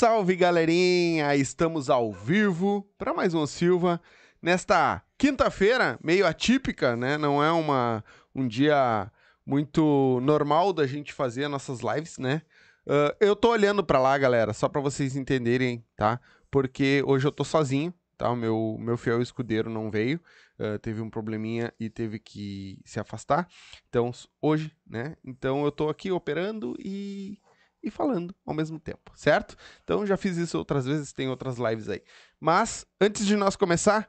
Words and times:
Salve, 0.00 0.34
galerinha! 0.34 1.36
Estamos 1.36 1.90
ao 1.90 2.10
vivo 2.10 2.88
para 2.96 3.12
mais 3.12 3.34
um 3.34 3.46
Silva 3.46 4.00
nesta 4.40 5.02
quinta-feira, 5.18 5.98
meio 6.02 6.26
atípica, 6.26 6.96
né? 6.96 7.18
Não 7.18 7.44
é 7.44 7.52
uma 7.52 8.02
um 8.34 8.48
dia 8.48 9.12
muito 9.44 10.18
normal 10.22 10.72
da 10.72 10.86
gente 10.86 11.12
fazer 11.12 11.48
nossas 11.48 11.80
lives, 11.80 12.16
né? 12.16 12.40
Uh, 12.86 13.14
eu 13.20 13.36
tô 13.36 13.50
olhando 13.50 13.84
para 13.84 14.00
lá, 14.00 14.16
galera, 14.16 14.54
só 14.54 14.70
para 14.70 14.80
vocês 14.80 15.16
entenderem, 15.16 15.84
tá? 15.94 16.18
Porque 16.50 17.02
hoje 17.06 17.26
eu 17.26 17.32
tô 17.32 17.44
sozinho, 17.44 17.92
tá? 18.16 18.30
O 18.30 18.36
meu, 18.36 18.78
meu 18.80 18.96
fiel 18.96 19.20
escudeiro 19.20 19.68
não 19.68 19.90
veio, 19.90 20.18
uh, 20.58 20.78
teve 20.78 21.02
um 21.02 21.10
probleminha 21.10 21.74
e 21.78 21.90
teve 21.90 22.18
que 22.18 22.78
se 22.86 22.98
afastar. 22.98 23.46
Então, 23.90 24.10
hoje, 24.40 24.72
né? 24.86 25.14
Então 25.22 25.62
eu 25.62 25.70
tô 25.70 25.90
aqui 25.90 26.10
operando 26.10 26.74
e 26.78 27.38
e 27.82 27.90
falando 27.90 28.34
ao 28.44 28.54
mesmo 28.54 28.78
tempo, 28.78 29.12
certo? 29.14 29.56
Então 29.82 30.06
já 30.06 30.16
fiz 30.16 30.36
isso 30.36 30.58
outras 30.58 30.86
vezes, 30.86 31.12
tem 31.12 31.28
outras 31.28 31.58
lives 31.58 31.88
aí. 31.88 32.02
Mas 32.38 32.86
antes 33.00 33.26
de 33.26 33.36
nós 33.36 33.56
começar, 33.56 34.08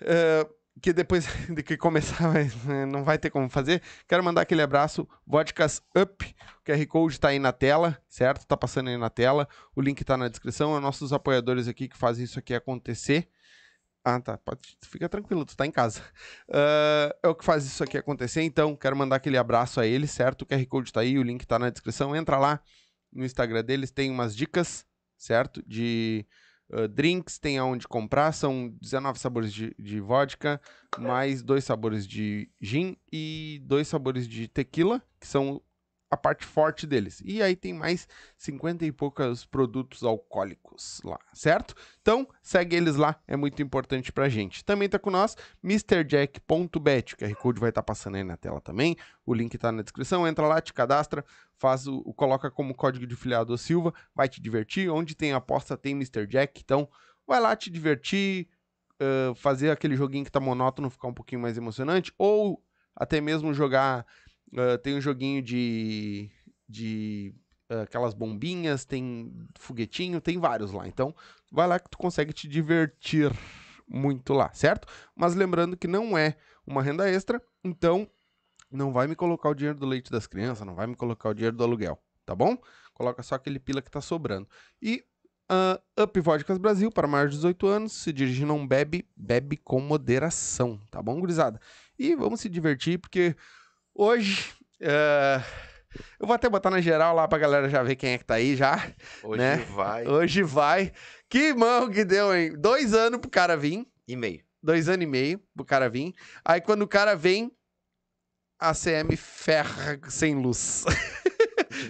uh, 0.00 0.54
que 0.80 0.92
depois 0.92 1.26
de 1.48 1.62
que 1.62 1.76
começar 1.76 2.32
né, 2.64 2.86
não 2.86 3.04
vai 3.04 3.18
ter 3.18 3.30
como 3.30 3.48
fazer, 3.48 3.82
quero 4.08 4.24
mandar 4.24 4.42
aquele 4.42 4.62
abraço, 4.62 5.08
Vodkas 5.26 5.82
Up, 5.96 6.34
o 6.60 6.64
QR 6.64 6.86
Code 6.86 7.14
está 7.14 7.28
aí 7.28 7.38
na 7.38 7.52
tela, 7.52 7.98
certo? 8.08 8.46
Tá 8.46 8.56
passando 8.56 8.88
aí 8.88 8.96
na 8.96 9.10
tela, 9.10 9.48
o 9.74 9.80
link 9.80 10.00
está 10.00 10.16
na 10.16 10.28
descrição, 10.28 10.76
é 10.76 10.80
nossos 10.80 11.12
apoiadores 11.12 11.68
aqui 11.68 11.88
que 11.88 11.96
fazem 11.96 12.24
isso 12.24 12.38
aqui 12.38 12.54
acontecer. 12.54 13.28
Ah, 14.04 14.20
tá. 14.20 14.36
Pode, 14.36 14.76
fica 14.82 15.08
tranquilo, 15.08 15.46
tu 15.46 15.56
tá 15.56 15.66
em 15.66 15.70
casa. 15.70 16.02
Uh, 16.48 17.08
é 17.24 17.28
o 17.28 17.34
que 17.34 17.44
faz 17.44 17.64
isso 17.64 17.82
aqui 17.82 17.96
acontecer, 17.96 18.42
então 18.42 18.76
quero 18.76 18.94
mandar 18.94 19.16
aquele 19.16 19.38
abraço 19.38 19.80
a 19.80 19.86
ele, 19.86 20.06
certo? 20.06 20.42
O 20.42 20.46
QR 20.46 20.64
Code 20.66 20.92
tá 20.92 21.00
aí, 21.00 21.18
o 21.18 21.22
link 21.22 21.46
tá 21.46 21.58
na 21.58 21.70
descrição. 21.70 22.14
Entra 22.14 22.36
lá 22.38 22.60
no 23.10 23.24
Instagram 23.24 23.64
deles, 23.64 23.90
tem 23.90 24.10
umas 24.10 24.36
dicas, 24.36 24.84
certo? 25.16 25.62
De 25.66 26.26
uh, 26.70 26.86
drinks, 26.86 27.38
tem 27.38 27.56
aonde 27.56 27.88
comprar. 27.88 28.32
São 28.32 28.76
19 28.78 29.18
sabores 29.18 29.50
de, 29.50 29.74
de 29.78 30.00
vodka, 30.00 30.60
mais 30.98 31.42
dois 31.42 31.64
sabores 31.64 32.06
de 32.06 32.50
gin 32.60 32.98
e 33.10 33.62
dois 33.64 33.88
sabores 33.88 34.28
de 34.28 34.48
tequila, 34.48 35.02
que 35.18 35.26
são 35.26 35.62
a 36.14 36.16
parte 36.16 36.44
forte 36.44 36.86
deles. 36.86 37.20
E 37.24 37.42
aí 37.42 37.54
tem 37.54 37.72
mais 37.72 38.08
50 38.38 38.84
e 38.86 38.92
poucos 38.92 39.44
produtos 39.44 40.02
alcoólicos 40.02 41.00
lá, 41.04 41.18
certo? 41.32 41.74
Então, 42.00 42.26
segue 42.42 42.76
eles 42.76 42.96
lá, 42.96 43.20
é 43.26 43.36
muito 43.36 43.60
importante 43.62 44.12
pra 44.12 44.28
gente. 44.28 44.64
Também 44.64 44.88
tá 44.88 44.98
com 44.98 45.10
nós, 45.10 45.36
MrJack.bet, 45.62 47.14
o 47.14 47.16
QR 47.16 47.34
Code 47.34 47.60
vai 47.60 47.70
estar 47.70 47.82
tá 47.82 47.86
passando 47.86 48.16
aí 48.16 48.24
na 48.24 48.36
tela 48.36 48.60
também, 48.60 48.96
o 49.26 49.34
link 49.34 49.58
tá 49.58 49.72
na 49.72 49.82
descrição, 49.82 50.26
entra 50.26 50.46
lá, 50.46 50.60
te 50.60 50.72
cadastra, 50.72 51.24
faz 51.56 51.86
o, 51.86 52.02
coloca 52.14 52.50
como 52.50 52.74
código 52.74 53.06
de 53.06 53.16
filiado 53.16 53.56
Silva, 53.58 53.92
vai 54.14 54.28
te 54.28 54.40
divertir, 54.40 54.88
onde 54.90 55.14
tem 55.14 55.32
aposta 55.32 55.76
tem 55.76 55.92
Mr. 55.92 56.26
Jack, 56.26 56.60
então 56.64 56.88
vai 57.26 57.40
lá 57.40 57.56
te 57.56 57.70
divertir, 57.70 58.48
uh, 59.00 59.34
fazer 59.34 59.70
aquele 59.70 59.96
joguinho 59.96 60.24
que 60.24 60.30
tá 60.30 60.40
monótono 60.40 60.90
ficar 60.90 61.08
um 61.08 61.14
pouquinho 61.14 61.40
mais 61.40 61.58
emocionante, 61.58 62.12
ou 62.16 62.62
até 62.94 63.20
mesmo 63.20 63.52
jogar 63.52 64.06
Uh, 64.54 64.78
tem 64.78 64.96
um 64.96 65.00
joguinho 65.00 65.42
de. 65.42 66.30
de 66.68 67.34
uh, 67.70 67.82
aquelas 67.82 68.14
bombinhas, 68.14 68.84
tem 68.84 69.32
foguetinho, 69.58 70.20
tem 70.20 70.38
vários 70.38 70.72
lá. 70.72 70.86
Então, 70.86 71.14
vai 71.50 71.66
lá 71.66 71.78
que 71.78 71.90
tu 71.90 71.98
consegue 71.98 72.32
te 72.32 72.46
divertir 72.46 73.32
muito 73.88 74.32
lá, 74.32 74.52
certo? 74.52 74.86
Mas 75.14 75.34
lembrando 75.34 75.76
que 75.76 75.88
não 75.88 76.16
é 76.16 76.36
uma 76.66 76.82
renda 76.82 77.08
extra, 77.08 77.42
então 77.62 78.08
não 78.70 78.92
vai 78.92 79.06
me 79.06 79.14
colocar 79.14 79.48
o 79.50 79.54
dinheiro 79.54 79.78
do 79.78 79.86
leite 79.86 80.10
das 80.10 80.26
crianças, 80.26 80.66
não 80.66 80.74
vai 80.74 80.86
me 80.86 80.94
colocar 80.94 81.28
o 81.28 81.34
dinheiro 81.34 81.56
do 81.56 81.64
aluguel, 81.64 81.98
tá 82.24 82.34
bom? 82.34 82.56
Coloca 82.92 83.22
só 83.22 83.34
aquele 83.34 83.58
pila 83.58 83.82
que 83.82 83.90
tá 83.90 84.00
sobrando. 84.00 84.48
E 84.80 85.04
uh, 85.50 86.02
Up 86.02 86.20
Vodkas 86.20 86.58
Brasil, 86.58 86.90
para 86.90 87.06
maiores 87.06 87.32
de 87.32 87.38
18 87.38 87.66
anos, 87.66 87.92
se 87.92 88.12
dirige 88.12 88.44
não 88.44 88.66
bebe, 88.66 89.08
bebe 89.16 89.56
com 89.56 89.80
moderação, 89.80 90.80
tá 90.90 91.02
bom, 91.02 91.18
gurizada? 91.20 91.60
E 91.98 92.14
vamos 92.14 92.40
se 92.40 92.48
divertir, 92.48 92.98
porque 92.98 93.36
Hoje, 93.96 94.52
uh, 94.80 95.40
eu 96.18 96.26
vou 96.26 96.34
até 96.34 96.48
botar 96.48 96.68
na 96.68 96.80
geral 96.80 97.14
lá 97.14 97.28
pra 97.28 97.38
galera 97.38 97.68
já 97.68 97.80
ver 97.80 97.94
quem 97.94 98.14
é 98.14 98.18
que 98.18 98.24
tá 98.24 98.34
aí 98.34 98.56
já. 98.56 98.92
Hoje 99.22 99.38
né? 99.38 99.56
vai. 99.70 100.04
Hoje 100.04 100.42
vai. 100.42 100.92
Que 101.28 101.54
mão 101.54 101.88
que 101.88 102.04
deu, 102.04 102.34
hein? 102.34 102.52
Dois 102.58 102.92
anos 102.92 103.20
pro 103.20 103.30
cara 103.30 103.56
vir. 103.56 103.86
E 104.08 104.16
meio. 104.16 104.42
Dois 104.60 104.88
anos 104.88 105.04
e 105.04 105.06
meio 105.06 105.40
pro 105.54 105.64
cara 105.64 105.88
vir. 105.88 106.12
Aí 106.44 106.60
quando 106.60 106.82
o 106.82 106.88
cara 106.88 107.14
vem, 107.14 107.52
a 108.58 108.74
CM 108.74 109.16
ferra 109.16 110.00
sem 110.08 110.34
luz. 110.34 110.84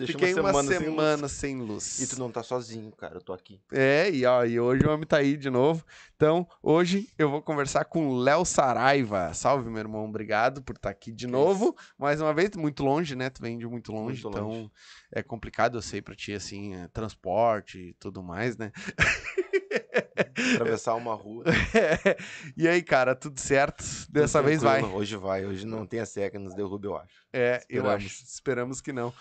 Fiquei 0.06 0.34
uma 0.34 0.52
semana, 0.52 0.70
uma 0.70 0.78
semana 0.78 1.28
sem, 1.28 1.56
luz. 1.56 1.82
sem, 1.84 1.98
luz. 1.98 2.00
E 2.00 2.06
tu 2.06 2.18
não 2.18 2.30
tá 2.30 2.42
sozinho, 2.42 2.90
cara. 2.92 3.16
Eu 3.16 3.20
tô 3.20 3.32
aqui. 3.32 3.60
É, 3.72 4.10
e, 4.10 4.24
ó, 4.24 4.44
e 4.44 4.58
hoje 4.58 4.84
o 4.84 4.90
homem 4.90 5.06
tá 5.06 5.18
aí 5.18 5.36
de 5.36 5.50
novo. 5.50 5.84
Então, 6.16 6.46
hoje 6.62 7.08
eu 7.18 7.30
vou 7.30 7.42
conversar 7.42 7.84
com 7.84 8.08
o 8.08 8.16
Léo 8.16 8.44
Saraiva. 8.44 9.34
Salve, 9.34 9.68
meu 9.68 9.80
irmão. 9.80 10.04
Obrigado 10.04 10.62
por 10.62 10.76
estar 10.76 10.88
tá 10.88 10.92
aqui 10.92 11.12
de 11.12 11.26
novo. 11.26 11.76
Mais 11.98 12.20
uma 12.20 12.32
vez, 12.32 12.50
muito 12.56 12.84
longe, 12.84 13.14
né? 13.14 13.30
Tu 13.30 13.42
vem 13.42 13.58
de 13.58 13.66
muito 13.66 13.92
longe. 13.92 14.22
Muito 14.22 14.36
então, 14.36 14.48
longe. 14.48 14.70
é 15.12 15.22
complicado, 15.22 15.78
eu 15.78 15.82
sei, 15.82 16.00
pra 16.00 16.14
ti, 16.14 16.32
assim, 16.32 16.74
é, 16.74 16.88
transporte 16.88 17.78
e 17.78 17.94
tudo 17.94 18.22
mais, 18.22 18.56
né? 18.56 18.72
Atravessar 20.54 20.94
uma 20.94 21.14
rua. 21.14 21.44
É. 21.74 22.16
E 22.56 22.68
aí, 22.68 22.82
cara, 22.82 23.14
tudo 23.14 23.40
certo? 23.40 23.84
Dessa 24.08 24.40
vez 24.40 24.62
vai. 24.62 24.82
Hoje 24.82 25.16
vai. 25.16 25.44
Hoje 25.44 25.66
não 25.66 25.86
tem 25.86 26.00
a 26.00 26.06
seca 26.06 26.38
nos 26.38 26.54
derruba, 26.54 26.86
eu 26.86 26.96
acho. 26.96 27.26
É, 27.32 27.58
Esperamos. 27.58 27.90
eu 27.90 27.96
acho. 27.96 28.06
Esperamos 28.24 28.80
que 28.80 28.92
não 28.92 29.12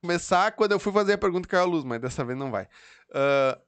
começar 0.00 0.52
quando 0.52 0.72
eu 0.72 0.80
fui 0.80 0.92
fazer 0.92 1.14
a 1.14 1.18
pergunta 1.18 1.48
caiu 1.48 1.62
a 1.62 1.66
luz, 1.66 1.84
mas 1.84 2.00
dessa 2.00 2.24
vez 2.24 2.38
não 2.38 2.50
vai. 2.50 2.64
Uh, 3.10 3.60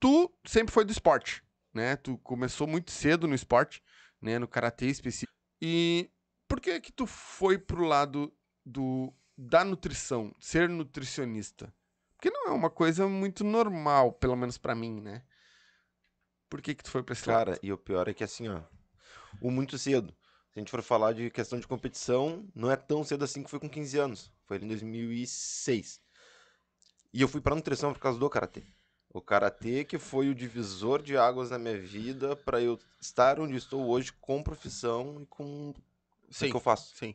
tu 0.00 0.32
sempre 0.44 0.72
foi 0.72 0.84
do 0.84 0.92
esporte, 0.92 1.42
né? 1.72 1.96
Tu 1.96 2.18
começou 2.18 2.66
muito 2.66 2.90
cedo 2.90 3.26
no 3.26 3.34
esporte, 3.34 3.82
né? 4.20 4.38
No 4.38 4.48
karatê 4.48 4.86
específico. 4.86 5.32
E 5.60 6.10
por 6.48 6.60
que 6.60 6.80
que 6.80 6.92
tu 6.92 7.06
foi 7.06 7.58
pro 7.58 7.84
lado 7.84 8.32
do 8.64 9.12
da 9.36 9.64
nutrição, 9.64 10.34
ser 10.38 10.68
nutricionista? 10.68 11.72
Porque 12.16 12.30
não 12.30 12.48
é 12.48 12.50
uma 12.50 12.70
coisa 12.70 13.08
muito 13.08 13.42
normal, 13.42 14.12
pelo 14.12 14.36
menos 14.36 14.58
para 14.58 14.74
mim, 14.74 15.00
né? 15.00 15.24
Por 16.48 16.60
que 16.60 16.74
que 16.74 16.84
tu 16.84 16.90
foi 16.90 17.02
pra 17.02 17.14
esse 17.14 17.24
Cara, 17.24 17.52
lado? 17.52 17.60
e 17.62 17.72
o 17.72 17.78
pior 17.78 18.08
é 18.08 18.14
que 18.14 18.22
assim, 18.22 18.48
ó, 18.48 18.62
o 19.40 19.50
muito 19.50 19.78
cedo. 19.78 20.14
Se 20.52 20.58
a 20.58 20.60
gente 20.60 20.70
for 20.70 20.82
falar 20.82 21.14
de 21.14 21.30
questão 21.30 21.58
de 21.58 21.66
competição, 21.66 22.46
não 22.54 22.70
é 22.70 22.76
tão 22.76 23.02
cedo 23.02 23.24
assim 23.24 23.42
que 23.42 23.48
foi 23.48 23.58
com 23.58 23.70
15 23.70 23.98
anos. 23.98 24.30
Foi 24.44 24.58
em 24.58 24.68
2006. 24.68 25.98
E 27.10 27.22
eu 27.22 27.28
fui 27.28 27.40
para 27.40 27.54
nutrição 27.54 27.90
por 27.92 28.00
causa 28.00 28.18
do 28.18 28.28
karatê. 28.28 28.62
O 29.08 29.22
karatê 29.22 29.82
que 29.82 29.98
foi 29.98 30.28
o 30.28 30.34
divisor 30.34 31.00
de 31.00 31.16
águas 31.16 31.50
na 31.50 31.58
minha 31.58 31.78
vida 31.78 32.36
para 32.36 32.60
eu 32.60 32.78
estar 33.00 33.40
onde 33.40 33.56
estou 33.56 33.86
hoje 33.88 34.12
com 34.12 34.42
profissão 34.42 35.22
e 35.22 35.26
com 35.26 35.74
sim, 36.30 36.46
o 36.46 36.50
que 36.50 36.56
eu 36.56 36.60
faço. 36.60 36.94
Sim. 36.96 37.14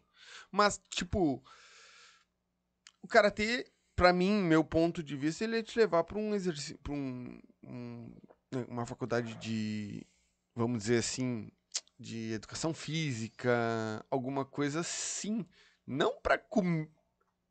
Mas 0.51 0.81
tipo, 0.89 1.43
o 3.03 3.07
karatê, 3.07 3.71
para 3.95 4.11
mim, 4.11 4.33
meu 4.41 4.63
ponto 4.63 5.03
de 5.03 5.15
vista, 5.15 5.43
ele 5.43 5.59
é 5.59 5.63
te 5.63 5.77
levar 5.77 6.03
para 6.03 6.17
um 6.17 6.33
exercício, 6.33 6.77
para 6.79 6.93
um, 6.93 7.39
um, 7.63 8.11
uma 8.67 8.85
faculdade 8.85 9.35
de, 9.35 10.05
vamos 10.55 10.79
dizer 10.79 10.97
assim, 10.97 11.51
de 11.99 12.33
educação 12.33 12.73
física, 12.73 14.05
alguma 14.09 14.45
coisa 14.45 14.81
assim. 14.81 15.45
Não 15.85 16.19
para 16.21 16.37
comer. 16.37 16.89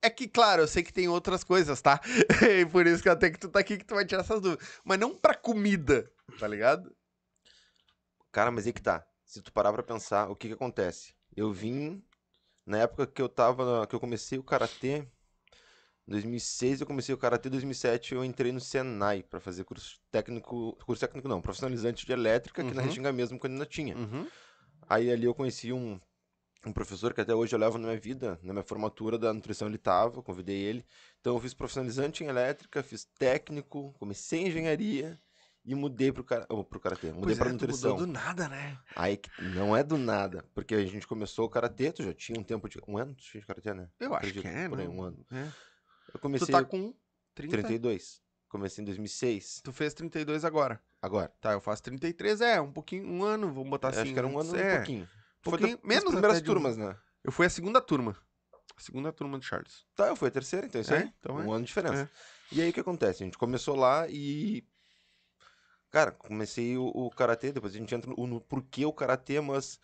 É 0.02 0.10
que, 0.10 0.28
claro, 0.28 0.62
eu 0.62 0.68
sei 0.68 0.82
que 0.82 0.92
tem 0.92 1.08
outras 1.08 1.42
coisas, 1.42 1.80
tá? 1.80 2.00
e 2.60 2.66
por 2.66 2.86
isso 2.86 3.02
que 3.02 3.08
até 3.08 3.30
que 3.30 3.38
tu 3.38 3.48
tá 3.48 3.60
aqui 3.60 3.78
que 3.78 3.84
tu 3.84 3.94
vai 3.94 4.04
tirar 4.04 4.20
essas 4.20 4.40
dúvidas. 4.40 4.66
Mas 4.84 4.98
não 4.98 5.16
pra 5.16 5.34
comida, 5.34 6.10
tá 6.38 6.46
ligado? 6.46 6.94
Cara, 8.30 8.50
mas 8.50 8.66
aí 8.66 8.72
que 8.72 8.82
tá. 8.82 9.04
Se 9.24 9.42
tu 9.42 9.52
parar 9.52 9.72
pra 9.72 9.82
pensar, 9.82 10.30
o 10.30 10.36
que 10.36 10.48
que 10.48 10.54
acontece? 10.54 11.14
Eu 11.34 11.52
vim, 11.52 12.04
na 12.64 12.78
época 12.78 13.06
que 13.06 13.20
eu 13.20 13.28
tava, 13.28 13.86
que 13.86 13.94
eu 13.94 14.00
comecei 14.00 14.38
o 14.38 14.44
Karatê, 14.44 15.08
2006 16.08 16.80
eu 16.80 16.86
comecei 16.86 17.14
o 17.14 17.18
Karatê, 17.18 17.50
2007 17.50 18.14
eu 18.14 18.24
entrei 18.24 18.52
no 18.52 18.60
Senai 18.60 19.22
para 19.22 19.40
fazer 19.40 19.64
curso 19.64 19.98
técnico, 20.10 20.76
curso 20.86 21.00
técnico 21.00 21.28
não, 21.28 21.42
profissionalizante 21.42 22.06
de 22.06 22.12
elétrica, 22.12 22.62
uhum. 22.62 22.68
que 22.68 22.74
na 22.74 22.82
uhum. 22.82 22.86
Restinga 22.86 23.12
mesmo 23.12 23.38
quando 23.38 23.54
ainda 23.54 23.66
tinha. 23.66 23.96
Uhum. 23.96 24.26
Aí 24.88 25.10
ali 25.10 25.24
eu 25.24 25.34
conheci 25.34 25.72
um, 25.72 26.00
um 26.64 26.72
professor 26.72 27.12
que 27.12 27.20
até 27.20 27.34
hoje 27.34 27.54
eu 27.54 27.58
levo 27.58 27.76
na 27.76 27.88
minha 27.88 28.00
vida, 28.00 28.38
na 28.42 28.52
minha 28.52 28.62
formatura 28.62 29.18
da 29.18 29.32
nutrição 29.32 29.66
ele 29.66 29.78
tava, 29.78 30.22
convidei 30.22 30.56
ele. 30.56 30.84
Então 31.20 31.34
eu 31.34 31.40
fiz 31.40 31.52
profissionalizante 31.52 32.22
em 32.22 32.28
elétrica, 32.28 32.84
fiz 32.84 33.04
técnico, 33.18 33.92
comecei 33.98 34.42
em 34.42 34.46
engenharia 34.46 35.18
e 35.64 35.74
mudei 35.74 36.12
pro, 36.12 36.22
cara, 36.22 36.46
oh, 36.48 36.62
pro 36.62 36.78
karatê, 36.78 37.08
mudei 37.08 37.22
pois 37.22 37.38
pra 37.38 37.48
é, 37.48 37.52
nutrição. 37.52 37.90
mudou 37.90 38.06
do 38.06 38.12
nada, 38.12 38.48
né? 38.48 38.78
Aí 38.94 39.18
não 39.56 39.76
é 39.76 39.82
do 39.82 39.98
nada, 39.98 40.44
porque 40.54 40.76
a 40.76 40.86
gente 40.86 41.06
começou 41.08 41.46
o 41.46 41.50
karatê, 41.50 41.90
tu 41.90 42.04
já 42.04 42.14
tinha 42.14 42.38
um 42.38 42.44
tempo 42.44 42.68
de 42.68 42.78
um 42.86 42.96
ano 42.96 43.12
de 43.14 43.40
karatê, 43.40 43.74
né? 43.74 43.88
Eu 43.98 44.14
Acredito, 44.14 44.46
acho 44.46 44.54
que 44.54 44.60
é, 44.60 44.68
por 44.68 44.78
aí, 44.78 44.86
um 44.86 45.02
ano. 45.02 45.26
É. 45.32 45.48
Eu 46.16 46.18
comecei 46.18 46.46
Tu 46.46 46.52
tá 46.52 46.64
com 46.64 46.94
30? 47.34 47.56
32. 47.58 48.22
Comecei 48.48 48.82
em 48.82 48.86
2006. 48.86 49.60
Tu 49.62 49.72
fez 49.72 49.92
32 49.92 50.46
agora. 50.46 50.82
Agora. 51.02 51.28
Tá, 51.40 51.52
eu 51.52 51.60
faço 51.60 51.82
33, 51.82 52.40
é, 52.40 52.60
um 52.60 52.72
pouquinho, 52.72 53.06
um 53.06 53.22
ano, 53.22 53.52
vamos 53.52 53.68
botar 53.68 53.88
assim. 53.88 54.00
Acho 54.00 54.12
que 54.14 54.18
era 54.18 54.26
um 54.26 54.38
ano 54.38 54.56
é. 54.56 54.72
um 54.72 54.76
pouquinho. 54.76 55.04
Um 55.04 55.50
pouquinho 55.50 55.80
menos 55.84 56.04
das 56.04 56.12
primeiras 56.12 56.40
turmas, 56.42 56.76
né? 56.78 56.96
Eu 57.22 57.30
fui 57.30 57.44
a 57.44 57.50
segunda 57.50 57.82
turma. 57.82 58.16
Segunda 58.78 59.12
turma 59.12 59.38
do 59.38 59.44
Charles. 59.44 59.84
Tá, 59.94 60.06
eu 60.06 60.16
fui 60.16 60.28
a 60.28 60.30
terceira, 60.30 60.66
então 60.66 60.80
isso 60.80 60.94
É? 60.94 61.02
aí. 61.02 61.12
Então 61.18 61.36
um 61.36 61.52
é. 61.52 61.56
ano 61.56 61.60
de 61.60 61.66
diferença. 61.66 62.02
É. 62.02 62.54
E 62.54 62.62
aí 62.62 62.70
o 62.70 62.72
que 62.72 62.80
acontece? 62.80 63.22
A 63.22 63.26
gente 63.26 63.36
começou 63.36 63.76
lá 63.76 64.08
e. 64.08 64.66
Cara, 65.90 66.12
comecei 66.12 66.78
o, 66.78 66.86
o 66.86 67.10
karatê, 67.10 67.52
depois 67.52 67.74
a 67.74 67.78
gente 67.78 67.94
entra 67.94 68.10
no, 68.10 68.26
no 68.26 68.40
porquê 68.40 68.86
o 68.86 68.92
karatê, 68.92 69.38
mas. 69.40 69.78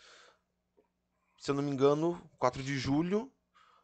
Se 1.38 1.50
eu 1.50 1.54
não 1.54 1.62
me 1.62 1.70
engano, 1.70 2.22
4 2.38 2.62
de 2.62 2.78
julho. 2.78 3.30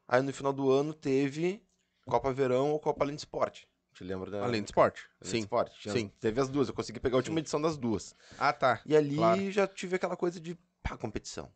Aí 0.07 0.23
no 0.23 0.33
final 0.33 0.55
do 0.55 0.71
ano 0.71 0.95
teve 0.95 1.63
Copa 2.09 2.33
Verão 2.33 2.71
ou 2.73 2.81
Copa 2.81 3.05
Além 3.05 3.15
de 3.15 3.21
Esporte. 3.21 3.69
Te 3.95 4.05
lembra 4.05 4.31
da. 4.31 4.45
Além 4.45 4.63
do 4.63 4.67
esporte. 4.67 5.03
Além 5.21 5.23
de 5.23 5.29
Sim. 5.29 5.39
Esporte. 5.41 5.81
Tinha- 5.81 5.93
sim. 5.95 6.09
Teve 6.21 6.41
as 6.41 6.49
duas. 6.49 6.69
Eu 6.69 6.75
consegui 6.75 7.01
pegar 7.01 7.17
a 7.17 7.19
última 7.19 7.35
Sim. 7.37 7.41
edição 7.41 7.61
das 7.61 7.77
duas. 7.77 8.15
Ah, 8.39 8.53
tá. 8.53 8.81
E 8.87 8.97
ali 8.97 9.17
Claro. 9.17 9.51
já 9.51 9.67
tive 9.67 9.97
aquela 9.97 10.17
coisa 10.17 10.39
de 10.41 10.57
pá, 10.83 10.97
competição. 10.97 11.51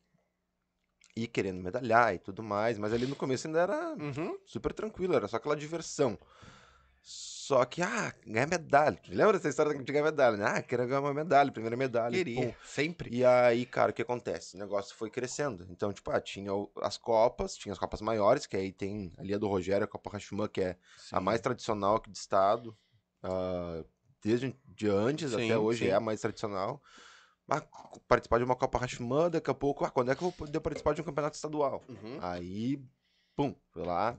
E 1.14 1.26
querendo 1.26 1.62
medalhar 1.62 2.14
e 2.14 2.18
tudo 2.18 2.42
mais, 2.42 2.78
mas 2.78 2.92
ali 2.92 3.06
no 3.06 3.14
começo 3.14 3.46
ainda 3.46 3.60
era 3.60 3.94
Uhum. 3.94 4.36
super 4.46 4.72
tranquilo, 4.72 5.14
era 5.14 5.28
só 5.28 5.36
aquela 5.36 5.54
diversão. 5.54 6.18
Só 7.02 7.64
que, 7.64 7.82
ah, 7.82 8.14
ganhar 8.24 8.46
medalha. 8.46 8.98
Lembra 9.08 9.32
dessa 9.32 9.48
história 9.48 9.76
de 9.76 9.92
ganhar 9.92 10.04
medalha? 10.04 10.36
né? 10.36 10.44
Ah, 10.46 10.62
quero 10.62 10.86
ganhar 10.86 11.00
uma 11.00 11.12
medalha, 11.12 11.50
primeira 11.50 11.76
medalha. 11.76 12.16
pum. 12.16 12.24
Queria. 12.24 12.56
Sempre. 12.64 13.10
E 13.12 13.24
aí, 13.24 13.66
cara, 13.66 13.90
o 13.90 13.94
que 13.94 14.02
acontece? 14.02 14.54
O 14.54 14.58
negócio 14.58 14.94
foi 14.94 15.10
crescendo. 15.10 15.66
Então, 15.68 15.92
tipo, 15.92 16.10
ah, 16.12 16.20
tinha 16.20 16.52
as 16.80 16.96
copas, 16.96 17.56
tinha 17.56 17.72
as 17.72 17.78
copas 17.78 18.00
maiores, 18.00 18.46
que 18.46 18.56
aí 18.56 18.72
tem 18.72 19.12
ali 19.18 19.34
a 19.34 19.38
do 19.38 19.48
Rogério, 19.48 19.84
a 19.84 19.88
Copa 19.88 20.10
Rashomon, 20.10 20.46
que 20.46 20.60
é 20.60 20.76
a 21.10 21.20
mais 21.20 21.40
tradicional 21.40 21.96
aqui 21.96 22.08
do 22.08 22.16
estado. 22.16 22.76
ah, 23.22 23.84
desde 24.22 24.56
de 24.64 24.88
antes 24.88 25.32
Sim, 25.32 25.44
até 25.44 25.58
hoje 25.58 25.84
sim. 25.84 25.90
é 25.90 25.94
a 25.94 26.00
mais 26.00 26.20
tradicional. 26.20 26.80
Ah, 27.48 27.60
participar 28.06 28.38
de 28.38 28.44
uma 28.44 28.54
Copa 28.54 28.78
Rashomon, 28.78 29.28
daqui 29.28 29.50
a 29.50 29.54
pouco, 29.54 29.84
ah, 29.84 29.90
quando 29.90 30.12
é 30.12 30.14
que 30.14 30.22
eu 30.22 30.30
vou 30.30 30.32
poder 30.32 30.60
participar 30.60 30.94
de 30.94 31.00
um 31.00 31.04
campeonato 31.04 31.34
estadual? 31.34 31.82
Uhum. 31.88 32.18
Aí, 32.22 32.80
pum, 33.34 33.54
fui 33.72 33.82
lá. 33.82 34.16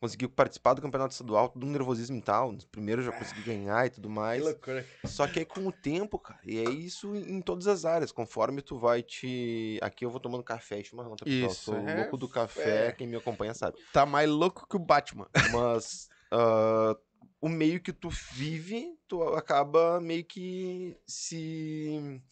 Consegui 0.00 0.28
participar 0.28 0.74
do 0.74 0.82
campeonato 0.82 1.12
estadual, 1.12 1.48
tudo 1.48 1.66
um 1.66 1.70
nervosismo 1.70 2.16
e 2.18 2.22
tal. 2.22 2.52
Nos 2.52 2.64
primeiros 2.64 3.04
já 3.04 3.10
consegui 3.10 3.42
ganhar 3.42 3.84
e 3.84 3.90
tudo 3.90 4.08
mais. 4.08 4.44
loucura. 4.44 4.86
Só 5.04 5.26
que 5.26 5.40
aí 5.40 5.44
com 5.44 5.66
o 5.66 5.72
tempo, 5.72 6.18
cara, 6.20 6.38
e 6.44 6.58
é 6.58 6.70
isso 6.70 7.16
em 7.16 7.40
todas 7.40 7.66
as 7.66 7.84
áreas, 7.84 8.12
conforme 8.12 8.62
tu 8.62 8.78
vai 8.78 9.02
te. 9.02 9.76
Aqui 9.82 10.04
eu 10.04 10.10
vou 10.10 10.20
tomando 10.20 10.44
café, 10.44 10.82
chimarrão, 10.84 11.16
tá, 11.16 11.24
pessoal? 11.24 11.50
Isso, 11.50 11.64
Sou 11.64 11.76
é, 11.76 11.96
louco 11.96 12.16
do 12.16 12.28
café, 12.28 12.88
é. 12.88 12.92
quem 12.92 13.08
me 13.08 13.16
acompanha 13.16 13.54
sabe. 13.54 13.76
Tá 13.92 14.06
mais 14.06 14.30
louco 14.30 14.68
que 14.68 14.76
o 14.76 14.80
Batman. 14.80 15.28
Mas 15.52 16.08
ah, 16.30 16.96
o 17.40 17.48
meio 17.48 17.80
que 17.80 17.92
tu 17.92 18.08
vive, 18.08 18.96
tu 19.08 19.20
acaba 19.34 20.00
meio 20.00 20.24
que 20.24 20.96
se. 21.06 22.22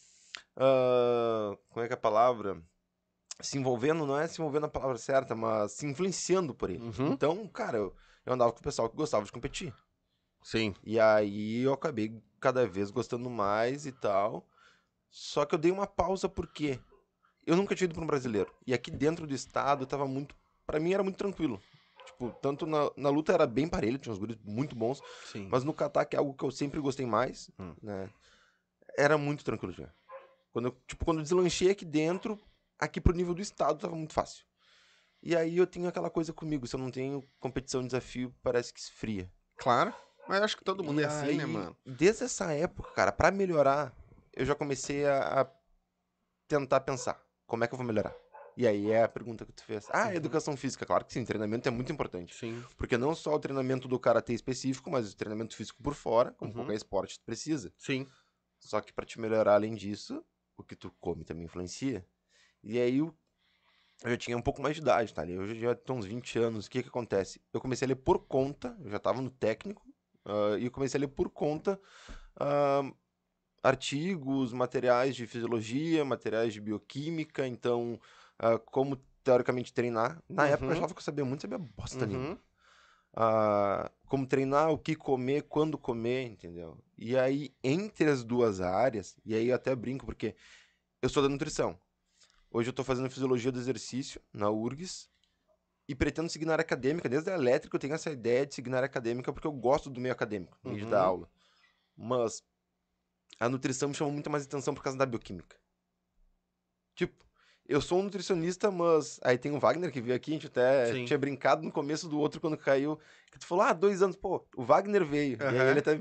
ah, 0.56 1.56
como 1.68 1.84
é 1.84 1.88
que 1.88 1.94
é 1.94 1.96
a 1.96 2.00
palavra? 2.00 2.62
Se 3.40 3.58
envolvendo, 3.58 4.06
não 4.06 4.18
é 4.18 4.26
se 4.26 4.40
envolvendo 4.40 4.64
a 4.66 4.68
palavra 4.70 4.96
certa, 4.96 5.34
mas 5.34 5.72
se 5.72 5.86
influenciando 5.86 6.54
por 6.54 6.70
ele. 6.70 6.82
Uhum. 6.82 7.12
Então, 7.12 7.46
cara, 7.48 7.76
eu, 7.78 7.94
eu 8.24 8.32
andava 8.32 8.52
com 8.52 8.60
o 8.60 8.62
pessoal 8.62 8.88
que 8.88 8.96
gostava 8.96 9.24
de 9.24 9.32
competir. 9.32 9.74
Sim. 10.42 10.74
E 10.84 10.98
aí 10.98 11.60
eu 11.62 11.72
acabei 11.72 12.22
cada 12.40 12.66
vez 12.66 12.90
gostando 12.90 13.28
mais 13.28 13.84
e 13.84 13.92
tal. 13.92 14.46
Só 15.10 15.44
que 15.44 15.54
eu 15.54 15.58
dei 15.58 15.70
uma 15.70 15.86
pausa 15.86 16.28
porque 16.28 16.78
eu 17.46 17.56
nunca 17.56 17.74
tinha 17.74 17.86
ido 17.86 17.94
para 17.94 18.02
um 18.04 18.06
brasileiro. 18.06 18.50
E 18.66 18.72
aqui 18.72 18.90
dentro 18.90 19.26
do 19.26 19.34
estado 19.34 19.86
tava 19.86 20.06
muito. 20.06 20.34
Pra 20.66 20.80
mim 20.80 20.92
era 20.94 21.02
muito 21.02 21.16
tranquilo. 21.16 21.60
Tipo, 22.06 22.30
tanto 22.40 22.64
na, 22.66 22.90
na 22.96 23.08
luta 23.08 23.32
era 23.32 23.46
bem 23.46 23.68
parelho, 23.68 23.98
tinha 23.98 24.12
uns 24.12 24.18
guris 24.18 24.36
muito 24.44 24.74
bons. 24.76 25.02
Sim. 25.26 25.48
Mas 25.50 25.64
no 25.64 25.74
kata, 25.74 26.04
que 26.04 26.16
é 26.16 26.18
algo 26.18 26.34
que 26.34 26.44
eu 26.44 26.50
sempre 26.50 26.80
gostei 26.80 27.04
mais, 27.04 27.50
Hum. 27.58 27.74
né? 27.82 28.08
Era 28.96 29.18
muito 29.18 29.44
tranquilo 29.44 29.72
já. 29.72 29.92
Quando 30.52 30.66
eu, 30.68 30.76
tipo, 30.86 31.04
quando 31.04 31.18
eu 31.18 31.22
deslanchei 31.22 31.70
aqui 31.70 31.84
dentro, 31.84 32.40
aqui 32.78 33.00
pro 33.00 33.14
nível 33.14 33.34
do 33.34 33.42
estado 33.42 33.78
tava 33.78 33.94
muito 33.96 34.12
fácil. 34.12 34.44
E 35.22 35.34
aí 35.34 35.56
eu 35.56 35.66
tenho 35.66 35.88
aquela 35.88 36.10
coisa 36.10 36.32
comigo, 36.32 36.66
se 36.66 36.76
eu 36.76 36.80
não 36.80 36.90
tenho 36.90 37.22
competição 37.40 37.84
desafio, 37.84 38.34
parece 38.42 38.72
que 38.72 38.80
esfria. 38.80 39.30
Claro. 39.56 39.92
Mas 40.28 40.42
acho 40.42 40.56
que 40.56 40.64
todo 40.64 40.84
mundo 40.84 41.00
E 41.00 41.04
é 41.04 41.06
assim, 41.06 41.26
aí, 41.26 41.36
né, 41.36 41.46
mano? 41.46 41.76
Desde 41.84 42.24
essa 42.24 42.52
época, 42.52 42.90
cara, 42.92 43.12
pra 43.12 43.30
melhorar, 43.30 43.94
eu 44.32 44.44
já 44.44 44.54
comecei 44.54 45.06
a, 45.06 45.42
a 45.42 45.50
tentar 46.48 46.80
pensar, 46.80 47.20
como 47.46 47.64
é 47.64 47.68
que 47.68 47.74
eu 47.74 47.78
vou 47.78 47.86
melhorar? 47.86 48.14
E 48.56 48.66
aí 48.66 48.90
é 48.90 49.02
a 49.02 49.08
pergunta 49.08 49.44
que 49.44 49.52
tu 49.52 49.62
fez. 49.64 49.86
Ah, 49.90 50.06
Uhum. 50.08 50.14
educação 50.14 50.56
física, 50.56 50.86
claro 50.86 51.04
que 51.04 51.12
sim, 51.12 51.24
treinamento 51.24 51.68
é 51.68 51.70
muito 51.70 51.92
importante. 51.92 52.34
Sim. 52.34 52.64
Porque 52.78 52.96
não 52.96 53.14
só 53.14 53.34
o 53.34 53.38
treinamento 53.38 53.86
do 53.86 53.98
karatê 54.00 54.32
específico, 54.32 54.90
mas 54.90 55.12
o 55.12 55.16
treinamento 55.16 55.54
físico 55.54 55.82
por 55.82 55.94
fora, 55.94 56.32
como 56.32 56.50
Uhum. 56.50 56.56
qualquer 56.58 56.74
esporte 56.74 57.18
tu 57.18 57.24
precisa. 57.24 57.72
Sim. 57.76 58.08
Só 58.58 58.80
que 58.80 58.92
pra 58.92 59.04
te 59.04 59.20
melhorar 59.20 59.54
além 59.54 59.74
disso, 59.74 60.24
o 60.56 60.62
que 60.64 60.74
tu 60.74 60.90
come 60.98 61.22
também 61.24 61.44
influencia. 61.44 62.06
E 62.66 62.80
aí 62.80 62.98
eu, 62.98 63.14
eu 64.04 64.10
já 64.10 64.16
tinha 64.16 64.36
um 64.36 64.42
pouco 64.42 64.62
mais 64.62 64.76
de 64.76 64.82
idade, 64.82 65.14
tá? 65.14 65.26
Eu 65.26 65.46
já, 65.46 65.54
já 65.54 65.74
tenho 65.74 65.98
uns 65.98 66.06
20 66.06 66.38
anos. 66.38 66.66
O 66.66 66.70
que 66.70 66.82
que 66.82 66.88
acontece? 66.88 67.40
Eu 67.52 67.60
comecei 67.60 67.86
a 67.86 67.88
ler 67.90 67.96
por 67.96 68.20
conta, 68.26 68.76
eu 68.84 68.90
já 68.90 68.98
tava 68.98 69.22
no 69.22 69.30
técnico, 69.30 69.82
ah, 70.24 70.56
e 70.58 70.66
eu 70.66 70.70
comecei 70.70 70.98
a 70.98 71.02
ler 71.02 71.08
por 71.08 71.30
conta 71.30 71.80
ah, 72.40 72.82
artigos, 73.62 74.52
materiais 74.52 75.16
de 75.16 75.26
fisiologia, 75.26 76.04
materiais 76.04 76.52
de 76.54 76.60
bioquímica, 76.60 77.46
então 77.46 78.00
ah, 78.38 78.58
como 78.58 78.96
teoricamente 79.24 79.72
treinar. 79.74 80.22
Na 80.28 80.48
época 80.48 80.72
eu 80.72 80.74
Uhum. 80.74 80.76
achava 80.76 80.94
que 80.94 81.00
eu 81.00 81.04
sabia 81.04 81.24
muito, 81.24 81.42
sabia 81.42 81.58
bosta 81.58 82.06
nenhuma 82.06 82.28
Uhum. 82.28 82.38
ah, 83.14 83.90
como 84.06 84.26
treinar, 84.26 84.70
o 84.70 84.78
que 84.78 84.94
comer, 84.94 85.42
quando 85.44 85.78
comer, 85.78 86.24
entendeu? 86.28 86.78
E 86.98 87.16
aí, 87.16 87.54
entre 87.62 88.10
as 88.10 88.24
duas 88.24 88.60
áreas, 88.60 89.16
e 89.24 89.34
aí 89.34 89.48
eu 89.48 89.54
até 89.56 89.74
brinco, 89.74 90.06
porque 90.06 90.34
eu 91.02 91.08
sou 91.08 91.22
da 91.22 91.28
nutrição. 91.28 91.78
Hoje 92.56 92.70
eu 92.70 92.72
tô 92.72 92.82
fazendo 92.82 93.10
fisiologia 93.10 93.52
do 93.52 93.58
exercício 93.58 94.18
na 94.32 94.48
URGS 94.48 95.10
e 95.86 95.94
pretendo 95.94 96.30
seguir 96.30 96.46
na 96.46 96.52
área 96.52 96.62
acadêmica. 96.62 97.06
Desde 97.06 97.30
a 97.30 97.34
elétrica 97.34 97.76
eu 97.76 97.78
tenho 97.78 97.92
essa 97.92 98.10
ideia 98.10 98.46
de 98.46 98.54
seguir 98.54 98.70
na 98.70 98.78
área 98.78 98.86
acadêmica 98.86 99.30
porque 99.30 99.46
eu 99.46 99.52
gosto 99.52 99.90
do 99.90 100.00
meio 100.00 100.14
acadêmico, 100.14 100.58
meio 100.64 100.78
de 100.78 100.84
Uhum. 100.84 100.90
dar 100.90 101.02
aula. 101.02 101.28
Mas 101.94 102.42
a 103.38 103.46
nutrição 103.46 103.90
me 103.90 103.94
chama 103.94 104.10
muito 104.10 104.30
mais 104.30 104.46
atenção 104.46 104.74
por 104.74 104.82
causa 104.82 104.98
da 104.98 105.04
bioquímica. 105.04 105.54
Tipo, 106.94 107.22
eu 107.68 107.78
sou 107.82 108.00
um 108.00 108.04
nutricionista, 108.04 108.70
mas 108.70 109.20
aí 109.22 109.36
tem 109.36 109.52
o 109.52 109.60
Wagner 109.60 109.92
que 109.92 110.00
veio 110.00 110.16
aqui, 110.16 110.30
a 110.30 110.34
gente 110.34 110.46
até 110.46 110.94
Sim. 110.94 111.04
tinha 111.04 111.18
brincado 111.18 111.62
no 111.62 111.70
começo 111.70 112.08
do 112.08 112.18
outro 112.18 112.40
quando 112.40 112.56
caiu, 112.56 112.98
que 113.30 113.38
tu 113.38 113.46
falou, 113.46 113.64
ah, 113.64 113.74
dois 113.74 114.00
anos, 114.00 114.16
pô, 114.16 114.48
o 114.56 114.64
Wagner 114.64 115.04
veio. 115.04 115.36
E 115.42 115.58
aí 115.58 115.68
ele 115.68 115.80
até, 115.80 116.00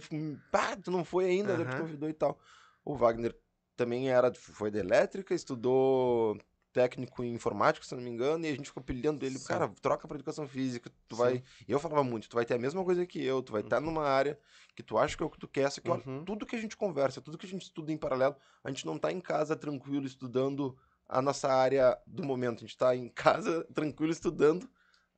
pá, 0.50 0.78
tu 0.78 0.90
não 0.90 1.04
foi 1.04 1.26
ainda, 1.26 1.52
ele 1.52 1.66
te 1.66 1.72
Aham. 1.72 1.82
convidou 1.82 2.08
e 2.08 2.14
tal. 2.14 2.40
O 2.86 2.96
Wagner 2.96 3.36
também 3.76 4.10
era, 4.10 4.34
foi 4.34 4.72
da 4.72 4.80
elétrica, 4.80 5.34
estudou 5.34 6.38
técnico 6.72 7.24
em 7.24 7.34
informática, 7.34 7.86
se 7.86 7.96
não 7.96 8.04
me 8.04 8.10
engano, 8.10 8.46
e 8.46 8.50
a 8.50 8.56
gente 8.56 8.68
ficou 8.68 8.84
pilhando 8.84 9.26
ele, 9.26 9.40
Sim. 9.40 9.46
cara, 9.46 9.70
troca 9.82 10.06
pra 10.10 10.16
educação 10.16 10.46
física, 10.46 10.92
tu 11.08 11.16
Sim. 11.16 11.22
vai... 11.22 11.44
E 11.66 11.72
eu 11.72 11.80
falava 11.80 12.04
muito, 12.04 12.28
tu 12.28 12.36
vai 12.36 12.44
ter 12.46 12.56
a 12.56 12.60
mesma 12.60 12.84
coisa 12.84 13.06
que 13.06 13.24
eu, 13.24 13.42
tu 13.42 13.54
vai 13.54 13.62
estar 13.62 13.80
numa 13.80 14.04
área 14.04 14.38
que 14.76 14.84
tu 14.84 14.98
acha 14.98 15.16
que 15.16 15.24
é 15.24 15.26
o 15.26 15.30
que 15.30 15.40
tu 15.40 15.48
quer, 15.48 15.72
só 15.72 15.80
que 15.80 15.90
olha, 15.90 16.04
Uhum. 16.06 16.26
tudo 16.26 16.46
que 16.46 16.54
a 16.56 16.60
gente 16.60 16.76
conversa, 16.76 17.22
tudo 17.22 17.38
que 17.38 17.46
a 17.46 17.50
gente 17.50 17.62
estuda 17.62 17.94
em 17.94 17.98
paralelo, 17.98 18.36
a 18.62 18.70
gente 18.70 18.86
não 18.86 18.98
tá 18.98 19.10
em 19.10 19.22
casa 19.22 19.56
tranquilo 19.56 20.06
estudando 20.06 20.78
a 21.08 21.22
nossa 21.22 21.48
área 21.48 21.98
do 22.06 22.24
momento, 22.24 22.58
a 22.58 22.68
gente 22.68 22.78
tá 22.78 22.94
em 22.94 23.08
casa 23.08 23.64
tranquilo 23.74 24.12
estudando 24.12 24.70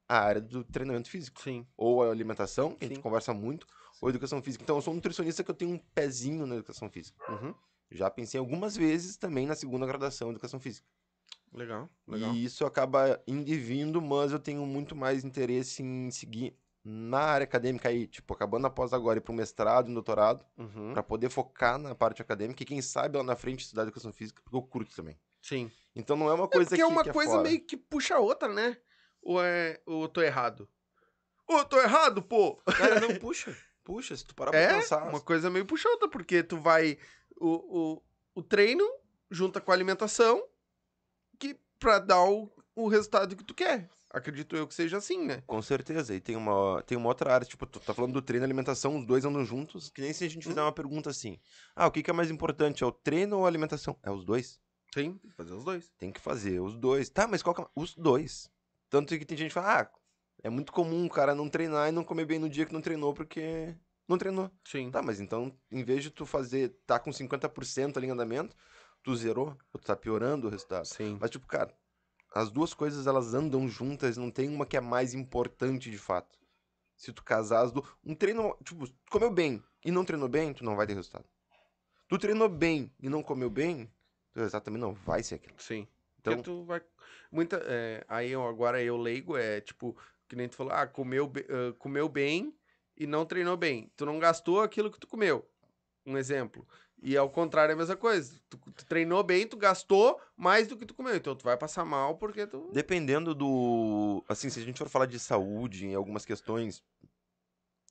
a 0.08 0.20
área 0.20 0.42
do 0.42 0.64
treinamento 0.64 1.10
físico. 1.10 1.42
Sim. 1.42 1.66
Ou 1.76 2.04
a 2.04 2.12
alimentação, 2.12 2.76
que 2.76 2.86
a 2.86 2.88
gente 2.88 3.00
conversa 3.02 3.34
muito, 3.34 3.66
ou 4.00 4.10
educação 4.10 4.42
física. 4.44 4.64
Então 4.64 4.76
eu 4.78 4.82
sou 4.82 4.94
um 4.94 4.98
nutricionista 4.98 5.44
que 5.44 5.50
eu 5.50 5.56
tenho 5.56 5.72
um 5.72 5.80
pezinho 5.80 6.46
na 6.46 6.56
educação 6.56 6.88
física. 6.90 7.20
Uhum. 7.32 7.54
Já 7.90 8.10
pensei 8.10 8.40
algumas 8.40 8.76
vezes 8.76 9.18
também 9.18 9.46
na 9.46 9.56
segunda 9.56 9.86
graduação 9.86 10.28
em 10.28 10.32
educação 10.32 10.60
física. 10.60 10.88
Legal. 11.54 11.90
Legal. 12.08 12.34
E 12.34 12.44
isso 12.44 12.66
acaba 12.66 13.22
indo 13.28 13.50
e 13.50 13.58
vindo, 13.58 14.02
mas 14.02 14.32
eu 14.32 14.40
tenho 14.40 14.66
muito 14.66 14.96
mais 14.96 15.24
interesse 15.24 15.82
em 15.82 16.12
seguir 16.12 16.56
na 16.84 17.20
área 17.20 17.44
acadêmica 17.46 17.90
aí, 17.90 18.08
tipo, 18.08 18.34
acabando 18.34 18.68
após 18.68 18.94
agora 18.94 19.18
ir 19.20 19.22
para 19.22 19.34
um 19.34 19.36
mestrado, 19.36 19.90
um 19.90 19.94
doutorado, 19.94 20.46
Uhum. 20.58 20.94
Pra 20.94 21.04
poder 21.04 21.30
focar 21.30 21.78
na 21.78 21.94
parte 21.96 22.22
acadêmica 22.22 22.64
e 22.64 22.66
quem 22.66 22.82
sabe 22.82 23.18
lá 23.18 23.24
na 23.24 23.36
frente 23.36 23.62
estudar 23.62 23.84
educação 23.84 24.12
física, 24.14 24.42
porque 24.44 24.56
eu 24.56 24.62
curto 24.62 24.96
também. 24.96 25.18
Sim. 25.42 25.72
Então 25.96 26.16
não 26.16 26.30
é 26.30 26.34
uma 26.34 26.46
É 26.46 26.48
coisa 26.48 26.70
porque 26.70 26.76
que, 26.76 26.82
é 26.82 26.86
uma 26.86 27.04
que 27.04 27.12
coisa 27.12 27.32
fora. 27.32 27.44
meio 27.44 27.66
que 27.66 27.76
puxa 27.78 28.16
a 28.16 28.20
outra, 28.20 28.48
né? 28.54 28.78
Ou 29.22 29.44
é. 29.44 29.82
Ou 29.86 30.04
eu 30.04 30.08
tô 30.10 30.22
errado? 30.22 30.68
Ou 31.48 31.60
eu 31.60 31.66
tô 31.66 31.80
errado, 31.80 32.22
pô! 32.22 32.56
Cara, 32.66 33.00
não, 33.00 33.16
puxa. 33.20 33.56
Puxa, 33.84 34.16
se 34.16 34.26
tu 34.26 34.36
parar 34.36 34.52
pra 34.52 34.60
É, 34.60 34.74
pensar. 34.76 35.08
uma 35.10 35.22
coisa 35.22 35.50
meio 35.50 35.66
puxa 35.66 35.88
outra, 35.90 36.10
porque 36.10 36.44
tu 36.44 36.58
vai. 36.58 36.98
O, 37.40 37.96
o, 37.96 38.04
o 38.36 38.44
treino 38.44 38.84
junta 39.30 39.62
com 39.62 39.72
a 39.72 39.74
alimentação 39.74 40.44
que 41.40 41.60
pra 41.80 42.00
dar 42.00 42.24
o, 42.24 42.52
o 42.76 42.88
resultado 42.88 43.36
que 43.36 43.44
tu 43.44 43.54
quer. 43.54 43.90
Acredito 44.10 44.56
eu 44.56 44.66
que 44.66 44.74
seja 44.74 44.98
assim, 44.98 45.26
né? 45.26 45.44
Com 45.46 45.62
certeza. 45.62 46.16
E 46.16 46.22
tem 46.22 46.36
uma, 46.36 46.82
tem 46.84 46.98
uma 46.98 47.10
outra 47.10 47.34
área, 47.34 47.46
tipo, 47.46 47.66
tu 47.66 47.80
tá 47.80 47.94
falando 47.94 48.14
do 48.14 48.22
treino 48.22 48.44
e 48.44 48.48
alimentação, 48.48 48.98
os 48.98 49.06
dois 49.06 49.26
andam 49.26 49.44
juntos. 49.44 49.90
Que 49.90 50.02
nem 50.02 50.14
se 50.14 50.24
a 50.24 50.30
gente 50.30 50.48
fizer 50.48 50.62
uma 50.62 50.72
pergunta 50.72 51.10
assim. 51.10 51.40
Ah, 51.76 51.88
o 51.88 51.92
que, 51.92 52.02
que 52.02 52.10
é 52.10 52.14
mais 52.14 52.32
importante? 52.32 52.84
É 52.84 52.88
o 52.88 52.92
treino 52.92 53.40
ou 53.40 53.46
a 53.46 53.48
alimentação? 53.48 53.98
É 54.02 54.10
os 54.10 54.24
dois. 54.24 54.60
Tem, 54.94 55.14
tem 55.18 55.30
que 55.30 55.36
fazer 55.36 55.54
os 55.54 55.64
dois. 55.64 55.94
Tem 55.98 56.12
que 56.12 56.22
fazer 56.22 56.60
os 56.62 56.76
dois. 56.78 57.10
Tá, 57.10 57.28
mas 57.28 57.44
qual 57.44 57.54
que 57.54 57.62
é... 57.62 57.68
Os 57.76 57.94
dois. 57.96 58.50
Tanto 58.90 59.18
que 59.18 59.26
tem 59.26 59.38
gente 59.38 59.50
que 59.50 59.54
fala, 59.54 59.82
ah, 59.82 59.90
é 60.44 60.50
muito 60.50 60.72
comum 60.72 61.06
o 61.06 61.10
cara 61.10 61.36
não 61.36 61.50
treinar 61.50 61.90
e 61.90 61.92
não 61.92 62.04
comer 62.04 62.26
bem 62.26 62.40
no 62.40 62.50
dia 62.50 62.66
que 62.66 62.74
não 62.74 62.82
treinou 62.82 63.14
porque 63.14 63.76
não 64.08 64.18
treinou. 64.18 64.50
Sim. 64.64 64.90
Tá, 64.90 65.02
mas 65.02 65.20
então, 65.20 65.54
em 65.72 65.84
vez 65.84 66.04
de 66.04 66.10
tu 66.10 66.26
fazer, 66.26 66.70
tá 66.86 67.00
com 67.00 67.12
50% 67.12 67.98
ali 67.98 68.08
em 68.08 68.12
andamento, 68.12 68.56
tu 69.04 69.16
zerou, 69.16 69.58
ou 69.74 69.80
tu 69.80 69.86
tá 69.86 69.96
piorando 69.96 70.48
o 70.48 70.50
resultado. 70.50 70.86
Sim. 70.86 71.18
Mas, 71.20 71.30
tipo, 71.30 71.46
cara, 71.46 71.74
as 72.34 72.50
duas 72.50 72.74
coisas 72.74 73.08
elas 73.08 73.34
andam 73.34 73.68
juntas, 73.68 74.18
não 74.18 74.32
tem 74.32 74.50
uma 74.50 74.66
que 74.66 74.78
é 74.78 74.82
mais 74.82 75.14
importante 75.14 75.92
de 75.92 75.98
fato. 75.98 76.38
Se 76.96 77.12
tu 77.12 77.24
casar 77.24 77.64
as 77.64 77.72
duas. 77.72 77.88
Um 78.04 78.16
treino, 78.16 78.58
tipo, 78.64 78.88
tu 78.88 79.12
comeu 79.12 79.30
bem 79.30 79.64
e 79.84 79.92
não 79.92 80.04
treinou 80.04 80.28
bem, 80.28 80.54
tu 80.54 80.64
não 80.64 80.76
vai 80.76 80.88
ter 80.88 80.94
resultado. 80.94 81.26
Tu 82.08 82.18
treinou 82.18 82.50
bem 82.50 82.92
e 83.00 83.10
não 83.10 83.22
comeu 83.22 83.50
bem, 83.50 83.92
tu 84.32 84.40
resultado 84.40 84.64
também 84.64 84.82
não 84.82 84.94
vai 84.94 85.22
ser 85.22 85.36
aquilo. 85.36 85.56
Sim. 85.58 85.88
Então, 86.20 86.34
Porque 86.34 86.50
tu 86.50 86.64
vai. 86.64 86.82
Muita, 87.32 87.62
é, 87.66 88.04
aí 88.08 88.32
eu, 88.32 88.48
agora 88.48 88.82
eu 88.82 88.98
leigo, 88.98 89.38
é 89.38 89.62
tipo, 89.62 89.96
que 90.28 90.36
nem 90.36 90.48
tu 90.48 90.56
falou, 90.56 90.74
ah, 90.74 90.88
comeu, 90.88 91.32
ah, 91.50 91.76
comeu 91.78 92.10
bem 92.10 92.57
e 92.98 93.06
não 93.08 93.26
treinou 93.26 93.56
bem. 93.56 93.92
Tu 93.96 94.06
não 94.06 94.20
gastou 94.20 94.62
aquilo 94.62 94.92
que 94.92 95.00
tu 95.00 95.08
comeu. 95.08 95.48
Um 96.06 96.18
exemplo. 96.18 96.68
E 97.02 97.16
ao 97.16 97.30
contrário 97.30 97.72
é 97.72 97.76
a 97.76 97.78
mesma 97.78 97.96
coisa. 97.96 98.40
Tu, 98.50 98.58
tu 98.58 98.86
treinou 98.86 99.22
bem, 99.24 99.48
tu 99.48 99.56
gastou 99.56 100.20
mais 100.36 100.68
do 100.68 100.76
que 100.76 100.86
tu 100.86 100.96
comeu. 100.96 101.16
Então 101.16 101.36
tu 101.36 101.44
vai 101.44 101.56
passar 101.56 101.86
mal 101.86 102.18
porque 102.18 102.48
tu. 102.48 102.72
Dependendo 102.74 103.36
do. 103.36 104.24
Assim, 104.28 104.50
se 104.50 104.60
a 104.60 104.64
gente 104.64 104.80
for 104.80 104.90
falar 104.90 105.06
de 105.06 105.20
saúde, 105.20 105.86
em 105.86 105.94
algumas 105.94 106.26
questões 106.26 106.84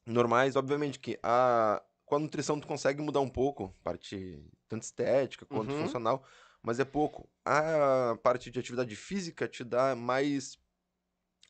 normais, 0.04 0.56
obviamente 0.56 0.98
que 0.98 1.18
a. 1.22 1.82
Com 2.04 2.14
a 2.16 2.18
nutrição 2.20 2.60
tu 2.60 2.68
consegue 2.68 3.02
mudar 3.02 3.18
um 3.20 3.28
pouco, 3.28 3.74
parte 3.82 4.40
tanto 4.68 4.82
estética 4.84 5.44
quanto 5.44 5.72
Uhum. 5.72 5.80
funcional, 5.80 6.24
mas 6.62 6.78
é 6.78 6.84
pouco. 6.84 7.28
A 7.44 8.16
parte 8.22 8.48
de 8.48 8.60
atividade 8.60 8.94
física 8.94 9.48
te 9.48 9.64
dá 9.64 9.96
mais 9.96 10.56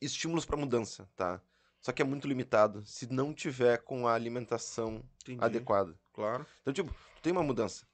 estímulos 0.00 0.46
para 0.46 0.56
mudança, 0.56 1.06
tá? 1.14 1.42
Só 1.80 1.92
que 1.92 2.02
é 2.02 2.04
muito 2.04 2.26
limitado 2.26 2.84
se 2.84 3.10
não 3.12 3.32
tiver 3.32 3.78
com 3.78 4.08
a 4.08 4.14
alimentação 4.14 5.04
Entendi. 5.22 5.44
adequada. 5.44 5.94
Claro. 6.12 6.46
Então, 6.62 6.72
tipo, 6.72 6.92
tu 7.16 7.22
tem 7.22 7.32
uma 7.32 7.42
mudança. 7.42 7.86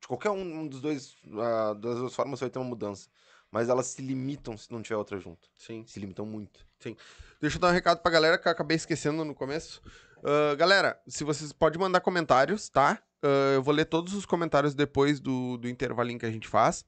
De 0.00 0.06
qualquer 0.08 0.30
um 0.30 0.66
dos 0.66 0.80
dois, 0.80 1.16
ah, 1.38 1.74
das 1.74 1.96
duas 1.98 2.14
formas, 2.14 2.38
você 2.38 2.44
vai 2.46 2.50
ter 2.50 2.58
uma 2.58 2.68
mudança. 2.68 3.08
Mas 3.50 3.68
elas 3.68 3.86
se 3.86 4.00
limitam 4.00 4.56
se 4.56 4.70
não 4.70 4.80
tiver 4.80 4.96
outra 4.96 5.18
junto. 5.18 5.50
Sim. 5.56 5.84
Se 5.86 5.98
limitam 5.98 6.24
muito. 6.24 6.64
Deixa 7.40 7.56
eu 7.56 7.60
dar 7.60 7.68
um 7.68 7.72
recado 7.72 8.00
pra 8.00 8.10
galera 8.10 8.38
que 8.38 8.46
eu 8.46 8.52
acabei 8.52 8.76
esquecendo 8.76 9.24
no 9.24 9.34
começo. 9.34 9.82
Ah, 10.22 10.54
galera, 10.54 11.00
se 11.08 11.24
vocês 11.24 11.52
podem 11.52 11.80
mandar 11.80 12.00
comentários, 12.00 12.68
tá? 12.68 13.02
Ah, 13.22 13.52
eu 13.54 13.62
vou 13.62 13.74
ler 13.74 13.86
todos 13.86 14.14
os 14.14 14.24
comentários 14.24 14.74
depois 14.74 15.18
do, 15.20 15.56
do 15.56 15.68
intervalinho 15.68 16.18
que 16.18 16.26
a 16.26 16.30
gente 16.30 16.46
faz. 16.48 16.84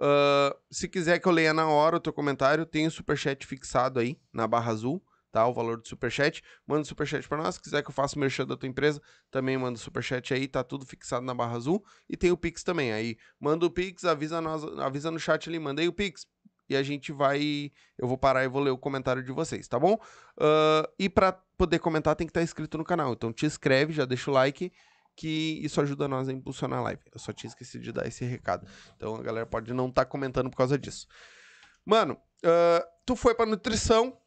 Ah, 0.00 0.56
se 0.70 0.88
quiser 0.88 1.18
que 1.18 1.28
eu 1.28 1.32
leia 1.32 1.52
na 1.52 1.68
hora 1.68 1.96
o 1.96 2.00
teu 2.00 2.12
comentário, 2.12 2.66
tem 2.66 2.86
o 2.86 2.90
superchat 2.90 3.46
fixado 3.46 3.98
aí 4.00 4.18
na 4.32 4.46
barra 4.46 4.72
azul, 4.72 5.02
tá? 5.30 5.46
O 5.46 5.52
valor 5.52 5.76
do 5.78 5.86
superchat. 5.86 6.42
Manda 6.66 6.82
o 6.82 6.84
superchat 6.84 7.28
pra 7.28 7.38
nós. 7.38 7.56
Se 7.56 7.60
quiser 7.60 7.82
que 7.82 7.90
eu 7.90 7.94
faça 7.94 8.16
o 8.16 8.18
merchan 8.18 8.46
da 8.46 8.56
tua 8.56 8.68
empresa, 8.68 9.00
também 9.30 9.56
manda 9.58 9.78
o 9.78 9.82
superchat 9.82 10.32
aí, 10.32 10.48
tá 10.48 10.64
tudo 10.64 10.86
fixado 10.86 11.24
na 11.24 11.34
barra 11.34 11.56
azul. 11.56 11.84
E 12.08 12.16
tem 12.16 12.30
o 12.30 12.36
Pix 12.36 12.62
também. 12.62 12.92
Aí 12.92 13.16
manda 13.38 13.66
o 13.66 13.70
Pix, 13.70 14.04
avisa, 14.04 14.40
nós, 14.40 14.64
avisa 14.78 15.10
no 15.10 15.18
chat 15.18 15.48
ali, 15.48 15.58
mandei 15.58 15.88
o 15.88 15.92
Pix. 15.92 16.26
E 16.68 16.76
a 16.76 16.82
gente 16.82 17.12
vai. 17.12 17.70
Eu 17.96 18.08
vou 18.08 18.18
parar 18.18 18.44
e 18.44 18.48
vou 18.48 18.60
ler 18.60 18.70
o 18.70 18.78
comentário 18.78 19.22
de 19.22 19.30
vocês, 19.32 19.68
tá 19.68 19.78
bom? 19.78 19.98
Ah, 20.38 20.88
e 20.98 21.08
pra 21.08 21.32
poder 21.32 21.78
comentar 21.78 22.16
tem 22.16 22.26
que 22.26 22.30
estar 22.30 22.42
inscrito 22.42 22.76
no 22.76 22.84
canal. 22.84 23.12
Então 23.12 23.32
te 23.32 23.46
inscreve, 23.46 23.92
já 23.92 24.04
deixa 24.04 24.30
o 24.30 24.34
like, 24.34 24.72
que 25.14 25.60
isso 25.62 25.80
ajuda 25.80 26.08
nós 26.08 26.28
a 26.28 26.32
impulsionar 26.32 26.80
a 26.80 26.82
live. 26.82 27.02
Eu 27.12 27.20
só 27.20 27.32
tinha 27.32 27.48
esquecido 27.48 27.84
de 27.84 27.92
dar 27.92 28.06
esse 28.06 28.24
recado. 28.24 28.66
Então 28.96 29.14
a 29.14 29.22
galera 29.22 29.46
pode 29.46 29.72
não 29.72 29.88
estar 29.88 30.04
comentando 30.06 30.50
por 30.50 30.56
causa 30.56 30.76
disso. 30.76 31.06
Mano, 31.84 32.18
ah, 32.44 32.84
tu 33.04 33.14
foi 33.14 33.34
pra 33.34 33.46
nutrição, 33.46 34.18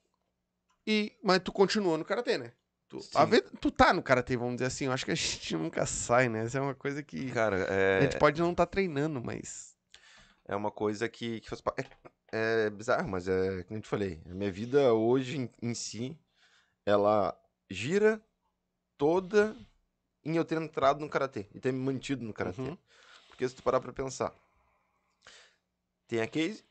e 0.86 1.18
mas 1.24 1.40
tu 1.40 1.52
continuou 1.52 1.98
no 1.98 2.06
karatê, 2.06 2.38
né? 2.38 2.54
Tu, 2.88 3.00
a 3.14 3.24
ve- 3.26 3.42
tu 3.42 3.70
tá 3.70 3.94
no 3.94 4.02
karatê, 4.02 4.36
vamos 4.36 4.56
dizer 4.56 4.66
assim. 4.66 4.86
Eu 4.86 4.92
acho 4.92 5.06
que 5.06 5.12
a 5.12 5.16
gente 5.16 5.56
nunca 5.58 5.86
sai, 5.86 6.28
né? 6.28 6.46
Essa 6.46 6.58
é 6.58 6.62
uma 6.62 6.76
coisa 6.76 7.04
que. 7.04 7.32
Cara, 7.32 7.66
A 7.70 7.74
é, 7.74 8.02
gente 8.02 8.18
pode 8.18 8.42
não 8.42 8.52
estar 8.52 8.66
treinando, 8.66 9.22
mas. 9.22 9.76
é 10.48 10.56
uma 10.56 10.72
coisa 10.72 11.08
que, 11.08 11.40
que 11.42 11.50
faz. 11.50 11.62
É, 12.32 12.66
é 12.66 12.70
bizarro, 12.70 13.08
mas 13.08 13.28
é 13.28 13.64
como 13.64 13.78
eu 13.78 13.82
te 13.82 13.88
falei. 13.88 14.22
A 14.26 14.34
minha 14.34 14.52
vida 14.52 14.94
hoje 14.94 15.38
em, 15.38 15.50
em 15.62 15.74
si, 15.76 16.18
ela 16.86 17.40
gira 17.70 18.20
toda 18.98 19.56
em 20.26 20.36
eu 20.36 20.44
ter 20.44 20.60
entrado 20.62 21.00
no 21.00 21.10
karatê 21.10 21.48
e 21.54 21.60
ter 21.60 21.72
me 21.72 21.80
mantido 21.80 22.24
no 22.26 22.34
karatê. 22.34 22.62
Uhum. 22.62 22.78
Porque 23.30 23.48
se 23.48 23.56
tu 23.56 23.64
parar 23.64 23.80
pra 23.80 23.94
pensar, 23.94 24.34
tem 26.08 26.22
a 26.22 26.28
Casey, 26.28 26.64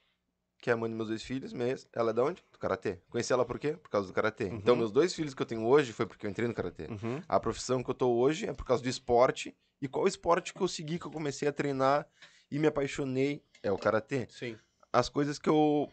que 0.60 0.70
é 0.70 0.72
a 0.72 0.76
mãe 0.76 0.88
dos 0.90 0.96
meus 0.96 1.08
dois 1.08 1.22
filhos, 1.22 1.52
mas 1.52 1.86
ela 1.92 2.10
é 2.10 2.12
da 2.12 2.24
onde? 2.24 2.42
Do 2.52 2.58
karatê. 2.58 2.98
Conheci 3.08 3.32
ela 3.32 3.44
por 3.44 3.58
quê? 3.58 3.72
Por 3.74 3.88
causa 3.88 4.06
do 4.08 4.12
karatê. 4.12 4.44
Então, 4.48 4.74
Uhum. 4.74 4.80
meus 4.80 4.92
dois 4.92 5.14
filhos 5.14 5.34
que 5.34 5.40
eu 5.42 5.46
tenho 5.46 5.64
hoje 5.66 5.92
foi 5.92 6.06
porque 6.06 6.26
eu 6.26 6.30
entrei 6.30 6.48
no 6.48 6.54
karatê. 6.54 6.86
Uhum. 6.86 7.22
A 7.28 7.38
profissão 7.40 7.82
que 7.82 7.90
eu 7.90 7.94
tô 7.94 8.10
hoje 8.16 8.46
é 8.46 8.52
por 8.52 8.64
causa 8.64 8.82
do 8.82 8.88
esporte. 8.88 9.56
E 9.80 9.86
qual 9.86 10.06
esporte 10.08 10.52
que 10.52 10.60
eu 10.60 10.66
segui, 10.68 10.98
que 10.98 11.06
eu 11.06 11.10
comecei 11.10 11.46
a 11.48 11.52
treinar 11.52 12.06
e 12.50 12.58
me 12.58 12.66
apaixonei 12.66 13.42
é 13.62 13.70
o 13.70 13.78
karatê. 13.78 14.26
Sim. 14.30 14.58
As 14.92 15.08
coisas 15.08 15.38
que 15.38 15.48
eu 15.48 15.88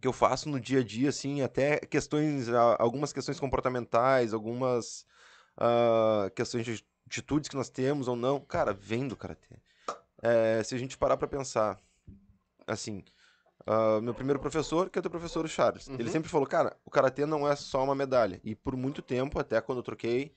que 0.00 0.08
eu 0.08 0.12
faço 0.12 0.48
no 0.48 0.58
dia 0.58 0.80
a 0.80 0.82
dia, 0.82 1.10
assim, 1.10 1.42
até 1.42 1.78
questões, 1.78 2.48
algumas 2.76 3.12
questões 3.12 3.38
comportamentais, 3.38 4.34
algumas 4.34 5.06
ah, 5.56 6.28
questões 6.34 6.64
de 6.66 6.84
atitudes 7.06 7.48
que 7.48 7.54
nós 7.54 7.68
temos 7.70 8.08
ou 8.08 8.16
não, 8.16 8.40
cara, 8.40 8.72
vem 8.72 9.06
do 9.06 9.16
karatê. 9.16 9.54
É, 10.20 10.60
se 10.64 10.74
a 10.74 10.78
gente 10.78 10.98
parar 10.98 11.16
pra 11.16 11.28
pensar, 11.28 11.78
assim, 12.66 13.04
ah, 13.66 14.00
meu 14.00 14.14
primeiro 14.14 14.40
professor, 14.40 14.90
que 14.90 14.98
é 14.98 15.00
o 15.00 15.02
teu 15.02 15.10
professor 15.10 15.44
o 15.44 15.48
Charles, 15.48 15.92
ele 15.98 16.04
Uhum. 16.04 16.08
sempre 16.08 16.30
falou, 16.30 16.46
cara, 16.46 16.76
o 16.84 16.90
karatê 16.90 17.26
não 17.26 17.48
é 17.48 17.56
só 17.56 17.82
uma 17.84 17.94
medalha. 17.94 18.40
E 18.44 18.54
por 18.54 18.76
muito 18.76 19.02
tempo, 19.02 19.38
até 19.38 19.60
quando 19.60 19.78
eu 19.78 19.82
troquei 19.82 20.34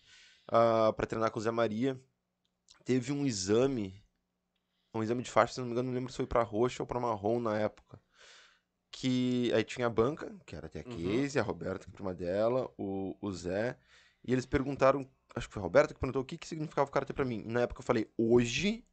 ah, 0.47 0.93
pra 0.95 1.05
treinar 1.05 1.31
com 1.31 1.39
o 1.39 1.41
Zé 1.41 1.51
Maria, 1.51 1.99
teve 2.83 3.11
um 3.11 3.25
exame, 3.25 4.03
um 4.93 5.03
exame 5.03 5.23
de 5.23 5.31
faixa, 5.31 5.53
se 5.53 5.59
não 5.59 5.67
me 5.67 5.73
engano, 5.73 5.89
não 5.89 5.95
lembro 5.95 6.11
se 6.11 6.17
foi 6.17 6.27
pra 6.27 6.43
roxa 6.43 6.83
ou 6.83 6.87
pra 6.87 6.99
marrom 6.99 7.39
na 7.39 7.57
época. 7.57 7.99
Que 8.91 9.51
aí 9.53 9.63
tinha 9.63 9.87
a 9.87 9.89
banca, 9.89 10.33
que 10.45 10.55
era 10.55 10.67
até 10.67 10.79
a 10.79 10.83
Uhum. 10.85 10.95
Casey, 11.21 11.39
a 11.39 11.43
Roberta, 11.43 11.85
que 11.85 11.89
é 11.91 11.93
prima 11.93 12.13
dela, 12.13 12.71
o, 12.77 13.17
o 13.21 13.31
Zé, 13.31 13.77
e 14.23 14.31
eles 14.31 14.45
perguntaram, 14.45 15.09
acho 15.35 15.47
que 15.47 15.53
foi 15.53 15.61
a 15.61 15.63
Roberta 15.63 15.93
que 15.93 15.99
perguntou 15.99 16.21
o 16.21 16.25
que, 16.25 16.37
que 16.37 16.47
significava 16.47 16.87
o 16.89 16.91
karatê 16.93 17.11
pra 17.13 17.25
mim. 17.25 17.43
Na 17.45 17.61
época 17.61 17.81
eu 17.81 17.85
falei, 17.85 18.09
hoje, 18.17 18.85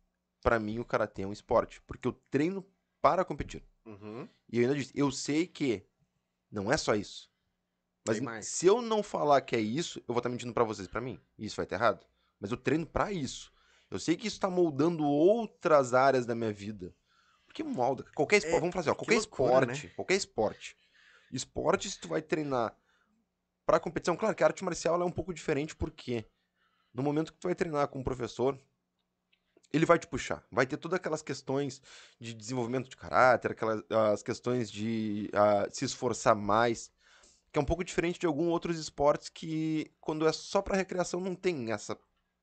pra 0.42 0.58
mim, 0.58 0.78
o 0.80 0.84
karatê 0.84 1.22
é 1.22 1.26
um 1.26 1.32
esporte, 1.32 1.80
porque 1.82 2.08
eu 2.08 2.12
treino 2.30 2.66
para 3.00 3.24
competir. 3.24 3.62
Uhum. 3.84 4.28
E 4.50 4.58
eu 4.58 4.62
ainda 4.62 4.74
disse, 4.74 4.92
eu 4.94 5.10
sei 5.10 5.46
que 5.46 5.84
não 6.50 6.70
é 6.70 6.76
só 6.76 6.94
isso. 6.94 7.30
Mas 8.06 8.46
se 8.48 8.66
eu 8.66 8.82
não 8.82 9.02
falar 9.02 9.40
que 9.42 9.54
é 9.54 9.60
isso, 9.60 9.98
eu 10.00 10.14
vou 10.14 10.18
estar 10.18 10.28
mentindo 10.28 10.52
pra 10.52 10.64
vocês, 10.64 10.88
pra 10.88 11.00
mim. 11.00 11.20
E 11.38 11.46
isso 11.46 11.56
vai 11.56 11.64
estar 11.64 11.76
errado. 11.76 12.04
Mas 12.40 12.50
eu 12.50 12.57
treino 12.57 12.87
pra 12.87 13.12
isso. 13.12 13.52
Eu 13.90 13.98
sei 13.98 14.16
que 14.16 14.26
isso 14.26 14.40
tá 14.40 14.50
moldando 14.50 15.04
outras 15.04 15.94
áreas 15.94 16.26
da 16.26 16.35
minha 16.35 16.52
vida. 16.52 16.94
Porque 17.46 17.62
molda. 17.62 18.04
Qualquer 18.14 18.38
esporte, 18.38 18.57
É, 18.57 18.61
vamos 18.61 18.72
falar 18.72 18.80
assim, 18.80 18.90
ó, 18.90 18.94
qualquer 18.94 19.14
loucura, 19.16 19.66
né? 19.66 19.72
esporte, 19.74 19.94
qualquer 19.94 20.14
esporte. 20.16 20.76
Esporte, 21.30 21.90
se 21.90 22.00
tu 22.00 22.09
vai 22.09 22.22
treinar 22.22 22.76
pra 23.64 23.78
competição, 23.78 24.16
claro 24.16 24.35
que 24.35 24.42
a 24.42 24.46
arte 24.46 24.64
marcial 24.64 25.00
é 25.00 25.04
um 25.04 25.11
pouco 25.11 25.33
diferente, 25.33 25.76
porque 25.76 26.26
no 26.92 27.02
momento 27.02 27.33
que 27.33 27.38
tu 27.38 27.46
vai 27.46 27.54
treinar 27.54 27.87
com 27.88 28.00
um 28.00 28.02
professor, 28.04 28.59
ele 29.72 29.87
vai 29.87 29.98
te 29.98 30.06
puxar. 30.06 30.44
Vai 30.50 30.66
ter 30.66 30.76
todas 30.76 30.96
aquelas 30.96 31.22
questões 31.22 31.82
de 32.20 32.35
desenvolvimento 32.35 32.88
de 32.88 32.96
caráter, 32.96 33.52
aquelas 33.52 33.82
as 33.90 34.22
questões 34.22 34.70
de 34.70 35.30
ah, 35.35 35.66
se 35.70 35.85
esforçar 35.85 36.35
mais, 36.37 36.92
que 37.52 37.58
é 37.58 37.62
um 37.62 37.64
pouco 37.64 37.85
diferente 37.85 38.20
de 38.20 38.26
alguns 38.26 38.48
outros 38.48 38.78
esportes 38.78 39.28
que, 39.28 39.92
quando 40.00 40.26
é 40.26 40.32
só 40.32 40.62
pra 40.62 40.76
recreação, 40.76 41.20
não 41.20 41.35
tem 41.35 41.72
essa 41.72 41.98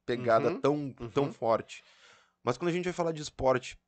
pegada 0.05 0.49
Uhum, 0.49 0.61
tão, 0.61 0.75
uhum. 0.99 1.11
tão 1.11 1.31
forte. 1.31 1.83
Mas 2.43 2.57
quando 2.57 2.69
a 2.69 2.73
gente 2.73 2.85
vai 2.85 2.93
falar 2.93 3.11
de 3.11 3.21
esporte, 3.21 3.79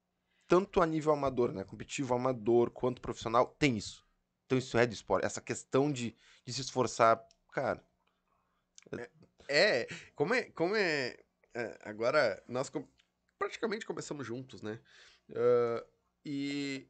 tanto 0.47 0.81
a 0.81 0.85
nível 0.85 1.13
amador, 1.13 1.51
né, 1.53 1.63
competitivo, 1.63 2.13
amador, 2.13 2.71
quanto 2.71 3.01
profissional, 3.01 3.55
tem 3.59 3.77
isso. 3.77 4.05
Então 4.45 4.57
isso 4.57 4.77
é 4.77 4.85
do 4.85 4.93
esporte. 4.93 5.25
Essa 5.25 5.41
questão 5.41 5.91
de, 5.91 6.15
de 6.45 6.53
se 6.53 6.61
esforçar, 6.61 7.25
cara, 7.51 7.83
É, 9.47 9.87
como 10.15 10.33
é. 10.33 10.43
Como 10.51 10.75
é, 10.75 11.17
é, 11.53 11.79
agora, 11.83 12.41
nós 12.47 12.71
praticamente 13.41 13.87
começamos 13.87 14.27
juntos, 14.27 14.61
né? 14.61 14.79
Ah, 15.35 15.83
e, 16.23 16.87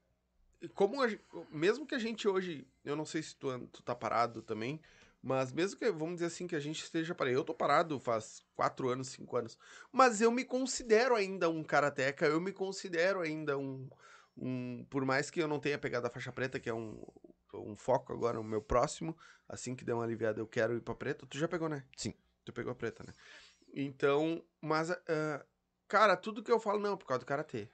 como 0.76 1.02
a 1.02 1.08
mesmo 1.50 1.88
que 1.88 1.96
a 1.96 2.00
gente 2.00 2.28
hoje, 2.28 2.68
eu 2.84 2.94
não 2.94 3.06
sei 3.06 3.24
se 3.24 3.34
tu, 3.38 3.48
tu 3.68 3.82
tá 3.82 3.96
parado 3.96 4.42
também, 4.42 4.82
mas 5.24 5.54
mesmo 5.54 5.80
que, 5.80 5.90
vamos 5.90 6.16
dizer 6.16 6.26
assim, 6.26 6.48
que 6.48 6.56
a 6.56 6.60
gente 6.60 6.84
esteja 6.84 7.16
parado, 7.16 7.38
eu 7.38 7.44
tô 7.46 7.54
parado 7.54 7.98
faz 8.02 8.44
quatro 8.54 8.90
anos, 8.90 9.08
cinco 9.08 9.38
anos, 9.38 9.58
mas 9.94 10.20
eu 10.20 10.30
me 10.30 10.44
considero 10.44 11.16
ainda 11.16 11.50
um 11.50 11.64
karateca, 11.64 12.26
eu 12.26 12.42
me 12.42 12.52
considero 12.52 13.22
ainda 13.22 13.58
um, 13.58 13.90
um 14.36 14.86
por 14.90 15.06
mais 15.06 15.32
que 15.32 15.42
eu 15.42 15.48
não 15.48 15.60
tenha 15.60 15.78
pegado 15.78 16.06
a 16.06 16.10
faixa 16.10 16.34
preta, 16.34 16.60
que 16.60 16.70
é 16.70 16.74
um, 16.74 17.02
um 17.54 17.78
foco 17.78 18.12
agora, 18.12 18.38
o 18.38 18.44
meu 18.44 18.62
próximo, 18.62 19.18
assim 19.48 19.74
que 19.74 19.86
der 19.86 19.94
uma 19.94 20.04
aliviada 20.04 20.42
eu 20.42 20.48
quero 20.48 20.76
ir 20.76 20.82
pra 20.82 20.96
preta, 20.96 21.26
tu 21.26 21.38
já 21.38 21.48
pegou, 21.48 21.70
né? 21.70 21.86
Sim. 21.96 22.14
Tu 22.44 22.52
pegou 22.52 22.74
a 22.74 22.76
preta, 22.76 23.06
né? 23.08 23.14
Então, 23.74 24.44
mas, 24.60 24.92
ah, 24.92 25.46
cara, 25.92 26.16
tudo 26.16 26.42
que 26.42 26.50
eu 26.50 26.58
falo, 26.58 26.80
não, 26.80 26.96
por 26.96 27.06
causa 27.06 27.20
do 27.20 27.26
karatê. 27.26 27.68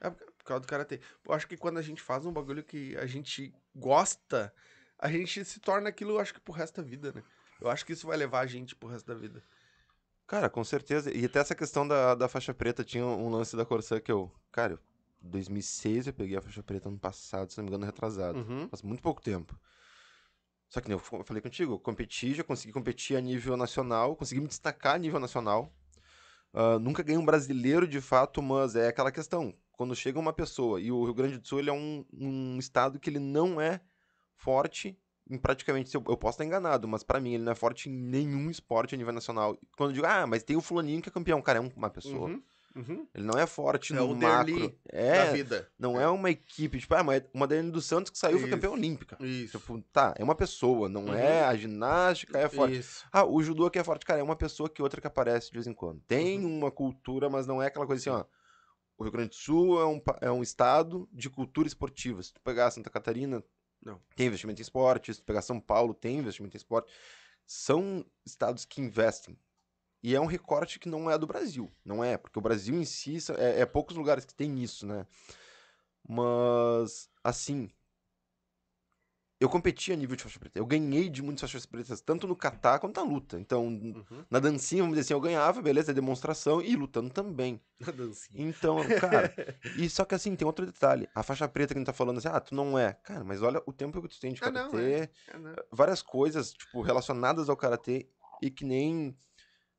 É 0.00 0.10
por 0.10 0.44
causa 0.44 0.62
do 0.62 0.66
karatê. 0.66 1.00
Eu 1.24 1.32
acho 1.32 1.46
que 1.46 1.56
quando 1.56 1.78
a 1.78 1.82
gente 1.82 2.02
faz 2.02 2.26
um 2.26 2.32
bagulho 2.32 2.64
que 2.64 2.96
a 2.96 3.06
gente 3.06 3.54
gosta, 3.72 4.52
a 4.98 5.08
gente 5.08 5.44
se 5.44 5.60
torna 5.60 5.88
aquilo, 5.88 6.10
eu 6.10 6.18
acho 6.18 6.34
que 6.34 6.40
pro 6.40 6.52
resto 6.52 6.82
da 6.82 6.88
vida, 6.88 7.12
né? 7.12 7.22
Eu 7.60 7.70
acho 7.70 7.86
que 7.86 7.92
isso 7.92 8.08
vai 8.08 8.16
levar 8.16 8.40
a 8.40 8.46
gente 8.46 8.74
pro 8.74 8.88
resto 8.88 9.06
da 9.06 9.14
vida. 9.14 9.40
Cara, 10.26 10.50
com 10.50 10.64
certeza. 10.64 11.14
E 11.14 11.24
até 11.24 11.38
essa 11.38 11.54
questão 11.54 11.86
da, 11.86 12.16
da 12.16 12.28
faixa 12.28 12.52
preta 12.52 12.82
tinha 12.82 13.04
um 13.04 13.30
lance 13.30 13.56
da 13.56 13.64
Corsã 13.64 14.00
que 14.00 14.10
eu. 14.10 14.32
Cara, 14.50 14.72
eu 14.72 14.78
2006 15.20 16.08
eu 16.08 16.12
peguei 16.12 16.36
a 16.36 16.42
faixa 16.42 16.64
preta 16.64 16.88
ano 16.88 16.98
passado, 16.98 17.52
se 17.52 17.58
não 17.58 17.64
me 17.64 17.70
engano, 17.70 17.86
retrasado. 17.86 18.40
Uhum. 18.40 18.68
Faz 18.68 18.82
muito 18.82 19.00
pouco 19.00 19.22
tempo. 19.22 19.56
Só 20.68 20.80
que 20.80 20.88
nem 20.88 20.98
eu 20.98 21.24
falei 21.24 21.40
contigo, 21.40 21.74
eu 21.74 21.78
competi, 21.78 22.34
já 22.34 22.42
consegui 22.42 22.72
competir 22.72 23.16
a 23.16 23.20
nível 23.20 23.56
nacional, 23.56 24.16
consegui 24.16 24.40
me 24.40 24.48
destacar 24.48 24.96
a 24.96 24.98
nível 24.98 25.20
nacional. 25.20 25.72
Ah, 26.54 26.78
nunca 26.78 27.02
ganhei 27.02 27.18
um 27.20 27.24
brasileiro 27.24 27.86
de 27.86 28.00
fato, 28.00 28.42
mas 28.42 28.74
é 28.76 28.88
aquela 28.88 29.10
questão. 29.12 29.54
Quando 29.72 29.94
chega 29.96 30.18
uma 30.18 30.32
pessoa, 30.32 30.80
e 30.80 30.92
o 30.92 31.04
Rio 31.04 31.14
Grande 31.14 31.38
do 31.38 31.46
Sul 31.48 31.58
ele 31.60 31.70
é 31.70 31.72
um, 31.72 32.04
um 32.12 32.58
estado 32.58 33.00
que 33.00 33.08
ele 33.10 33.18
não 33.18 33.60
é 33.60 33.80
forte 34.36 34.98
em 35.30 35.38
praticamente, 35.38 35.94
eu, 35.94 36.02
eu 36.08 36.16
posso 36.16 36.34
estar 36.34 36.44
enganado, 36.44 36.86
mas 36.88 37.02
pra 37.04 37.20
mim 37.20 37.34
ele 37.34 37.44
não 37.44 37.52
é 37.52 37.54
forte 37.54 37.88
em 37.88 37.92
nenhum 37.92 38.50
esporte 38.50 38.94
a 38.94 38.98
nível 38.98 39.12
nacional. 39.12 39.56
Quando 39.76 39.90
eu 39.90 39.94
digo, 39.94 40.06
ah, 40.06 40.26
mas 40.26 40.42
tem 40.42 40.56
o 40.56 40.60
fulaninho 40.60 41.00
que 41.00 41.08
é 41.08 41.12
campeão, 41.12 41.40
cara, 41.40 41.58
é 41.58 41.62
um- 41.62 41.70
uma 41.76 41.88
pessoa. 41.88 42.28
Uhum. 42.28 42.42
Uhum. 42.74 43.06
Ele 43.14 43.24
não 43.24 43.38
é 43.38 43.46
forte 43.46 43.92
É 43.92 43.96
no 43.96 44.12
o 44.12 44.16
macro. 44.16 44.54
Derli 44.54 44.78
É, 44.88 45.26
Da 45.26 45.32
vida. 45.32 45.70
não 45.78 46.00
é 46.00 46.08
uma 46.08 46.30
equipe, 46.30 46.78
tipo, 46.80 46.94
ah, 46.94 47.02
mas 47.04 47.22
uma 47.34 47.46
Daiane 47.46 47.70
dos 47.70 47.84
Santos 47.84 48.10
que 48.10 48.16
saiu 48.18 48.38
foi 48.38 48.48
Isso. 48.48 48.56
campeã 48.56 48.70
olímpica. 48.70 49.16
Isso. 49.20 49.58
Tipo, 49.58 49.80
tá, 49.92 50.14
é 50.16 50.24
uma 50.24 50.34
pessoa, 50.34 50.88
não 50.88 51.04
Uhum. 51.06 51.14
é 51.14 51.44
a 51.44 51.54
ginástica, 51.54 52.38
é 52.38 52.48
forte. 52.48 52.78
Isso. 52.78 53.06
Ah, 53.12 53.24
o 53.24 53.42
judô 53.42 53.68
que 53.70 53.78
é 53.78 53.84
forte, 53.84 54.06
cara, 54.06 54.20
é 54.20 54.22
uma 54.22 54.36
pessoa 54.36 54.68
que 54.70 54.82
outra 54.82 55.00
que 55.00 55.06
aparece 55.06 55.48
de 55.48 55.54
vez 55.54 55.66
em 55.66 55.74
quando. 55.74 56.00
Tem 56.08 56.38
Uhum. 56.44 56.58
uma 56.58 56.70
cultura, 56.70 57.28
mas 57.28 57.46
não 57.46 57.60
é 57.62 57.66
aquela 57.66 57.86
coisa 57.86 58.00
assim, 58.00 58.10
ó. 58.10 58.24
O 58.98 59.02
Rio 59.04 59.12
Grande 59.12 59.30
do 59.30 59.34
Sul 59.34 59.80
é 59.80 59.86
um, 59.86 60.00
é 60.20 60.30
um 60.30 60.42
estado 60.42 61.08
de 61.12 61.28
cultura 61.28 61.66
esportiva. 61.66 62.22
Se 62.22 62.32
tu 62.32 62.40
pegar 62.40 62.70
Santa 62.70 62.88
Catarina, 62.88 63.42
Não. 63.84 64.00
tem 64.14 64.26
investimento 64.28 64.60
em 64.60 64.62
esporte. 64.62 65.12
Se 65.12 65.20
tu 65.20 65.24
pegar 65.24 65.42
São 65.42 65.58
Paulo, 65.60 65.92
tem 65.92 66.18
investimento 66.18 66.56
em 66.56 66.58
esporte. 66.58 66.92
São 67.44 68.04
estados 68.24 68.64
que 68.64 68.80
investem. 68.80 69.36
E 70.02 70.14
é 70.16 70.20
um 70.20 70.26
recorte 70.26 70.78
que 70.80 70.88
não 70.88 71.08
é 71.10 71.16
do 71.16 71.26
Brasil. 71.26 71.70
Não 71.84 72.02
é, 72.02 72.16
porque 72.16 72.38
o 72.38 72.42
Brasil 72.42 72.74
em 72.74 72.84
si 72.84 73.18
é, 73.38 73.60
é 73.60 73.66
poucos 73.66 73.96
lugares 73.96 74.24
que 74.24 74.34
tem 74.34 74.58
isso, 74.62 74.84
né? 74.86 75.06
Mas, 76.06 77.08
assim. 77.22 77.70
Eu 79.40 79.48
competi 79.48 79.92
a 79.92 79.96
nível 79.96 80.14
de 80.14 80.22
faixa 80.22 80.38
preta. 80.38 80.56
Eu 80.56 80.64
ganhei 80.64 81.08
de 81.08 81.20
muitas 81.20 81.40
faixas 81.40 81.66
pretas, 81.66 82.00
tanto 82.00 82.28
no 82.28 82.36
kata 82.36 82.78
quanto 82.78 83.00
na 83.00 83.02
luta. 83.10 83.40
Então, 83.40 83.66
Uhum. 83.66 84.24
na 84.30 84.38
dancinha, 84.38 84.82
vamos 84.84 84.96
dizer 84.96 85.06
assim, 85.08 85.14
eu 85.14 85.20
ganhava, 85.20 85.60
beleza, 85.60 85.90
é 85.90 85.94
demonstração, 85.94 86.62
e 86.62 86.76
lutando 86.76 87.10
também. 87.10 87.60
A 87.88 87.90
dancinha. 87.90 88.40
Então, 88.40 88.76
cara, 89.00 89.34
e 89.76 89.90
só 89.90 90.04
que 90.04 90.14
assim, 90.14 90.36
tem 90.36 90.46
outro 90.46 90.64
detalhe. 90.64 91.08
A 91.12 91.24
faixa 91.24 91.48
preta 91.48 91.74
que 91.74 91.78
a 91.78 91.80
gente 91.80 91.86
tá 91.86 91.92
falando 91.92 92.18
assim, 92.18 92.28
ah, 92.28 92.38
tu 92.38 92.54
não 92.54 92.78
é. 92.78 92.92
Cara, 93.02 93.24
mas 93.24 93.42
olha 93.42 93.60
o 93.66 93.72
tempo 93.72 94.00
que 94.00 94.08
tu 94.08 94.20
tem 94.20 94.32
de 94.32 94.44
Ah, 94.44 94.50
não, 94.50 94.70
karatê, 94.70 95.10
É, 95.26 95.38
né? 95.38 95.56
várias 95.72 96.02
coisas, 96.02 96.52
tipo, 96.52 96.80
relacionadas 96.80 97.48
ao 97.48 97.56
karatê, 97.56 98.08
e 98.40 98.48
que 98.48 98.64
nem 98.64 99.16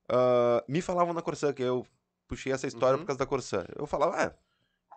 ah, 0.10 0.64
me 0.68 0.82
falavam 0.82 1.14
na 1.14 1.22
Corsã, 1.22 1.54
que 1.54 1.62
eu 1.64 1.86
puxei 2.28 2.52
essa 2.52 2.68
história 2.68 2.94
Uhum. 2.96 3.02
por 3.04 3.08
causa 3.08 3.20
da 3.20 3.26
Corsã. 3.26 3.66
Eu 3.76 3.86
falava, 3.86 4.16
ah, 4.26 4.34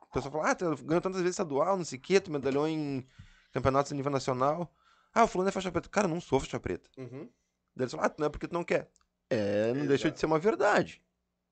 o 0.09 0.13
pessoal 0.13 0.33
falava, 0.33 0.51
ah, 0.51 0.55
tu 0.55 0.85
ganhou 0.85 1.01
tantas 1.01 1.21
vezes 1.21 1.35
estadual, 1.35 1.77
não 1.77 1.85
sei 1.85 1.99
o 1.99 2.01
quê, 2.03 2.21
tu 2.21 2.31
medalhou 2.31 2.67
em 2.69 3.07
campeonatos 3.53 3.93
a 3.93 3.95
nível 3.95 4.11
nacional. 4.13 4.73
Ah, 5.15 5.25
o 5.25 5.27
fulano 5.29 5.49
é 5.49 5.53
faixa 5.53 5.71
preta. 5.73 5.89
Cara, 5.89 6.07
eu 6.07 6.11
não 6.11 6.21
sou 6.21 6.39
faixa 6.41 6.61
preta. 6.61 6.89
Uhum. 6.97 7.29
Daí 7.75 7.85
eles 7.85 7.93
falam, 7.93 8.07
ah, 8.07 8.15
não 8.19 8.27
é 8.27 8.29
porque 8.29 8.47
tu 8.49 8.53
não 8.55 8.65
quer. 8.65 8.89
É, 9.31 9.73
não 9.73 9.87
deixa 9.87 10.05
de 10.05 10.09
Exato. 10.09 10.21
ser 10.21 10.27
uma 10.27 10.39
verdade. 10.39 11.03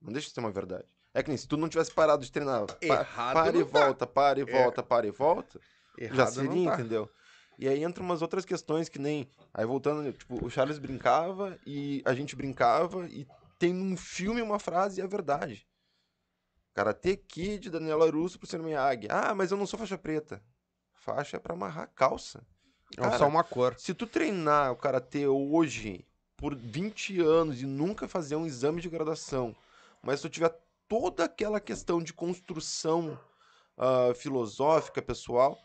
Não 0.00 0.12
deixa 0.12 0.28
de 0.28 0.34
ser 0.34 0.40
uma 0.40 0.50
verdade. 0.50 0.86
É 1.12 1.22
que 1.22 1.28
nem 1.28 1.36
se 1.36 1.46
tu 1.48 1.56
não 1.56 1.68
tivesse 1.68 1.92
parado 1.92 2.24
de 2.24 2.30
treinar, 2.30 2.64
Errado 2.80 3.34
para 3.34 3.56
e 3.56 3.64
tá. 3.64 3.70
volta, 3.80 4.06
para 4.06 4.38
e 4.38 4.42
É. 4.42 4.44
volta, 4.46 4.82
para 4.82 5.06
e 5.06 5.10
volta, 5.10 5.60
já 5.98 6.04
Errado 6.06 6.30
seria, 6.34 6.50
não 6.50 6.64
tá. 6.66 6.74
entendeu? 6.74 7.10
E 7.58 7.68
aí 7.68 7.84
entram 7.84 8.04
umas 8.04 8.20
outras 8.20 8.44
questões 8.44 8.88
que 8.88 8.98
nem. 8.98 9.30
Aí 9.52 9.64
voltando, 9.64 10.12
tipo, 10.12 10.44
o 10.44 10.50
Charles 10.50 10.78
brincava 10.78 11.56
e 11.64 12.02
a 12.04 12.12
gente 12.12 12.34
brincava 12.34 13.06
e 13.08 13.26
tem 13.64 13.72
num 13.72 13.96
filme 13.96 14.42
uma 14.42 14.58
frase 14.58 15.00
e 15.00 15.02
é 15.02 15.06
verdade. 15.06 15.66
Karate 16.74 17.16
Kid, 17.16 17.70
Daniela 17.70 18.10
Russo 18.10 18.38
pro 18.38 18.46
Senhor 18.46 18.62
Miyagi. 18.62 19.06
Ah, 19.08 19.34
mas 19.34 19.50
eu 19.50 19.56
não 19.56 19.66
sou 19.66 19.78
faixa 19.78 19.96
preta. 19.96 20.42
Faixa 20.92 21.38
é 21.38 21.40
pra 21.40 21.54
amarrar 21.54 21.84
a 21.84 21.86
calça. 21.86 22.46
É 22.92 23.00
Cara, 23.00 23.16
só 23.16 23.26
uma 23.26 23.42
cor. 23.42 23.74
Se 23.78 23.94
tu 23.94 24.06
treinar 24.06 24.70
o 24.70 24.76
karatê 24.76 25.26
hoje 25.26 26.06
por 26.36 26.54
20 26.54 27.22
anos 27.22 27.62
e 27.62 27.64
nunca 27.64 28.06
fazer 28.06 28.36
um 28.36 28.44
exame 28.44 28.82
de 28.82 28.90
graduação, 28.90 29.56
mas 30.02 30.20
se 30.20 30.28
tu 30.28 30.32
tiver 30.32 30.54
toda 30.86 31.24
aquela 31.24 31.58
questão 31.58 32.02
de 32.02 32.12
construção 32.12 33.18
ah, 33.78 34.12
filosófica, 34.14 35.00
pessoal, 35.00 35.58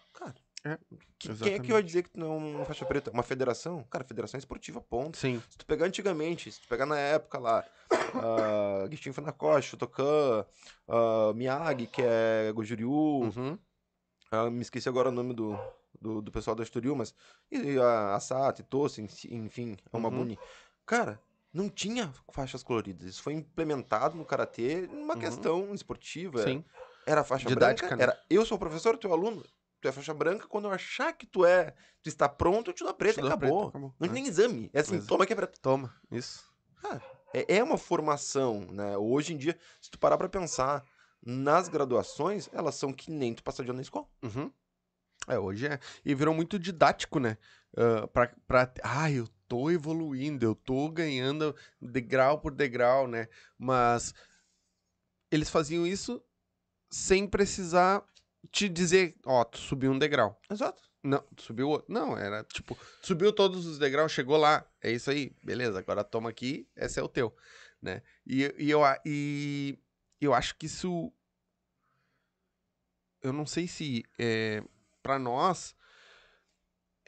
É, 0.66 0.78
que- 1.18 1.34
quem 1.36 1.54
é 1.54 1.60
que 1.60 1.72
vai 1.72 1.82
dizer 1.82 2.04
que 2.04 2.10
tu 2.10 2.20
não 2.20 2.34
é 2.34 2.38
uma 2.38 2.66
faixa 2.66 2.86
preta? 2.86 3.12
Uma 3.12 3.24
federação? 3.24 3.84
Cara, 3.90 4.04
federação 4.04 4.38
esportiva, 4.38 4.82
ponto. 4.82 5.18
Sim. 5.18 5.42
Se 5.50 5.58
tu 5.58 5.66
pegar 5.66 5.86
antigamente, 5.86 6.52
se 6.52 6.60
tu 6.62 6.68
pegar 6.68 6.86
na 6.86 6.98
época 6.98 7.38
lá, 7.40 7.64
uh, 8.86 8.90
Gishin 8.92 9.14
Funakoshi, 9.14 9.70
Shotokan, 9.70 10.46
ah, 10.88 11.32
Miyagi, 11.34 11.88
que 11.88 12.02
é 12.04 12.52
Gojuryu, 12.54 12.90
Uhum. 12.92 13.58
ah, 14.32 14.50
me 14.50 14.62
esqueci 14.62 14.90
agora 14.90 15.10
o 15.10 15.12
nome 15.14 15.34
do, 15.34 15.58
do, 16.00 16.22
do 16.22 16.32
pessoal 16.32 16.56
da 16.56 16.64
Estoril, 16.64 16.96
mas. 16.96 17.14
E 17.52 17.78
a, 17.80 18.16
a 18.16 18.20
Sato, 18.20 18.62
Tosse, 18.64 19.02
enfim, 19.32 19.78
é 19.92 19.98
uma 19.98 20.10
Uhum. 20.10 20.36
Cara, 20.86 21.22
não 21.54 21.70
tinha 21.70 22.12
faixas 22.32 22.64
coloridas. 22.64 23.08
Isso 23.08 23.22
foi 23.24 23.34
implementado 23.34 24.18
no 24.18 24.26
karatê 24.26 24.88
numa 24.88 25.14
Uhum. 25.14 25.20
questão 25.20 25.74
esportiva. 25.74 26.44
Sim. 26.44 26.66
Era 27.06 27.24
faixa 27.24 27.48
Didática, 27.48 27.88
branca. 27.88 27.96
né? 27.96 28.04
Era 28.12 28.24
eu 28.30 28.46
sou 28.46 28.56
o 28.58 28.60
professor, 28.60 29.00
é 29.02 29.08
o 29.08 29.14
aluno. 29.14 29.44
Tu 29.82 29.88
é 29.88 29.92
faixa 29.92 30.14
branca. 30.14 30.48
Quando 30.48 30.66
eu 30.66 30.72
achar 30.72 31.14
que 31.14 31.26
tu 31.26 31.46
é, 31.46 31.74
tu 32.04 32.08
está 32.08 32.28
pronto, 32.28 32.70
eu 32.70 32.74
te 32.74 32.80
dou 32.84 32.90
a 32.90 32.94
preta 32.94 33.16
Te 33.16 33.20
e 33.20 33.22
dou 33.24 33.32
a 33.32 33.38
preta, 33.38 33.54
acabou. 33.54 33.70
acabou. 33.70 33.96
Não 34.00 34.06
É. 34.08 34.10
tem 34.12 34.22
nem 34.24 34.28
exame. 34.32 34.70
É 34.74 34.80
assim, 34.82 34.96
Exato. 34.96 35.08
toma 35.08 35.26
que 35.26 35.34
é 35.34 35.36
preta. 35.36 35.58
Toma, 35.62 35.94
isso. 36.12 36.50
É, 37.34 37.58
é 37.58 37.64
uma 37.64 37.78
formação, 37.78 38.62
né? 38.72 38.98
Hoje 38.98 39.34
em 39.34 39.38
dia, 39.38 39.58
se 39.82 39.90
tu 39.92 40.00
parar 40.00 40.18
pra 40.18 40.28
pensar 40.28 40.84
nas 41.24 41.68
graduações, 41.70 42.50
elas 42.52 42.76
são 42.76 42.92
que 42.92 43.12
nem 43.12 43.34
tu 43.34 43.44
passar 43.44 43.64
de 43.64 43.70
ano 43.70 43.78
na 43.78 43.82
escola. 43.84 44.08
Uhum. 44.24 44.52
É, 45.28 45.38
hoje 45.38 45.68
é. 45.68 45.80
E 46.04 46.16
virou 46.16 46.34
muito 46.34 46.58
didático, 46.58 47.20
né? 47.20 47.38
Ah, 47.78 48.08
pra, 48.08 48.34
pra. 48.48 48.74
Ah, 48.84 49.12
eu 49.12 49.28
tô 49.48 49.70
evoluindo, 49.70 50.46
eu 50.46 50.56
tô 50.56 50.90
ganhando 50.90 51.56
degrau 51.82 52.40
por 52.40 52.54
degrau, 52.54 53.08
né? 53.08 53.28
Mas 53.58 54.14
eles 55.32 55.50
faziam 55.50 55.86
isso 55.86 56.24
sem 56.90 57.28
precisar 57.28 58.04
te 58.52 58.70
dizer, 58.70 59.16
ó, 59.26 59.44
tu 59.44 59.58
subiu 59.58 59.92
um 59.92 60.00
degrau. 60.00 60.40
Exato. 60.50 60.82
Não, 61.04 61.22
tu 61.36 61.44
subiu 61.44 61.70
outro. 61.70 61.92
Não, 61.92 62.18
era 62.18 62.44
tipo, 62.44 62.78
subiu 63.02 63.32
todos 63.32 63.66
os 63.66 63.80
degraus, 63.80 64.12
chegou 64.12 64.38
lá. 64.38 64.66
É 64.82 64.92
isso 64.92 65.10
aí, 65.10 65.36
beleza, 65.44 65.80
agora 65.80 66.04
toma 66.04 66.30
aqui, 66.30 66.68
esse 66.76 67.00
é 67.00 67.04
o 67.04 67.08
teu, 67.08 67.36
né? 67.82 68.02
E, 68.26 68.54
e, 68.58 68.70
eu, 68.70 68.82
e 69.06 69.80
eu 70.20 70.34
acho 70.34 70.56
que 70.58 70.66
isso. 70.66 71.12
Eu 73.22 73.34
não 73.34 73.46
sei 73.46 73.68
se 73.68 74.04
é, 74.18 74.64
para 75.02 75.20
nós 75.20 75.76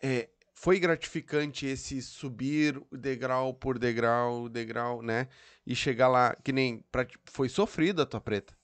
é, 0.01 0.29
foi 0.53 0.79
gratificante 0.79 1.65
esse 1.65 2.01
subir 2.01 2.81
degrau 2.91 3.53
por 3.53 3.77
degrau, 3.77 4.47
degrau, 4.47 5.01
né? 5.01 5.27
E 5.65 5.75
chegar 5.75 6.07
lá, 6.07 6.35
que 6.35 6.53
nem. 6.53 6.81
Pra, 6.91 7.05
foi 7.25 7.49
sofrido 7.49 8.01
a 8.01 8.05
tua 8.05 8.21
preta. 8.21 8.57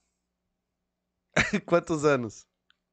Quantos 1.66 2.04
anos? 2.04 2.47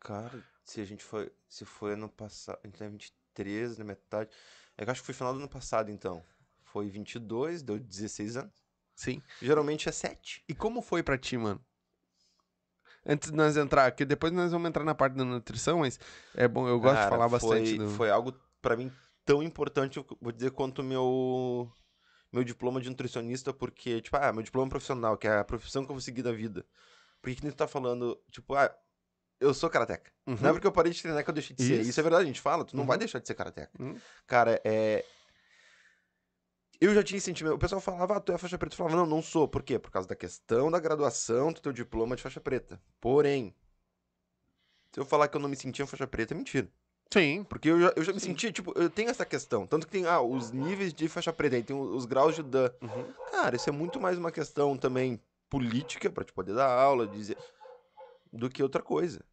Cara, 0.06 0.40
se 0.64 0.80
a 0.80 0.86
gente 0.86 1.04
foi. 1.04 1.32
Se 1.50 1.66
foi 1.66 1.94
ano 1.94 2.08
passado. 2.08 2.60
Em 2.64 2.70
23, 2.70 3.80
na 3.80 3.84
metade. 3.84 4.30
É 4.78 4.84
que 4.84 4.90
eu 4.90 4.92
acho 4.92 5.02
que 5.02 5.06
foi 5.08 5.16
final 5.16 5.34
do 5.34 5.40
ano 5.40 5.50
passado, 5.50 5.90
então. 5.90 6.24
Foi 6.64 6.88
22, 6.88 7.64
deu 7.64 7.80
16 7.80 8.38
anos. 8.38 8.54
Sim. 8.96 9.20
Geralmente 9.42 9.90
é 9.90 9.92
7. 9.92 10.44
E 10.48 10.54
como 10.54 10.84
foi 10.84 11.02
pra 11.02 11.18
ti, 11.18 11.38
mano? 11.38 11.60
Antes 13.04 13.32
de 13.32 13.36
nós 13.36 13.58
entrar, 13.58 13.92
porque 13.92 14.06
depois 14.06 14.32
nós 14.32 14.52
vamos 14.52 14.68
entrar 14.68 14.84
na 14.84 14.94
parte 14.94 15.16
da 15.16 15.26
nutrição, 15.26 15.80
mas 15.80 16.00
é 16.34 16.48
bom, 16.48 16.68
eu 16.68 16.80
gosto 16.80 16.96
de 16.96 17.02
Cara, 17.02 17.10
falar 17.10 17.30
bastante 17.30 17.76
foi, 17.76 17.78
do... 17.78 17.90
Foi 17.92 18.10
algo, 18.10 18.34
pra 18.62 18.76
mim, 18.76 18.92
tão 19.24 19.44
importante, 19.44 19.98
eu 19.98 20.06
vou 20.22 20.32
dizer, 20.32 20.52
quanto 20.52 20.80
o 20.80 20.84
meu. 20.84 21.72
Meu 22.32 22.44
diploma 22.44 22.82
de 22.82 22.90
nutricionista, 22.90 23.54
porque, 23.54 24.02
tipo, 24.02 24.18
ah, 24.18 24.34
meu 24.34 24.44
diploma 24.44 24.70
profissional, 24.70 25.18
que 25.18 25.28
é 25.28 25.38
a 25.38 25.44
profissão 25.44 25.84
que 25.84 25.92
eu 25.92 25.96
vou 25.96 26.02
seguir 26.02 26.22
da 26.22 26.32
vida. 26.32 26.66
Por 27.22 27.30
que 27.30 27.42
que 27.42 27.50
tu 27.50 27.56
tá 27.56 27.68
falando, 27.68 28.20
tipo, 28.30 28.56
ah, 28.56 28.76
eu 29.40 29.54
sou 29.54 29.70
karateca. 29.70 30.12
Uhum. 30.28 30.38
Não 30.42 30.50
é 30.50 30.54
porque 30.54 30.66
eu 30.68 30.72
parei 30.72 30.92
de 30.92 31.02
treinar 31.02 31.24
que 31.24 31.30
eu 31.30 31.34
deixei 31.34 31.56
de 31.56 31.64
ser. 31.64 31.82
Isso. 31.82 31.90
Isso 31.90 32.00
é 32.00 32.04
verdade, 32.04 32.24
a 32.24 32.28
gente 32.28 32.42
fala, 32.42 32.64
tu 32.66 32.76
não 32.76 32.86
vai 32.86 32.96
Uhum. 32.96 33.00
deixar 33.00 33.20
de 33.20 33.28
ser 33.28 33.36
karateca. 33.36 33.72
Uhum. 33.80 33.98
Cara, 34.28 34.62
é. 34.64 35.04
Eu 36.82 36.94
já 36.94 37.02
tinha 37.04 37.20
sentimento. 37.22 37.56
O 37.56 37.60
pessoal 37.60 37.80
falava, 37.80 38.18
ah, 38.18 38.20
tu 38.20 38.32
é 38.34 38.38
faixa 38.38 38.58
preta. 38.58 38.74
Eu 38.74 38.78
falava, 38.78 38.96
não, 38.98 39.06
não 39.06 39.22
sou. 39.22 39.48
Por 39.48 39.64
quê? 39.64 39.80
Por 39.80 39.90
causa 39.92 40.08
da 40.08 40.16
questão 40.16 40.70
da 40.70 40.80
graduação 40.80 41.54
do 41.54 41.62
teu 41.62 41.72
diploma 41.72 42.16
de 42.16 42.22
faixa 42.22 42.42
preta. 42.42 42.82
Porém, 43.00 43.56
se 44.94 45.00
eu 45.00 45.06
falar 45.06 45.28
que 45.30 45.38
eu 45.38 45.42
não 45.42 45.48
me 45.50 45.56
sentia 45.56 45.88
faixa 45.88 46.06
preta, 46.06 46.34
é 46.34 46.38
mentira. 46.38 46.68
Sim. 47.14 47.44
Porque 47.46 47.70
eu 47.70 47.80
já, 47.80 47.94
eu 47.96 48.04
já 48.04 48.12
me 48.12 48.20
Sim. 48.20 48.32
sentia, 48.32 48.52
tipo, 48.52 48.74
eu 48.78 48.90
tenho 48.90 49.10
essa 49.10 49.26
questão. 49.26 49.66
Tanto 49.66 49.86
que 49.86 49.92
tem, 49.94 50.06
ah, 50.06 50.20
os 50.20 50.52
níveis 50.52 50.94
de 50.94 51.08
faixa 51.08 51.32
preta, 51.32 51.56
aí 51.56 51.64
tem 51.64 51.76
os, 51.76 51.90
os 51.96 52.06
graus 52.06 52.36
de 52.36 52.44
Dan. 52.44 52.70
Uhum. 52.82 53.14
Cara, 53.32 53.56
isso 53.56 53.70
é 53.70 53.72
muito 53.72 54.00
mais 54.02 54.18
uma 54.18 54.32
questão 54.32 54.78
também 54.78 55.22
política, 55.50 56.10
pra 56.10 56.26
te 56.26 56.34
poder 56.34 56.56
dar 56.56 56.68
aula, 56.68 57.08
dizer. 57.08 57.38
Do 58.36 58.50
que 58.50 58.62
outra 58.62 58.82
coisa. 58.82 59.24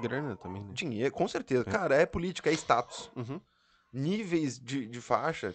Grana 0.00 0.36
também, 0.36 0.62
né? 0.62 0.72
Dinheiro, 0.72 1.12
com 1.12 1.26
certeza. 1.28 1.64
É. 1.66 1.70
Cara, 1.70 1.94
é 1.96 2.06
política, 2.06 2.48
é 2.50 2.52
status. 2.52 3.10
Uhum. 3.16 3.40
Níveis 3.92 4.58
de, 4.58 4.86
de 4.86 5.00
faixa 5.00 5.54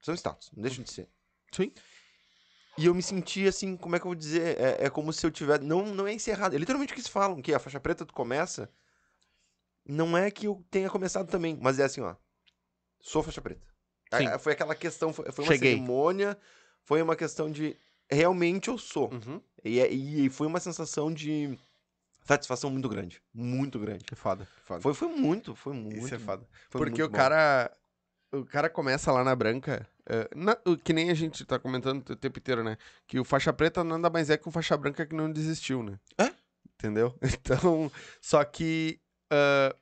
são 0.00 0.14
status, 0.14 0.50
não 0.54 0.62
deixam 0.62 0.82
de 0.82 0.90
ser. 0.90 1.08
Sim. 1.52 1.72
E 2.78 2.86
eu 2.86 2.94
me 2.94 3.02
senti 3.02 3.46
assim, 3.46 3.76
como 3.76 3.94
é 3.96 3.98
que 3.98 4.06
eu 4.06 4.10
vou 4.10 4.14
dizer? 4.14 4.58
É, 4.58 4.86
é 4.86 4.90
como 4.90 5.12
se 5.12 5.26
eu 5.26 5.30
tivesse. 5.30 5.62
Não, 5.62 5.84
não 5.94 6.06
é 6.06 6.12
encerrado. 6.14 6.54
É 6.54 6.58
literalmente 6.58 6.92
o 6.92 6.94
que 6.94 7.00
eles 7.00 7.10
falam, 7.10 7.42
que 7.42 7.52
a 7.52 7.58
faixa 7.58 7.78
preta 7.78 8.06
tu 8.06 8.14
começa. 8.14 8.70
Não 9.84 10.16
é 10.16 10.30
que 10.30 10.46
eu 10.46 10.64
tenha 10.70 10.88
começado 10.88 11.28
também, 11.28 11.58
mas 11.60 11.78
é 11.78 11.84
assim, 11.84 12.00
ó. 12.00 12.14
Sou 13.00 13.22
faixa 13.22 13.42
preta. 13.42 13.66
Sim. 14.14 14.26
É, 14.26 14.38
foi 14.38 14.52
aquela 14.52 14.74
questão, 14.74 15.12
foi, 15.12 15.30
foi 15.32 15.44
uma 15.44 15.52
Cheguei. 15.52 15.72
cerimônia, 15.72 16.38
foi 16.84 17.02
uma 17.02 17.14
questão 17.16 17.50
de. 17.50 17.76
Realmente 18.10 18.68
eu 18.68 18.78
sou. 18.78 19.12
Uhum. 19.12 19.40
E, 19.64 19.78
é- 19.80 19.90
e 19.92 20.28
foi 20.30 20.46
uma 20.46 20.60
sensação 20.60 21.12
de 21.12 21.58
satisfação 22.24 22.70
muito 22.70 22.88
grande. 22.88 23.22
Muito 23.34 23.78
grande. 23.78 24.04
Que 24.04 24.14
foda, 24.14 24.44
que 24.46 24.62
foda. 24.66 24.80
Foi, 24.80 24.94
foi 24.94 25.08
muito, 25.08 25.54
foi 25.54 25.72
muito. 25.72 25.96
Isso 26.04 26.14
é 26.14 26.18
foda. 26.18 26.46
Porque 26.70 27.02
o 27.02 27.08
bom. 27.08 27.16
cara. 27.16 27.70
O 28.32 28.44
cara 28.44 28.70
começa 28.70 29.10
lá 29.10 29.24
na 29.24 29.34
branca. 29.34 29.86
eh, 30.06 30.28
na- 30.36 30.56
que 30.84 30.92
nem 30.92 31.10
a 31.10 31.14
gente 31.14 31.44
tá 31.44 31.58
comentando 31.58 32.08
o 32.10 32.16
tempo 32.16 32.38
inteiro, 32.38 32.62
né? 32.62 32.76
Que 33.06 33.18
o 33.18 33.24
faixa 33.24 33.52
preta 33.52 33.82
nada 33.82 34.08
mais 34.08 34.30
é 34.30 34.36
que 34.36 34.48
o 34.48 34.52
faixa 34.52 34.76
branca 34.76 35.04
que 35.04 35.14
não 35.14 35.30
desistiu, 35.32 35.82
né? 35.82 35.98
É? 36.18 36.32
Entendeu? 36.74 37.16
Então. 37.22 37.90
Só 38.20 38.42
que. 38.44 39.00
ah, 39.30 39.74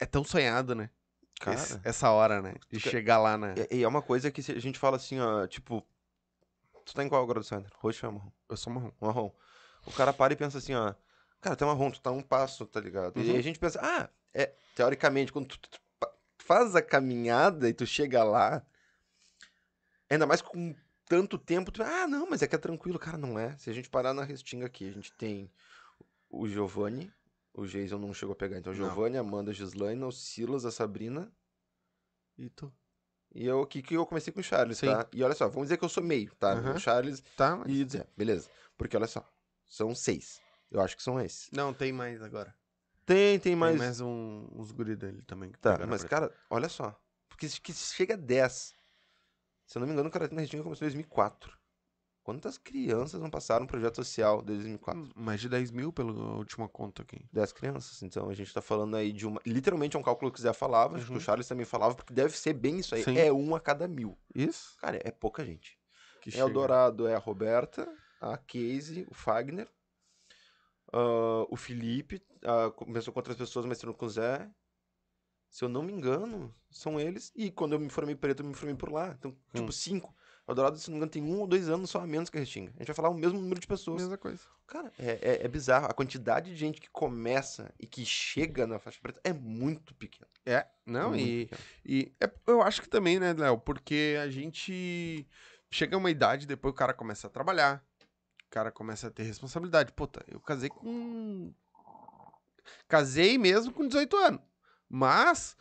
é 0.00 0.04
tão 0.06 0.24
sonhado, 0.24 0.74
né? 0.74 0.90
Cara, 1.40 1.56
Esse- 1.56 1.80
essa 1.84 2.10
hora, 2.10 2.42
né? 2.42 2.54
De 2.70 2.80
chegar 2.80 3.18
lá 3.18 3.36
na. 3.38 3.54
E, 3.70 3.78
e 3.78 3.82
é 3.84 3.88
uma 3.88 4.02
coisa 4.02 4.28
que 4.30 4.40
a 4.40 4.58
gente 4.60 4.78
fala 4.78 4.96
assim, 4.96 5.20
ó, 5.20 5.46
tipo. 5.46 5.86
Tu 6.84 6.94
tá 6.94 7.02
em 7.04 7.08
qual 7.08 7.24
grau 7.26 7.40
do 7.42 7.46
Sandro? 7.46 7.70
Roxo 7.78 8.04
ou 8.06 8.12
marrom? 8.12 8.30
Eu 8.48 8.56
sou 8.56 8.72
marrom. 8.72 8.90
Marrom. 9.00 9.30
O 9.86 9.92
cara 9.92 10.12
para 10.12 10.32
e 10.32 10.36
pensa 10.36 10.58
assim, 10.58 10.74
ó. 10.74 10.92
Cara, 11.44 11.58
é 11.60 11.64
marrom, 11.66 11.90
tu 11.90 12.00
tá 12.00 12.10
um 12.10 12.22
passo, 12.22 12.64
tá 12.64 12.80
ligado? 12.80 13.20
E 13.20 13.22
Uhum. 13.22 13.32
aí 13.32 13.38
a 13.38 13.42
gente 13.42 13.58
pensa, 13.58 13.78
ah, 13.82 14.08
é, 14.32 14.54
teoricamente, 14.74 15.30
quando 15.30 15.48
tu, 15.48 15.58
tu- 15.60 15.78
faz 16.38 16.74
a 16.74 16.80
caminhada 16.80 17.68
e 17.68 17.74
tu 17.74 17.86
chega 17.86 18.24
lá, 18.24 18.64
ainda 20.08 20.26
mais 20.26 20.40
com 20.40 20.74
tanto 21.06 21.36
tempo, 21.36 21.70
tu, 21.70 21.82
ah, 21.82 22.06
não, 22.06 22.26
mas 22.30 22.40
é 22.40 22.46
que 22.46 22.54
é 22.54 22.58
tranquilo. 22.58 22.98
Cara, 22.98 23.18
não 23.18 23.38
é. 23.38 23.54
Se 23.58 23.68
a 23.68 23.74
gente 23.74 23.90
parar 23.90 24.14
na 24.14 24.24
restinga 24.24 24.64
aqui, 24.64 24.88
a 24.88 24.92
gente 24.92 25.12
tem 25.12 25.50
o 26.30 26.48
Giovanni, 26.48 27.12
o 27.52 27.66
Jason 27.66 27.98
não 27.98 28.14
chegou 28.14 28.32
a 28.32 28.36
pegar, 28.36 28.58
então 28.58 28.72
o. 28.72 28.76
Giovanni, 28.76 29.18
a 29.18 29.20
Amanda, 29.20 29.50
a 29.50 29.54
Gislaine, 29.54 30.02
o 30.02 30.10
Silas, 30.10 30.64
a 30.64 30.70
Sabrina, 30.70 31.30
E 32.38 32.48
tu? 32.48 32.72
e 33.34 33.44
eu 33.46 33.60
aqui 33.60 33.82
que 33.82 33.94
eu 33.94 34.06
comecei 34.06 34.32
com 34.32 34.40
o 34.40 34.42
Charles, 34.42 34.78
Sim. 34.78 34.86
tá? 34.86 35.06
E 35.12 35.22
olha 35.22 35.34
só, 35.34 35.46
vamos 35.48 35.64
dizer 35.64 35.76
que 35.76 35.84
eu 35.84 35.88
sou 35.90 36.02
meio, 36.02 36.34
tá? 36.36 36.52
Aham. 36.52 36.74
O 36.74 36.78
Charles 36.78 37.22
Tá, 37.36 37.54
mas... 37.56 37.70
e 37.70 37.84
Zé, 37.84 38.06
beleza. 38.16 38.48
Porque 38.78 38.96
olha 38.96 39.06
só, 39.06 39.28
são 39.66 39.94
seis. 39.94 40.40
Eu 40.70 40.80
acho 40.80 40.96
que 40.96 41.02
são 41.02 41.20
esses. 41.20 41.50
Não, 41.52 41.72
tem 41.72 41.92
mais 41.92 42.22
agora. 42.22 42.54
Tem, 43.06 43.32
tem 43.38 43.40
Tem 43.52 43.56
mais. 43.56 43.76
mais 43.76 44.00
um, 44.00 44.46
uns 44.52 44.72
guri 44.72 44.96
dele 44.96 45.22
também. 45.22 45.50
que 45.52 45.58
Tá, 45.58 45.78
mas 45.86 46.04
cara, 46.04 46.32
olha 46.48 46.68
só. 46.68 46.98
Porque 47.28 47.48
se, 47.48 47.60
que 47.60 47.72
chega 47.72 48.14
a 48.14 48.16
10. 48.16 48.74
Se 49.66 49.76
eu 49.76 49.80
não 49.80 49.86
me 49.86 49.92
engano, 49.92 50.08
o 50.08 50.12
Karate 50.12 50.34
na 50.34 50.40
Restinga 50.40 50.62
começou 50.62 50.86
em 50.86 50.90
2004. 50.90 51.52
Quantas 52.22 52.56
crianças 52.56 53.20
não 53.20 53.28
passaram 53.28 53.64
um 53.64 53.66
projeto 53.66 53.96
social 53.96 54.40
desde 54.40 54.64
2004? 54.64 55.10
Mais 55.14 55.38
de 55.42 55.48
10 55.50 55.70
mil 55.70 55.92
pela 55.92 56.10
última 56.36 56.66
conta 56.66 57.02
aqui. 57.02 57.26
10 57.30 57.52
crianças. 57.52 58.02
Então 58.02 58.30
a 58.30 58.34
gente 58.34 58.52
tá 58.54 58.62
falando 58.62 58.96
aí 58.96 59.12
de 59.12 59.26
uma. 59.26 59.38
Literalmente 59.44 59.94
é 59.96 59.98
um 59.98 60.02
cálculo 60.02 60.32
que 60.32 60.38
o 60.38 60.42
Zé 60.42 60.54
falava, 60.54 60.96
acho 60.96 61.04
que 61.04 61.12
Uhum. 61.12 61.18
o 61.18 61.20
Charles 61.20 61.46
também 61.46 61.66
falava, 61.66 61.94
porque 61.94 62.14
deve 62.14 62.34
ser 62.38 62.54
bem 62.54 62.78
isso 62.78 62.94
aí. 62.94 63.04
Sim. 63.04 63.18
É 63.18 63.30
um 63.30 63.54
a 63.54 63.60
cada 63.60 63.86
mil. 63.86 64.16
Isso? 64.34 64.74
Cara, 64.78 64.98
é 65.04 65.10
pouca 65.10 65.44
gente. 65.44 65.78
Que 66.22 66.30
É 66.30 66.32
chega. 66.32 66.46
o 66.46 66.50
Dourado 66.50 67.06
é 67.06 67.14
a 67.14 67.18
Roberta, 67.18 67.86
a 68.18 68.38
Casey, 68.38 69.06
o 69.10 69.12
Fagner, 69.14 69.68
ah, 70.96 71.46
o 71.50 71.56
Felipe, 71.56 72.22
ah, 72.44 72.70
começou 72.70 73.12
com 73.12 73.18
outras 73.20 73.36
pessoas, 73.36 73.66
mas 73.66 73.82
com 73.82 74.06
o 74.06 74.08
Zé. 74.08 74.48
Se 75.50 75.64
eu 75.64 75.68
não 75.68 75.82
me 75.82 75.92
engano, 75.92 76.52
são 76.70 76.98
eles. 76.98 77.30
E 77.36 77.50
quando 77.50 77.74
eu 77.74 77.78
me 77.78 77.88
formei 77.88 78.14
preto, 78.16 78.42
eu 78.42 78.46
me 78.46 78.54
formei 78.54 78.74
por 78.74 78.90
lá. 78.90 79.14
Então, 79.18 79.36
tipo, 79.52 79.68
Hum. 79.68 79.72
cinco. 79.72 80.14
O 80.46 80.52
Dourado, 80.52 80.76
se 80.78 80.88
não 80.90 80.94
me 80.94 80.98
engano, 80.98 81.10
tem 81.12 81.22
um 81.22 81.40
ou 81.40 81.46
dois 81.46 81.68
anos 81.68 81.88
só 81.90 82.00
a 82.00 82.06
menos 82.06 82.28
que 82.28 82.36
a 82.36 82.40
Restinga. 82.40 82.70
A 82.74 82.78
gente 82.78 82.88
vai 82.88 82.94
falar 82.96 83.08
o 83.08 83.14
mesmo 83.14 83.40
número 83.40 83.60
de 83.60 83.66
pessoas. 83.66 84.02
Mesma 84.02 84.18
coisa. 84.18 84.40
Cara, 84.66 84.92
é, 84.98 85.12
é, 85.22 85.44
é 85.44 85.48
bizarro. 85.48 85.86
A 85.86 85.94
quantidade 85.94 86.50
de 86.50 86.56
gente 86.56 86.80
que 86.80 86.90
começa 86.90 87.72
e 87.78 87.86
que 87.86 88.04
chega 88.04 88.66
na 88.66 88.78
faixa 88.78 88.98
preta 89.00 89.20
é 89.24 89.32
muito 89.32 89.94
pequena. 89.94 90.26
É, 90.44 90.66
não, 90.84 91.10
Muito 91.10 91.20
e, 91.22 91.48
e 91.86 92.12
é- 92.20 92.30
eu 92.46 92.60
acho 92.60 92.82
que 92.82 92.88
também, 92.88 93.18
né, 93.20 93.32
Léo? 93.32 93.58
Porque 93.58 94.16
a 94.20 94.28
gente 94.28 95.26
chega 95.70 95.96
a 95.96 95.98
uma 95.98 96.10
idade, 96.10 96.46
depois 96.46 96.72
o 96.72 96.76
cara 96.76 96.92
começa 96.92 97.26
a 97.26 97.30
trabalhar, 97.30 97.82
cara 98.54 98.70
começa 98.70 99.08
a 99.08 99.10
ter 99.10 99.24
responsabilidade. 99.24 99.92
Puta, 99.92 100.24
eu 100.28 100.38
casei 100.38 100.70
com. 100.70 101.52
Casei 102.88 103.36
mesmo 103.36 103.72
com 103.72 103.86
18 103.86 104.16
anos. 104.16 104.40
Mas. 104.88 105.56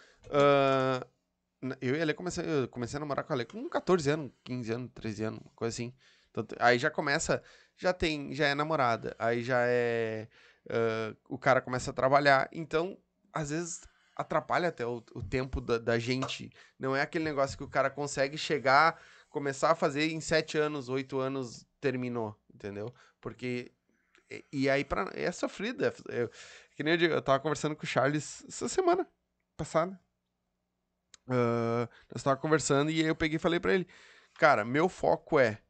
na- 1.59 1.77
eu 1.81 1.95
e 1.95 1.99
a 1.99 2.01
Ale 2.03 2.13
comecei, 2.13 2.45
eu 2.45 2.67
comecei 2.67 2.97
a 2.97 2.99
namorar 2.99 3.25
com 3.25 3.33
a 3.33 3.35
Ale 3.35 3.45
com 3.45 3.67
14 3.67 4.09
anos, 4.11 4.31
15 4.43 4.71
anos, 4.73 4.91
13 4.93 5.23
anos, 5.23 5.41
coisa 5.55 5.73
assim. 5.73 5.93
Então, 6.29 6.45
aí 6.59 6.77
já 6.77 6.91
começa. 6.91 7.41
Já 7.77 7.91
tem. 7.93 8.31
Já 8.35 8.47
é 8.47 8.53
namorada. 8.53 9.15
Aí 9.17 9.41
já 9.43 9.61
é. 9.65 10.27
ah, 10.69 11.15
o 11.27 11.37
cara 11.39 11.61
começa 11.61 11.89
a 11.89 11.93
trabalhar. 11.93 12.47
Então, 12.51 12.95
às 13.33 13.49
vezes 13.49 13.81
atrapalha 14.15 14.69
até 14.69 14.85
o, 14.85 15.03
o 15.15 15.23
tempo 15.23 15.59
da, 15.59 15.79
da 15.79 15.97
gente. 15.97 16.51
Não 16.77 16.95
é 16.95 17.01
aquele 17.01 17.25
negócio 17.25 17.57
que 17.57 17.63
o 17.63 17.69
cara 17.69 17.89
consegue 17.89 18.37
chegar, 18.37 19.01
começar 19.33 19.71
a 19.71 19.75
fazer 19.75 20.11
em 20.11 20.21
sete 20.21 20.57
anos, 20.57 20.87
oito 20.87 21.19
anos, 21.19 21.65
terminou, 21.81 22.39
entendeu? 22.53 22.93
Porque. 23.19 23.71
E, 24.29 24.45
e 24.53 24.69
aí 24.69 24.85
pra, 24.85 25.09
é 25.13 25.29
sofrido. 25.31 25.83
É, 25.83 25.91
eu- 26.09 26.29
que 26.75 26.83
nem 26.83 26.93
eu 26.93 26.97
digo, 26.97 27.13
eu 27.13 27.21
tava 27.21 27.39
conversando 27.39 27.75
com 27.75 27.83
o 27.83 27.87
Charles 27.87 28.45
essa 28.47 28.69
semana 28.69 29.05
passada. 29.57 29.99
Ah, 31.27 31.89
nós 32.13 32.23
tava 32.23 32.37
conversando 32.37 32.91
e 32.91 33.01
aí 33.01 33.07
eu 33.07 33.15
peguei 33.15 33.35
e 33.37 33.39
falei 33.39 33.59
pra 33.59 33.73
ele: 33.73 33.87
Cara, 34.35 34.63
meu 34.63 34.87
foco 34.87 35.39
é. 35.39 35.61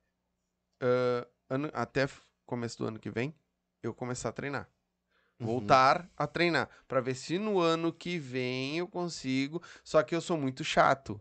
ah, 0.81 1.27
ano- 1.49 1.71
até 1.73 2.07
começo 2.45 2.77
do 2.77 2.85
ano 2.85 2.99
que 2.99 3.09
vem, 3.09 3.33
eu 3.81 3.93
começar 3.93 4.29
a 4.29 4.33
treinar 4.33 4.69
Uhum. 5.39 5.47
voltar 5.47 6.07
a 6.15 6.27
treinar 6.27 6.69
Pra 6.87 7.01
ver 7.01 7.15
se 7.15 7.39
no 7.39 7.59
ano 7.59 7.91
que 7.91 8.19
vem 8.19 8.77
eu 8.77 8.87
consigo. 8.87 9.61
Só 9.83 10.03
que 10.03 10.13
eu 10.15 10.21
sou 10.21 10.37
muito 10.37 10.63
chato. 10.63 11.19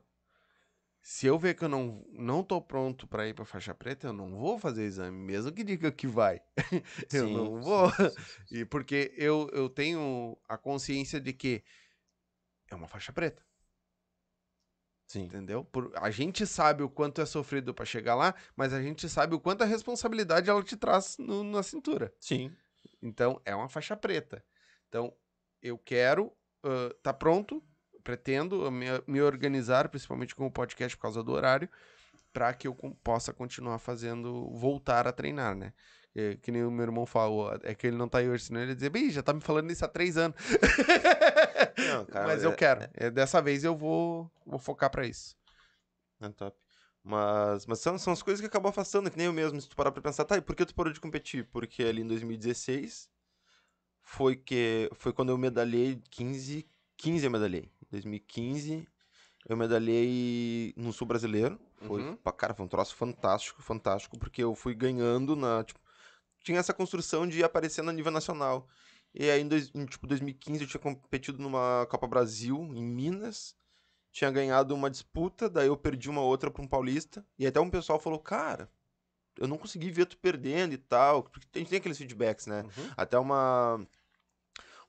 Se 1.05 1.27
eu 1.27 1.37
ver 1.37 1.55
que 1.55 1.65
eu 1.65 1.69
não, 1.69 2.05
não 2.13 2.45
tô 2.45 2.61
pronto 2.63 3.09
pra 3.09 3.27
ir 3.27 3.35
pra 3.35 3.45
faixa 3.45 3.75
preta, 3.75 4.07
eu 4.07 4.13
não 4.13 4.37
vou 4.37 4.57
fazer 4.59 4.85
exame, 4.85 5.19
mesmo 5.19 5.51
que 5.53 5.65
diga 5.65 5.91
que 5.91 6.07
vai. 6.07 6.41
eu 7.13 7.29
Sim, 7.29 7.35
não 7.35 7.61
vou. 7.61 7.91
sim, 7.91 8.25
sim. 8.25 8.25
E 8.51 8.65
porque 8.65 9.13
eu, 9.17 9.49
eu 9.53 9.69
tenho 9.69 10.39
a 10.49 10.57
consciência 10.57 11.21
de 11.21 11.33
que 11.33 11.65
é 12.71 12.75
uma 12.75 12.89
faixa 12.89 13.13
preta, 13.13 13.45
Sim. 15.07 15.27
entendeu? 15.27 15.65
Por, 15.65 15.93
a 15.97 16.11
gente 16.11 16.47
sabe 16.47 16.83
o 16.83 16.89
quanto 16.91 17.21
é 17.21 17.27
sofrido 17.27 17.75
pra 17.75 17.85
chegar 17.85 18.15
lá, 18.15 18.35
mas 18.57 18.73
a 18.73 18.81
gente 18.83 19.09
sabe 19.09 19.35
o 19.35 19.41
quanto 19.41 19.63
a 19.63 19.67
responsabilidade 19.67 20.49
ela 20.49 20.63
te 20.63 20.77
traz 20.77 21.17
no- 21.19 21.45
na 21.45 21.63
cintura. 21.63 22.13
Sim. 22.19 22.57
Então, 23.03 23.41
é 23.45 23.55
uma 23.55 23.69
faixa 23.69 23.97
preta. 23.97 24.45
Então, 24.89 25.17
eu 25.63 25.79
quero 25.79 26.33
estar 26.65 26.95
tá 27.03 27.15
pronto, 27.15 27.63
pretendo 28.03 28.71
me, 28.71 28.87
me 29.07 29.21
organizar, 29.23 29.89
principalmente 29.89 30.35
com 30.35 30.47
o 30.47 30.51
podcast 30.51 30.97
por 30.97 31.03
causa 31.03 31.23
do 31.23 31.33
horário, 31.33 31.69
para 32.33 32.53
que 32.55 32.67
eu 32.69 32.75
com- 32.75 32.93
possa 32.93 33.33
continuar 33.33 33.79
fazendo, 33.79 34.51
voltar 34.53 35.07
a 35.07 35.13
treinar, 35.13 35.55
né? 35.55 35.73
É, 36.15 36.37
que 36.37 36.53
nem 36.53 36.63
o 36.63 36.71
meu 36.71 36.85
irmão 36.85 37.07
falou, 37.07 37.59
é 37.63 37.75
que 37.75 37.87
ele 37.87 37.97
não 37.97 38.07
tá 38.07 38.19
aí 38.19 38.29
hoje, 38.29 38.45
senão 38.45 38.61
ele 38.61 38.73
ia 38.73 38.75
dizer, 38.75 38.91
bem, 38.91 39.09
já 39.11 39.23
tá 39.23 39.33
me 39.33 39.41
falando 39.41 39.71
isso 39.71 39.83
há 39.85 39.89
três 39.89 40.17
anos. 40.19 40.37
Não, 41.79 42.05
cara, 42.07 42.27
Mas 42.27 42.43
eu 42.45 42.51
é- 42.53 42.55
quero. 42.55 42.89
É, 42.95 43.11
dessa 43.11 43.41
vez 43.41 43.65
eu 43.65 43.75
vou, 43.77 44.31
vou 44.47 44.59
focar 44.59 44.91
para 44.91 45.07
isso. 45.07 45.35
É 46.21 46.29
top. 46.29 46.57
Mas, 47.03 47.67
mas 47.67 47.81
são, 47.81 47.99
são 47.99 48.13
as 48.13 48.23
coisas 48.23 48.41
que 48.41 48.47
acabam 48.47 48.71
afastando, 48.71 49.11
que 49.11 49.17
nem 49.17 49.27
eu 49.27 49.33
mesmo. 49.33 49.61
Se 49.61 49.69
tu 49.69 49.75
parar 49.75 49.91
pra 49.91 50.03
pensar, 50.03 50.25
tá, 50.25 50.37
e 50.37 50.41
por 50.41 50.55
que 50.55 50.65
tu 50.67 50.75
parou 50.75 50.93
de 50.93 51.01
competir? 51.01 51.49
Porque 51.51 51.83
ali 51.83 52.03
em 52.03 52.07
2016 52.07 53.09
foi 54.03 54.37
que 54.37 54.89
foi 54.95 55.13
quando 55.13 55.31
eu 55.31 55.39
medalhei 55.39 56.01
15, 56.11 56.65
15 56.97 57.25
eu 57.25 57.31
medalhei. 57.31 57.71
Em 57.93 57.97
2015 57.97 58.87
eu 59.49 59.57
medalhei 59.57 60.73
no 60.77 60.93
Sul 60.93 61.07
Brasileiro. 61.07 61.61
Foi, 61.81 62.01
Uhum. 62.01 62.17
cara, 62.37 62.55
foi 62.55 62.65
um 62.65 62.69
troço 62.69 62.95
fantástico, 62.95 63.61
fantástico, 63.61 64.19
porque 64.19 64.43
eu 64.43 64.55
fui 64.55 64.75
ganhando 64.75 65.35
na, 65.35 65.65
tipo, 65.65 65.81
tinha 66.43 66.59
essa 66.59 66.73
construção 66.73 67.27
de 67.27 67.41
ir 67.41 67.45
aparecendo 67.45 67.91
a 67.91 67.93
nível 67.93 68.13
nacional. 68.13 68.69
E 69.15 69.29
aí 69.29 69.43
em, 69.43 69.49
dois, 69.49 69.71
em 69.75 69.85
tipo 69.85 70.07
2015 70.07 70.63
eu 70.63 70.69
tinha 70.69 70.81
competido 70.81 71.39
numa 71.43 71.87
Copa 71.91 72.07
Brasil 72.07 72.57
em 72.75 72.83
Minas 72.85 73.55
tinha 74.13 74.31
ganhado 74.31 74.75
uma 74.75 74.91
disputa, 74.91 75.49
daí 75.49 75.69
eu 75.69 75.77
perdi 75.77 76.11
uma 76.11 76.21
outra 76.21 76.51
pra 76.51 76.63
um 76.63 76.69
paulista, 76.69 77.27
e 77.39 77.47
até 77.47 77.59
um 77.59 77.71
pessoal 77.71 77.99
falou, 77.99 78.19
cara, 78.19 78.71
eu 79.39 79.49
não 79.49 79.57
consegui 79.57 79.91
ver 79.91 80.05
tu 80.05 80.19
perdendo 80.19 80.75
e 80.75 80.79
tal, 80.79 81.23
porque 81.23 81.49
a 81.55 81.59
gente 81.59 81.71
tem 81.71 81.79
aqueles 81.79 81.97
feedbacks, 81.97 82.47
né? 82.47 82.63
Até 82.95 83.19
uma 83.19 83.81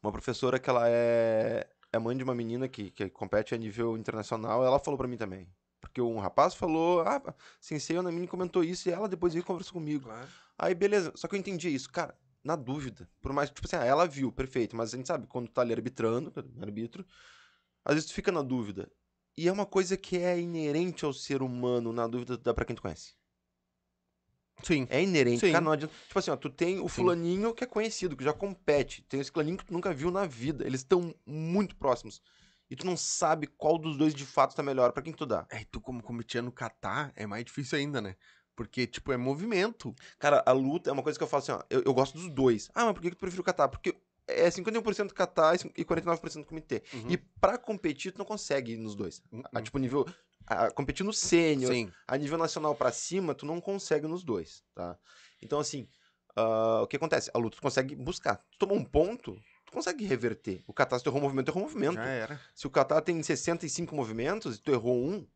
uma 0.02 0.12
professora 0.12 0.60
que 0.60 0.70
ela 0.70 0.84
é, 0.89 1.66
é 1.93 1.99
mãe 1.99 2.17
de 2.17 2.23
uma 2.23 2.34
menina 2.34 2.67
que, 2.67 2.89
que 2.89 3.08
compete 3.10 3.53
a 3.53 3.58
nível 3.58 3.95
internacional, 3.95 4.65
ela 4.65 4.79
falou 4.79 4.97
pra 4.97 5.08
mim 5.08 5.15
também. 5.15 5.47
Porque 5.79 6.01
um 6.01 6.17
rapaz 6.17 6.56
falou, 6.56 7.01
ah, 7.01 7.21
Sensei 7.62 7.95
Anamini 7.95 8.27
comentou 8.27 8.63
isso, 8.63 8.89
e 8.89 8.91
ela 8.91 9.08
depois 9.08 9.34
veio 9.34 9.43
e 9.43 9.45
conversou 9.45 9.73
comigo. 9.73 10.06
Claro. 10.06 10.27
Aí, 10.58 10.73
beleza, 10.73 11.13
só 11.15 11.27
que 11.27 11.36
eu 11.36 11.39
entendi 11.39 11.69
isso, 11.69 11.91
cara, 11.91 12.17
na 12.43 12.56
dúvida, 12.56 13.08
por 13.21 13.32
mais 13.32 13.49
que, 13.49 13.56
tipo 13.56 13.67
assim, 13.67 13.75
ah, 13.75 13.86
ela 13.86 14.08
viu, 14.08 14.32
perfeito, 14.32 14.75
mas 14.75 14.93
a 14.93 14.97
gente 14.97 15.08
sabe, 15.08 15.27
quando 15.27 15.49
tá 15.49 15.62
ali 15.62 15.71
arbitrando, 15.71 16.34
arbitro, 16.60 17.06
às 17.86 17.93
vezes 17.93 18.10
tu 18.10 18.13
fica 18.15 18.32
na 18.32 18.41
dúvida. 18.41 18.91
E 19.38 19.47
é 19.47 19.51
uma 19.51 19.65
coisa 19.65 19.95
que 19.95 20.17
é 20.17 20.39
inerente 20.39 21.06
ao 21.06 21.13
ser 21.13 21.41
humano, 21.41 21.93
na 21.93 22.08
dúvida, 22.08 22.38
dá 22.38 22.53
pra 22.53 22.65
quem 22.65 22.75
tu 22.75 22.82
conhece. 22.82 23.13
Sim. 24.63 24.88
É 24.89 25.02
inerente. 25.02 25.39
Sim. 25.39 25.52
Cara, 25.52 25.63
não 25.63 25.71
adianta. 25.71 25.93
Tipo 26.08 26.19
assim, 26.19 26.32
ó, 26.32 26.36
tu 26.36 26.49
tem 26.49 26.80
o 26.80 26.84
Sim. 26.84 26.95
fulaninho 26.95 27.54
que 27.54 27.63
é 27.63 27.67
conhecido, 27.67 28.15
que 28.15 28.23
já 28.23 28.34
compete. 28.34 29.04
Tem 29.04 29.19
esse 29.19 29.32
fulaninho 29.32 29.58
que 29.58 29.65
tu 29.65 29.73
nunca 29.73 29.93
viu 29.93 30.10
na 30.10 30.26
vida. 30.26 30.65
Eles 30.65 30.82
estão 30.82 31.13
muito 31.26 31.76
próximos. 31.76 32.21
E 32.69 32.76
tu 32.76 32.86
não 32.86 32.97
sabe 32.97 33.45
qual 33.45 33.78
dos 33.78 33.97
dois 33.97 34.13
de 34.13 34.26
fato 34.26 34.56
tá 34.56 34.63
melhor. 34.63 34.91
Pra 34.91 35.04
quem 35.04 35.13
que 35.13 35.19
tu 35.19 35.26
dá? 35.26 35.45
É, 35.49 35.62
e 35.62 35.65
tu 35.65 35.80
como 35.80 36.02
cometia 36.02 36.41
no 36.41 36.52
catar, 36.52 37.12
é 37.15 37.28
mais 37.28 37.45
difícil 37.45 37.78
ainda, 37.78 38.02
né? 38.02 38.15
Porque, 38.56 38.86
tipo, 38.88 39.12
é 39.12 39.17
movimento. 39.17 39.95
Cara, 40.19 40.43
a 40.45 40.52
luta 40.52 40.89
é 40.89 40.93
uma 40.93 41.04
coisa 41.04 41.17
que 41.17 41.23
eu 41.23 41.28
falo 41.28 41.43
assim, 41.43 41.52
ó. 41.52 41.62
Eu, 41.69 41.84
eu 41.86 41.93
gosto 41.93 42.17
dos 42.17 42.30
dois. 42.30 42.69
Ah, 42.73 42.86
mas 42.86 42.93
por 42.93 43.02
que, 43.02 43.10
que 43.10 43.15
tu 43.15 43.19
prefere 43.19 43.41
o 43.41 43.43
catar? 43.43 43.67
Porque 43.67 43.95
é 44.28 44.49
51% 44.49 45.12
catar 45.12 45.56
e 45.76 45.84
49% 45.84 46.45
comitê. 46.45 46.84
Uhum. 46.93 47.10
E 47.10 47.17
pra 47.17 47.58
competir, 47.58 48.12
tu 48.12 48.19
não 48.19 48.26
consegue 48.26 48.73
ir 48.73 48.78
nos 48.78 48.95
dois. 48.95 49.21
Uhum. 49.32 49.43
A, 49.54 49.62
tipo, 49.62 49.78
nível. 49.78 50.06
A, 50.45 50.71
competir 50.71 51.06
no 51.06 51.13
sênior, 51.13 51.71
Sim. 51.71 51.91
a 52.08 52.17
nível 52.17 52.38
nacional 52.38 52.75
pra 52.75 52.91
cima, 52.91 53.34
tu 53.34 53.45
não 53.45 53.62
consegue 53.62 54.08
nos 54.08 54.23
dois, 54.23 54.63
tá? 54.75 54.97
Então, 55.41 55.60
assim, 55.60 55.88
ah, 56.36 56.82
o 56.84 56.88
que 56.88 56.95
acontece? 56.95 57.29
A 57.34 57.38
luta 57.38 57.58
tu 57.58 57.62
consegue 57.62 57.95
buscar. 57.95 58.38
Tu 58.51 58.58
tomou 58.58 58.77
um 58.77 58.84
ponto, 58.84 59.39
tu 59.65 59.71
consegue 59.71 60.06
reverter. 60.06 60.63
O 60.67 60.73
catar, 60.73 60.97
se 60.97 61.03
tu 61.03 61.10
errou 61.10 61.19
um 61.19 61.23
movimento, 61.23 61.45
tu 61.45 61.51
errou 61.51 61.63
um 61.63 61.67
movimento. 61.67 61.95
Já 61.95 62.06
era. 62.06 62.41
Se 62.56 62.67
o 62.67 62.69
catar 62.69 63.01
tem 63.01 63.21
65 63.21 63.95
movimentos 63.95 64.58
e 64.58 64.62
tu 64.62 64.71
errou 64.71 64.97
um, 64.97 65.27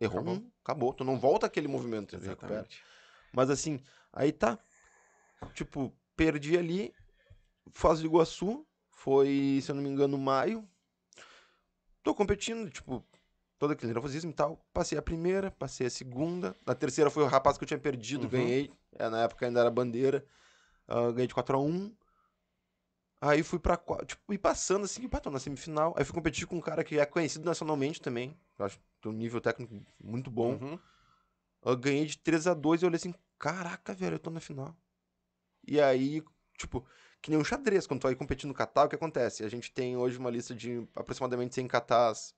errou 0.00 0.20
Acabou. 0.20 0.34
um, 0.34 0.50
acabou. 0.64 0.94
Tu 0.94 1.04
não 1.04 1.18
volta 1.18 1.46
aquele 1.46 1.68
movimento. 1.68 2.16
Exatamente. 2.16 2.82
Mas 3.32 3.50
assim, 3.50 3.82
aí 4.12 4.32
tá. 4.32 4.58
Tipo, 5.54 5.92
perdi 6.16 6.56
ali. 6.56 6.92
Foz 7.72 8.00
do 8.00 8.06
Iguaçu. 8.06 8.66
Foi, 8.90 9.60
se 9.62 9.70
eu 9.70 9.74
não 9.74 9.82
me 9.82 9.88
engano, 9.88 10.18
maio. 10.18 10.68
Tô 12.02 12.14
competindo, 12.14 12.70
tipo, 12.70 13.04
todo 13.60 13.72
aquele 13.72 13.92
nervosismo 13.92 14.30
e 14.30 14.34
tal. 14.34 14.56
Passei 14.72 14.96
a 14.96 15.02
primeira, 15.02 15.50
passei 15.50 15.86
a 15.86 15.90
segunda. 15.90 16.56
Na 16.66 16.74
terceira 16.74 17.10
foi 17.10 17.22
o 17.22 17.26
rapaz 17.26 17.58
que 17.58 17.62
eu 17.64 17.68
tinha 17.68 17.78
perdido, 17.78 18.24
Uhum. 18.24 18.30
ganhei. 18.30 18.72
É, 18.98 19.08
na 19.10 19.22
época 19.22 19.44
ainda 19.46 19.60
era 19.60 19.70
bandeira. 19.70 20.24
Ah, 20.88 21.12
ganhei 21.12 21.26
de 21.26 21.34
4x1. 21.34 21.92
Aí 23.20 23.42
fui 23.42 23.58
pra. 23.58 23.76
Tipo, 24.06 24.32
e 24.32 24.38
passando 24.38 24.84
assim, 24.86 25.06
tô 25.06 25.30
na 25.30 25.38
semifinal. 25.38 25.94
Aí 25.96 26.04
fui 26.06 26.14
competir 26.14 26.46
com 26.46 26.56
um 26.56 26.60
cara 26.60 26.82
que 26.82 26.98
é 26.98 27.04
conhecido 27.04 27.44
nacionalmente 27.44 28.00
também. 28.00 28.34
Eu 28.58 28.64
acho 28.64 28.78
que 28.78 28.84
tem 29.02 29.12
um 29.12 29.14
nível 29.14 29.42
técnico 29.42 29.78
muito 30.02 30.30
bom. 30.30 30.52
Uhum. 30.54 30.78
Eu 31.62 31.76
ganhei 31.76 32.06
de 32.06 32.16
3 32.16 32.46
a 32.46 32.54
2 32.54 32.80
e 32.80 32.84
eu 32.86 32.88
olhei 32.88 32.96
assim, 32.96 33.14
caraca, 33.38 33.92
velho, 33.92 34.14
eu 34.14 34.18
tô 34.18 34.30
na 34.30 34.40
final. 34.40 34.74
E 35.68 35.78
aí, 35.78 36.24
tipo, 36.56 36.82
que 37.20 37.30
nem 37.30 37.38
um 37.38 37.44
xadrez, 37.44 37.86
quando 37.86 38.00
tu 38.00 38.04
vai 38.04 38.14
competir 38.14 38.46
no 38.48 38.54
Catar, 38.54 38.86
o 38.86 38.88
que 38.88 38.94
acontece? 38.96 39.44
A 39.44 39.48
gente 39.50 39.70
tem 39.70 39.98
hoje 39.98 40.16
uma 40.16 40.30
lista 40.30 40.54
de 40.54 40.88
aproximadamente 40.96 41.54
100 41.54 41.68
Catás 41.68 42.34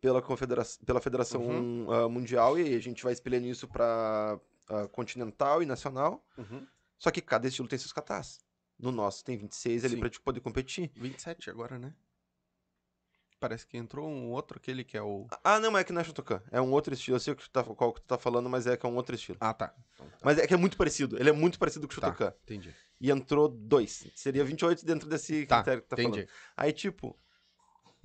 pela, 0.00 0.20
confedera 0.22 0.62
pela 0.86 1.00
Federação 1.00 1.42
Uhum. 1.42 1.92
ah, 1.92 2.08
Mundial, 2.08 2.58
e 2.58 2.62
aí 2.62 2.74
a 2.74 2.80
gente 2.80 3.02
vai 3.02 3.12
espelhando 3.12 3.46
isso 3.46 3.66
pra 3.68 4.38
ah, 4.68 4.88
continental 4.88 5.62
e 5.62 5.66
nacional. 5.66 6.24
Uhum. 6.36 6.66
Só 6.98 7.10
que 7.10 7.20
cada 7.20 7.46
estilo 7.48 7.68
tem 7.68 7.78
seus 7.78 7.92
Catás. 7.92 8.40
No 8.78 8.92
nosso 8.92 9.24
tem 9.24 9.36
26 9.36 9.84
ali 9.84 9.96
pra 9.96 10.08
te 10.08 10.20
poder 10.20 10.40
competir. 10.40 10.90
27 10.96 11.50
agora, 11.50 11.78
né? 11.78 11.92
Parece 13.40 13.64
que 13.68 13.76
entrou 13.76 14.08
um 14.08 14.30
outro, 14.32 14.56
aquele 14.58 14.82
que 14.82 14.96
é 14.96 15.02
o. 15.02 15.28
Ah, 15.44 15.60
não, 15.60 15.70
mas 15.70 15.82
é 15.82 15.84
que 15.84 15.92
não 15.92 16.00
é 16.00 16.04
Shotokan. 16.04 16.42
É 16.50 16.60
um 16.60 16.72
outro 16.72 16.92
estilo. 16.92 17.14
Eu 17.16 17.20
sei 17.20 17.36
tá, 17.52 17.62
qual 17.62 17.92
que 17.92 18.00
tu 18.00 18.04
tá 18.06 18.18
falando, 18.18 18.48
mas 18.48 18.66
é 18.66 18.76
que 18.76 18.84
é 18.84 18.88
um 18.88 18.96
outro 18.96 19.14
estilo. 19.14 19.38
Ah, 19.40 19.54
tá. 19.54 19.72
Mas 20.24 20.38
é 20.38 20.46
que 20.46 20.52
é 20.54 20.56
muito 20.56 20.76
parecido. 20.76 21.16
Ele 21.20 21.28
é 21.30 21.32
muito 21.32 21.56
parecido 21.56 21.86
com 21.86 21.94
o 21.94 22.00
Tá. 22.00 22.08
Shotokan. 22.08 22.34
Entendi. 22.42 22.74
e 23.00 23.10
entrou 23.12 23.48
dois. 23.48 24.08
Seria 24.16 24.44
28 24.44 24.84
dentro 24.84 25.08
desse 25.08 25.46
Tá, 25.46 25.58
critério 25.58 25.82
que 25.82 25.88
tá 25.88 25.94
entendi. 25.94 26.22
falando. 26.26 26.28
Aí, 26.56 26.72
tipo, 26.72 27.16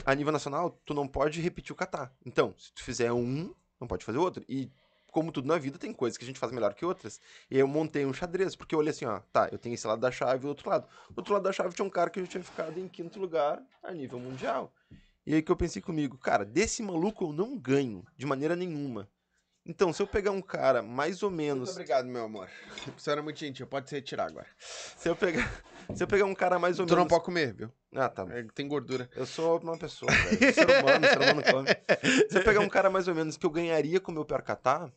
a 0.05 0.15
nível 0.15 0.31
nacional, 0.31 0.79
tu 0.85 0.93
não 0.93 1.07
pode 1.07 1.41
repetir 1.41 1.71
o 1.71 1.75
kata. 1.75 2.11
Então, 2.25 2.53
se 2.57 2.73
tu 2.73 2.83
fizer 2.83 3.11
um, 3.11 3.53
não 3.79 3.87
pode 3.87 4.03
fazer 4.03 4.17
outro. 4.17 4.43
E, 4.47 4.71
como 5.11 5.31
tudo 5.31 5.47
na 5.47 5.57
vida, 5.57 5.77
tem 5.77 5.93
coisas 5.93 6.17
que 6.17 6.23
a 6.23 6.27
gente 6.27 6.39
faz 6.39 6.51
melhor 6.51 6.73
que 6.73 6.85
outras. 6.85 7.19
E 7.49 7.57
eu 7.57 7.67
montei 7.67 8.05
um 8.05 8.13
xadrez, 8.13 8.55
porque 8.55 8.73
eu 8.73 8.79
olhei 8.79 8.91
assim, 8.91 9.05
ó, 9.05 9.19
tá, 9.31 9.49
eu 9.51 9.57
tenho 9.57 9.75
esse 9.75 9.85
lado 9.85 9.99
da 9.99 10.11
chave 10.11 10.43
e 10.43 10.45
o 10.45 10.49
outro 10.49 10.69
lado. 10.69 10.87
Do 11.09 11.17
outro 11.17 11.33
lado 11.33 11.43
da 11.43 11.51
chave 11.51 11.73
tinha 11.73 11.85
um 11.85 11.89
cara 11.89 12.09
que 12.09 12.19
já 12.21 12.27
tinha 12.27 12.43
ficado 12.43 12.79
em 12.79 12.87
quinto 12.87 13.19
lugar 13.19 13.61
a 13.81 13.91
nível 13.93 14.19
mundial. 14.19 14.73
E 15.25 15.35
aí 15.35 15.41
que 15.41 15.51
eu 15.51 15.55
pensei 15.55 15.81
comigo, 15.81 16.17
cara, 16.17 16.43
desse 16.43 16.83
maluco 16.83 17.25
eu 17.25 17.33
não 17.33 17.57
ganho, 17.57 18.05
de 18.17 18.25
maneira 18.25 18.55
nenhuma. 18.55 19.09
Então, 19.65 19.93
se 19.93 20.01
eu 20.01 20.07
pegar 20.07 20.31
um 20.31 20.41
cara 20.41 20.81
mais 20.81 21.23
ou 21.23 21.31
menos. 21.31 21.69
Muito 21.69 21.71
obrigado, 21.71 22.05
meu 22.05 22.25
amor. 22.25 22.49
Você 22.97 23.09
era 23.09 23.21
muito 23.21 23.39
gentil, 23.39 23.65
pode 23.65 23.87
se 23.87 23.95
retirar 23.95 24.27
agora. 24.27 24.47
Se 24.59 25.07
eu 25.07 25.15
pegar. 25.15 25.63
Se 25.95 26.03
eu 26.03 26.07
pegar 26.07 26.25
um 26.25 26.33
cara 26.35 26.57
mais 26.59 26.79
ou 26.79 26.85
Tu 26.85 26.91
não 26.91 26.97
menos. 26.97 27.09
pode 27.11 27.23
comer, 27.25 27.53
viu? 27.53 27.71
Ah, 27.95 28.09
tá. 28.09 28.25
É, 28.29 28.43
Tem 28.55 28.67
gordura. 28.67 29.09
Eu 29.15 29.25
sou 29.25 29.59
uma 29.59 29.77
pessoa, 29.77 30.11
velho. 30.11 30.53
Ser 30.53 30.69
humano, 30.69 31.07
ser 31.07 31.17
humano 31.21 31.43
come. 31.43 31.67
Se 32.29 32.37
eu 32.37 32.43
pegar 32.43 32.59
um 32.61 32.69
cara 32.69 32.89
mais 32.89 33.07
ou 33.07 33.15
menos 33.15 33.37
que 33.37 33.45
eu 33.45 33.49
ganharia 33.51 33.99
com 33.99 34.11
o 34.11 34.13
meu 34.15 34.25
pior 34.25 34.41
catar, 34.41 34.87
o 34.87 34.91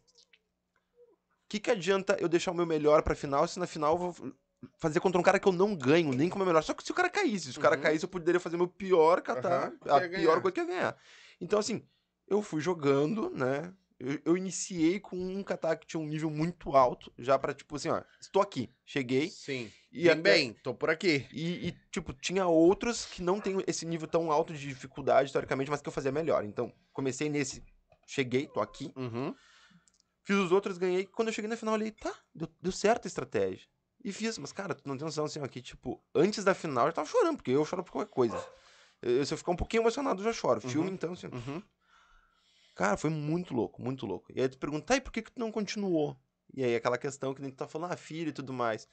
que, 1.48 1.60
que 1.60 1.70
adianta 1.70 2.16
eu 2.20 2.28
deixar 2.28 2.50
o 2.50 2.54
meu 2.54 2.66
melhor 2.66 3.02
pra 3.02 3.14
final 3.14 3.46
se 3.46 3.58
na 3.58 3.66
final 3.66 3.92
eu 3.94 3.98
vou 4.12 4.32
fazer 4.78 4.98
contra 5.00 5.20
um 5.20 5.22
cara 5.24 5.38
que 5.38 5.46
eu 5.46 5.52
não 5.52 5.76
ganho, 5.76 6.12
nem 6.12 6.28
com 6.28 6.36
o 6.36 6.38
meu 6.38 6.46
melhor? 6.46 6.62
Só 6.62 6.74
que 6.74 6.82
se 6.82 6.90
o 6.90 6.94
cara 6.94 7.08
caísse, 7.08 7.52
se 7.52 7.58
o 7.58 7.62
cara 7.62 7.76
Uhum. 7.76 7.82
caísse, 7.82 8.04
eu 8.04 8.08
poderia 8.08 8.40
fazer 8.40 8.56
meu 8.56 8.66
pior 8.68 9.20
catar, 9.20 9.70
que 9.72 9.88
a 9.88 10.00
pior 10.00 10.08
ganhar. 10.10 10.40
coisa 10.40 10.52
que 10.52 10.60
eu 10.60 10.64
ia 10.64 10.70
ganhar. 10.70 10.96
Então, 11.40 11.58
assim, 11.58 11.86
eu 12.26 12.42
fui 12.42 12.60
jogando, 12.60 13.30
né? 13.30 13.72
Eu, 13.98 14.20
eu 14.24 14.36
iniciei 14.36 15.00
com 15.00 15.16
um 15.16 15.42
catar 15.42 15.76
que 15.76 15.86
tinha 15.86 16.00
um 16.00 16.06
nível 16.06 16.30
muito 16.30 16.76
alto, 16.76 17.10
já 17.18 17.38
pra, 17.38 17.54
tipo 17.54 17.76
assim, 17.76 17.88
ó, 17.88 18.02
estou 18.20 18.42
aqui, 18.42 18.68
cheguei. 18.84 19.30
Sim. 19.30 19.72
E 19.90 20.10
até- 20.10 20.20
bem, 20.20 20.52
tô 20.52 20.74
por 20.74 20.90
aqui. 20.90 21.26
E, 21.32 21.68
e, 21.68 21.72
tipo, 21.90 22.12
tinha 22.12 22.46
outros 22.46 23.06
que 23.06 23.22
não 23.22 23.40
tem 23.40 23.56
esse 23.66 23.86
nível 23.86 24.06
tão 24.06 24.30
alto 24.30 24.52
de 24.52 24.60
dificuldade, 24.68 25.32
teoricamente, 25.32 25.70
mas 25.70 25.80
que 25.80 25.88
eu 25.88 25.92
fazia 25.92 26.12
melhor. 26.12 26.44
Então, 26.44 26.70
comecei 26.92 27.30
nesse, 27.30 27.62
cheguei, 28.06 28.46
tô 28.46 28.60
aqui. 28.60 28.92
Uhum. 28.94 29.34
Fiz 30.24 30.36
os 30.36 30.52
outros, 30.52 30.76
ganhei. 30.76 31.06
Quando 31.06 31.28
eu 31.28 31.32
cheguei 31.34 31.48
na 31.48 31.56
final, 31.56 31.74
eu 31.74 31.80
olhei, 31.80 31.92
tá, 31.92 32.12
deu, 32.34 32.48
deu 32.60 32.72
certo 32.72 33.06
a 33.06 33.08
estratégia. 33.08 33.66
E 34.04 34.12
fiz, 34.12 34.36
mas, 34.36 34.52
cara, 34.52 34.74
tu 34.74 34.86
não 34.86 34.96
tem 34.98 35.04
noção, 35.06 35.24
assim, 35.24 35.40
ó, 35.40 35.46
que, 35.48 35.62
tipo, 35.62 36.02
antes 36.14 36.44
da 36.44 36.52
final 36.54 36.86
eu 36.86 36.92
tava 36.92 37.08
chorando, 37.08 37.36
porque 37.36 37.50
eu 37.52 37.64
choro 37.64 37.82
por 37.82 37.92
qualquer 37.92 38.10
coisa. 38.12 38.46
Eu, 39.00 39.24
se 39.24 39.32
eu 39.32 39.38
ficar 39.38 39.52
um 39.52 39.56
pouquinho 39.56 39.82
emocionado, 39.82 40.20
eu 40.20 40.24
já 40.24 40.32
choro. 40.32 40.60
Filme, 40.60 40.88
Uhum. 40.88 40.94
então, 40.94 41.12
assim, 41.12 41.28
Uhum. 41.28 41.62
Cara, 42.76 42.98
foi 42.98 43.08
muito 43.08 43.54
louco, 43.54 43.82
muito 43.82 44.04
louco. 44.04 44.30
E 44.34 44.40
aí 44.40 44.48
tu 44.50 44.58
pergunta, 44.58 44.84
tá, 44.84 44.96
e 44.96 45.00
por 45.00 45.10
que, 45.10 45.22
que 45.22 45.32
tu 45.32 45.40
não 45.40 45.50
continuou? 45.50 46.14
E 46.54 46.62
aí 46.62 46.76
aquela 46.76 46.98
questão 46.98 47.34
que 47.34 47.40
nem 47.40 47.50
tu 47.50 47.56
tá 47.56 47.66
falando, 47.66 47.92
ah, 47.92 47.96
filho 47.96 48.28
e 48.28 48.32
tudo 48.32 48.52
mais. 48.52 48.86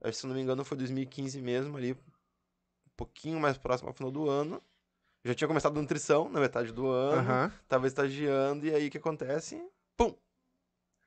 Que, 0.00 0.12
se 0.12 0.24
eu 0.24 0.28
não 0.28 0.36
me 0.36 0.40
engano, 0.40 0.64
foi 0.64 0.78
2015 0.78 1.42
mesmo, 1.42 1.76
ali, 1.76 1.92
um 1.92 2.90
pouquinho 2.96 3.40
mais 3.40 3.58
próximo 3.58 3.88
ao 3.88 3.94
final 3.94 4.12
do 4.12 4.30
ano. 4.30 4.62
Eu 5.24 5.32
já 5.32 5.34
tinha 5.34 5.48
começado 5.48 5.76
a 5.76 5.82
nutrição 5.82 6.28
na 6.28 6.38
metade 6.38 6.72
do 6.72 6.86
ano, 6.88 7.28
Aham. 7.28 7.52
tava 7.68 7.88
estagiando, 7.88 8.64
e 8.64 8.72
aí 8.72 8.86
o 8.86 8.90
que 8.90 8.98
acontece? 8.98 9.60
Pum! 9.96 10.16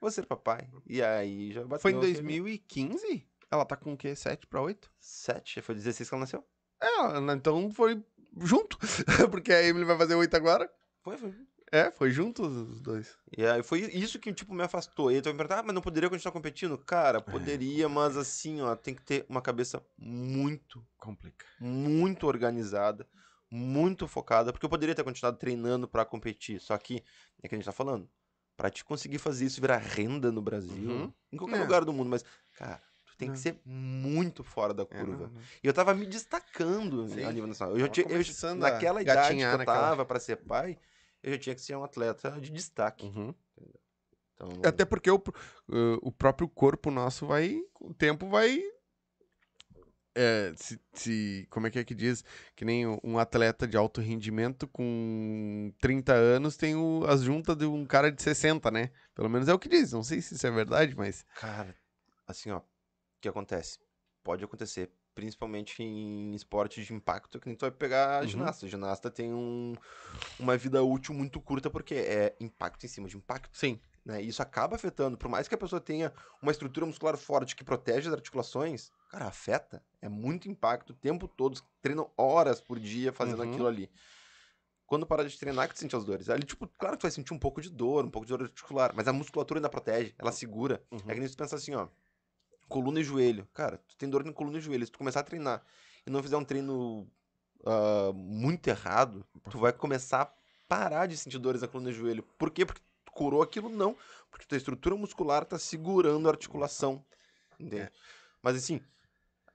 Vou 0.01 0.11
ser 0.11 0.25
papai. 0.25 0.69
E 0.85 1.01
aí 1.01 1.53
já 1.53 1.61
bateu. 1.61 1.79
Foi 1.79 1.91
em 1.91 1.97
aquele 1.97 2.13
2015? 2.13 3.25
Ela 3.49 3.65
tá 3.65 3.77
com 3.77 3.93
o 3.93 3.97
quê? 3.97 4.13
7 4.13 4.45
pra 4.45 4.61
8? 4.61 4.91
Sete, 4.99 5.61
foi 5.61 5.73
16 5.73 6.09
que 6.09 6.13
ela 6.13 6.21
nasceu. 6.21 6.43
É, 6.81 7.33
então 7.33 7.71
foi 7.71 8.03
junto. 8.41 8.77
Porque 9.31 9.53
a 9.53 9.63
Emily 9.63 9.85
vai 9.85 9.97
fazer 9.97 10.15
8 10.15 10.35
agora. 10.35 10.69
Foi, 11.01 11.17
foi. 11.17 11.33
É, 11.75 11.89
foi 11.89 12.11
junto 12.11 12.43
os 12.43 12.79
dois. 12.79 13.17
E 13.35 13.43
aí 13.43 13.63
foi 13.63 13.79
isso 13.79 14.19
que, 14.19 14.31
tipo, 14.31 14.53
me 14.53 14.61
afastou. 14.61 15.11
E 15.11 15.15
aí 15.15 15.21
tu 15.21 15.25
vai 15.25 15.33
me 15.33 15.37
perguntar, 15.39 15.59
ah, 15.59 15.63
mas 15.63 15.73
não 15.73 15.81
poderia 15.81 16.07
continuar 16.07 16.31
competindo? 16.31 16.77
Cara, 16.77 17.17
É. 17.17 17.21
poderia, 17.21 17.89
mas 17.89 18.15
assim, 18.15 18.61
ó, 18.61 18.75
tem 18.75 18.93
que 18.93 19.01
ter 19.01 19.25
uma 19.27 19.41
cabeça 19.41 19.83
muito, 19.97 20.85
Complica. 20.99 21.43
muito 21.59 22.27
organizada, 22.27 23.07
muito 23.49 24.07
focada, 24.07 24.51
porque 24.53 24.63
eu 24.65 24.69
poderia 24.69 24.93
ter 24.93 25.03
continuado 25.03 25.37
treinando 25.37 25.87
pra 25.87 26.05
competir, 26.05 26.59
só 26.59 26.77
que, 26.77 27.03
é 27.41 27.47
que 27.47 27.55
a 27.55 27.57
gente 27.57 27.65
tá 27.65 27.71
falando, 27.71 28.07
pra 28.55 28.69
te 28.69 28.85
conseguir 28.85 29.17
fazer 29.17 29.45
isso 29.45 29.59
virar 29.59 29.77
renda 29.77 30.31
no 30.31 30.43
Brasil, 30.43 30.91
Uhum. 30.91 31.13
em 31.31 31.37
qualquer 31.37 31.57
É. 31.57 31.61
lugar 31.61 31.83
do 31.83 31.91
mundo, 31.91 32.07
mas, 32.09 32.23
cara, 32.53 32.79
tu 33.03 33.17
tem 33.17 33.29
Não. 33.29 33.33
que 33.33 33.39
ser 33.41 33.59
muito 33.65 34.43
fora 34.43 34.75
da 34.75 34.83
É, 34.83 34.85
curva. 34.85 35.25
não, 35.25 35.33
não. 35.33 35.41
E 35.63 35.65
eu 35.67 35.73
tava 35.73 35.93
me 35.95 36.05
destacando 36.05 37.07
Sim. 37.07 37.23
a 37.23 37.31
nível 37.31 37.47
nacional. 37.47 37.73
Eu 37.75 37.79
já 37.79 37.87
tinha, 37.87 38.05
eu- 38.07 38.55
naquela 38.57 39.01
idade 39.01 39.35
que 39.35 39.41
eu 39.41 39.57
naquela- 39.57 39.79
tava 39.89 40.05
pra 40.05 40.19
ser 40.19 40.35
pai, 40.37 40.77
eu 41.23 41.31
já 41.33 41.37
tinha 41.39 41.55
que 41.55 41.61
ser 41.61 41.75
um 41.75 41.83
atleta 41.83 42.31
de 42.39 42.51
destaque. 42.51 43.05
Uhum. 43.05 43.33
Então, 44.35 44.49
Até 44.65 44.83
porque 44.85 45.09
o, 45.09 45.15
uh, 45.15 45.99
o 46.01 46.11
próprio 46.11 46.47
corpo 46.49 46.91
nosso 46.91 47.25
vai. 47.25 47.61
O 47.79 47.93
tempo 47.93 48.27
vai. 48.29 48.59
é, 50.15 50.53
se, 50.55 50.79
se- 50.93 51.47
Como 51.49 51.65
é 51.65 51.71
que 51.71 51.79
é 51.79 51.83
que 51.83 51.95
diz? 51.95 52.23
Que 52.55 52.63
nem 52.63 52.85
um- 52.85 52.99
um 53.03 53.17
atleta 53.17 53.67
de 53.67 53.75
alto 53.75 53.99
rendimento 53.99 54.67
com 54.67 55.73
30 55.81 56.13
anos 56.13 56.55
tem 56.55 56.75
o- 56.75 57.03
as 57.07 57.21
juntas 57.21 57.57
de 57.57 57.65
um 57.65 57.83
cara 57.85 58.11
de 58.11 58.21
60, 58.21 58.69
né? 58.69 58.91
Pelo 59.15 59.29
menos 59.29 59.47
é 59.47 59.53
o 59.53 59.59
que 59.59 59.67
diz. 59.69 59.91
Não 59.91 60.03
sei 60.03 60.21
se 60.21 60.35
isso 60.35 60.45
é 60.45 60.51
verdade, 60.51 60.95
mas. 60.95 61.25
Cara, 61.35 61.75
assim, 62.27 62.51
ó, 62.51 62.57
o 62.59 62.63
que 63.21 63.27
acontece? 63.27 63.79
Pode 64.23 64.43
acontecer, 64.43 64.91
principalmente 65.15 65.81
em 65.83 66.33
esporte 66.33 66.83
de 66.83 66.93
impacto, 66.93 67.39
que 67.39 67.47
nem 67.47 67.55
tu 67.55 67.61
vai 67.61 67.71
pegar 67.71 68.17
a 68.17 68.21
Uhum. 68.21 68.27
ginasta. 68.27 68.67
Ginasta 68.67 69.11
tem 69.11 69.33
um, 69.33 69.73
uma 70.39 70.57
vida 70.57 70.83
útil 70.83 71.13
muito 71.13 71.39
curta, 71.39 71.69
porque 71.69 71.95
é 71.95 72.35
impacto 72.39 72.83
em 72.85 72.89
cima 72.89 73.07
de 73.07 73.17
impacto, 73.17 73.55
Sim. 73.57 73.79
né? 74.05 74.21
E 74.23 74.27
isso 74.27 74.41
acaba 74.41 74.75
afetando, 74.75 75.17
por 75.17 75.29
mais 75.29 75.47
que 75.47 75.55
a 75.55 75.57
pessoa 75.57 75.79
tenha 75.79 76.11
uma 76.41 76.51
estrutura 76.51 76.85
muscular 76.85 77.17
forte 77.17 77.55
que 77.55 77.63
protege 77.63 78.07
as 78.07 78.13
articulações, 78.13 78.91
cara, 79.09 79.25
afeta. 79.27 79.83
É 80.01 80.09
muito 80.09 80.49
impacto 80.49 80.89
o 80.89 80.93
tempo 80.93 81.27
todo, 81.27 81.61
treinam 81.81 82.09
horas 82.17 82.59
por 82.59 82.79
dia 82.79 83.13
fazendo 83.13 83.41
Uhum. 83.43 83.49
aquilo 83.49 83.67
ali. 83.67 83.89
Quando 84.85 85.07
parar 85.07 85.23
de 85.23 85.39
treinar, 85.39 85.67
que 85.69 85.73
tu 85.73 85.79
sente 85.79 85.95
as 85.95 86.03
dores. 86.03 86.29
Ali, 86.29 86.43
tipo, 86.43 86.67
claro 86.77 86.95
que 86.95 87.01
tu 87.01 87.03
vai 87.03 87.11
sentir 87.11 87.33
um 87.33 87.39
pouco 87.39 87.61
de 87.61 87.69
dor, 87.69 88.05
um 88.05 88.09
pouco 88.11 88.25
de 88.27 88.33
dor 88.35 88.43
articular, 88.43 88.93
mas 88.93 89.07
a 89.07 89.13
musculatura 89.13 89.57
ainda 89.59 89.69
protege, 89.69 90.13
ela 90.19 90.31
segura. 90.31 90.83
Uhum. 90.91 90.99
É 91.07 91.13
que 91.13 91.19
nem 91.19 91.29
tu 91.29 91.37
pensa 91.37 91.55
assim, 91.55 91.73
ó. 91.73 91.87
Coluna 92.67 92.99
e 92.99 93.03
joelho. 93.03 93.47
Cara, 93.53 93.77
tu 93.87 93.95
tem 93.95 94.09
dor 94.09 94.23
na 94.23 94.33
coluna 94.33 94.57
e 94.57 94.61
joelho. 94.61 94.85
Se 94.85 94.91
tu 94.91 94.97
começar 94.97 95.19
a 95.19 95.23
treinar 95.23 95.63
e 96.05 96.09
não 96.09 96.21
fizer 96.21 96.37
um 96.37 96.43
treino 96.43 97.07
ah, 97.65 98.11
muito 98.13 98.67
errado, 98.67 99.25
tu 99.49 99.57
vai 99.57 99.71
começar 99.71 100.21
a 100.21 100.33
parar 100.67 101.07
de 101.07 101.17
sentir 101.17 101.37
dores 101.37 101.61
na 101.61 101.67
coluna 101.67 101.89
e 101.89 101.93
joelho. 101.93 102.23
Por 102.37 102.51
quê? 102.51 102.65
Porque 102.65 102.81
tu 103.05 103.11
curou 103.11 103.41
aquilo? 103.41 103.69
Não. 103.69 103.95
Porque 104.29 104.45
tua 104.45 104.57
estrutura 104.57 104.95
muscular 104.95 105.45
tá 105.45 105.57
segurando 105.57 106.27
a 106.27 106.31
articulação. 106.31 107.03
Entende? 107.59 107.83
É. 107.83 107.91
Mas 108.41 108.57
assim, 108.57 108.81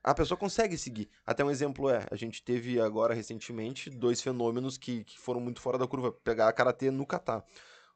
a 0.02 0.14
pessoa 0.14 0.38
consegue 0.38 0.78
seguir. 0.78 1.10
Até 1.26 1.44
um 1.44 1.50
exemplo 1.50 1.90
é, 1.90 2.06
a 2.10 2.16
gente 2.16 2.42
teve 2.42 2.80
agora 2.80 3.12
recentemente 3.12 3.90
dois 3.90 4.22
fenômenos 4.22 4.78
que, 4.78 5.04
que 5.04 5.18
foram 5.18 5.40
muito 5.40 5.60
fora 5.60 5.76
da 5.76 5.86
curva. 5.86 6.12
Pegar 6.12 6.48
a 6.48 6.52
karatê 6.52 6.90
no 6.90 7.04
kata. 7.04 7.44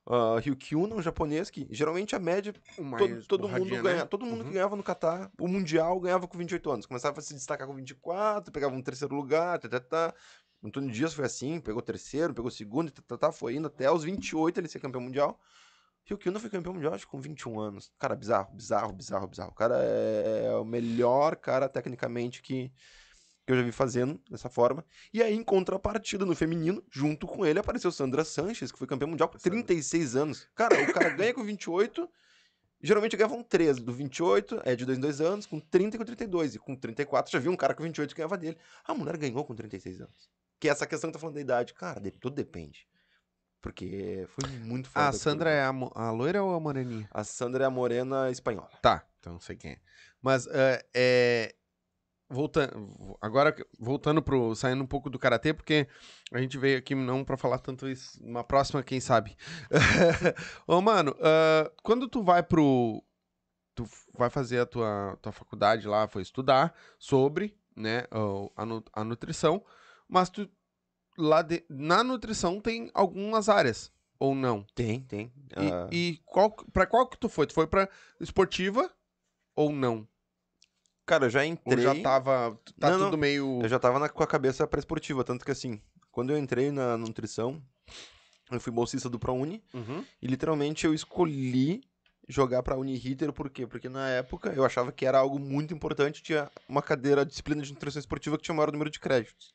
Uh, 0.05 0.37
Ryukyuno, 0.41 0.97
um 0.97 1.03
japonês, 1.03 1.49
que 1.49 1.69
geralmente 1.71 2.17
a 2.17 2.19
média 2.19 2.53
todo, 3.29 3.49
mundo 3.49 3.71
ganha, 3.83 3.99
né? 3.99 4.05
todo 4.05 4.27
mundo 4.27 4.41
Uhum. 4.41 4.47
que 4.49 4.55
ganhava 4.55 4.75
no 4.75 4.83
Catar, 4.83 5.31
o 5.39 5.47
mundial 5.47 6.01
ganhava 6.01 6.27
com 6.27 6.37
28 6.37 6.71
anos. 6.71 6.87
Começava 6.87 7.21
a 7.21 7.23
se 7.23 7.33
destacar 7.35 7.69
com 7.69 7.75
24, 7.75 8.53
pegava 8.53 8.75
um 8.75 8.83
terceiro 8.83 9.15
lugar, 9.15 9.61
tá, 9.61 9.69
tá, 9.69 9.81
tá. 9.81 10.15
Antônio 10.65 10.91
Dias 10.91 11.15
foi 11.15 11.25
assim, 11.25 11.61
pegou 11.61 11.81
terceiro, 11.83 12.35
pegou 12.35 12.51
segundo, 12.51 12.91
tá, 12.91 13.03
tá, 13.07 13.17
tá, 13.17 13.33
foi 13.33 13.55
indo 13.55 13.67
até 13.69 13.91
os 13.91 14.03
28 14.03 14.59
ele 14.59 14.69
ser 14.69 14.81
campeão 14.81 15.01
mundial. 15.01 15.41
Ryukyuno 16.05 16.41
foi 16.41 16.51
campeão 16.51 16.75
mundial, 16.75 16.95
acho 16.95 17.07
com 17.07 17.21
21 17.21 17.61
anos. 17.61 17.93
Cara, 17.97 18.17
bizarro, 18.17 18.53
bizarro, 18.53 18.93
bizarro, 18.93 19.29
bizarro. 19.29 19.51
O 19.51 19.55
cara 19.55 19.77
é, 19.81 20.47
é 20.47 20.57
o 20.57 20.65
melhor 20.65 21.37
cara 21.37 21.69
tecnicamente 21.69 22.43
que, 22.43 22.73
que 23.47 23.53
eu 23.53 23.57
já 23.57 23.63
vi 23.63 23.73
fazendo 23.73 24.21
dessa 24.31 24.49
forma. 24.49 24.85
E 25.13 25.23
aí, 25.23 25.35
em 25.35 25.43
contrapartida, 25.43 26.25
no 26.25 26.35
feminino, 26.35 26.83
junto 26.91 27.27
com 27.27 27.45
ele, 27.45 27.59
apareceu 27.59 27.91
Sandra 27.91 28.25
Sanches, 28.25 28.71
que 28.71 28.79
foi 28.79 28.87
campeã 28.87 29.07
mundial 29.07 29.29
com 29.29 29.39
Sandra. 29.39 29.51
36 29.63 30.17
anos. 30.17 30.49
Cara, 30.55 30.81
o 30.83 30.93
cara 30.93 31.11
ganha 31.11 31.35
com 31.35 31.43
28, 31.43 32.09
geralmente 32.81 33.17
ganhavam 33.17 33.43
13. 33.43 33.81
Do 33.81 33.93
28 33.93 34.63
é 34.65 34.77
de 34.77 34.85
2 34.87 34.99
em 34.99 35.01
2 35.01 35.21
anos, 35.21 35.47
com 35.47 35.59
30 35.59 35.97
e 35.97 35.99
com 35.99 36.05
32. 36.05 36.55
E 36.55 36.59
com 36.59 36.77
34 36.77 37.33
já 37.33 37.39
vi 37.39 37.49
um 37.49 37.57
cara 37.57 37.75
com 37.75 37.83
28 37.83 38.11
que 38.11 38.17
ganhava 38.19 38.39
dele. 38.39 38.57
A 38.85 38.95
mulher 38.95 39.17
ganhou 39.17 39.45
com 39.45 39.55
36 39.55 40.01
anos. 40.01 40.31
Que 40.61 40.69
é 40.69 40.71
essa 40.71 40.87
questão 40.87 41.11
que 41.11 41.15
tá 41.15 41.19
falando 41.19 41.35
da 41.35 41.41
idade. 41.41 41.75
Cara, 41.75 42.01
de- 42.01 42.13
tudo 42.13 42.37
depende. 42.37 42.87
Porque 43.61 44.27
foi 44.29 44.49
muito 44.61 44.89
fora 44.89 45.09
A 45.09 45.13
Sandra 45.13 45.51
é 45.51 45.63
a, 45.63 45.69
a 45.95 46.11
loira 46.11 46.43
ou 46.43 46.55
a 46.55 46.61
moreninha? 46.61 47.09
A 47.13 47.23
Sandra 47.23 47.65
é 47.65 47.67
a 47.67 47.71
morena 47.71 48.29
espanhola. 48.31 48.71
Tá, 48.83 49.07
então 49.21 49.35
não 49.35 49.41
sei 49.41 49.57
quem 49.57 49.73
é. 49.73 49.79
Mas 50.21 50.47
é. 50.49 50.85
é, 50.95 51.55
Voltando, 52.33 53.17
agora 53.21 53.55
voltando 53.79 54.23
pro. 54.23 54.55
saindo 54.55 54.83
um 54.83 54.87
pouco 54.87 55.11
do 55.11 55.19
karatê, 55.19 55.53
porque 55.53 55.87
a 56.33 56.39
gente 56.41 56.57
veio 56.57 56.79
aqui 56.79 56.95
não 56.95 57.25
pra 57.25 57.37
falar 57.37 57.59
tanto 57.59 57.87
isso. 57.89 58.19
Uma 58.25 58.43
próxima, 58.43 58.83
quem 58.83 59.01
sabe. 59.01 59.37
Ô, 60.67 60.81
mano, 60.81 61.15
ah, 61.21 61.71
quando 61.83 62.09
tu 62.09 62.23
vai 62.23 62.43
pro. 62.43 63.03
Tu 63.75 63.85
vai 64.19 64.29
fazer 64.29 64.61
a 64.61 64.67
tua, 64.67 65.19
tua 65.23 65.33
faculdade 65.33 65.87
lá, 65.89 66.07
foi 66.07 66.21
estudar 66.23 66.75
sobre, 66.99 67.57
né, 67.75 68.05
a, 68.57 68.67
nu- 68.67 68.85
a 68.93 69.05
nutrição, 69.05 69.65
mas 70.09 70.29
tu. 70.31 70.49
Lá 71.19 71.43
de- 71.43 71.65
na 71.69 72.03
nutrição 72.03 72.59
tem 72.61 72.91
algumas 72.95 73.49
áreas, 73.51 73.93
ou 74.19 74.35
não? 74.35 74.65
Tem, 74.75 75.03
tem. 75.03 75.31
E, 75.59 75.69
Ah, 75.71 75.89
e 75.93 76.21
qual, 76.25 76.51
pra 76.73 76.87
qual 76.87 77.07
que 77.07 77.19
tu 77.19 77.29
foi? 77.29 77.47
Tu 77.47 77.53
foi 77.53 77.67
pra 77.67 77.87
esportiva 78.19 78.91
ou 79.55 79.71
não? 79.71 80.09
Cara, 81.05 81.27
eu 81.27 81.31
já 81.31 81.41
Ou 81.41 81.47
entrei. 81.47 81.83
já 81.85 82.01
tava. 82.03 82.59
Tá 82.79 82.91
Não, 82.91 82.99
não. 82.99 83.05
tudo 83.07 83.19
meio. 83.19 83.61
Eu 83.63 83.69
já 83.69 83.79
tava 83.79 83.99
na- 83.99 84.09
com 84.09 84.23
a 84.23 84.27
cabeça 84.27 84.67
pré-esportiva, 84.67 85.25
tanto 85.25 85.45
que 85.45 85.51
assim, 85.51 85.81
quando 86.11 86.31
eu 86.31 86.39
entrei 86.39 86.71
na 86.71 86.97
nutrição, 86.97 87.63
eu 88.51 88.61
fui 88.61 88.73
bolsista 88.73 89.09
do 89.09 89.19
ProUni 89.19 89.63
Uhum. 89.75 90.05
e 90.21 90.27
literalmente 90.27 90.87
eu 90.87 90.95
escolhi 90.95 91.83
jogar 92.29 92.63
pra 92.63 92.77
Uniriter, 92.77 93.33
por 93.33 93.51
quê? 93.51 93.67
Porque 93.67 93.89
na 93.89 94.09
época 94.09 94.51
eu 94.55 94.65
achava 94.65 94.93
que 94.93 95.05
era 95.05 95.19
algo 95.19 95.39
muito 95.39 95.75
importante, 95.75 96.23
tinha 96.23 96.51
uma 96.69 96.81
cadeira, 96.81 97.27
disciplina 97.27 97.63
de 97.63 97.73
nutrição 97.73 97.99
esportiva 98.01 98.37
que 98.37 98.45
tinha 98.45 98.53
o 98.55 98.57
maior 98.57 98.71
número 98.73 98.89
de 98.91 99.01
créditos. 99.01 99.55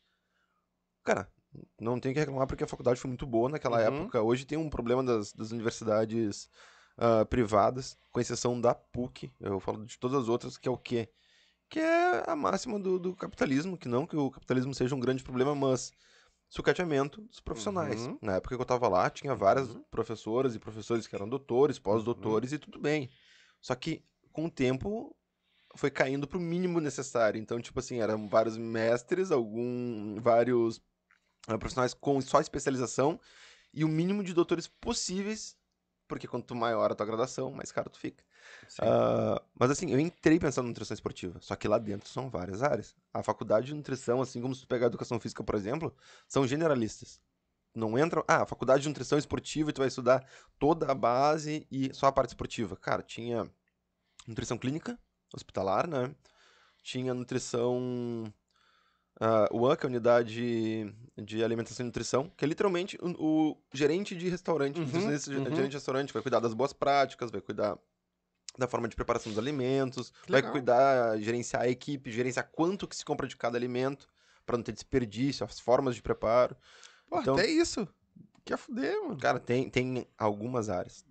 Cara, 1.03 1.31
não 1.79 1.97
tenho 1.99 2.13
que 2.13 2.19
reclamar 2.19 2.45
porque 2.45 2.65
a 2.65 2.67
faculdade 2.67 2.99
foi 2.99 3.07
muito 3.07 3.25
boa 3.25 3.49
naquela 3.49 3.77
Uhum. 3.77 4.01
época. 4.01 4.21
Hoje 4.21 4.45
tem 4.45 4.57
um 4.57 4.69
problema 4.69 5.01
das, 5.03 5.31
das 5.31 5.51
universidades 5.51 6.49
ah, 6.97 7.23
privadas, 7.25 7.97
com 8.11 8.19
exceção 8.19 8.59
da 8.59 8.75
PUC, 8.75 9.31
eu 9.39 9.59
falo 9.59 9.85
de 9.85 9.97
todas 9.97 10.23
as 10.23 10.27
outras, 10.27 10.57
que 10.57 10.67
é 10.67 10.71
o 10.71 10.77
quê? 10.77 11.07
Que 11.69 11.79
é 11.79 12.23
a 12.29 12.35
máxima 12.35 12.79
do, 12.79 12.97
do 12.97 13.15
capitalismo, 13.15 13.77
que 13.77 13.87
não 13.89 14.05
que 14.05 14.15
o 14.15 14.31
capitalismo 14.31 14.73
seja 14.73 14.95
um 14.95 14.99
grande 14.99 15.23
problema, 15.23 15.53
mas 15.53 15.91
sucateamento 16.49 17.21
dos 17.21 17.39
profissionais. 17.41 18.07
Uhum. 18.07 18.17
Na 18.21 18.35
época 18.35 18.55
que 18.55 18.61
eu 18.61 18.65
tava 18.65 18.87
lá, 18.87 19.09
tinha 19.09 19.35
várias 19.35 19.69
Uhum. 19.69 19.83
professoras 19.91 20.55
e 20.55 20.59
professores 20.59 21.05
que 21.05 21.15
eram 21.15 21.27
doutores, 21.27 21.77
pós-doutores 21.77 22.53
e 22.53 22.57
tudo 22.57 22.79
bem. 22.79 23.09
Só 23.61 23.75
que 23.75 24.01
com 24.31 24.45
o 24.45 24.51
tempo 24.51 25.13
foi 25.75 25.91
caindo 25.91 26.27
pro 26.27 26.39
mínimo 26.39 26.79
necessário. 26.79 27.39
Então, 27.39 27.59
tipo 27.59 27.79
assim, 27.79 27.99
eram 27.99 28.27
vários 28.27 28.57
mestres, 28.57 29.29
algum 29.31 30.15
vários 30.21 30.81
ah, 31.47 31.57
profissionais 31.57 31.93
com 31.93 32.21
só 32.21 32.39
especialização 32.39 33.19
e 33.73 33.83
o 33.83 33.87
mínimo 33.87 34.23
de 34.23 34.33
doutores 34.33 34.67
possíveis, 34.67 35.57
porque 36.07 36.27
quanto 36.27 36.55
maior 36.55 36.91
a 36.91 36.95
tua 36.95 37.05
graduação, 37.05 37.51
mais 37.51 37.71
caro 37.71 37.89
tu 37.89 37.99
fica. 37.99 38.23
Ah, 38.81 39.41
mas 39.59 39.71
assim, 39.71 39.91
eu 39.91 39.99
entrei 39.99 40.39
pensando 40.39 40.65
em 40.65 40.69
nutrição 40.69 40.93
esportiva, 40.93 41.39
só 41.41 41.55
que 41.55 41.67
lá 41.67 41.77
dentro 41.77 42.09
são 42.09 42.29
várias 42.29 42.61
áreas. 42.61 42.95
A 43.13 43.23
faculdade 43.23 43.67
de 43.67 43.73
nutrição, 43.73 44.21
assim 44.21 44.41
como 44.41 44.53
se 44.53 44.61
tu 44.61 44.67
pegar 44.67 44.85
a 44.85 44.89
educação 44.89 45.19
física, 45.19 45.43
por 45.43 45.55
exemplo, 45.55 45.95
são 46.27 46.47
generalistas. 46.47 47.19
Não 47.75 47.97
entra, 47.97 48.23
ah, 48.27 48.43
a 48.43 48.45
faculdade 48.45 48.83
de 48.83 48.89
nutrição 48.89 49.17
esportiva 49.17 49.69
e 49.69 49.73
tu 49.73 49.79
vai 49.79 49.87
estudar 49.87 50.25
toda 50.57 50.91
a 50.91 50.95
base 50.95 51.67
e 51.71 51.93
só 51.93 52.07
a 52.07 52.11
parte 52.11 52.29
esportiva. 52.29 52.75
Cara, 52.75 53.03
tinha 53.03 53.49
nutrição 54.27 54.57
clínica, 54.57 54.97
hospitalar, 55.33 55.87
né? 55.87 56.13
Tinha 56.81 57.13
nutrição 57.13 58.23
ah, 59.19 59.47
UAN, 59.51 59.75
que 59.75 59.85
é 59.85 59.87
a 59.87 59.89
unidade 59.89 60.95
de 61.17 61.43
alimentação 61.43 61.83
e 61.83 61.87
nutrição, 61.87 62.31
que 62.35 62.45
é 62.45 62.47
literalmente 62.47 62.97
o, 63.01 63.51
o 63.51 63.57
gerente 63.73 64.15
de 64.15 64.29
restaurante, 64.29 64.79
Uhum, 64.79 64.85
uhum. 64.85 65.11
gerente 65.11 65.69
de 65.69 65.77
restaurante, 65.77 66.13
vai 66.13 66.21
cuidar 66.21 66.39
das 66.39 66.53
boas 66.53 66.73
práticas, 66.73 67.31
vai 67.31 67.41
cuidar 67.41 67.77
da 68.57 68.67
forma 68.67 68.87
de 68.87 68.95
preparação 68.95 69.31
dos 69.31 69.39
alimentos, 69.39 70.09
Que 70.23 70.31
vai 70.31 70.41
legal. 70.41 70.51
cuidar, 70.51 71.17
gerenciar 71.19 71.63
a 71.63 71.69
equipe, 71.69 72.11
gerenciar 72.11 72.49
quanto 72.51 72.87
que 72.87 72.95
se 72.95 73.05
compra 73.05 73.27
de 73.27 73.35
cada 73.37 73.57
alimento, 73.57 74.09
para 74.45 74.57
não 74.57 74.63
ter 74.63 74.71
desperdício, 74.71 75.45
as 75.45 75.59
formas 75.59 75.95
de 75.95 76.01
preparo. 76.01 76.55
Pô, 77.09 77.19
então- 77.21 77.35
até 77.35 77.45
isso. 77.47 77.87
Quer 78.45 78.57
fuder, 78.57 79.01
mano. 79.03 79.17
Cara, 79.17 79.39
tem, 79.39 79.69
tem 79.69 80.07
algumas 80.17 80.69
áreas. 80.69 81.05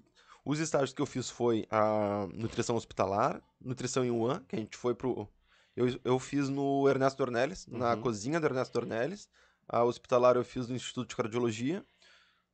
Os 0.44 0.58
estágios 0.58 0.92
que 0.92 1.02
eu 1.02 1.06
fiz 1.06 1.28
foi 1.28 1.66
a 1.70 2.26
nutrição 2.32 2.76
hospitalar, 2.76 3.42
nutrição 3.60 4.04
em 4.04 4.10
UAN, 4.10 4.42
que 4.48 4.56
a 4.56 4.58
gente 4.58 4.76
foi 4.76 4.94
pro. 4.94 5.28
Eu, 5.76 6.00
eu 6.04 6.18
fiz 6.18 6.48
no 6.48 6.88
Ernesto 6.88 7.18
Dornelles, 7.18 7.66
na 7.66 7.94
Uhum. 7.94 8.00
cozinha 8.00 8.40
do 8.40 8.46
Ernesto 8.46 8.72
Dornelles. 8.72 9.28
A 9.68 9.82
hospitalar 9.84 10.36
eu 10.36 10.44
fiz 10.44 10.66
no 10.68 10.74
Instituto 10.76 11.08
de 11.08 11.16
Cardiologia. 11.16 11.84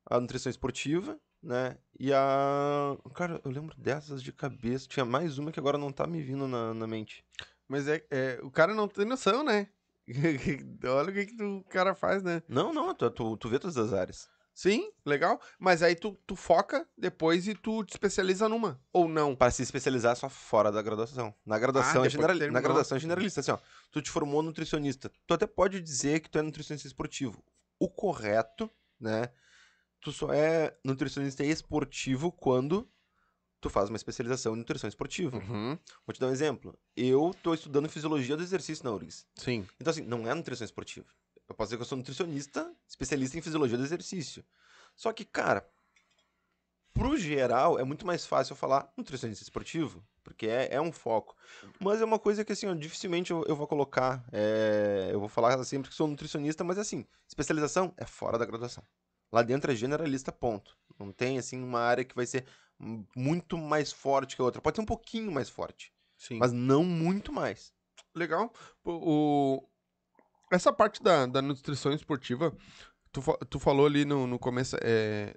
A 0.07 0.19
nutrição 0.19 0.51
esportiva, 0.51 1.17
né? 1.43 1.77
E 1.99 2.13
a. 2.13 2.97
Cara, 3.15 3.41
eu 3.45 3.51
lembro 3.51 3.75
dessas 3.77 4.23
de 4.23 4.33
cabeça. 4.33 4.87
Tinha 4.89 5.05
mais 5.05 5.39
uma 5.39 5.53
que 5.53 5.61
agora 5.61 5.79
não 5.79 5.93
tá 5.93 6.07
me 6.07 6.23
vindo 6.23 6.47
na, 6.47 6.73
na 6.75 6.87
mente. 6.87 7.25
Mas 7.69 7.89
é, 7.89 8.05
é, 8.11 8.39
o 8.43 8.51
cara 8.51 8.75
não 8.75 8.87
tem 8.89 9.05
noção, 9.05 9.43
né? 9.43 9.69
Olha 10.85 11.11
o 11.11 11.13
que, 11.13 11.27
que 11.27 11.37
tu- 11.37 11.59
o 11.59 11.65
cara 11.65 11.95
faz, 11.95 12.23
né? 12.23 12.43
Não, 12.49 12.73
não, 12.73 12.95
tu, 12.95 13.11
tu, 13.11 13.37
tu 13.37 13.49
vê 13.49 13.59
todas 13.59 13.77
as 13.77 13.93
áreas. 13.93 14.29
Sim, 14.55 14.91
legal. 15.07 15.41
Mas 15.59 15.83
aí 15.83 15.95
tu, 15.95 16.13
tu 16.27 16.37
foca 16.37 16.87
depois 16.99 17.49
e 17.49 17.55
tu 17.55 17.83
te 17.85 17.93
especializa 17.93 18.49
numa. 18.51 18.79
Ou 18.93 19.09
não. 19.09 19.35
Para 19.35 19.51
se 19.51 19.63
especializar 19.63 20.15
só 20.15 20.29
fora 20.29 20.71
da 20.71 20.83
graduação. 20.83 21.35
Na 21.47 21.59
graduação, 21.59 22.03
Ah, 22.03 22.07
é, 22.07 22.11
generali- 22.11 22.51
na 22.51 22.61
graduação 22.61 22.97
é 22.97 23.01
generalista. 23.01 23.41
Assim, 23.41 23.51
ó, 23.53 23.59
tu 23.91 24.03
te 24.03 24.11
formou 24.11 24.43
nutricionista. 24.43 25.11
Tu 25.27 25.33
até 25.35 25.47
pode 25.47 25.81
dizer 25.81 26.21
que 26.21 26.29
tu 26.29 26.39
é 26.39 26.43
nutricionista 26.43 26.87
esportivo. 26.87 27.43
O 27.79 27.89
correto, 27.89 28.71
né? 29.01 29.31
Tu 30.03 30.13
só 30.13 30.33
é 30.33 30.77
nutricionista 30.85 31.45
esportivo 31.45 32.31
quando 32.31 32.91
tu 33.61 33.71
faz 33.71 33.89
uma 33.89 33.97
especialização 33.97 34.55
em 34.55 34.59
nutrição 34.59 34.89
esportiva. 34.89 35.37
Uhum. 35.39 35.79
Vou 36.05 36.13
te 36.13 36.21
dar 36.21 36.27
um 36.27 36.33
exemplo. 36.33 36.77
Eu 36.97 37.33
tô 37.41 37.55
estudando 37.55 37.89
fisiologia 37.89 38.37
do 38.37 38.43
exercício 38.43 38.85
na 38.85 38.91
URGS. 38.91 39.25
Sim. 39.37 39.65
Então, 39.81 39.93
assim, 39.93 40.03
não 40.03 40.29
é 40.29 40.35
nutrição 40.35 40.65
esportiva. 40.65 41.07
Eu 41.49 41.55
posso 41.55 41.69
dizer 41.69 41.77
que 41.77 41.83
eu 41.83 41.87
sou 41.87 41.97
nutricionista, 41.97 42.75
especialista 42.89 43.39
em 43.39 43.43
fisiologia 43.43 43.79
do 43.79 43.85
exercício. 43.85 44.45
Só 44.97 45.13
que, 45.13 45.25
cara, 45.25 45.65
pro 46.93 47.17
geral, 47.17 47.79
é 47.79 47.85
muito 47.85 48.05
mais 48.05 48.27
fácil 48.27 48.55
eu 48.55 48.57
falar 48.57 48.93
nutricionista 48.97 49.45
esportivo, 49.45 50.05
porque 50.25 50.49
é, 50.49 50.75
é 50.75 50.81
um 50.81 50.91
foco. 50.91 51.37
Mas 51.79 52.01
é 52.01 52.05
uma 52.05 52.19
coisa 52.19 52.45
que, 52.45 52.53
assim, 52.53 52.67
ó, 52.67 52.75
dificilmente 52.75 53.31
eu, 53.31 53.45
eu 53.47 53.55
vou 53.55 53.69
colocar. 53.69 54.25
é, 54.33 55.11
eu 55.13 55.21
vou 55.21 55.29
falar 55.29 55.63
sempre 55.63 55.89
que 55.89 55.95
sou 55.95 56.09
nutricionista, 56.09 56.65
mas, 56.65 56.79
assim, 56.79 57.07
especialização 57.29 57.95
é 57.97 58.05
fora 58.05 58.37
da 58.37 58.45
graduação. 58.45 58.83
Lá 59.33 59.43
dentro 59.43 59.73
é 59.73 59.75
generalista, 59.75 60.31
ponto. 60.31 60.77
Não 60.99 61.11
tem, 61.11 61.39
assim, 61.39 61.63
uma 61.63 61.81
área 61.81 62.05
que 62.05 62.15
vai 62.15 62.27
ser 62.27 62.45
muito 63.17 63.57
mais 63.57 63.93
forte 63.93 64.37
que 64.37 64.43
a 64.43 64.45
outra. 64.45 64.61
Pode 64.61 64.77
ser 64.77 64.83
um 64.83 64.87
pouquinho 64.87 65.33
mais 65.33 65.49
forte, 65.49 65.93
Sim. 66.19 66.39
mas 66.39 66.53
não 66.53 66.85
muito 66.85 67.33
mais. 67.33 67.73
Legal. 68.15 68.53
O... 68.85 69.67
Essa 70.53 70.73
parte 70.73 71.03
da, 71.03 71.25
da 71.25 71.41
nutrição 71.41 71.93
esportiva, 71.93 72.55
tu, 73.11 73.23
tu 73.49 73.59
falou 73.59 73.87
ali 73.87 74.05
no, 74.05 74.27
no 74.27 74.39
começo, 74.39 74.77
é, 74.83 75.35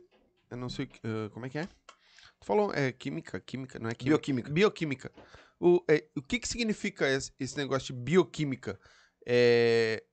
eu 0.52 0.58
não 0.58 0.68
sei, 0.68 0.89
eh, 1.04 1.30
como 1.30 1.46
é 1.46 1.50
que 1.50 1.58
é? 1.58 1.66
Tu 1.66 2.46
falou, 2.46 2.74
é 2.74 2.91
química, 2.91 3.39
química, 3.39 3.80
não 3.80 3.89
é 3.89 3.96
química? 3.96 4.18
Bioquímica. 4.18 4.52
Bioquímica. 4.52 5.12
O, 5.58 5.82
é, 5.88 6.06
o 6.18 6.22
que 6.22 6.38
que 6.38 6.48
significa 6.50 7.08
esse, 7.08 7.32
esse 7.39 7.56
negócio 7.56 7.93
de 7.93 8.02
bioquímica? 8.02 8.78
É, 9.26 10.04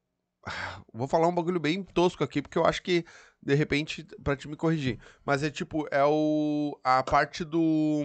ah, 0.46 0.82
vou 0.92 1.08
falar 1.08 1.28
um 1.28 1.34
bagulho 1.34 1.60
bem 1.60 1.82
tosco 1.82 2.22
aqui, 2.22 2.40
porque 2.40 2.58
eu 2.58 2.64
acho 2.64 2.82
que, 2.82 3.04
de 3.42 3.54
repente, 3.54 4.04
pra 4.22 4.36
te 4.36 4.48
me 4.48 4.56
corrigir, 4.56 4.98
mas 5.24 5.42
é 5.42 5.50
tipo, 5.50 5.86
é 5.90 6.04
o, 6.04 6.78
a 6.84 7.02
parte 7.02 7.44
do, 7.44 8.02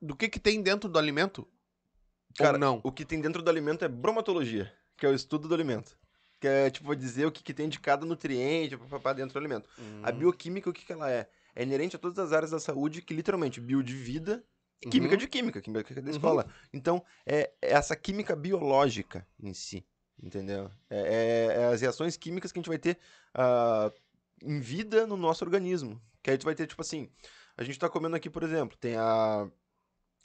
do 0.00 0.14
que 0.14 0.28
que 0.28 0.38
tem 0.38 0.62
dentro 0.62 0.88
do 0.88 0.98
alimento? 0.98 1.48
Cara, 2.36 2.54
Ou 2.54 2.58
não? 2.58 2.80
O 2.82 2.92
que 2.92 3.04
tem 3.04 3.20
dentro 3.20 3.42
do 3.42 3.48
alimento 3.50 3.84
é 3.84 3.88
bromatologia, 3.88 4.72
que 4.96 5.06
é 5.06 5.08
o 5.08 5.14
estudo 5.14 5.48
do 5.48 5.54
alimento. 5.54 5.96
Que 6.40 6.48
é, 6.48 6.70
tipo, 6.70 6.84
vou 6.86 6.94
dizer 6.94 7.26
o 7.26 7.32
que, 7.32 7.42
que 7.42 7.54
tem 7.54 7.68
de 7.68 7.78
cada 7.80 8.04
nutriente 8.04 8.76
para 8.76 9.12
dentro 9.14 9.32
do 9.32 9.38
alimento. 9.38 9.68
A 10.02 10.10
Hum. 10.10 10.18
bioquímica, 10.18 10.68
o 10.68 10.72
que, 10.72 10.84
que 10.84 10.92
ela 10.92 11.10
é? 11.10 11.28
É 11.54 11.62
inerente 11.62 11.96
a 11.96 11.98
todas 11.98 12.18
as 12.18 12.32
áreas 12.32 12.50
da 12.50 12.58
saúde, 12.58 13.00
que 13.00 13.14
literalmente, 13.14 13.60
bio 13.60 13.82
de 13.82 13.94
vida 13.94 14.44
e 14.82 14.88
química 14.88 15.14
Uhum. 15.14 15.18
de 15.20 15.28
química, 15.28 15.60
química 15.62 15.94
da 15.94 16.00
Uhum. 16.00 16.10
escola. 16.10 16.46
Então, 16.72 17.04
é, 17.24 17.52
é 17.62 17.72
essa 17.72 17.94
química 17.96 18.34
biológica 18.34 19.26
em 19.40 19.54
si, 19.54 19.86
entendeu? 20.22 20.70
É, 20.90 20.98
é- 20.98 21.62
é 21.62 21.64
as 21.66 21.80
reações 21.80 22.16
químicas 22.16 22.52
que 22.52 22.58
a 22.58 22.60
gente 22.60 22.68
vai 22.68 22.78
ter 22.78 22.98
ah, 23.34 23.90
em 24.42 24.60
vida 24.60 25.06
no 25.06 25.16
nosso 25.16 25.44
organismo. 25.44 26.00
Que 26.22 26.30
aí 26.30 26.38
tu 26.38 26.44
vai 26.44 26.54
ter, 26.54 26.66
tipo 26.66 26.80
assim, 26.80 27.08
a 27.56 27.62
gente 27.62 27.78
tá 27.78 27.88
comendo 27.88 28.16
aqui, 28.16 28.30
por 28.30 28.42
exemplo, 28.42 28.76
tem 28.78 28.96
a 28.96 29.46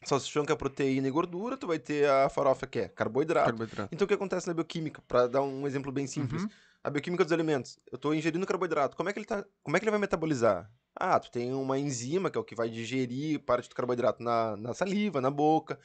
salsichão 0.05 0.45
que 0.45 0.51
é 0.51 0.55
proteína 0.55 1.07
e 1.07 1.11
gordura, 1.11 1.57
tu 1.57 1.67
vai 1.67 1.77
ter 1.77 2.09
a 2.09 2.29
farofa 2.29 2.65
que 2.65 2.79
é 2.79 2.87
carboidrato. 2.87 3.49
Carboidrato. 3.49 3.89
Então 3.93 4.05
o 4.05 4.07
que 4.07 4.13
acontece 4.13 4.47
na 4.47 4.53
bioquímica? 4.53 5.01
Pra 5.07 5.27
dar 5.27 5.41
um 5.41 5.67
exemplo 5.67 5.91
bem 5.91 6.07
simples. 6.07 6.43
Uhum. 6.43 6.49
A 6.81 6.89
bioquímica 6.89 7.25
dos 7.25 7.33
alimentos. 7.33 7.77
Eu 7.91 7.97
tô 7.97 8.13
ingerindo 8.13 8.45
carboidrato. 8.47 8.95
Como 8.95 9.09
é 9.09 9.13
que 9.13 9.19
ele 9.19 9.25
tá? 9.25 9.43
Como 9.61 9.75
é 9.75 9.79
que 9.79 9.83
ele 9.83 9.91
vai 9.91 9.99
metabolizar? 9.99 10.71
Ah, 10.95 11.19
tu 11.19 11.29
tem 11.29 11.53
uma 11.53 11.77
enzima, 11.77 12.31
que 12.31 12.37
é 12.37 12.41
o 12.41 12.43
que 12.43 12.55
vai 12.55 12.69
digerir 12.69 13.39
parte 13.39 13.67
do 13.67 13.75
carboidrato 13.75 14.23
na, 14.23 14.55
na 14.55 14.73
saliva, 14.73 15.19
na 15.19 15.29
boca, 15.29 15.77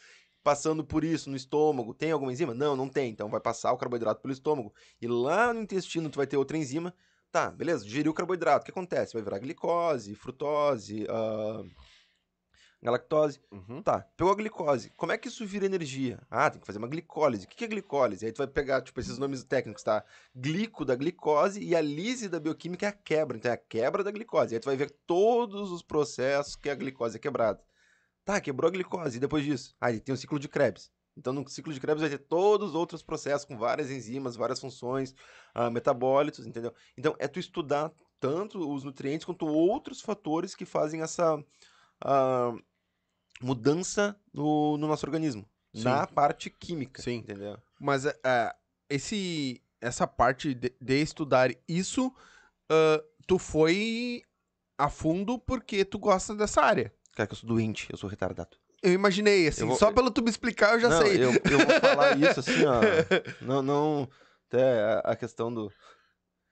passando 0.45 0.85
por 0.85 1.03
isso 1.03 1.31
no 1.31 1.37
estômago. 1.37 1.95
Tem 1.95 2.13
alguma 2.13 2.31
enzima? 2.31 2.55
Não, 2.55 2.77
não 2.77 2.89
tem. 2.89 3.11
Então 3.11 3.31
vai 3.31 3.41
passar 3.41 3.73
o 3.73 3.79
carboidrato 3.79 4.21
pelo 4.21 4.33
estômago. 4.33 4.73
E 5.01 5.09
lá 5.09 5.53
no 5.55 5.63
intestino 5.63 6.11
tu 6.11 6.19
vai 6.19 6.27
ter 6.27 6.37
outra 6.37 6.59
enzima. 6.59 6.95
Tá, 7.33 7.51
beleza, 7.51 7.85
digeriu 7.85 8.13
o 8.13 8.15
carboidrato. 8.15 8.63
O 8.63 8.65
que 8.67 8.71
acontece? 8.71 9.15
Vai 9.15 9.23
virar 9.23 9.39
glicose, 9.41 10.15
frutose, 10.15 11.07
ah, 11.09 11.65
galactose. 12.81 13.41
Uhum. 13.51 13.83
Tá, 13.83 14.07
pegou 14.17 14.33
a 14.33 14.37
glicose. 14.37 14.91
Como 14.97 15.11
é 15.11 15.19
que 15.19 15.29
isso 15.29 15.47
vira 15.47 15.65
energia? 15.65 16.21
Ah, 16.31 16.51
tem 16.51 16.61
que 16.61 16.67
fazer 16.67 16.79
uma 16.79 16.87
glicólise. 16.87 17.47
O 17.47 17.49
que 17.49 17.57
que 17.57 17.65
é 17.65 17.69
glicólise? 17.69 18.27
Aí 18.27 18.31
tu 18.31 18.39
vai 18.39 18.47
pegar, 18.47 18.83
tipo, 18.83 19.01
esses 19.01 19.19
nomes 19.19 19.43
técnicos, 19.43 19.83
tá? 19.83 20.05
Glico 20.37 20.85
da 20.85 20.95
glicose 20.95 21.61
e 21.61 21.75
a 21.75 21.81
lise 21.81 22.29
da 22.29 22.39
bioquímica 22.39 22.87
é 22.87 22.89
a 22.91 22.93
quebra. 22.93 23.37
Então 23.39 23.51
é 23.51 23.55
a 23.55 23.59
quebra 23.59 24.05
da 24.05 24.11
glicose. 24.11 24.55
Aí 24.55 24.61
tu 24.61 24.67
vai 24.67 24.77
ver 24.77 24.91
todos 25.07 25.73
os 25.73 25.83
processos 25.83 26.55
que 26.55 26.69
a 26.69 26.75
glicose 26.75 27.17
é 27.17 27.19
quebrada. 27.19 27.61
Tá, 28.25 28.41
quebrou 28.41 28.69
a 28.69 28.73
glicose. 28.73 29.17
E 29.17 29.21
depois 29.21 29.45
disso? 29.45 29.75
Ah, 29.81 29.91
ele 29.91 30.01
tem 30.01 30.15
o 30.15 30.19
ciclo 30.19 30.39
de 30.39 30.49
Krebs. 30.49 30.91
Então 31.17 31.33
no 31.33 31.49
ciclo 31.49 31.73
de 31.73 31.81
Krebs 31.81 32.01
vai 32.01 32.11
ter 32.11 32.19
todos 32.19 32.71
os 32.71 32.75
outros 32.75 33.03
processos 33.03 33.45
com 33.45 33.57
várias 33.57 33.91
enzimas, 33.91 34.35
várias 34.37 34.61
funções, 34.61 35.15
ah, 35.55 35.71
metabólitos, 35.71 36.47
entendeu? 36.47 36.75
Então 36.97 37.15
é 37.19 37.29
tu 37.29 37.39
estudar 37.39 37.93
tanto 38.19 38.59
os 38.73 38.83
nutrientes 38.83 39.25
quanto 39.25 39.47
outros 39.47 40.01
fatores 40.01 40.55
que 40.55 40.65
fazem 40.65 41.03
essa... 41.03 41.43
ah, 42.05 42.53
mudança 43.41 44.19
no, 44.33 44.77
no 44.77 44.87
nosso 44.87 45.05
organismo. 45.05 45.45
Sim. 45.75 45.85
Na 45.85 46.07
parte 46.07 46.49
química. 46.49 47.03
Sim. 47.03 47.17
Entendeu? 47.17 47.59
Mas 47.81 48.07
é, 48.07 48.17
é, 48.25 48.55
esse, 48.89 49.61
essa 49.81 50.07
parte 50.07 50.55
de, 50.55 50.73
de 50.81 51.03
estudar 51.03 51.51
isso, 51.69 52.13
ah, 52.71 53.03
tu 53.27 53.39
foi 53.39 54.23
a 54.79 54.89
fundo 54.89 55.39
porque 55.39 55.85
tu 55.85 55.99
gosta 55.99 56.35
dessa 56.35 56.63
área. 56.63 56.93
Cara, 57.15 57.27
que 57.27 57.33
eu 57.35 57.39
sou 57.39 57.49
doente, 57.49 57.87
eu 57.91 57.97
sou 57.97 58.09
retardado. 58.11 58.57
Eu 58.83 58.93
imaginei, 58.93 59.49
assim, 59.49 59.63
Eu 59.63 59.69
vou- 59.69 59.77
só 59.77 59.91
pelo 59.93 60.11
tu 60.11 60.23
me 60.23 60.29
explicar 60.31 60.75
eu 60.75 60.81
já 60.81 60.89
não, 60.89 61.03
sei. 61.03 61.17
Eu, 61.17 61.31
eu 61.33 61.59
vou 61.59 61.81
falar 61.81 62.17
isso 62.21 62.41
assim, 62.41 62.65
ó. 62.67 62.81
Não, 63.41 63.63
não. 63.63 64.09
Até 64.49 65.01
a- 65.05 65.17
questão 65.17 65.53
do. 65.53 65.73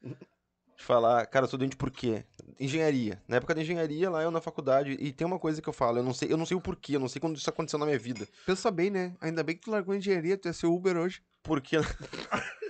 De 0.02 0.82
falar, 0.84 1.26
cara, 1.26 1.44
eu 1.44 1.48
sou 1.50 1.58
doente 1.58 1.76
por 1.76 1.90
quê? 1.90 2.24
Engenharia. 2.58 3.22
Na 3.28 3.36
época 3.36 3.54
da 3.54 3.60
engenharia, 3.60 4.08
lá 4.10 4.22
eu 4.22 4.30
na 4.30 4.40
faculdade, 4.40 4.96
e 4.98 5.12
tem 5.12 5.26
uma 5.26 5.38
coisa 5.38 5.60
que 5.60 5.68
eu 5.68 5.72
falo, 5.72 5.98
eu 5.98 6.02
não 6.02 6.14
sei, 6.14 6.32
eu 6.32 6.36
não 6.36 6.46
sei 6.46 6.56
o 6.56 6.60
porquê, 6.60 6.96
eu 6.96 7.00
não 7.00 7.08
sei 7.08 7.20
quando 7.20 7.36
isso 7.36 7.48
aconteceu 7.50 7.78
na 7.78 7.84
minha 7.86 7.98
vida. 7.98 8.26
Pensa 8.46 8.70
bem, 8.70 8.90
né? 8.90 9.14
Ainda 9.20 9.42
bem 9.44 9.54
que 9.54 9.62
tu 9.62 9.70
largou 9.70 9.92
a 9.92 9.96
engenharia, 9.96 10.36
tu 10.36 10.48
ia 10.48 10.52
ser 10.52 10.66
Uber 10.66 10.96
hoje. 10.96 11.22
Porque. 11.42 11.76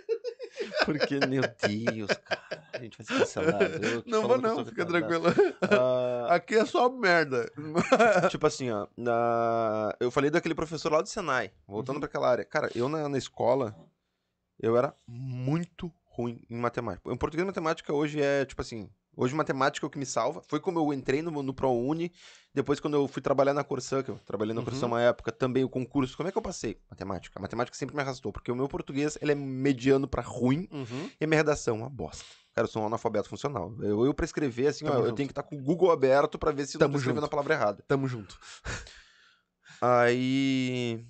Porque, 0.84 1.18
meu 1.26 1.42
Deus, 1.42 2.10
cara, 2.24 2.64
a 2.72 2.78
gente 2.78 2.98
vai 2.98 3.06
ser 3.06 3.18
cancelado. 3.18 3.64
Eu 3.64 4.02
Não 4.06 4.26
vou 4.26 4.38
não, 4.38 4.64
fica 4.64 4.84
tranquilo. 4.86 5.24
Ah, 5.62 6.34
Aqui 6.34 6.54
é 6.56 6.64
só 6.64 6.88
merda. 6.88 7.50
tipo 8.30 8.46
assim, 8.46 8.70
ó, 8.70 8.86
na... 8.96 9.94
eu 10.00 10.10
falei 10.10 10.30
daquele 10.30 10.54
professor 10.54 10.92
lá 10.92 11.02
do 11.02 11.08
Senai, 11.08 11.50
voltando 11.66 11.96
Uhum. 11.96 12.00
pra 12.00 12.08
aquela 12.08 12.28
área. 12.30 12.44
Cara, 12.44 12.70
eu 12.74 12.88
na, 12.88 13.08
na 13.08 13.18
escola, 13.18 13.74
eu 14.60 14.76
era 14.76 14.94
muito 15.06 15.92
ruim 16.04 16.42
em 16.50 16.56
matemática. 16.56 17.10
Em 17.12 17.16
português 17.16 17.44
e 17.44 17.46
matemática 17.46 17.92
hoje 17.92 18.20
é, 18.20 18.44
tipo 18.44 18.60
assim, 18.62 18.88
hoje 19.16 19.34
matemática 19.34 19.84
é 19.84 19.88
o 19.88 19.90
que 19.90 19.98
me 19.98 20.06
salva. 20.06 20.42
Foi 20.48 20.58
como 20.60 20.78
eu 20.78 20.92
entrei 20.92 21.22
no, 21.22 21.42
no 21.42 21.52
ProUni, 21.54 22.12
depois 22.54 22.80
quando 22.80 22.94
eu 22.94 23.06
fui 23.08 23.20
trabalhar 23.22 23.54
na 23.54 23.64
Corsã, 23.64 24.02
que 24.02 24.10
eu 24.10 24.18
trabalhei 24.26 24.54
na 24.54 24.60
Uhum. 24.60 24.64
Corsã 24.66 24.86
uma 24.86 25.00
época, 25.00 25.30
também 25.32 25.64
o 25.64 25.68
concurso. 25.68 26.16
Como 26.16 26.28
é 26.28 26.32
que 26.32 26.38
eu 26.38 26.42
passei? 26.42 26.78
Matemática. 26.90 27.38
A 27.38 27.42
matemática 27.42 27.76
sempre 27.76 27.94
me 27.96 28.02
arrastou, 28.02 28.32
porque 28.32 28.50
o 28.50 28.56
meu 28.56 28.68
português, 28.68 29.16
ele 29.20 29.32
é 29.32 29.34
mediano 29.34 30.06
pra 30.08 30.22
ruim, 30.22 30.68
Uhum. 30.70 31.10
e 31.20 31.24
a 31.24 31.26
minha 31.26 31.38
redação, 31.38 31.76
uma 31.78 31.88
bosta. 31.90 32.24
Cara, 32.54 32.66
eu 32.66 32.70
sou 32.70 32.82
um 32.82 32.86
analfabeto 32.86 33.28
funcional. 33.30 33.72
Eu, 33.80 34.04
eu 34.04 34.12
pra 34.12 34.26
escrever, 34.26 34.66
assim, 34.66 34.86
ó, 34.86 34.94
eu 35.06 35.12
tenho 35.12 35.26
que 35.26 35.32
estar 35.32 35.42
com 35.42 35.56
o 35.56 35.62
Google 35.62 35.90
aberto 35.90 36.38
pra 36.38 36.52
ver 36.52 36.66
se 36.66 36.76
eu 36.76 36.78
tô 36.80 36.84
escrevendo 36.86 37.14
junto. 37.16 37.24
a 37.24 37.28
palavra 37.28 37.54
errada. 37.54 37.82
Tamo 37.88 38.06
junto. 38.06 38.38
Aí. 39.80 41.04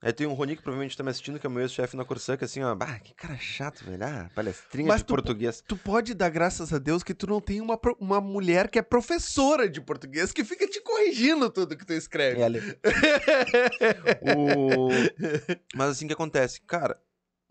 Aí 0.00 0.12
tem 0.12 0.28
um 0.28 0.32
Rony 0.32 0.54
que 0.54 0.62
provavelmente 0.62 0.96
tá 0.96 1.02
me 1.02 1.10
assistindo, 1.10 1.40
que 1.40 1.46
é 1.46 1.50
meu 1.50 1.60
ex-chefe 1.60 1.96
na 1.96 2.04
Corsã, 2.04 2.36
que 2.36 2.44
assim, 2.44 2.62
ó, 2.62 2.72
bah, 2.74 3.00
que 3.00 3.12
cara 3.14 3.36
chato, 3.36 3.84
velho. 3.84 4.04
Ah, 4.04 4.30
palestrinha 4.32 4.86
Mas 4.86 4.98
de 5.00 5.06
tu- 5.06 5.08
português. 5.14 5.60
Tu 5.66 5.76
pode 5.76 6.14
dar 6.14 6.28
graças 6.30 6.72
a 6.72 6.78
Deus 6.78 7.02
que 7.02 7.12
tu 7.12 7.26
não 7.26 7.40
tem 7.40 7.60
uma, 7.60 7.76
uma 7.98 8.20
mulher 8.20 8.68
que 8.70 8.78
é 8.78 8.82
professora 8.82 9.68
de 9.68 9.80
português 9.80 10.32
que 10.32 10.44
fica 10.44 10.68
te 10.68 10.80
corrigindo 10.80 11.50
tudo 11.50 11.76
que 11.76 11.84
tu 11.84 11.92
escreve. 11.94 12.40
É, 12.40 12.44
Ale. 12.44 12.60
O... 14.36 14.88
Mas 15.74 15.90
assim, 15.90 16.06
que 16.06 16.12
acontece? 16.12 16.60
Cara, 16.62 17.00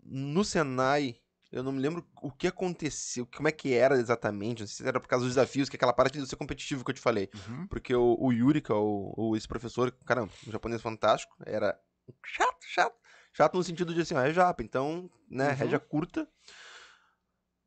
no 0.02 0.44
Senai, 0.44 1.16
eu 1.52 1.62
não 1.62 1.72
me 1.72 1.80
lembro 1.80 2.06
o 2.22 2.30
que 2.30 2.46
aconteceu, 2.46 3.26
como 3.34 3.48
é 3.48 3.52
que 3.52 3.74
era 3.74 3.96
exatamente, 3.98 4.60
não 4.60 4.66
sei 4.66 4.84
se 4.84 4.88
era 4.88 5.00
por 5.00 5.08
causa 5.08 5.24
dos 5.24 5.34
desafios, 5.34 5.68
que 5.68 5.76
é 5.76 5.78
aquela 5.78 5.92
parte 5.92 6.18
de 6.18 6.26
ser 6.26 6.36
competitivo 6.36 6.84
que 6.84 6.90
eu 6.90 6.94
te 6.94 7.00
falei. 7.00 7.28
Uhum. 7.48 7.66
Porque 7.68 7.94
o, 7.94 8.16
o 8.18 8.32
Yuri, 8.32 8.60
que 8.60 8.72
é 8.72 8.74
o, 8.74 9.12
o 9.16 9.36
esse 9.36 9.48
professor, 9.48 9.90
cara, 10.06 10.24
um 10.24 10.28
japonês 10.50 10.80
fantástico, 10.82 11.34
era 11.44 11.78
chato, 12.24 12.64
chato. 12.66 12.96
Chato 13.32 13.54
no 13.56 13.62
sentido 13.62 13.94
de 13.94 14.00
assim, 14.00 14.14
ó, 14.14 14.20
é 14.20 14.32
japa, 14.32 14.62
então, 14.62 15.08
né, 15.30 15.50
Uhum. 15.50 15.54
rédea 15.54 15.78
curta. 15.78 16.28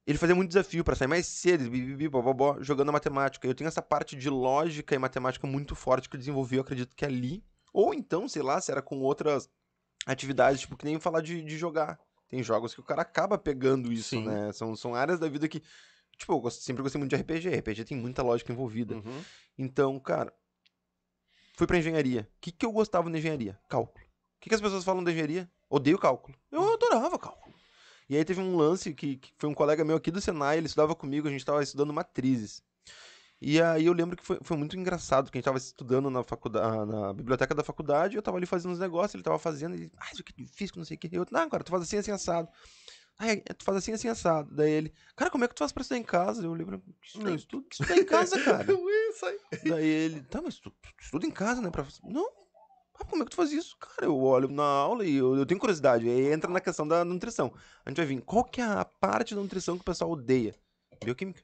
Ele 0.06 0.18
fazia 0.18 0.36
muito 0.36 0.50
desafio 0.50 0.84
pra 0.84 0.96
sair 0.96 1.08
mais 1.08 1.28
cedo, 1.28 1.70
bibibi, 1.70 2.08
bobobó, 2.10 2.58
jogando 2.62 2.92
matemática. 2.92 3.48
Eu 3.48 3.54
tenho 3.54 3.68
essa 3.68 3.82
parte 3.82 4.16
de 4.16 4.30
lógica 4.30 4.96
e 4.96 4.98
matemática 4.98 5.46
muito 5.48 5.76
forte 5.76 6.10
que 6.10 6.16
eu 6.16 6.20
desenvolvi, 6.20 6.56
eu 6.56 6.62
acredito 6.62 6.96
que 6.96 7.06
ali. 7.06 7.44
Ou 7.72 7.94
então, 7.94 8.28
sei 8.28 8.42
lá, 8.42 8.60
se 8.60 8.72
era 8.72 8.82
com 8.82 9.00
outras 9.00 9.50
atividades, 10.06 10.62
tipo, 10.62 10.76
que 10.76 10.86
nem 10.86 11.00
falar 11.00 11.22
de, 11.22 11.42
de 11.44 11.58
jogar. 11.58 12.00
Tem 12.28 12.42
jogos 12.42 12.74
que 12.74 12.80
o 12.80 12.84
cara 12.84 13.04
acaba 13.04 13.38
pegando 13.38 13.94
isso, 13.94 14.10
Sim. 14.10 14.26
né? 14.26 14.52
São, 14.54 14.76
são 14.76 14.96
áreas 14.96 15.20
da 15.20 15.30
vida 15.30 15.48
que. 15.48 15.62
Tipo, 16.18 16.42
eu 16.46 16.52
sempre 16.52 16.82
gostei 16.84 17.00
muito 17.00 17.16
de 17.16 17.22
RPG. 17.22 17.50
RPG 17.60 17.86
tem 17.86 17.98
muita 17.98 18.24
lógica 18.24 18.52
envolvida. 18.52 18.96
Uhum. 18.96 19.24
Então, 19.58 20.00
cara, 20.00 20.34
fui 21.56 21.68
pra 21.68 21.78
engenharia. 21.78 22.28
O 22.38 22.39
que, 22.42 22.52
que 22.52 22.66
eu 22.66 22.72
gostava 22.72 23.10
na 23.10 23.18
engenharia? 23.18 23.58
Cálculo. 23.70 24.04
O 24.42 24.44
que, 24.44 24.50
que 24.50 24.56
as 24.56 24.62
pessoas 24.62 24.84
falam 24.84 25.04
da 25.04 25.12
engenharia? 25.12 25.48
Odeio 25.70 26.00
cálculo. 26.00 26.36
Eu 26.52 26.74
adorava 26.74 27.20
cálculo. 27.20 27.54
E 28.10 28.18
aí 28.18 28.26
teve 28.26 28.42
um 28.42 28.58
lance 28.58 28.92
que, 28.92 29.18
que 29.18 29.32
foi 29.38 29.48
um 29.48 29.54
colega 29.54 29.86
meu 29.86 29.98
aqui 29.98 30.10
do 30.10 30.20
Senai, 30.20 30.58
ele 30.58 30.66
estudava 30.66 30.96
comigo, 30.96 31.28
a 31.28 31.32
gente 31.32 31.46
tava 31.46 31.62
estudando 31.62 31.94
matrizes. 31.94 32.64
E 33.39 33.62
aí 33.62 33.86
eu 33.86 33.94
lembro 33.94 34.18
que 34.18 34.26
foi, 34.26 34.39
foi 34.42 34.58
muito 34.58 34.76
engraçado, 34.76 35.26
porque 35.26 35.38
a 35.38 35.39
gente 35.39 35.46
tava 35.46 35.60
estudando 35.60 36.10
na 36.10 36.24
faculdade, 36.24 36.92
na 36.92 37.14
biblioteca 37.14 37.54
da 37.54 37.64
faculdade, 37.64 38.16
eu 38.16 38.22
tava 38.24 38.38
ali 38.38 38.48
fazendo 38.48 38.72
uns 38.72 38.80
negócios, 38.80 39.14
ele 39.14 39.22
tava 39.24 39.38
fazendo, 39.38 39.76
e 39.76 39.84
ele, 39.84 39.92
ah, 39.96 40.10
isso 40.12 40.22
aqui 40.22 40.34
é 40.36 40.44
difícil, 40.44 40.74
que 40.74 40.80
não 40.80 40.86
sei 40.86 40.98
o 40.98 41.00
que. 41.00 41.16
Eu, 41.16 41.24
não, 41.30 41.48
cara, 41.48 41.64
tu 41.64 41.70
faz 41.70 41.84
assim, 41.84 41.98
assim, 41.98 42.12
assado. 42.12 42.50
Aí, 43.20 43.42
tu 43.42 43.64
faz 43.64 43.78
assim, 43.78 43.92
assim, 43.92 44.08
assado. 44.08 44.54
Daí 44.56 44.72
ele, 44.72 44.94
cara, 45.16 45.30
como 45.30 45.46
é 45.46 45.48
que 45.48 45.54
tu 45.54 45.60
faz 45.60 45.72
pra 45.72 45.82
estudar 45.82 46.00
em 46.00 46.04
casa? 46.04 46.44
Eu 46.44 46.54
lembro, 46.56 46.82
eu 47.16 47.36
estudo, 47.36 47.68
estudar 47.72 47.96
em 47.96 48.06
casa, 48.06 48.42
cara. 48.44 48.66
Isso 48.74 49.26
aí. 49.28 49.39
Daí 49.64 49.88
ele, 49.88 50.22
tá, 50.24 50.42
mas 50.42 50.58
tu, 50.58 50.72
tu 50.72 50.89
estuda 51.00 51.28
em 51.28 51.32
casa, 51.32 51.62
né? 51.62 51.70
Pra... 51.70 51.86
Não. 52.04 52.41
Ah, 53.02 53.06
como 53.06 53.24
é 53.24 53.26
que 53.26 53.32
tu 53.32 53.36
faz 53.36 53.52
isso? 53.52 53.76
Cara, 53.78 54.06
eu 54.06 54.18
olho 54.22 54.47
na 54.47 54.64
aula 54.64 55.06
e 55.06 55.16
eu, 55.16 55.36
eu 55.36 55.45
tenho 55.45 55.60
curiosidade. 55.60 56.08
Aí 56.08 56.32
entra 56.32 56.49
na 56.52 56.60
questão 56.62 56.88
da 56.88 57.04
nutrição. 57.04 57.52
A 57.86 57.89
gente 57.89 57.97
vai 57.97 58.06
vir, 58.06 58.22
qual 58.22 58.43
que 58.43 58.62
é 58.62 58.64
a 58.66 58.86
parte 58.86 59.34
da 59.34 59.41
nutrição 59.41 59.76
que 59.76 59.82
o 59.82 59.86
pessoal 59.86 60.12
odeia? 60.12 60.54
Bioquímica. 61.04 61.41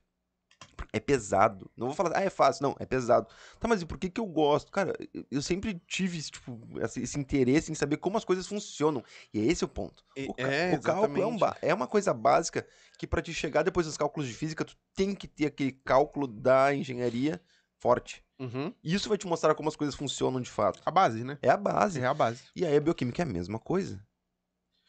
É 0.93 0.99
pesado. 0.99 1.70
Não 1.76 1.88
vou 1.88 1.95
falar, 1.95 2.18
ah, 2.18 2.22
é 2.22 2.30
fácil. 2.30 2.64
Não, 2.64 2.76
é 2.80 2.86
pesado. 2.86 3.28
Tá, 3.60 3.68
mas 3.68 3.82
e 3.82 3.86
por 3.86 3.97
que 3.97 4.10
que 4.10 4.22
eu 4.22 4.26
gosto? 4.26 4.72
Cara, 4.72 4.93
eu- 5.32 5.41
sempre 5.41 5.82
tive 5.88 6.22
tipo, 6.22 6.60
esse, 6.82 7.01
esse 7.01 7.20
interesse 7.20 7.72
em 7.72 7.76
saber 7.76 7.97
como 7.97 8.18
as 8.18 8.26
coisas 8.26 8.47
funcionam. 8.47 9.03
E 9.34 9.39
é 9.39 9.45
esse 9.45 9.66
o 9.66 9.68
ponto. 9.68 10.03
O, 10.16 10.34
é, 10.38 10.76
o 10.76 10.82
cálculo 10.82 11.22
é, 11.22 11.26
um 11.26 11.38
é 11.62 11.74
uma 11.74 11.88
coisa 11.88 12.14
básica 12.14 12.68
que 12.97 13.08
pra 13.08 13.22
te 13.22 13.34
chegar 13.34 13.64
depois 13.64 13.86
dos 13.86 13.97
cálculos 13.97 14.28
de 14.28 14.34
física, 14.36 14.64
tu 14.66 14.76
tem 14.95 15.14
que 15.14 15.28
ter 15.28 15.47
aquele 15.47 15.72
cálculo 15.72 16.28
da 16.28 16.74
engenharia 16.74 17.41
forte. 17.80 18.24
Uhum. 18.40 18.74
E 18.84 18.94
isso 18.94 19.10
vai 19.10 19.18
te 19.18 19.26
mostrar 19.26 19.56
como 19.56 19.70
as 19.70 19.76
coisas 19.76 19.96
funcionam 19.96 20.40
de 20.40 20.50
fato. 20.50 20.82
A 20.86 20.92
base, 20.92 21.24
né? 21.24 21.38
É 21.42 21.50
a 21.50 21.58
base. 21.58 22.00
É 22.00 22.06
a 22.06 22.14
base. 22.14 22.44
E 22.56 22.66
aí 22.66 22.76
a 22.76 22.82
bioquímica 22.82 23.22
é 23.22 23.26
a 23.26 23.28
mesma 23.28 23.58
coisa. 23.58 24.06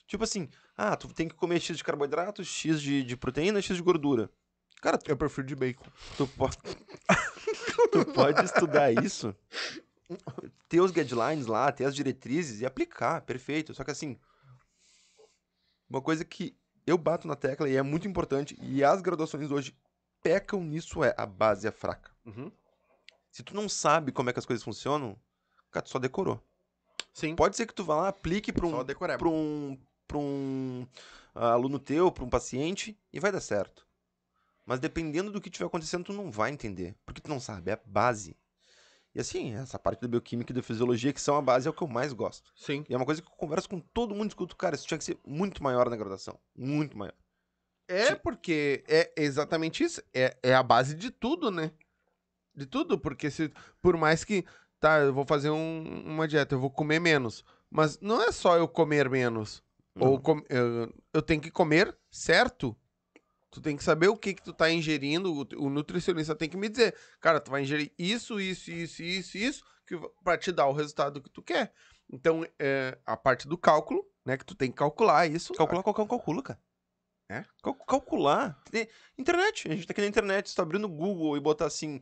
Tipo 0.07 0.25
assim, 0.25 0.49
ah, 0.77 0.97
tu 0.97 1.09
tem 1.13 1.29
que 1.29 1.35
comer 1.35 1.61
X 1.61 1.77
de 1.77 1.85
carboidrato, 1.85 2.45
X 2.45 2.81
de, 2.81 3.03
de 3.03 3.17
proteína, 3.17 3.61
X 3.61 3.77
de 3.77 3.83
gordura. 3.83 4.31
Cara, 4.81 4.97
tu, 4.97 5.11
Eu 5.11 5.17
prefiro 5.17 5.47
de 5.47 5.57
bacon. 5.57 5.85
tu 6.17 6.27
pode. 6.27 6.57
tu 7.93 8.05
pode 8.13 8.45
estudar 8.45 8.93
isso, 8.93 9.35
ter 10.69 10.81
os 10.81 10.91
guidelines 10.91 11.47
lá, 11.47 11.71
ter 11.73 11.85
as 11.85 11.95
diretrizes 11.95 12.61
e 12.61 12.67
aplicar, 12.67 13.23
perfeito. 13.23 13.75
Só 13.75 13.83
que 13.83 13.91
assim, 13.91 14.19
uma 15.89 16.01
coisa 16.01 16.25
que 16.25 16.57
eu 16.87 16.97
bato 16.97 17.27
na 17.27 17.35
tecla 17.35 17.69
e 17.69 17.77
é 17.77 17.83
muito 17.83 18.09
importante, 18.09 18.57
e 18.63 18.83
as 18.85 19.03
graduações 19.03 19.51
hoje 19.51 19.77
pecam 20.23 20.63
nisso 20.63 21.03
é 21.05 21.15
a 21.17 21.27
base 21.27 21.67
é 21.67 21.71
fraca. 21.71 22.11
Uhum. 22.25 22.51
Se 23.31 23.43
tu 23.43 23.55
não 23.55 23.69
sabe 23.69 24.13
como 24.13 24.31
é 24.31 24.33
que 24.33 24.39
as 24.39 24.47
coisas 24.47 24.65
funcionam, 24.65 25.17
cara, 25.71 25.85
tu 25.85 25.91
só 25.91 25.99
decorou. 25.99 26.43
Sim. 27.13 27.35
Pode 27.35 27.57
ser 27.57 27.67
que 27.67 27.75
tu 27.75 27.85
vá 27.85 27.97
lá, 27.97 28.09
aplique 28.09 28.53
para 28.53 28.67
um, 28.67 28.85
pra 28.85 29.29
um, 29.29 29.79
pra 30.07 30.19
um 30.19 30.87
ah, 31.35 31.53
aluno 31.53 31.79
teu, 31.79 32.11
para 32.11 32.25
um 32.25 32.31
paciente, 32.31 32.99
e 33.13 33.21
vai 33.21 33.33
dar 33.33 33.41
certo. 33.41 33.87
Mas 34.65 34.81
dependendo 34.81 35.33
do 35.33 35.41
que 35.41 35.49
estiver 35.49 35.67
acontecendo, 35.67 36.05
tu 36.05 36.13
não 36.13 36.31
vai 36.31 36.51
entender. 36.51 36.95
Porque 37.05 37.21
tu 37.21 37.31
não 37.31 37.41
sabe, 37.41 37.71
é 37.71 37.75
a 37.75 37.81
base. 37.85 38.37
E 39.15 39.21
assim, 39.21 39.55
essa 39.55 39.79
parte 39.79 40.01
da 40.01 40.07
bioquímica 40.09 40.53
e 40.53 40.55
da 40.55 40.63
fisiologia, 40.63 41.13
que 41.13 41.21
são 41.21 41.37
a 41.37 41.43
base, 41.43 41.67
é 41.67 41.71
o 41.71 41.75
que 41.75 41.83
eu 41.83 41.89
mais 41.89 42.13
gosto. 42.13 42.53
Sim. 42.55 42.85
E 42.89 42.95
é 42.95 42.97
uma 42.97 43.07
coisa 43.07 43.23
que 43.23 43.27
eu 43.27 43.33
converso 43.33 43.69
com 43.69 43.81
todo 43.81 44.15
mundo, 44.15 44.31
escuto, 44.31 44.55
cara, 44.55 44.75
isso 44.75 44.87
tinha 44.87 44.99
que 44.99 45.05
ser 45.05 45.19
muito 45.27 45.63
maior 45.63 45.89
na 45.89 45.97
graduação. 45.97 46.39
Muito 46.55 46.97
maior. 46.97 47.15
É 47.89 48.15
porque 48.15 48.85
é 48.87 49.11
exatamente 49.17 49.83
isso. 49.83 50.03
É, 50.13 50.37
é 50.43 50.55
a 50.55 50.63
base 50.63 50.95
de 50.95 51.11
tudo, 51.11 51.51
né? 51.51 51.73
De 52.59 52.67
tudo, 52.67 52.99
porque 52.99 53.31
se 53.31 53.53
por 53.81 53.97
mais 53.97 54.25
que 54.25 54.45
tá, 54.81 54.99
eu 54.99 55.15
vou 55.15 55.25
fazer 55.25 55.49
um- 55.51 56.03
uma 56.05 56.27
dieta, 56.27 56.57
eu 56.57 56.61
vou 56.61 56.71
comer 56.71 56.99
menos, 56.99 57.45
mas 57.71 58.01
não 58.01 58.21
é 58.21 58.33
só 58.33 58.57
eu 58.57 58.67
comer 58.67 59.09
menos, 59.09 59.63
ou 59.95 60.15
Não. 60.15 60.21
com- 60.21 60.43
eu, 60.49 60.93
eu 61.15 61.23
tenho 61.23 61.41
que 61.41 61.51
comer 61.53 61.97
certo. 62.11 62.77
Tu 63.51 63.61
tem 63.61 63.77
que 63.77 63.85
saber 63.85 64.09
o 64.09 64.17
que 64.17 64.35
que 64.35 64.43
tu 64.43 64.53
tá 64.53 64.71
ingerindo, 64.71 65.33
o, 65.33 65.67
o 65.67 65.71
nutricionista 65.71 66.35
tem 66.35 66.49
que 66.51 66.57
me 66.57 66.69
dizer, 66.69 66.95
cara, 67.21 67.41
tu 67.41 67.51
vai 67.51 67.63
ingerir 67.63 67.93
isso, 67.97 68.41
isso, 68.41 68.71
isso, 68.73 69.03
isso, 69.03 69.39
isso, 69.39 69.65
que 69.87 69.97
pra 70.25 70.37
te 70.37 70.51
dar 70.53 70.67
o 70.67 70.73
resultado 70.73 71.23
que 71.23 71.31
tu 71.31 71.41
quer. 71.43 71.73
Então, 72.13 72.45
é, 72.59 72.99
a 73.07 73.17
parte 73.17 73.47
do 73.47 73.57
cálculo, 73.57 74.05
né, 74.27 74.37
que 74.37 74.45
tu 74.45 74.55
tem 74.57 74.69
que 74.71 74.77
calcular 74.77 75.27
isso. 75.31 75.55
Calcular 75.55 75.83
qualquer 75.85 76.03
um 76.03 76.07
calcula, 76.09 76.43
cara. 76.43 76.61
É? 77.31 77.45
Cal- 77.63 77.75
calcular. 77.87 78.59
Internet. 79.17 79.69
A 79.71 79.75
gente 79.75 79.87
tá 79.87 79.93
aqui 79.93 80.01
na 80.01 80.07
internet. 80.07 80.49
Se 80.49 80.55
tu 80.55 80.63
abrir 80.63 80.79
no 80.79 80.89
Google 80.89 81.37
e 81.37 81.41
botar 81.41 81.67
assim, 81.67 82.01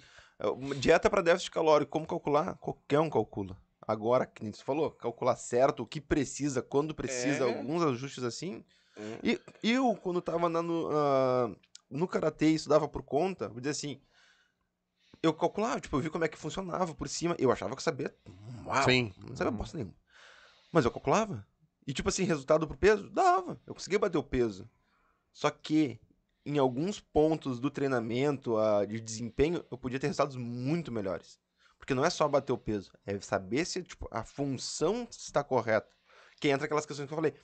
dieta 0.79 1.09
para 1.09 1.23
déficit 1.23 1.51
calórico, 1.51 1.91
como 1.91 2.07
calcular? 2.07 2.57
Qualquer 2.59 3.01
um 3.01 3.11
calcula. 3.11 3.57
Agora, 3.87 4.27
que 4.27 4.43
nem 4.43 4.53
você 4.53 4.63
falou, 4.63 4.91
calcular 4.91 5.37
certo, 5.37 5.83
o 5.83 5.87
que 5.87 6.01
precisa, 6.01 6.61
quando 6.61 6.95
precisa, 6.95 7.45
É. 7.49 7.59
alguns 7.59 7.83
ajustes 7.83 8.25
assim. 8.25 8.65
É. 8.97 9.39
E 9.63 9.73
eu, 9.73 9.95
quando 9.97 10.21
tava 10.21 10.47
andando 10.47 10.89
ah, 10.93 11.55
no 11.91 12.09
karatê 12.09 12.51
e 12.51 12.55
estudava 12.55 12.89
por 12.89 13.03
conta, 13.03 13.49
vou 13.49 13.61
dizer 13.61 13.71
assim, 13.71 14.01
eu 15.23 15.33
calculava, 15.33 15.81
tipo, 15.81 15.97
eu 15.97 16.01
vi 16.01 16.11
como 16.11 16.25
é 16.25 16.29
que 16.29 16.37
funcionava 16.37 16.95
por 16.95 17.09
cima. 17.09 17.37
Eu 17.39 17.51
achava 17.51 17.71
que 17.75 17.79
eu 17.79 17.83
sabia. 17.85 18.15
Uau, 18.65 18.83
Sim. 18.85 19.13
não 19.19 19.37
sabia 19.37 19.51
bosta 19.51 19.77
nenhuma. 19.77 19.95
Mas 20.73 20.85
eu 20.85 20.91
calculava. 20.91 21.47
E, 21.87 21.93
tipo 21.93 22.09
assim, 22.09 22.25
resultado 22.25 22.67
pro 22.67 22.77
peso? 22.77 23.09
Dava. 23.11 23.61
Eu 23.67 23.75
conseguia 23.75 23.99
bater 23.99 24.19
o 24.19 24.23
peso. 24.23 24.69
Só 25.33 25.51
que, 25.51 26.01
em 26.47 26.59
alguns 26.59 27.01
pontos 27.01 27.61
do 27.61 27.71
treinamento, 27.71 28.57
ah, 28.57 28.85
de 28.85 29.01
desempenho, 29.01 29.65
eu 29.71 29.77
podia 29.77 29.99
ter 29.99 30.07
resultados 30.07 30.37
muito 30.37 30.93
melhores. 30.93 31.39
Porque 31.79 31.95
não 31.95 32.05
é 32.05 32.11
só 32.11 32.27
bater 32.27 32.53
o 32.53 32.59
peso, 32.59 32.93
é 33.05 33.21
saber 33.21 33.65
se 33.67 33.83
tipo, 33.83 34.09
a 34.11 34.25
função 34.25 35.07
está 35.11 35.45
correta. 35.45 35.95
Que 36.41 36.49
entra 36.49 36.67
aquelas 36.67 36.87
questões 36.87 37.07
que 37.07 37.13
eu 37.13 37.17
falei. 37.17 37.35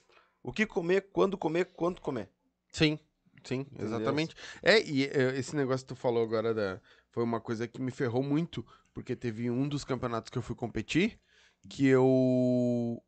O 0.43 0.53
que 0.53 0.67
comer, 0.67 1.09
quando 1.13 1.37
comer, 1.37 1.67
quanto 1.67 2.01
comer. 2.01 2.29
Sim, 2.71 2.99
sim, 3.45 3.61
Entendeu? 3.61 3.87
exatamente. 3.87 4.35
É, 4.63 4.83
e 4.83 5.05
é, 5.05 5.39
esse 5.39 5.55
negócio 5.55 5.87
que 5.87 5.95
tu 5.95 5.97
falou 5.97 6.23
agora 6.23 6.55
da, 6.55 6.81
foi 7.11 7.23
uma 7.23 7.41
coisa 7.41 7.69
que 7.69 7.81
me 7.81 7.91
ferrou 7.91 8.23
muito, 8.23 8.65
porque 8.95 9.15
teve 9.15 9.51
um 9.51 9.69
dos 9.69 9.85
campeonatos 9.85 10.31
que 10.31 10.39
eu 10.39 10.43
fui 10.43 10.57
competir 10.57 11.21
que 11.69 11.87
eu. 11.87 13.03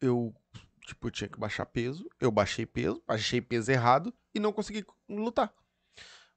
Eu, 0.00 0.34
tipo, 0.86 1.06
eu 1.06 1.10
tinha 1.10 1.28
que 1.28 1.38
baixar 1.38 1.66
peso, 1.66 2.08
eu 2.20 2.30
baixei 2.30 2.66
peso, 2.66 3.02
baixei 3.06 3.40
peso 3.40 3.70
errado 3.70 4.12
e 4.34 4.40
não 4.40 4.52
consegui 4.52 4.84
lutar. 5.08 5.52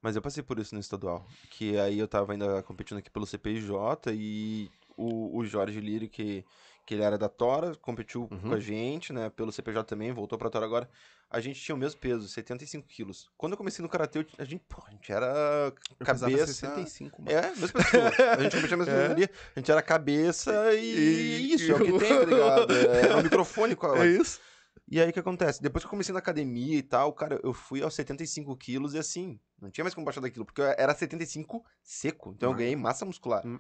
Mas 0.02 0.16
eu 0.16 0.22
passei 0.22 0.44
por 0.44 0.60
isso 0.60 0.76
no 0.76 0.82
estadual. 0.82 1.26
Que 1.50 1.78
aí 1.80 1.98
eu 1.98 2.08
tava 2.08 2.34
ainda 2.34 2.62
competindo 2.64 3.00
aqui 3.00 3.10
pelo 3.10 3.26
CPIJ 3.26 3.70
e 4.14 4.70
o, 4.96 5.38
o 5.40 5.46
Jorge 5.46 5.80
Lírio, 5.80 6.08
que, 6.08 6.46
que 6.86 6.94
ele 6.94 7.02
era 7.04 7.18
da 7.18 7.28
Tora, 7.28 7.76
competiu 7.78 8.28
Uhum. 8.32 8.40
com 8.50 8.54
a 8.54 8.60
gente, 8.60 9.12
né? 9.12 9.30
Pelo 9.32 9.52
CPJ 9.52 9.84
também, 9.86 10.12
voltou 10.12 10.38
pra 10.38 10.50
Tora 10.50 10.66
agora. 10.66 10.88
A 11.30 11.40
gente 11.42 11.60
tinha 11.60 11.76
o 11.76 11.78
mesmo 11.78 12.00
peso, 12.00 12.28
75 12.30 12.88
quilos. 12.88 13.30
Quando 13.36 13.54
eu 13.54 13.58
comecei 13.58 13.82
no 13.84 13.90
Karatê, 13.90 14.20
eu- 14.20 14.26
a 14.38 14.44
gente, 14.46 14.64
pô, 14.70 14.82
a 14.88 14.92
gente 14.92 15.12
era 15.12 15.74
Eu 16.00 16.06
cabeça... 16.06 16.48
65, 16.48 17.22
mano. 17.22 17.36
É, 17.38 17.50
mesma 17.56 17.68
pessoa. 17.84 18.12
A 18.38 18.44
gente 18.44 18.56
competia 18.56 18.76
a 18.76 18.78
mesma 18.78 18.94
É. 18.94 19.30
A 19.56 19.60
gente 19.60 19.72
era 19.72 19.82
cabeça 19.82 20.74
e, 20.76 20.80
E- 20.80 21.54
isso, 21.56 21.72
é 21.72 21.76
o 21.76 21.80
que 21.84 22.00
tem, 22.00 22.20
tá 22.20 22.26
ligado? 22.26 22.68
É, 23.12 23.16
o 23.16 23.24
microfone 23.24 23.76
com 23.76 23.88
a... 23.88 24.06
É 24.06 24.08
isso? 24.08 24.40
E 24.88 25.02
aí 25.02 25.10
o 25.10 25.14
que 25.14 25.20
acontece? 25.20 25.62
Depois 25.62 25.84
que 25.84 25.88
eu 25.88 25.90
comecei 25.90 26.14
na 26.14 26.20
academia 26.20 26.78
e 26.78 26.84
tal, 26.84 27.12
cara, 27.12 27.40
eu 27.44 27.54
fui 27.54 27.82
aos 27.82 27.96
75 27.96 28.56
quilos 28.56 28.94
e 28.94 29.00
assim, 29.00 29.40
não 29.60 29.72
tinha 29.72 29.84
mais 29.84 29.96
como 29.96 30.06
baixar 30.06 30.22
daquilo, 30.22 30.46
porque 30.46 30.62
eu 30.62 30.66
era 30.78 30.94
75 30.94 31.66
seco, 31.84 32.34
então 32.36 32.50
eu 32.50 32.54
Hum. 32.54 32.58
ganhei 32.58 32.76
massa 32.76 33.04
muscular. 33.04 33.42
Hum. 33.46 33.60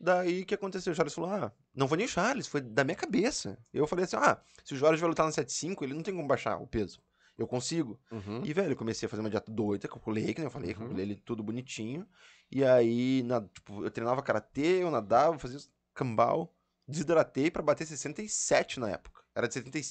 Daí 0.00 0.42
o 0.42 0.46
que 0.46 0.54
aconteceu? 0.54 0.92
O 0.92 0.96
Charles 0.96 1.14
falou: 1.14 1.30
Ah, 1.30 1.52
não 1.74 1.88
foi 1.88 1.96
nem 1.98 2.06
o 2.06 2.08
Charles, 2.08 2.46
foi 2.46 2.60
da 2.60 2.84
minha 2.84 2.94
cabeça. 2.96 3.58
Eu 3.72 3.86
falei 3.86 4.04
assim: 4.04 4.16
Ah, 4.16 4.40
se 4.64 4.74
o 4.74 4.76
Jorge 4.76 5.00
vai 5.00 5.08
lutar 5.10 5.26
no 5.26 5.32
75, 5.32 5.84
ele 5.84 5.94
não 5.94 6.02
tem 6.02 6.14
como 6.14 6.26
baixar 6.28 6.56
o 6.58 6.66
peso. 6.66 7.00
Eu 7.36 7.46
consigo. 7.46 8.00
Uhum. 8.10 8.42
E, 8.44 8.52
velho, 8.52 8.72
eu 8.72 8.76
comecei 8.76 9.06
a 9.06 9.08
fazer 9.08 9.20
uma 9.22 9.30
dieta 9.30 9.50
doida, 9.50 9.86
calculei, 9.88 10.32
que 10.34 10.40
nem 10.40 10.46
eu 10.46 10.50
falei, 10.50 10.72
Uhum. 10.72 10.78
calculei 10.78 11.04
ele 11.04 11.16
tudo 11.16 11.42
bonitinho. 11.42 12.06
E 12.50 12.64
aí, 12.64 13.22
na- 13.24 13.40
tipo, 13.42 13.84
eu 13.84 13.90
treinava 13.90 14.22
karatê, 14.22 14.82
eu 14.82 14.90
nadava, 14.90 15.38
fazia 15.38 15.58
cambal, 15.94 16.52
desidratei 16.86 17.50
pra 17.50 17.62
bater 17.62 17.86
67 17.86 18.80
na 18.80 18.90
época. 18.90 19.22
Era 19.34 19.46
de 19.46 19.54
70, 19.54 19.78
e- 19.78 19.84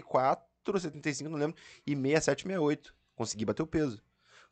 74, 0.00 0.80
75, 0.80 1.30
não 1.30 1.38
lembro, 1.38 1.56
e 1.86 1.94
67, 1.96 2.42
68. 2.42 2.94
Consegui 3.16 3.44
bater 3.44 3.62
o 3.62 3.66
peso. 3.66 4.02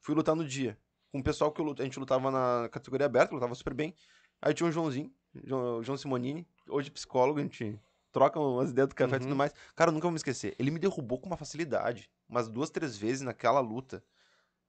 Fui 0.01 0.15
lutar 0.15 0.35
no 0.35 0.45
dia. 0.47 0.77
Com 1.11 1.19
o 1.21 1.23
pessoal 1.23 1.53
que 1.53 1.61
eu 1.61 1.75
a 1.79 1.83
gente 1.85 1.99
lutava 1.99 2.31
na 2.31 2.69
categoria 2.71 3.07
aberta, 3.07 3.35
lutava 3.35 3.55
super 3.55 3.75
bem. 3.75 3.95
Aí 4.43 4.53
tinha 4.53 4.69
o 4.69 4.73
Joãozinho, 4.73 5.11
João, 5.45 5.83
João 5.83 5.97
Simonini, 5.97 6.47
hoje 6.69 6.91
psicólogo, 6.91 7.39
a 7.39 7.43
gente 7.43 7.79
troca 8.11 8.39
umas 8.41 8.71
ideias 8.71 8.89
do 8.89 8.95
café 8.95 9.17
e 9.17 9.21
tudo 9.21 9.31
Uhum. 9.31 9.37
mais. 9.37 9.55
Cara, 9.75 9.89
eu 9.91 9.93
nunca 9.95 10.03
vou 10.03 10.11
me 10.11 10.17
esquecer. 10.17 10.55
Ele 10.59 10.71
me 10.71 10.79
derrubou 10.79 11.19
com 11.19 11.27
uma 11.29 11.37
facilidade. 11.37 12.11
Umas 12.29 12.49
duas, 12.49 12.69
três 12.69 12.97
vezes 12.97 13.23
naquela 13.23 13.61
luta. 13.61 14.05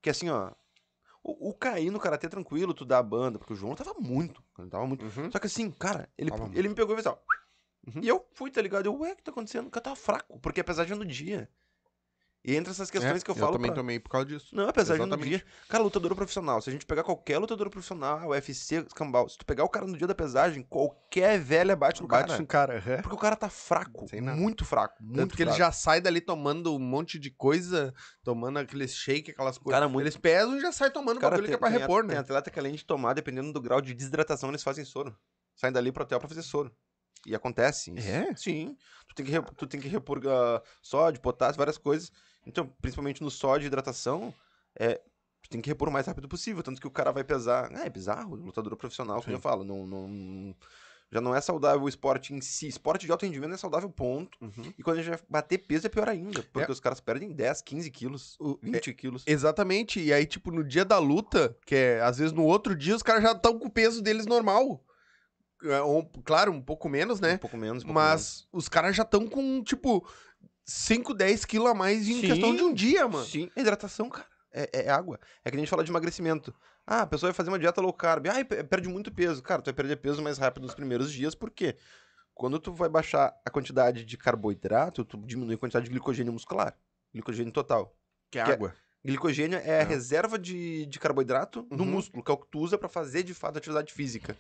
Que 0.02 0.10
assim, 0.10 0.30
ó. 0.30 0.52
O, 1.24 1.50
o 1.50 1.54
cair 1.54 1.90
no 1.90 2.00
karatê 2.00 2.28
tranquilo, 2.30 2.74
tu 2.74 2.84
dá 2.86 3.00
a 3.00 3.04
banda, 3.04 3.40
porque 3.40 3.54
o 3.54 3.56
João 3.56 3.76
tava 3.76 3.94
muito. 4.00 4.44
Tava 4.70 4.86
muito. 4.86 5.04
Uhum. 5.06 5.32
Só 5.32 5.40
que 5.40 5.48
assim, 5.48 5.72
cara, 5.72 6.08
ele, 6.18 6.30
Tava 6.30 6.50
ele 6.54 6.68
me 6.70 6.76
pegou 6.76 6.94
e 6.94 6.98
fez 7.02 7.06
ó. 7.06 7.18
Uhum. 7.88 8.02
E 8.02 8.08
eu 8.08 8.26
fui, 8.34 8.52
tá 8.52 8.62
ligado? 8.62 8.86
Eu, 8.86 8.98
ué, 9.00 9.14
o 9.14 9.16
que 9.16 9.24
tá 9.24 9.32
acontecendo? 9.32 9.66
Porque 9.66 9.78
eu 9.80 9.84
tava 9.84 9.96
fraco. 9.96 10.38
Porque 10.40 10.60
é 10.60 10.64
pesagem 10.64 10.98
no 10.98 11.06
dia. 11.06 11.50
E 12.46 12.58
entre 12.58 12.72
essas 12.72 12.92
questões 12.92 13.22
É, 13.22 13.24
que 13.24 13.32
eu 13.32 13.36
falo. 13.36 13.54
também 13.54 13.72
pra- 13.72 13.76
tomei 13.82 14.00
por 14.02 14.10
causa 14.10 14.26
disso. 14.26 14.54
Não, 14.54 14.68
apesar 14.68 14.96
de 14.96 15.00
no 15.00 15.06
Exatamente. 15.06 15.30
dia. 15.30 15.46
Cara, 15.70 15.82
lutador 15.82 16.14
profissional. 16.14 16.62
Se 16.62 16.70
a 16.70 16.74
gente 16.74 16.86
pegar 16.86 17.02
qualquer 17.02 17.38
lutador 17.38 17.70
profissional, 17.70 18.28
UFC, 18.30 18.84
escambau, 18.86 19.30
se 19.30 19.38
tu 19.38 19.46
pegar 19.46 19.64
o 19.64 19.70
cara 19.70 19.88
no 19.88 19.98
dia 19.98 20.06
da 20.06 20.14
pesagem, 20.14 20.62
qualquer 20.62 21.40
velha 21.40 21.74
bate 21.74 22.02
no 22.02 22.08
Bate 22.10 22.28
cara. 22.28 22.40
no 22.42 22.46
cara. 22.46 22.78
aham. 22.80 23.02
Porque 23.02 23.16
o 23.16 23.20
cara 23.20 23.38
tá 23.38 23.50
fraco. 23.50 24.06
Muito 24.36 24.66
fraco. 24.66 25.02
Muito 25.02 25.16
Tanto 25.16 25.36
que 25.38 25.42
ele 25.44 25.52
fraco. 25.52 25.64
já 25.66 25.72
sai 25.72 26.02
dali 26.02 26.20
tomando 26.20 26.76
um 26.76 26.80
monte 26.80 27.18
de 27.18 27.32
coisa, 27.32 27.94
tomando 28.24 28.60
aqueles 28.60 28.94
shake, 28.94 29.32
aquelas 29.32 29.58
coisas. 29.58 29.80
Cara, 29.80 29.88
muito- 29.88 30.04
Eles 30.04 30.18
pesam 30.18 30.58
e 30.58 30.60
já 30.60 30.74
sai 30.74 30.92
tomando 30.92 31.18
o 31.18 31.22
Cara, 31.22 31.36
bagulho 31.38 31.48
que 31.48 31.56
é 31.56 31.58
pra 31.58 31.70
repor, 31.70 32.02
a- 32.02 32.08
né? 32.08 32.10
tem 32.16 32.20
atleta 32.20 32.52
que 32.52 32.60
além 32.60 32.74
de 32.76 32.84
tomar, 32.84 33.14
dependendo 33.14 33.54
do 33.54 33.62
grau 33.62 33.80
de 33.80 33.94
desidratação, 33.94 34.50
eles 34.50 34.64
fazem 34.64 34.84
soro. 34.84 35.16
Saem 35.56 35.72
dali 35.72 35.94
pro 35.94 36.04
hotel 36.04 36.20
pra 36.20 36.28
fazer 36.28 36.42
soro. 36.42 36.76
E 37.26 37.34
acontece 37.34 37.90
isso. 37.96 38.06
É? 38.10 38.36
Sim. 38.36 38.76
Tu 39.08 39.16
tem 39.16 39.26
que, 39.26 39.56
tu 39.56 39.66
tem 39.66 39.80
que 39.80 39.88
repor 39.88 40.20
ah, 40.28 40.62
sódio, 40.82 41.22
potássio, 41.22 41.58
várias 41.58 41.78
coisas. 41.78 42.12
Então, 42.46 42.68
principalmente 42.82 43.22
no 43.22 43.32
sódio 43.32 43.66
e 43.66 43.68
hidratação, 43.68 44.34
é, 44.78 45.02
tem 45.50 45.62
que 45.62 45.70
repor 45.70 45.90
o 45.90 45.92
mais 45.92 46.08
rápido 46.08 46.28
possível. 46.28 46.64
Tanto 46.64 46.82
que 46.82 46.88
o 46.88 46.92
cara 46.92 47.12
vai 47.12 47.24
pesar. 47.24 47.70
Ah, 47.74 47.86
é 47.86 47.90
bizarro, 47.90 48.36
lutador 48.36 48.76
profissional, 48.76 49.18
como 49.18 49.30
Sim. 49.30 49.34
eu 49.34 49.40
falo. 49.40 49.64
Não, 49.64 49.86
não, 49.86 50.56
Já 51.12 51.22
não 51.22 51.36
é 51.36 51.42
saudável 51.42 51.84
o 51.84 51.90
esporte 51.90 52.34
em 52.34 52.42
si. 52.42 52.68
Esporte 52.68 53.06
de 53.06 53.12
alto 53.12 53.26
rendimento 53.26 53.54
é 53.54 53.58
saudável, 53.58 53.90
ponto. 53.90 54.38
Uhum. 54.42 54.74
E 54.78 54.84
quando 54.84 54.98
a 54.98 55.02
gente 55.02 55.12
vai 55.12 55.20
bater 55.30 55.60
peso 55.60 55.86
é 55.86 55.90
pior 55.90 56.10
ainda. 56.10 56.44
Porque 56.52 56.72
os 56.72 56.80
caras 56.80 57.00
perdem 57.00 57.32
10, 57.32 57.62
15 57.62 57.92
quilos, 57.92 58.38
20 58.62 58.94
quilos. 58.94 59.24
Exatamente. 59.28 60.00
E 60.00 60.12
aí, 60.12 60.26
tipo, 60.26 60.52
no 60.52 60.64
dia 60.64 60.84
da 60.84 60.98
luta, 60.98 61.56
que 61.66 61.76
é 61.76 62.02
às 62.02 62.18
vezes 62.18 62.34
no 62.34 62.44
outro 62.44 62.76
dia, 62.76 62.96
os 62.96 63.04
caras 63.04 63.24
já 63.24 63.32
estão 63.32 63.60
com 63.60 63.68
o 63.68 63.72
peso 63.72 64.02
deles 64.02 64.26
normal. 64.26 64.84
É, 65.66 65.80
claro, 66.26 66.52
um 66.52 66.62
pouco 66.62 66.90
menos, 66.90 67.22
né? 67.22 67.36
Um 67.36 67.38
pouco 67.38 67.58
menos, 67.58 67.84
um 67.84 67.88
pouco 67.88 67.94
Mas 67.94 68.46
os 68.52 68.68
caras 68.68 68.96
já 68.96 69.04
estão 69.04 69.28
com, 69.28 69.64
tipo, 69.64 70.06
5, 70.66 71.14
10 71.14 71.46
quilos 71.46 71.70
a 71.70 71.74
mais 71.74 72.08
em 72.08 72.22
Sim. 72.22 72.28
questão 72.28 72.56
de 72.56 72.64
um 72.64 72.74
dia, 72.74 73.08
mano. 73.08 73.26
Sim, 73.26 73.50
é 73.56 73.62
hidratação, 73.62 74.10
cara. 74.10 74.28
É, 74.52 74.86
é 74.86 74.90
água. 74.90 75.20
É 75.44 75.50
que 75.50 75.58
a 75.58 75.60
gente 75.60 75.70
fala 75.70 75.84
de 75.84 75.92
emagrecimento. 75.92 76.54
Ah, 76.86 77.02
a 77.02 77.08
pessoa 77.08 77.30
vai 77.32 77.36
fazer 77.36 77.50
uma 77.50 77.58
dieta 77.60 77.82
low 77.82 77.92
carb. 77.94 78.28
Ah, 78.28 78.64
perde 78.66 78.88
muito 78.88 79.12
peso. 79.12 79.42
Cara, 79.42 79.62
tu 79.62 79.66
vai 79.66 79.74
perder 79.74 79.96
peso 79.98 80.22
mais 80.22 80.38
rápido 80.38 80.64
nos 80.64 80.76
primeiros 80.76 81.12
dias, 81.12 81.34
por 81.34 81.50
quê? 81.50 81.76
Quando 82.34 82.60
tu 82.60 82.74
vai 82.74 82.90
baixar 82.90 83.34
a 83.46 83.50
quantidade 83.50 84.04
de 84.06 84.18
carboidrato, 84.18 85.04
tu 85.06 85.18
diminui 85.18 85.56
a 85.56 85.58
quantidade 85.58 85.86
de 85.86 85.92
glicogênio 85.92 86.34
muscular. 86.34 86.76
Glicogênio 87.14 87.52
total. 87.52 87.96
Que 88.32 88.40
é 88.40 88.44
Que 88.44 88.52
é- 88.52 88.54
água. 88.54 88.76
Glicogênio 89.06 89.58
é 89.60 89.80
a 89.80 89.82
É. 89.82 89.84
reserva 89.84 90.40
de, 90.40 90.86
de 90.86 91.00
carboidrato 91.00 91.64
do 91.64 91.84
Uhum. 91.84 91.90
músculo, 91.92 92.24
que 92.24 92.32
é 92.32 92.34
o 92.34 92.38
que 92.38 92.48
tu 92.50 92.60
usa 92.60 92.78
pra 92.78 92.88
fazer 92.88 93.24
de 93.24 93.34
fato 93.34 93.58
atividade 93.58 93.92
física. 93.94 94.36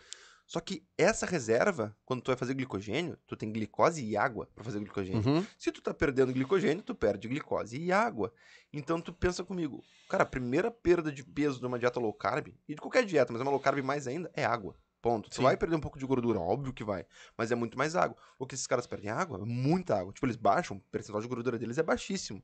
Só 0.45 0.59
que 0.59 0.85
essa 0.97 1.25
reserva, 1.25 1.95
quando 2.05 2.21
tu 2.21 2.27
vai 2.27 2.35
fazer 2.37 2.53
glicogênio, 2.53 3.17
tu 3.25 3.35
tem 3.35 3.51
glicose 3.51 4.03
e 4.03 4.17
água 4.17 4.47
pra 4.53 4.63
fazer 4.63 4.79
glicogênio. 4.79 5.25
Uhum. 5.25 5.45
Se 5.57 5.71
tu 5.71 5.81
tá 5.81 5.93
perdendo 5.93 6.33
glicogênio, 6.33 6.83
tu 6.83 6.93
perde 6.93 7.27
glicose 7.27 7.77
e 7.77 7.91
água. 7.91 8.33
Então 8.71 8.99
tu 8.99 9.13
pensa 9.13 9.43
comigo, 9.43 9.83
cara, 10.09 10.23
a 10.23 10.27
primeira 10.27 10.69
perda 10.69 11.11
de 11.11 11.23
peso 11.23 11.59
de 11.59 11.65
uma 11.65 11.79
dieta 11.79 11.99
low 11.99 12.13
carb, 12.13 12.49
e 12.67 12.75
de 12.75 12.81
qualquer 12.81 13.05
dieta, 13.05 13.31
mas 13.31 13.41
uma 13.41 13.51
low 13.51 13.59
carb 13.59 13.81
mais 13.83 14.07
ainda, 14.07 14.29
é 14.33 14.43
água. 14.45 14.75
Ponto. 15.01 15.29
Tu 15.29 15.35
Sim. 15.35 15.43
vai 15.43 15.57
perder 15.57 15.75
um 15.75 15.81
pouco 15.81 15.99
de 15.99 16.05
gordura, 16.05 16.39
óbvio 16.39 16.71
que 16.71 16.83
vai, 16.83 17.05
mas 17.37 17.51
é 17.51 17.55
muito 17.55 17.77
mais 17.77 17.93
água. 17.93 18.15
O 18.39 18.47
que 18.47 18.55
esses 18.55 18.65
caras 18.65 18.87
perdem 18.87 19.11
água? 19.11 19.37
É 19.37 19.45
muita 19.45 19.99
água. 19.99 20.13
Tipo, 20.13 20.25
eles 20.25 20.37
baixam, 20.37 20.77
o 20.77 20.79
percentual 20.89 21.21
de 21.21 21.27
gordura 21.27 21.59
deles 21.59 21.77
é 21.77 21.83
baixíssimo. 21.83 22.41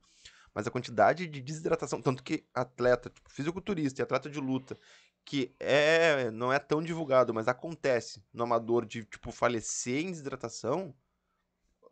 Mas 0.53 0.67
a 0.67 0.71
quantidade 0.71 1.25
de 1.25 1.41
desidratação, 1.41 2.01
tanto 2.01 2.21
que 2.21 2.45
atleta, 2.53 3.09
tipo, 3.09 3.31
fisiculturista 3.31 4.01
e 4.01 4.03
atleta 4.03 4.29
de 4.29 4.39
luta, 4.41 4.77
que 5.25 5.55
é 5.59 6.31
não 6.31 6.51
é 6.51 6.59
tão 6.59 6.81
divulgado, 6.81 7.33
mas 7.33 7.47
acontece 7.47 8.23
no 8.33 8.43
amador 8.43 8.85
de 8.85 9.03
tipo 9.05 9.31
falecer 9.31 10.05
em 10.05 10.11
desidratação, 10.11 10.93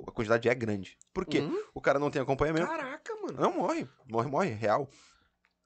a 0.05 0.11
quantidade 0.11 0.49
é 0.49 0.55
grande. 0.55 0.97
Por 1.13 1.25
quê? 1.25 1.39
Uhum. 1.39 1.63
O 1.73 1.81
cara 1.81 1.99
não 1.99 2.11
tem 2.11 2.21
acompanhamento. 2.21 2.67
Caraca, 2.67 3.15
mano. 3.15 3.39
Não 3.39 3.53
morre. 3.53 3.87
Morre, 4.07 4.29
morre, 4.29 4.49
real. 4.49 4.89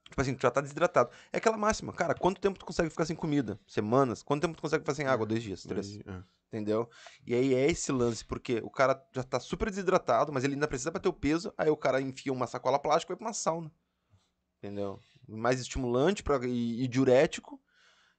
Tipo 0.09 0.21
assim, 0.21 0.35
tu 0.35 0.41
já 0.41 0.51
tá 0.51 0.61
desidratado. 0.61 1.09
É 1.31 1.37
aquela 1.37 1.57
máxima, 1.57 1.93
cara, 1.93 2.13
quanto 2.13 2.41
tempo 2.41 2.59
tu 2.59 2.65
consegue 2.65 2.89
ficar 2.89 3.05
sem 3.05 3.15
comida? 3.15 3.59
Semanas? 3.65 4.21
Quanto 4.21 4.41
tempo 4.41 4.55
tu 4.55 4.61
consegue 4.61 4.81
ficar 4.81 4.93
sem 4.93 5.07
água? 5.07 5.25
Dois 5.25 5.41
dias, 5.41 5.63
três. 5.63 5.99
É. 5.99 6.23
Entendeu? 6.47 6.89
E 7.25 7.33
aí 7.33 7.53
é 7.53 7.71
esse 7.71 7.93
lance, 7.93 8.25
porque 8.25 8.59
o 8.61 8.69
cara 8.69 9.01
já 9.15 9.23
tá 9.23 9.39
super 9.39 9.69
desidratado, 9.69 10.33
mas 10.33 10.43
ele 10.43 10.55
ainda 10.55 10.67
precisa 10.67 10.91
bater 10.91 11.07
o 11.07 11.13
peso, 11.13 11.53
aí 11.57 11.69
o 11.69 11.77
cara 11.77 12.01
enfia 12.01 12.33
uma 12.33 12.45
sacola 12.45 12.77
plástica 12.77 13.13
e 13.13 13.13
vai 13.13 13.19
pra 13.19 13.27
uma 13.27 13.33
sauna. 13.33 13.71
Entendeu? 14.57 14.99
Mais 15.37 15.59
estimulante 15.59 16.23
pra, 16.23 16.39
e, 16.45 16.83
e 16.83 16.87
diurético. 16.87 17.61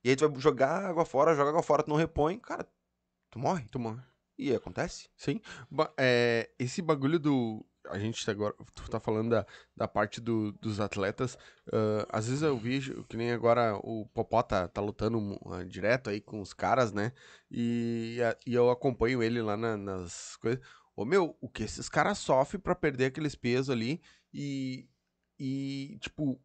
E 0.04 0.10
aí 0.10 0.16
tu 0.16 0.28
vai 0.28 0.40
jogar 0.40 0.84
água 0.86 1.04
fora, 1.04 1.34
joga 1.34 1.50
água 1.50 1.62
fora, 1.62 1.82
tu 1.82 1.90
não 1.90 1.96
repõe, 1.96 2.38
cara, 2.38 2.66
tu 3.30 3.38
morre. 3.38 3.66
Tu 3.70 3.78
morre. 3.78 4.00
E 4.38 4.52
acontece. 4.54 5.08
Sim. 5.16 5.40
Ba- 5.70 5.92
é, 5.96 6.50
esse 6.58 6.82
bagulho 6.82 7.18
do. 7.18 7.64
A 7.88 7.98
gente 7.98 8.24
tá 8.24 8.32
agora. 8.32 8.54
Tu 8.74 8.88
tá 8.90 8.98
falando 8.98 9.30
da, 9.30 9.46
da 9.76 9.86
parte 9.86 10.20
do- 10.20 10.52
dos 10.52 10.80
atletas. 10.80 11.36
ah, 11.72 12.06
às 12.10 12.26
vezes 12.26 12.42
eu 12.42 12.56
vejo 12.56 13.04
que 13.04 13.16
nem 13.16 13.30
agora 13.32 13.76
o 13.82 14.06
Popó 14.14 14.42
tá, 14.42 14.66
tá 14.68 14.80
lutando 14.80 15.38
ah, 15.46 15.62
direto 15.64 16.08
aí 16.10 16.20
com 16.20 16.40
os 16.40 16.52
caras, 16.52 16.92
né? 16.92 17.12
E, 17.50 18.18
a- 18.24 18.36
e 18.46 18.54
eu 18.54 18.70
acompanho 18.70 19.22
ele 19.22 19.40
lá 19.42 19.56
na- 19.56 19.76
nas 19.76 20.36
coisas. 20.36 20.64
Ô 20.96 21.04
meu, 21.04 21.36
o 21.40 21.48
que 21.48 21.62
esses 21.64 21.88
caras 21.88 22.18
sofrem 22.18 22.60
pra 22.60 22.74
perder 22.74 23.06
aqueles 23.06 23.34
pesos 23.34 23.70
ali 23.70 24.00
e. 24.32 24.88
E, 25.38 25.98
tipo. 26.00 26.40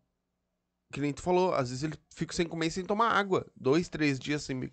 Que 0.91 1.01
nem 1.01 1.11
tu 1.13 1.21
falou, 1.21 1.53
às 1.53 1.69
vezes 1.69 1.83
ele 1.83 1.97
fica 2.15 2.33
sem 2.33 2.47
comer 2.47 2.67
e 2.67 2.71
sem 2.71 2.85
tomar 2.85 3.09
água. 3.09 3.45
Dois, 3.55 3.89
três 3.89 4.17
dias 4.17 4.43
sem. 4.43 4.71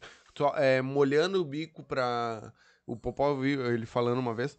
é, 0.57 0.81
molhando 0.81 1.41
o 1.41 1.45
bico 1.45 1.83
pra. 1.83 2.53
O 2.87 2.97
Popó 2.97 3.31
eu 3.31 3.41
vi 3.41 3.53
ele 3.53 3.87
falando 3.87 4.19
uma 4.19 4.35
vez 4.35 4.57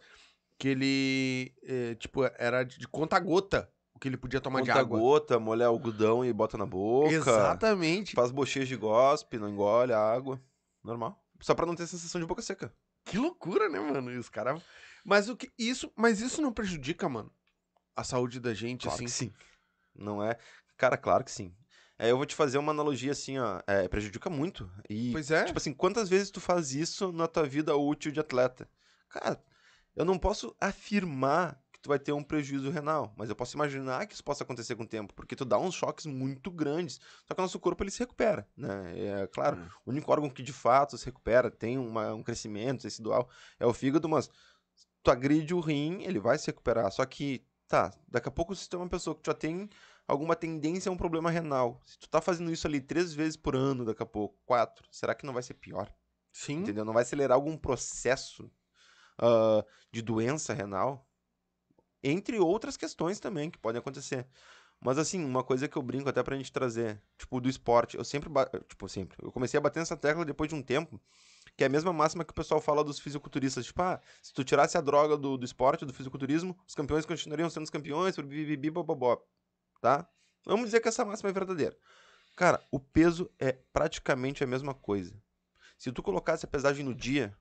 que 0.58 0.70
ele, 0.70 1.54
é, 1.64 1.96
tipo, 1.96 2.24
era 2.38 2.64
de, 2.64 2.80
de 2.80 2.88
conta-gota 2.88 3.70
o 3.94 4.00
que 4.00 4.10
ele 4.10 4.18
podia 4.18 4.42
tomar 4.42 4.62
de 4.62 4.68
Conta 4.68 4.80
água. 4.82 5.00
gota, 5.00 5.40
molha 5.40 5.68
algodão 5.68 6.24
e 6.26 6.34
bota 6.34 6.58
na 6.58 6.66
boca. 6.66 7.14
Exatamente. 7.14 8.14
Faz 8.14 8.30
bochecha 8.30 8.66
de 8.66 8.76
gospe, 8.76 9.38
não 9.38 9.50
engole 9.50 9.94
a 9.94 10.00
água. 10.00 10.42
Normal. 10.84 11.24
Só 11.40 11.56
pra 11.56 11.66
não 11.66 11.76
ter 11.76 11.88
sensação 11.88 12.20
de 12.20 12.28
boca 12.28 12.42
seca. 12.42 12.74
Que 13.06 13.18
loucura, 13.18 13.70
né, 13.70 13.80
mano? 13.80 14.12
E 14.12 14.18
os 14.18 14.28
caras. 14.30 14.62
Mas 15.06 15.30
o 15.30 15.38
que. 15.38 15.50
Isso, 15.58 15.92
mas 15.96 16.20
isso 16.20 16.42
não 16.42 16.52
prejudica, 16.52 17.08
mano, 17.08 17.32
a 17.96 18.04
saúde 18.04 18.40
da 18.40 18.54
gente, 18.54 18.84
Claro 18.84 18.96
assim. 18.96 19.08
sim. 19.08 19.34
Não 19.96 20.22
é? 20.22 20.38
Cara, 20.78 20.98
claro 20.98 21.24
que 21.24 21.32
sim. 21.32 21.54
É, 21.98 22.12
eu 22.12 22.18
vou 22.18 22.26
te 22.26 22.36
fazer 22.36 22.58
uma 22.58 22.72
analogia 22.72 23.12
assim, 23.14 23.38
ó. 23.38 23.62
É, 23.66 23.88
prejudica 23.88 24.30
muito. 24.30 24.70
E, 24.90 25.12
Pois 25.12 25.32
é. 25.32 25.46
tipo 25.46 25.58
assim, 25.58 25.74
quantas 25.74 26.10
vezes 26.10 26.30
tu 26.30 26.42
faz 26.42 26.74
isso 26.74 27.12
na 27.12 27.28
tua 27.28 27.44
vida 27.44 27.76
útil 27.76 28.12
de 28.12 28.20
atleta? 28.20 28.68
Cara, 29.10 29.42
eu 29.96 30.04
não 30.04 30.18
posso 30.20 30.54
afirmar 30.60 31.58
que 31.72 31.80
tu 31.80 31.88
vai 31.88 31.98
ter 31.98 32.12
um 32.12 32.22
prejuízo 32.24 32.70
renal, 32.70 33.14
mas 33.16 33.30
eu 33.30 33.36
posso 33.36 33.56
imaginar 33.56 34.06
que 34.08 34.14
isso 34.14 34.24
possa 34.24 34.44
acontecer 34.44 34.76
com 34.76 34.84
o 34.84 34.88
tempo, 34.88 35.14
porque 35.14 35.38
tu 35.38 35.46
dá 35.46 35.58
uns 35.58 35.74
choques 35.74 36.06
muito 36.06 36.52
grandes. 36.52 37.00
Só 37.26 37.34
que 37.34 37.40
o 37.40 37.44
nosso 37.44 37.60
corpo 37.60 37.82
ele 37.82 37.92
se 37.92 38.00
recupera, 38.00 38.46
né? 38.58 38.94
É 39.24 39.28
claro, 39.28 39.58
Hum. 39.58 39.68
o 39.86 39.90
único 39.92 40.12
órgão 40.12 40.30
que 40.30 40.44
de 40.44 40.52
fato 40.52 40.98
se 40.98 41.06
recupera, 41.06 41.50
tem 41.50 41.78
uma- 41.78 42.14
um 42.14 42.22
crescimento 42.24 42.84
residual, 42.84 43.30
é 43.58 43.66
o 43.66 43.74
fígado, 43.74 44.10
mas 44.10 44.30
tu 45.02 45.12
agride 45.12 45.54
o 45.54 45.62
rim, 45.62 46.04
ele 46.04 46.20
vai 46.20 46.38
se 46.38 46.48
recuperar. 46.48 46.92
Só 46.92 47.06
que, 47.06 47.46
tá, 47.70 47.94
daqui 48.10 48.28
a 48.28 48.32
pouco 48.32 48.54
se 48.54 48.68
tu 48.68 48.76
é 48.76 48.80
uma 48.80 48.90
pessoa 48.90 49.16
que 49.16 49.22
já 49.26 49.34
tem 49.34 49.70
alguma 50.08 50.36
tendência 50.36 50.90
a 50.90 50.94
um 50.94 50.98
problema 50.98 51.32
renal, 51.32 51.82
se 51.86 51.98
tu 51.98 52.10
tá 52.10 52.22
fazendo 52.22 52.52
isso 52.52 52.68
ali 52.68 52.80
três 52.80 53.14
vezes 53.14 53.36
por 53.36 53.56
ano, 53.56 53.86
daqui 53.86 54.04
a 54.04 54.06
pouco, 54.06 54.38
quatro, 54.46 54.88
será 54.92 55.16
que 55.16 55.26
não 55.26 55.34
vai 55.34 55.44
ser 55.44 55.56
pior? 55.56 55.92
Sim. 56.32 56.60
Entendeu? 56.60 56.86
Não 56.86 56.94
vai 56.94 57.04
acelerar 57.04 57.36
algum 57.36 57.58
processo 57.58 58.52
ah, 59.18 59.66
de 59.92 60.02
doença 60.02 60.54
renal? 60.54 61.08
Entre 62.04 62.38
outras 62.40 62.78
questões 62.78 63.20
também 63.20 63.50
que 63.50 63.58
podem 63.58 63.80
acontecer. 63.80 64.28
Mas 64.80 64.98
assim, 64.98 65.24
uma 65.24 65.44
coisa 65.44 65.68
que 65.68 65.78
eu 65.78 65.82
brinco 65.82 66.10
até 66.10 66.22
pra 66.22 66.36
gente 66.36 66.52
trazer, 66.52 67.02
tipo, 67.18 67.40
do 67.40 67.50
esporte, 67.50 67.98
eu 67.98 68.04
sempre, 68.04 68.30
tipo, 68.68 68.88
sempre, 68.88 69.18
eu 69.22 69.32
comecei 69.32 69.58
a 69.58 69.62
bater 69.62 69.80
nessa 69.80 69.98
tecla 69.98 70.26
depois 70.26 70.50
de 70.50 70.56
um 70.56 70.62
tempo, 70.62 71.02
que 71.56 71.64
é 71.64 71.68
a 71.68 71.70
mesma 71.70 71.94
máxima 71.94 72.26
que 72.26 72.32
o 72.32 72.36
pessoal 72.36 72.60
fala 72.62 72.84
dos 72.84 73.00
fisiculturistas, 73.00 73.66
tipo, 73.66 73.82
ah, 73.82 74.00
se 74.22 74.34
tu 74.34 74.44
tirasse 74.44 74.78
a 74.78 74.82
droga 74.82 75.18
do, 75.18 75.38
do 75.38 75.46
esporte, 75.46 75.86
do 75.86 75.94
fisiculturismo, 75.94 76.56
os 76.68 76.76
campeões 76.76 77.06
continuariam 77.06 77.50
sendo 77.50 77.64
os 77.64 77.70
campeões, 77.70 78.16
bibibi, 78.18 78.70
bobobó, 78.70 79.26
tá? 79.86 80.08
Vamos 80.46 80.66
dizer 80.66 80.80
que 80.80 80.88
essa 80.88 81.06
máxima 81.06 81.30
é 81.30 81.34
verdadeira. 81.34 81.78
Cara, 82.36 82.60
o 82.72 82.80
peso 82.80 83.30
é 83.40 83.52
praticamente 83.52 84.44
a 84.44 84.48
mesma 84.48 84.74
coisa. 84.74 85.14
Se 85.78 85.92
tu 85.92 86.02
colocasse 86.02 86.44
a 86.46 86.48
pesagem 86.48 86.84
no 86.84 86.94
dia, 86.94 87.36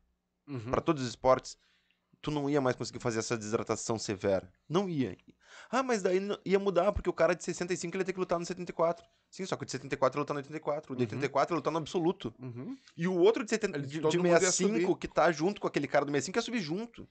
Uhum. 0.46 0.70
pra 0.70 0.80
todos 0.82 1.02
os 1.02 1.08
esportes, 1.08 1.56
tu 2.20 2.30
não 2.30 2.48
ia 2.50 2.60
mais 2.60 2.76
conseguir 2.76 2.98
fazer 3.00 3.20
essa 3.20 3.36
desidratação 3.36 3.98
severa. 3.98 4.52
Não 4.68 4.88
ia. 4.90 5.16
Ah, 5.70 5.82
mas 5.82 6.02
daí 6.02 6.20
ia 6.44 6.58
mudar, 6.58 6.92
porque 6.92 7.08
o 7.08 7.12
cara 7.14 7.34
de 7.34 7.42
65 7.42 7.96
ele 7.96 8.02
ia 8.02 8.04
ter 8.06 8.12
que 8.12 8.18
lutar 8.20 8.38
no 8.38 8.44
74. 8.44 9.06
Sim, 9.30 9.46
só 9.46 9.56
que 9.56 9.62
o 9.62 9.66
de 9.66 9.72
74 9.72 10.18
ia 10.18 10.20
lutar 10.20 10.34
no 10.34 10.38
84. 10.40 10.92
O 10.92 10.96
de 10.96 11.02
Uhum. 11.04 11.08
84 11.08 11.54
ia 11.54 11.56
lutar 11.56 11.72
no 11.72 11.78
absoluto. 11.78 12.34
Uhum. 12.38 12.76
E 12.96 13.08
o 13.08 13.14
outro 13.16 13.42
de, 13.42 13.50
70, 13.50 13.78
Eles- 13.78 13.90
de, 13.90 14.00
de 14.00 14.16
mundo 14.18 14.26
ia 14.28 14.38
65 14.40 14.80
subir. 14.80 14.98
que 14.98 15.08
tá 15.08 15.32
junto 15.32 15.60
com 15.60 15.66
aquele 15.66 15.88
cara 15.88 16.04
do 16.04 16.10
65 16.12 16.38
ia 16.38 16.42
subir 16.42 16.60
junto. 16.60 17.08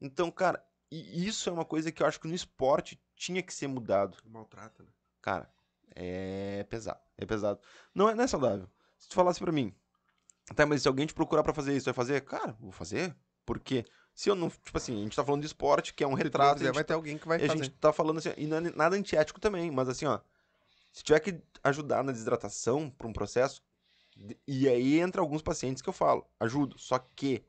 Então, 0.00 0.30
cara, 0.30 0.64
e 0.94 1.26
isso 1.26 1.48
é 1.48 1.52
uma 1.52 1.64
coisa 1.64 1.90
que 1.90 2.02
eu 2.02 2.06
acho 2.06 2.20
que 2.20 2.28
no 2.28 2.34
esporte 2.34 3.00
tinha 3.16 3.42
que 3.42 3.54
ser 3.54 3.66
mudado. 3.66 4.18
Maltrata, 4.26 4.82
né? 4.82 4.90
Cara, 5.20 5.48
é 5.94 6.64
pesado. 6.68 7.00
É 7.16 7.24
pesado. 7.24 7.60
Não 7.94 8.08
é, 8.08 8.14
não 8.14 8.24
é 8.24 8.26
saudável. 8.26 8.68
Se 8.98 9.08
tu 9.08 9.14
falasse 9.14 9.40
pra 9.40 9.52
mim, 9.52 9.74
tá, 10.54 10.66
mas 10.66 10.82
se 10.82 10.88
alguém 10.88 11.06
te 11.06 11.14
procurar 11.14 11.42
pra 11.42 11.54
fazer 11.54 11.76
isso, 11.76 11.86
vai 11.86 11.94
fazer? 11.94 12.20
Cara, 12.22 12.56
vou 12.60 12.72
fazer. 12.72 13.16
Porque 13.44 13.84
se 14.14 14.28
eu 14.28 14.34
não. 14.34 14.50
Tipo 14.50 14.76
assim, 14.76 15.00
a 15.00 15.02
gente 15.02 15.16
tá 15.16 15.24
falando 15.24 15.40
de 15.40 15.46
esporte, 15.46 15.94
que 15.94 16.04
é 16.04 16.06
um 16.06 16.14
retrato. 16.14 16.62
gente 16.62 16.74
vai 16.74 16.84
ter 16.84 16.94
alguém 16.94 17.18
que 17.18 17.26
vai 17.26 17.40
e 17.40 17.44
a 17.44 17.48
fazer. 17.48 17.64
gente 17.64 17.74
tá 17.76 17.92
falando 17.92 18.18
assim, 18.18 18.32
e 18.36 18.46
não 18.46 18.58
é 18.58 18.60
nada 18.60 18.96
antiético 18.96 19.40
também, 19.40 19.70
mas 19.70 19.88
assim, 19.88 20.06
ó. 20.06 20.20
Se 20.92 21.02
tiver 21.02 21.20
que 21.20 21.40
ajudar 21.64 22.04
na 22.04 22.12
desidratação 22.12 22.90
pra 22.90 23.06
um 23.08 23.12
processo, 23.14 23.62
e 24.46 24.68
aí 24.68 25.00
entra 25.00 25.22
alguns 25.22 25.40
pacientes 25.40 25.80
que 25.82 25.88
eu 25.88 25.92
falo, 25.92 26.26
ajudo. 26.38 26.78
Só 26.78 26.98
que. 26.98 27.44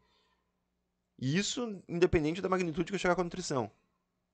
Isso, 1.20 1.82
independente 1.88 2.42
da 2.42 2.50
magnitude 2.50 2.92
que 2.92 2.96
eu 2.96 3.00
chegar 3.00 3.16
com 3.16 3.22
a 3.22 3.26
nutrição. 3.26 3.72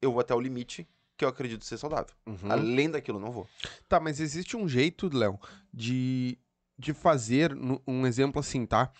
Eu 0.01 0.11
vou 0.11 0.21
até 0.21 0.33
o 0.33 0.39
limite 0.39 0.87
que 1.17 1.25
eu 1.25 1.29
acredito 1.29 1.65
ser 1.65 1.77
saudável. 1.77 2.15
Uhum. 2.25 2.49
Além 2.49 2.89
daquilo, 2.89 3.17
eu 3.17 3.21
não 3.21 3.31
vou. 3.31 3.47
Tá, 3.87 3.99
mas 3.99 4.19
existe 4.19 4.55
um 4.55 4.67
jeito, 4.67 5.09
Léo, 5.13 5.37
de, 5.73 6.37
de 6.77 6.93
fazer 6.93 7.53
um 7.85 8.07
exemplo 8.07 8.39
assim, 8.39 8.65
tá? 8.65 8.91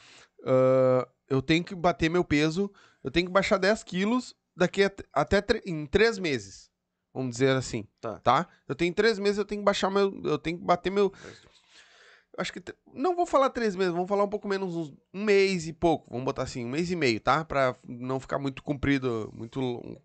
Ah, 0.44 1.08
eu 1.30 1.42
tenho 1.42 1.64
que 1.64 1.76
bater 1.76 2.10
meu 2.10 2.24
peso, 2.24 2.72
eu 3.04 3.12
tenho 3.12 3.28
que 3.28 3.32
baixar 3.32 3.58
10 3.58 3.84
quilos 3.84 4.36
daqui 4.56 4.84
a, 4.84 4.92
até 5.14 5.42
em 5.66 5.86
3 5.86 6.20
meses. 6.20 6.70
Vamos 7.14 7.32
dizer 7.32 7.56
assim. 7.56 7.88
Tá. 8.02 8.20
Tá? 8.20 8.48
Eu 8.68 8.76
tenho 8.76 8.94
3 8.94 9.20
meses, 9.20 9.38
eu 9.38 9.46
tenho 9.46 9.62
que 9.62 9.66
baixar 9.66 9.90
meu. 9.90 10.22
Eu 10.24 10.38
tenho 10.38 10.58
que 10.58 10.64
bater 10.64 10.92
meu. 10.92 11.12
Acho 12.40 12.54
que. 12.54 12.62
Não 12.94 13.16
vou 13.16 13.26
falar 13.26 13.50
três 13.50 13.76
meses, 13.76 13.94
vamos 13.94 14.08
falar 14.08 14.24
um 14.24 14.30
pouco 14.30 14.48
menos, 14.48 14.76
uns, 14.76 14.94
um 15.14 15.24
mês 15.24 15.68
e 15.68 15.74
pouco. 15.74 16.10
Vamos 16.10 16.26
botar 16.26 16.44
assim, 16.44 16.66
um 16.66 16.70
mês 16.70 16.90
e 16.90 16.96
meio, 16.96 17.20
tá? 17.20 17.44
Pra 17.44 17.76
não 17.88 18.20
ficar 18.20 18.40
muito 18.40 18.64
comprido, 18.64 19.32
muito 19.34 19.60
longo. 19.60 20.02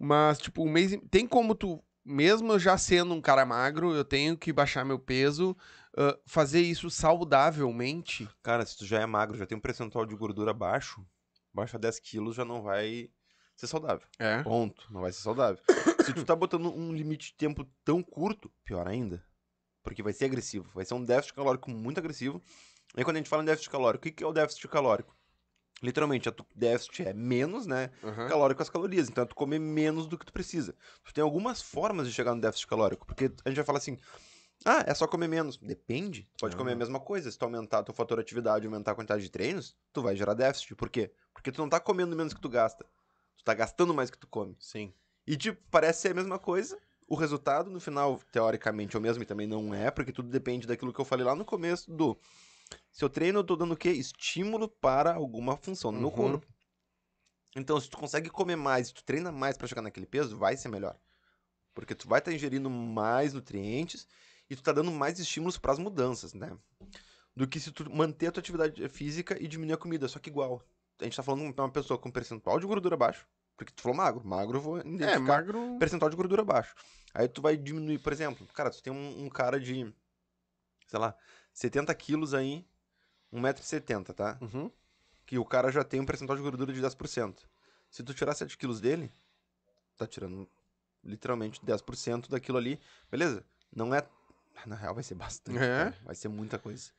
Mas, 0.00 0.38
tipo, 0.38 0.64
um 0.64 0.70
mês. 0.70 0.92
E... 0.92 0.98
Tem 0.98 1.26
como 1.26 1.54
tu, 1.54 1.82
mesmo 2.04 2.58
já 2.58 2.76
sendo 2.76 3.14
um 3.14 3.20
cara 3.20 3.44
magro, 3.44 3.94
eu 3.94 4.04
tenho 4.04 4.36
que 4.36 4.52
baixar 4.52 4.84
meu 4.84 4.98
peso, 4.98 5.56
uh, 5.96 6.18
fazer 6.26 6.60
isso 6.60 6.90
saudavelmente. 6.90 8.28
Cara, 8.42 8.64
se 8.64 8.76
tu 8.76 8.86
já 8.86 9.00
é 9.00 9.06
magro, 9.06 9.36
já 9.36 9.46
tem 9.46 9.56
um 9.56 9.60
percentual 9.60 10.06
de 10.06 10.14
gordura 10.14 10.52
baixo, 10.52 11.04
baixa 11.52 11.78
10 11.78 12.00
quilos 12.00 12.36
já 12.36 12.44
não 12.44 12.62
vai 12.62 13.10
ser 13.56 13.66
saudável. 13.66 14.06
É. 14.18 14.42
Ponto. 14.42 14.86
Não 14.90 15.00
vai 15.00 15.12
ser 15.12 15.20
saudável. 15.20 15.62
se 16.04 16.12
tu 16.12 16.24
tá 16.24 16.34
botando 16.34 16.74
um 16.74 16.92
limite 16.92 17.28
de 17.28 17.34
tempo 17.34 17.64
tão 17.84 18.02
curto, 18.02 18.50
pior 18.64 18.86
ainda. 18.88 19.24
Porque 19.82 20.02
vai 20.02 20.12
ser 20.12 20.26
agressivo. 20.26 20.70
Vai 20.74 20.84
ser 20.84 20.94
um 20.94 21.04
déficit 21.04 21.34
calórico 21.34 21.70
muito 21.70 21.98
agressivo. 21.98 22.40
E 22.96 23.04
quando 23.04 23.16
a 23.16 23.18
gente 23.20 23.28
fala 23.28 23.42
em 23.42 23.46
déficit 23.46 23.70
calórico, 23.70 24.06
o 24.08 24.12
que 24.12 24.22
é 24.22 24.26
o 24.26 24.32
déficit 24.32 24.68
calórico? 24.68 25.16
Literalmente, 25.82 26.28
o 26.28 26.34
déficit 26.54 27.02
é 27.08 27.12
menos, 27.12 27.66
né? 27.66 27.90
Uhum. 28.02 28.28
Calórico 28.28 28.62
as 28.62 28.70
calorias. 28.70 29.08
Então, 29.08 29.24
é 29.24 29.26
tu 29.26 29.34
comer 29.34 29.58
menos 29.58 30.06
do 30.06 30.16
que 30.16 30.24
tu 30.24 30.32
precisa. 30.32 30.76
Tu 31.02 31.12
tem 31.12 31.24
algumas 31.24 31.60
formas 31.60 32.06
de 32.06 32.12
chegar 32.12 32.34
no 32.34 32.40
déficit 32.40 32.68
calórico. 32.68 33.04
Porque 33.06 33.32
a 33.44 33.48
gente 33.48 33.56
vai 33.56 33.64
falar 33.64 33.78
assim, 33.78 33.98
ah, 34.64 34.84
é 34.86 34.94
só 34.94 35.08
comer 35.08 35.26
menos. 35.26 35.56
Depende. 35.56 36.22
Tu 36.36 36.40
pode 36.40 36.54
Ah. 36.54 36.58
comer 36.58 36.72
a 36.72 36.76
mesma 36.76 37.00
coisa. 37.00 37.28
Se 37.28 37.36
tu 37.36 37.44
aumentar 37.44 37.78
a 37.80 37.82
tua 37.82 37.94
fator 37.94 38.20
atividade, 38.20 38.64
aumentar 38.64 38.92
a 38.92 38.94
quantidade 38.94 39.24
de 39.24 39.30
treinos, 39.30 39.74
tu 39.92 40.00
vai 40.02 40.14
gerar 40.14 40.34
déficit. 40.34 40.76
Por 40.76 40.88
quê? 40.88 41.12
Porque 41.34 41.50
tu 41.50 41.60
não 41.60 41.68
tá 41.68 41.80
comendo 41.80 42.14
menos 42.14 42.32
que 42.32 42.40
tu 42.40 42.48
gasta. 42.48 42.84
Tu 43.36 43.42
tá 43.42 43.52
gastando 43.52 43.92
mais 43.92 44.08
que 44.08 44.18
tu 44.18 44.28
come. 44.28 44.54
Sim. 44.60 44.94
E, 45.26 45.36
tipo, 45.36 45.60
parece 45.68 46.02
ser 46.02 46.12
a 46.12 46.14
mesma 46.14 46.38
coisa. 46.38 46.78
O 47.06 47.14
resultado, 47.14 47.70
no 47.70 47.80
final, 47.80 48.18
teoricamente, 48.32 48.96
é 48.96 48.98
o 48.98 49.02
mesmo 49.02 49.22
e 49.22 49.26
também 49.26 49.46
não 49.46 49.74
é, 49.74 49.90
porque 49.90 50.12
tudo 50.12 50.28
depende 50.30 50.66
daquilo 50.66 50.92
que 50.92 51.00
eu 51.00 51.04
falei 51.04 51.24
lá 51.26 51.34
no 51.34 51.44
começo 51.44 51.90
do. 51.92 52.18
Se 52.90 53.04
eu 53.04 53.10
treino, 53.10 53.40
eu 53.40 53.44
tô 53.44 53.56
dando 53.56 53.72
o 53.74 53.76
quê? 53.76 53.90
Estímulo 53.90 54.68
para 54.68 55.14
alguma 55.14 55.56
função 55.56 55.92
no 55.92 55.98
meu 55.98 56.10
Uhum. 56.10 56.16
corpo. 56.16 56.46
Então, 57.54 57.78
se 57.80 57.88
tu 57.88 57.98
consegue 57.98 58.30
comer 58.30 58.56
mais, 58.56 58.88
se 58.88 58.94
tu 58.94 59.04
treina 59.04 59.30
mais 59.30 59.56
para 59.58 59.66
chegar 59.68 59.82
naquele 59.82 60.06
peso, 60.06 60.36
vai 60.38 60.56
ser 60.56 60.68
melhor. 60.68 60.98
Porque 61.74 61.94
tu 61.94 62.08
vai 62.08 62.18
estar 62.20 62.32
ingerindo 62.32 62.70
mais 62.70 63.34
nutrientes 63.34 64.06
e 64.50 64.56
tu 64.56 64.62
tá 64.62 64.72
dando 64.72 64.90
mais 64.92 65.18
estímulos 65.18 65.58
para 65.58 65.72
as 65.72 65.78
mudanças, 65.78 66.34
né? 66.34 66.56
Do 67.36 67.48
que 67.48 67.60
se 67.60 67.72
tu 67.72 67.90
manter 67.94 68.28
a 68.28 68.32
tua 68.32 68.40
atividade 68.40 68.88
física 68.88 69.36
e 69.42 69.48
diminuir 69.48 69.74
a 69.74 69.78
comida, 69.78 70.08
só 70.08 70.18
que 70.18 70.30
igual. 70.30 70.62
A 71.00 71.04
gente 71.04 71.16
tá 71.16 71.22
falando 71.22 71.52
de 71.52 71.60
uma 71.60 71.70
pessoa 71.72 71.98
com 71.98 72.10
percentual 72.10 72.60
de 72.60 72.66
gordura 72.66 72.96
baixo, 72.96 73.26
porque 73.56 73.72
tu 73.72 73.82
falou 73.82 73.96
magro. 73.96 74.24
Magro 74.24 74.58
eu 74.58 74.62
vou 74.62 74.78
É, 74.78 74.80
identificar 74.86 75.20
magro. 75.20 75.76
percentual 75.78 76.10
de 76.10 76.16
gordura 76.16 76.44
baixo. 76.44 76.74
Aí 77.14 77.28
tu 77.28 77.42
vai 77.42 77.56
diminuir, 77.56 77.98
por 77.98 78.12
exemplo, 78.12 78.46
cara, 78.54 78.70
tu 78.70 78.82
tem 78.82 78.92
um, 78.92 79.24
um 79.24 79.28
cara 79.28 79.60
de, 79.60 79.92
sei 80.86 80.98
lá, 80.98 81.14
70 81.52 81.94
quilos 81.94 82.32
aí, 82.34 82.66
1,70m, 83.32 84.12
tá? 84.14 84.38
Uhum. 84.40 84.70
Que 85.26 85.38
o 85.38 85.44
cara 85.44 85.70
já 85.70 85.84
tem 85.84 86.00
um 86.00 86.06
percentual 86.06 86.36
de 86.36 86.42
gordura 86.42 86.72
de 86.72 86.80
10%. 86.80 87.48
Se 87.90 88.02
tu 88.02 88.14
tirar 88.14 88.34
7 88.34 88.56
quilos 88.56 88.80
dele, 88.80 89.12
tá 89.96 90.06
tirando 90.06 90.48
literalmente 91.04 91.60
10% 91.64 92.28
daquilo 92.30 92.58
ali, 92.58 92.80
beleza? 93.10 93.44
Não 93.74 93.94
é. 93.94 94.06
Na 94.66 94.76
real 94.76 94.94
vai 94.94 95.02
ser 95.02 95.14
bastante, 95.14 95.58
É? 95.60 95.90
vai 96.04 96.14
ser 96.14 96.28
muita 96.28 96.58
coisa. 96.58 96.90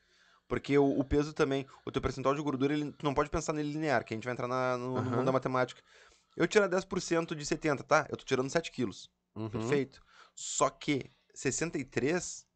Porque 0.46 0.76
o, 0.76 0.98
o 0.98 1.02
peso 1.04 1.32
também, 1.32 1.66
o 1.86 1.90
teu 1.90 2.02
percentual 2.02 2.34
de 2.34 2.42
gordura, 2.42 2.74
ele, 2.74 2.92
tu 2.92 3.04
não 3.04 3.14
pode 3.14 3.30
pensar 3.30 3.52
nele 3.54 3.72
linear, 3.72 4.04
que 4.04 4.12
a 4.12 4.16
gente 4.16 4.24
vai 4.24 4.32
entrar 4.34 4.46
na- 4.46 4.76
no, 4.76 4.92
no 4.92 4.98
Aham. 5.00 5.10
mundo 5.10 5.24
da 5.24 5.32
matemática. 5.32 5.82
Eu 6.36 6.46
tirar 6.48 6.68
10% 6.68 7.34
de 7.34 7.44
70, 7.46 7.82
tá? 7.84 8.06
Eu 8.10 8.16
tô 8.16 8.24
tirando 8.24 8.50
7 8.50 8.70
quilos. 8.72 9.10
Uhum. 9.34 9.48
Perfeito. 9.48 10.02
Só 10.34 10.68
que 10.70 11.10
63, 11.34 12.46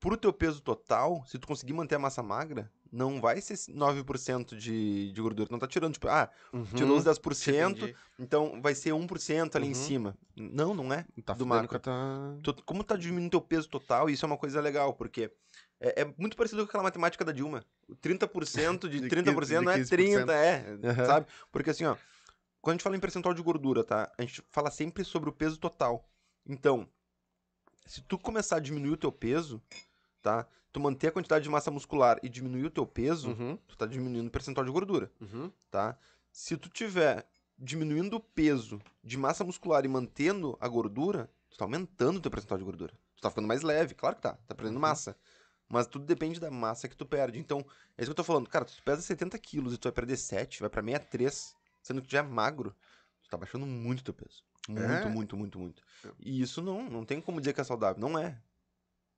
pro 0.00 0.16
teu 0.16 0.32
peso 0.32 0.60
total, 0.60 1.24
se 1.26 1.38
tu 1.38 1.46
conseguir 1.46 1.72
manter 1.72 1.94
a 1.94 1.98
massa 1.98 2.22
magra, 2.22 2.70
não 2.92 3.20
vai 3.20 3.40
ser 3.40 3.54
9% 3.72 4.56
de, 4.56 5.12
de 5.12 5.20
gordura. 5.20 5.48
Tu 5.48 5.52
não 5.52 5.58
tá 5.58 5.66
tirando, 5.66 5.94
tipo, 5.94 6.06
ah, 6.08 6.30
Uhum. 6.52 6.64
tirou 6.64 6.96
os 6.96 7.04
10%, 7.04 7.76
Entendi. 7.78 7.96
então 8.18 8.60
vai 8.62 8.74
ser 8.74 8.92
1% 8.92 9.56
ali 9.56 9.66
em 9.66 9.70
Uhum. 9.70 9.74
cima. 9.74 10.18
Não, 10.36 10.74
não 10.74 10.92
é. 10.92 11.04
Tá 11.24 11.32
do 11.34 11.44
macro. 11.46 11.78
tua- 11.80 12.38
Tu- 12.42 12.62
como 12.64 12.84
tá 12.84 12.96
diminuindo 12.96 13.30
teu 13.30 13.40
peso 13.40 13.68
total, 13.68 14.08
isso 14.08 14.24
é 14.24 14.28
uma 14.28 14.36
coisa 14.38 14.60
legal, 14.60 14.94
porque 14.94 15.32
é, 15.80 16.02
é 16.02 16.14
muito 16.16 16.36
parecido 16.36 16.62
com 16.62 16.68
aquela 16.68 16.84
matemática 16.84 17.24
da 17.24 17.32
Dilma. 17.32 17.64
O 17.88 17.96
30% 17.96 18.88
de 18.88 19.00
De 19.00 19.08
30% 19.08 19.64
não 19.64 19.72
é 19.72 19.78
15%. 19.80 19.88
30, 19.88 20.32
é, 20.32 20.78
Aham. 20.84 21.06
sabe? 21.06 21.26
Porque 21.50 21.70
assim, 21.70 21.84
ó, 21.84 21.96
quando 22.64 22.72
a 22.72 22.76
gente 22.76 22.82
fala 22.82 22.96
em 22.96 23.00
percentual 23.00 23.34
de 23.34 23.42
gordura, 23.42 23.84
tá? 23.84 24.10
A 24.18 24.22
gente 24.22 24.42
fala 24.50 24.70
sempre 24.70 25.04
sobre 25.04 25.28
o 25.28 25.32
peso 25.32 25.58
total. 25.58 26.08
Então, 26.46 26.88
se 27.86 28.00
tu 28.02 28.18
começar 28.18 28.56
a 28.56 28.60
diminuir 28.60 28.92
o 28.92 28.96
teu 28.96 29.12
peso, 29.12 29.62
tá? 30.22 30.46
Tu 30.72 30.80
manter 30.80 31.08
a 31.08 31.12
quantidade 31.12 31.44
de 31.44 31.50
massa 31.50 31.70
muscular 31.70 32.18
e 32.22 32.28
diminuir 32.28 32.64
o 32.64 32.70
teu 32.70 32.86
peso, 32.86 33.30
Uhum. 33.30 33.56
tu 33.68 33.76
tá 33.76 33.86
diminuindo 33.86 34.26
o 34.28 34.30
percentual 34.30 34.64
de 34.64 34.72
gordura 34.72 35.10
Uhum. 35.20 35.52
tá? 35.70 35.96
Se 36.32 36.56
tu 36.56 36.68
tiver 36.68 37.26
diminuindo 37.56 38.16
o 38.16 38.20
peso 38.20 38.80
de 39.02 39.16
massa 39.16 39.44
muscular 39.44 39.84
e 39.84 39.88
mantendo 39.88 40.56
a 40.60 40.66
gordura, 40.66 41.30
tu 41.48 41.56
tá 41.56 41.64
aumentando 41.64 42.16
o 42.16 42.20
teu 42.20 42.30
percentual 42.30 42.58
de 42.58 42.64
gordura. 42.64 42.92
Tu 43.14 43.22
tá 43.22 43.28
ficando 43.30 43.46
mais 43.46 43.62
leve, 43.62 43.94
claro 43.94 44.16
que 44.16 44.22
tá, 44.22 44.32
tá 44.46 44.54
perdendo 44.54 44.74
Uhum. 44.76 44.80
massa. 44.80 45.16
Mas 45.68 45.86
tudo 45.86 46.04
depende 46.04 46.40
da 46.40 46.50
massa 46.50 46.88
que 46.88 46.96
tu 46.96 47.06
perde. 47.06 47.38
Então, 47.38 47.58
é 47.96 48.02
isso 48.02 48.06
que 48.06 48.10
eu 48.10 48.14
tô 48.14 48.24
falando. 48.24 48.48
Cara, 48.48 48.64
tu 48.64 48.82
pesa 48.82 49.00
70 49.00 49.38
quilos 49.38 49.74
e 49.74 49.78
tu 49.78 49.84
vai 49.84 49.92
perder 49.92 50.16
7, 50.16 50.60
vai 50.60 50.68
pra 50.68 50.82
63, 50.82 51.54
sendo 51.84 52.00
que 52.00 52.08
tu 52.08 52.12
já 52.12 52.20
é 52.20 52.22
magro, 52.22 52.74
tu 53.22 53.28
tá 53.28 53.36
baixando 53.36 53.66
muito 53.66 54.02
teu 54.02 54.14
peso. 54.14 54.42
Muito, 54.68 54.82
É? 54.82 55.04
muito, 55.04 55.36
muito, 55.36 55.58
muito. 55.58 55.82
E 56.18 56.40
isso 56.40 56.62
não, 56.62 56.88
não 56.90 57.04
tem 57.04 57.20
como 57.20 57.40
dizer 57.40 57.52
que 57.52 57.60
é 57.60 57.64
saudável. 57.64 58.00
Não 58.00 58.18
é. 58.18 58.40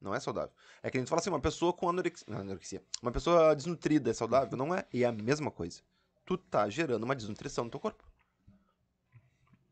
Não 0.01 0.15
é 0.15 0.21
saudável. 0.21 0.53
É 0.83 0.91
que 0.91 0.99
a 0.99 1.01
gente 1.01 1.09
fala 1.09 1.21
assim, 1.21 1.31
uma 1.31 1.41
pessoa 1.41 1.73
com 1.73 1.89
anorexia, 1.89 2.27
não, 2.29 2.41
anorexia. 2.41 2.83
Uma 3.01 3.13
pessoa 3.13 3.55
desnutrida 3.55 4.11
é 4.11 4.13
saudável? 4.13 4.59
Não 4.59 4.75
é. 4.75 4.85
E 4.93 5.05
é 5.05 5.07
a 5.07 5.13
mesma 5.13 5.51
coisa. 5.51 5.81
Tu 6.25 6.37
tá 6.37 6.69
gerando 6.69 7.05
uma 7.05 7.15
desnutrição 7.15 7.65
no 7.65 7.71
teu 7.71 7.81
corpo. 7.81 8.05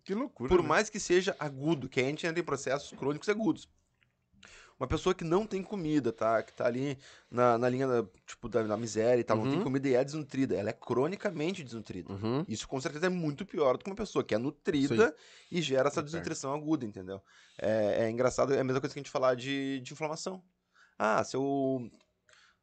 Que 0.04 0.14
loucura. 0.14 0.48
Por 0.48 0.62
né? 0.62 0.68
mais 0.68 0.88
que 0.88 1.00
seja 1.00 1.34
agudo, 1.38 1.88
que 1.88 2.00
a 2.00 2.04
gente 2.04 2.26
entra 2.26 2.40
em 2.40 2.44
processos 2.44 2.96
crônicos 2.96 3.28
agudos. 3.28 3.68
Uma 4.84 4.88
pessoa 4.88 5.14
que 5.14 5.24
não 5.24 5.46
tem 5.46 5.62
comida, 5.62 6.12
tá? 6.12 6.42
Que 6.42 6.52
tá 6.52 6.66
ali 6.66 6.98
na, 7.30 7.56
na 7.56 7.70
linha 7.70 7.88
da, 7.88 8.04
tipo, 8.26 8.50
da, 8.50 8.62
da 8.64 8.76
miséria 8.76 9.18
e 9.18 9.24
tal, 9.24 9.38
não 9.38 9.44
tem 9.44 9.56
Uhum. 9.56 9.62
comida 9.64 9.88
e 9.88 9.94
é 9.94 10.04
desnutrida. 10.04 10.54
Ela 10.54 10.68
é 10.68 10.72
cronicamente 10.74 11.64
desnutrida. 11.64 12.12
Uhum. 12.12 12.44
Isso 12.46 12.68
com 12.68 12.78
certeza 12.78 13.06
é 13.06 13.08
muito 13.08 13.46
pior 13.46 13.78
do 13.78 13.82
que 13.84 13.88
uma 13.88 13.96
pessoa 13.96 14.22
que 14.22 14.34
é 14.34 14.38
nutrida 14.38 15.16
e 15.50 15.62
gera 15.62 15.88
essa 15.88 15.94
Certo. 15.96 16.04
desnutrição 16.04 16.52
aguda, 16.52 16.84
entendeu? 16.84 17.22
É, 17.56 18.04
é 18.04 18.10
engraçado, 18.10 18.52
é 18.52 18.60
a 18.60 18.64
mesma 18.64 18.78
coisa 18.78 18.92
que 18.92 19.00
a 19.00 19.02
gente 19.02 19.10
falar 19.10 19.34
de, 19.36 19.80
de 19.80 19.94
inflamação. 19.94 20.42
Ah, 20.98 21.24
se 21.24 21.34
eu. 21.34 21.90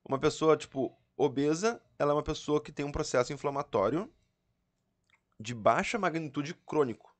Uma 0.07 0.19
pessoa, 0.19 0.55
tipo, 0.55 0.95
obesa, 1.17 1.81
ela 1.97 2.11
é 2.11 2.13
uma 2.13 2.23
pessoa 2.23 2.61
que 2.61 2.71
tem 2.71 2.85
um 2.85 2.91
processo 2.91 3.33
inflamatório 3.33 4.07
de 5.39 5.55
baixa 5.55 5.97
magnitude 5.97 6.53
crônico. 6.53 7.10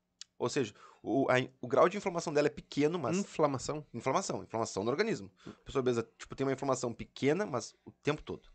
Ou 0.41 0.49
seja, 0.49 0.73
o, 1.03 1.27
a- 1.29 1.47
o 1.61 1.67
grau 1.67 1.87
de 1.87 1.97
inflamação 1.97 2.33
dela 2.33 2.47
é 2.47 2.49
pequeno, 2.49 2.97
mas. 2.97 3.15
Inflamação. 3.17 3.85
Inflamação, 3.93 4.43
inflamação 4.43 4.83
no 4.83 4.89
organismo. 4.89 5.31
A 5.45 5.51
pessoa 5.63 5.81
obesa, 5.81 6.01
tipo, 6.17 6.35
tem 6.35 6.45
uma 6.47 6.53
inflamação 6.53 6.91
pequena, 6.91 7.45
mas 7.45 7.75
o 7.85 7.91
tempo 7.91 8.23
todo. 8.23 8.49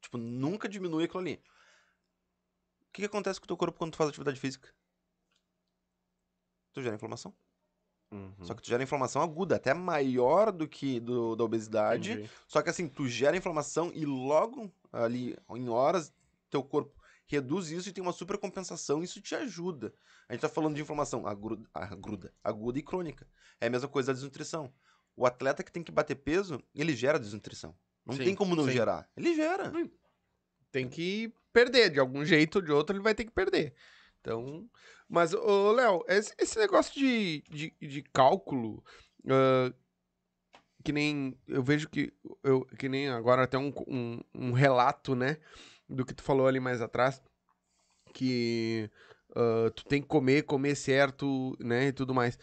Tipo, 0.00 0.18
nunca 0.18 0.68
diminui 0.68 1.04
aquilo 1.04 1.20
ali. 1.20 1.34
O 2.88 2.92
que, 2.92 3.02
que 3.02 3.06
acontece 3.06 3.38
com 3.40 3.44
o 3.44 3.46
teu 3.46 3.56
corpo 3.56 3.78
quando 3.78 3.92
tu 3.92 3.96
faz 3.96 4.10
atividade 4.10 4.38
física? 4.40 4.68
Tu 6.72 6.82
gera 6.82 6.96
inflamação. 6.96 7.32
Uhum. 8.10 8.34
Só 8.42 8.52
que 8.54 8.62
tu 8.62 8.68
gera 8.68 8.82
inflamação 8.82 9.22
aguda, 9.22 9.56
até 9.56 9.72
maior 9.72 10.50
do 10.50 10.66
que 10.68 10.98
do, 10.98 11.36
da 11.36 11.44
obesidade. 11.44 12.12
Entendi. 12.12 12.30
Só 12.48 12.60
que 12.62 12.68
assim, 12.68 12.88
tu 12.88 13.06
gera 13.08 13.36
inflamação 13.36 13.90
e 13.94 14.04
logo 14.04 14.70
ali, 14.92 15.36
em 15.50 15.68
horas, 15.68 16.12
teu 16.50 16.62
corpo 16.62 17.00
reduz 17.26 17.70
isso 17.70 17.88
e 17.88 17.92
tem 17.92 18.02
uma 18.02 18.12
supercompensação, 18.12 19.00
e 19.00 19.04
isso 19.04 19.20
te 19.20 19.34
ajuda. 19.34 19.94
A 20.28 20.32
gente 20.32 20.42
tá 20.42 20.48
falando 20.48 20.74
de 20.74 20.82
inflamação 20.82 21.26
agruda, 21.26 21.68
agruda, 21.72 22.34
aguda 22.42 22.78
e 22.78 22.82
crônica. 22.82 23.28
É 23.60 23.66
a 23.66 23.70
mesma 23.70 23.88
coisa 23.88 24.08
da 24.08 24.14
desnutrição. 24.14 24.72
O 25.16 25.26
atleta 25.26 25.62
que 25.62 25.72
tem 25.72 25.82
que 25.82 25.92
bater 25.92 26.16
peso, 26.16 26.62
ele 26.74 26.94
gera 26.94 27.18
desnutrição. 27.18 27.76
Não 28.04 28.14
Sim, 28.16 28.24
tem 28.24 28.34
como 28.34 28.56
não 28.56 28.64
sim. 28.64 28.72
gerar. 28.72 29.08
Ele 29.16 29.34
gera. 29.34 29.72
Tem 30.70 30.88
que 30.88 31.32
perder, 31.52 31.90
de 31.90 32.00
algum 32.00 32.24
jeito 32.24 32.56
ou 32.56 32.62
de 32.62 32.72
outro 32.72 32.96
ele 32.96 33.02
vai 33.02 33.14
ter 33.14 33.24
que 33.24 33.30
perder. 33.30 33.74
Então, 34.20 34.68
mas, 35.08 35.34
ô, 35.34 35.72
Léo, 35.72 36.02
esse, 36.08 36.34
esse 36.38 36.58
negócio 36.58 36.94
de, 36.94 37.42
de, 37.50 37.74
de 37.80 38.02
cálculo, 38.02 38.82
ah, 39.28 39.72
que 40.82 40.92
nem, 40.92 41.38
eu 41.46 41.62
vejo 41.62 41.88
que, 41.88 42.12
eu, 42.42 42.64
que 42.78 42.88
nem 42.88 43.08
agora 43.08 43.44
até 43.44 43.58
um, 43.58 43.72
um, 43.86 44.20
um 44.34 44.52
relato, 44.52 45.14
né, 45.14 45.38
do 45.88 46.04
que 46.04 46.14
tu 46.14 46.22
falou 46.22 46.46
ali 46.46 46.60
mais 46.60 46.80
atrás, 46.80 47.22
que 48.12 48.90
ah, 49.34 49.70
tu 49.74 49.84
tem 49.84 50.00
que 50.02 50.08
comer, 50.08 50.42
comer 50.42 50.74
certo, 50.74 51.56
né, 51.60 51.88
e 51.88 51.92
tudo 51.92 52.14
mais. 52.14 52.38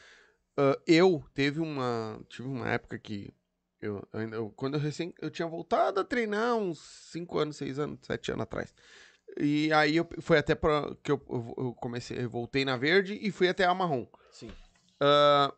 Ah, 0.57 0.77
eu 0.87 1.23
teve 1.33 1.59
uma, 1.59 2.19
tive 2.29 2.47
uma 2.47 2.67
época 2.69 2.97
que 2.99 3.33
eu, 3.81 4.05
eu- 4.13 4.49
quando 4.51 4.73
eu 4.75 4.79
recém, 4.79 5.13
eu 5.21 5.29
tinha 5.29 5.47
voltado 5.47 5.99
a 5.99 6.03
treinar 6.03 6.55
uns 6.55 6.79
5 7.11 7.37
anos, 7.39 7.55
6 7.55 7.79
anos, 7.79 7.99
7 8.05 8.31
anos 8.31 8.43
atrás. 8.43 8.73
E 9.39 9.71
aí 9.71 9.95
eu, 9.95 10.07
foi 10.19 10.37
até 10.37 10.53
pra, 10.55 10.93
que 11.03 11.11
eu, 11.11 11.23
eu- 11.57 11.73
comecei, 11.75 12.21
eu 12.21 12.29
voltei 12.29 12.65
na 12.65 12.75
verde 12.75 13.17
e 13.21 13.31
fui 13.31 13.47
até 13.47 13.63
a 13.63 13.73
marrom. 13.73 14.05
Sim. 14.31 14.51
Ah, 14.99 15.53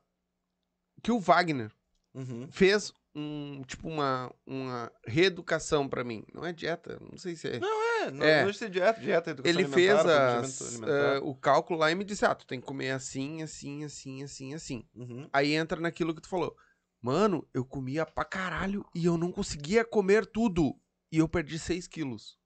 que 1.01 1.11
o 1.11 1.19
Wagner 1.19 1.71
Uhum. 2.13 2.47
fez 2.51 2.93
um 3.13 3.61
tipo 3.63 3.87
uma, 3.87 4.33
uma 4.45 4.91
reeducação 5.05 5.87
pra 5.87 6.03
mim. 6.03 6.23
Não 6.33 6.45
é 6.45 6.53
dieta, 6.53 6.99
não 6.99 7.17
sei 7.17 7.35
se 7.35 7.47
é. 7.47 7.55
É, 8.01 8.11
não, 8.11 8.25
É. 8.25 8.37
não 8.37 8.45
deixa 8.45 8.51
de 8.51 8.57
ser 8.57 8.69
dieta, 8.69 9.01
dieta, 9.01 9.29
educação 9.31 9.59
Ele 9.59 9.67
fez 9.69 9.91
as, 9.91 10.81
ah, 10.81 11.19
o 11.21 11.35
cálculo 11.35 11.79
lá 11.79 11.91
e 11.91 11.95
me 11.95 12.03
disse: 12.03 12.25
ah, 12.25 12.33
tu 12.33 12.47
tem 12.47 12.59
que 12.59 12.65
comer 12.65 12.91
assim, 12.91 13.41
assim, 13.41 13.83
assim, 13.83 14.23
assim, 14.23 14.53
assim. 14.53 14.87
Uhum. 14.95 15.29
Aí 15.31 15.53
entra 15.53 15.79
naquilo 15.79 16.15
que 16.15 16.21
tu 16.21 16.29
falou. 16.29 16.55
Mano, 17.01 17.47
eu 17.53 17.65
comia 17.65 18.05
pra 18.05 18.23
caralho 18.23 18.85
e 18.93 19.05
eu 19.05 19.17
não 19.17 19.31
conseguia 19.31 19.83
comer 19.83 20.25
tudo. 20.25 20.79
E 21.11 21.17
eu 21.17 21.27
perdi 21.27 21.59
6 21.59 21.87
quilos. 21.87 22.39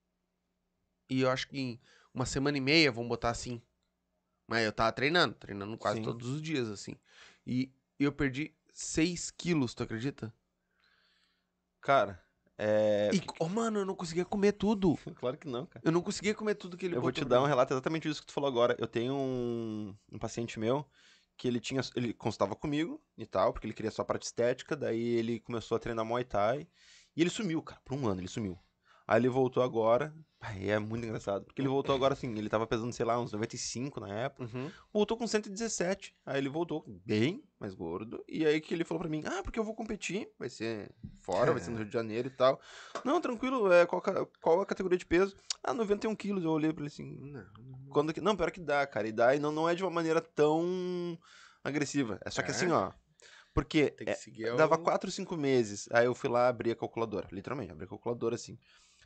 E 1.09 1.21
eu 1.21 1.29
acho 1.29 1.47
que 1.47 1.59
em 1.59 1.79
uma 2.13 2.25
semana 2.25 2.57
e 2.57 2.61
meia, 2.61 2.91
vamos 2.91 3.09
botar 3.09 3.29
assim. 3.29 3.61
Mas 4.47 4.65
eu 4.65 4.71
tava 4.71 4.91
treinando, 4.91 5.35
treinando 5.35 5.77
quase 5.77 5.97
Sim. 5.97 6.03
todos 6.03 6.27
os 6.29 6.41
dias, 6.41 6.69
assim. 6.69 6.95
E 7.45 7.71
eu 7.99 8.11
perdi 8.11 8.55
6 8.73 9.29
quilos, 9.31 9.73
tu 9.73 9.83
acredita? 9.83 10.33
Cara, 11.85 12.19
é. 12.57 13.11
E, 13.13 13.21
oh, 13.39 13.47
mano, 13.47 13.79
eu 13.79 13.85
não 13.85 13.93
conseguia 13.93 14.25
comer 14.25 14.53
tudo. 14.53 14.97
Claro 15.15 15.37
que 15.37 15.47
não, 15.47 15.67
cara. 15.67 15.85
Eu 15.85 15.91
não 15.91 16.01
conseguia 16.01 16.33
comer 16.33 16.55
tudo 16.55 16.75
que 16.75 16.83
ele 16.83 16.95
Eu 16.95 17.01
vou 17.01 17.11
te 17.11 17.23
dar 17.23 17.43
um 17.43 17.45
relato 17.45 17.73
exatamente 17.73 18.07
disso 18.07 18.21
que 18.21 18.25
tu 18.27 18.33
falou 18.33 18.47
agora. 18.47 18.75
Eu 18.79 18.87
tenho 18.87 19.13
um, 19.13 19.95
um 20.11 20.17
paciente 20.17 20.59
meu 20.59 20.83
que 21.37 21.47
ele 21.47 21.59
tinha. 21.59 21.81
Ele 21.95 22.11
consultava 22.11 22.55
comigo 22.55 22.99
e 23.15 23.23
tal, 23.27 23.53
porque 23.53 23.67
ele 23.67 23.73
queria 23.75 23.91
só 23.91 24.01
a 24.01 24.05
parte 24.05 24.23
estética. 24.23 24.75
Daí 24.75 25.15
ele 25.15 25.39
começou 25.41 25.75
a 25.75 25.79
treinar 25.79 26.03
Muay 26.03 26.23
Thai. 26.23 26.67
E 27.15 27.21
ele 27.21 27.29
sumiu, 27.29 27.61
cara. 27.61 27.79
Por 27.85 27.95
um 27.95 28.07
ano 28.07 28.19
ele 28.19 28.27
sumiu. 28.27 28.57
Aí 29.07 29.19
ele 29.21 29.29
voltou 29.29 29.61
agora. 29.63 30.13
Ai, 30.41 30.69
é 30.69 30.77
muito 30.79 31.05
engraçado. 31.05 31.45
Porque 31.45 31.61
ele 31.61 31.67
voltou 31.69 31.95
agora 31.95 32.13
assim. 32.13 32.35
Ele 32.37 32.49
tava 32.49 32.67
pesando, 32.67 32.93
sei 32.93 33.05
lá, 33.05 33.19
uns 33.19 33.31
95 33.31 33.99
na 33.99 34.09
época. 34.09 34.43
Uhum. 34.43 34.69
Voltou 34.93 35.17
com 35.17 35.25
117. 35.27 36.15
Aí 36.25 36.37
ele 36.39 36.49
voltou 36.49 36.83
bem 36.87 37.43
mais 37.59 37.73
gordo. 37.73 38.23
E 38.27 38.45
aí 38.45 38.61
que 38.61 38.73
ele 38.73 38.83
falou 38.83 38.99
pra 39.01 39.09
mim: 39.09 39.23
Ah, 39.25 39.41
porque 39.43 39.57
eu 39.59 39.63
vou 39.63 39.73
competir. 39.75 40.29
Vai 40.37 40.49
ser 40.49 40.91
fora, 41.21 41.51
vai 41.51 41.61
ser 41.61 41.71
no 41.71 41.77
Rio 41.77 41.85
de 41.87 41.93
Janeiro 41.93 42.27
e 42.27 42.31
tal. 42.31 42.59
Não, 43.03 43.19
tranquilo. 43.21 43.71
É, 43.71 43.85
qual, 43.85 44.01
qual 44.41 44.61
a 44.61 44.65
categoria 44.65 44.97
de 44.97 45.05
peso? 45.05 45.35
Ah, 45.63 45.73
91 45.73 46.15
quilos. 46.15 46.43
Eu 46.43 46.51
olhei 46.51 46.71
pra 46.71 46.81
ele 46.81 46.87
assim: 46.93 47.05
Não, 47.19 47.45
quando 47.89 48.13
que... 48.13 48.21
Não, 48.21 48.35
pior 48.35 48.51
que 48.51 48.59
dá, 48.59 48.85
cara. 48.85 49.07
E 49.07 49.11
dá, 49.11 49.35
e 49.35 49.39
não, 49.39 49.51
não 49.51 49.67
é 49.69 49.73
de 49.73 49.83
uma 49.83 49.91
maneira 49.91 50.21
tão 50.21 51.17
agressiva. 51.63 52.19
É 52.23 52.29
só 52.29 52.41
que 52.41 52.49
É? 52.49 52.51
assim, 52.51 52.69
ó. 52.71 52.91
Porque 53.53 53.95
é, 54.01 54.55
dava 54.57 54.77
4, 54.77 55.09
5 55.09 55.37
meses. 55.37 55.87
Aí 55.91 56.05
eu 56.05 56.13
fui 56.13 56.29
lá 56.29 56.49
abrir 56.49 56.71
a 56.71 56.75
calculadora. 56.75 57.29
Literalmente, 57.31 57.71
abri 57.71 57.85
a 57.85 57.87
calculadora 57.87 58.35
assim. 58.35 58.59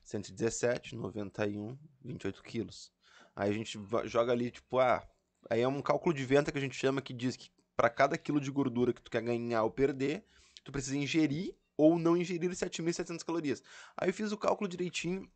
117, 0.09 0.95
91, 0.95 1.77
28 2.03 2.43
quilos. 2.43 2.91
Aí 3.35 3.49
a 3.49 3.53
gente 3.53 3.79
joga 4.05 4.31
ali, 4.31 4.49
tipo, 4.49 4.79
ah. 4.79 5.07
Aí 5.49 5.61
é 5.61 5.67
um 5.67 5.81
cálculo 5.81 6.13
de 6.13 6.25
venta 6.25 6.51
que 6.51 6.57
a 6.57 6.61
gente 6.61 6.75
chama 6.75 7.01
que 7.01 7.13
diz 7.13 7.35
que 7.35 7.49
para 7.75 7.89
cada 7.89 8.17
quilo 8.17 8.41
de 8.41 8.51
gordura 8.51 8.91
que 8.91 9.01
tu 9.01 9.09
quer 9.09 9.21
ganhar 9.21 9.63
ou 9.63 9.71
perder, 9.71 10.25
tu 10.63 10.71
precisa 10.71 10.97
ingerir 10.97 11.55
ou 11.77 11.97
não 11.97 12.17
ingerir 12.17 12.49
7.700 12.49 13.23
calorias. 13.23 13.63
Aí 13.95 14.09
eu 14.09 14.13
fiz 14.13 14.31
o 14.31 14.37
cálculo 14.37 14.67
direitinho, 14.67 15.29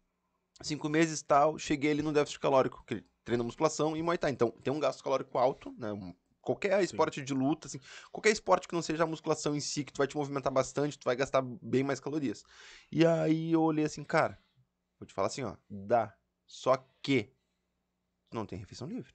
cinco 0.62 0.90
meses 0.90 1.22
tal, 1.22 1.58
cheguei 1.58 1.92
ali 1.92 2.02
no 2.02 2.12
déficit 2.12 2.40
calórico, 2.40 2.84
que 2.86 3.04
treina 3.24 3.44
musculação 3.44 3.96
e 3.96 4.02
Muay 4.02 4.18
Thai. 4.18 4.32
Então, 4.32 4.52
tem 4.52 4.74
um 4.74 4.80
gasto 4.80 5.04
calórico 5.04 5.38
alto, 5.38 5.74
né? 5.78 5.90
Qualquer 6.42 6.84
esporte 6.84 7.22
de 7.22 7.34
luta, 7.34 7.68
assim, 7.68 7.80
qualquer 8.12 8.32
esporte 8.32 8.68
que 8.68 8.74
não 8.74 8.82
seja 8.82 9.04
a 9.04 9.08
musculação 9.08 9.56
em 9.56 9.62
si, 9.62 9.86
que 9.86 9.94
tu 9.94 10.00
vai 10.00 10.08
te 10.08 10.18
movimentar 10.18 10.52
bastante, 10.52 11.00
tu 11.00 11.06
vai 11.06 11.16
gastar 11.16 11.42
bem 11.42 11.84
mais 11.84 12.02
calorias. 12.02 12.44
E 12.92 13.06
aí 13.06 13.54
eu 13.54 13.62
olhei 13.62 13.86
assim, 13.86 14.04
cara, 14.04 14.38
vou 15.04 15.08
te 15.08 15.14
falar 15.14 15.28
assim, 15.28 15.44
ó, 15.44 15.56
dá. 15.70 16.16
Só 16.46 16.78
que 17.02 17.34
não 18.32 18.46
tem 18.46 18.58
refeição 18.60 18.88
livre. 18.88 19.14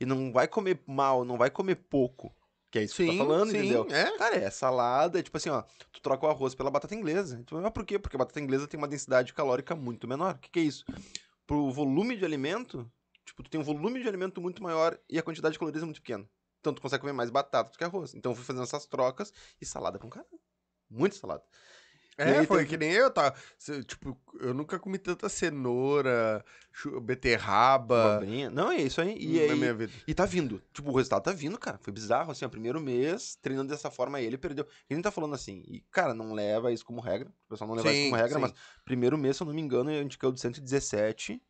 E 0.00 0.06
não 0.06 0.32
vai 0.32 0.48
comer 0.48 0.82
mal, 0.86 1.24
não 1.24 1.36
vai 1.38 1.50
comer 1.50 1.76
pouco. 1.76 2.34
Que 2.70 2.80
é 2.80 2.82
isso 2.84 2.96
que 2.96 3.02
tu 3.02 3.06
Sim, 3.06 3.18
tá 3.18 3.24
falando, 3.24 3.50
sim, 3.50 3.58
entendeu? 3.58 3.86
é. 3.90 4.10
Cara, 4.18 4.36
é 4.36 4.50
salada, 4.50 5.18
é 5.18 5.22
tipo 5.22 5.36
assim, 5.36 5.48
ó, 5.50 5.62
tu 5.92 6.00
troca 6.00 6.26
o 6.26 6.30
arroz 6.30 6.54
pela 6.54 6.70
batata 6.70 6.94
inglesa. 6.94 7.42
Tu, 7.46 7.54
mas 7.60 7.72
por 7.72 7.84
quê? 7.86 7.98
Porque 7.98 8.16
a 8.16 8.18
batata 8.18 8.40
inglesa 8.40 8.66
tem 8.66 8.78
uma 8.78 8.88
densidade 8.88 9.32
calórica 9.32 9.74
muito 9.74 10.08
menor. 10.08 10.34
O 10.34 10.38
que, 10.38 10.50
que 10.50 10.58
é 10.60 10.62
isso? 10.62 10.84
Pro 11.46 11.70
volume 11.70 12.16
de 12.16 12.24
alimento, 12.24 12.90
tipo, 13.24 13.42
tu 13.42 13.50
tem 13.50 13.60
um 13.60 13.64
volume 13.64 14.00
de 14.02 14.08
alimento 14.08 14.40
muito 14.40 14.62
maior 14.62 14.98
e 15.08 15.18
a 15.18 15.22
quantidade 15.22 15.52
de 15.52 15.58
calorias 15.58 15.82
é 15.82 15.86
muito 15.86 16.00
pequena. 16.02 16.28
Então 16.60 16.74
tu 16.74 16.82
consegue 16.82 17.00
comer 17.00 17.12
mais 17.12 17.30
batata 17.30 17.70
do 17.70 17.78
que 17.78 17.84
arroz. 17.84 18.14
Então 18.14 18.32
eu 18.32 18.36
fui 18.36 18.44
fazendo 18.44 18.64
essas 18.64 18.86
trocas 18.86 19.32
e 19.60 19.64
salada 19.64 19.98
com 19.98 20.10
caramba. 20.10 20.38
Muita 20.90 21.16
salada. 21.16 21.44
É, 22.18 22.38
aí 22.38 22.46
foi 22.46 22.64
que 22.64 22.78
nem 22.78 22.90
eu, 22.90 23.10
tá? 23.10 23.34
Tipo, 23.86 24.18
eu 24.40 24.54
nunca 24.54 24.78
comi 24.78 24.96
tanta 24.96 25.28
cenoura, 25.28 26.42
beterraba 27.02 28.16
Abobrinha. 28.16 28.48
Não, 28.48 28.70
é 28.70 28.76
isso 28.76 29.00
aí. 29.02 29.16
E, 29.18 29.46
na 29.46 29.52
aí, 29.52 29.58
minha 29.58 29.74
vida. 29.74 29.92
e 30.06 30.14
tá 30.14 30.24
vindo. 30.24 30.62
Tipo, 30.72 30.90
o 30.90 30.96
resultado 30.96 31.24
tá 31.24 31.32
vindo, 31.32 31.58
cara. 31.58 31.78
Foi 31.78 31.92
bizarro, 31.92 32.32
assim, 32.32 32.44
ó. 32.44 32.48
Primeiro 32.48 32.80
mês, 32.80 33.36
treinando 33.42 33.68
dessa 33.68 33.90
forma, 33.90 34.16
aí 34.16 34.24
ele 34.24 34.38
perdeu. 34.38 34.66
Ele 34.88 35.02
tá 35.02 35.10
falando 35.10 35.34
assim. 35.34 35.62
E, 35.66 35.80
cara, 35.90 36.14
não 36.14 36.32
leva 36.32 36.72
isso 36.72 36.86
como 36.86 37.00
regra. 37.00 37.28
O 37.28 37.50
pessoal 37.50 37.68
não 37.68 37.76
leva 37.76 37.90
isso 37.90 37.98
Sim, 37.98 38.10
como 38.10 38.16
regra, 38.22 38.34
sim. 38.34 38.40
mas 38.40 38.54
primeiro 38.84 39.18
mês, 39.18 39.36
se 39.36 39.42
eu 39.42 39.46
não 39.46 39.54
me 39.54 39.60
engano, 39.60 39.90
a 39.90 40.02
gente 40.02 40.16
caiu 40.16 40.32
de 40.32 40.40
117 40.40 41.42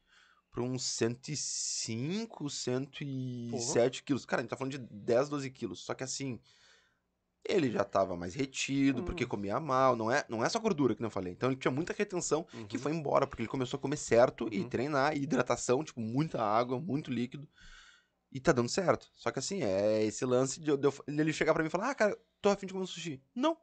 pra 0.51 0.63
uns 0.65 0.83
105, 0.83 2.51
107 2.51 4.03
quilos. 4.03 4.25
Cara, 4.27 4.41
a 4.41 4.43
gente 4.43 4.51
tá 4.51 4.57
falando 4.57 4.73
de 4.73 4.79
10, 4.79 5.29
12 5.29 5.51
quilos. 5.51 5.85
Só 5.85 5.95
que 5.95 6.03
assim. 6.03 6.41
Ele 7.49 7.71
já 7.71 7.85
tava 7.85 8.17
mais 8.17 8.35
retido, 8.35 9.03
porque 9.03 9.25
Hum. 9.25 9.29
comia 9.29 9.61
mal, 9.61 9.95
não 9.97 10.11
é, 10.11 10.25
não 10.29 10.45
é 10.45 10.49
só 10.49 10.59
gordura 10.59 10.95
que 10.95 11.05
eu 11.05 11.11
falei. 11.11 11.33
Então 11.33 11.51
ele 11.51 11.59
tinha 11.59 11.71
muita 11.71 11.93
retenção 11.93 12.45
que 12.69 12.77
Uhum. 12.77 12.83
foi 12.83 12.93
embora, 12.93 13.27
porque 13.27 13.43
ele 13.43 13.49
começou 13.49 13.79
a 13.79 13.81
comer 13.81 13.97
certo 13.97 14.49
e 14.53 14.61
Uhum. 14.61 14.69
treinar, 14.69 15.17
e 15.17 15.23
hidratação, 15.23 15.83
tipo, 15.85 16.01
muita 16.01 16.43
água, 16.43 16.81
muito 16.81 17.11
líquido. 17.11 17.49
E 18.33 18.41
tá 18.41 18.53
dando 18.53 18.69
certo. 18.69 19.09
Só 19.15 19.31
que 19.31 19.39
assim, 19.39 19.63
é 19.63 20.03
esse 20.05 20.25
lance 20.25 20.61
de, 20.61 20.77
de 20.77 20.87
eu- 20.87 20.95
ele 21.07 21.33
chegar 21.33 21.55
pra 21.55 21.63
mim 21.63 21.69
e 21.69 21.71
falar: 21.71 21.91
Ah, 21.91 21.95
cara, 21.95 22.19
tô 22.43 22.49
afim 22.51 22.67
de 22.67 22.73
comer 22.73 22.83
um 22.85 22.87
sushi. 22.87 23.23
Não. 23.35 23.57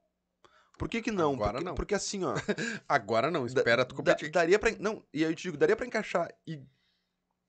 Por 0.80 0.90
que 0.90 1.02
que 1.02 1.12
não? 1.12 1.34
Agora 1.34 1.52
porque, 1.54 1.66
não. 1.66 1.76
Porque 1.76 1.94
assim, 1.96 2.24
ó. 2.24 2.34
Agora 2.90 3.30
não, 3.30 3.46
espera 3.46 3.86
tu 3.86 3.90
da- 3.94 3.98
competir. 3.98 4.32
daria 4.32 4.58
pra. 4.58 4.72
Não, 4.80 5.04
e 5.14 5.24
aí 5.24 5.32
eu 5.32 5.36
te 5.36 5.44
digo, 5.44 5.58
daria 5.58 5.76
pra 5.76 5.86
encaixar 5.86 6.34
e 6.48 6.60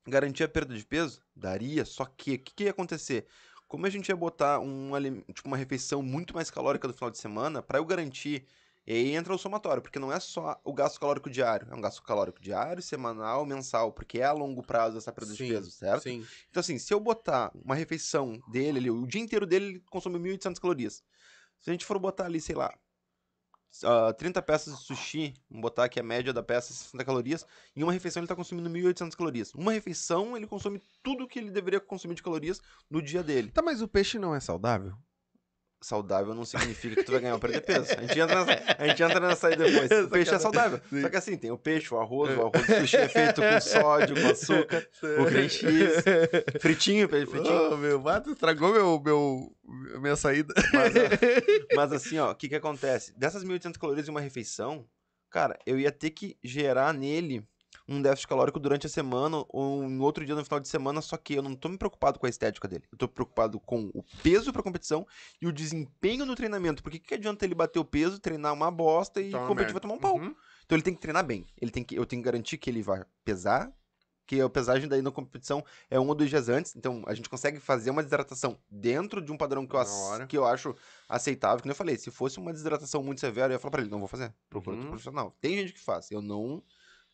garantir 0.07 0.45
a 0.45 0.49
perda 0.49 0.75
de 0.75 0.85
peso? 0.85 1.23
Daria, 1.35 1.85
só 1.85 2.05
que 2.05 2.35
o 2.35 2.39
que, 2.39 2.53
que 2.55 2.65
ia 2.65 2.71
acontecer? 2.71 3.27
Como 3.75 3.87
a 3.87 3.91
gente 3.91 4.09
ia 4.09 4.15
botar 4.15 4.61
um, 4.61 4.93
tipo, 5.33 5.49
uma 5.49 5.57
refeição 5.57 6.01
muito 6.01 6.33
mais 6.33 6.49
calórica 6.49 6.87
no 6.87 6.95
final 6.95 7.11
de 7.11 7.19
semana, 7.19 7.61
pra 7.61 7.79
eu 7.81 7.85
garantir. 7.85 8.47
E 8.87 8.93
aí 8.93 9.17
entra 9.17 9.35
o 9.35 9.39
somatório, 9.39 9.83
porque 9.83 9.99
não 9.99 10.13
é 10.13 10.21
só 10.21 10.61
o 10.63 10.73
gasto 10.73 11.01
calórico 11.01 11.29
diário, 11.29 11.67
é 11.69 11.75
um 11.75 11.81
gasto 11.81 12.01
calórico 12.01 12.41
diário, 12.41 12.81
semanal, 12.81 13.45
mensal, 13.45 13.93
porque 13.93 14.21
é 14.21 14.25
a 14.27 14.33
longo 14.33 14.63
prazo 14.63 14.97
essa 14.97 15.11
perda 15.11 15.33
de 15.33 15.39
Sim, 15.39 15.49
peso, 15.49 15.73
certo? 15.73 16.03
Sim. 16.05 16.25
Então, 16.49 16.61
assim, 16.61 16.79
se 16.79 16.95
eu 16.95 17.01
botar 17.01 17.51
uma 17.65 17.75
refeição 17.75 18.39
dele 18.53 18.79
ali, 18.79 18.91
o 18.93 19.07
dia 19.07 19.21
inteiro 19.21 19.45
dele, 19.45 19.65
ele 19.65 19.83
consome 19.91 20.21
1.800 20.21 20.61
calorias. 20.61 21.03
Se 21.61 21.71
a 21.71 21.73
gente 21.73 21.85
for 21.85 21.99
botar 21.99 22.27
ali, 22.27 22.41
sei 22.41 22.55
lá, 22.55 22.79
ah, 23.83 24.13
30 24.13 24.41
peças 24.43 24.79
de 24.79 24.85
sushi, 24.85 25.35
vamos 25.51 25.63
botar 25.63 25.89
que 25.89 25.99
a 25.99 26.03
média 26.03 26.33
da 26.33 26.43
peça 26.43 26.73
é 26.73 26.77
60 26.77 27.05
calorias, 27.05 27.47
em 27.75 27.83
uma 27.83 27.93
refeição 27.93 28.21
ele 28.21 28.29
tá 28.29 28.37
consumindo 28.37 28.71
1.800 28.71 29.17
calorias. 29.17 29.55
Uma 29.55 29.73
refeição, 29.73 30.37
ele 30.37 30.47
consome 30.47 30.81
tudo 31.03 31.27
que 31.27 31.39
ele 31.39 31.51
deveria 31.51 31.81
consumir 31.81 32.15
de 32.15 32.23
calorias 32.23 32.61
no 32.89 33.03
dia 33.03 33.23
dele. 33.23 33.51
Tá, 33.51 33.63
mas 33.63 33.83
o 33.83 33.89
peixe 33.89 34.19
não 34.19 34.35
é 34.35 34.41
saudável? 34.41 34.95
Saudável 35.85 36.35
não 36.35 36.47
significa 36.47 36.97
que 36.97 37.05
tu 37.05 37.13
vai 37.13 37.21
ganhar 37.21 37.35
ou 37.35 37.39
perder 37.39 37.61
peso. 37.61 37.93
A 37.95 38.01
gente 38.01 38.19
entra 38.19 38.43
nessa, 38.43 38.77
a 38.79 38.87
gente 38.89 39.03
entra 39.03 39.21
nessa 39.21 39.49
aí 39.49 39.57
depois. 39.57 39.91
O 40.05 40.09
peixe 40.09 40.35
é 40.35 40.39
saudável. 40.39 40.81
Sim. 40.89 41.03
Só 41.03 41.09
que 41.11 41.17
assim, 41.17 41.37
tem 41.37 41.51
o 41.51 41.59
peixe, 41.59 41.93
o 41.93 41.99
arroz, 41.99 42.35
o 42.39 42.41
arroz 42.41 42.67
de 42.67 42.81
sushi 42.81 42.97
é 42.97 43.09
feito 43.09 43.43
com 43.43 43.61
sódio, 43.61 44.17
com 44.19 44.29
açúcar, 44.29 44.89
o 45.21 45.27
cream 45.27 45.49
cheese, 45.49 46.03
fritinho, 46.59 47.07
peixe 47.07 47.27
fritinho. 47.27 47.75
Ô, 47.75 47.77
meu, 47.77 48.01
Mato 48.01 48.33
estragou 48.33 48.73
meu, 48.73 48.99
meu, 48.99 49.53
minha 50.01 50.17
saída. 50.17 50.55
Mas, 50.73 50.95
ó, 50.97 51.01
mas 51.77 51.93
assim, 51.93 52.19
ó, 52.19 52.31
o 52.31 52.35
que 52.35 52.49
que 52.49 52.55
acontece? 52.55 53.13
Dessas 53.19 53.45
1.800 53.45 53.79
calorias 53.79 54.09
em 54.09 54.11
uma 54.11 54.23
refeição, 54.23 54.87
cara, 55.29 55.59
eu 55.67 55.79
ia 55.79 55.93
ter 55.93 56.11
que 56.11 56.39
gerar 56.43 56.95
nele 56.95 57.47
um 57.89 58.01
déficit 58.01 58.29
calórico 58.29 58.59
durante 58.59 58.87
a 58.87 58.91
semana 58.91 59.45
ou 59.49 59.85
em 59.85 60.01
outro 60.01 60.25
dia 60.25 60.35
no 60.35 60.45
final 60.45 60.61
de 60.61 60.69
semana, 60.69 61.01
só 61.01 61.17
que 61.17 61.35
eu 61.35 61.43
não 61.43 61.55
tô 61.55 61.69
me 61.69 61.77
preocupado 61.79 62.19
com 62.19 62.27
a 62.27 62.29
estética 62.29 62.67
dele. 62.69 62.85
Eu 62.91 62.99
tô 62.99 63.09
preocupado 63.09 63.59
com 63.61 63.91
o 63.95 64.03
peso 64.23 64.53
pra 64.53 64.63
competição 64.63 65.07
e 65.41 65.47
o 65.47 65.53
desempenho 65.53 66.25
no 66.27 66.35
treinamento. 66.35 66.83
Porque 66.83 66.99
o 66.99 67.01
que, 67.01 67.15
adianta 67.15 67.45
ele 67.45 67.55
bater 67.55 67.79
o 67.79 67.85
peso, 67.85 68.19
treinar 68.19 68.53
uma 68.53 68.71
bosta 68.71 69.21
e 69.21 69.31
Toma 69.31 69.47
competir 69.47 69.73
merda. 69.73 69.73
vai 69.75 69.81
tomar 69.81 69.95
um 69.95 69.99
pau? 69.99 70.17
Uhum. 70.17 70.35
Então 70.65 70.77
ele 70.77 70.83
tem 70.83 70.95
que 70.95 71.01
treinar 71.01 71.25
bem. 71.25 71.47
Ele 71.61 71.71
tem 71.71 71.85
que, 71.85 71.95
eu 71.95 72.07
tenho 72.07 72.23
que 72.23 72.27
garantir 72.27 72.57
que 72.59 72.71
ele 72.71 72.83
vai 72.83 73.05
pesar, 73.25 73.71
que 74.27 74.41
a 74.41 74.49
pesagem 74.49 74.89
daí 74.89 75.03
na 75.03 75.11
competição 75.11 75.63
é 75.91 76.01
um 76.01 76.09
ou 76.09 76.15
dois 76.15 76.31
dias 76.31 76.49
antes. 76.49 76.75
Então 76.75 77.03
a 77.07 77.13
gente 77.13 77.29
consegue 77.29 77.61
fazer 77.61 77.91
uma 77.91 78.03
desidratação 78.03 78.59
dentro 78.71 79.21
de 79.21 79.31
um 79.31 79.37
padrão 79.37 79.67
que 79.67 79.77
eu, 79.77 79.81
que 80.27 80.39
eu 80.39 80.47
acho 80.47 80.75
aceitável. 81.07 81.63
Que 81.63 81.69
eu 81.69 81.75
falei, 81.75 81.99
se 81.99 82.11
fosse 82.11 82.39
uma 82.39 82.51
desidratação 82.51 83.03
muito 83.03 83.21
severa, 83.21 83.53
eu 83.53 83.57
ia 83.57 83.59
falar 83.59 83.73
pra 83.73 83.83
ele, 83.83 83.91
não 83.91 83.99
vou 83.99 84.09
fazer. 84.09 84.33
Procura 84.49 84.77
outro 84.77 84.87
Uhum. 84.87 84.93
profissional. 84.93 85.37
Tem 85.43 85.57
gente 85.59 85.75
que 85.75 85.81
faz, 85.81 86.11
eu 86.11 86.23
não, 86.23 86.63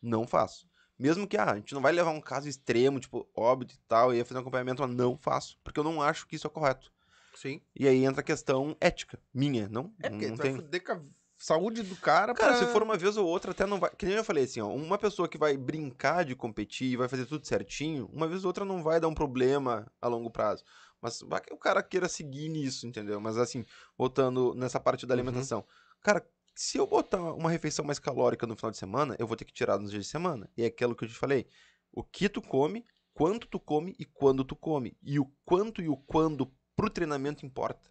não 0.02 0.26
faço. 0.26 0.68
Mesmo 0.98 1.26
que, 1.26 1.36
ah, 1.36 1.52
a 1.52 1.56
gente 1.56 1.72
não 1.74 1.80
vai 1.80 1.92
levar 1.92 2.10
um 2.10 2.20
caso 2.20 2.46
extremo, 2.48 3.00
tipo, 3.00 3.26
óbito 3.34 3.74
e 3.74 3.78
tal, 3.88 4.12
e 4.12 4.18
ia 4.18 4.24
fazer 4.24 4.38
um 4.38 4.42
acompanhamento, 4.42 4.82
mas 4.82 4.94
não 4.94 5.16
faço. 5.16 5.58
Porque 5.64 5.80
eu 5.80 5.84
não 5.84 6.02
acho 6.02 6.26
que 6.26 6.36
isso 6.36 6.46
é 6.46 6.50
correto. 6.50 6.92
Sim. 7.34 7.60
E 7.74 7.88
aí 7.88 8.04
entra 8.04 8.20
a 8.20 8.24
questão 8.24 8.76
ética, 8.80 9.18
minha, 9.32 9.66
não? 9.68 9.94
É 10.02 10.10
porque 10.10 10.26
não 10.28 10.34
tu 10.34 10.38
vai 10.38 10.46
tem. 10.48 10.56
fuder 10.56 10.84
com 10.84 10.92
a 10.92 11.00
saúde 11.38 11.82
do 11.82 11.96
cara 11.96 12.34
Cara, 12.34 12.52
pra... 12.52 12.66
se 12.66 12.70
for 12.70 12.82
uma 12.82 12.98
vez 12.98 13.16
ou 13.16 13.26
outra, 13.26 13.52
até 13.52 13.64
não 13.64 13.80
vai. 13.80 13.88
Que 13.96 14.04
nem 14.04 14.16
eu 14.16 14.24
falei 14.24 14.44
assim, 14.44 14.60
ó. 14.60 14.68
Uma 14.68 14.98
pessoa 14.98 15.26
que 15.26 15.38
vai 15.38 15.56
brincar 15.56 16.22
de 16.24 16.34
competir 16.36 16.88
e 16.92 16.96
vai 16.98 17.08
fazer 17.08 17.24
tudo 17.24 17.46
certinho, 17.46 18.10
uma 18.12 18.28
vez 18.28 18.44
ou 18.44 18.48
outra 18.48 18.64
não 18.66 18.82
vai 18.82 19.00
dar 19.00 19.08
um 19.08 19.14
problema 19.14 19.90
a 20.02 20.06
longo 20.08 20.28
prazo. 20.30 20.64
Mas 21.00 21.20
vai 21.22 21.40
que 21.40 21.54
o 21.54 21.56
cara 21.56 21.82
queira 21.82 22.10
seguir 22.10 22.50
nisso, 22.50 22.86
entendeu? 22.86 23.18
Mas 23.18 23.38
assim, 23.38 23.64
voltando 23.96 24.52
nessa 24.54 24.78
parte 24.78 25.06
da 25.06 25.14
Uhum. 25.14 25.20
alimentação. 25.20 25.64
Cara, 26.02 26.22
Se 26.54 26.76
eu 26.78 26.86
botar 26.86 27.20
uma 27.34 27.50
refeição 27.50 27.84
mais 27.84 27.98
calórica 27.98 28.46
no 28.46 28.56
final 28.56 28.70
de 28.70 28.76
semana, 28.76 29.16
eu 29.18 29.26
vou 29.26 29.36
ter 29.36 29.44
que 29.44 29.52
tirar 29.52 29.78
nos 29.78 29.90
dias 29.90 30.04
de 30.04 30.10
semana. 30.10 30.48
E 30.56 30.62
é 30.62 30.66
aquilo 30.66 30.94
que 30.94 31.04
eu 31.04 31.08
te 31.08 31.14
falei. 31.14 31.46
O 31.92 32.02
que 32.04 32.28
tu 32.28 32.42
come, 32.42 32.84
quanto 33.14 33.46
tu 33.46 33.58
come 33.58 33.94
e 33.98 34.04
quando 34.04 34.44
tu 34.44 34.54
come. 34.54 34.96
E 35.02 35.18
o 35.18 35.26
quanto 35.44 35.80
e 35.80 35.88
o 35.88 35.96
quando 35.96 36.52
pro 36.76 36.90
treinamento 36.90 37.46
importa. 37.46 37.90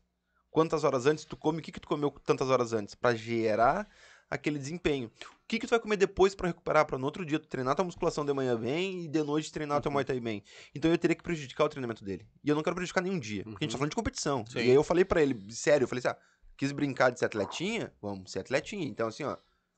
Quantas 0.52 0.84
horas 0.84 1.06
antes 1.06 1.26
tu 1.26 1.38
come, 1.38 1.60
o 1.60 1.62
que, 1.62 1.72
que 1.72 1.80
tu 1.80 1.88
comeu 1.88 2.10
tantas 2.26 2.50
horas 2.50 2.74
antes? 2.74 2.96
Pra 2.96 3.14
gerar 3.16 3.88
aquele 4.30 4.58
desempenho. 4.60 5.08
O 5.08 5.48
que, 5.48 5.60
que 5.60 5.66
tu 5.68 5.72
vai 5.72 5.80
comer 5.80 5.98
depois 5.98 6.34
pra 6.36 6.48
recuperar? 6.48 6.86
Pra 6.86 6.98
no 6.98 7.06
outro 7.06 7.26
dia 7.26 7.40
tu 7.40 7.48
treinar 7.48 7.76
tua 7.76 7.86
musculação 7.86 8.24
de 8.26 8.34
manhã 8.34 8.56
bem 8.60 9.06
e 9.06 9.08
de 9.08 9.24
noite 9.24 9.52
treinar 9.52 9.82
teu 9.82 9.92
Muay 9.92 10.06
Thai 10.06 10.20
bem. 10.20 10.44
Então 10.74 10.90
eu 10.92 10.98
teria 10.98 11.16
que 11.16 11.24
prejudicar 11.24 11.66
o 11.66 11.70
treinamento 11.70 12.04
dele. 12.04 12.28
E 12.44 12.50
eu 12.50 12.56
não 12.56 12.62
quero 12.64 12.76
prejudicar 12.76 13.02
nenhum 13.02 13.20
dia. 13.20 13.44
Porque 13.44 13.64
a 13.64 13.68
gente 13.68 13.72
tá 13.72 13.76
Uhum. 13.76 13.80
falando 13.80 13.90
de 13.92 13.96
competição. 13.96 14.46
Sim. 14.48 14.60
E 14.60 14.62
aí 14.62 14.70
eu 14.72 14.84
falei 14.84 15.06
pra 15.06 15.22
ele, 15.22 15.52
sério, 15.54 15.84
eu 15.84 15.88
falei 15.88 16.00
assim, 16.06 16.10
ah, 16.10 16.18
quis 16.60 16.74
brincar 16.74 17.10
de 17.10 17.18
ser 17.18 17.26
atletinha? 17.26 17.94
Vamos 18.02 18.32
ser 18.32 18.40
atletinha. 18.40 18.86
Então 18.86 19.08
assim, 19.08 19.24
ó, 19.24 19.38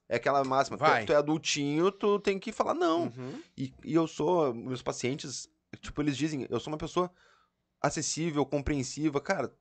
é 0.09 0.15
aquela 0.15 0.43
máxima, 0.43 0.77
tu 0.77 0.83
é- 0.83 0.87
Vai. 0.87 1.05
Tu, 1.05 1.13
é 1.13 1.15
adultinho, 1.15 1.91
tu 1.91 2.19
tem 2.19 2.39
que 2.39 2.51
falar 2.51 2.73
não. 2.73 3.03
Uhum. 3.03 3.41
E, 3.55 3.71
e 3.85 3.93
eu 3.93 4.07
sou, 4.07 4.51
meus 4.51 4.81
pacientes, 4.81 5.47
tipo, 5.79 6.01
eles 6.01 6.17
dizem, 6.17 6.47
eu 6.49 6.59
sou 6.59 6.73
uma 6.73 6.77
pessoa 6.79 7.11
acessível, 7.79 8.43
compreensiva. 8.45 9.21
Cara, 9.21 9.53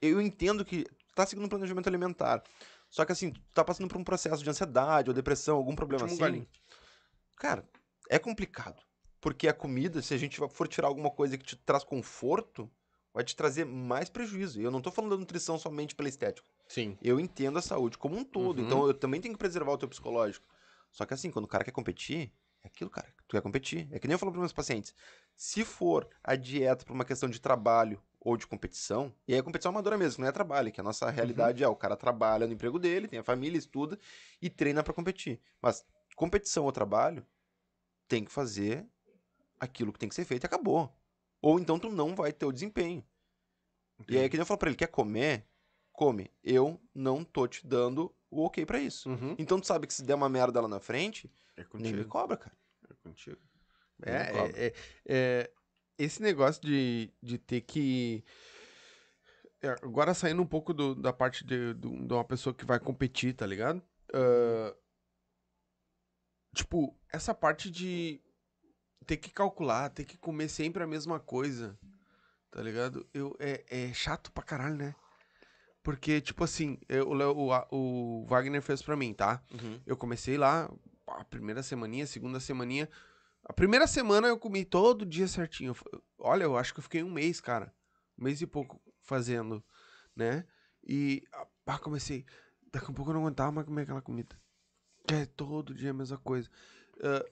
eu 0.00 0.18
entendo 0.20 0.64
que 0.64 0.84
tu 0.84 1.14
tá 1.14 1.26
seguindo 1.26 1.44
um 1.44 1.48
planejamento 1.48 1.88
alimentar. 1.88 2.42
Só 2.88 3.04
que 3.04 3.12
assim, 3.12 3.30
tu 3.30 3.40
tá 3.54 3.62
passando 3.62 3.88
por 3.88 3.98
um 3.98 4.04
processo 4.04 4.42
de 4.42 4.48
ansiedade 4.48 5.10
ou 5.10 5.14
depressão, 5.14 5.58
algum 5.58 5.76
problema 5.76 6.04
Último 6.04 6.14
assim. 6.24 6.32
golinho. 6.32 6.48
Cara, 7.36 7.68
é 8.08 8.18
complicado. 8.18 8.82
Porque 9.20 9.46
a 9.46 9.52
comida, 9.52 10.00
se 10.00 10.14
a 10.14 10.16
gente 10.16 10.40
for 10.48 10.66
tirar 10.66 10.88
alguma 10.88 11.10
coisa 11.10 11.36
que 11.36 11.44
te 11.44 11.54
traz 11.54 11.84
conforto, 11.84 12.70
vai 13.12 13.24
te 13.24 13.34
trazer 13.34 13.64
mais 13.64 14.08
prejuízo. 14.08 14.60
E 14.60 14.64
eu 14.64 14.70
não 14.70 14.80
tô 14.80 14.90
falando 14.90 15.12
da 15.12 15.16
nutrição 15.16 15.58
somente 15.58 15.94
pela 15.94 16.08
estética. 16.08 16.48
Sim. 16.68 16.96
Eu 17.02 17.18
entendo 17.18 17.58
a 17.58 17.62
saúde 17.62 17.98
como 17.98 18.16
um 18.16 18.24
todo. 18.24 18.60
Uhum. 18.60 18.66
Então 18.66 18.86
eu 18.86 18.94
também 18.94 19.20
tenho 19.20 19.34
que 19.34 19.38
preservar 19.38 19.72
o 19.72 19.78
teu 19.78 19.88
psicológico. 19.88 20.46
Só 20.90 21.04
que 21.04 21.14
assim, 21.14 21.30
quando 21.30 21.44
o 21.44 21.48
cara 21.48 21.64
quer 21.64 21.72
competir, 21.72 22.32
é 22.62 22.66
aquilo, 22.66 22.90
cara. 22.90 23.12
Tu 23.26 23.32
quer 23.32 23.42
competir. 23.42 23.88
É 23.90 23.98
que 23.98 24.06
nem 24.06 24.14
eu 24.14 24.18
falo 24.18 24.32
para 24.32 24.40
meus 24.40 24.52
pacientes. 24.52 24.94
Se 25.36 25.64
for 25.64 26.08
a 26.22 26.36
dieta 26.36 26.84
por 26.84 26.92
uma 26.92 27.04
questão 27.04 27.28
de 27.28 27.40
trabalho 27.40 28.00
ou 28.20 28.36
de 28.36 28.46
competição, 28.46 29.14
e 29.26 29.32
aí 29.32 29.40
a 29.40 29.42
competição 29.42 29.70
amadora 29.70 29.96
mesmo, 29.96 30.20
não 30.20 30.28
é 30.28 30.32
trabalho, 30.32 30.70
que 30.70 30.80
a 30.80 30.84
nossa 30.84 31.08
realidade 31.10 31.64
é 31.64 31.68
o 31.68 31.74
cara 31.74 31.96
trabalha 31.96 32.46
no 32.46 32.52
emprego 32.52 32.78
dele, 32.78 33.08
tem 33.08 33.18
a 33.18 33.24
família, 33.24 33.56
estuda 33.56 33.98
e 34.42 34.50
treina 34.50 34.82
para 34.82 34.92
competir. 34.92 35.40
Mas 35.62 35.86
competição 36.14 36.64
ou 36.64 36.72
trabalho, 36.72 37.24
tem 38.06 38.24
que 38.24 38.30
fazer 38.30 38.86
aquilo 39.58 39.92
que 39.92 39.98
tem 39.98 40.08
que 40.08 40.14
ser 40.14 40.24
feito 40.24 40.44
e 40.44 40.46
acabou. 40.46 40.92
Ou 41.42 41.58
então 41.58 41.78
tu 41.78 41.90
não 41.90 42.14
vai 42.14 42.32
ter 42.32 42.46
o 42.46 42.52
desempenho. 42.52 43.04
E 44.08 44.16
aí, 44.18 44.28
que 44.28 44.36
nem 44.36 44.42
eu 44.42 44.46
falo 44.46 44.58
pra 44.58 44.68
ele, 44.70 44.76
quer 44.76 44.88
comer? 44.88 45.46
Come. 45.92 46.30
Eu 46.42 46.80
não 46.94 47.22
tô 47.24 47.46
te 47.46 47.66
dando 47.66 48.14
o 48.30 48.44
ok 48.44 48.64
pra 48.64 48.78
isso. 48.80 49.10
Uhum. 49.10 49.34
Então 49.38 49.60
tu 49.60 49.66
sabe 49.66 49.86
que 49.86 49.92
se 49.94 50.02
der 50.02 50.14
uma 50.14 50.28
merda 50.28 50.60
lá 50.60 50.68
na 50.68 50.80
frente, 50.80 51.30
É 51.56 51.64
nem 51.74 51.92
me 51.92 52.04
cobra, 52.04 52.36
cara. 52.36 52.56
É 52.90 52.94
contigo. 53.02 53.38
É, 54.02 54.32
cobra. 54.32 54.58
é, 54.58 54.66
é- 54.66 54.74
é, 55.06 55.50
esse 55.98 56.22
negócio 56.22 56.62
de, 56.62 57.12
de 57.22 57.36
ter 57.36 57.60
que. 57.60 58.24
é, 59.60 59.68
agora 59.82 60.14
saindo 60.14 60.40
um 60.40 60.46
pouco 60.46 60.72
do- 60.72 60.94
da 60.94 61.12
parte 61.12 61.44
de, 61.44 61.74
de 61.74 61.86
uma 61.86 62.24
pessoa 62.24 62.54
que 62.54 62.64
vai 62.64 62.80
competir, 62.80 63.34
tá 63.34 63.46
ligado? 63.46 63.82
Ah, 64.14 64.74
tipo, 66.54 66.96
essa 67.12 67.34
parte 67.34 67.70
de 67.70 68.20
ter 69.06 69.16
que 69.16 69.30
calcular, 69.30 69.88
ter 69.90 70.04
que 70.04 70.16
comer 70.16 70.48
sempre 70.48 70.82
a 70.82 70.86
mesma 70.86 71.18
coisa, 71.18 71.78
tá 72.50 72.62
ligado? 72.62 73.06
Eu, 73.12 73.36
é, 73.38 73.64
é 73.68 73.92
chato 73.92 74.30
pra 74.32 74.42
caralho, 74.42 74.76
né? 74.76 74.94
Porque, 75.82 76.20
tipo 76.20 76.44
assim, 76.44 76.78
eu- 76.88 77.08
o, 77.08 77.14
Léo- 77.14 77.36
o, 77.36 77.52
a- 77.52 77.66
o 77.70 78.26
Wagner 78.28 78.60
fez 78.62 78.82
pra 78.82 78.96
mim, 78.96 79.14
tá? 79.14 79.42
Uhum. 79.52 79.80
Eu 79.86 79.96
comecei 79.96 80.36
lá, 80.36 80.70
a 81.06 81.24
primeira 81.24 81.62
semaninha, 81.62 82.06
segunda 82.06 82.38
semaninha. 82.38 82.88
A 83.44 83.52
primeira 83.52 83.86
semana 83.86 84.28
eu 84.28 84.38
comi 84.38 84.64
todo 84.64 85.06
dia 85.06 85.26
certinho. 85.26 85.74
Olha, 86.18 86.44
eu 86.44 86.56
acho 86.56 86.74
que 86.74 86.80
eu 86.80 86.84
fiquei 86.84 87.02
um 87.02 87.10
mês, 87.10 87.40
cara. 87.40 87.74
Um 88.18 88.24
mês 88.24 88.40
e 88.42 88.46
pouco 88.46 88.80
fazendo, 89.02 89.64
né? 90.14 90.44
E 90.84 91.24
ah, 91.66 91.78
comecei. 91.78 92.26
Daqui 92.70 92.90
a 92.90 92.94
pouco 92.94 93.10
eu 93.10 93.14
não 93.14 93.22
aguentava 93.22 93.50
mais 93.50 93.66
comer 93.66 93.82
aquela 93.82 94.02
comida. 94.02 94.38
É 95.10 95.24
todo 95.24 95.74
dia 95.74 95.90
a 95.90 95.94
mesma 95.94 96.18
coisa. 96.18 96.48
Ah, 97.02 97.24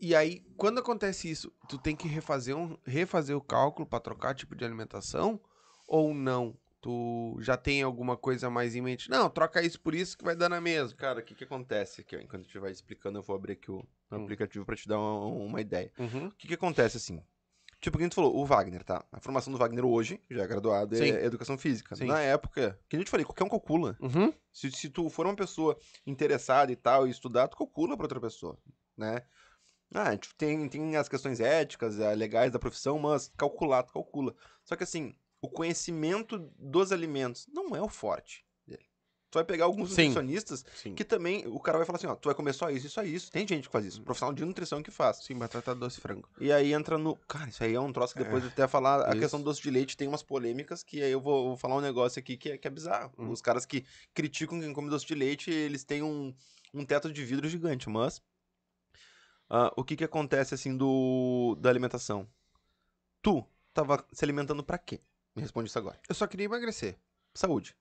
e 0.00 0.14
aí, 0.14 0.40
quando 0.56 0.78
acontece 0.78 1.30
isso, 1.30 1.52
tu 1.68 1.78
tem 1.78 1.94
que 1.96 2.08
refazer, 2.08 2.56
um, 2.56 2.76
refazer 2.84 3.36
o 3.36 3.40
cálculo 3.40 3.86
pra 3.86 4.00
trocar 4.00 4.34
tipo 4.34 4.54
de 4.54 4.64
alimentação? 4.64 5.40
Ou 5.86 6.12
não? 6.14 6.56
Tu 6.80 7.36
já 7.40 7.56
tem 7.56 7.82
alguma 7.82 8.16
coisa 8.16 8.48
mais 8.48 8.74
em 8.76 8.80
mente? 8.82 9.10
Não, 9.10 9.28
troca 9.28 9.62
isso 9.62 9.80
por 9.80 9.94
isso 9.94 10.16
que 10.16 10.24
vai 10.24 10.36
dar 10.36 10.48
na 10.48 10.60
mesma. 10.60 10.96
Cara, 10.96 11.20
o 11.20 11.22
que 11.22 11.34
que 11.34 11.44
acontece 11.44 12.02
aqui? 12.02 12.16
ó? 12.16 12.20
Enquanto 12.20 12.42
a 12.42 12.44
gente 12.44 12.58
vai 12.58 12.70
explicando, 12.70 13.18
eu 13.18 13.22
vou 13.22 13.34
abrir 13.34 13.54
aqui 13.54 13.70
o 13.70 13.78
Hum. 14.12 14.22
aplicativo 14.22 14.64
pra 14.64 14.76
te 14.76 14.86
dar 14.86 14.98
uma, 15.00 15.26
uma 15.26 15.60
ideia. 15.60 15.92
Uhum. 15.98 16.28
O 16.28 16.30
que 16.36 16.46
que 16.46 16.54
acontece, 16.54 16.96
assim? 16.96 17.20
Tipo, 17.80 17.96
o 17.96 17.98
que 17.98 18.04
a 18.04 18.06
gente 18.06 18.14
falou, 18.14 18.36
o 18.36 18.46
Wagner, 18.46 18.84
tá? 18.84 19.04
A 19.10 19.20
formação 19.20 19.52
do 19.52 19.58
Wagner 19.58 19.84
hoje, 19.84 20.20
já 20.30 20.44
é 20.44 20.46
graduado, 20.46 20.94
Sim. 20.96 21.10
é 21.10 21.24
educação 21.24 21.58
física. 21.58 21.96
Sim. 21.96 22.06
Na 22.06 22.20
época, 22.20 22.78
que 22.88 22.96
nem 22.96 23.02
eu 23.02 23.04
te 23.04 23.10
falei, 23.10 23.26
qualquer 23.26 23.42
um 23.44 23.48
calcula. 23.48 23.96
Uhum. 24.00 24.32
Se, 24.52 24.70
se 24.70 24.88
tu 24.88 25.10
for 25.10 25.26
uma 25.26 25.34
pessoa 25.34 25.76
interessada 26.06 26.70
e 26.70 26.76
tal, 26.76 27.06
e 27.06 27.10
estudar, 27.10 27.48
tu 27.48 27.56
calcula 27.56 27.96
pra 27.96 28.04
outra 28.04 28.20
pessoa, 28.20 28.56
né? 28.96 29.22
Ah, 29.94 30.10
gente 30.12 30.34
tem, 30.36 30.68
tem 30.68 30.96
as 30.96 31.08
questões 31.08 31.40
éticas, 31.40 31.98
eh, 31.98 32.14
legais 32.14 32.52
da 32.52 32.58
profissão, 32.58 32.98
mas 32.98 33.32
calcular, 33.36 33.82
tu 33.82 33.92
calcula. 33.92 34.34
Só 34.64 34.74
que 34.76 34.82
assim, 34.84 35.14
o 35.40 35.48
conhecimento 35.48 36.38
dos 36.58 36.92
alimentos 36.92 37.46
não 37.52 37.74
é 37.76 37.80
o 37.80 37.88
forte 37.88 38.44
dele. 38.66 38.84
Tu 39.30 39.34
vai 39.36 39.44
pegar 39.44 39.64
alguns 39.66 39.90
Sim. 39.90 40.08
nutricionistas 40.08 40.64
Sim. 40.74 40.94
que 40.94 41.04
também, 41.04 41.46
o 41.46 41.60
cara 41.60 41.78
vai 41.78 41.86
falar 41.86 41.98
assim, 41.98 42.06
ó, 42.08 42.16
tu 42.16 42.26
vai 42.26 42.34
comer 42.34 42.52
só 42.52 42.68
isso 42.68 42.88
só 42.90 43.02
isso. 43.02 43.30
Tem 43.30 43.46
gente 43.46 43.68
que 43.68 43.72
faz 43.72 43.84
isso, 43.86 44.02
profissional 44.02 44.34
de 44.34 44.44
nutrição 44.44 44.82
que 44.82 44.90
faz. 44.90 45.18
Sim, 45.18 45.34
batata 45.38 45.74
doce 45.74 46.00
frango. 46.00 46.28
E 46.40 46.50
aí 46.52 46.72
entra 46.72 46.98
no. 46.98 47.16
Cara, 47.28 47.48
isso 47.48 47.62
aí 47.62 47.74
é 47.74 47.80
um 47.80 47.92
troço 47.92 48.12
que 48.14 48.22
depois 48.24 48.42
É, 48.42 48.46
eu 48.46 48.50
até 48.50 48.66
falar. 48.66 49.06
A 49.06 49.10
isso. 49.10 49.20
questão 49.20 49.40
do 49.40 49.44
doce 49.44 49.62
de 49.62 49.70
leite 49.70 49.96
tem 49.96 50.08
umas 50.08 50.22
polêmicas 50.22 50.82
que 50.82 51.02
aí 51.02 51.12
eu 51.12 51.20
vou, 51.20 51.48
vou 51.48 51.56
falar 51.56 51.76
um 51.76 51.80
negócio 51.80 52.18
aqui 52.18 52.36
que 52.36 52.50
é, 52.50 52.58
que 52.58 52.66
é 52.66 52.70
bizarro. 52.70 53.12
Uhum. 53.18 53.30
Os 53.30 53.40
caras 53.40 53.64
que 53.64 53.84
criticam 54.12 54.60
quem 54.60 54.72
come 54.72 54.90
doce 54.90 55.06
de 55.06 55.14
leite, 55.14 55.50
eles 55.50 55.84
têm 55.84 56.02
um, 56.02 56.34
um 56.74 56.84
teto 56.84 57.12
de 57.12 57.24
vidro 57.24 57.48
gigante, 57.48 57.88
mas. 57.88 58.20
Ah, 59.48 59.72
o 59.76 59.84
que 59.84 59.96
que 59.96 60.04
acontece 60.04 60.54
assim 60.54 60.76
do 60.76 61.56
da 61.60 61.68
alimentação? 61.70 62.26
Tu 63.22 63.44
tava 63.74 64.04
se 64.12 64.24
alimentando 64.24 64.62
pra 64.64 64.78
quê? 64.78 65.00
Me 65.34 65.42
responde 65.42 65.68
isso 65.68 65.78
agora. 65.78 65.98
Eu 66.08 66.14
só 66.14 66.26
queria 66.26 66.46
emagrecer. 66.46 66.96
Saúde. 67.34 67.76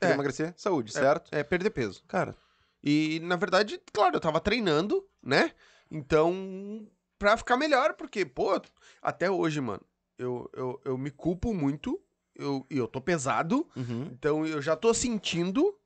Quer 0.00 0.10
É. 0.10 0.14
emagrecer? 0.14 0.54
Saúde, 0.56 0.92
certo? 0.92 1.34
É, 1.34 1.42
perder 1.42 1.70
peso. 1.70 2.02
Cara, 2.06 2.36
E, 2.82 3.18
na 3.24 3.34
verdade, 3.36 3.80
claro, 3.92 4.14
eu 4.16 4.20
tava 4.20 4.40
treinando, 4.40 5.04
né? 5.22 5.52
Então, 5.90 6.86
pra 7.18 7.36
ficar 7.36 7.56
melhor, 7.56 7.94
porque, 7.94 8.24
pô, 8.24 8.60
até 9.02 9.28
hoje, 9.30 9.60
mano, 9.60 9.82
eu, 10.16 10.48
eu, 10.54 10.80
eu 10.84 10.96
me 10.98 11.10
culpo 11.10 11.52
muito, 11.52 12.00
eu, 12.36 12.64
e 12.70 12.76
eu 12.78 12.86
tô 12.86 13.00
pesado, 13.00 13.66
uhum. 13.74 14.08
então 14.12 14.46
eu 14.46 14.62
já 14.62 14.76
tô 14.76 14.94
sentindo. 14.94 15.76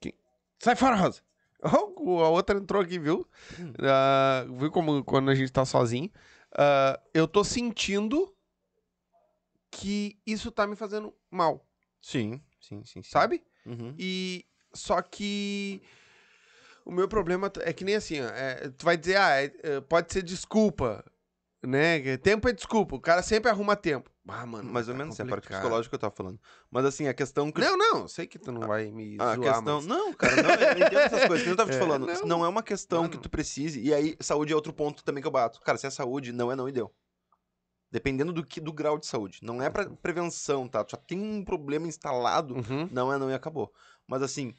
que- 0.00 0.14
Sai 0.58 0.74
fora, 0.76 0.96
Rosa! 0.96 1.20
Oh, 1.62 2.20
a 2.20 2.28
outra 2.30 2.56
entrou 2.58 2.80
aqui, 2.82 2.98
viu? 2.98 3.26
Ah, 3.82 4.46
viu 4.58 4.70
como 4.70 5.04
quando 5.04 5.30
a 5.30 5.34
gente 5.34 5.52
tá 5.52 5.64
sozinho? 5.64 6.10
Ah, 6.56 6.98
eu 7.12 7.28
tô 7.28 7.44
sentindo 7.44 8.34
que 9.70 10.18
isso 10.26 10.50
tá 10.50 10.66
me 10.66 10.74
fazendo 10.74 11.14
mal, 11.30 11.64
sim, 12.00 12.42
sim, 12.60 12.82
sim, 12.84 13.02
sim. 13.02 13.10
sabe? 13.10 13.42
Uhum. 13.64 13.94
E 13.98 14.44
só 14.72 15.00
que 15.00 15.80
o 16.84 16.90
meu 16.90 17.06
problema 17.08 17.50
é 17.60 17.72
que 17.72 17.84
nem 17.84 17.94
assim, 17.94 18.20
ó, 18.20 18.28
é, 18.28 18.68
tu 18.70 18.84
vai 18.84 18.96
dizer, 18.96 19.16
ah, 19.16 19.42
é, 19.42 19.52
é, 19.62 19.80
pode 19.80 20.12
ser 20.12 20.22
desculpa, 20.22 21.04
né? 21.62 22.00
que 22.00 22.18
Tempo 22.18 22.48
é 22.48 22.52
desculpa, 22.52 22.96
o 22.96 23.00
cara 23.00 23.22
sempre 23.22 23.50
arruma 23.50 23.76
tempo. 23.76 24.10
Ah, 24.28 24.46
mano, 24.46 24.70
Mais 24.72 24.86
ou 24.88 24.94
tá 24.94 24.98
menos, 24.98 25.18
é 25.18 25.22
a 25.22 25.26
parte 25.26 25.42
complicado. 25.42 25.60
psicológica 25.62 25.90
que 25.90 25.94
eu 25.96 25.98
tava 25.98 26.14
falando. 26.14 26.40
Mas 26.70 26.84
assim, 26.84 27.08
a 27.08 27.14
questão 27.14 27.50
que 27.50 27.60
Não, 27.60 27.76
não, 27.76 28.06
sei 28.08 28.26
que 28.26 28.38
tu 28.38 28.52
não 28.52 28.60
vai 28.66 28.90
me 28.90 29.16
A 29.20 29.34
zoar, 29.34 29.40
questão. 29.40 29.76
mas... 29.76 29.86
Não, 29.86 30.12
cara, 30.14 30.42
não, 30.42 30.50
eu 30.50 30.72
entendo 30.86 30.98
essas 30.98 31.24
coisas. 31.26 31.42
Que 31.44 31.50
eu 31.52 31.56
tava 31.56 31.70
te 31.70 31.76
É, 31.76 31.78
falando. 31.80 32.06
não. 32.06 32.26
Não, 32.26 32.44
é 32.44 32.48
uma 32.48 32.62
questão 32.62 33.04
que 33.04 33.16
Mano. 33.16 33.22
tu 33.22 33.28
precise. 33.30 33.80
E 33.80 33.92
aí, 33.92 34.16
saúde 34.20 34.52
é 34.52 34.56
outro 34.56 34.72
ponto 34.72 35.02
também 35.02 35.20
que 35.20 35.26
eu 35.26 35.32
bato. 35.32 35.60
Cara, 35.60 35.76
se 35.78 35.86
é 35.86 35.90
saúde, 35.90 36.32
não 36.32 36.50
é 36.52 36.56
não 36.56 36.68
e 36.68 36.72
deu. 36.72 36.94
Dependendo 37.90 38.32
do, 38.32 38.44
que, 38.46 38.60
do 38.60 38.72
grau 38.72 38.96
de 38.98 39.06
saúde. 39.06 39.40
Não 39.42 39.60
é 39.60 39.68
pra 39.68 39.90
prevenção, 39.90 40.68
tá? 40.68 40.84
Tu 40.84 40.92
já 40.92 40.96
tem 40.96 41.20
um 41.20 41.44
problema 41.44 41.88
instalado, 41.88 42.54
Uhum. 42.54 42.88
não 42.92 43.12
é 43.12 43.18
não 43.18 43.28
e 43.28 43.34
acabou. 43.34 43.72
Mas 44.06 44.22
assim, 44.22 44.54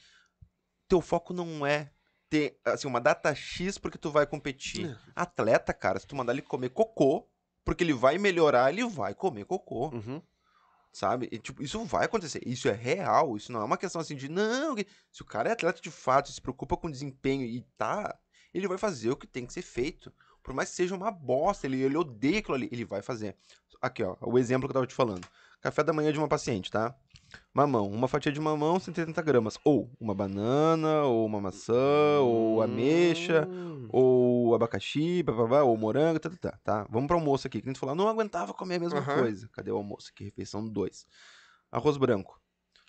teu 0.90 1.00
foco 1.00 1.34
não 1.34 1.66
é 1.66 1.92
ter 2.32 2.58
assim, 2.64 2.88
uma 2.88 3.02
data 3.02 3.36
X 3.36 3.78
porque 3.78 3.98
tu 3.98 4.10
vai 4.10 4.26
competir. 4.26 4.90
É. 4.90 4.98
Atleta, 5.14 5.74
cara, 5.74 6.00
se 6.00 6.08
tu 6.08 6.16
mandar 6.16 6.32
ele 6.32 6.42
comer 6.42 6.70
cocô, 6.70 7.28
porque 7.66 7.84
ele 7.84 7.94
vai 7.94 8.18
melhorar, 8.18 8.72
ele 8.72 8.88
vai 8.88 9.14
comer 9.14 9.46
cocô 9.46 9.90
Uhum. 9.90 10.22
sabe? 10.94 11.28
E, 11.32 11.38
tipo, 11.38 11.62
isso 11.62 11.84
vai 11.84 12.06
acontecer. 12.06 12.42
Isso 12.46 12.70
é 12.70 12.72
real. 12.72 13.36
Isso 13.36 13.52
não 13.52 13.62
é 13.62 13.66
uma 13.66 13.78
questão 13.78 14.00
assim 14.02 14.16
de, 14.16 14.30
não, 14.30 14.76
se 15.12 15.22
o 15.22 15.26
cara 15.26 15.50
é 15.50 15.52
atleta 15.52 15.82
de 15.82 15.92
fato, 15.92 16.32
se 16.32 16.42
preocupa 16.42 16.78
com 16.78 16.90
desempenho 16.90 17.44
e 17.46 17.62
tá, 17.78 18.18
ele 18.54 18.68
vai 18.68 18.78
fazer 18.78 19.12
o 19.12 19.18
que 19.18 19.28
tem 19.28 19.46
que 19.46 19.54
ser 19.54 19.62
feito. 19.62 20.12
Por 20.42 20.54
mais 20.54 20.70
que 20.70 20.76
seja 20.76 20.96
uma 20.96 21.12
bosta, 21.12 21.68
ele, 21.68 21.82
ele 21.84 21.98
odeia 21.98 22.40
aquilo 22.40 22.56
ali, 22.56 22.70
ele 22.72 22.86
vai 22.86 23.02
fazer. 23.02 23.36
Aqui, 23.82 24.04
ó, 24.04 24.16
o 24.22 24.40
exemplo 24.40 24.68
que 24.68 24.72
eu 24.72 24.76
tava 24.76 24.88
te 24.88 24.94
falando. 24.96 25.28
Café 25.60 25.84
da 25.84 25.94
manhã 25.94 26.12
de 26.14 26.18
uma 26.18 26.28
paciente, 26.28 26.72
tá? 26.72 26.96
Mamão, 27.54 27.90
uma 27.92 28.08
fatia 28.08 28.32
de 28.32 28.40
mamão, 28.40 28.80
180 28.80 29.22
gramas. 29.22 29.58
Ou 29.64 29.92
uma 30.00 30.14
banana, 30.16 31.04
ou 31.04 31.26
uma 31.26 31.42
maçã, 31.42 32.20
ou 32.22 32.62
ameixa, 32.62 33.48
Hum. 33.50 33.88
ou 33.90 34.56
abacaxi, 34.56 35.22
bababá, 35.24 35.62
ou 35.64 35.76
morango, 35.78 36.20
tá, 36.20 36.30
tá, 36.30 36.38
tá, 36.38 36.60
tá. 36.64 36.88
Vamos 36.90 37.08
pro 37.08 37.18
almoço 37.18 37.48
aqui. 37.48 37.62
Que 37.62 37.68
a 37.68 37.72
gente 37.72 37.80
falou, 37.80 37.96
não 37.96 38.08
aguentava 38.08 38.54
comer 38.54 38.76
a 38.76 38.80
mesma 38.80 39.00
Aham. 39.00 39.16
coisa. 39.16 39.50
Cadê 39.54 39.72
o 39.72 39.78
almoço 39.78 40.12
aqui? 40.14 40.26
Refeição 40.26 40.66
2. 40.68 41.06
Arroz 41.72 41.98
branco. 41.98 42.40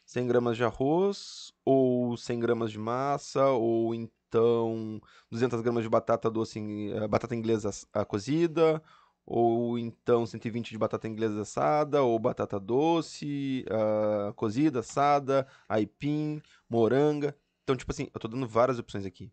100 0.04 0.26
gramas 0.26 0.56
de 0.56 0.64
arroz, 0.64 1.52
ou 1.64 2.16
100 2.16 2.38
gramas 2.40 2.70
de 2.72 2.78
massa, 2.78 3.46
ou 3.48 3.94
então 3.94 5.00
200 5.30 5.60
gramas 5.60 5.82
de 5.84 5.88
batata 5.88 6.30
doce, 6.30 6.58
eh, 6.92 7.08
batata 7.08 7.34
inglesa 7.34 7.70
ah, 7.92 8.04
cozida, 8.04 8.82
ou 9.26 9.78
então 9.78 10.26
120 10.26 10.70
de 10.70 10.78
batata 10.78 11.08
inglesa 11.08 11.42
assada, 11.42 12.02
ou 12.02 12.18
batata 12.18 12.58
doce, 12.58 13.64
ah, 13.70 14.32
cozida, 14.34 14.80
assada, 14.80 15.46
aipim, 15.68 16.42
moranga. 16.68 17.36
Então, 17.62 17.76
tipo 17.76 17.92
assim, 17.92 18.08
eu 18.12 18.20
tô 18.20 18.28
dando 18.28 18.46
várias 18.48 18.78
opções 18.78 19.06
aqui. 19.06 19.30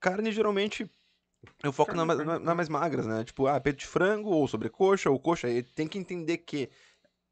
Carne, 0.00 0.30
geralmente, 0.32 0.90
eu 1.62 1.72
foco 1.72 1.94
na, 1.94 2.04
ma- 2.04 2.14
na, 2.14 2.38
na 2.38 2.54
mais 2.54 2.68
magras, 2.68 3.06
né? 3.06 3.24
Tipo, 3.24 3.46
ah, 3.46 3.60
peito 3.60 3.78
de 3.80 3.86
frango, 3.86 4.30
ou 4.30 4.46
sobrecoxa, 4.46 5.10
ou 5.10 5.18
coxa. 5.18 5.48
E 5.48 5.62
tem 5.62 5.88
que 5.88 5.98
entender 5.98 6.38
que 6.38 6.70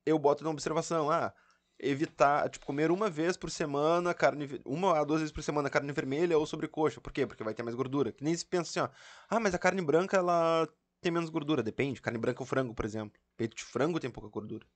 eu 0.06 0.19
boto 0.19 0.44
na 0.44 0.51
observação, 0.51 1.10
ah, 1.10 1.32
evitar, 1.78 2.48
tipo, 2.48 2.64
comer 2.66 2.90
uma 2.90 3.10
vez 3.10 3.36
por 3.36 3.51
semana 3.51 4.14
carne, 4.14 4.60
uma 4.64 4.98
a 4.98 5.05
duas 5.05 5.20
vezes 5.20 5.32
por 5.32 5.43
semana 5.43 5.70
carne 5.70 5.93
vermelha 5.93 6.39
ou 6.39 6.47
sobrecoxa. 6.47 7.01
Por 7.01 7.12
quê? 7.12 7.27
Porque 7.27 7.44
vai 7.44 7.55
ter 7.55 7.62
mais 7.62 7.74
gordura. 7.77 8.12
Que 8.12 8.24
nem 8.24 8.35
se 8.36 8.44
pensa 8.47 8.70
assim, 8.82 8.93
ó, 8.93 8.94
ah, 9.28 9.40
mas 9.40 9.55
a 9.55 9.59
carne 9.59 9.82
branca, 9.82 10.16
ela 10.16 10.69
tem 11.02 11.12
menos 11.12 11.28
gordura, 11.28 11.62
depende. 11.62 12.00
Carne 12.00 12.18
branca 12.18 12.42
ou 12.42 12.46
frango, 12.46 12.72
por 12.74 12.84
exemplo. 12.84 13.20
Peito 13.36 13.56
de 13.56 13.62
frango 13.64 14.00
tem 14.00 14.10
pouca 14.10 14.28
gordura. 14.28 14.66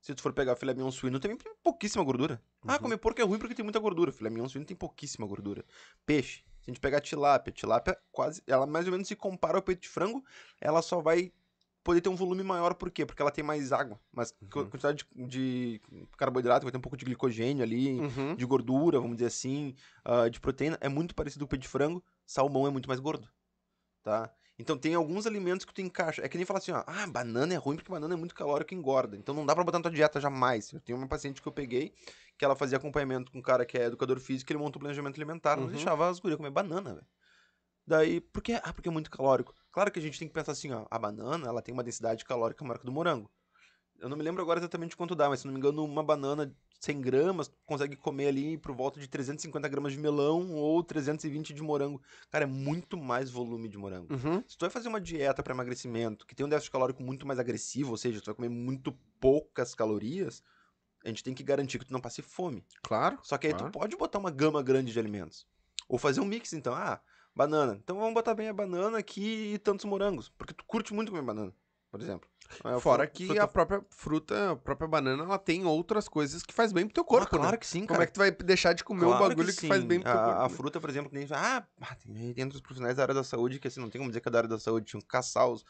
Se 0.00 0.14
tu 0.14 0.22
for 0.22 0.32
pegar 0.32 0.56
filé 0.56 0.72
mignon 0.72 0.90
suíno, 0.90 1.20
tem 1.20 1.36
pouquíssima 1.62 2.02
gordura. 2.02 2.42
Ah, 2.66 2.72
Uhum. 2.74 2.78
comer 2.80 2.96
porco 2.96 3.20
é 3.20 3.24
ruim 3.24 3.38
porque 3.38 3.54
tem 3.54 3.62
muita 3.62 3.78
gordura. 3.78 4.10
Filé 4.10 4.30
mignon 4.30 4.48
suíno 4.48 4.64
tem 4.66 4.76
pouquíssima 4.76 5.26
gordura. 5.26 5.62
Peixe. 6.06 6.42
Se 6.62 6.70
a 6.70 6.72
gente 6.72 6.80
pegar 6.80 7.00
tilápia, 7.00 7.52
tilápia 7.52 7.98
quase, 8.10 8.42
ela 8.46 8.66
mais 8.66 8.86
ou 8.86 8.92
menos 8.92 9.06
se 9.08 9.14
compara 9.16 9.56
ao 9.58 9.62
peito 9.62 9.82
de 9.82 9.88
frango, 9.88 10.24
ela 10.60 10.80
só 10.82 11.00
vai 11.00 11.32
poder 11.82 12.00
ter 12.02 12.10
um 12.10 12.16
volume 12.16 12.42
maior, 12.42 12.74
por 12.74 12.90
quê? 12.90 13.06
Porque 13.06 13.20
ela 13.22 13.30
tem 13.30 13.42
mais 13.42 13.72
água, 13.72 13.98
mas 14.12 14.34
Uhum. 14.42 14.68
quantidade 14.68 15.06
de, 15.14 15.26
de 15.26 15.80
carboidrato, 16.18 16.64
vai 16.64 16.70
ter 16.72 16.76
um 16.76 16.80
pouco 16.82 16.96
de 16.96 17.04
glicogênio 17.06 17.62
ali, 17.62 17.98
Uhum. 18.00 18.34
de 18.36 18.44
gordura, 18.44 19.00
vamos 19.00 19.16
dizer 19.16 19.28
assim, 19.28 19.74
ah, 20.04 20.28
de 20.28 20.38
proteína, 20.38 20.76
é 20.82 20.88
muito 20.90 21.14
parecido 21.14 21.44
com 21.44 21.46
o 21.46 21.48
peito 21.48 21.62
de 21.62 21.68
frango, 21.68 22.04
salmão 22.26 22.66
é 22.66 22.70
muito 22.70 22.86
mais 22.86 23.00
gordo, 23.00 23.26
tá? 24.02 24.30
Então 24.60 24.76
tem 24.76 24.94
alguns 24.94 25.26
alimentos 25.26 25.64
que 25.64 25.72
tu 25.72 25.80
encaixa, 25.80 26.22
é 26.24 26.28
que 26.28 26.36
nem 26.36 26.44
falar 26.46 26.58
assim, 26.58 26.72
ó, 26.72 26.84
ah, 26.86 27.06
banana 27.06 27.54
é 27.54 27.56
ruim 27.56 27.76
porque 27.76 27.90
banana 27.90 28.14
é 28.14 28.16
muito 28.16 28.34
calórico 28.34 28.74
e 28.74 28.76
engorda, 28.76 29.16
então 29.16 29.34
não 29.34 29.46
dá 29.46 29.54
pra 29.54 29.64
botar 29.64 29.78
na 29.78 29.82
tua 29.84 29.90
dieta 29.90 30.20
jamais. 30.20 30.72
Eu 30.72 30.80
tenho 30.80 30.98
uma 30.98 31.08
paciente 31.08 31.40
que 31.40 31.48
eu 31.48 31.52
peguei, 31.52 31.94
que 32.38 32.44
ela 32.44 32.54
fazia 32.54 32.76
acompanhamento 32.78 33.32
com 33.32 33.38
um 33.38 33.42
cara 33.42 33.64
que 33.64 33.78
é 33.78 33.84
educador 33.86 34.20
físico, 34.20 34.52
ele 34.52 34.58
monta 34.58 34.78
um 34.78 34.80
planejamento 34.80 35.16
alimentar, 35.16 35.56
não 35.56 35.64
Uhum. 35.64 35.70
deixava 35.70 36.08
as 36.08 36.20
gurias 36.20 36.36
comer 36.36 36.50
banana, 36.50 36.94
velho. 36.94 37.06
Daí, 37.86 38.20
por 38.20 38.42
quê? 38.42 38.60
Ah, 38.62 38.72
porque 38.72 38.88
é 38.88 38.92
muito 38.92 39.10
calórico. 39.10 39.54
Claro 39.72 39.90
que 39.90 39.98
a 39.98 40.02
gente 40.02 40.18
tem 40.18 40.28
que 40.28 40.34
pensar 40.34 40.52
assim, 40.52 40.72
ó, 40.72 40.86
a 40.90 40.98
banana, 40.98 41.48
ela 41.48 41.62
tem 41.62 41.72
uma 41.74 41.82
densidade 41.84 42.24
calórica 42.24 42.64
maior 42.64 42.78
que 42.78 42.86
do 42.86 42.92
morango. 42.92 43.30
Eu 44.00 44.08
não 44.08 44.16
me 44.16 44.22
lembro 44.22 44.42
agora 44.42 44.58
exatamente 44.58 44.96
quanto 44.96 45.14
dá, 45.14 45.28
mas 45.28 45.40
se 45.40 45.46
não 45.46 45.52
me 45.52 45.58
engano, 45.58 45.84
uma 45.84 46.02
banana 46.02 46.52
100 46.80 47.00
gramas, 47.02 47.52
consegue 47.66 47.94
comer 47.94 48.28
ali 48.28 48.56
por 48.56 48.74
volta 48.74 48.98
de 48.98 49.06
350 49.06 49.68
gramas 49.68 49.92
de 49.92 49.98
melão 49.98 50.54
ou 50.54 50.82
320 50.82 51.52
de 51.52 51.62
morango. 51.62 52.00
Cara, 52.30 52.44
é 52.44 52.46
muito 52.46 52.96
mais 52.96 53.30
volume 53.30 53.68
de 53.68 53.76
morango. 53.76 54.12
Uhum. 54.12 54.42
Se 54.48 54.56
tu 54.56 54.62
vai 54.62 54.70
fazer 54.70 54.88
uma 54.88 55.00
dieta 55.00 55.42
para 55.42 55.52
emagrecimento 55.52 56.26
que 56.26 56.34
tem 56.34 56.46
um 56.46 56.48
déficit 56.48 56.72
calórico 56.72 57.02
muito 57.02 57.26
mais 57.26 57.38
agressivo, 57.38 57.90
ou 57.90 57.96
seja, 57.98 58.20
tu 58.20 58.26
vai 58.26 58.34
comer 58.34 58.48
muito 58.48 58.92
poucas 59.20 59.74
calorias, 59.74 60.42
a 61.04 61.08
gente 61.08 61.22
tem 61.22 61.34
que 61.34 61.42
garantir 61.42 61.78
que 61.78 61.84
tu 61.86 61.92
não 61.92 62.00
passe 62.00 62.22
fome. 62.22 62.64
Claro. 62.82 63.18
Só 63.22 63.36
que 63.36 63.46
aí 63.48 63.52
Claro. 63.52 63.70
tu 63.70 63.78
pode 63.78 63.96
botar 63.96 64.18
uma 64.18 64.30
gama 64.30 64.62
grande 64.62 64.92
de 64.92 64.98
alimentos. 64.98 65.46
Ou 65.88 65.98
fazer 65.98 66.20
um 66.20 66.24
mix, 66.24 66.52
então. 66.54 66.72
Ah, 66.74 67.00
banana. 67.34 67.78
Então 67.82 67.96
vamos 67.98 68.14
botar 68.14 68.34
bem 68.34 68.48
a 68.48 68.52
banana 68.54 68.98
aqui 68.98 69.52
e 69.54 69.58
tantos 69.58 69.84
morangos. 69.84 70.28
Porque 70.30 70.54
tu 70.54 70.64
curte 70.64 70.94
muito 70.94 71.10
comer 71.10 71.22
banana, 71.24 71.52
por 71.90 72.00
exemplo. 72.00 72.28
É, 72.64 72.80
Fora 72.80 73.06
que 73.06 73.26
fruta- 73.26 73.42
a 73.44 73.48
própria 73.48 73.84
fruta, 73.90 74.50
a 74.52 74.56
própria 74.56 74.88
banana, 74.88 75.22
ela 75.22 75.38
tem 75.38 75.64
outras 75.64 76.08
coisas 76.08 76.42
que 76.42 76.52
faz 76.52 76.72
bem 76.72 76.84
pro 76.84 76.94
teu 76.94 77.04
corpo, 77.04 77.26
Ah, 77.26 77.38
claro 77.38 77.52
né? 77.52 77.56
que 77.58 77.66
sim, 77.66 77.80
Como 77.80 77.88
cara. 77.90 78.02
é 78.02 78.06
que 78.06 78.12
tu 78.12 78.18
vai 78.18 78.30
deixar 78.32 78.72
de 78.72 78.82
comer 78.82 79.04
um 79.04 79.08
Claro 79.08 79.28
bagulho 79.28 79.46
que, 79.54 79.60
sim. 79.60 79.68
faz 79.68 79.84
bem 79.84 80.00
pro 80.00 80.10
teu 80.10 80.20
a, 80.20 80.24
corpo? 80.24 80.40
A 80.40 80.48
né? 80.48 80.54
fruta, 80.56 80.80
por 80.80 80.90
exemplo, 80.90 81.10
que 81.10 81.32
ah, 81.32 81.66
ah, 81.80 81.94
tem, 81.94 82.34
tem 82.34 82.44
outros 82.44 82.60
profissionais 82.60 82.96
da 82.96 83.02
área 83.02 83.14
da 83.14 83.22
saúde 83.24 83.60
que 83.60 83.68
assim, 83.68 83.80
não 83.80 83.88
tem 83.88 84.00
como 84.00 84.10
dizer 84.10 84.20
que 84.20 84.28
é 84.28 84.32
da 84.32 84.38
área 84.38 84.48
da 84.48 84.58
saúde, 84.58 84.86
tinham 84.86 85.00
que 85.00 85.06
caçar 85.06 85.48
os. 85.48 85.64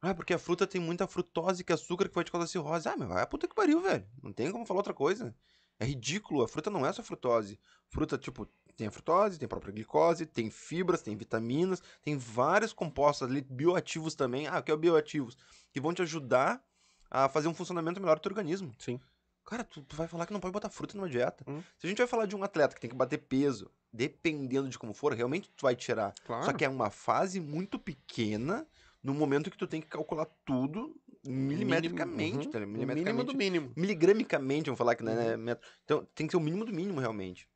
Ah, 0.00 0.14
porque 0.14 0.32
a 0.34 0.38
fruta 0.38 0.66
tem 0.66 0.80
muita 0.80 1.06
frutose 1.06 1.62
que 1.62 1.72
açúcar 1.72 2.08
que 2.08 2.14
vai 2.14 2.24
te 2.24 2.32
causar 2.32 2.46
cirrose. 2.46 2.88
Ah, 2.88 2.94
mas 2.98 3.08
vai 3.08 3.22
a 3.22 3.26
puta 3.26 3.46
que 3.46 3.54
pariu, 3.54 3.80
velho. 3.80 4.04
Não 4.22 4.32
tem 4.32 4.50
como 4.50 4.66
falar 4.66 4.80
outra 4.80 4.94
coisa. 4.94 5.34
É 5.78 5.84
ridículo. 5.84 6.42
A 6.42 6.48
fruta 6.48 6.70
não 6.70 6.84
é 6.86 6.92
só 6.92 7.02
frutose. 7.02 7.58
Fruta, 7.88 8.16
tipo, 8.18 8.48
tem 8.76 8.86
a 8.86 8.90
frutose, 8.90 9.38
tem 9.38 9.46
a 9.46 9.48
própria 9.48 9.72
glicose, 9.72 10.26
tem 10.26 10.50
fibras, 10.50 11.02
tem 11.02 11.16
vitaminas, 11.16 11.82
tem 12.02 12.16
vários 12.16 12.72
compostos 12.72 13.28
ali, 13.28 13.40
bioativos 13.42 14.14
também. 14.14 14.46
Ah, 14.46 14.58
o 14.58 14.62
que 14.62 14.70
é 14.70 14.74
o 14.74 14.78
bioativos? 14.78 15.36
Que 15.72 15.80
vão 15.80 15.92
te 15.92 16.02
ajudar 16.02 16.62
a 17.10 17.28
fazer 17.28 17.48
um 17.48 17.54
funcionamento 17.54 18.00
melhor 18.00 18.16
do 18.16 18.22
teu 18.22 18.30
organismo. 18.30 18.72
Sim. 18.78 18.98
Cara, 19.44 19.64
tu, 19.64 19.82
tu 19.82 19.96
vai 19.96 20.06
falar 20.06 20.24
que 20.26 20.32
não 20.32 20.40
pode 20.40 20.52
botar 20.52 20.68
fruta 20.70 20.96
numa 20.96 21.08
dieta. 21.08 21.44
Hum. 21.48 21.60
Se 21.78 21.86
a 21.86 21.88
gente 21.88 21.98
vai 21.98 22.06
falar 22.06 22.26
de 22.26 22.34
um 22.36 22.42
atleta 22.44 22.74
que 22.74 22.80
tem 22.80 22.88
que 22.88 22.96
bater 22.96 23.18
peso, 23.18 23.70
dependendo 23.92 24.68
de 24.68 24.78
como 24.78 24.94
for, 24.94 25.12
realmente 25.12 25.50
tu 25.56 25.62
vai 25.62 25.74
tirar. 25.76 26.14
Claro. 26.24 26.44
Só 26.44 26.52
que 26.52 26.64
é 26.64 26.68
uma 26.68 26.90
fase 26.90 27.40
muito 27.40 27.78
pequena, 27.78 28.66
no 29.02 29.12
momento 29.12 29.50
que 29.50 29.58
tu 29.58 29.66
tem 29.66 29.80
que 29.80 29.88
calcular 29.88 30.26
tudo 30.44 30.96
milimetricamente, 31.24 32.46
Uhum. 32.46 32.52
tá? 32.52 32.58
O 32.58 32.60
mínimo 32.62 32.78
Milimetricamente. 32.78 33.26
do 33.32 33.36
mínimo. 33.36 33.72
Miligramicamente, 33.76 34.66
vamos 34.66 34.78
falar 34.78 34.94
que 34.94 35.02
não 35.02 35.12
é 35.12 35.36
metro. 35.36 35.66
Então 35.84 36.06
tem 36.14 36.26
que 36.26 36.30
ser 36.30 36.36
o 36.36 36.40
mínimo 36.40 36.64
do 36.64 36.72
mínimo, 36.72 37.00
realmente. 37.00 37.48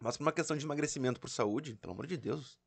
Mas 0.00 0.16
pra 0.16 0.24
uma 0.24 0.32
questão 0.32 0.56
de 0.56 0.64
emagrecimento 0.64 1.20
por 1.20 1.28
saúde, 1.28 1.74
pelo 1.76 1.92
amor 1.92 2.06
de 2.06 2.16
Deus. 2.16 2.58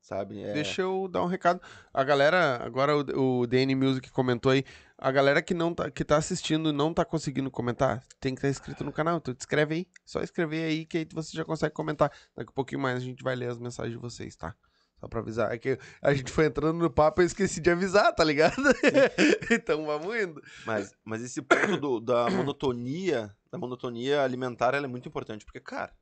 Sabe? 0.00 0.42
É... 0.42 0.52
Deixa 0.52 0.82
eu 0.82 1.08
dar 1.08 1.22
um 1.22 1.26
recado. 1.26 1.60
A 1.92 2.04
galera, 2.04 2.62
agora 2.62 2.94
o, 2.94 3.40
o 3.40 3.46
DN 3.46 3.74
Music 3.74 4.10
comentou 4.10 4.52
aí, 4.52 4.62
a 4.98 5.10
galera 5.10 5.40
que 5.40 5.54
não 5.54 5.74
tá, 5.74 5.90
que 5.90 6.04
tá 6.04 6.16
assistindo 6.18 6.68
e 6.68 6.72
não 6.72 6.92
tá 6.92 7.04
conseguindo 7.06 7.50
comentar, 7.50 8.02
tem 8.20 8.34
que 8.34 8.38
estar 8.40 8.48
inscrito 8.50 8.84
no 8.84 8.92
canal. 8.92 9.16
Então 9.16 9.34
te 9.34 9.40
escreve 9.40 9.74
aí. 9.74 9.86
Só 10.04 10.20
escrever 10.20 10.64
aí 10.64 10.84
que 10.84 10.98
aí 10.98 11.08
você 11.12 11.34
já 11.34 11.44
consegue 11.44 11.72
comentar. 11.74 12.10
Daqui 12.36 12.50
a 12.50 12.54
pouquinho 12.54 12.82
mais 12.82 12.96
a 12.98 13.00
gente 13.00 13.22
vai 13.24 13.34
ler 13.34 13.50
as 13.50 13.58
mensagens 13.58 13.94
de 13.94 14.00
vocês, 14.00 14.36
tá? 14.36 14.54
Só 15.00 15.08
pra 15.08 15.20
avisar. 15.20 15.52
É 15.52 15.58
que 15.58 15.78
a 16.02 16.12
gente 16.12 16.30
foi 16.30 16.46
entrando 16.46 16.78
no 16.78 16.90
papo 16.90 17.20
e 17.20 17.24
eu 17.24 17.26
esqueci 17.26 17.60
de 17.60 17.70
avisar, 17.70 18.14
tá 18.14 18.22
ligado? 18.24 18.54
então 19.50 19.86
vamos 19.86 20.14
indo. 20.16 20.42
Mas, 20.66 20.92
mas 21.02 21.22
esse 21.22 21.40
ponto 21.40 21.76
do- 21.78 22.00
da 22.00 22.28
monotonia, 22.30 23.34
da 23.50 23.56
monotonia 23.58 24.22
alimentar, 24.22 24.74
ela 24.74 24.84
é 24.84 24.88
muito 24.88 25.08
importante. 25.08 25.46
Porque, 25.46 25.60
cara, 25.60 25.92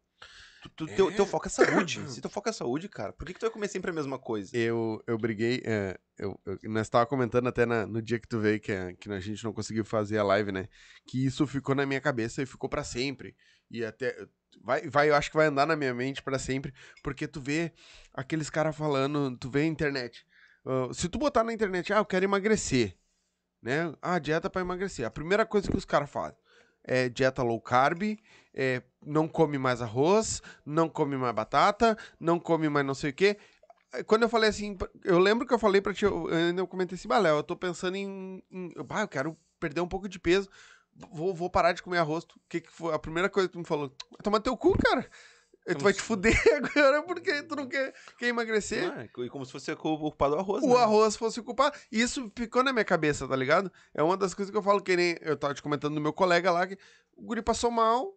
tu, 0.62 0.68
tu- 0.70 0.86
teu, 0.86 1.10
É. 1.10 1.12
teu 1.14 1.26
foco 1.26 1.46
é 1.46 1.50
saúde. 1.50 2.00
Se 2.08 2.20
teu 2.20 2.30
foco 2.30 2.48
é 2.48 2.52
saúde, 2.52 2.88
cara, 2.88 3.12
por 3.12 3.26
que, 3.26 3.34
que 3.34 3.38
tu 3.40 3.42
vai 3.42 3.50
comer 3.50 3.68
sempre 3.68 3.90
a 3.90 3.94
mesma 3.94 4.18
coisa? 4.18 4.56
Eu, 4.56 5.02
eu 5.06 5.18
briguei, 5.18 5.60
é, 5.64 5.98
eu, 6.18 6.38
eu- 6.46 6.58
nós 6.70 6.88
tava 6.88 7.04
comentando 7.06 7.48
até 7.48 7.66
na- 7.66 7.86
no 7.86 8.00
dia 8.00 8.18
que 8.18 8.28
tu 8.28 8.38
veio, 8.38 8.58
que, 8.60 8.72
é- 8.72 8.94
que 8.94 9.10
a 9.12 9.20
gente 9.20 9.42
não 9.44 9.52
conseguiu 9.52 9.84
fazer 9.84 10.18
a 10.18 10.22
live, 10.24 10.52
né? 10.52 10.68
Que 11.06 11.24
isso 11.26 11.46
ficou 11.46 11.74
na 11.74 11.84
minha 11.84 12.00
cabeça 12.00 12.42
e 12.42 12.46
ficou 12.46 12.68
pra 12.70 12.84
sempre. 12.84 13.36
E 13.70 13.84
até, 13.84 14.16
vai, 14.62 14.88
vai, 14.88 15.08
eu 15.10 15.14
acho 15.14 15.30
que 15.30 15.36
vai 15.36 15.46
andar 15.46 15.66
na 15.66 15.74
minha 15.76 15.92
mente 15.94 16.22
pra 16.22 16.38
sempre, 16.38 16.72
porque 17.02 17.26
tu 17.26 17.40
vê 17.40 17.72
aqueles 18.14 18.48
caras 18.50 18.76
falando, 18.76 19.36
tu 19.38 19.50
vê 19.50 19.60
a 19.62 19.66
internet. 19.66 20.24
ah, 20.64 20.88
se 20.92 21.08
tu 21.08 21.18
botar 21.18 21.42
na 21.42 21.52
internet, 21.52 21.92
ah, 21.92 21.98
eu 21.98 22.04
quero 22.04 22.24
emagrecer, 22.24 22.96
né? 23.62 23.92
Ah, 24.02 24.18
dieta 24.18 24.50
pra 24.50 24.60
emagrecer. 24.60 25.06
A 25.06 25.10
primeira 25.10 25.44
coisa 25.46 25.68
que 25.70 25.76
os 25.76 25.84
caras 25.84 26.10
fazem 26.10 26.36
é 26.84 27.08
dieta 27.08 27.42
low 27.42 27.60
carb, 27.60 28.02
é, 28.54 28.82
não 29.04 29.26
come 29.26 29.58
mais 29.58 29.80
arroz, 29.82 30.42
não 30.64 30.88
come 30.88 31.16
mais 31.16 31.34
batata, 31.34 31.96
não 32.18 32.38
come 32.38 32.68
mais 32.68 32.86
não 32.86 32.94
sei 32.94 33.10
o 33.10 33.14
quê. 33.14 33.36
Quando 34.06 34.22
eu 34.22 34.28
falei 34.28 34.48
assim, 34.48 34.76
eu 35.04 35.18
lembro 35.18 35.46
que 35.46 35.52
eu 35.52 35.58
falei 35.58 35.80
pra 35.80 35.92
ti, 35.92 36.04
eu 36.04 36.28
eu 36.30 36.66
comentei 36.66 36.96
assim, 36.96 37.08
Baléu, 37.08 37.36
eu 37.36 37.42
tô 37.42 37.54
pensando 37.54 37.96
em, 37.96 38.42
em 38.50 38.72
bah, 38.84 39.02
eu 39.02 39.08
quero 39.08 39.36
perder 39.60 39.80
um 39.80 39.88
pouco 39.88 40.08
de 40.08 40.18
peso, 40.18 40.48
vou, 41.12 41.34
vou 41.34 41.50
parar 41.50 41.72
de 41.72 41.82
comer 41.82 41.98
arroz. 41.98 42.24
O 42.24 42.28
que 42.48 42.60
que 42.60 42.70
foi? 42.70 42.94
A 42.94 42.98
primeira 42.98 43.28
coisa 43.28 43.48
que 43.48 43.52
tu 43.52 43.58
me 43.58 43.66
falou, 43.66 43.92
vai 44.10 44.20
tomar 44.22 44.40
teu 44.40 44.56
cu, 44.56 44.76
cara. 44.78 45.08
E 45.66 45.74
Tu 45.74 45.84
vai 45.84 45.92
te 45.92 46.02
fuder 46.02 46.34
agora 46.56 47.02
porque 47.04 47.42
tu 47.44 47.54
não 47.54 47.68
quer, 47.68 47.94
quer 48.18 48.26
emagrecer. 48.26 48.92
Ah, 48.92 49.04
e 49.04 49.28
como 49.28 49.46
se 49.46 49.52
fosse 49.52 49.70
o 49.70 49.76
culpado 49.76 50.34
do 50.34 50.40
arroz, 50.40 50.64
o 50.64 50.68
né? 50.68 50.76
arroz 50.76 51.14
fosse 51.14 51.38
o 51.38 51.44
culpado. 51.44 51.76
E 51.90 52.00
isso 52.00 52.30
ficou 52.34 52.64
na 52.64 52.72
minha 52.72 52.84
cabeça, 52.84 53.28
tá 53.28 53.36
ligado? 53.36 53.70
É 53.94 54.02
uma 54.02 54.16
das 54.16 54.34
coisas 54.34 54.50
que 54.50 54.58
eu 54.58 54.62
falo, 54.62 54.82
que 54.82 54.96
nem 54.96 55.16
eu 55.20 55.36
tava 55.36 55.54
te 55.54 55.62
comentando 55.62 55.94
do 55.94 56.00
meu 56.00 56.12
colega 56.12 56.50
lá, 56.50 56.66
que 56.66 56.76
o 57.16 57.22
guri 57.22 57.42
passou 57.42 57.70
mal. 57.70 58.12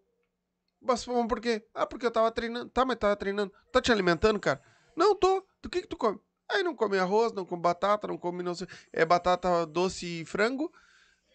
Passou 0.85 1.15
mal 1.15 1.27
por 1.27 1.39
quê? 1.39 1.65
Ah, 1.73 1.85
porque 1.85 2.05
eu 2.05 2.11
tava 2.11 2.31
treinando. 2.31 2.69
Tá, 2.69 2.85
mas 2.85 2.97
tava 2.97 3.15
treinando. 3.15 3.51
Tá 3.71 3.81
te 3.81 3.91
alimentando, 3.91 4.39
cara? 4.39 4.61
Não, 4.95 5.15
tô. 5.15 5.45
Do 5.61 5.69
que 5.69 5.81
que 5.81 5.87
tu 5.87 5.97
come? 5.97 6.19
Aí 6.49 6.61
não 6.63 6.75
come 6.75 6.97
arroz, 6.97 7.33
não 7.33 7.43
come 7.45 7.61
batata, 7.61 8.07
não 8.07 8.17
come 8.17 8.43
não 8.43 8.53
sei... 8.53 8.67
É 8.93 9.03
batata 9.03 9.65
doce 9.65 10.21
e 10.21 10.25
frango. 10.25 10.71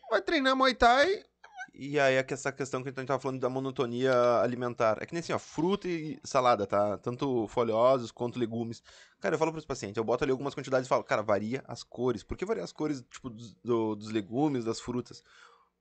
Vai 0.08 0.22
treinar 0.22 0.54
Muay 0.54 0.74
Thai. 0.74 1.24
E 1.74 1.98
aí 1.98 2.14
é 2.16 2.22
que 2.22 2.34
essa 2.34 2.52
questão 2.52 2.82
que 2.82 2.88
a 2.88 2.92
gente 2.92 3.06
tava 3.06 3.20
falando 3.20 3.40
da 3.40 3.48
monotonia 3.48 4.12
alimentar. 4.40 4.98
É 5.00 5.06
que 5.06 5.12
nem 5.12 5.20
assim, 5.20 5.32
ó, 5.32 5.38
fruta 5.38 5.88
e 5.88 6.18
salada, 6.24 6.66
tá? 6.66 6.98
Tanto 6.98 7.46
folhosos 7.48 8.10
quanto 8.12 8.38
legumes. 8.38 8.82
Cara, 9.20 9.34
eu 9.34 9.38
falo 9.38 9.52
pros 9.52 9.64
pacientes, 9.64 9.96
eu 9.96 10.04
boto 10.04 10.24
ali 10.24 10.30
algumas 10.32 10.54
quantidades 10.54 10.86
e 10.86 10.88
falo, 10.88 11.04
cara, 11.04 11.22
varia 11.22 11.62
as 11.66 11.82
cores. 11.82 12.22
Por 12.22 12.36
que 12.36 12.44
varia 12.44 12.64
as 12.64 12.72
cores, 12.72 13.02
tipo, 13.10 13.30
do- 13.30 13.94
dos 13.94 14.10
legumes, 14.10 14.64
das 14.64 14.80
frutas? 14.80 15.22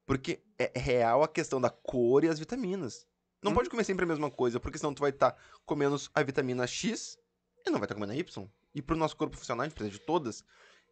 Porque 0.05 0.41
é 0.57 0.71
real 0.75 1.23
a 1.23 1.27
questão 1.27 1.61
da 1.61 1.69
cor 1.69 2.23
e 2.23 2.29
as 2.29 2.39
vitaminas. 2.39 3.07
Não 3.41 3.51
Hum. 3.51 3.55
pode 3.55 3.69
comer 3.69 3.83
sempre 3.83 4.03
a 4.03 4.07
mesma 4.07 4.29
coisa, 4.29 4.59
porque 4.59 4.77
senão 4.77 4.93
tu 4.93 4.99
vai 5.01 5.11
estar 5.11 5.35
comendo 5.65 5.95
a 6.13 6.23
vitamina 6.23 6.67
X 6.67 7.17
e 7.65 7.69
não 7.69 7.79
vai 7.79 7.85
estar 7.85 7.95
comendo 7.95 8.13
a 8.13 8.15
Y. 8.15 8.47
E 8.75 8.81
pro 8.81 8.95
nosso 8.97 9.15
corpo 9.15 9.37
funcionar, 9.37 9.63
a 9.63 9.65
gente 9.67 9.75
precisa 9.75 9.97
de 9.97 10.05
todas. 10.05 10.43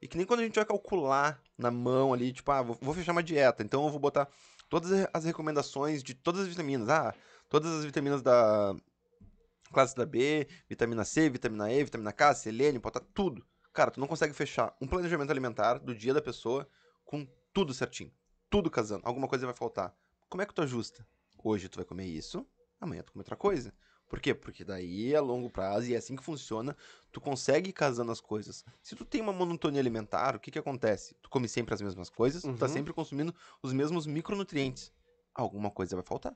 E 0.01 0.07
que 0.07 0.15
nem 0.17 0.25
quando 0.25 0.41
a 0.41 0.43
gente 0.43 0.55
vai 0.55 0.65
calcular 0.65 1.41
na 1.57 1.71
mão 1.71 2.13
ali, 2.13 2.31
tipo, 2.31 2.49
ah, 2.51 2.61
vou, 2.61 2.77
vou 2.81 2.93
fechar 2.93 3.11
uma 3.11 3.23
dieta, 3.23 3.63
então 3.63 3.83
eu 3.83 3.89
vou 3.89 3.99
botar 3.99 4.29
todas 4.69 4.91
as 5.13 5.25
recomendações 5.25 6.03
de 6.03 6.13
todas 6.13 6.41
as 6.41 6.47
vitaminas. 6.47 6.87
Ah, 6.89 7.13
todas 7.49 7.71
as 7.73 7.85
vitaminas 7.85 8.21
da 8.21 8.75
classe 9.71 9.95
da 9.95 10.05
B, 10.05 10.47
vitamina 10.69 11.03
C, 11.03 11.29
vitamina 11.29 11.71
E, 11.71 11.83
vitamina 11.83 12.13
K, 12.13 12.33
selênio, 12.35 12.79
botar 12.79 13.01
tudo. 13.13 13.45
Cara, 13.73 13.91
tu 13.91 13.99
não 13.99 14.07
consegue 14.07 14.33
fechar 14.33 14.75
um 14.81 14.87
planejamento 14.87 15.29
alimentar 15.29 15.77
do 15.79 15.93
dia 15.93 16.13
da 16.13 16.21
pessoa 16.21 16.67
com 17.05 17.27
tudo 17.53 17.73
certinho. 17.73 18.11
Tudo 18.49 18.71
casando. 18.71 19.01
Alguma 19.05 19.27
coisa 19.27 19.45
vai 19.45 19.55
faltar. 19.55 19.93
Como 20.29 20.41
é 20.41 20.45
que 20.45 20.53
tu 20.53 20.61
ajusta? 20.61 21.05
Hoje 21.43 21.69
tu 21.69 21.75
vai 21.77 21.85
comer 21.85 22.05
isso, 22.05 22.45
amanhã 22.79 23.03
tu 23.03 23.11
come 23.11 23.21
outra 23.21 23.35
coisa. 23.35 23.73
Por 24.09 24.21
quê? 24.21 24.33
Porque 24.33 24.63
daí 24.63 25.13
é 25.13 25.17
a 25.17 25.21
longo 25.21 25.49
prazo 25.49 25.87
e 25.89 25.93
é 25.93 25.97
assim 25.97 26.15
que 26.15 26.23
funciona. 26.23 26.75
Tu 27.11 27.19
consegue 27.19 27.71
ir 27.71 27.73
casando 27.73 28.09
as 28.11 28.21
coisas. 28.21 28.63
Se 28.81 28.95
tu 28.95 29.03
tem 29.03 29.19
uma 29.19 29.33
monotonia 29.33 29.81
alimentar, 29.81 30.35
o 30.35 30.39
que 30.39 30.49
que 30.49 30.57
acontece? 30.59 31.13
Tu 31.21 31.29
come 31.29 31.47
sempre 31.47 31.73
as 31.73 31.81
mesmas 31.81 32.09
coisas, 32.09 32.41
tu 32.41 32.55
tá 32.55 32.67
Uhum. 32.67 32.71
sempre 32.71 32.93
consumindo 32.93 33.35
os 33.61 33.73
mesmos 33.73 34.07
micronutrientes. 34.07 34.93
Alguma 35.35 35.69
coisa 35.69 35.95
vai 35.97 36.05
faltar. 36.05 36.33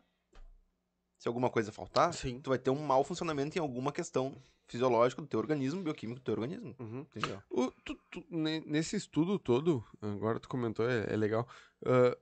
Se 1.17 1.27
alguma 1.27 1.49
coisa 1.49 1.71
faltar, 1.71 2.13
Sim. 2.13 2.41
tu 2.41 2.49
vai 2.49 2.57
ter 2.59 2.71
um 2.71 2.81
mau 2.83 3.03
funcionamento 3.03 3.57
em 3.57 3.61
alguma 3.61 3.91
questão 3.91 4.35
fisiológica 4.67 5.21
do 5.21 5.27
teu 5.27 5.39
organismo, 5.39 5.81
bioquímico 5.83 6.19
do 6.19 6.23
teu 6.23 6.33
organismo. 6.33 6.75
Uhum. 6.79 7.01
Entendeu? 7.15 7.41
O- 7.49 7.71
tu- 7.85 7.95
tu- 8.09 8.25
ne- 8.29 8.61
nesse 8.61 8.95
estudo 8.95 9.37
todo, 9.39 9.83
agora 10.01 10.39
tu 10.39 10.49
comentou, 10.49 10.89
é, 10.89 11.13
é 11.13 11.15
legal. 11.15 11.47
ah, 11.85 12.17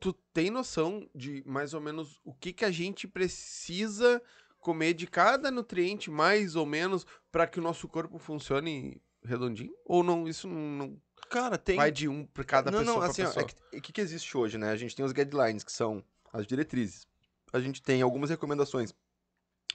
tu 0.00 0.12
tem 0.32 0.50
noção 0.50 1.08
de 1.14 1.42
mais 1.46 1.74
ou 1.74 1.80
menos 1.80 2.20
o 2.24 2.32
que, 2.34 2.52
que 2.52 2.64
a 2.64 2.70
gente 2.70 3.06
precisa 3.08 4.22
comer 4.60 4.94
de 4.94 5.06
cada 5.06 5.50
nutriente, 5.50 6.10
mais 6.10 6.56
ou 6.56 6.66
menos, 6.66 7.06
para 7.30 7.46
que 7.46 7.58
o 7.58 7.62
nosso 7.62 7.86
corpo 7.88 8.18
funcione 8.18 9.00
redondinho? 9.24 9.74
Ou 9.84 10.02
não? 10.02 10.26
Isso 10.26 10.48
não, 10.48 10.60
não 10.86 11.02
Cara, 11.30 11.56
tem. 11.58 11.76
vai 11.76 11.90
de 11.90 12.08
um 12.08 12.24
para 12.26 12.44
cada 12.44 12.70
não, 12.70 12.80
pessoa 12.80 12.96
não, 12.96 13.02
assim, 13.02 13.22
ó, 13.22 13.26
pessoa? 13.26 13.44
é 13.44 13.48
que- 13.48 13.76
o 13.78 13.82
que, 13.82 13.92
que 13.92 14.00
existe 14.00 14.36
hoje, 14.36 14.58
né? 14.58 14.70
A 14.70 14.76
gente 14.76 14.94
tem 14.94 15.04
os 15.04 15.12
guidelines, 15.12 15.64
que 15.64 15.72
são 15.72 16.02
as 16.32 16.46
diretrizes. 16.46 17.06
A 17.52 17.60
gente 17.60 17.80
tem 17.82 18.02
algumas 18.02 18.30
recomendações 18.30 18.94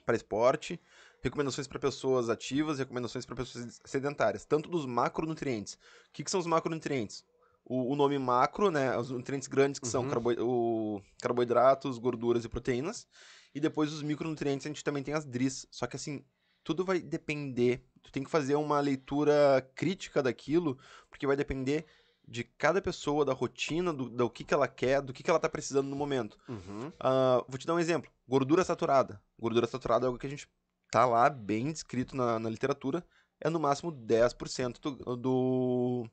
para 0.06 0.16
esporte, 0.16 0.80
recomendações 1.22 1.68
para 1.68 1.80
pessoas 1.80 2.30
ativas, 2.30 2.80
recomendações 2.80 3.26
para 3.26 3.36
pessoas 3.36 3.80
sedentárias, 3.86 4.46
tanto 4.46 4.70
dos 4.70 4.86
macronutrientes. 4.86 5.76
O 5.76 6.12
que, 6.14 6.24
que 6.24 6.32
são 6.32 6.40
os 6.40 6.46
macronutrientes? 6.48 7.24
O, 7.66 7.94
o 7.94 7.96
nome 7.96 8.18
macro, 8.18 8.70
né? 8.72 8.98
Os 8.98 9.12
nutrientes 9.12 9.48
grandes, 9.48 9.80
que 9.80 9.88
são 9.88 10.04
Uhum. 10.04 10.10
carbo, 10.10 10.32
o, 10.40 11.02
carboidratos, 11.22 11.98
gorduras 11.98 12.44
e 12.44 12.50
proteínas. 12.50 13.08
E 13.54 13.60
depois 13.60 13.92
os 13.94 14.02
micronutrientes, 14.02 14.66
a 14.66 14.70
gente 14.70 14.84
também 14.84 15.04
tem 15.04 15.14
as 15.14 15.26
DRIs. 15.26 15.68
Só 15.72 15.86
que 15.88 15.96
assim, 15.96 16.24
tudo 16.64 16.84
vai 16.86 17.00
depender. 17.00 17.86
Tu 18.02 18.12
tem 18.12 18.24
que 18.24 18.30
fazer 18.30 18.56
uma 18.56 18.80
leitura 18.80 19.70
crítica 19.76 20.22
daquilo, 20.24 20.78
porque 21.10 21.28
vai 21.28 21.36
depender 21.36 21.86
de 22.28 22.44
cada 22.44 22.82
pessoa, 22.82 23.26
da 23.26 23.34
rotina, 23.34 23.92
do, 23.94 24.10
do 24.10 24.30
que, 24.30 24.44
que 24.44 24.54
ela 24.54 24.68
quer, 24.68 25.02
do 25.02 25.12
que, 25.12 25.22
que 25.22 25.30
ela 25.30 25.40
tá 25.40 25.50
precisando 25.50 25.88
no 25.88 25.96
momento. 25.96 26.38
Uhum. 26.48 26.92
Ah, 27.00 27.44
vou 27.48 27.58
te 27.58 27.68
dar 27.68 27.74
um 27.76 27.80
exemplo. 27.80 28.10
Gordura 28.28 28.64
saturada. 28.64 29.22
Gordura 29.38 29.68
saturada 29.68 30.06
é 30.06 30.08
algo 30.08 30.18
que 30.20 30.28
a 30.28 30.30
gente 30.30 30.48
tá 30.90 31.06
lá 31.06 31.30
bem 31.30 31.72
descrito 31.72 32.16
na, 32.16 32.40
na 32.40 32.50
literatura. 32.50 33.06
É 33.40 33.50
no 33.50 33.60
máximo 33.60 33.92
10% 33.92 34.80
do, 34.80 35.16
do, 35.18 36.08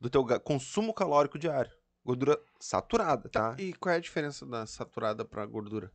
do 0.00 0.10
teu 0.10 0.24
consumo 0.40 0.92
calórico 0.92 1.38
diário. 1.38 1.72
Gordura 2.04 2.40
saturada, 2.60 3.28
tá? 3.28 3.56
E 3.58 3.72
qual 3.74 3.92
é 3.92 3.98
a 3.98 4.00
diferença 4.00 4.46
da 4.46 4.64
saturada 4.64 5.24
pra 5.24 5.44
gordura? 5.44 5.90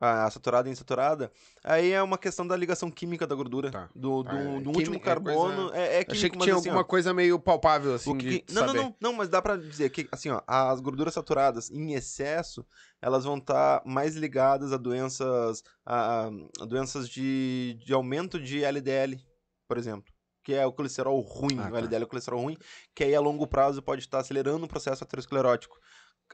A 0.00 0.30
saturada 0.30 0.68
e 0.68 0.72
insaturada, 0.72 1.32
aí 1.64 1.90
é 1.90 2.00
uma 2.00 2.16
questão 2.16 2.46
da 2.46 2.56
ligação 2.56 2.88
química 2.88 3.26
da 3.26 3.34
gordura. 3.34 3.68
Tá. 3.72 3.88
Do, 3.92 4.22
do, 4.22 4.30
Ah, 4.30 4.40
é 4.40 4.60
do 4.60 4.70
último 4.70 4.94
é 4.94 5.00
carbono. 5.00 5.74
É, 5.74 5.96
é, 5.96 6.04
químico, 6.04 6.12
Achei 6.12 6.30
que 6.30 6.38
tinha 6.38 6.54
assim, 6.54 6.68
ó, 6.68 6.70
alguma 6.70 6.84
coisa 6.84 7.12
meio 7.12 7.36
palpável, 7.40 7.94
assim, 7.94 8.16
que 8.16 8.44
não, 8.48 8.62
não, 8.62 8.68
saber. 8.68 8.78
não, 8.78 8.96
não, 9.00 9.12
mas 9.12 9.28
dá 9.28 9.42
pra 9.42 9.56
dizer 9.56 9.90
que, 9.90 10.06
assim, 10.12 10.30
ó, 10.30 10.40
as 10.46 10.78
gorduras 10.78 11.12
saturadas 11.12 11.68
em 11.68 11.94
excesso, 11.94 12.64
elas 13.02 13.24
vão 13.24 13.38
estar 13.38 13.82
mais 13.84 14.14
ligadas 14.14 14.72
a 14.72 14.76
doenças, 14.76 15.64
a, 15.84 16.30
a 16.60 16.64
doenças 16.64 17.08
de, 17.08 17.76
de 17.84 17.92
aumento 17.92 18.38
de 18.38 18.62
LDL, 18.62 19.20
por 19.66 19.76
exemplo, 19.76 20.12
que 20.48 20.54
é 20.54 20.64
o 20.64 20.72
colesterol 20.72 21.20
ruim, 21.20 21.58
Ah, 21.58 21.68
o 21.68 21.72
tá. 21.72 21.78
LDL 21.78 22.00
é 22.00 22.06
o 22.06 22.08
colesterol 22.08 22.40
ruim, 22.40 22.56
que 22.94 23.04
aí 23.04 23.14
a 23.14 23.20
longo 23.20 23.46
prazo 23.46 23.82
pode 23.82 24.00
estar 24.00 24.20
acelerando 24.20 24.64
o 24.64 24.68
processo 24.68 25.04
aterosclerótico. 25.04 25.78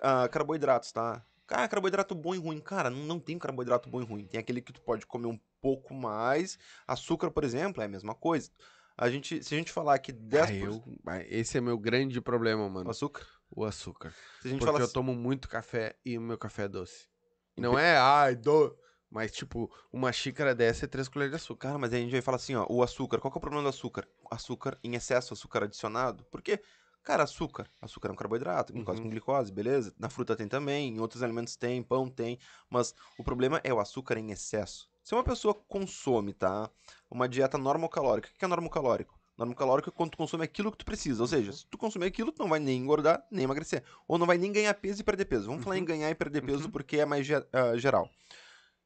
Ah, 0.01 0.29
carboidratos, 0.29 0.93
tá? 0.93 1.27
Ah, 1.49 1.67
carboidrato 1.67 2.15
bom 2.15 2.33
e 2.33 2.39
ruim. 2.39 2.61
Cara, 2.61 2.89
não, 2.91 3.01
não 3.01 3.19
tem 3.19 3.37
carboidrato 3.41 3.89
bom 3.89 4.01
e 4.01 4.05
ruim. 4.05 4.25
Tem 4.25 4.39
aquele 4.39 4.63
que 4.63 4.73
tu 4.73 4.81
pode 4.83 5.05
comer 5.05 5.27
um 5.27 5.41
pouco 5.61 5.93
mais. 5.93 6.57
Açúcar, 6.87 7.33
por 7.33 7.43
exemplo, 7.43 7.83
é 7.83 7.87
a 7.87 7.89
mesma 7.89 8.15
coisa. 8.15 8.53
A 8.97 9.11
gente, 9.11 9.43
se 9.43 9.53
a 9.53 9.59
gente 9.59 9.73
falar 9.73 9.99
que 9.99 10.13
10%... 10.13 10.45
Ah, 10.47 10.55
eu- 10.55 10.83
ah, 11.09 11.21
esse 11.29 11.59
é 11.59 11.61
meu 11.61 11.77
grande 11.77 12.21
problema, 12.21 12.69
mano. 12.69 12.91
Açúcar? 12.91 13.27
O 13.51 13.65
açúcar. 13.65 14.15
Se 14.41 14.47
a 14.47 14.51
gente 14.53 14.61
Porque 14.61 14.73
fala 14.73 14.85
eu 14.85 14.93
tomo 14.93 15.13
muito 15.13 15.49
café 15.49 15.97
e 16.05 16.17
o 16.17 16.21
meu 16.21 16.39
café 16.39 16.67
é 16.67 16.69
doce. 16.69 17.09
Não 17.57 17.77
é, 17.77 17.97
ai, 17.97 18.37
do. 18.37 18.79
Mas, 19.15 19.31
tipo, 19.31 19.71
uma 19.93 20.11
xícara 20.13 20.57
dessa 20.57 20.87
é 20.87 20.89
três 20.89 21.07
colheres 21.07 21.31
de 21.31 21.37
açúcar. 21.37 21.69
Cara, 21.69 21.79
mas 21.79 21.93
aí 21.93 22.01
a 22.01 22.03
gente 22.03 22.11
vai 22.11 22.21
falar 22.21 22.35
assim, 22.35 22.57
ó, 22.57 22.67
o 22.69 22.83
açúcar, 22.83 23.21
qual 23.21 23.31
que 23.31 23.37
é 23.37 23.39
o 23.39 23.41
problema 23.41 23.63
do 23.63 23.69
açúcar? 23.69 24.09
Açúcar 24.29 24.77
em 24.83 24.97
excesso, 24.97 25.33
açúcar 25.33 25.63
adicionado. 25.63 26.25
Porque, 26.33 26.61
cara, 27.01 27.23
açúcar, 27.23 27.69
açúcar 27.81 28.09
é 28.09 28.13
um 28.13 28.17
carboidrato, 28.17 28.73
glicose 28.73 28.99
Uhum. 28.99 29.05
com 29.05 29.11
glicose, 29.11 29.53
beleza? 29.53 29.95
Na 30.01 30.09
fruta 30.09 30.35
tem 30.35 30.49
também, 30.49 30.97
em 30.97 30.99
outros 30.99 31.23
alimentos 31.23 31.55
tem, 31.55 31.81
pão 31.81 32.09
tem, 32.09 32.41
mas 32.69 32.93
o 33.17 33.23
problema 33.23 33.61
é 33.63 33.73
o 33.73 33.79
açúcar 33.79 34.19
em 34.19 34.33
excesso. 34.33 34.91
Se 35.05 35.15
uma 35.15 35.23
pessoa 35.23 35.55
consome, 35.55 36.33
tá, 36.35 36.69
uma 37.09 37.29
dieta 37.29 37.57
normocalórica, 37.57 38.29
o 38.35 38.37
que 38.37 38.45
é 38.45 38.49
normocalórico? 38.49 39.17
Normocalórico 39.39 39.91
é 39.91 39.93
quando 39.93 40.11
tu 40.11 40.17
consome 40.19 40.43
aquilo 40.43 40.73
que 40.73 40.79
tu 40.79 40.85
precisa, 40.85 41.23
ou 41.23 41.29
seja, 41.29 41.53
Uhum. 41.53 41.57
se 41.57 41.67
tu 41.67 41.79
consumir 41.79 42.07
aquilo, 42.07 42.33
tu 42.33 42.43
não 42.43 42.49
vai 42.49 42.59
nem 42.59 42.79
engordar, 42.81 43.25
nem 43.31 43.45
emagrecer, 43.45 43.85
ou 44.09 44.19
não 44.19 44.27
vai 44.27 44.39
nem 44.39 44.51
ganhar 44.51 44.75
peso 44.75 45.03
e 45.03 45.05
perder 45.05 45.27
peso. 45.27 45.47
Vamos 45.47 45.63
falar 45.63 45.77
em 45.77 45.81
Uhum. 45.81 45.85
ganhar 45.87 46.11
e 46.11 46.15
perder 46.17 46.43
peso 46.43 46.65
Uhum. 46.65 46.71
porque 46.71 46.99
é 46.99 47.05
mais 47.05 47.25
ge- 47.25 47.47
ah, 47.53 47.77
geral 47.77 48.11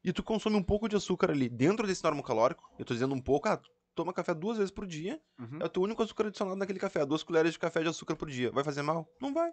e 0.09 0.13
tu 0.13 0.23
consome 0.23 0.57
um 0.57 0.63
pouco 0.63 0.89
de 0.89 0.97
açúcar 0.97 1.31
ali 1.31 1.49
dentro 1.49 1.87
desse 1.87 2.03
normo 2.05 2.23
calórico, 2.23 2.69
eu 2.79 2.85
tô 2.85 2.95
dizendo 2.95 3.15
um 3.15 3.21
pouco, 3.21 3.49
ah, 3.49 3.61
toma 3.95 4.13
café 4.13 4.33
duas 4.35 4.57
vezes 4.59 4.71
por 4.71 4.87
dia, 4.87 5.21
Uhum. 5.39 5.59
é 5.61 5.65
o 5.65 5.69
teu 5.69 5.83
único 5.83 6.03
açúcar 6.03 6.27
adicionado 6.27 6.57
naquele 6.57 6.79
café, 6.79 7.05
duas 7.05 7.23
colheres 7.23 7.53
de 7.53 7.59
café 7.59 7.83
de 7.83 7.89
açúcar 7.89 8.17
por 8.17 8.31
dia. 8.31 8.51
Vai 8.51 8.63
fazer 8.65 8.83
mal? 8.83 9.09
Não 9.21 9.33
vai. 9.35 9.51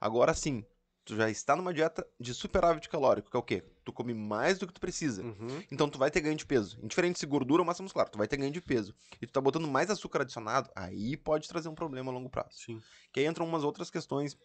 Agora 0.00 0.34
sim, 0.34 0.64
tu 1.04 1.14
já 1.16 1.30
está 1.30 1.54
numa 1.54 1.72
dieta 1.72 2.06
de 2.18 2.34
superávit 2.34 2.88
calórico, 2.88 3.30
que 3.30 3.36
é 3.36 3.40
o 3.40 3.42
quê? 3.42 3.62
Tu 3.84 3.92
come 3.92 4.12
mais 4.12 4.58
do 4.58 4.66
que 4.66 4.72
tu 4.72 4.80
precisa. 4.80 5.22
Uhum. 5.22 5.62
Então 5.70 5.88
tu 5.88 5.98
vai 5.98 6.10
ter 6.10 6.20
ganho 6.20 6.36
de 6.36 6.44
peso. 6.44 6.78
Indiferente 6.82 7.18
se 7.18 7.26
gordura 7.26 7.62
ou 7.62 7.66
massa 7.66 7.82
muscular, 7.82 8.08
tu 8.08 8.18
vai 8.18 8.26
ter 8.26 8.36
ganho 8.36 8.50
de 8.50 8.60
peso. 8.60 8.94
E 9.20 9.26
tu 9.26 9.32
tá 9.32 9.40
botando 9.40 9.68
mais 9.68 9.88
açúcar 9.90 10.22
adicionado, 10.22 10.70
aí 10.74 11.16
pode 11.16 11.48
trazer 11.48 11.68
um 11.68 11.74
problema 11.74 12.10
a 12.10 12.14
longo 12.14 12.28
prazo. 12.28 12.58
Sim. 12.58 12.80
Que 13.12 13.20
aí 13.20 13.26
entram 13.26 13.46
umas 13.46 13.62
outras 13.62 13.90
questões. 13.90 14.36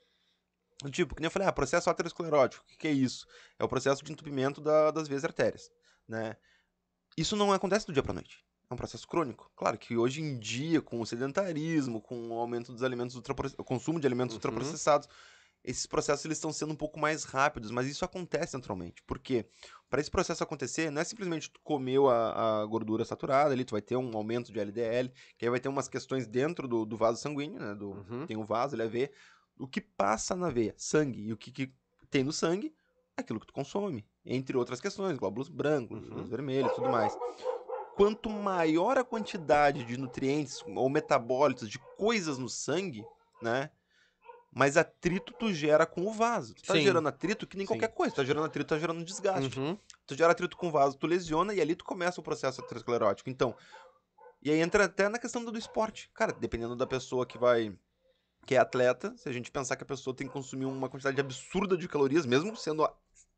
Do 0.83 0.91
Tipo, 0.91 1.15
que 1.15 1.21
nem 1.21 1.27
eu 1.27 1.31
falei, 1.31 1.47
ah, 1.47 1.51
processo 1.51 1.89
aterosclerótico, 1.89 2.63
o 2.63 2.67
que, 2.67 2.77
que 2.77 2.87
é 2.87 2.91
isso? 2.91 3.25
É 3.59 3.63
o 3.63 3.67
processo 3.67 4.03
de 4.03 4.11
entupimento 4.11 4.59
da- 4.61 4.91
das 4.91 5.07
veias 5.07 5.23
artérias, 5.23 5.69
né? 6.07 6.35
Isso 7.17 7.35
não 7.35 7.51
acontece 7.51 7.85
do 7.85 7.93
dia 7.93 8.03
pra 8.03 8.13
noite. 8.13 8.43
É 8.69 8.73
um 8.73 8.77
processo 8.77 9.05
crônico. 9.07 9.51
Claro 9.55 9.77
que 9.77 9.97
hoje 9.97 10.21
em 10.21 10.39
dia, 10.39 10.81
com 10.81 11.01
o 11.01 11.05
sedentarismo, 11.05 12.01
com 12.01 12.29
o 12.29 12.33
aumento 12.39 12.71
dos 12.71 12.83
alimentos 12.83 13.15
ultraproce- 13.15 13.55
o 13.57 13.63
consumo 13.63 13.99
de 13.99 14.07
alimentos 14.07 14.33
Uhum. 14.33 14.37
ultraprocessados, 14.37 15.09
esses 15.63 15.85
processos 15.85 16.25
eles 16.25 16.37
estão 16.37 16.51
sendo 16.53 16.71
um 16.73 16.75
pouco 16.75 16.97
mais 16.99 17.23
rápidos, 17.23 17.69
mas 17.69 17.85
isso 17.85 18.03
acontece 18.05 18.55
naturalmente. 18.55 19.03
Por 19.03 19.19
quê? 19.19 19.45
Para 19.89 19.99
esse 20.01 20.09
processo 20.09 20.41
acontecer, 20.41 20.89
não 20.89 21.01
é 21.01 21.03
simplesmente 21.03 21.51
tu 21.51 21.59
comeu 21.61 22.09
a, 22.09 22.61
a 22.61 22.65
gordura 22.65 23.03
saturada 23.05 23.51
ali, 23.53 23.65
tu 23.65 23.71
vai 23.73 23.81
ter 23.81 23.95
um 23.97 24.15
aumento 24.17 24.51
de 24.51 24.59
LDL, 24.59 25.11
que 25.37 25.45
aí 25.45 25.49
vai 25.51 25.59
ter 25.59 25.67
umas 25.69 25.87
questões 25.89 26.25
dentro 26.25 26.67
do, 26.67 26.85
do 26.85 26.95
vaso 26.97 27.21
sanguíneo, 27.21 27.59
né? 27.59 27.75
Do, 27.75 27.91
Uhum. 27.91 28.25
Tem 28.25 28.37
o 28.37 28.45
vaso, 28.45 28.73
ele 28.75 28.83
é 28.83 28.87
veia. 28.87 29.11
O 29.61 29.67
que 29.67 29.79
passa 29.79 30.35
na 30.35 30.49
veia? 30.49 30.73
Sangue. 30.77 31.21
E 31.21 31.31
o 31.33 31.37
que, 31.37 31.51
que 31.51 31.71
tem 32.09 32.23
no 32.23 32.33
sangue? 32.33 32.73
Aquilo 33.15 33.39
que 33.39 33.45
tu 33.47 33.53
consome. 33.53 34.05
Entre 34.25 34.57
outras 34.57 34.81
questões, 34.81 35.17
glóbulos 35.17 35.49
brancos, 35.49 35.99
Uhum. 35.99 36.05
glóbulos 36.05 36.29
vermelhos 36.29 36.71
e 36.71 36.75
tudo 36.75 36.89
mais. 36.89 37.13
Quanto 37.95 38.29
maior 38.29 38.97
a 38.97 39.03
quantidade 39.03 39.83
de 39.83 39.97
nutrientes 39.97 40.63
ou 40.75 40.89
metabólitos, 40.89 41.69
de 41.69 41.77
coisas 41.97 42.37
no 42.37 42.49
sangue, 42.49 43.05
né? 43.41 43.69
Mais 44.53 44.75
atrito 44.77 45.31
tu 45.33 45.53
gera 45.53 45.85
com 45.85 46.05
o 46.07 46.11
vaso. 46.11 46.53
Tu 46.55 46.63
tá 46.63 46.73
Sim. 46.73 46.81
gerando 46.81 47.07
atrito 47.07 47.45
que 47.47 47.55
nem 47.55 47.65
Sim. 47.65 47.73
qualquer 47.73 47.89
coisa. 47.93 48.13
Tu 48.13 48.17
tá 48.17 48.23
gerando 48.23 48.45
atrito, 48.45 48.67
tá 48.69 48.79
gerando 48.79 49.03
desgaste. 49.03 49.59
Uhum. 49.59 49.77
Tu 50.05 50.15
gera 50.15 50.31
atrito 50.31 50.57
com 50.57 50.67
o 50.67 50.71
vaso, 50.71 50.97
tu 50.97 51.05
lesiona 51.07 51.53
e 51.53 51.61
ali 51.61 51.75
tu 51.75 51.85
começa 51.85 52.19
o 52.19 52.23
processo 52.23 52.61
aterosclerótico. 52.61 53.29
Então, 53.29 53.55
e 54.41 54.49
aí 54.51 54.59
entra 54.59 54.85
até 54.85 55.07
na 55.07 55.19
questão 55.19 55.45
do, 55.45 55.51
do 55.51 55.59
esporte. 55.59 56.09
Cara, 56.13 56.33
dependendo 56.33 56.75
da 56.75 56.87
pessoa 56.87 57.25
que 57.25 57.37
vai. 57.37 57.73
Que 58.45 58.55
é 58.55 58.57
atleta, 58.57 59.15
se 59.17 59.29
a 59.29 59.31
gente 59.31 59.51
pensar 59.51 59.75
que 59.75 59.83
a 59.83 59.85
pessoa 59.85 60.15
tem 60.15 60.27
que 60.27 60.33
consumir 60.33 60.65
uma 60.65 60.89
quantidade 60.89 61.19
absurda 61.21 61.77
de 61.77 61.87
calorias, 61.87 62.25
mesmo 62.25 62.55
sendo 62.55 62.83
a- 62.83 62.93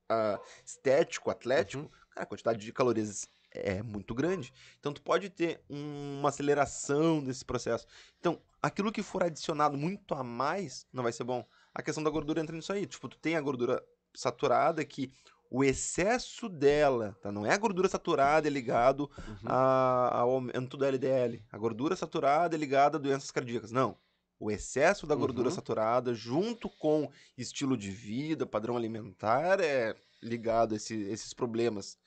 a- 0.10 0.40
estético, 0.66 1.30
atlético, 1.30 1.84
Uhum. 1.84 1.90
cara, 2.12 2.24
a 2.24 2.26
quantidade 2.26 2.60
de 2.60 2.72
calorias 2.74 3.28
é 3.52 3.84
muito 3.84 4.16
grande. 4.16 4.52
Então, 4.80 4.92
tu 4.94 5.02
pode 5.02 5.30
ter 5.30 5.62
um- 5.70 6.20
uma 6.20 6.30
aceleração 6.30 7.24
desse 7.24 7.46
processo. 7.46 7.86
Então, 8.20 8.42
aquilo 8.62 8.92
que 8.92 9.04
for 9.04 9.24
adicionado 9.24 9.78
muito 9.78 10.16
a 10.16 10.24
mais 10.24 10.88
não 10.92 11.04
vai 11.04 11.12
ser 11.12 11.24
bom. 11.24 11.46
a 11.76 11.82
questão 11.82 12.04
da 12.04 12.10
gordura 12.12 12.40
entra 12.40 12.56
nisso 12.56 12.72
aí. 12.72 12.86
Tipo, 12.86 13.10
tu 13.10 13.18
tem 13.18 13.36
a 13.36 13.42
gordura 13.42 13.84
saturada 14.16 14.86
que 14.86 15.12
o 15.50 15.64
excesso 15.64 16.48
dela, 16.48 17.18
tá? 17.20 17.32
Não 17.32 17.48
é 17.48 17.52
a 17.52 17.58
gordura 17.58 17.88
saturada 17.90 18.48
é 18.48 18.52
ligado 18.52 19.10
Uhum. 19.28 19.36
a- 19.48 20.20
ao 20.20 20.30
aumento 20.30 20.78
do 20.78 20.86
LDL. 20.86 21.44
A 21.52 21.58
gordura 21.58 21.96
saturada 21.96 22.56
é 22.56 22.60
ligada 22.60 22.98
a 22.98 23.02
doenças 23.02 23.32
cardíacas. 23.32 23.72
Não. 23.72 23.98
O 24.40 24.52
excesso 24.52 25.08
da 25.08 25.16
gordura 25.16 25.50
Uhum. 25.50 25.56
saturada, 25.56 26.14
junto 26.14 26.70
com 26.70 27.10
estilo 27.38 27.78
de 27.78 27.90
vida, 27.92 28.46
padrão 28.46 28.76
alimentar, 28.76 29.60
é 29.62 29.96
ligado 30.22 30.74
a 30.74 30.76
esse- 30.78 31.04
esses 31.04 31.34
problemas. 31.34 31.98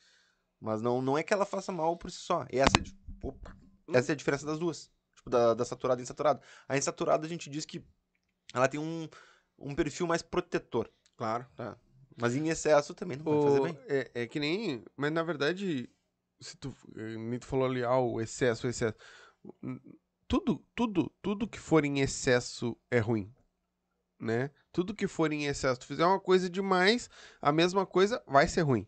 Mas 0.61 0.81
não, 0.83 1.01
não 1.03 1.17
é 1.17 1.23
que 1.23 1.33
ela 1.33 1.47
faça 1.47 1.71
mal 1.73 1.97
por 1.97 2.11
si 2.11 2.19
só. 2.19 2.45
Essa 2.51 2.79
é, 2.79 2.81
di- 2.81 2.97
opa, 3.23 3.57
essa 3.93 4.13
é 4.13 4.15
a 4.15 4.17
diferença 4.17 4.45
das 4.47 4.59
duas. 4.59 4.91
Tipo, 5.15 5.31
da, 5.31 5.55
da 5.55 5.65
saturada 5.65 6.01
e 6.01 6.05
insaturada. 6.05 6.41
A 6.69 6.77
insaturada 6.77 7.27
a 7.27 7.29
gente 7.29 7.49
diz 7.49 7.65
que 7.65 7.83
ela 8.55 8.69
tem 8.69 8.81
um, 8.81 9.09
um 9.59 9.75
perfil 9.75 10.07
mais 10.07 10.23
protetor. 10.23 10.91
Claro. 11.17 11.47
Tá? 11.57 11.79
Mas 12.17 12.35
em 12.35 12.49
excesso 12.49 12.95
também 12.95 13.17
não 13.19 13.25
vai 13.25 13.43
fazer 13.43 13.61
bem. 13.63 13.79
é, 13.89 14.11
é 14.23 14.27
que 14.27 14.39
nem. 14.41 14.85
Mas 14.97 15.13
na 15.13 15.23
verdade, 15.23 15.89
se 16.41 16.57
tu. 16.57 16.75
eh, 16.97 17.17
Nem 17.19 17.39
tu 17.39 17.47
falou 17.47 17.67
ali, 17.67 17.83
ah, 17.85 17.99
o 17.99 18.21
excesso, 18.21 18.67
o 18.67 18.71
excesso. 18.71 18.97
Tudo, 20.29 20.65
tudo, 20.75 21.13
tudo 21.23 21.49
que 21.49 21.59
for 21.59 21.85
em 21.85 22.01
excesso 22.01 22.77
é 22.91 22.99
ruim. 22.99 23.33
Né? 24.19 24.51
Tudo 24.73 24.95
que 24.95 25.07
for 25.07 25.33
em 25.33 25.47
excesso. 25.47 25.81
Tu 25.81 25.87
fizer 25.87 26.05
uma 26.05 26.21
coisa 26.21 26.49
demais, 26.51 27.09
a 27.41 27.53
mesma 27.53 27.87
coisa 27.87 28.23
vai 28.27 28.49
ser 28.49 28.63
ruim. 28.63 28.87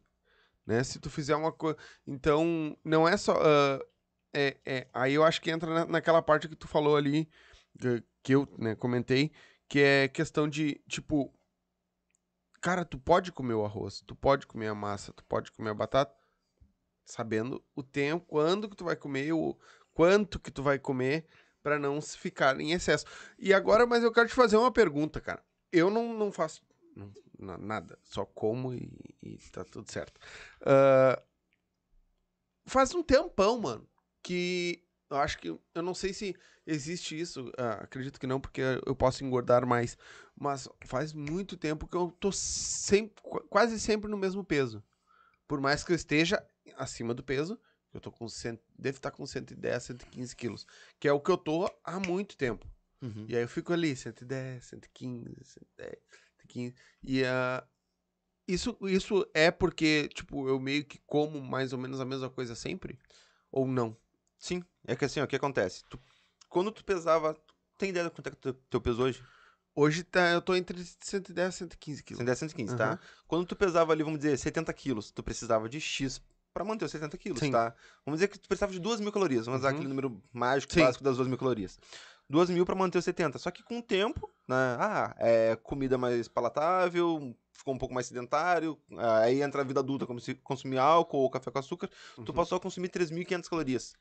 Né? 0.66 0.82
Se 0.82 0.98
tu 0.98 1.08
fizer 1.10 1.36
uma 1.36 1.52
coisa. 1.52 1.78
Então, 2.06 2.76
não 2.84 3.06
é 3.08 3.16
só. 3.16 3.34
ah, 3.40 3.78
é, 4.32 4.56
é, 4.64 4.88
aí 4.92 5.14
eu 5.14 5.24
acho 5.24 5.40
que 5.40 5.50
entra 5.50 5.72
na- 5.72 5.86
naquela 5.86 6.20
parte 6.22 6.48
que 6.48 6.56
tu 6.56 6.68
falou 6.68 6.96
ali, 6.96 7.28
que, 7.78 8.02
que 8.22 8.34
eu 8.34 8.46
né, 8.58 8.74
comentei, 8.74 9.32
que 9.68 9.80
é 9.80 10.08
questão 10.08 10.48
de, 10.48 10.80
tipo, 10.88 11.32
cara, 12.60 12.84
tu 12.84 12.98
pode 12.98 13.32
comer 13.32 13.54
o 13.54 13.64
arroz, 13.64 14.00
tu 14.06 14.14
pode 14.14 14.46
comer 14.46 14.68
a 14.68 14.74
massa, 14.74 15.12
tu 15.12 15.24
pode 15.24 15.50
comer 15.52 15.70
a 15.70 15.74
batata, 15.74 16.14
sabendo 17.04 17.64
o 17.74 17.82
tempo, 17.82 18.26
quando 18.26 18.68
que 18.68 18.76
tu 18.76 18.84
vai 18.84 18.96
comer, 18.96 19.32
o 19.32 19.56
quanto 19.98 20.38
que 20.38 20.52
tu 20.52 20.62
vai 20.62 20.78
comer, 20.78 21.26
pra 21.60 21.76
não 21.76 22.00
se 22.00 22.16
ficar 22.16 22.60
em 22.60 22.70
excesso. 22.70 23.04
E 23.36 23.52
agora, 23.52 23.84
mas 23.84 24.04
eu 24.04 24.12
quero 24.12 24.28
te 24.28 24.34
fazer 24.34 24.56
uma 24.56 24.70
pergunta, 24.70 25.20
cara. 25.20 25.42
Eu 25.72 25.90
não, 25.90 26.14
não 26.16 26.30
faço 26.30 26.62
não- 26.94 27.12
na- 27.36 27.58
nada, 27.58 27.98
só 28.04 28.24
como 28.24 28.72
e, 28.72 28.88
e 29.20 29.36
tá 29.50 29.64
tudo 29.64 29.90
certo. 29.90 30.20
Ah, 30.62 31.20
faz 32.64 32.94
um 32.94 33.02
tempão, 33.02 33.58
mano, 33.60 33.88
que 34.22 34.84
eu 35.10 35.16
acho 35.16 35.36
que 35.38 35.48
eu 35.48 35.82
não 35.82 35.94
sei 35.94 36.12
se 36.12 36.36
existe 36.64 37.18
isso, 37.18 37.50
ah, 37.58 37.80
acredito 37.82 38.20
que 38.20 38.26
não, 38.26 38.40
porque 38.40 38.60
eu 38.86 38.94
posso 38.94 39.24
engordar 39.24 39.66
mais, 39.66 39.98
mas 40.38 40.68
faz 40.84 41.12
muito 41.12 41.56
tempo 41.56 41.88
que 41.88 41.96
eu 41.96 42.12
tô 42.20 42.30
sempre, 42.30 43.20
qu- 43.20 43.42
quase 43.50 43.80
sempre 43.80 44.08
no 44.08 44.16
mesmo 44.16 44.44
peso. 44.44 44.80
Por 45.48 45.60
mais 45.60 45.82
que 45.82 45.90
eu 45.90 45.96
esteja 45.96 46.40
acima 46.76 47.12
do 47.12 47.24
peso, 47.24 47.58
eu 47.98 48.02
tô 48.02 48.10
com 48.10 48.28
100, 48.28 48.58
devo 48.78 48.96
estar 48.96 49.10
com 49.10 49.26
110, 49.26 49.82
115 49.82 50.34
quilos, 50.34 50.66
que 50.98 51.06
é 51.06 51.12
o 51.12 51.20
que 51.20 51.30
eu 51.30 51.36
tô 51.36 51.70
há 51.84 52.00
muito 52.00 52.36
tempo. 52.36 52.66
Uhum. 53.02 53.26
E 53.28 53.36
aí 53.36 53.42
eu 53.42 53.48
fico 53.48 53.72
ali, 53.72 53.94
110, 53.94 54.64
115, 54.64 55.44
110, 55.44 55.98
115. 56.40 56.74
E 57.02 57.24
ah, 57.24 57.64
isso, 58.46 58.76
isso 58.82 59.28
é 59.34 59.50
porque, 59.50 60.08
tipo, 60.08 60.48
eu 60.48 60.58
meio 60.58 60.84
que 60.84 60.98
como 61.06 61.40
mais 61.40 61.72
ou 61.72 61.78
menos 61.78 62.00
a 62.00 62.04
mesma 62.04 62.30
coisa 62.30 62.54
sempre? 62.54 62.98
Ou 63.52 63.66
não? 63.66 63.96
Sim, 64.38 64.62
é 64.86 64.96
que 64.96 65.04
assim, 65.04 65.20
ó, 65.20 65.24
o 65.24 65.26
que 65.26 65.36
acontece? 65.36 65.84
Tu- 65.90 66.00
quando 66.48 66.72
tu 66.72 66.84
pesava. 66.84 67.36
Tem 67.76 67.90
ideia 67.90 68.06
de 68.06 68.10
quanto 68.10 68.26
é 68.26 68.30
que 68.30 68.36
teu, 68.36 68.54
teu 68.54 68.80
peso 68.80 69.02
hoje? 69.02 69.22
Hoje 69.74 70.02
tá, 70.02 70.30
eu 70.30 70.42
tô 70.42 70.56
entre 70.56 70.82
110 70.84 71.54
e 71.54 71.58
115 71.58 72.02
quilos. 72.02 72.18
110, 72.18 72.38
115, 72.38 72.74
Aham. 72.74 72.96
tá? 72.96 73.00
Quando 73.28 73.46
tu 73.46 73.54
pesava 73.54 73.92
ali, 73.92 74.02
vamos 74.02 74.18
dizer, 74.18 74.36
70 74.36 74.72
quilos, 74.72 75.10
tu 75.12 75.22
precisava 75.22 75.68
de 75.68 75.80
X 75.80 76.20
pra 76.58 76.64
manter 76.64 76.84
os 76.84 76.90
70 76.90 77.16
quilos, 77.16 77.38
Sim. 77.38 77.52
tá? 77.52 77.72
Vamos 78.04 78.18
dizer 78.18 78.26
que 78.28 78.36
tu 78.38 78.48
precisava 78.48 78.72
de 78.72 78.80
2 78.80 78.98
mil 78.98 79.12
calorias. 79.12 79.46
Vamos 79.46 79.60
usar 79.60 79.68
Uhum. 79.68 79.74
aquele 79.76 79.88
número 79.88 80.20
mágico, 80.32 80.72
Sim. 80.72 80.80
básico 80.80 81.04
das 81.04 81.16
2 81.16 81.28
mil 81.28 81.38
calorias. 81.38 81.78
2 82.28 82.50
mil 82.50 82.66
pra 82.66 82.74
manter 82.74 82.98
os 82.98 83.04
70. 83.04 83.38
Só 83.38 83.50
que 83.52 83.62
com 83.62 83.78
o 83.78 83.82
tempo, 83.82 84.28
né? 84.48 84.76
Ah, 84.78 85.14
é 85.18 85.56
comida 85.62 85.96
mais 85.96 86.26
palatável, 86.26 87.34
ficou 87.52 87.74
um 87.74 87.78
pouco 87.78 87.94
mais 87.94 88.06
sedentário. 88.08 88.76
Aí 89.22 89.40
entra 89.40 89.60
a 89.60 89.64
vida 89.64 89.78
adulta, 89.78 90.04
como 90.04 90.20
se 90.20 90.34
consumir 90.34 90.78
álcool 90.78 91.18
ou 91.18 91.30
café 91.30 91.50
com 91.50 91.60
açúcar. 91.60 91.88
Tu 92.16 92.18
Uhum. 92.18 92.34
passou 92.34 92.56
a 92.56 92.60
consumir 92.60 92.88
3.500 92.88 93.48
calorias. 93.48 93.94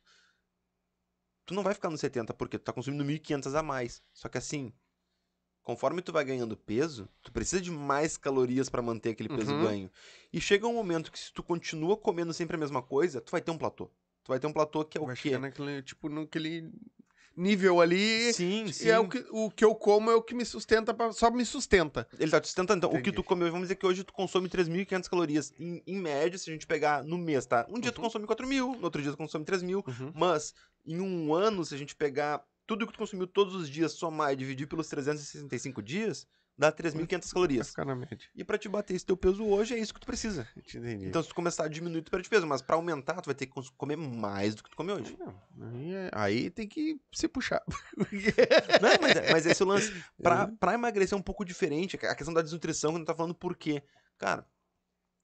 Tu 1.46 1.54
não 1.54 1.64
vai 1.64 1.74
ficar 1.76 1.90
no 1.90 1.98
70, 1.98 2.34
porque 2.34 2.58
tu 2.58 2.64
tá 2.64 2.74
consumindo 2.74 3.06
1.500 3.06 3.54
a 3.56 3.62
mais. 3.64 4.02
Só 4.14 4.28
que 4.28 4.38
assim, 4.38 4.74
conforme 5.68 6.02
tu 6.02 6.14
vai 6.14 6.24
ganhando 6.24 6.56
peso, 6.56 7.10
tu 7.22 7.30
precisa 7.30 7.62
de 7.62 7.70
mais 7.70 8.16
calorias 8.16 8.70
pra 8.70 8.82
manter 8.82 9.10
aquele 9.10 9.28
peso 9.28 9.52
Uhum. 9.52 9.64
ganho. 9.66 9.92
E 10.32 10.40
chega 10.40 10.66
um 10.66 10.74
momento 10.74 11.12
que 11.12 11.20
se 11.20 11.34
tu 11.34 11.44
continua 11.44 11.98
comendo 11.98 12.34
sempre 12.34 12.56
a 12.56 12.60
mesma 12.60 12.82
coisa, 12.82 13.20
tu 13.20 13.32
vai 13.32 13.42
ter 13.42 13.52
um 13.52 13.58
platô. 13.58 13.88
Tu 14.24 14.30
vai 14.30 14.40
ter 14.40 14.48
um 14.48 14.54
platô 14.54 14.86
que 14.86 14.98
é 14.98 15.02
o 15.02 15.06
Vai 15.06 15.14
quê? 15.18 15.24
chegar 15.24 15.40
naquele, 15.40 15.82
tipo, 15.84 16.08
naquele 16.08 16.72
nível 17.36 17.82
ali. 17.82 18.32
Sim, 18.32 18.68
E 18.68 18.72
sim. 18.72 18.88
é 18.88 18.98
o 18.98 19.10
que, 19.10 19.26
o 19.30 19.52
que 19.52 19.66
eu 19.66 19.76
como 19.76 20.10
é 20.10 20.16
o 20.16 20.22
que 20.22 20.34
me 20.34 20.46
sustenta, 20.46 20.94
pra, 20.94 21.12
só 21.12 21.30
me 21.30 21.44
sustenta. 21.44 22.08
Ele 22.18 22.32
tá 22.32 22.40
te 22.40 22.48
sustentando. 22.48 22.78
Então, 22.78 22.90
o 22.90 22.94
que 22.94 23.00
Entendi. 23.10 23.18
tu 23.18 23.24
comeu, 23.26 23.48
vamos 23.52 23.66
dizer 23.68 23.76
que 23.76 23.86
hoje 23.86 24.06
tu 24.06 24.14
consome 24.14 24.48
3.500 24.48 25.10
calorias. 25.10 25.54
Em, 25.60 25.84
em 25.86 25.98
média, 25.98 26.40
se 26.40 26.50
a 26.50 26.54
gente 26.54 26.66
pegar 26.66 27.04
no 27.04 27.18
mês, 27.18 27.46
tá? 27.46 27.68
Um 27.70 27.78
dia 27.78 27.92
tu 27.92 27.98
Uhum. 27.98 28.06
consome 28.06 28.26
4.000, 28.26 28.78
no 28.78 28.86
outro 28.86 29.02
dia 29.02 29.12
tu 29.12 29.18
consome 29.18 29.44
3.000. 29.44 29.84
Uhum. 29.86 30.14
Mas, 30.16 30.54
em 30.86 31.02
um 31.02 31.34
ano, 31.34 31.66
se 31.66 31.76
a 31.76 31.78
gente 31.78 31.94
pegar 31.94 32.42
tudo 32.68 32.86
que 32.86 32.94
tu 32.94 33.00
consumiu 33.00 33.26
todos 33.26 33.56
os 33.56 33.70
dias, 33.70 33.94
somar 33.94 34.34
e 34.34 34.36
dividir 34.36 34.68
pelos 34.68 34.88
365 34.88 35.82
dias, 35.82 36.28
dá 36.58 36.72
3.500 36.72 37.10
Vai 37.10 37.34
calorias. 37.34 37.74
E 38.36 38.44
pra 38.44 38.58
te 38.58 38.68
bater 38.68 38.96
esse 38.96 39.06
teu 39.06 39.16
peso 39.16 39.46
hoje, 39.46 39.74
é 39.74 39.80
isso 39.80 39.94
que 39.94 40.00
tu 40.00 40.06
precisa. 40.06 40.48
Entendi. 40.58 41.06
Então, 41.06 41.22
se 41.24 41.30
tu 41.30 41.36
começar 41.36 41.64
a 41.66 41.68
diminuir, 41.68 42.02
tu 42.02 42.12
perde 42.12 42.28
peso. 42.30 42.46
Mas 42.46 42.62
pra 42.62 42.76
aumentar, 42.76 43.22
tu 43.22 43.28
vai 43.28 43.36
ter 43.36 43.46
que 43.46 43.54
comer 43.78 43.96
mais 43.96 44.54
do 44.56 44.64
que 44.64 44.70
tu 44.70 44.76
come 44.76 44.92
hoje. 44.92 45.16
Não, 45.18 45.34
aí, 45.70 45.94
é- 45.94 46.10
aí 46.14 46.50
tem 46.50 46.68
que 46.68 47.00
se 47.14 47.28
puxar. 47.28 47.64
Não, 48.82 48.90
mas, 49.02 49.16
é- 49.16 49.32
mas 49.32 49.46
esse 49.46 49.62
é 49.62 49.66
o 49.66 49.70
lance. 49.70 50.04
Pra, 50.22 50.48
pra 50.60 50.74
emagrecer 50.74 51.16
é 51.16 51.20
um 51.20 51.24
pouco 51.24 51.46
diferente. 51.46 51.96
A 52.06 52.16
questão 52.16 52.34
da 52.34 52.42
desnutrição, 52.42 52.92
quando 52.92 53.06
tá 53.06 53.16
falando 53.16 53.34
por 53.36 53.56
quê. 53.56 53.82
Cara, 54.18 54.46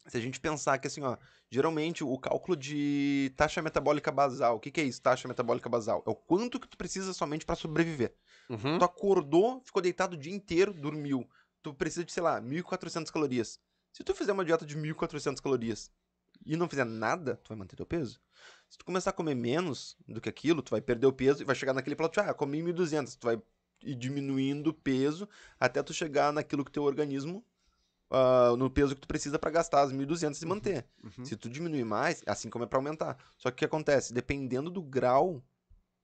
se 0.08 0.18
a 0.18 0.20
gente 0.20 0.40
pensar 0.40 0.78
que 0.78 0.88
assim, 0.88 1.02
ó, 1.02 1.18
geralmente 1.50 2.04
o 2.04 2.18
cálculo 2.18 2.58
de 2.58 3.34
taxa 3.38 3.62
metabólica 3.62 4.12
basal, 4.12 4.58
o 4.58 4.60
que, 4.60 4.72
que 4.72 4.82
é 4.82 4.84
isso, 4.84 5.02
taxa 5.02 5.28
metabólica 5.28 5.70
basal? 5.70 6.04
É 6.06 6.10
o 6.10 6.16
quanto 6.16 6.60
que 6.60 6.68
tu 6.68 6.78
precisa 6.78 7.14
somente 7.14 7.46
pra 7.46 7.56
sobreviver. 7.56 8.14
Uhum. 8.50 8.78
Tu 8.78 8.86
acordou, 8.86 9.62
ficou 9.64 9.82
deitado 9.82 10.16
o 10.16 10.18
dia 10.18 10.34
inteiro, 10.34 10.74
dormiu. 10.74 11.28
Tu 11.62 11.74
precisa 11.74 12.04
de, 12.04 12.12
sei 12.12 12.22
lá, 12.22 12.42
1.400 12.42 13.10
calorias. 13.10 13.60
Se 13.94 14.04
tu 14.04 14.14
fizer 14.14 14.34
uma 14.34 14.44
dieta 14.44 14.66
de 14.66 14.78
1.400 14.78 15.40
calorias 15.40 15.90
e 16.46 16.58
não 16.58 16.68
fizer 16.68 16.86
nada, 16.86 17.38
tu 17.38 17.50
vai 17.50 17.58
manter 17.58 17.76
teu 17.76 17.86
peso. 17.86 18.20
Se 18.70 18.78
tu 18.78 18.84
começar 18.84 19.12
a 19.12 19.14
comer 19.14 19.36
menos 19.36 19.96
do 20.08 20.20
que 20.20 20.28
aquilo, 20.28 20.62
tu 20.62 20.72
vai 20.72 20.82
perder 20.82 21.08
o 21.08 21.14
peso 21.14 21.42
e 21.42 21.46
vai 21.46 21.56
chegar 21.56 21.74
naquele 21.74 21.96
platô, 21.96 22.20
ah, 22.20 22.34
comi 22.34 22.62
1.200. 22.62 23.16
Tu 23.16 23.26
vai 23.26 23.42
ir 23.84 23.96
diminuindo 23.96 24.72
o 24.72 24.74
peso 24.74 25.30
até 25.60 25.82
tu 25.84 25.94
chegar 25.94 26.34
naquilo 26.34 26.66
que 26.66 26.72
teu 26.72 26.84
organismo, 26.84 27.46
ah, 28.14 28.56
no 28.56 28.70
peso 28.70 28.94
que 28.94 29.02
tu 29.02 29.08
precisa 29.08 29.40
pra 29.40 29.50
gastar 29.50 29.82
as 29.82 29.92
1.200 29.92 30.40
e 30.40 30.46
manter. 30.46 30.86
Uhum. 31.04 31.26
Se 31.26 31.36
tu 31.36 31.50
diminuir 31.50 31.84
mais, 31.84 32.22
assim 32.28 32.48
como 32.48 32.64
é 32.64 32.68
pra 32.68 32.78
aumentar. 32.78 33.18
Só 33.38 33.50
que 33.50 33.56
o 33.56 33.58
que 33.58 33.66
acontece? 33.66 34.14
Dependendo 34.14 34.70
do 34.70 34.84
grau 34.84 35.44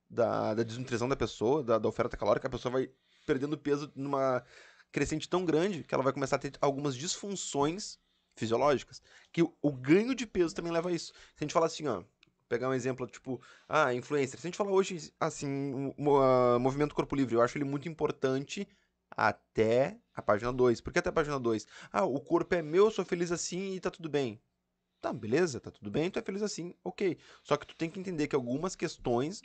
da, 0.09 0.55
da 0.55 0.63
desnutrição 0.63 1.07
da 1.07 1.15
pessoa, 1.15 1.63
da, 1.63 1.77
da 1.77 1.87
oferta 1.87 2.17
calórica, 2.17 2.47
a 2.47 2.49
pessoa 2.51 2.71
vai 2.71 2.89
perdendo 3.27 3.55
peso 3.55 3.91
numa 3.95 4.43
crescente 4.91 5.29
tão 5.29 5.45
grande 5.45 5.83
que 5.83 5.93
ela 5.93 6.03
vai 6.03 6.11
começar 6.11 6.37
a 6.37 6.39
ter 6.39 6.53
algumas 6.59 6.95
disfunções 6.95 7.99
fisiológicas. 8.35 9.03
Que 9.31 9.43
o, 9.43 9.53
o 9.61 9.71
ganho 9.71 10.15
de 10.15 10.25
peso 10.25 10.55
também 10.55 10.71
leva 10.71 10.89
a 10.89 10.91
isso. 10.91 11.13
Se 11.13 11.35
a 11.37 11.43
gente 11.43 11.53
falar 11.53 11.67
assim, 11.67 11.87
ó, 11.87 12.01
pegar 12.47 12.69
um 12.69 12.73
exemplo, 12.73 13.05
tipo, 13.05 13.39
ah, 13.67 13.93
influencer. 13.93 14.39
Se 14.39 14.47
a 14.47 14.49
gente 14.49 14.57
falar 14.57 14.71
hoje, 14.71 15.13
assim, 15.19 15.93
o, 15.95 16.09
o, 16.09 16.17
ah, 16.17 16.57
movimento 16.57 16.95
corpo 16.95 17.15
livre, 17.15 17.35
eu 17.35 17.41
acho 17.43 17.55
ele 17.55 17.65
muito 17.65 17.87
importante 17.87 18.67
até 19.11 19.99
a 20.13 20.21
página 20.21 20.51
2. 20.53 20.81
Por 20.81 20.93
que 20.93 20.99
até 20.99 21.09
a 21.09 21.13
página 21.13 21.39
2? 21.39 21.67
Ah, 21.91 22.05
o 22.05 22.19
corpo 22.19 22.55
é 22.55 22.61
meu, 22.61 22.85
eu 22.85 22.91
sou 22.91 23.05
feliz 23.05 23.31
assim 23.31 23.75
e 23.75 23.79
tá 23.79 23.89
tudo 23.89 24.09
bem. 24.09 24.41
Tá, 25.01 25.13
beleza, 25.13 25.59
tá 25.59 25.71
tudo 25.71 25.89
bem, 25.89 26.11
tu 26.11 26.19
é 26.19 26.21
feliz 26.21 26.41
assim, 26.43 26.73
ok. 26.83 27.17
Só 27.43 27.55
que 27.55 27.65
tu 27.65 27.75
tem 27.75 27.89
que 27.89 27.99
entender 27.99 28.27
que 28.27 28.35
algumas 28.35 28.75
questões 28.75 29.41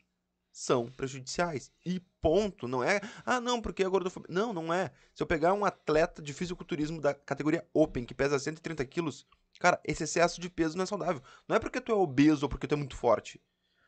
são 0.51 0.86
prejudiciais. 0.86 1.70
E 1.85 2.01
ponto, 2.20 2.69
não 2.69 2.82
é, 2.82 3.01
ah, 3.27 3.41
não, 3.41 3.61
porque 3.61 3.82
é 3.82 3.89
gordofobia. 3.89 4.32
Não, 4.32 4.53
não 4.53 4.73
é. 4.73 4.93
Se 5.15 5.23
eu 5.23 5.27
pegar 5.27 5.53
um 5.53 5.65
atleta 5.65 6.23
de 6.23 6.32
fisiculturismo 6.32 7.01
da 7.01 7.12
categoria 7.12 7.69
Open, 7.73 8.05
que 8.05 8.15
pesa 8.15 8.39
130 8.39 8.85
quilos, 8.86 9.27
cara, 9.59 9.81
esse 9.85 10.05
excesso 10.05 10.41
de 10.41 10.49
peso 10.49 10.77
não 10.77 10.85
é 10.85 10.86
saudável. 10.86 11.23
Não 11.49 11.57
é 11.57 11.59
porque 11.59 11.81
tu 11.81 11.93
é 11.93 11.95
obeso 11.95 12.47
ou 12.47 12.49
porque 12.49 12.66
tu 12.66 12.74
é 12.74 12.78
muito 12.78 12.97
forte. 12.97 13.41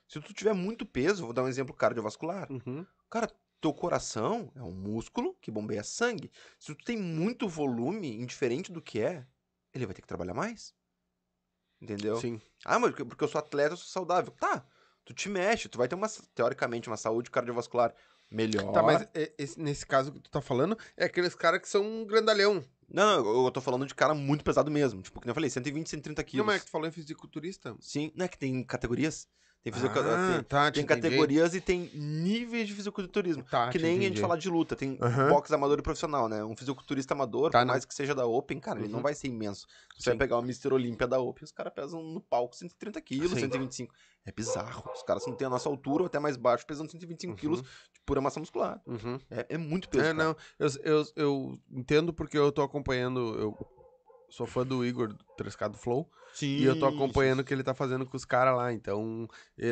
Se 0.09 0.21
tu 0.21 0.33
tiver 0.33 0.53
muito 0.53 0.85
peso, 0.85 1.25
vou 1.25 1.33
dar 1.33 1.45
um 1.45 1.49
exemplo 1.49 1.75
cardiovascular. 1.75 2.51
Uhum. 2.51 2.85
Cara, 3.11 3.31
teu 3.61 3.73
coração 3.73 4.51
é 4.55 4.63
um 4.63 4.73
músculo 4.73 5.35
que 5.41 5.51
bombeia 5.51 5.83
sangue. 5.83 6.31
Se 6.59 6.75
tu 6.75 6.85
tem 6.85 6.97
muito 6.97 7.49
volume, 7.49 8.15
indiferente 8.21 8.71
do 8.73 8.81
que 8.83 9.01
é, 9.01 9.27
ele 9.73 9.87
vai 9.87 9.95
ter 9.95 10.03
que 10.03 10.09
trabalhar 10.09 10.35
mais. 10.35 10.75
Entendeu? 11.81 12.17
Sim. 12.21 12.41
Ah, 12.65 12.79
mas 12.79 12.93
porque- 12.95 13.25
eu 13.25 13.29
sou 13.29 13.39
atleta, 13.39 13.75
eu 13.75 13.77
sou 13.77 13.87
saudável. 13.89 14.33
Tá, 14.33 14.65
tu 15.05 15.13
te 15.13 15.29
mexe, 15.29 15.69
tu 15.69 15.79
vai 15.79 15.87
ter 15.89 15.95
uma, 15.95 16.09
teoricamente, 16.35 16.89
uma 16.89 16.97
saúde 16.97 17.31
cardiovascular 17.31 17.95
melhor. 18.31 18.73
Tá, 18.73 18.83
mas 18.83 19.03
é- 19.15 19.33
esse- 19.39 19.61
nesse 19.61 19.87
caso 19.87 20.13
que 20.13 20.21
tu 20.21 20.31
tá 20.31 20.41
falando, 20.41 20.77
é 20.97 21.05
aqueles 21.05 21.35
caras 21.35 21.61
que 21.61 21.69
são 21.69 21.83
um 21.85 22.07
grandalhão. 22.07 22.65
Não, 22.89 23.23
não, 23.23 23.45
eu 23.45 23.51
tô 23.51 23.61
falando 23.61 23.85
de 23.87 23.95
cara 23.95 24.15
muito 24.15 24.45
pesado 24.45 24.71
mesmo. 24.71 25.03
Tipo, 25.03 25.21
como 25.21 25.31
eu 25.31 25.35
falei, 25.35 25.51
120, 25.51 25.89
130 25.91 26.23
quilos. 26.25 26.39
Não, 26.39 26.47
mas 26.47 26.57
é 26.57 26.59
que 26.61 26.67
tu 26.67 26.71
falou 26.71 26.89
em 26.89 26.93
fisiculturista. 26.93 27.77
Sim, 27.81 28.11
não 28.15 28.25
é 28.25 28.29
que 28.29 28.39
tem 28.39 28.63
categorias? 28.65 29.29
Tem. 29.71 29.83
Ah, 29.85 30.27
tem, 30.35 30.43
tá, 30.45 30.71
te 30.71 30.75
tem 30.75 30.85
entendi. 30.85 31.01
categorias 31.03 31.55
e 31.55 31.61
tem 31.61 31.91
níveis 31.95 32.69
de 32.69 32.75
fisiculturismo. 32.75 33.43
Tá, 33.45 33.69
que 33.71 33.79
nem 33.79 33.91
a 33.91 33.95
entendi. 33.95 34.07
gente 34.09 34.21
falar 34.21 34.37
de 34.37 34.49
luta. 34.49 34.77
Tem 34.77 34.97
Aham. 35.01 35.29
boxe 35.29 35.53
amador 35.55 35.79
e 35.79 35.83
profissional, 35.83 36.29
né? 36.29 36.45
Um 36.45 36.57
fisiculturista 36.57 37.15
amador, 37.15 37.51
Tá, 37.51 37.59
por 37.61 37.67
não. 37.67 37.73
mais 37.75 37.85
que 37.85 37.95
seja 37.95 38.15
da 38.15 38.25
Open, 38.27 38.61
cara, 38.61 38.79
ele 38.79 38.87
Uhum. 38.89 38.93
não 38.95 39.03
vai 39.03 39.15
ser 39.15 39.29
imenso. 39.29 39.67
Você 39.99 40.11
vai 40.11 40.19
pegar 40.19 40.39
o 40.39 40.43
Mr. 40.43 40.73
Olímpia 40.73 41.07
da 41.09 41.19
Open, 41.19 41.45
os 41.45 41.53
caras 41.53 41.73
pesam 41.75 42.03
no 42.03 42.21
palco 42.21 42.55
130 42.55 43.01
quilos, 43.01 43.31
Sim. 43.33 43.41
125. 43.41 43.95
É 44.25 44.33
bizarro. 44.33 44.91
Os 44.95 45.03
caras 45.03 45.25
não 45.27 45.35
têm 45.35 45.47
a 45.47 45.51
nossa 45.51 45.69
altura 45.69 46.03
ou 46.03 46.07
até 46.07 46.19
mais 46.19 46.37
baixo, 46.37 46.67
pesando 46.67 46.91
125 46.91 47.35
quilos 47.37 47.63
de 47.63 48.01
pura 48.05 48.21
massa 48.21 48.41
muscular. 48.41 48.81
Uhum. 48.87 49.19
É, 49.31 49.47
é 49.51 49.59
muito 49.59 49.89
peso. 49.89 50.05
É, 50.05 50.13
não, 50.13 50.37
eu, 50.59 50.69
eu, 50.83 51.05
eu 51.17 51.61
entendo 51.71 52.13
porque 52.13 52.37
eu 52.39 52.51
tô 52.51 52.63
acompanhando, 52.63 53.21
eu 53.39 53.53
sou 54.29 54.47
fã 54.47 54.67
do 54.67 54.85
Igor, 54.85 55.09
do 55.09 55.25
3K 55.39 55.69
do 55.69 55.79
Flow, 55.79 56.11
Sim, 56.35 56.59
e 56.59 56.65
eu 56.65 56.79
tô 56.79 56.87
acompanhando 56.87 57.41
o 57.41 57.45
que 57.45 57.55
ele 57.55 57.63
tá 57.63 57.75
fazendo 57.75 58.05
com 58.05 58.17
os 58.17 58.25
caras 58.25 58.57
lá, 58.57 58.73
então 58.73 59.29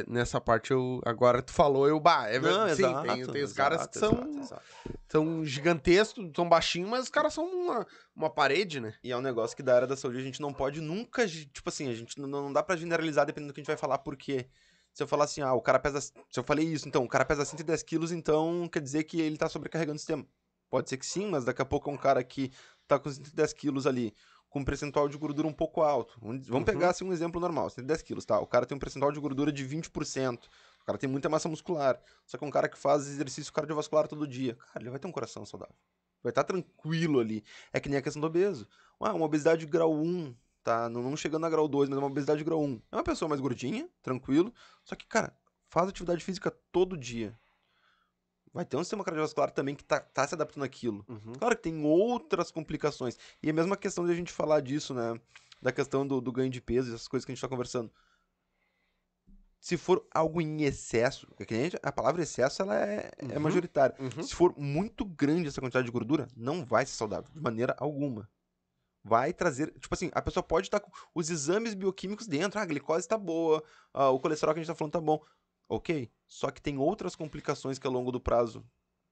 nessa 0.06 0.40
parte 0.40 0.70
eu, 0.70 1.01
agora 1.05 1.43
tu 1.43 1.52
falou, 1.52 1.86
eu, 1.86 2.01
bah, 2.01 2.28
é 2.28 2.39
Não, 2.39 2.43
verdade, 2.43 2.76
sim, 2.76 2.82
exato, 2.82 3.06
tem, 3.06 3.26
tem 3.26 3.43
os 3.43 3.52
caras 3.52 3.86
que 3.86 3.98
são, 3.98 4.12
exato, 4.12 4.40
exato. 4.40 4.62
são 5.09 5.44
gigantescos, 5.44 6.31
são 6.35 6.48
baixinhos, 6.48 6.89
mas 6.89 7.05
os 7.05 7.10
caras 7.10 7.35
são 7.35 7.44
uma, 7.44 7.86
uma 8.16 8.31
parede, 8.31 8.81
né? 8.81 8.94
E 9.02 9.12
é 9.12 9.16
um 9.16 9.20
negócio 9.20 9.56
que 9.56 9.62
da 9.62 9.74
área 9.74 9.86
da 9.86 9.97
saúde 9.97 10.18
a 10.18 10.22
gente 10.22 10.40
não 10.40 10.52
pode 10.52 10.81
nunca, 10.81 11.26
tipo 11.28 11.68
assim, 11.68 11.90
a 11.90 11.94
gente 11.94 12.18
não, 12.20 12.28
não 12.28 12.52
dá 12.52 12.62
pra 12.62 12.76
generalizar 12.76 13.26
dependendo 13.26 13.52
do 13.52 13.55
que 13.55 13.60
a 13.60 13.62
gente 13.62 13.68
vai 13.68 13.76
falar, 13.76 13.98
porque 13.98 14.47
se 14.94 15.02
eu 15.02 15.09
falar 15.09 15.24
assim, 15.24 15.40
ah, 15.43 15.52
o 15.52 15.60
cara 15.60 15.78
pesa, 15.81 16.01
se 16.01 16.12
eu 16.36 16.44
falei 16.44 16.66
isso, 16.66 16.86
então, 16.86 17.02
o 17.02 17.09
cara 17.09 17.24
pesa 17.24 17.44
110 17.44 17.82
quilos, 17.82 18.12
então 18.12 18.68
quer 18.68 18.81
dizer 18.81 19.02
que 19.02 19.20
ele 19.20 19.36
tá 19.36 19.48
sobrecarregando 19.48 19.97
o 19.97 19.98
sistema. 19.98 20.24
Pode 20.70 20.89
ser 20.89 20.97
que 20.97 21.05
sim, 21.05 21.26
mas 21.26 21.44
daqui 21.44 21.60
a 21.60 21.64
pouco 21.64 21.90
é 21.90 21.93
um 21.93 21.97
cara 21.97 22.22
que 22.22 22.52
tá 22.86 22.98
com 22.98 23.10
110 23.10 23.52
quilos 23.55 23.86
ali, 23.89 24.14
com 24.55 24.60
um 24.60 24.64
percentual 24.64 25.09
de 25.09 25.18
gordura 25.18 25.48
um 25.48 25.52
pouco 25.52 25.82
alto. 25.82 26.16
Vamos 26.22 26.48
Uhum. 26.48 26.62
pegar 26.64 26.90
assim 26.90 27.05
um 27.05 27.12
exemplo 27.12 27.40
normal, 27.40 27.68
110 27.70 28.02
quilos, 28.02 28.24
tá? 28.24 28.39
O 28.39 28.47
cara 28.47 28.64
tem 28.64 28.76
um 28.76 28.78
percentual 28.78 29.10
de 29.10 29.18
gordura 29.18 29.51
de 29.51 29.64
20%. 29.64 30.44
O 30.81 30.85
cara 30.85 30.97
tem 30.97 31.10
muita 31.10 31.28
massa 31.28 31.48
muscular. 31.48 32.01
Só 32.24 32.39
que 32.39 32.44
é 32.44 32.47
um 32.47 32.52
cara 32.52 32.68
que 32.68 32.78
faz 32.78 33.09
exercício 33.09 33.52
cardiovascular 33.52 34.06
todo 34.06 34.28
dia. 34.28 34.55
Cara, 34.72 34.81
ele 34.85 34.90
vai 34.90 35.01
ter 35.01 35.09
um 35.09 35.12
coração 35.12 35.44
saudável. 35.44 35.74
Vai 36.22 36.31
estar 36.31 36.44
tranquilo 36.44 37.18
ali. 37.18 37.43
É 37.72 37.81
que 37.81 37.89
nem 37.89 37.98
a 37.98 38.02
questão 38.02 38.20
do 38.20 38.28
obeso. 38.28 38.68
Ah, 39.01 39.12
uma 39.12 39.26
obesidade 39.26 39.66
grau 39.66 39.93
1, 39.93 40.32
tá? 40.62 40.89
Não, 40.89 41.02
não 41.02 41.16
chegando 41.16 41.44
a 41.47 41.51
grau 41.51 41.66
2, 41.66 41.89
mas 41.89 41.98
uma 41.98 42.06
obesidade 42.06 42.44
grau 42.44 42.62
1. 42.62 42.81
É 42.93 42.97
uma 42.97 43.02
pessoa 43.02 43.28
mais 43.28 43.40
gordinha, 43.40 43.89
tranquilo. 44.02 44.55
Só 44.85 44.94
que, 44.94 45.05
cara, 45.05 45.36
faz 45.68 45.89
atividade 45.89 46.22
física 46.24 46.52
todo 46.70 46.97
dia. 46.97 47.36
Vai 48.55 48.64
ter 48.64 48.76
um 48.76 48.85
sistema 48.85 49.02
cardiovascular 49.02 49.51
também 49.51 49.74
que 49.74 49.82
tá, 49.82 49.98
tá 49.98 50.26
se 50.28 50.35
adaptando 50.35 50.62
àquilo. 50.62 51.05
Claro 51.39 51.56
que 51.56 51.62
tem 51.64 51.85
outras 51.85 52.52
complicações. 52.52 53.18
E 53.43 53.51
a 53.51 53.52
mesma 53.52 53.76
questão 53.76 54.06
de 54.06 54.12
a 54.12 54.14
gente 54.14 54.32
falar 54.32 54.60
disso, 54.60 54.94
né? 54.94 55.20
Da 55.60 55.72
questão 55.72 56.06
do, 56.06 56.20
do 56.20 56.31
ganho 56.31 56.48
de 56.51 56.60
peso, 56.60 56.94
essas 56.94 57.09
coisas 57.09 57.24
que 57.24 57.32
a 57.32 57.35
gente 57.35 57.43
tá 57.43 57.48
conversando. 57.48 57.90
Se 59.60 59.76
for 59.78 60.06
algo 60.12 60.40
em 60.43 60.62
excesso, 60.62 61.26
é 61.39 61.43
a 61.52 61.55
gente- 61.64 61.78
a 61.82 61.90
palavra 61.90 62.22
excesso 62.22 62.60
ela 62.62 62.76
é, 62.78 63.10
é 63.18 63.35
Uhum. 63.35 63.40
majoritária. 63.40 63.97
Uhum. 63.98 64.22
Se 64.22 64.35
for 64.35 64.55
muito 64.59 65.05
grande 65.06 65.48
essa 65.48 65.60
quantidade 65.60 65.86
de 65.86 65.93
gordura, 65.93 66.28
não 66.36 66.64
vai 66.64 66.85
ser 66.85 66.93
saudável, 66.93 67.31
de 67.32 67.40
maneira 67.40 67.74
alguma. 67.78 68.28
Vai 69.02 69.32
trazer. 69.32 69.72
Tipo 69.81 69.94
assim, 69.94 70.10
a 70.14 70.20
pessoa 70.22 70.43
pode 70.43 70.66
estar 70.66 70.81
com 70.81 70.90
os 71.14 71.31
exames 71.31 71.74
bioquímicos 71.74 72.26
dentro, 72.26 72.59
ah, 72.59 72.62
a 72.62 72.66
glicose 72.66 73.09
tá 73.09 73.16
boa, 73.18 73.62
ah, 73.93 74.10
o 74.10 74.20
colesterol 74.20 74.55
que 74.55 74.60
a 74.60 74.62
gente 74.62 74.70
tá 74.70 74.74
falando 74.74 74.93
tá 74.93 75.01
bom. 75.01 75.22
Ok. 75.68 76.10
Só 76.26 76.50
que 76.50 76.60
tem 76.60 76.78
outras 76.78 77.14
complicações 77.16 77.78
que 77.78 77.86
ao 77.86 77.92
longo 77.92 78.12
do 78.12 78.20
prazo 78.20 78.64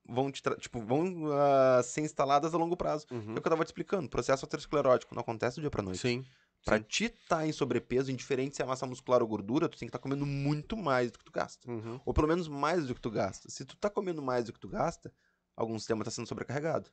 vão 0.08 0.30
te 0.30 0.42
tipo, 0.58 0.80
vão 0.80 1.26
ah, 1.32 1.82
ser 1.82 2.02
instaladas 2.02 2.54
a 2.54 2.58
longo 2.58 2.76
prazo. 2.76 3.06
Uhum. 3.10 3.34
É 3.34 3.38
o 3.38 3.42
que 3.42 3.48
eu 3.48 3.50
tava 3.50 3.64
te 3.64 3.68
explicando. 3.68 4.08
Processo 4.08 4.44
aterosclerótico 4.44 5.14
não 5.14 5.22
acontece 5.22 5.56
do 5.56 5.60
dia 5.60 5.70
pra 5.70 5.82
noite. 5.82 6.00
Sim. 6.00 6.24
Pra 6.64 6.78
ti 6.78 7.06
estar 7.06 7.46
em 7.46 7.52
sobrepeso, 7.52 8.12
indiferente 8.12 8.54
se 8.54 8.62
é 8.62 8.64
massa 8.64 8.86
muscular 8.86 9.20
ou 9.20 9.26
gordura, 9.26 9.68
tu 9.68 9.76
tem 9.76 9.88
que 9.88 9.90
estar 9.90 9.98
comendo 9.98 10.24
muito 10.24 10.76
mais 10.76 11.10
do 11.10 11.18
que 11.18 11.24
tu 11.24 11.32
gasta. 11.32 11.68
Uhum. 11.68 12.00
Ou 12.04 12.14
pelo 12.14 12.28
menos 12.28 12.46
mais 12.46 12.86
do 12.86 12.94
que 12.94 13.00
tu 13.00 13.10
gasta. 13.10 13.50
Se 13.50 13.64
tu 13.64 13.76
tá 13.76 13.90
comendo 13.90 14.22
mais 14.22 14.44
do 14.44 14.52
que 14.52 14.60
tu 14.60 14.68
gasta, 14.68 15.12
algum 15.56 15.76
sistema 15.76 16.04
tá 16.04 16.10
sendo 16.10 16.28
sobrecarregado. 16.28 16.88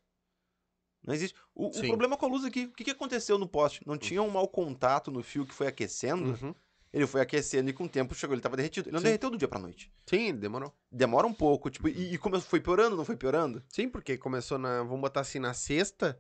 Não 1.04 1.14
existe. 1.14 1.38
O, 1.54 1.70
o 1.70 1.74
Sim. 1.74 1.88
problema 1.88 2.18
com 2.18 2.26
a 2.26 2.30
luz 2.30 2.44
aqui, 2.44 2.66
o 2.66 2.72
que, 2.72 2.84
que 2.84 2.92
aconteceu 2.92 3.38
no 3.38 3.48
poste? 3.48 3.82
Não 3.86 3.98
tinha 3.98 4.24
um 4.24 4.30
mau 4.30 4.48
contato 4.48 5.12
no 5.12 5.22
fio 5.22 5.46
que 5.46 5.54
foi 5.54 5.68
aquecendo? 5.68 6.32
Uhum. 6.32 6.56
Ele 6.92 7.06
foi 7.06 7.22
aquecendo 7.22 7.70
e 7.70 7.74
com 7.74 7.84
o 7.84 7.90
tempo 7.90 8.16
chegou, 8.16 8.34
ele 8.34 8.42
tava 8.42 8.58
derretido. 8.58 8.90
Ele 8.90 8.94
não 8.94 9.00
Sim. 9.00 9.06
derreteu 9.06 9.30
do 9.30 9.38
dia 9.38 9.48
pra 9.48 9.60
noite. 9.60 9.92
Sim, 10.08 10.34
demorou. 10.36 10.74
Demora 10.92 11.28
um 11.28 11.34
pouco, 11.34 11.70
tipo, 11.70 11.88
e, 11.88 12.14
e 12.16 12.18
como 12.18 12.40
foi 12.42 12.60
piorando, 12.60 12.96
não 12.98 13.06
foi 13.06 13.16
piorando? 13.16 13.64
Sim, 13.70 13.88
porque 13.88 14.18
começou 14.18 14.58
na, 14.58 14.82
vamos 14.84 15.02
botar 15.02 15.22
assim, 15.22 15.38
na 15.38 15.54
sexta, 15.54 16.18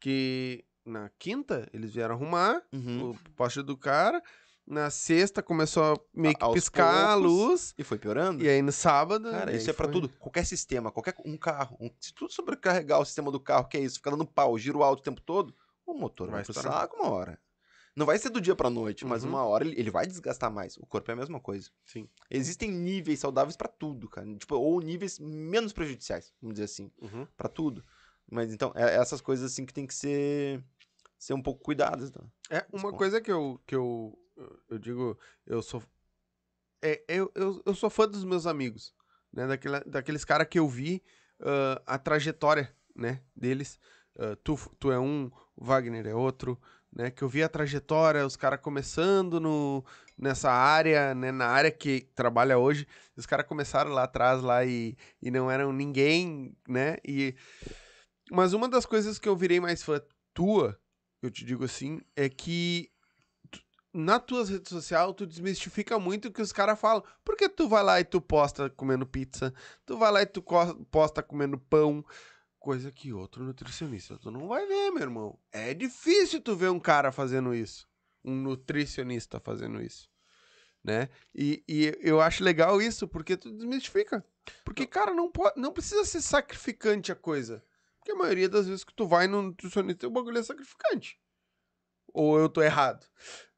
que 0.00 0.64
na 0.84 1.10
quinta 1.18 1.68
eles 1.72 1.92
vieram 1.92 2.14
arrumar 2.14 2.62
Uhum. 2.72 3.10
o 3.10 3.18
poste 3.34 3.60
do 3.62 3.76
cara, 3.76 4.22
na 4.66 4.88
sexta 4.90 5.42
começou 5.42 5.82
a 5.94 5.96
meio 6.14 6.34
A- 6.34 6.38
que 6.38 6.44
aos 6.44 6.54
piscar 6.54 7.10
a 7.10 7.14
poucos. 7.14 7.32
luz, 7.32 7.74
E 7.78 7.84
foi 7.84 7.98
piorando? 7.98 8.42
e 8.42 8.48
aí 8.48 8.62
no 8.62 8.72
sábado... 8.72 9.30
Cara, 9.30 9.54
isso 9.54 9.68
é 9.70 9.72
pra 9.72 9.84
foi- 9.84 9.92
tudo. 9.92 10.08
Qualquer 10.18 10.44
sistema, 10.46 10.90
qualquer 10.90 11.14
um 11.24 11.36
carro. 11.36 11.76
um- 11.80 11.90
se 12.00 12.12
tu 12.14 12.28
sobrecarregar 12.28 13.00
o 13.00 13.04
sistema 13.04 13.30
do 13.30 13.38
carro, 13.38 13.68
que 13.68 13.76
é 13.76 13.80
isso, 13.80 13.96
ficar 13.96 14.10
dando 14.10 14.26
pau, 14.26 14.56
giro 14.58 14.82
alto 14.82 15.00
o 15.00 15.02
tempo 15.02 15.20
todo, 15.20 15.54
o 15.84 15.94
motor 15.94 16.28
vai, 16.28 16.42
Vai 16.42 16.44
pro 16.44 16.54
saco 16.54 16.96
uma 16.96 17.10
hora. 17.10 17.38
Não 17.96 18.04
vai 18.04 18.18
ser 18.18 18.28
do 18.28 18.40
dia 18.42 18.54
pra 18.54 18.68
noite, 18.68 19.06
mas 19.06 19.24
Uhum. 19.24 19.30
uma 19.30 19.42
hora 19.44 19.64
ele, 19.64 19.80
ele 19.80 19.90
vai 19.90 20.06
desgastar 20.06 20.52
mais. 20.52 20.76
O 20.76 20.84
corpo 20.84 21.10
é 21.10 21.14
a 21.14 21.16
mesma 21.16 21.40
coisa. 21.40 21.70
Sim. 21.84 22.06
Existem 22.30 22.70
níveis 22.70 23.18
saudáveis 23.20 23.56
pra 23.56 23.68
tudo, 23.68 24.06
cara. 24.08 24.26
Tipo, 24.36 24.56
ou 24.56 24.78
níveis 24.80 25.18
menos 25.18 25.72
prejudiciais, 25.72 26.32
vamos 26.40 26.54
dizer 26.54 26.64
assim, 26.66 26.92
Uhum. 27.00 27.26
Pra 27.36 27.48
tudo. 27.48 27.82
Mas 28.30 28.52
então, 28.52 28.70
é 28.74 28.96
essas 28.96 29.20
coisas 29.22 29.50
assim 29.50 29.64
que 29.64 29.72
tem 29.72 29.86
que 29.86 29.94
ser 29.94 30.62
ser 31.18 31.32
um 31.32 31.42
pouco 31.42 31.62
cuidadas, 31.62 32.10
tá? 32.10 32.22
É, 32.50 32.66
uma 32.70 32.92
coisa 32.92 33.20
que 33.20 33.32
eu, 33.32 33.58
que 33.66 33.74
eu, 33.74 34.18
eu 34.68 34.78
digo, 34.78 35.18
eu 35.46 35.62
sou. 35.62 35.82
É, 36.82 37.02
eu, 37.08 37.32
eu, 37.34 37.62
eu 37.64 37.74
sou 37.74 37.88
fã 37.88 38.06
dos 38.06 38.24
meus 38.24 38.46
amigos, 38.46 38.92
né? 39.32 39.46
Daquela, 39.46 39.80
daqueles 39.86 40.24
caras 40.24 40.46
que 40.46 40.58
eu 40.58 40.68
vi 40.68 41.02
ah, 41.40 41.82
a 41.86 41.98
trajetória, 41.98 42.70
né? 42.94 43.22
Deles. 43.34 43.78
Ah, 44.18 44.36
tu, 44.44 44.56
tu 44.78 44.92
é 44.92 44.98
um, 44.98 45.30
o 45.56 45.64
Wagner 45.64 46.06
é 46.06 46.14
outro, 46.14 46.60
né? 46.96 47.10
Que 47.10 47.22
eu 47.22 47.28
vi 47.28 47.42
a 47.42 47.48
trajetória, 47.48 48.26
os 48.26 48.36
caras 48.36 48.58
começando 48.58 49.38
no, 49.38 49.84
nessa 50.18 50.50
área, 50.50 51.14
né? 51.14 51.30
Na 51.30 51.46
área 51.46 51.70
que 51.70 52.08
trabalha 52.14 52.58
hoje. 52.58 52.88
Os 53.14 53.26
caras 53.26 53.46
começaram 53.46 53.90
lá 53.92 54.04
atrás 54.04 54.42
lá 54.42 54.64
e, 54.64 54.96
e 55.20 55.30
não 55.30 55.50
eram 55.50 55.74
ninguém, 55.74 56.56
né? 56.66 56.96
E, 57.06 57.36
mas 58.30 58.54
uma 58.54 58.66
das 58.66 58.86
coisas 58.86 59.18
que 59.18 59.28
eu 59.28 59.36
virei 59.36 59.60
mais 59.60 59.82
fã 59.82 60.00
tua, 60.32 60.80
eu 61.22 61.30
te 61.30 61.44
digo 61.44 61.64
assim, 61.64 62.00
é 62.16 62.30
que 62.30 62.90
na 63.92 64.18
tuas 64.18 64.48
redes 64.48 64.70
sociais 64.70 65.12
tu 65.16 65.26
desmistifica 65.26 65.98
muito 65.98 66.28
o 66.28 66.32
que 66.32 66.40
os 66.40 66.52
caras 66.52 66.80
falam. 66.80 67.04
Porque 67.22 67.46
tu 67.46 67.68
vai 67.68 67.82
lá 67.82 68.00
e 68.00 68.04
tu 68.04 68.22
posta 68.22 68.70
comendo 68.70 69.06
pizza, 69.06 69.52
tu 69.84 69.98
vai 69.98 70.10
lá 70.10 70.22
e 70.22 70.26
tu 70.26 70.42
posta 70.90 71.22
comendo 71.22 71.58
pão, 71.58 72.02
coisa 72.66 72.90
que 72.90 73.12
outro 73.12 73.44
nutricionista 73.44 74.18
tu 74.18 74.28
não 74.28 74.48
vai 74.48 74.66
ver, 74.66 74.90
meu 74.90 75.02
irmão. 75.02 75.38
É 75.52 75.72
difícil 75.72 76.40
tu 76.40 76.56
ver 76.56 76.68
um 76.68 76.80
cara 76.80 77.12
fazendo 77.12 77.54
isso, 77.54 77.88
um 78.24 78.34
nutricionista 78.34 79.38
fazendo 79.38 79.80
isso. 79.80 80.10
Né? 80.82 81.08
E, 81.32 81.62
e 81.68 81.96
eu 82.00 82.20
acho 82.20 82.42
legal 82.42 82.82
isso, 82.82 83.06
porque 83.06 83.36
tu 83.36 83.52
desmistifica. 83.52 84.26
Porque, 84.64 84.84
cara, 84.84 85.14
não, 85.14 85.30
pode, 85.30 85.60
não 85.60 85.72
precisa 85.72 86.04
ser 86.04 86.20
sacrificante 86.20 87.12
a 87.12 87.14
coisa. 87.14 87.64
Porque 87.98 88.10
a 88.10 88.16
maioria 88.16 88.48
das 88.48 88.66
vezes 88.66 88.82
que 88.82 88.94
tu 88.94 89.06
vai 89.06 89.28
no 89.28 89.42
nutricionista, 89.42 90.08
o 90.08 90.10
bagulho 90.10 90.38
é 90.38 90.42
sacrificante. 90.42 91.20
Ou 92.12 92.36
eu 92.36 92.48
tô 92.48 92.62
errado? 92.62 93.06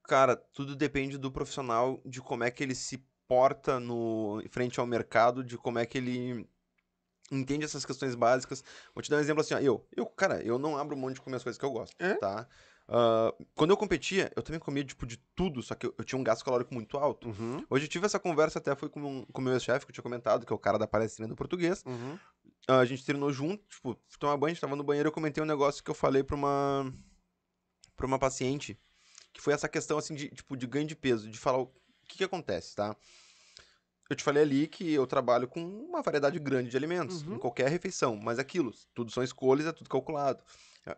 Cara, 0.04 0.36
tudo 0.36 0.76
depende 0.76 1.16
do 1.16 1.32
profissional, 1.32 2.02
de 2.04 2.20
como 2.20 2.44
é 2.44 2.50
que 2.50 2.62
ele 2.62 2.74
se 2.74 3.02
porta 3.26 3.80
no 3.80 4.42
frente 4.50 4.78
ao 4.78 4.86
mercado, 4.86 5.42
de 5.42 5.56
como 5.56 5.78
é 5.78 5.86
que 5.86 5.96
ele 5.96 6.46
entende 7.30 7.64
essas 7.64 7.84
questões 7.84 8.14
básicas. 8.14 8.62
Vou 8.94 9.02
te 9.02 9.10
dar 9.10 9.16
um 9.16 9.20
exemplo 9.20 9.40
assim, 9.40 9.54
ó, 9.54 9.58
eu, 9.58 9.86
eu, 9.96 10.06
cara, 10.06 10.42
eu 10.42 10.58
não 10.58 10.76
abro 10.76 10.96
mão 10.96 11.10
de 11.12 11.20
comer 11.20 11.36
as 11.36 11.42
coisas 11.42 11.58
que 11.58 11.64
eu 11.64 11.70
gosto, 11.70 11.94
É? 11.98 12.14
tá? 12.14 12.46
Ah, 12.90 13.34
quando 13.54 13.70
eu 13.70 13.76
competia, 13.76 14.32
eu 14.34 14.42
também 14.42 14.58
comia, 14.58 14.82
tipo, 14.82 15.06
de 15.06 15.18
tudo, 15.36 15.62
só 15.62 15.74
que 15.74 15.86
eu, 15.86 15.94
eu 15.98 16.04
tinha 16.04 16.18
um 16.18 16.24
gasto 16.24 16.42
calórico 16.44 16.72
muito 16.72 16.96
alto. 16.96 17.28
Uhum. 17.28 17.62
Hoje 17.68 17.84
eu 17.84 17.88
tive 17.88 18.06
essa 18.06 18.18
conversa 18.18 18.58
até, 18.58 18.74
foi 18.74 18.88
com, 18.88 19.00
um- 19.00 19.24
com 19.26 19.40
o 19.42 19.44
meu 19.44 19.60
chefe, 19.60 19.84
que 19.84 19.90
eu 19.90 19.94
tinha 19.94 20.02
comentado, 20.02 20.46
que 20.46 20.52
é 20.52 20.56
o 20.56 20.58
cara 20.58 20.78
da 20.78 20.86
palestrinha 20.86 21.28
do 21.28 21.36
português. 21.36 21.82
Uhum. 21.84 22.18
Ah, 22.66 22.78
a 22.78 22.84
gente 22.86 23.04
treinou 23.04 23.30
junto, 23.30 23.62
tipo, 23.68 23.98
fui 24.08 24.18
tomar 24.18 24.36
banho, 24.38 24.52
a 24.52 24.54
gente 24.54 24.60
tava 24.60 24.74
no 24.74 24.82
banheiro, 24.84 25.08
eu 25.08 25.12
comentei 25.12 25.42
um 25.42 25.46
negócio 25.46 25.84
que 25.84 25.90
eu 25.90 25.94
falei 25.94 26.22
pra 26.22 26.34
uma 26.36 26.92
pra 27.94 28.06
uma 28.06 28.18
paciente, 28.18 28.78
que 29.32 29.40
foi 29.40 29.52
essa 29.52 29.68
questão 29.68 29.98
assim 29.98 30.14
de, 30.14 30.28
tipo, 30.30 30.56
de 30.56 30.66
ganho 30.66 30.86
de 30.86 30.94
peso, 30.96 31.28
de 31.28 31.38
falar 31.38 31.58
o 31.58 31.66
que 32.06 32.18
que 32.18 32.24
acontece, 32.24 32.74
tá? 32.76 32.96
Eu 34.08 34.16
te 34.16 34.24
falei 34.24 34.42
ali 34.42 34.66
que 34.66 34.92
eu 34.92 35.06
trabalho 35.06 35.46
com 35.46 35.60
uma 35.60 36.00
variedade 36.02 36.38
grande 36.38 36.70
de 36.70 36.76
alimentos, 36.76 37.22
Uhum. 37.22 37.34
em 37.34 37.38
qualquer 37.38 37.68
refeição, 37.68 38.16
mas 38.16 38.38
aquilo, 38.38 38.72
tudo 38.94 39.10
são 39.10 39.22
escolhas, 39.22 39.66
é 39.66 39.72
tudo 39.72 39.90
calculado. 39.90 40.42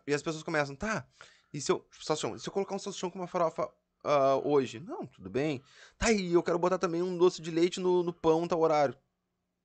E 0.07 0.13
as 0.13 0.21
pessoas 0.21 0.43
começam, 0.43 0.75
tá, 0.75 1.05
e 1.53 1.59
se 1.59 1.69
eu, 1.71 1.85
salsichão, 2.01 2.37
se 2.39 2.47
eu 2.47 2.53
colocar 2.53 2.73
um 2.73 2.79
salsichão 2.79 3.09
com 3.09 3.19
uma 3.19 3.27
farofa 3.27 3.69
ah, 4.03 4.37
hoje? 4.43 4.79
Não, 4.79 5.05
tudo 5.05 5.29
bem. 5.29 5.61
Tá, 5.97 6.11
e 6.11 6.31
eu 6.33 6.41
quero 6.41 6.57
botar 6.57 6.77
também 6.77 7.03
um 7.03 7.17
doce 7.17 7.41
de 7.41 7.51
leite 7.51 7.79
no, 7.79 8.01
no 8.01 8.13
pão, 8.13 8.47
tá 8.47 8.55
horário. 8.55 8.95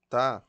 Tá, 0.09 0.45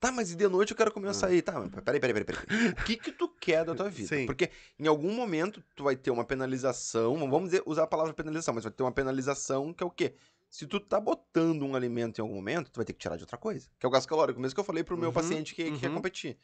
Tá, 0.00 0.12
mas 0.12 0.30
e 0.30 0.36
de 0.36 0.46
noite 0.46 0.70
eu 0.70 0.76
quero 0.76 0.92
comer 0.92 1.08
um 1.08 1.10
açaí. 1.10 1.42
Tá, 1.42 1.58
mas 1.58 1.70
peraí, 1.82 1.98
peraí, 1.98 2.14
peraí, 2.14 2.24
peraí. 2.24 2.70
O 2.70 2.84
que 2.84 2.96
que 2.96 3.10
tu 3.10 3.28
quer 3.28 3.64
da 3.64 3.74
tua 3.74 3.90
vida? 3.90 4.08
Sim. 4.08 4.26
Porque 4.26 4.48
em 4.78 4.86
algum 4.86 5.12
momento 5.12 5.60
tu 5.74 5.82
vai 5.82 5.96
ter 5.96 6.12
uma 6.12 6.24
penalização, 6.24 7.18
vamos 7.28 7.50
dizer, 7.50 7.64
usar 7.66 7.82
a 7.82 7.86
palavra 7.86 8.14
penalização, 8.14 8.54
mas 8.54 8.62
vai 8.62 8.72
ter 8.72 8.84
uma 8.84 8.92
penalização 8.92 9.72
que 9.74 9.82
é 9.82 9.86
o 9.86 9.90
quê? 9.90 10.14
Se 10.50 10.66
tu 10.66 10.80
tá 10.80 10.98
botando 11.00 11.62
um 11.64 11.74
alimento 11.76 12.18
em 12.18 12.22
algum 12.22 12.34
momento, 12.34 12.70
tu 12.70 12.76
vai 12.76 12.84
ter 12.84 12.92
que 12.92 12.98
tirar 12.98 13.16
de 13.16 13.22
outra 13.22 13.36
coisa. 13.36 13.68
Que 13.78 13.84
é 13.84 13.88
o 13.88 13.92
gasto 13.92 14.08
calórico, 14.08 14.40
mesmo 14.40 14.54
que 14.54 14.60
eu 14.60 14.64
falei 14.64 14.82
pro 14.82 14.96
meu 14.96 15.10
Uhum, 15.10 15.12
paciente 15.12 15.54
que, 15.54 15.70
que 15.70 15.80
quer 15.80 15.90
uhum. 15.90 15.94
competir. 15.94 16.38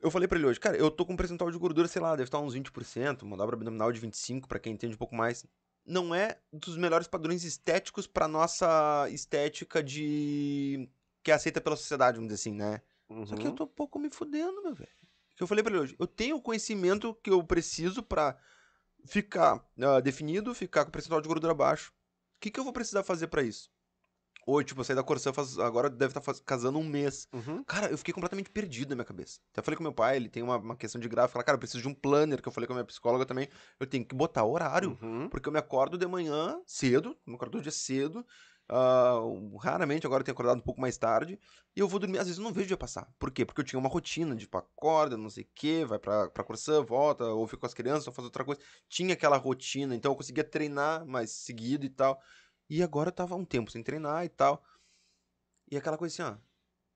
Eu 0.00 0.10
falei 0.10 0.26
pra 0.26 0.38
ele 0.38 0.46
hoje, 0.46 0.58
cara, 0.58 0.76
eu 0.76 0.90
tô 0.90 1.04
com 1.04 1.12
um 1.12 1.16
percentual 1.16 1.50
de 1.50 1.58
gordura, 1.58 1.86
sei 1.88 2.00
lá, 2.00 2.12
deve 2.12 2.24
estar 2.28 2.38
uns 2.38 2.54
20%, 2.54 3.22
uma 3.22 3.36
dobra 3.36 3.56
abdominal 3.56 3.92
de 3.92 4.00
25%, 4.00 4.48
pra 4.48 4.58
quem 4.58 4.72
entende 4.72 4.94
um 4.94 4.98
pouco 4.98 5.14
mais. 5.14 5.44
Não 5.84 6.14
é 6.14 6.40
dos 6.52 6.76
melhores 6.76 7.06
padrões 7.08 7.44
estéticos 7.44 8.06
pra 8.06 8.28
nossa 8.28 9.08
estética 9.10 9.82
de. 9.82 10.88
que 11.22 11.30
é 11.30 11.34
aceita 11.34 11.60
pela 11.60 11.76
sociedade, 11.76 12.16
vamos 12.16 12.32
dizer 12.32 12.40
assim, 12.40 12.54
né? 12.56 12.80
Só 13.24 13.36
que 13.36 13.46
eu 13.46 13.52
Uhum. 13.52 13.56
tô 13.56 13.64
um 13.64 13.68
pouco 13.68 13.98
me 13.98 14.08
fudendo, 14.10 14.62
meu 14.62 14.74
velho. 14.74 14.90
Que 15.36 15.42
eu 15.42 15.46
falei 15.46 15.62
pra 15.62 15.72
ele 15.72 15.82
hoje, 15.82 15.96
eu 15.98 16.06
tenho 16.06 16.36
o 16.36 16.42
conhecimento 16.42 17.14
que 17.22 17.30
eu 17.30 17.42
preciso 17.42 18.02
pra 18.02 18.36
ficar 19.04 19.64
ah, 19.80 20.00
definido, 20.00 20.54
ficar 20.54 20.84
com 20.84 20.88
o 20.88 20.92
percentual 20.92 21.20
de 21.20 21.28
gordura 21.28 21.54
baixo. 21.54 21.90
O 21.90 22.40
que, 22.40 22.50
que 22.50 22.58
eu 22.58 22.64
vou 22.64 22.72
precisar 22.72 23.02
fazer 23.02 23.26
pra 23.26 23.42
isso? 23.42 23.70
Hoje, 24.46 24.68
tipo, 24.68 24.80
eu 24.80 24.84
saí 24.84 24.96
da 24.96 25.02
Corsã 25.02 25.32
faz, 25.32 25.58
agora 25.58 25.90
deve 25.90 26.18
estar 26.18 26.34
casando 26.44 26.78
um 26.78 26.84
mês. 26.84 27.28
Uhum. 27.32 27.62
Cara, 27.64 27.88
eu 27.88 27.98
fiquei 27.98 28.12
completamente 28.12 28.50
perdido 28.50 28.90
na 28.90 28.96
minha 28.96 29.04
cabeça. 29.04 29.38
Até 29.52 29.62
falei 29.62 29.76
com 29.76 29.82
meu 29.82 29.92
pai, 29.92 30.16
ele 30.16 30.28
tem 30.28 30.42
uma, 30.42 30.56
uma 30.56 30.76
questão 30.76 31.00
de 31.00 31.08
gráfico. 31.08 31.34
Fala, 31.34 31.44
cara, 31.44 31.56
eu 31.56 31.60
preciso 31.60 31.82
de 31.82 31.88
um 31.88 31.94
planner, 31.94 32.40
que 32.40 32.48
eu 32.48 32.52
falei 32.52 32.66
com 32.66 32.72
a 32.72 32.76
minha 32.76 32.84
psicóloga 32.84 33.26
também. 33.26 33.48
Eu 33.78 33.86
tenho 33.86 34.04
que 34.04 34.14
botar 34.14 34.44
horário. 34.44 34.98
Uhum. 35.02 35.28
Porque 35.28 35.48
eu 35.48 35.52
me 35.52 35.58
acordo 35.58 35.98
de 35.98 36.06
manhã 36.06 36.60
cedo, 36.66 37.16
me 37.26 37.34
acordo 37.34 37.52
todo 37.52 37.62
dia 37.62 37.70
cedo. 37.70 38.26
Ah, 38.72 39.18
raramente, 39.60 40.06
agora 40.06 40.20
eu 40.20 40.24
tenho 40.24 40.34
acordado 40.34 40.58
um 40.58 40.62
pouco 40.62 40.80
mais 40.80 40.96
tarde. 40.96 41.38
E 41.74 41.80
eu 41.80 41.88
vou 41.88 41.98
dormir, 41.98 42.18
às 42.18 42.26
vezes 42.26 42.38
eu 42.38 42.44
não 42.44 42.52
vejo 42.52 42.66
o 42.66 42.68
dia 42.68 42.76
passar. 42.76 43.12
Por 43.18 43.30
quê? 43.32 43.44
Porque 43.44 43.60
eu 43.60 43.64
tinha 43.64 43.78
uma 43.78 43.88
rotina 43.88 44.34
de, 44.34 44.42
tipo, 44.42 44.56
acorda, 44.56 45.16
não 45.16 45.28
sei 45.28 45.44
o 45.44 45.48
quê, 45.54 45.84
vai 45.84 45.98
pra, 45.98 46.30
pra 46.30 46.44
cursão, 46.44 46.84
volta, 46.84 47.24
ou 47.24 47.46
fica 47.46 47.60
com 47.60 47.66
as 47.66 47.74
crianças, 47.74 48.06
ou 48.06 48.12
faz 48.12 48.24
outra 48.24 48.44
coisa. 48.44 48.60
Tinha 48.88 49.14
aquela 49.14 49.36
rotina, 49.36 49.94
então 49.94 50.12
eu 50.12 50.16
conseguia 50.16 50.44
treinar 50.44 51.04
mais 51.06 51.30
seguido 51.32 51.84
e 51.84 51.90
tal. 51.90 52.20
E 52.68 52.82
agora 52.82 53.08
eu 53.08 53.12
tava 53.12 53.34
um 53.34 53.44
tempo 53.44 53.70
sem 53.70 53.82
treinar 53.82 54.24
e 54.24 54.28
tal. 54.28 54.62
E 55.70 55.76
aquela 55.76 55.98
coisa 55.98 56.22
assim, 56.22 56.36
ó. 56.36 56.40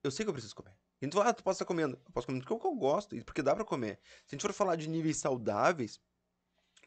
Eu 0.02 0.10
sei 0.10 0.24
que 0.24 0.28
eu 0.30 0.34
preciso 0.34 0.54
comer. 0.54 0.76
E 1.00 1.08
tu 1.08 1.16
fala, 1.16 1.30
ah, 1.30 1.34
tu 1.34 1.42
pode 1.42 1.54
estar 1.56 1.64
comendo. 1.64 2.00
Eu 2.04 2.12
posso 2.12 2.26
comer 2.26 2.40
porque 2.40 2.52
eu, 2.52 2.60
eu 2.72 2.76
gosto, 2.76 3.16
porque 3.24 3.42
dá 3.42 3.54
pra 3.54 3.64
comer. 3.64 4.00
Se 4.26 4.34
a 4.34 4.36
gente 4.36 4.42
for 4.42 4.52
falar 4.52 4.76
de 4.76 4.88
níveis 4.88 5.16
saudáveis, 5.16 6.00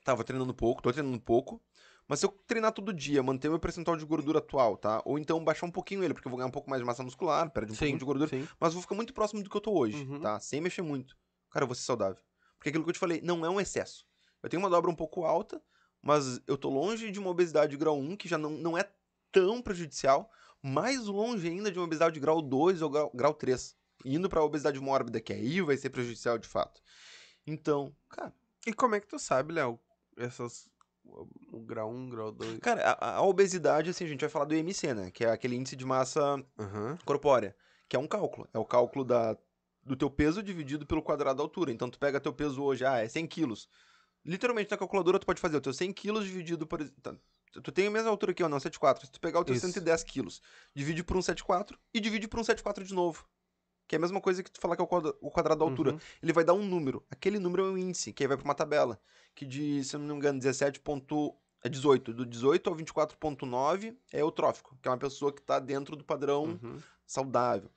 tava 0.04 0.24
treinando 0.24 0.54
pouco, 0.54 0.82
tô 0.82 0.92
treinando 0.92 1.20
pouco. 1.20 1.62
Mas 2.08 2.20
se 2.22 2.26
eu 2.26 2.30
treinar 2.48 2.72
todo 2.72 2.94
dia, 2.94 3.22
manter 3.22 3.50
meu 3.50 3.60
percentual 3.60 3.98
de 3.98 4.06
gordura 4.06 4.40
atual, 4.40 4.78
tá? 4.78 5.02
Ou 5.06 5.20
então 5.20 5.44
baixar 5.44 5.66
um 5.66 5.72
pouquinho 5.72 6.04
ele, 6.04 6.14
porque 6.14 6.28
eu 6.28 6.30
vou 6.30 6.38
ganhar 6.38 6.48
um 6.48 6.52
pouco 6.52 6.70
mais 6.70 6.82
de 6.82 6.86
massa 6.86 7.04
muscular, 7.04 7.50
perde 7.52 7.74
um 7.74 7.76
pouquinho 7.76 8.00
de 8.00 8.06
gordura. 8.06 8.30
sim. 8.30 8.48
Mas 8.60 8.74
vou 8.74 8.82
ficar 8.82 8.96
muito 8.96 9.14
próximo 9.14 9.44
do 9.44 9.50
que 9.50 9.58
eu 9.58 9.62
tô 9.62 9.78
hoje, 9.78 9.98
Uhum. 10.06 10.22
tá? 10.22 10.40
Sem 10.40 10.62
mexer 10.62 10.82
muito. 10.82 11.18
Cara, 11.52 11.64
eu 11.64 11.68
vou 11.68 11.76
ser 11.76 11.84
saudável. 11.84 12.22
Porque 12.58 12.70
aquilo 12.70 12.84
que 12.84 12.90
eu 12.90 12.94
te 12.94 13.00
falei, 13.00 13.20
não 13.22 13.46
é 13.46 13.50
um 13.50 13.60
excesso. 13.60 14.06
Eu 14.42 14.50
tenho 14.50 14.62
uma 14.64 14.70
dobra 14.70 14.90
um 14.90 14.96
pouco 14.96 15.26
alta, 15.26 15.62
mas 16.02 16.40
eu 16.48 16.58
tô 16.58 16.70
longe 16.70 17.12
de 17.12 17.20
uma 17.20 17.30
obesidade 17.30 17.72
de 17.72 17.78
grau 17.78 17.98
1, 18.00 18.16
que 18.16 18.28
já 18.30 18.38
não, 18.38 18.52
não 18.52 18.78
é 18.78 18.90
tão 19.32 19.62
prejudicial. 19.62 20.32
Mais 20.64 21.06
longe 21.08 21.48
ainda 21.48 21.70
de 21.72 21.78
uma 21.78 21.86
obesidade 21.86 22.14
de 22.14 22.20
grau 22.20 22.42
2 22.42 22.82
ou 22.82 22.90
grau, 22.90 23.12
grau 23.14 23.34
3. 23.34 23.76
Indo 24.06 24.30
pra 24.30 24.44
obesidade 24.44 24.80
mórbida, 24.80 25.20
que 25.20 25.34
aí 25.34 25.60
vai 25.62 25.76
ser 25.76 25.90
prejudicial 25.90 26.38
de 26.38 26.48
fato. 26.48 26.82
Então, 27.46 27.94
cara, 28.10 28.34
E 28.66 28.74
como 28.74 28.96
é 28.96 29.00
que 29.00 29.08
tu 29.08 29.18
sabe, 29.20 29.54
Léo? 29.54 29.80
Essas. 30.18 30.70
O 31.52 31.60
grau 31.60 31.90
1, 31.90 32.10
grau 32.10 32.32
2. 32.32 32.60
cara 32.60 32.92
a, 32.92 33.16
a 33.16 33.22
obesidade, 33.22 33.90
assim, 33.90 34.06
a 34.06 34.08
gente 34.08 34.22
vai 34.22 34.30
falar 34.30 34.46
do 34.46 34.56
IMC, 34.56 34.94
né? 34.94 35.12
Que 35.12 35.26
é 35.26 35.32
aquele 35.32 35.56
índice 35.56 35.76
de 35.76 35.86
massa 35.86 36.44
Aham. 36.60 36.98
corpórea, 37.06 37.56
que 37.88 37.96
é 37.96 38.00
um 38.00 38.08
cálculo. 38.08 38.48
É 38.54 38.60
o 38.60 38.66
cálculo 38.66 39.04
da, 39.04 39.38
do 39.84 39.96
teu 39.96 40.10
peso 40.10 40.44
dividido 40.44 40.86
pelo 40.86 41.02
quadrado 41.02 41.38
da 41.38 41.44
altura. 41.44 41.72
Então, 41.72 41.90
tu 41.90 41.98
pega 41.98 42.20
teu 42.20 42.34
peso 42.34 42.62
hoje, 42.62 42.86
ah, 42.86 42.98
é 43.00 43.08
100 43.08 43.28
quilos. 43.28 43.70
Literalmente, 44.26 44.70
na 44.70 44.78
calculadora, 44.78 45.20
tu 45.20 45.26
pode 45.26 45.40
fazer 45.42 45.58
o 45.58 45.62
teu 45.62 45.74
100 45.74 45.94
quilos 45.94 46.26
dividido 46.26 46.68
por... 46.68 46.88
tá, 47.02 47.16
Tu 47.64 47.72
tem 47.72 47.88
a 47.88 47.92
mesma 47.92 48.10
altura 48.10 48.34
aqui, 48.34 48.44
ó, 48.44 48.50
não, 48.50 48.58
7,4. 48.58 49.06
Se 49.06 49.12
tu 49.12 49.20
pegar 49.20 49.40
o 49.40 49.46
teu 49.46 49.56
Isso. 49.56 49.66
110 49.66 50.04
quilos, 50.04 50.42
divide 50.76 51.04
por 51.04 51.18
um 51.18 51.22
7,4 51.22 51.76
e 51.94 52.00
divide 52.00 52.28
por 52.28 52.40
um 52.40 52.44
7,4 52.44 52.84
de 52.84 52.94
novo. 52.94 53.26
Que 53.88 53.96
é 53.96 53.98
a 53.98 54.02
mesma 54.02 54.20
coisa 54.20 54.44
que 54.44 54.52
tu 54.52 54.60
falar 54.60 54.76
que 54.76 54.82
é 54.82 54.86
o 54.86 54.88
quadra- 54.88 55.16
o 55.22 55.32
quadrado 55.32 55.60
da 55.60 55.66
altura. 55.66 55.94
Uhum. 55.94 56.00
Ele 56.22 56.34
vai 56.34 56.44
dar 56.44 56.54
um 56.54 56.66
número. 56.66 57.06
Aquele 57.10 57.40
número 57.40 57.66
é 57.66 57.70
um 57.72 57.78
índice, 57.78 58.12
que 58.12 58.24
aí 58.24 58.28
vai 58.28 58.36
pra 58.38 58.44
uma 58.44 58.54
tabela. 58.56 59.00
Que 59.34 59.46
de, 59.46 59.84
se 59.84 59.96
eu 59.96 60.00
não 60.00 60.08
me 60.08 60.14
engano, 60.16 60.40
17 60.40 60.80
ponto... 60.82 61.36
É 61.64 61.70
18. 61.70 62.14
Do 62.14 62.26
18 62.26 62.70
ao 62.70 62.76
24.9 62.76 63.96
é 64.14 64.22
eutrófico, 64.22 64.78
que 64.82 64.88
é 64.88 64.92
uma 64.92 64.98
pessoa 64.98 65.34
que 65.34 65.42
tá 65.42 65.58
dentro 65.60 65.96
do 65.96 66.04
padrão 66.04 66.60
Uhum. 66.62 66.80
saudável. 67.06 67.70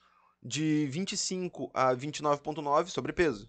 De 0.42 0.86
25 0.86 1.70
a 1.72 1.94
29,9, 1.94 2.88
sobrepeso. 2.88 3.48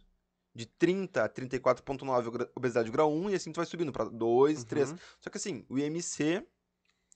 De 0.53 0.65
30 0.65 1.23
a 1.23 1.29
34,9, 1.29 2.27
ogra- 2.27 2.51
obesidade 2.55 2.91
grau 2.91 3.11
1, 3.11 3.29
e 3.29 3.35
assim 3.35 3.51
tu 3.51 3.57
vai 3.57 3.65
subindo 3.65 3.91
para 3.91 4.05
2, 4.05 4.63
3. 4.65 4.91
Uhum. 4.91 4.97
Só 5.19 5.29
que 5.29 5.37
assim, 5.37 5.65
o 5.69 5.77
IMC, 5.79 6.45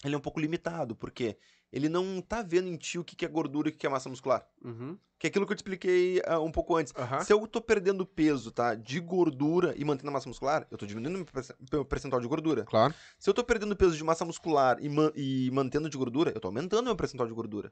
ele 0.04 0.16
é 0.16 0.18
um 0.18 0.22
pouco 0.22 0.40
limitado, 0.40 0.96
porque 0.96 1.38
ele 1.72 1.90
não 1.90 2.22
tá 2.22 2.42
vendo 2.42 2.68
em 2.68 2.78
ti 2.78 2.98
o 3.00 3.04
que 3.04 3.16
que 3.16 3.26
é 3.26 3.28
gordura 3.28 3.68
e 3.68 3.70
o 3.70 3.72
que 3.74 3.80
que 3.80 3.86
é 3.88 3.90
massa 3.90 4.10
muscular. 4.10 4.48
Uhum. 4.64 4.98
Que 5.18 5.28
é 5.28 5.30
aquilo 5.30 5.46
que 5.46 5.54
eu 5.54 5.56
te 5.56 5.60
expliquei 5.60 6.22
ah, 6.26 6.40
um 6.40 6.52
pouco 6.52 6.76
antes. 6.76 6.94
Aham. 6.96 7.22
Se 7.22 7.32
eu 7.32 7.48
tô 7.48 7.62
perdendo 7.62 8.06
peso, 8.06 8.52
tá, 8.52 8.76
de 8.76 9.00
gordura 9.00 9.74
e 9.78 9.84
mantendo 9.86 10.10
a 10.10 10.12
massa 10.14 10.28
muscular, 10.28 10.68
eu 10.70 10.78
tô 10.78 10.86
diminuindo 10.86 11.16
meu 11.18 11.26
perce- 11.26 11.56
meu 11.72 11.86
percentual 11.86 12.22
de 12.22 12.28
gordura. 12.28 12.66
Claro. 12.66 12.94
Se 13.18 13.30
eu 13.30 13.34
tô 13.34 13.44
perdendo 13.44 13.76
peso 13.76 13.96
de 13.96 14.04
massa 14.04 14.26
muscular 14.26 14.78
e, 14.82 14.90
man- 14.90 15.12
e 15.16 15.50
mantendo 15.52 15.90
de 15.90 15.98
gordura, 15.98 16.32
eu 16.36 16.40
tô 16.42 16.50
aumentando 16.50 16.84
meu 16.84 16.96
percentual 16.96 17.28
de 17.28 17.34
gordura. 17.34 17.72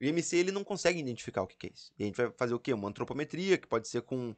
O 0.00 0.04
IMC, 0.04 0.36
ele 0.36 0.52
não 0.52 0.62
consegue 0.64 1.00
identificar 1.00 1.42
o 1.42 1.46
que, 1.46 1.56
que 1.56 1.66
é 1.68 1.70
isso. 1.72 1.92
E 1.98 2.02
a 2.02 2.06
gente 2.06 2.16
vai 2.16 2.30
fazer 2.36 2.52
o 2.54 2.58
quê? 2.60 2.72
Uma 2.74 2.88
antropometria, 2.88 3.56
que 3.56 3.66
pode 3.66 3.88
ser 3.88 4.02
com 4.02 4.34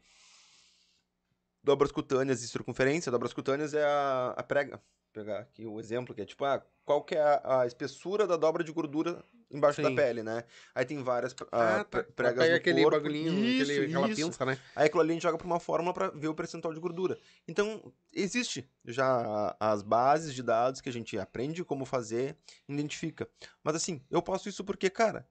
dobras 1.66 1.90
cutâneas 1.90 2.42
e 2.44 2.48
circunferência. 2.48 3.10
Dobras 3.10 3.32
cutâneas 3.32 3.74
é 3.74 3.84
a, 3.84 4.34
a 4.36 4.42
prega. 4.44 4.76
Vou 4.76 5.24
pegar 5.24 5.40
aqui 5.40 5.66
o 5.66 5.80
exemplo, 5.80 6.14
que 6.14 6.20
é 6.20 6.24
tipo, 6.24 6.44
ah, 6.44 6.64
qual 6.84 7.02
que 7.02 7.16
é 7.16 7.20
a, 7.20 7.62
a 7.62 7.66
espessura 7.66 8.24
da 8.26 8.36
dobra 8.36 8.62
de 8.62 8.70
gordura 8.70 9.24
embaixo 9.50 9.80
da 9.82 9.88
Sim. 9.88 9.96
pele, 9.96 10.22
né? 10.22 10.44
Aí 10.74 10.84
tem 10.84 11.02
várias 11.02 11.34
Ah, 11.50 11.76
ah, 11.80 11.84
tá. 11.84 11.84
pre- 11.84 12.02
pregas 12.12 12.48
no 12.50 12.54
aquele 12.54 12.82
corpo. 12.82 12.96
bagulhinho, 12.98 13.32
Isso, 13.44 13.62
aquele, 13.72 13.86
aquela 13.86 14.08
isso. 14.08 14.26
pinça, 14.26 14.44
né? 14.44 14.58
Aí 14.76 14.86
aquilo 14.86 15.00
ali 15.00 15.10
a 15.10 15.12
gente 15.14 15.22
joga 15.22 15.38
pra 15.38 15.46
uma 15.46 15.58
fórmula 15.58 15.92
pra 15.94 16.10
ver 16.10 16.28
o 16.28 16.34
percentual 16.34 16.72
de 16.72 16.78
gordura. 16.80 17.18
Então, 17.48 17.92
existe 18.12 18.68
já 18.84 19.56
as 19.58 19.82
bases 19.82 20.34
de 20.34 20.42
dados 20.42 20.80
que 20.80 20.88
a 20.88 20.92
gente 20.92 21.18
aprende 21.18 21.64
como 21.64 21.84
fazer, 21.84 22.36
identifica. 22.68 23.28
Mas 23.64 23.74
assim, 23.74 24.02
eu 24.10 24.20
posso 24.22 24.48
isso 24.48 24.62
porque, 24.64 24.88
cara, 24.90 25.26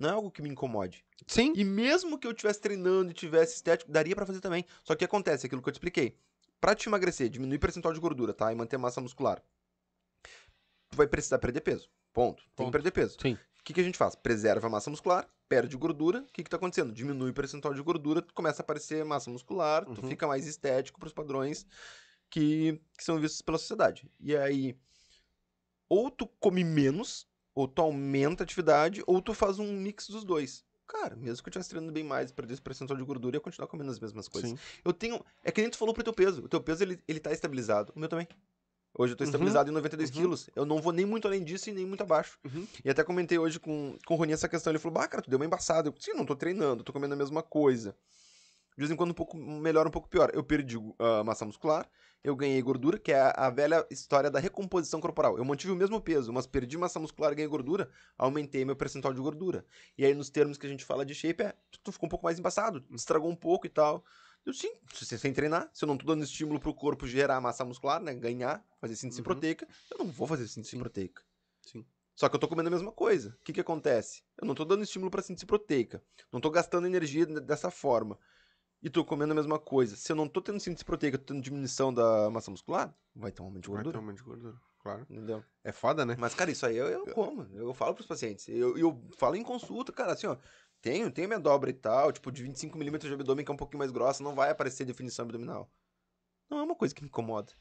não 0.00 0.08
é 0.08 0.12
algo 0.12 0.30
que 0.30 0.42
me 0.42 0.48
incomode. 0.48 1.04
Sim. 1.26 1.52
E 1.54 1.64
mesmo 1.64 2.18
que 2.18 2.26
eu 2.26 2.32
estivesse 2.32 2.60
treinando 2.60 3.10
e 3.10 3.14
tivesse 3.14 3.54
estético, 3.56 3.90
daria 3.92 4.16
pra 4.16 4.26
fazer 4.26 4.40
também. 4.40 4.64
Só 4.82 4.94
que 4.96 5.04
acontece 5.04 5.46
aquilo 5.46 5.62
que 5.62 5.68
eu 5.68 5.72
te 5.72 5.76
expliquei. 5.76 6.16
Pra 6.60 6.74
te 6.74 6.88
emagrecer, 6.88 7.28
diminuir 7.28 7.56
o 7.56 7.60
percentual 7.60 7.94
de 7.94 8.00
gordura, 8.00 8.32
tá? 8.34 8.52
E 8.52 8.56
manter 8.56 8.76
massa 8.78 9.00
muscular. 9.00 9.42
Tu 10.90 10.96
vai 10.96 11.06
precisar 11.06 11.38
perder 11.38 11.60
peso. 11.60 11.88
Ponto. 12.12 12.42
Tem 12.42 12.50
que 12.50 12.56
Ponto. 12.56 12.72
perder 12.72 12.90
peso. 12.90 13.16
Sim. 13.20 13.34
O 13.34 13.62
que, 13.62 13.72
que 13.74 13.80
a 13.80 13.84
gente 13.84 13.96
faz? 13.98 14.14
Preserva 14.14 14.66
a 14.66 14.70
massa 14.70 14.90
muscular, 14.90 15.28
perde 15.48 15.76
gordura. 15.76 16.20
O 16.20 16.32
que, 16.32 16.42
que 16.42 16.50
tá 16.50 16.56
acontecendo? 16.56 16.92
Diminui 16.92 17.30
o 17.30 17.34
percentual 17.34 17.72
de 17.74 17.82
gordura, 17.82 18.20
tu 18.22 18.34
começa 18.34 18.62
a 18.62 18.64
aparecer 18.64 19.04
massa 19.04 19.30
muscular, 19.30 19.84
tu 19.84 20.02
Uhum. 20.02 20.08
fica 20.08 20.26
mais 20.26 20.46
estético 20.46 20.98
pros 20.98 21.12
padrões 21.12 21.66
que, 22.28 22.80
que 22.96 23.04
são 23.04 23.18
vistos 23.20 23.42
pela 23.42 23.58
sociedade. 23.58 24.10
E 24.18 24.36
aí, 24.36 24.76
ou 25.88 26.10
tu 26.10 26.26
come 26.26 26.64
menos, 26.64 27.26
ou 27.54 27.66
tu 27.68 27.82
aumenta 27.82 28.42
a 28.42 28.44
atividade, 28.44 29.02
ou 29.06 29.20
tu 29.20 29.34
faz 29.34 29.58
um 29.58 29.72
mix 29.72 30.08
dos 30.08 30.24
dois. 30.24 30.64
Cara, 30.86 31.14
mesmo 31.14 31.42
que 31.42 31.48
eu 31.48 31.50
estivesse 31.50 31.70
treinando 31.70 31.92
bem 31.92 32.02
mais 32.02 32.32
perdesse 32.32 32.60
percentual 32.60 32.98
de 32.98 33.04
gordura, 33.04 33.36
eu 33.36 33.38
ia 33.38 33.42
continuar 33.42 33.68
comendo 33.68 33.90
as 33.90 34.00
mesmas 34.00 34.26
coisas. 34.26 34.50
Sim. 34.50 34.58
Eu 34.84 34.92
tenho. 34.92 35.24
É 35.44 35.52
que 35.52 35.60
nem 35.60 35.70
tu 35.70 35.78
falou 35.78 35.94
pro 35.94 36.02
teu 36.02 36.12
peso. 36.12 36.44
O 36.44 36.48
teu 36.48 36.60
peso 36.60 36.82
ele, 36.82 36.98
ele 37.06 37.20
tá 37.20 37.32
estabilizado. 37.32 37.92
O 37.94 37.98
meu 38.00 38.08
também. 38.08 38.26
Hoje 38.92 39.12
eu 39.12 39.16
tô 39.16 39.22
Uhum, 39.22 39.28
estabilizado 39.28 39.70
em 39.70 39.72
92 39.72 40.10
uhum. 40.10 40.16
quilos. 40.16 40.50
Eu 40.56 40.66
não 40.66 40.82
vou 40.82 40.92
nem 40.92 41.06
muito 41.06 41.28
além 41.28 41.44
disso 41.44 41.70
e 41.70 41.72
nem 41.72 41.86
muito 41.86 42.02
abaixo. 42.02 42.38
Uhum. 42.44 42.66
E 42.84 42.90
até 42.90 43.04
comentei 43.04 43.38
hoje 43.38 43.60
com, 43.60 43.96
com 44.04 44.14
o 44.14 44.16
Rony 44.16 44.32
essa 44.32 44.48
questão. 44.48 44.72
Ele 44.72 44.80
falou: 44.80 44.94
Bah, 44.94 45.06
cara, 45.06 45.22
tu 45.22 45.30
deu 45.30 45.38
uma 45.38 45.46
embaçada. 45.46 45.88
Eu, 45.88 45.94
sim, 45.98 46.12
não 46.12 46.26
tô 46.26 46.34
treinando, 46.34 46.82
tô 46.82 46.92
comendo 46.92 47.14
a 47.14 47.16
mesma 47.16 47.40
coisa. 47.40 47.94
De 48.80 48.86
vez 48.86 48.90
em 48.90 48.96
quando 48.96 49.10
um 49.10 49.14
pouco 49.14 49.36
melhor, 49.36 49.86
um 49.86 49.90
pouco 49.90 50.08
pior. 50.08 50.30
Eu 50.32 50.42
perdi 50.42 50.78
ah, 50.98 51.22
massa 51.22 51.44
muscular, 51.44 51.86
eu 52.24 52.34
ganhei 52.34 52.62
gordura, 52.62 52.98
que 52.98 53.12
é 53.12 53.20
a, 53.36 53.50
velha 53.50 53.86
história 53.90 54.30
da 54.30 54.38
recomposição 54.40 55.02
corporal. 55.02 55.36
Eu 55.36 55.44
mantive 55.44 55.70
o 55.70 55.76
mesmo 55.76 56.00
peso, 56.00 56.32
mas 56.32 56.46
perdi 56.46 56.78
massa 56.78 56.98
muscular, 56.98 57.34
ganhei 57.34 57.46
gordura, 57.46 57.90
aumentei 58.16 58.64
meu 58.64 58.74
percentual 58.74 59.12
de 59.12 59.20
gordura. 59.20 59.66
E 59.98 60.04
aí, 60.06 60.14
nos 60.14 60.30
termos 60.30 60.56
que 60.56 60.64
a 60.66 60.68
gente 60.70 60.82
fala 60.82 61.04
de 61.04 61.14
shape, 61.14 61.42
é 61.42 61.54
tu, 61.84 61.92
ficou 61.92 62.06
um 62.06 62.08
pouco 62.08 62.24
mais 62.24 62.38
embaçado, 62.38 62.82
estragou 62.92 63.30
um 63.30 63.36
pouco 63.36 63.66
e 63.66 63.68
tal. 63.68 64.02
Eu 64.46 64.54
sim, 64.54 64.72
se 64.94 65.04
você 65.04 65.18
sem 65.18 65.34
treinar, 65.34 65.68
se 65.74 65.84
eu 65.84 65.86
não 65.86 65.98
tô 65.98 66.06
dando 66.06 66.24
estímulo 66.24 66.58
pro 66.58 66.72
corpo 66.72 67.06
gerar 67.06 67.38
massa 67.38 67.66
muscular, 67.66 68.00
né? 68.00 68.14
Ganhar, 68.14 68.64
fazer 68.80 68.96
síntese 68.96 69.20
Uhum. 69.20 69.24
proteica, 69.24 69.68
eu 69.90 69.98
não 69.98 70.06
vou 70.06 70.26
fazer 70.26 70.48
síntese 70.48 70.74
proteica. 70.78 71.22
Sim. 71.60 71.84
Só 72.16 72.30
que 72.30 72.36
eu 72.36 72.40
tô 72.40 72.48
comendo 72.48 72.68
a 72.68 72.72
mesma 72.72 72.92
coisa. 72.92 73.36
O 73.40 73.44
que 73.44 73.52
que 73.52 73.60
acontece? 73.60 74.22
Eu 74.40 74.46
não 74.46 74.54
tô 74.54 74.64
dando 74.64 74.82
estímulo 74.84 75.10
pra 75.10 75.20
síntese 75.20 75.44
proteica. 75.44 76.02
Não 76.32 76.40
tô 76.40 76.48
gastando 76.48 76.86
energia 76.86 77.26
d- 77.26 77.40
dessa 77.40 77.70
forma. 77.70 78.18
E 78.82 78.88
tô 78.88 79.04
comendo 79.04 79.32
a 79.32 79.36
mesma 79.36 79.58
coisa. 79.58 79.94
Se 79.94 80.10
eu 80.10 80.16
não 80.16 80.26
tô 80.26 80.40
tendo 80.40 80.58
síntese 80.58 80.84
proteica, 80.84 81.18
tô 81.18 81.34
tendo 81.34 81.42
diminuição 81.42 81.92
da 81.92 82.30
massa 82.30 82.50
muscular, 82.50 82.94
vai 83.14 83.30
ter 83.30 83.42
um 83.42 83.46
aumento 83.46 83.64
de 83.64 83.68
Vai 83.68 83.78
ter 83.78 83.84
gordura. 83.84 83.98
aumento 83.98 84.16
de 84.16 84.22
gordura. 84.22 84.56
claro. 84.78 85.06
Entendeu? 85.10 85.44
É 85.62 85.70
foda, 85.70 86.06
né? 86.06 86.16
Mas, 86.18 86.34
cara, 86.34 86.50
isso 86.50 86.64
aí 86.64 86.76
eu, 86.76 86.86
eu 86.86 87.06
como. 87.12 87.42
Eu 87.54 87.74
falo 87.74 87.94
pros 87.94 88.06
pacientes. 88.06 88.48
Eu, 88.48 88.78
eu 88.78 89.06
falo 89.18 89.36
em 89.36 89.42
consulta, 89.42 89.92
cara, 89.92 90.12
assim, 90.12 90.26
ó. 90.26 90.36
Tenho, 90.80 91.10
tenho 91.10 91.28
minha 91.28 91.38
dobra 91.38 91.68
e 91.68 91.74
tal, 91.74 92.10
tipo, 92.10 92.32
de 92.32 92.42
25mm 92.42 92.98
de 93.00 93.12
abdômen, 93.12 93.44
que 93.44 93.50
é 93.50 93.54
um 93.54 93.56
pouquinho 93.58 93.80
mais 93.80 93.90
grossa, 93.90 94.22
não 94.24 94.34
vai 94.34 94.50
aparecer 94.50 94.86
definição 94.86 95.24
abdominal. 95.26 95.70
Não 96.48 96.58
é 96.58 96.62
uma 96.62 96.74
coisa 96.74 96.94
que 96.94 97.02
me 97.02 97.08
incomoda. 97.08 97.52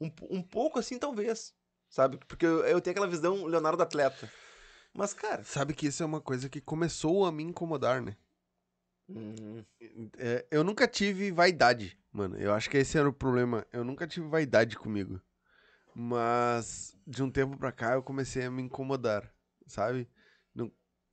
Um, 0.00 0.12
um 0.30 0.40
pouco 0.42 0.78
assim, 0.78 0.96
talvez. 0.96 1.52
Sabe? 1.90 2.18
Porque 2.28 2.46
eu, 2.46 2.60
eu 2.64 2.80
tenho 2.80 2.92
aquela 2.92 3.08
visão 3.08 3.46
Leonardo 3.46 3.82
atleta. 3.82 4.30
Mas, 4.94 5.12
cara. 5.12 5.42
Sabe 5.42 5.74
que 5.74 5.88
isso 5.88 6.04
é 6.04 6.06
uma 6.06 6.20
coisa 6.20 6.48
que 6.48 6.60
começou 6.60 7.26
a 7.26 7.32
me 7.32 7.42
incomodar, 7.42 8.00
né? 8.00 8.16
Hum, 9.08 9.64
É, 10.18 10.46
eu 10.50 10.62
nunca 10.64 10.86
tive 10.86 11.30
vaidade, 11.32 11.98
mano. 12.12 12.36
Eu 12.36 12.52
acho 12.54 12.68
que 12.70 12.76
esse 12.78 12.98
era 12.98 13.08
o 13.08 13.12
problema. 13.12 13.66
Eu 13.72 13.84
nunca 13.84 14.06
tive 14.06 14.26
vaidade 14.28 14.76
comigo. 14.76 15.20
Mas 15.94 16.96
de 17.06 17.22
um 17.22 17.30
tempo 17.30 17.56
pra 17.56 17.72
cá 17.72 17.94
eu 17.94 18.02
comecei 18.02 18.44
a 18.44 18.50
me 18.50 18.62
incomodar, 18.62 19.32
sabe? 19.66 20.08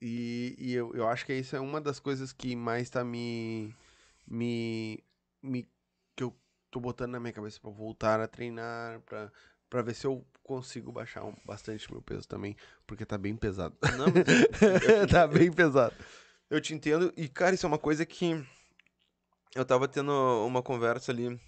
E 0.01 0.55
e 0.59 0.73
eu, 0.73 0.93
eu 0.95 1.07
acho 1.07 1.25
que 1.25 1.33
isso 1.33 1.55
é 1.55 1.59
uma 1.59 1.79
das 1.81 1.99
coisas 1.99 2.33
que 2.33 2.55
mais 2.55 2.89
tá 2.89 3.03
me. 3.03 3.73
me. 4.27 5.03
me 5.41 5.63
que 6.15 6.23
eu 6.23 6.35
tô 6.71 6.79
botando 6.79 7.11
na 7.11 7.19
minha 7.19 7.33
cabeça 7.33 7.59
pra 7.59 7.71
voltar 7.71 8.19
a 8.19 8.27
treinar, 8.27 8.99
pra, 9.01 9.31
pra 9.69 9.81
ver 9.81 9.95
se 9.95 10.05
eu 10.05 10.25
consigo 10.43 10.91
baixar 10.91 11.23
um- 11.25 11.35
bastante 11.45 11.91
meu 11.91 12.01
peso 12.01 12.27
também, 12.27 12.55
porque 12.85 13.05
tá 13.05 13.17
bem 13.17 13.35
pesado. 13.35 13.75
não, 13.97 14.07
mas 14.11 14.25
tá 15.11 15.27
bem 15.27 15.51
pesado. 15.51 15.95
Eu 16.49 16.61
te 16.61 16.73
entendo. 16.73 17.13
E, 17.17 17.27
cara, 17.27 17.55
isso 17.55 17.65
é 17.65 17.69
uma 17.69 17.77
coisa 17.77 18.05
que. 18.05 18.43
Eu 19.55 19.63
tava 19.65 19.87
tendo 19.87 20.11
uma 20.45 20.61
conversa 20.61 21.11
ali 21.11 21.39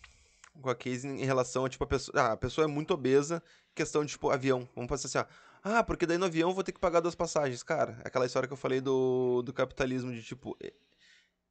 com 0.61 0.69
a 0.69 0.75
Casey 0.75 1.09
em 1.11 1.25
relação 1.25 1.65
a, 1.65 1.69
tipo, 1.69 1.83
a 1.83 1.87
pessoa. 1.87 2.19
Ah, 2.19 2.31
a 2.33 2.37
pessoa 2.37 2.65
é 2.65 2.67
muito 2.67 2.93
obesa, 2.93 3.43
questão 3.75 4.03
de, 4.05 4.11
tipo, 4.11 4.29
avião. 4.29 4.67
Vamos 4.75 4.89
pensar 4.89 5.07
assim, 5.07 5.17
ó. 5.29 5.47
Ah, 5.63 5.83
porque 5.83 6.05
daí 6.05 6.17
no 6.17 6.25
avião 6.25 6.49
eu 6.49 6.55
vou 6.55 6.63
ter 6.63 6.71
que 6.71 6.79
pagar 6.79 6.99
duas 7.01 7.15
passagens. 7.15 7.61
Cara, 7.63 7.99
aquela 8.05 8.25
história 8.25 8.47
que 8.47 8.53
eu 8.53 8.57
falei 8.57 8.79
do, 8.79 9.41
do 9.41 9.51
capitalismo, 9.53 10.11
de 10.13 10.23
tipo. 10.23 10.57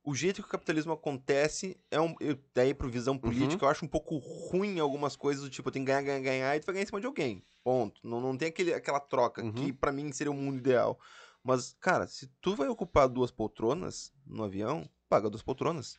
O 0.02 0.14
jeito 0.14 0.40
que 0.40 0.46
o 0.48 0.50
capitalismo 0.50 0.92
acontece 0.92 1.76
é 1.90 2.00
um. 2.00 2.14
Eu, 2.20 2.38
daí, 2.54 2.72
pro 2.72 2.88
visão 2.88 3.18
política, 3.18 3.64
eu 3.64 3.68
acho 3.68 3.84
um 3.84 3.88
pouco 3.88 4.16
ruim 4.18 4.78
algumas 4.78 5.16
coisas, 5.16 5.42
do 5.42 5.50
tipo, 5.50 5.70
tenho 5.70 5.84
que 5.84 5.90
ganhar, 5.90 6.02
ganhar, 6.02 6.20
ganhar, 6.20 6.56
e 6.56 6.60
tu 6.60 6.66
vai 6.66 6.74
ganhar 6.74 6.84
em 6.84 6.86
cima 6.86 7.00
de 7.00 7.06
alguém. 7.06 7.42
Ponto. 7.64 8.00
Não, 8.06 8.20
não 8.20 8.36
tem 8.36 8.48
aquele, 8.48 8.72
aquela 8.72 9.00
troca, 9.00 9.42
Uhum. 9.42 9.52
que 9.52 9.72
pra 9.72 9.90
mim 9.90 10.12
seria 10.12 10.30
o 10.30 10.34
mundo 10.34 10.56
ideal. 10.56 10.98
Mas, 11.46 11.76
cara, 11.78 12.06
se 12.06 12.26
tu 12.40 12.56
vai 12.56 12.68
ocupar 12.68 13.08
duas 13.08 13.30
poltronas 13.30 14.12
no 14.26 14.42
avião, 14.42 14.88
paga 15.08 15.30
duas 15.30 15.42
poltronas. 15.42 15.98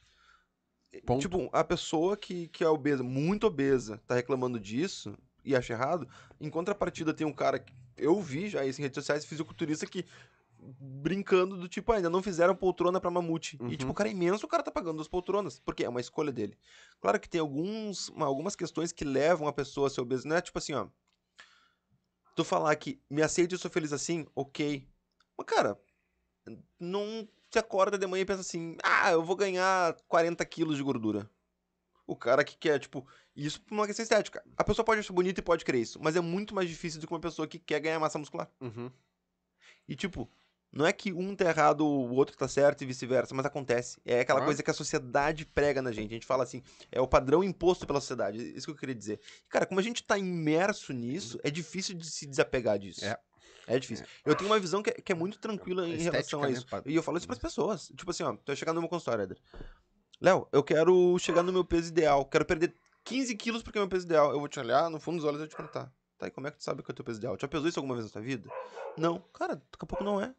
Ponto. 1.06 1.22
Tipo, 1.22 1.50
a 1.54 1.64
pessoa 1.64 2.18
que, 2.18 2.48
que 2.50 2.64
é 2.64 2.68
obesa, 2.70 3.04
muito 3.04 3.48
obesa, 3.48 4.02
tá 4.06 4.16
reclamando 4.16 4.60
disso 4.60 5.18
e 5.46 5.56
acha 5.56 5.74
errado. 5.74 6.08
Em 6.40 6.50
contrapartida, 6.50 7.14
tem 7.14 7.26
um 7.26 7.32
cara 7.32 7.60
que 7.60 7.74
eu 7.96 8.22
vi 8.22 8.50
já 8.50 8.66
isso 8.66 8.82
em 8.82 8.84
redes 8.84 8.96
sociais, 8.96 9.26
fisiculturista 9.26 9.86
que 9.86 10.06
brincando 10.60 11.56
do 11.56 11.68
tipo, 11.68 11.92
ah, 11.92 11.96
ainda 11.98 12.10
não 12.10 12.22
fizeram 12.22 12.56
poltrona 12.56 13.00
pra 13.00 13.12
mamute. 13.12 13.58
Uhum. 13.62 13.70
E 13.72 13.78
tipo, 13.78 13.92
o 13.92 13.94
cara 13.94 14.10
é 14.10 14.12
imenso, 14.12 14.46
o 14.46 14.50
cara 14.50 14.64
tá 14.64 14.72
pagando 14.72 14.96
duas 14.96 15.08
poltronas, 15.08 15.60
porque 15.60 15.84
é 15.84 15.90
uma 15.90 16.02
escolha 16.02 16.32
dele. 16.32 16.58
Claro 17.00 17.20
que 17.20 17.30
tem 17.30 17.40
alguns, 17.40 18.10
uma- 18.10 18.26
algumas 18.26 18.56
questões 18.56 18.92
que 18.92 19.06
levam 19.06 19.48
a 19.48 19.54
pessoa 19.54 19.88
a 19.88 19.90
ser 19.90 20.02
obesa, 20.02 20.28
não 20.28 20.36
é 20.36 20.42
tipo 20.42 20.58
assim, 20.58 20.74
ó. 20.74 20.88
Tu 22.36 22.44
falar 22.44 22.76
que 22.76 23.00
me 23.10 23.22
aceito 23.22 23.56
e 23.56 23.58
sou 23.58 23.72
feliz 23.72 23.94
assim, 23.94 24.26
ok. 24.36 24.88
Mas, 25.38 25.46
cara, 25.46 25.80
não 26.80 27.28
se 27.52 27.60
acorda 27.60 27.98
de 27.98 28.08
manhã 28.08 28.22
e 28.22 28.26
pensa 28.26 28.42
assim, 28.42 28.76
ah, 28.84 29.12
eu 29.12 29.24
vou 29.24 29.36
ganhar 29.36 29.96
40 30.08 30.44
quilos 30.46 30.78
de 30.78 30.84
gordura. 30.84 31.30
O 32.06 32.16
cara 32.16 32.44
que 32.44 32.58
quer, 32.58 32.80
tipo, 32.80 33.06
isso 33.36 33.62
por 33.62 33.74
uma 33.76 33.86
questão 33.86 34.04
estética. 34.04 34.44
A 34.56 34.64
pessoa 34.64 34.86
pode 34.86 35.00
achar 35.02 35.14
bonito 35.14 35.40
e 35.40 35.42
pode 35.42 35.66
querer 35.66 35.80
isso, 35.80 36.00
mas 36.02 36.16
é 36.16 36.22
muito 36.22 36.56
mais 36.56 36.70
difícil 36.70 37.00
do 37.02 37.08
que 37.08 37.14
uma 37.14 37.20
pessoa 37.20 37.48
que 37.48 37.60
quer 37.60 37.80
ganhar 37.82 38.00
massa 38.00 38.18
muscular. 38.18 38.50
Uhum. 38.62 38.90
E, 39.88 39.96
tipo, 39.96 40.30
não 40.72 40.86
é 40.86 40.94
que 40.94 41.12
um 41.12 41.36
tá 41.36 41.46
errado, 41.46 41.82
o 41.86 42.14
outro 42.14 42.36
tá 42.38 42.48
certo 42.48 42.82
e 42.82 42.86
vice-versa, 42.86 43.34
mas 43.36 43.46
acontece. 43.46 44.00
É 44.06 44.22
aquela 44.22 44.40
Claro. 44.40 44.46
coisa 44.46 44.64
que 44.64 44.72
a 44.72 44.74
sociedade 44.74 45.46
prega 45.46 45.82
na 45.82 45.92
gente. 45.92 46.12
A 46.12 46.14
gente 46.14 46.26
fala 46.26 46.44
assim, 46.44 46.62
é 46.92 47.00
o 47.02 47.08
padrão 47.08 47.44
imposto 47.44 47.86
pela 47.86 48.00
sociedade. 48.00 48.38
Isso 48.56 48.68
que 48.68 48.72
eu 48.72 48.76
queria 48.76 48.96
dizer. 48.96 49.20
Cara, 49.50 49.66
como 49.66 49.80
a 49.80 49.84
gente 49.84 50.04
tá 50.04 50.18
imerso 50.18 50.94
nisso, 50.94 51.40
é 51.44 51.50
difícil 51.50 51.96
de 51.96 52.10
se 52.10 52.26
desapegar 52.26 52.78
disso. 52.80 53.04
É. 53.04 53.18
É 53.68 53.78
difícil. 53.78 54.06
Eu 54.26 54.34
tenho 54.34 54.50
uma 54.50 54.60
visão 54.60 54.82
que 54.82 54.90
é, 54.90 54.94
que 54.94 55.12
é 55.12 55.16
muito 55.16 55.38
tranquila 55.40 55.86
em 55.86 55.92
Estética, 55.96 56.12
relação 56.12 56.44
a 56.44 56.48
né, 56.48 56.54
isso. 56.54 56.66
pá? 56.66 56.82
E 56.86 56.96
eu 56.96 57.04
falo 57.04 57.18
isso 57.18 57.28
pras 57.28 57.38
pessoas. 57.38 57.92
Tipo 57.96 58.12
assim, 58.12 58.24
ó, 58.24 58.34
tu 58.34 58.48
vai 58.48 58.56
chegar 58.56 58.74
no 58.74 58.80
meu 58.80 58.90
consultório, 58.90 59.24
Éder. 59.24 59.38
Léo, 60.22 60.48
eu 60.52 60.64
quero 60.64 61.20
chegar 61.20 61.44
no 61.44 61.52
meu 61.52 61.66
peso 61.66 61.90
ideal. 61.90 62.26
Quero 62.26 62.46
perder 62.46 62.74
15 63.04 63.36
quilos 63.36 63.62
porque 63.62 63.78
é 63.78 63.82
o 63.82 63.84
meu 63.84 63.90
peso 63.90 64.06
ideal. 64.06 64.32
Eu 64.32 64.40
vou 64.40 64.48
te 64.48 64.60
olhar 64.60 64.90
no 64.90 65.00
fundo 65.00 65.18
dos 65.18 65.26
olhos 65.26 65.38
e 65.38 65.44
vou 65.44 65.48
te 65.48 65.56
perguntar. 65.56 65.92
Tá, 66.18 66.28
e 66.28 66.32
como 66.32 66.48
é 66.48 66.52
que 66.52 66.58
tu 66.58 66.64
sabe 66.64 66.82
que 66.82 66.90
é 66.90 66.94
o 66.94 66.96
teu 66.96 67.06
peso 67.06 67.20
ideal? 67.20 67.38
Já 67.40 67.48
pesou 67.48 67.68
isso 67.68 67.78
alguma 67.78 67.96
vez 67.96 68.08
na 68.08 68.12
tua 68.12 68.22
vida? 68.22 68.50
Não. 68.98 69.20
Cara, 69.34 69.56
daqui 69.56 69.84
a 69.84 69.86
pouco 69.86 70.04
não 70.04 70.20
é. 70.20 70.34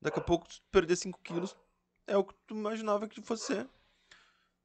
Daqui 0.00 0.18
a 0.18 0.22
pouco, 0.22 0.46
tu 0.46 0.62
perder 0.70 0.94
5 0.94 1.18
quilos, 1.24 1.56
é 2.06 2.16
o 2.16 2.22
que 2.22 2.34
tu 2.46 2.54
imaginava 2.54 3.08
que 3.08 3.20
fosse 3.20 3.46
ser. 3.46 3.68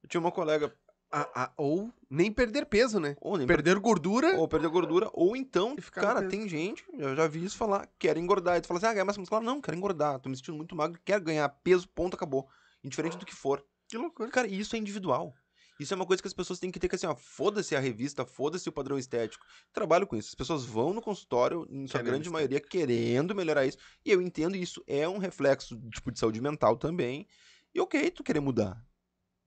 Eu 0.03 0.09
tinha 0.09 0.21
uma 0.21 0.31
colega, 0.31 0.75
A- 1.15 1.43
a- 1.43 1.53
ou 1.57 1.93
nem 2.09 2.31
perder 2.31 2.65
peso, 2.65 2.99
né? 2.99 3.15
ou 3.21 3.37
nem 3.37 3.45
Perder 3.45 3.77
gordura. 3.77 4.35
ou 4.35 4.47
perder 4.47 4.67
gordura, 4.69 5.11
ou 5.13 5.35
então, 5.35 5.75
cara, 5.91 6.27
tem 6.27 6.49
gente, 6.49 6.83
eu 6.97 7.15
já 7.15 7.27
vi 7.27 7.45
isso 7.45 7.55
falar, 7.55 7.87
quer 7.99 8.17
engordar. 8.17 8.57
E 8.57 8.61
tu 8.61 8.67
fala 8.67 8.79
assim, 8.79 8.87
ah, 8.87 8.93
ganhar 8.93 9.05
massa 9.05 9.19
muscular? 9.19 9.43
Não, 9.43 9.61
quero 9.61 9.77
engordar, 9.77 10.19
tô 10.19 10.27
me 10.27 10.35
sentindo 10.35 10.57
muito 10.57 10.75
magro, 10.75 10.99
quero 11.05 11.23
ganhar 11.23 11.47
peso, 11.49 11.87
ponto, 11.87 12.15
acabou. 12.15 12.49
Indiferente 12.83 13.15
do 13.15 13.27
que 13.27 13.35
for. 13.35 13.63
Que 13.87 13.95
loucura. 13.95 14.31
Cara, 14.31 14.47
e 14.47 14.59
isso 14.59 14.75
é 14.75 14.79
individual. 14.79 15.35
Isso 15.79 15.93
é 15.93 15.95
uma 15.95 16.05
coisa 16.05 16.21
que 16.21 16.27
as 16.27 16.33
pessoas 16.33 16.59
têm 16.59 16.71
que 16.71 16.79
ter 16.79 16.87
que 16.89 16.95
assim, 16.95 17.05
ó, 17.05 17.15
foda-se 17.15 17.75
a 17.75 17.79
revista, 17.79 18.25
foda-se 18.25 18.67
o 18.67 18.71
padrão 18.71 18.97
estético. 18.97 19.45
Trabalho 19.71 20.07
com 20.07 20.15
isso. 20.15 20.29
As 20.29 20.35
pessoas 20.35 20.65
vão 20.65 20.93
no 20.93 21.01
consultório, 21.01 21.67
em 21.69 21.85
sua 21.87 22.01
grande 22.01 22.29
maioria, 22.29 22.59
querendo 22.59 23.35
melhorar 23.35 23.65
isso. 23.67 23.77
E 24.03 24.09
eu 24.11 24.19
entendo 24.21 24.55
isso 24.55 24.83
é 24.87 25.07
um 25.07 25.17
reflexo, 25.19 25.79
tipo, 25.91 26.11
de 26.11 26.17
saúde 26.19 26.41
mental 26.41 26.75
também. 26.75 27.27
E 27.73 27.79
ok, 27.79 28.09
tu 28.11 28.23
querer 28.23 28.39
mudar. 28.39 28.83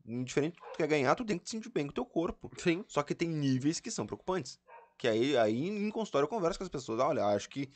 Indiferente 0.06 0.56
do 0.56 0.62
que 0.62 0.72
tu 0.72 0.76
quer 0.78 0.86
ganhar, 0.86 1.14
tu 1.14 1.24
tem 1.24 1.38
que 1.38 1.44
te 1.44 1.50
sentir 1.50 1.68
bem 1.70 1.86
com 1.86 1.90
o 1.90 1.94
teu 1.94 2.04
corpo. 2.06 2.50
Sim. 2.58 2.84
Só 2.86 3.02
que 3.02 3.14
tem 3.14 3.28
níveis 3.28 3.80
que 3.80 3.90
são 3.90 4.06
preocupantes. 4.06 4.58
Que 4.98 5.08
aí, 5.08 5.36
aí 5.36 5.66
em 5.68 5.90
consultório 5.90 6.24
eu 6.24 6.28
converso 6.28 6.58
com 6.58 6.64
as 6.64 6.70
pessoas. 6.70 7.00
Olha, 7.00 7.24
acho 7.26 7.48
que 7.48 7.70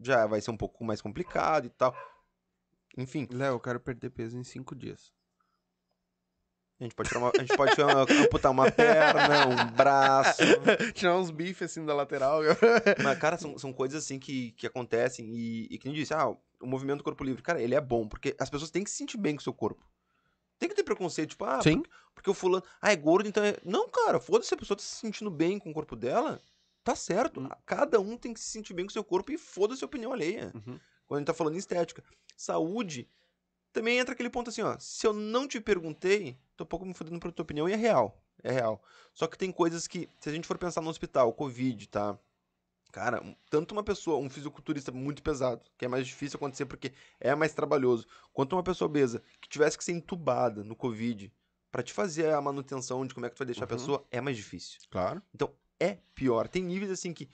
já 0.00 0.26
vai 0.26 0.40
ser 0.40 0.50
um 0.50 0.56
pouco 0.56 0.84
mais 0.84 1.00
complicado 1.00 1.66
e 1.66 1.70
tal. 1.70 1.94
Enfim, 2.96 3.26
Léo, 3.30 3.54
eu 3.54 3.60
quero 3.60 3.80
perder 3.80 4.10
peso 4.10 4.36
em 4.36 4.44
cinco 4.44 4.74
dias. 4.74 5.12
a 6.80 6.84
gente 6.84 6.94
pode, 6.94 7.08
tirar 7.08 7.20
uma, 7.20 7.32
a 7.36 7.40
gente 7.40 7.56
pode 7.56 7.74
tirar 7.74 7.86
uma- 7.88 8.02
amputar 8.24 8.52
uma 8.52 8.70
perna, 8.70 9.46
um 9.48 9.72
braço. 9.72 10.42
Tirar 10.94 11.16
uns 11.16 11.30
bifes 11.30 11.70
assim 11.70 11.84
da 11.84 11.94
lateral. 11.94 12.40
Mas, 13.02 13.18
cara, 13.18 13.36
são, 13.36 13.58
são 13.58 13.72
coisas 13.72 14.04
assim 14.04 14.18
que, 14.18 14.52
que 14.52 14.66
acontecem 14.66 15.26
e, 15.34 15.66
e 15.70 15.78
que 15.78 15.86
nem 15.86 15.94
disse, 15.94 16.14
ah, 16.14 16.28
o 16.28 16.66
movimento 16.66 16.98
do 16.98 17.04
corpo 17.04 17.24
livre, 17.24 17.42
cara, 17.42 17.60
ele 17.60 17.74
é 17.74 17.80
bom, 17.80 18.06
porque 18.08 18.34
as 18.38 18.48
pessoas 18.50 18.70
têm 18.70 18.84
que 18.84 18.90
se 18.90 18.96
sentir 18.96 19.16
bem 19.16 19.34
com 19.34 19.40
o 19.40 19.42
seu 19.42 19.52
corpo. 19.52 19.84
Tem 20.58 20.68
que 20.68 20.74
ter 20.74 20.82
preconceito, 20.82 21.30
tipo, 21.30 21.44
ah, 21.44 21.62
Sim. 21.62 21.82
porque, 21.82 21.90
porque 22.14 22.30
o 22.30 22.34
fulano, 22.34 22.64
ah, 22.80 22.92
é 22.92 22.96
gordo, 22.96 23.28
então 23.28 23.44
é... 23.44 23.56
Não, 23.64 23.88
cara, 23.88 24.18
foda-se, 24.18 24.52
a 24.52 24.56
pessoa 24.56 24.76
tá 24.76 24.82
se 24.82 24.96
sentindo 24.96 25.30
bem 25.30 25.58
com 25.58 25.70
o 25.70 25.74
corpo 25.74 25.94
dela, 25.94 26.40
tá 26.82 26.96
certo. 26.96 27.40
Hum. 27.40 27.48
Cada 27.64 28.00
um 28.00 28.16
tem 28.16 28.34
que 28.34 28.40
se 28.40 28.50
sentir 28.50 28.74
bem 28.74 28.84
com 28.84 28.90
o 28.90 28.92
seu 28.92 29.04
corpo 29.04 29.30
e 29.30 29.38
foda-se 29.38 29.84
a 29.84 29.86
opinião 29.86 30.12
alheia. 30.12 30.50
Uhum. 30.54 30.80
Quando 31.06 31.18
a 31.18 31.20
gente 31.20 31.26
tá 31.26 31.34
falando 31.34 31.54
em 31.54 31.58
estética. 31.58 32.02
Saúde, 32.36 33.08
também 33.72 33.98
entra 33.98 34.14
aquele 34.14 34.30
ponto 34.30 34.50
assim, 34.50 34.62
ó, 34.62 34.76
se 34.78 35.06
eu 35.06 35.12
não 35.12 35.46
te 35.46 35.60
perguntei, 35.60 36.36
tô 36.56 36.64
um 36.64 36.66
pouco 36.66 36.84
me 36.84 36.94
fudendo 36.94 37.20
pra 37.20 37.30
tua 37.30 37.42
opinião 37.42 37.68
e 37.68 37.72
é 37.72 37.76
real, 37.76 38.20
é 38.42 38.50
real. 38.50 38.82
Só 39.12 39.26
que 39.26 39.38
tem 39.38 39.52
coisas 39.52 39.86
que, 39.86 40.08
se 40.20 40.28
a 40.28 40.32
gente 40.32 40.46
for 40.46 40.58
pensar 40.58 40.80
no 40.80 40.90
hospital, 40.90 41.32
Covid, 41.32 41.88
tá? 41.88 42.18
Cara, 42.90 43.22
tanto 43.50 43.72
uma 43.72 43.84
pessoa, 43.84 44.18
um 44.18 44.30
fisiculturista 44.30 44.90
muito 44.90 45.22
pesado, 45.22 45.62
que 45.76 45.84
é 45.84 45.88
mais 45.88 46.06
difícil 46.06 46.36
acontecer 46.38 46.64
porque 46.66 46.92
é 47.20 47.34
mais 47.34 47.52
trabalhoso, 47.52 48.06
quanto 48.32 48.54
uma 48.56 48.62
pessoa 48.62 48.86
obesa 48.88 49.22
que 49.40 49.48
tivesse 49.48 49.76
que 49.76 49.84
ser 49.84 49.92
entubada 49.92 50.64
no 50.64 50.74
Covid 50.74 51.30
pra 51.70 51.82
te 51.82 51.92
fazer 51.92 52.32
a 52.32 52.40
manutenção 52.40 53.06
de 53.06 53.12
como 53.12 53.26
é 53.26 53.28
que 53.28 53.36
tu 53.36 53.40
vai 53.40 53.46
deixar 53.46 53.64
a 53.64 53.68
Uhum. 53.70 53.76
pessoa, 53.76 54.06
é 54.10 54.20
mais 54.22 54.36
difícil. 54.38 54.80
Claro. 54.90 55.22
Então, 55.34 55.54
é 55.78 55.98
pior. 56.14 56.48
Tem 56.48 56.62
níveis 56.62 56.90
assim 56.90 57.12
que 57.12 57.28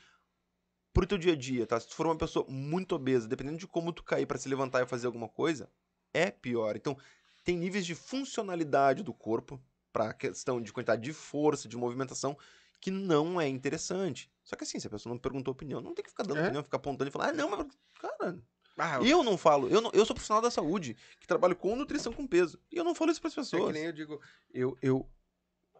pro 0.92 1.06
teu 1.06 1.18
dia 1.18 1.32
a 1.32 1.36
dia, 1.36 1.66
tá? 1.66 1.78
Se 1.78 1.88
tu 1.88 1.94
for 1.94 2.06
uma 2.06 2.16
pessoa 2.16 2.46
muito 2.48 2.94
obesa, 2.94 3.28
dependendo 3.28 3.58
de 3.58 3.66
como 3.66 3.92
tu 3.92 4.02
cair 4.04 4.26
pra 4.26 4.38
se 4.38 4.48
levantar 4.48 4.82
e 4.82 4.86
fazer 4.86 5.06
alguma 5.06 5.28
coisa, 5.28 5.70
é 6.12 6.30
pior. 6.30 6.76
Então, 6.76 6.96
tem 7.44 7.56
níveis 7.56 7.84
de 7.86 7.94
funcionalidade 7.94 9.02
do 9.02 9.12
corpo 9.12 9.60
pra 9.92 10.12
questão 10.14 10.60
de 10.60 10.72
quantidade 10.72 11.02
de 11.02 11.12
força, 11.12 11.68
de 11.68 11.76
movimentação, 11.76 12.36
que 12.84 12.90
não 12.90 13.40
é 13.40 13.48
interessante. 13.48 14.30
Só 14.44 14.54
que 14.56 14.64
assim, 14.64 14.78
se 14.78 14.86
a 14.86 14.90
pessoa 14.90 15.10
não 15.14 15.18
perguntou 15.18 15.52
opinião, 15.52 15.80
não 15.80 15.94
tem 15.94 16.02
que 16.04 16.10
ficar 16.10 16.22
dando 16.22 16.40
É. 16.40 16.42
opinião, 16.42 16.62
ficar 16.62 16.76
apontando 16.76 17.08
e 17.08 17.10
falar, 17.10 17.30
ah, 17.30 17.32
não, 17.32 17.48
mas, 17.48 17.66
cara, 17.98 18.38
Ah, 18.76 18.98
eu 19.02 19.24
não 19.24 19.38
falo, 19.38 19.70
eu, 19.70 19.80
não, 19.80 19.90
eu 19.94 20.04
sou 20.04 20.14
profissional 20.14 20.42
da 20.42 20.50
saúde, 20.50 20.94
que 21.18 21.26
trabalho 21.26 21.56
com 21.56 21.74
nutrição 21.74 22.12
com 22.12 22.26
peso, 22.26 22.60
e 22.70 22.76
eu 22.76 22.84
não 22.84 22.94
falo 22.94 23.10
isso 23.10 23.22
pras 23.22 23.32
É 23.32 23.36
pessoas. 23.36 23.66
que 23.68 23.72
nem 23.72 23.84
eu 23.86 23.92
digo, 23.94 24.20
eu, 24.52 24.76
eu, 24.82 25.10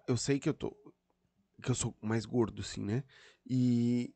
eu 0.08 0.16
sei 0.16 0.38
que 0.38 0.48
eu 0.48 0.54
tô. 0.54 0.74
Que 1.62 1.70
eu 1.70 1.74
sou 1.74 1.94
mais 2.00 2.24
gordo, 2.24 2.62
assim, 2.62 2.82
né? 2.82 3.04
E. 3.46 4.14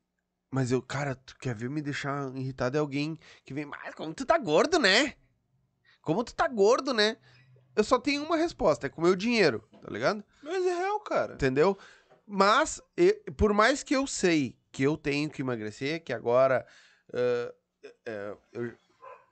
Mas 0.50 0.72
eu, 0.72 0.80
cara, 0.80 1.14
tu 1.14 1.36
quer 1.38 1.54
ver 1.54 1.68
me 1.68 1.82
deixar 1.82 2.34
irritado 2.34 2.78
é 2.78 2.80
alguém 2.80 3.18
que 3.44 3.52
vem, 3.52 3.66
mas 3.66 3.94
como 3.94 4.14
tu 4.14 4.24
tá 4.24 4.38
gordo, 4.38 4.78
né? 4.78 5.14
Como 6.00 6.24
tu 6.24 6.34
tá 6.34 6.48
gordo, 6.48 6.94
né? 6.94 7.18
Eu 7.76 7.84
só 7.84 7.98
tenho 7.98 8.24
uma 8.24 8.36
resposta, 8.36 8.86
é 8.86 8.90
com 8.90 9.00
o 9.00 9.04
meu 9.04 9.14
dinheiro, 9.14 9.62
tá 9.82 9.90
ligado? 9.90 10.24
Mas 10.42 10.64
é 10.66 10.74
real, 10.74 10.98
cara. 11.00 11.34
Entendeu? 11.34 11.78
Mas, 12.28 12.80
por 13.36 13.52
mais 13.54 13.82
que 13.82 13.94
eu 13.96 14.06
sei 14.06 14.56
que 14.70 14.82
eu 14.82 14.96
tenho 14.96 15.30
que 15.30 15.40
emagrecer, 15.42 16.02
que 16.04 16.12
agora 16.12 16.66
ah, 17.14 17.54
é, 18.06 18.36
eu 18.52 18.72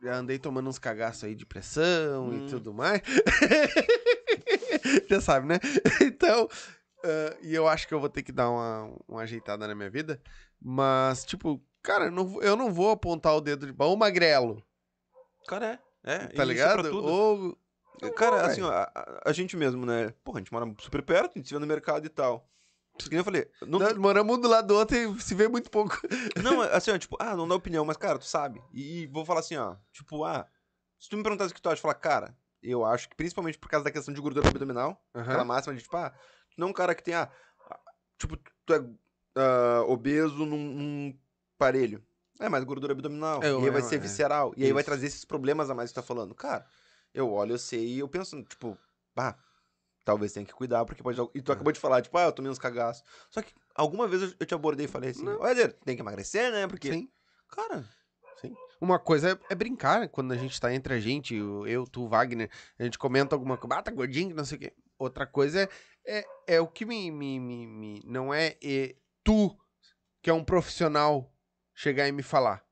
já 0.03 0.17
andei 0.17 0.39
tomando 0.39 0.69
uns 0.69 0.79
cagaços 0.79 1.25
aí 1.25 1.35
de 1.35 1.45
pressão 1.47 2.29
Hum. 2.29 2.47
e 2.47 2.49
tudo 2.49 2.73
mais. 2.73 3.01
já 5.09 5.21
sabe, 5.21 5.47
né? 5.47 5.59
Então, 6.03 6.49
ah, 7.05 7.37
e 7.43 7.55
eu 7.55 7.67
acho 7.69 7.87
que 7.87 7.95
eu 7.95 8.01
vou 8.01 8.09
ter 8.09 8.23
que 8.23 8.33
dar 8.33 8.51
uma, 8.51 8.95
uma 9.09 9.23
ajeitada 9.23 9.67
na 9.67 9.75
minha 9.75 9.91
vida. 9.91 10.21
Mas, 10.61 11.25
tipo, 11.25 11.63
cara, 11.83 12.07
eu 12.07 12.11
não, 12.11 12.27
vou- 12.27 12.43
eu 12.43 12.57
não 12.57 12.73
vou 12.73 12.91
apontar 12.91 13.35
o 13.37 13.41
dedo 13.41 13.67
de 13.67 13.73
pau, 13.73 13.93
ô 13.93 13.97
magrelo, 13.97 14.63
Cara, 15.47 15.79
é. 16.03 16.15
é 16.15 16.27
tá 16.29 16.43
é 16.43 16.47
ligado? 16.47 17.05
Ou 17.05 17.57
Cara, 18.15 18.45
assim, 18.47 18.63
ó, 18.63 18.71
a, 18.71 18.83
a- 18.95 19.21
a 19.27 19.33
gente 19.33 19.57
mesmo, 19.57 19.87
né? 19.87 20.13
Porra, 20.25 20.39
a 20.39 20.41
gente 20.41 20.53
mora 20.53 20.67
super 20.81 21.03
perto, 21.03 21.33
a 21.35 21.39
gente 21.39 21.49
se 21.49 21.55
vê 21.55 21.61
no 21.61 21.67
mercado 21.67 22.05
e 22.05 22.09
tal. 22.09 22.49
Eu 23.11 23.25
falei, 23.25 23.49
não, 23.63 23.79
nós 23.79 23.97
moramos 23.97 24.37
um 24.37 24.41
do 24.41 24.49
lado 24.49 24.69
do 24.69 24.75
outro 24.75 24.97
e 24.97 25.21
se 25.21 25.35
vê 25.35 25.49
muito 25.49 25.71
pouco. 25.71 26.01
não, 26.43 26.61
assim, 26.63 26.91
ó, 26.91 26.99
tipo, 26.99 27.17
ah, 27.21 27.37
não 27.37 27.47
dá 27.47 27.55
opinião, 27.55 27.85
mas, 27.85 27.97
cara, 27.97 28.19
tu 28.19 28.25
sabe. 28.25 28.63
E, 28.73 29.07
vou 29.09 29.25
falar 29.25 29.41
assim, 29.41 29.57
ó, 29.57 29.77
tipo, 29.93 30.25
ah, 30.25 30.47
se 30.99 31.09
tu 31.09 31.17
me 31.17 31.23
perguntasse 31.23 31.53
o 31.53 31.55
que 31.55 31.61
tu 31.61 31.69
acha, 31.69 31.81
falar, 31.81 31.95
cara, 31.95 32.37
eu 32.63 32.85
acho 32.85 33.09
que 33.09 33.17
principalmente 33.17 33.59
por 33.59 33.69
causa 33.69 33.85
da 33.85 33.91
questão 33.91 34.13
de 34.13 34.21
gordura 34.21 34.49
abdominal, 34.49 35.01
aquela 35.13 35.45
máxima 35.45 35.75
de, 35.75 35.83
tipo, 35.83 35.97
ah, 35.97 36.11
tu 36.51 36.59
não 36.59 36.69
é 36.69 36.71
um 36.71 36.75
cara 36.75 36.95
que 36.95 37.03
tem, 37.03 37.15
ah, 37.15 37.31
ah, 37.71 37.81
tipo, 38.19 38.37
tu 38.65 38.75
é 38.75 38.85
ah, 39.37 39.85
obeso 39.87 40.47
num, 40.47 40.73
num 40.73 41.19
parelho. 41.59 42.03
É 42.39 42.49
mais 42.49 42.65
gordura 42.65 42.93
abdominal. 42.93 43.43
É, 43.43 43.51
e 43.51 43.57
aí 43.57 43.71
vai 43.71 43.81
é, 43.81 43.85
ser 43.85 43.97
é. 43.97 43.99
visceral. 43.99 44.53
E 44.57 44.65
aí 44.65 44.73
vai 44.73 44.85
trazer 44.85 45.07
esses 45.07 45.25
problemas 45.25 45.71
a 45.71 45.75
mais 45.75 45.91
que 45.91 45.95
tu 45.95 45.97
tá 45.97 46.03
falando. 46.03 46.35
Cara, 46.35 46.67
eu 47.15 47.31
olho, 47.33 47.53
eu 47.53 47.59
sei, 47.59 47.87
e 47.87 47.99
eu 47.99 48.09
penso, 48.09 48.43
tipo, 48.43 48.77
ah, 49.17 49.35
talvez 50.07 50.33
tenha 50.33 50.47
que 50.47 50.55
cuidar, 50.55 50.85
porque 50.87 51.03
pode. 51.03 51.21
E 51.35 51.43
tu 51.43 51.51
É. 51.51 51.55
acabou 51.55 51.73
de 51.73 51.81
falar, 51.81 52.01
tipo, 52.01 52.17
ah, 52.17 52.23
eu 52.27 52.33
tomei 52.33 52.51
uns 52.51 52.61
cagaços. 52.61 53.05
Só 53.29 53.43
que 53.43 53.53
alguma 53.75 54.07
vez 54.07 54.35
eu, 54.39 54.47
te 54.47 54.55
abordei 54.55 54.87
e 54.87 54.89
falei 54.89 55.11
assim, 55.11 55.25
Não. 55.25 55.41
olha, 55.41 55.69
tem 55.69 55.97
que 55.97 56.01
emagrecer, 56.03 56.51
né? 56.53 56.67
Porque. 56.67 56.93
Sim. 56.93 57.11
Cara, 57.49 57.85
Uma 58.81 58.99
coisa 58.99 59.33
é, 59.33 59.39
é 59.53 59.55
brincar, 59.55 60.01
né? 60.01 60.09
quando 60.09 60.33
a 60.33 60.37
gente 60.37 60.61
tá 60.61 60.73
entre 60.73 60.95
a 60.95 61.01
gente, 61.01 61.35
eu, 61.35 61.85
tu, 61.91 62.07
Wagner, 62.07 62.51
a 62.79 62.85
gente 62.85 62.99
comenta 62.99 63.35
alguma 63.35 63.57
coisa, 63.57 63.77
ah, 63.77 63.83
tá 63.83 63.91
gordinho, 63.91 64.35
não 64.37 64.45
sei 64.45 64.59
o 64.59 64.61
quê. 64.61 64.75
Outra 64.99 65.27
coisa 65.27 65.63
é, 65.63 65.69
é, 66.07 66.27
é 66.47 66.61
o 66.61 66.67
que 66.69 66.85
me, 66.85 67.11
me, 67.11 67.41
me, 67.41 67.67
me- 67.67 68.03
Não 68.05 68.33
é 68.35 68.57
e, 68.63 68.97
tu, 69.25 69.57
que 70.23 70.29
é 70.29 70.33
um 70.33 70.45
profissional, 70.45 71.33
chegar 71.75 72.07
e 72.07 72.13
me 72.13 72.23
falar. 72.23 72.66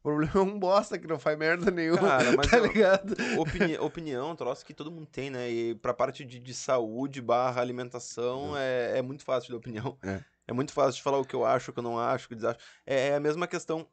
O 0.00 0.02
problema 0.02 0.32
é 0.34 0.38
um 0.40 0.58
bosta 0.58 0.98
que 0.98 1.06
não 1.06 1.18
faz 1.18 1.36
merda 1.38 1.70
nenhuma, 1.70 2.00
Cara, 2.00 2.32
mas 2.36 2.50
tá 2.50 2.56
eu- 2.58 2.66
ligado? 2.66 3.14
opini 3.38 3.76
opinião, 3.78 4.32
é 4.32 4.34
troço 4.36 4.64
que 4.64 4.72
todo 4.72 4.90
mundo 4.90 5.06
tem, 5.06 5.28
né? 5.28 5.50
E 5.50 5.74
pra 5.74 5.92
parte 5.92 6.24
de, 6.24 6.38
de 6.40 6.54
saúde 6.54 7.20
barra 7.20 7.60
alimentação 7.60 8.56
é, 8.56 8.98
é 8.98 9.02
muito 9.02 9.22
fácil 9.24 9.48
de 9.48 9.52
dar 9.52 9.58
opinião. 9.58 9.98
É. 10.02 10.52
muito 10.54 10.72
fácil 10.72 10.94
de 10.96 11.02
falar 11.02 11.18
o 11.18 11.24
que 11.24 11.34
eu 11.36 11.44
acho, 11.44 11.70
o 11.70 11.74
que 11.74 11.78
eu 11.80 11.82
não 11.84 11.98
acho, 11.98 12.24
o 12.24 12.28
que 12.28 12.34
eu 12.34 12.38
desacho. 12.38 12.58
É, 12.86 13.08
é 13.08 13.14
a 13.16 13.20
mesma 13.20 13.46
questão. 13.46 13.86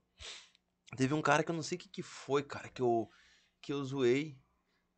Teve 0.95 1.13
um 1.13 1.21
cara 1.21 1.43
que 1.43 1.51
eu 1.51 1.55
não 1.55 1.61
sei 1.61 1.75
o 1.77 1.79
que, 1.81 1.89
que 1.89 2.01
foi, 2.01 2.41
cara, 2.41 2.69
que 2.69 2.81
eu, 2.81 3.09
que 3.61 3.73
eu 3.73 3.83
zoei. 3.83 4.37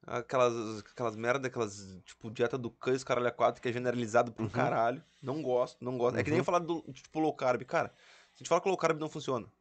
Aquelas, 0.05 0.79
aquelas 0.91 1.15
merda, 1.15 1.47
aquelas, 1.47 1.99
tipo, 2.05 2.31
dieta 2.31 2.57
do 2.57 2.71
cães, 2.71 3.03
caralho 3.03 3.27
a 3.27 3.31
quatro, 3.31 3.61
que 3.61 3.67
é 3.67 3.73
generalizado 3.73 4.33
um 4.39 4.43
Uhum. 4.43 4.49
caralho. 4.49 5.03
Não 5.21 5.41
gosto, 5.41 5.83
não 5.83 5.97
gosto. 5.97 6.17
É 6.17 6.23
que 6.23 6.29
nem 6.29 6.37
Uhum. 6.39 6.41
eu 6.41 6.45
falar 6.45 6.59
do, 6.59 6.81
tipo, 6.93 7.19
low 7.19 7.33
carb. 7.33 7.63
Cara, 7.65 7.89
se 7.89 8.35
a 8.35 8.37
gente 8.37 8.47
fala 8.47 8.61
que 8.61 8.67
low 8.69 8.77
carb 8.77 8.97
não 8.99 9.09
funciona, 9.09 9.51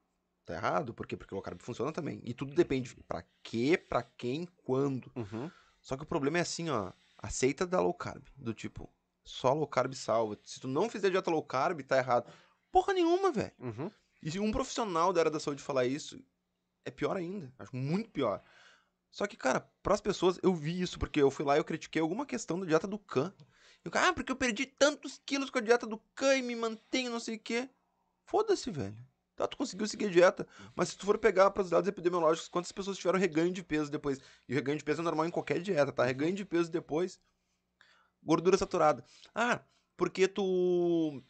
tá 0.49 0.55
errado. 0.55 0.95
Por 0.95 1.07
quê? 1.07 1.17
Porque 1.17 1.35
low 1.35 1.43
carb 1.43 1.61
funciona 1.61 1.93
também. 1.93 2.21
E 2.25 2.33
tudo 2.33 2.55
depende 2.55 2.95
pra 3.07 3.23
quê, 3.43 3.77
pra 3.77 4.03
quem, 4.03 4.47
quando. 4.65 5.13
Uhum. 5.15 5.51
Só 5.81 5.97
que 5.97 6.03
o 6.03 6.07
problema 6.07 6.39
é 6.39 6.41
assim, 6.41 6.71
ó. 6.71 6.93
Aceita 7.19 7.67
da 7.67 7.81
low 7.81 7.95
carb. 7.95 8.23
Do 8.37 8.55
tipo, 8.55 8.89
só 9.25 9.53
low 9.53 9.67
carb 9.67 9.93
salva. 9.95 10.39
Se 10.43 10.61
tu 10.61 10.69
não 10.69 10.89
fizer 10.89 11.11
dieta 11.11 11.31
low 11.31 11.43
carb, 11.43 11.81
tá 11.83 11.99
errado. 11.99 12.31
Porra 12.73 12.93
nenhuma, 12.93 13.31
velho. 13.31 13.53
Uhum. 13.59 13.91
E 14.23 14.31
se 14.31 14.39
um 14.39 14.51
profissional 14.51 15.13
da 15.13 15.21
área 15.21 15.31
da 15.31 15.41
saúde 15.41 15.63
falar 15.63 15.85
isso, 15.85 16.19
é 16.85 16.91
pior 16.91 17.17
ainda. 17.17 17.53
Acho 17.59 17.77
muito 17.77 18.11
pior. 18.11 18.43
Só 19.11 19.27
que, 19.27 19.37
cara, 19.37 19.61
pras 19.83 20.01
pessoas, 20.01 20.39
eu 20.43 20.55
vi 20.55 20.81
isso, 20.81 20.99
porque 20.99 21.21
eu 21.21 21.31
fui 21.31 21.45
lá 21.45 21.57
e 21.57 21.61
eu 21.61 21.65
critiquei 21.65 22.01
alguma 22.01 22.27
questão 22.27 22.59
da 22.59 22.67
dieta 22.67 22.87
do 22.87 22.99
Khan. 22.99 23.33
E 23.85 23.91
cara, 23.91 24.09
ah, 24.09 24.13
porque 24.13 24.31
eu 24.31 24.37
perdi 24.37 24.67
tantos 24.67 25.21
quilos 25.25 25.51
com 25.51 25.59
a 25.59 25.63
dieta 25.63 25.87
do 25.87 25.99
Khan 26.15 26.37
e 26.37 26.43
me 26.43 26.55
mantenho, 26.55 27.11
não 27.11 27.21
sei 27.21 27.37
o 27.37 27.41
quê. 27.41 27.69
Foda-se, 28.27 28.71
velho. 28.71 28.97
Tá, 29.39 29.47
tu 29.47 29.57
conseguiu 29.57 29.87
seguir 29.87 30.07
a 30.07 30.11
dieta. 30.11 30.45
Mas 30.75 30.89
se 30.89 30.99
tu 30.99 31.07
for 31.07 31.17
pegar 31.17 31.53
para 31.53 31.63
os 31.63 31.71
dados 31.71 31.89
epidemiológicos, 31.89 32.49
quantas 32.49 32.73
pessoas 32.73 32.99
tiveram 32.99 33.21
reganho 33.21 33.53
de 33.53 33.63
peso 33.63 33.89
depois? 33.89 34.19
E 34.49 34.53
o 34.53 34.55
reganho 34.57 34.77
de 34.77 34.83
peso 34.83 35.01
é 35.01 35.05
normal 35.05 35.27
em 35.27 35.31
qualquer 35.31 35.61
dieta, 35.61 35.93
tá? 35.93 36.05
Reganho 36.05 36.35
de 36.35 36.45
peso 36.45 36.69
depois. 36.73 37.21
Gordura 38.21 38.59
saturada. 38.59 39.05
Ah, 39.33 39.61
porque 39.97 40.27
tu. 40.27 41.23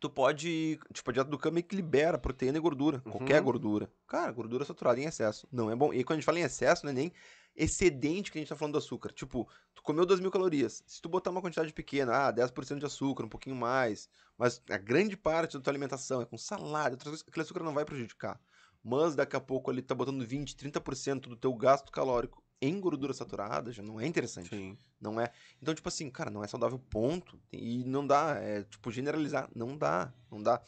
Tu 0.00 0.10
pode. 0.10 0.80
Tipo, 0.92 1.10
a 1.10 1.12
dieta 1.12 1.30
do 1.30 1.38
Khan 1.38 1.52
meio 1.52 1.64
que 1.64 1.76
libera 1.76 2.18
proteína 2.18 2.58
e 2.58 2.60
gordura. 2.60 3.00
Uhum. 3.06 3.12
Qualquer 3.12 3.40
gordura. 3.40 3.88
Cara, 4.08 4.32
gordura 4.32 4.64
saturada 4.64 5.00
em 5.00 5.04
excesso. 5.04 5.46
Não 5.52 5.70
é 5.70 5.76
bom. 5.76 5.94
E 5.94 6.02
quando 6.02 6.16
a 6.16 6.20
gente 6.20 6.26
fala 6.26 6.40
em 6.40 6.42
excesso, 6.42 6.84
não 6.84 6.90
é 6.90 6.94
nem 6.94 7.12
excedente 7.54 8.30
que 8.30 8.38
a 8.38 8.40
gente 8.40 8.48
tá 8.48 8.56
falando 8.56 8.72
do 8.72 8.78
açúcar. 8.78 9.12
Tipo, 9.12 9.48
tu 9.74 9.82
comeu 9.82 10.06
2 10.06 10.20
mil 10.20 10.30
calorias. 10.30 10.82
Se 10.86 11.00
tu 11.00 11.08
botar 11.08 11.30
uma 11.30 11.42
quantidade 11.42 11.72
pequena, 11.72 12.28
ah, 12.28 12.32
10% 12.32 12.78
de 12.78 12.86
açúcar, 12.86 13.24
um 13.24 13.28
pouquinho 13.28 13.56
mais. 13.56 14.08
Mas 14.38 14.62
a 14.70 14.78
grande 14.78 15.16
parte 15.16 15.56
da 15.56 15.62
tua 15.62 15.70
alimentação 15.70 16.22
é 16.22 16.24
com 16.24 16.38
salada, 16.38 16.94
outras 16.94 17.10
coisas, 17.10 17.26
aquele 17.28 17.44
açúcar 17.44 17.62
não 17.62 17.74
vai 17.74 17.84
prejudicar. 17.84 18.40
Mas 18.82 19.14
daqui 19.14 19.36
a 19.36 19.40
pouco 19.40 19.70
ele 19.70 19.82
tá 19.82 19.94
botando 19.94 20.26
20, 20.26 20.56
30% 20.56 21.20
do 21.28 21.36
teu 21.36 21.52
gasto 21.54 21.92
calórico 21.92 22.42
em 22.62 22.78
gordura 22.78 23.14
saturada, 23.14 23.72
já 23.72 23.82
não 23.82 23.98
é 23.98 24.06
interessante. 24.06 24.50
Sim. 24.50 24.76
Não 25.00 25.18
é. 25.20 25.32
Então, 25.62 25.74
tipo 25.74 25.88
assim, 25.88 26.10
cara, 26.10 26.30
não 26.30 26.44
é 26.44 26.46
saudável, 26.46 26.78
ponto. 26.78 27.40
E 27.50 27.82
não 27.84 28.06
dá. 28.06 28.36
É, 28.38 28.64
tipo, 28.64 28.90
generalizar. 28.90 29.48
Não 29.54 29.76
dá. 29.76 30.12
Não 30.30 30.42
dá. 30.42 30.60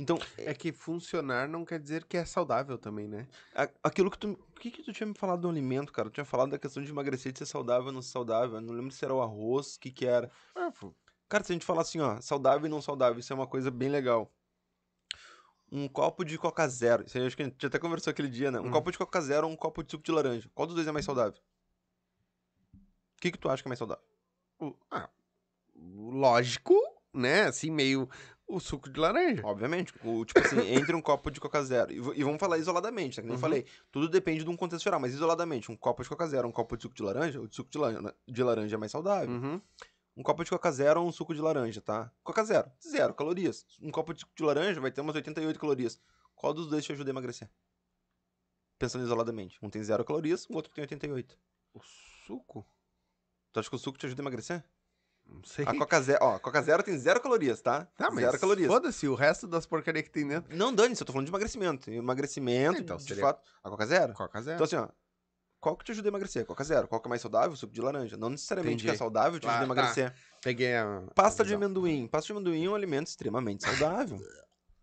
Então, 0.00 0.18
É 0.38 0.54
que 0.54 0.72
funcionar 0.72 1.46
não 1.46 1.62
quer 1.64 1.78
dizer 1.78 2.04
que 2.04 2.16
é 2.16 2.24
saudável 2.24 2.78
também, 2.78 3.06
né? 3.06 3.26
aquilo 3.84 4.10
que 4.10 4.16
tu. 4.18 4.30
O 4.32 4.60
que, 4.60 4.70
que 4.70 4.82
tu 4.82 4.92
tinha 4.92 5.06
me 5.06 5.14
falado 5.14 5.42
do 5.42 5.48
alimento, 5.48 5.92
cara? 5.92 6.08
Tu 6.08 6.14
tinha 6.14 6.24
falado 6.24 6.50
da 6.50 6.58
questão 6.58 6.82
de 6.82 6.90
emagrecer, 6.90 7.32
de 7.32 7.38
ser 7.38 7.46
saudável 7.46 7.86
ou 7.88 7.92
não 7.92 8.00
ser 8.02 8.12
saudável. 8.12 8.56
Eu 8.56 8.62
não 8.62 8.74
lembro 8.74 8.90
se 8.90 9.04
era 9.04 9.14
o 9.14 9.20
arroz, 9.20 9.76
o 9.76 9.80
que 9.80 9.90
que 9.90 10.06
era. 10.06 10.30
Ah, 10.54 10.72
Cara, 11.28 11.44
se 11.44 11.52
a 11.52 11.54
gente 11.54 11.66
falar 11.66 11.82
assim, 11.82 12.00
ó, 12.00 12.20
saudável 12.20 12.66
e 12.66 12.70
não 12.70 12.80
saudável, 12.82 13.20
isso 13.20 13.32
é 13.32 13.36
uma 13.36 13.46
coisa 13.46 13.70
bem 13.70 13.88
legal. 13.88 14.32
Um 15.70 15.86
copo 15.86 16.24
de 16.24 16.36
Coca 16.36 16.66
Zero. 16.66 17.04
Isso 17.06 17.16
aí 17.16 17.26
acho 17.26 17.36
que 17.36 17.42
a 17.42 17.46
gente 17.46 17.64
até 17.64 17.78
conversou 17.78 18.10
aquele 18.10 18.28
dia, 18.28 18.50
né? 18.50 18.58
Um 18.58 18.68
Hum. 18.68 18.72
copo 18.72 18.90
de 18.90 18.98
Coca 18.98 19.20
Zero 19.20 19.46
ou 19.46 19.52
um 19.52 19.56
copo 19.56 19.82
de 19.84 19.90
suco 19.90 20.02
de 20.02 20.10
laranja. 20.10 20.50
Qual 20.54 20.66
dos 20.66 20.74
dois 20.74 20.88
é 20.88 20.92
mais 20.92 21.04
saudável? 21.04 21.38
O 22.74 23.20
que, 23.20 23.30
que 23.30 23.38
tu 23.38 23.48
acha 23.48 23.62
que 23.62 23.68
é 23.68 23.70
mais 23.70 23.78
saudável? 23.78 24.02
ah, 24.90 25.08
lógico, 25.76 26.74
né? 27.14 27.44
Assim, 27.44 27.70
meio 27.70 28.08
o 28.54 28.60
suco 28.60 28.90
de 28.90 28.98
laranja. 28.98 29.42
Obviamente. 29.44 29.92
O, 30.04 30.24
tipo 30.24 30.40
assim, 30.40 30.58
entre 30.74 30.94
um 30.94 31.00
copo 31.02 31.30
de 31.30 31.40
Coca 31.40 31.62
Zero. 31.62 31.92
E, 31.92 31.96
e 32.20 32.24
vamos 32.24 32.38
falar 32.38 32.58
isoladamente, 32.58 33.16
tá? 33.16 33.22
Que 33.22 33.26
nem 33.28 33.34
eu 33.34 33.36
Uhum. 33.36 33.40
falei. 33.40 33.66
Tudo 33.90 34.08
depende 34.08 34.44
de 34.44 34.50
um 34.50 34.56
contexto 34.56 34.84
geral, 34.84 34.98
mas 35.00 35.12
isoladamente. 35.14 35.70
Um 35.70 35.76
copo 35.76 36.02
de 36.02 36.08
Coca 36.08 36.26
Zero, 36.26 36.46
um 36.48 36.52
copo 36.52 36.76
de 36.76 36.82
suco 36.82 36.94
de 36.94 37.02
laranja, 37.02 37.40
o 37.40 37.48
de 37.48 37.54
suco 37.54 37.70
de 37.70 37.78
laranja, 37.78 38.14
de 38.26 38.42
laranja 38.42 38.76
é 38.76 38.78
mais 38.78 38.92
saudável. 38.92 39.30
Uhum. 39.30 39.60
Um 40.16 40.22
copo 40.22 40.42
de 40.44 40.50
Coca 40.50 40.70
Zero 40.72 41.00
ou 41.02 41.08
um 41.08 41.12
suco 41.12 41.34
de 41.34 41.40
laranja, 41.40 41.80
tá? 41.80 42.12
Coca 42.22 42.44
Zero, 42.44 42.70
zero 42.86 43.14
calorias. 43.14 43.64
Um 43.80 43.90
copo 43.90 44.12
de 44.12 44.20
suco 44.20 44.32
de 44.36 44.42
laranja 44.42 44.80
vai 44.80 44.90
ter 44.90 45.00
umas 45.00 45.14
88 45.16 45.58
calorias. 45.58 46.00
Qual 46.34 46.52
dos 46.52 46.66
dois 46.68 46.84
te 46.84 46.92
ajuda 46.92 47.10
a 47.10 47.12
emagrecer? 47.12 47.48
Pensando 48.78 49.04
isoladamente. 49.04 49.58
Um 49.62 49.68
tem 49.70 49.82
zero 49.82 50.04
calorias, 50.04 50.46
o 50.48 50.54
outro 50.54 50.72
tem 50.72 50.82
88. 50.82 51.38
O 51.74 51.80
suco? 52.26 52.66
Tu 53.52 53.60
acha 53.60 53.68
que 53.68 53.76
o 53.76 53.78
suco 53.78 53.98
te 53.98 54.06
ajuda 54.06 54.22
a 54.22 54.24
emagrecer? 54.24 54.64
Não 55.32 55.44
sei. 55.44 55.64
A 55.66 55.74
Coca 55.76 56.00
Zero, 56.02 56.18
ó, 56.22 56.34
a 56.34 56.40
Coca 56.40 56.60
Zero 56.62 56.82
tem 56.82 56.98
zero 56.98 57.20
calorias, 57.20 57.60
tá? 57.60 57.84
Tá, 57.96 58.10
mas 58.10 58.24
zero 58.24 58.38
calorias. 58.40 58.66
foda-se, 58.68 59.06
o 59.08 59.14
resto 59.14 59.46
das 59.46 59.64
porcarias 59.64 60.04
que 60.04 60.10
tem 60.10 60.26
dentro. 60.26 60.54
Não 60.56 60.74
dane-se, 60.74 61.02
eu 61.02 61.06
tô 61.06 61.12
falando 61.12 61.26
de 61.26 61.30
emagrecimento. 61.30 61.90
Emagrecimento, 61.90 62.80
Então, 62.80 62.96
de 62.96 63.04
seria- 63.04 63.22
fato. 63.22 63.40
A 63.62 63.70
Coca 63.70 63.86
Zero? 63.86 64.12
Coca 64.14 64.42
zero. 64.42 64.56
Então, 64.56 64.64
assim, 64.64 64.76
ó. 64.76 64.88
Qual 65.60 65.76
que 65.76 65.84
te 65.84 65.92
ajuda 65.92 66.08
a 66.08 66.10
emagrecer? 66.10 66.46
Coca 66.46 66.64
Zero. 66.64 66.88
Qual 66.88 67.00
que 67.02 67.06
é 67.06 67.10
mais 67.10 67.20
saudável? 67.20 67.54
Suco 67.54 67.72
de 67.72 67.82
laranja. 67.82 68.16
Não 68.16 68.30
necessariamente 68.30 68.76
Entendi. 68.76 68.88
que 68.88 68.94
é 68.94 68.98
saudável 68.98 69.38
te 69.38 69.46
ajuda 69.46 69.58
Ah, 69.58 69.62
a 69.62 69.64
emagrecer. 69.66 70.14
Peguei 70.42 70.74
a. 70.74 71.02
Pasta 71.14 71.42
a 71.42 71.46
de 71.46 71.54
amendoim. 71.54 72.06
Pasta 72.08 72.26
de 72.28 72.32
amendoim 72.32 72.64
é 72.64 72.70
um 72.70 72.74
alimento 72.74 73.08
extremamente 73.08 73.62
saudável. 73.64 74.18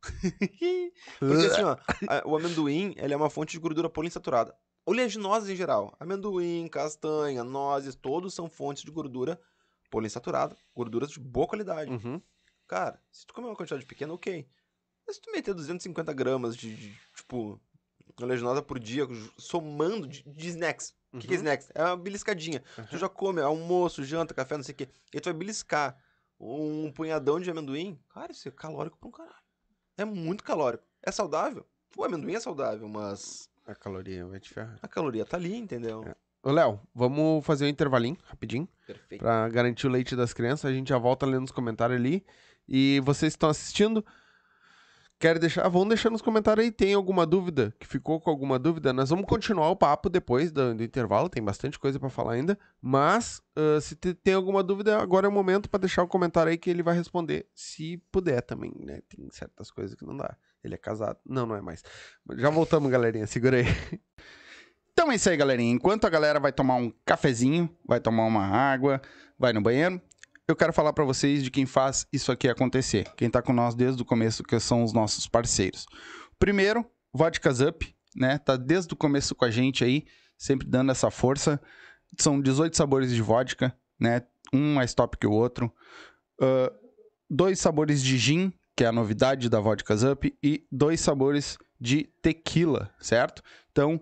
Porque 1.19 1.45
assim, 1.48 1.64
ó, 1.64 1.78
a- 2.07 2.22
o 2.26 2.36
amendoim, 2.36 2.94
ele 2.98 3.14
é 3.14 3.18
uma 3.18 3.30
fonte 3.30 3.52
de 3.53 3.60
gordura 3.60 3.90
poliinsaturada. 3.90 4.56
Oleaginosas 4.86 5.49
em 5.49 5.56
geral. 5.56 5.95
Amendoim, 5.99 6.68
castanha, 6.68 7.44
nozes, 7.44 7.95
todos 7.95 8.34
são 8.34 8.49
fontes 8.49 8.84
de 8.84 8.91
gordura 8.91 9.40
poliinsaturada. 9.89 10.55
Gorduras 10.76 11.09
de 11.11 11.19
boa 11.19 11.47
qualidade. 11.47 11.91
Uhum. 11.91 12.22
Cara, 12.68 13.01
se 13.11 13.26
tu 13.26 13.34
comer 13.34 13.47
uma 13.47 13.55
quantidade 13.55 13.85
pequena, 13.85 14.14
ok. 14.14 14.47
Mas 15.05 15.15
se 15.15 15.22
tu 15.22 15.31
meter 15.31 15.53
250 15.53 16.11
gramas 16.14 16.55
de, 16.55 16.76
de, 16.76 16.93
tipo, 17.15 17.59
oleaginosa 18.22 18.61
por 18.61 18.77
dia, 18.80 19.05
somando 19.38 20.07
de, 20.07 20.23
de 20.23 20.47
snacks. 20.49 20.93
O 21.14 21.19
que, 21.19 21.27
que 21.27 21.34
é 21.34 21.38
Uhum. 21.38 21.43
snacks? 21.43 21.69
É 21.73 21.84
uma 21.84 21.95
beliscadinha. 21.97 22.61
Tu 22.89 22.97
já 22.97 23.07
come 23.07 23.41
almoço, 23.41 24.03
janta, 24.03 24.34
café, 24.34 24.57
não 24.57 24.64
sei 24.64 24.73
o 24.73 24.77
quê. 24.77 24.89
E 25.14 25.19
tu 25.22 25.26
vai 25.26 25.34
beliscar 25.34 25.97
um 26.39 26.91
punhadão 26.91 27.39
de 27.39 27.49
amendoim. 27.49 27.97
Cara, 28.09 28.31
isso 28.31 28.47
é 28.47 28.51
calórico 28.51 28.97
pra 28.97 29.07
um 29.07 29.11
caralho. 29.11 29.35
É 29.97 30.03
muito 30.05 30.43
calórico. 30.43 30.84
É 31.01 31.11
saudável? 31.11 31.65
O 31.95 32.03
amendoim 32.03 32.35
é 32.35 32.39
saudável, 32.39 32.88
mas 32.89 33.49
A 33.65 33.73
caloria 33.73 34.26
vai 34.26 34.39
te 34.39 34.49
ferrar. 34.53 34.77
a 34.81 34.88
caloria 34.88 35.26
tá 35.26 35.38
ali, 35.38 35.55
entendeu? 35.55 36.03
É. 36.03 36.15
Ô, 36.48 36.52
Léo, 36.52 36.80
vamos 36.95 37.45
fazer 37.45 37.65
um 37.65 37.68
intervalinho, 37.68 38.15
rapidinho, 38.24 38.69
Perfeito. 38.86 39.19
pra 39.19 39.49
garantir 39.49 39.86
o 39.86 39.90
leite 39.90 40.15
das 40.15 40.32
crianças. 40.32 40.72
A 40.72 40.74
gente 40.74 40.88
já 40.88 40.98
volta 40.98 41.26
lendo 41.26 41.44
os 41.44 41.52
comentários 41.52 41.99
ali. 41.99 42.26
E 42.65 43.02
vocês 43.03 43.34
que 43.34 43.36
estão 43.36 43.49
assistindo, 43.49 44.06
Quer 45.19 45.40
deixar? 45.40 45.65
Ah, 45.65 45.69
vamos 45.69 45.90
deixar 45.90 46.10
nos 46.11 46.22
comentários 46.22 46.64
aí. 46.64 46.72
Tem 46.72 46.94
alguma 46.94 47.26
dúvida? 47.26 47.74
Que 47.80 47.86
ficou 47.88 48.22
com 48.22 48.30
alguma 48.30 48.57
dúvida? 48.57 48.94
Nós 48.94 49.10
vamos 49.10 49.26
continuar 49.26 49.69
o 49.72 49.76
papo 49.76 50.10
depois 50.10 50.52
do, 50.52 50.76
do 50.76 50.84
intervalo. 50.84 51.28
Tem 51.28 51.44
bastante 51.44 51.78
coisa 51.78 51.99
para 51.99 52.07
falar 52.07 52.34
ainda. 52.34 52.57
Mas 52.80 53.41
uh, 53.57 53.82
se 53.82 53.95
te, 53.95 54.14
tem 54.14 54.36
alguma 54.36 54.64
dúvida, 54.64 55.02
agora 55.02 55.26
é 55.26 55.30
o 55.30 55.34
momento 55.34 55.69
para 55.69 55.80
deixar 55.80 56.03
o 56.03 56.07
comentário 56.07 56.52
aí 56.52 56.57
que 56.57 56.69
ele 56.69 56.84
vai 56.84 56.95
responder, 56.95 57.48
se 57.53 57.98
puder 58.11 58.41
também, 58.44 58.72
né? 58.80 59.02
Tem 59.10 59.28
certas 59.32 59.72
coisas 59.72 59.95
que 59.95 60.06
não 60.06 60.15
dá. 60.15 60.38
Ele 60.64 60.76
é 60.76 60.78
casado. 60.78 61.18
Não, 61.26 61.45
não 61.48 61.56
é 61.56 61.61
mais. 61.61 61.84
Já 62.38 62.52
voltamos, 62.52 62.90
galerinha. 62.91 63.26
Segura 63.26 63.57
aí. 63.57 63.65
Então 64.98 65.11
é 65.11 65.15
isso 65.15 65.30
aí, 65.30 65.38
galerinha. 65.38 65.72
Enquanto 65.72 66.06
a 66.06 66.10
galera 66.10 66.40
vai 66.40 66.52
tomar 66.52 66.78
um 66.78 66.91
cafezinho, 67.06 67.69
vai 67.86 67.99
tomar 67.99 68.26
uma 68.26 68.44
água, 68.44 68.99
vai 69.38 69.53
no 69.53 69.61
banheiro, 69.61 70.02
eu 70.48 70.56
quero 70.56 70.74
falar 70.74 70.91
para 70.91 71.03
vocês 71.03 71.44
de 71.44 71.52
quem 71.52 71.68
faz 71.68 72.07
isso 72.11 72.32
aqui 72.32 72.49
acontecer. 72.49 73.07
Quem 73.15 73.30
tá 73.30 73.40
com 73.40 73.53
nós 73.53 73.76
desde 73.76 74.02
o 74.02 74.06
começo, 74.06 74.44
que 74.44 74.60
são 74.60 74.84
os 74.84 74.94
nossos 74.94 75.28
parceiros. 75.28 75.86
Primeiro, 76.40 76.84
Vodkas 77.14 77.61
Up, 77.61 77.95
né? 78.15 78.40
Tá 78.40 78.57
desde 78.57 78.91
o 78.91 78.98
começo 78.98 79.36
com 79.36 79.45
a 79.45 79.52
gente 79.52 79.84
aí, 79.84 80.03
sempre 80.36 80.68
dando 80.68 80.91
essa 80.91 81.11
força. 81.11 81.61
São 82.18 82.41
18 82.41 82.76
sabores 82.76 83.11
de 83.14 83.22
vodka, 83.22 83.72
né? 83.99 84.24
Um 84.52 84.74
mais 84.74 84.95
top 84.95 85.15
que 85.15 85.28
o 85.28 85.32
outro. 85.32 85.72
Uh, 86.41 86.74
dois 87.30 87.60
sabores 87.60 88.02
de 88.02 88.18
gin, 88.18 88.52
que 88.76 88.84
é 88.84 88.88
a 88.88 88.91
novidade 88.91 89.48
da 89.48 89.60
Vodkas 89.60 90.02
Up, 90.03 90.36
e 90.41 90.65
dois 90.72 90.99
sabores 91.02 91.56
de 91.80 92.06
tequila, 92.19 92.90
certo? 92.99 93.44
Então, 93.72 94.02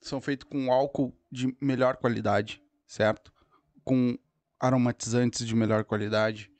são 0.00 0.20
feitos 0.20 0.48
com 0.48 0.72
álcool 0.72 1.14
de 1.30 1.54
melhor 1.60 1.96
qualidade, 1.96 2.62
certo? 2.86 3.32
com 3.84 4.16
aromatizantes 4.58 5.46
de 5.46 5.54
melhor 5.54 5.84
qualidade. 5.84 6.50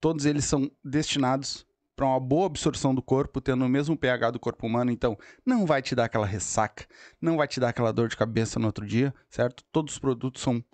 Todos 0.00 0.24
eles 0.24 0.44
são 0.44 0.70
destinados 0.84 1.66
para 1.94 2.06
uma 2.06 2.18
boa 2.18 2.46
absorção 2.46 2.92
do 2.92 3.00
corpo, 3.00 3.40
tendo 3.40 3.64
o 3.64 3.68
mesmo 3.68 3.96
pH 3.96 4.32
do 4.32 4.40
corpo 4.40 4.66
humano, 4.66 4.90
então 4.90 5.16
não 5.46 5.64
vai 5.64 5.80
te 5.80 5.94
dar 5.94 6.06
aquela 6.06 6.26
ressaca, 6.26 6.84
não 7.20 7.36
vai 7.36 7.46
te 7.46 7.60
dar 7.60 7.68
aquela 7.68 7.92
dor 7.92 8.08
de 8.08 8.16
cabeça 8.16 8.58
no 8.58 8.66
outro 8.66 8.84
dia, 8.84 9.14
certo? 9.30 9.62
Todos 9.70 9.94
os 9.94 9.98
produtos 10.00 10.42
são 10.42 10.64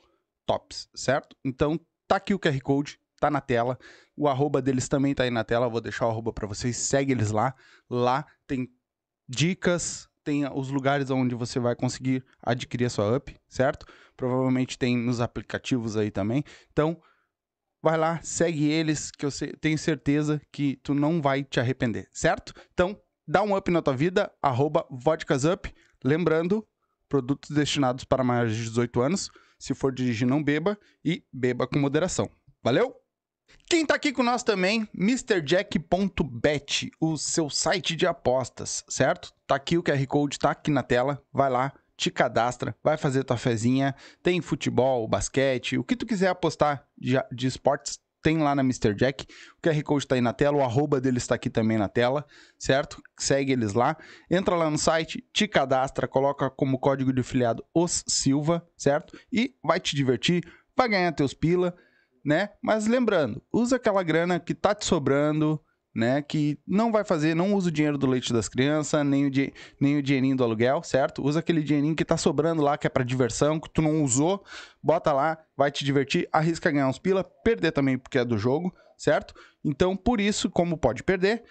tops, 0.47 0.89
certo? 0.95 1.37
Então 1.45 1.79
tá 2.09 2.17
aqui 2.17 2.33
o 2.33 2.39
QR 2.39 2.59
Code, 2.63 2.99
tá 3.21 3.31
na 3.31 3.43
tela. 3.43 3.79
O 4.17 4.27
arroba 4.27 4.63
deles 4.63 4.89
também 4.89 5.15
tá 5.15 5.25
aí 5.25 5.31
na 5.31 5.45
tela, 5.45 5.69
vou 5.69 5.83
deixar 5.83 6.07
o 6.07 6.11
arroba 6.11 6.33
para 6.33 6.47
vocês, 6.47 6.79
segue 6.79 7.13
eles 7.13 7.31
lá. 7.31 7.55
Lá 7.91 8.25
tem 8.47 8.73
dicas, 9.29 10.09
tem 10.31 10.49
os 10.55 10.71
lugares 10.71 11.11
onde 11.11 11.35
você 11.35 11.59
vai 11.59 11.75
conseguir 11.75 12.25
adquirir 12.41 12.85
a 12.85 12.91
sua 12.91 13.17
up, 13.17 13.37
certo? 13.49 13.85
Provavelmente 14.17 14.79
tem 14.79 14.97
nos 14.97 15.21
aplicativos 15.21 15.97
aí 15.97 16.09
também. 16.09 16.45
Então, 16.71 17.03
vai 17.83 17.99
lá, 17.99 18.21
segue 18.23 18.71
eles, 18.71 19.11
que 19.11 19.27
eu 19.27 19.31
tenho 19.61 19.77
certeza 19.77 20.41
que 20.53 20.77
tu 20.85 20.95
não 20.95 21.21
vai 21.21 21.43
te 21.43 21.59
arrepender, 21.59 22.09
certo? 22.13 22.55
Então, 22.73 22.97
dá 23.27 23.43
um 23.43 23.57
up 23.57 23.69
na 23.73 23.83
tua 23.83 23.97
vida, 23.97 24.31
arroba. 24.41 24.87
Lembrando, 26.05 26.65
produtos 27.09 27.51
destinados 27.51 28.05
para 28.05 28.23
maiores 28.23 28.55
de 28.55 28.63
18 28.63 29.01
anos. 29.01 29.31
Se 29.59 29.75
for 29.75 29.93
dirigir, 29.93 30.29
não 30.29 30.43
beba 30.43 30.79
e 31.05 31.25
beba 31.33 31.67
com 31.67 31.79
moderação. 31.79 32.31
Valeu? 32.63 33.00
Quem 33.71 33.87
tá 33.87 33.95
aqui 33.95 34.13
com 34.13 34.25
nós 34.25 34.43
também, 34.43 34.89
MrJack.bet, 34.93 36.91
o 37.01 37.17
seu 37.17 37.49
site 37.49 37.95
de 37.95 38.05
apostas, 38.05 38.85
certo? 38.89 39.33
Tá 39.47 39.55
aqui 39.55 39.79
o 39.79 39.83
QR 39.83 40.05
Code, 40.09 40.41
tá 40.41 40.51
aqui 40.51 40.73
na 40.73 40.83
tela, 40.83 41.23
vai 41.33 41.49
lá, 41.49 41.73
te 41.97 42.11
cadastra, 42.11 42.75
vai 42.83 42.97
fazer 42.97 43.23
tua 43.23 43.37
fezinha, 43.37 43.95
tem 44.25 44.41
futebol, 44.41 45.07
basquete, 45.07 45.79
o 45.79 45.85
que 45.85 45.95
tu 45.95 46.05
quiser 46.05 46.31
apostar 46.31 46.85
de, 46.99 47.15
de 47.31 47.47
esportes, 47.47 48.01
tem 48.21 48.39
lá 48.39 48.57
na 48.57 48.63
Mr. 48.63 48.93
Jack. 48.93 49.25
O 49.57 49.63
QR 49.63 49.81
Code 49.85 50.09
tá 50.09 50.17
aí 50.17 50.21
na 50.21 50.33
tela, 50.33 50.57
o 50.57 50.63
arroba 50.63 51.01
deles 51.01 51.23
está 51.23 51.37
aqui 51.37 51.49
também 51.49 51.79
na 51.79 51.89
tela, 51.89 52.27
certo? 52.59 53.01
Segue 53.17 53.53
eles 53.53 53.73
lá. 53.73 53.97
Entra 54.29 54.57
lá 54.57 54.69
no 54.69 54.77
site, 54.79 55.25
te 55.33 55.47
cadastra, 55.47 56.09
coloca 56.09 56.51
como 56.51 56.77
código 56.77 57.13
de 57.13 57.21
afiliado 57.21 57.65
os 57.73 58.03
Silva, 58.09 58.67
certo? 58.77 59.17
E 59.33 59.55
vai 59.63 59.79
te 59.79 59.95
divertir, 59.95 60.43
vai 60.77 60.89
ganhar 60.89 61.13
teus 61.13 61.33
pila 61.33 61.73
né? 62.25 62.51
Mas 62.63 62.87
lembrando, 62.87 63.43
usa 63.53 63.77
aquela 63.77 64.03
grana 64.03 64.39
que 64.39 64.55
tá 64.55 64.75
te 64.75 64.85
sobrando, 64.85 65.61
né? 65.95 66.23
Que 66.23 66.59
não 66.67 66.93
vai 66.93 67.05
fazer, 67.05 67.35
não 67.35 67.55
usa 67.55 67.69
o 67.69 67.73
dinheiro 67.73 67.99
do 67.99 68.07
leite 68.07 68.33
das 68.33 68.49
crianças, 68.49 69.05
nem 69.05 69.27
o, 69.27 69.31
nem 69.81 69.97
o 69.97 70.03
dinheirinho 70.03 70.37
do 70.37 70.45
aluguel, 70.45 70.83
certo? 70.83 71.23
Usa 71.25 71.41
aquele 71.41 71.63
dinheirinho 71.63 71.97
que 71.97 72.05
tá 72.05 72.17
sobrando 72.17 72.63
lá, 72.63 72.79
que 72.79 72.87
é 72.87 72.91
para 72.91 73.05
diversão, 73.05 73.59
que 73.59 73.71
tu 73.71 73.83
não 73.83 74.03
usou, 74.03 74.45
bota 74.83 75.13
lá, 75.13 75.39
vai 75.57 75.71
te 75.71 75.85
divertir, 75.85 76.29
arrisca 76.33 76.71
ganhar 76.71 76.89
uns 76.89 76.99
pila, 76.99 77.25
perder 77.25 77.73
também 77.73 77.99
porque 77.99 78.19
é 78.19 78.25
do 78.25 78.39
jogo, 78.39 78.73
certo? 78.97 79.35
Então, 79.65 79.97
por 79.97 80.21
isso, 80.21 80.49
como 80.49 80.77
pode 80.77 81.03
perder, 81.03 81.43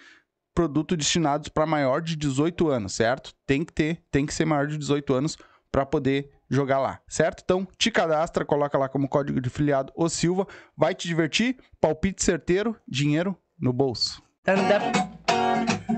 produto 0.54 0.96
destinados 0.96 1.48
para 1.48 1.66
maior 1.66 2.00
de 2.00 2.16
18 2.16 2.68
anos, 2.68 2.94
certo? 2.94 3.34
Tem 3.46 3.64
que 3.64 3.72
ter, 3.72 4.02
tem 4.10 4.26
que 4.26 4.34
ser 4.34 4.44
maior 4.44 4.66
de 4.66 4.78
18 4.78 5.14
anos 5.14 5.38
para 5.70 5.86
poder 5.86 6.30
jogar 6.50 6.78
lá, 6.80 7.00
certo? 7.08 7.42
Então, 7.44 7.66
te 7.78 7.90
cadastra, 7.90 8.44
coloca 8.44 8.76
lá 8.76 8.88
como 8.88 9.08
código 9.08 9.40
de 9.40 9.48
filiado 9.48 9.92
o 9.94 10.08
Silva, 10.08 10.46
vai 10.76 10.94
te 10.94 11.06
divertir, 11.06 11.56
palpite 11.80 12.24
certeiro, 12.24 12.76
dinheiro 12.88 13.36
no 13.58 13.72
bolso. 13.72 14.22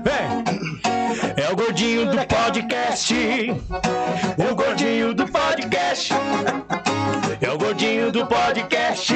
Vem! 0.03 0.43
É 1.37 1.51
o 1.51 1.55
gordinho 1.55 2.05
do 2.11 2.17
podcast, 2.27 3.15
o 4.37 4.55
gordinho 4.55 5.13
do 5.13 5.27
podcast. 5.27 6.13
É 7.41 7.51
o 7.51 7.57
gordinho 7.57 8.11
do 8.11 8.25
podcast, 8.25 9.13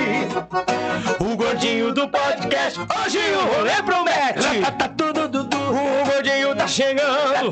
o 1.19 1.35
gordinho 1.35 1.93
do 1.93 2.07
podcast. 2.09 2.79
Hoje 2.79 3.19
o 3.19 3.55
rolê 3.55 3.81
promete. 3.83 4.61
Tá 4.77 4.89
tudo, 4.89 5.29
tudo, 5.29 5.57
o 5.57 6.05
gordinho 6.05 6.55
tá 6.55 6.67
chegando. 6.67 7.51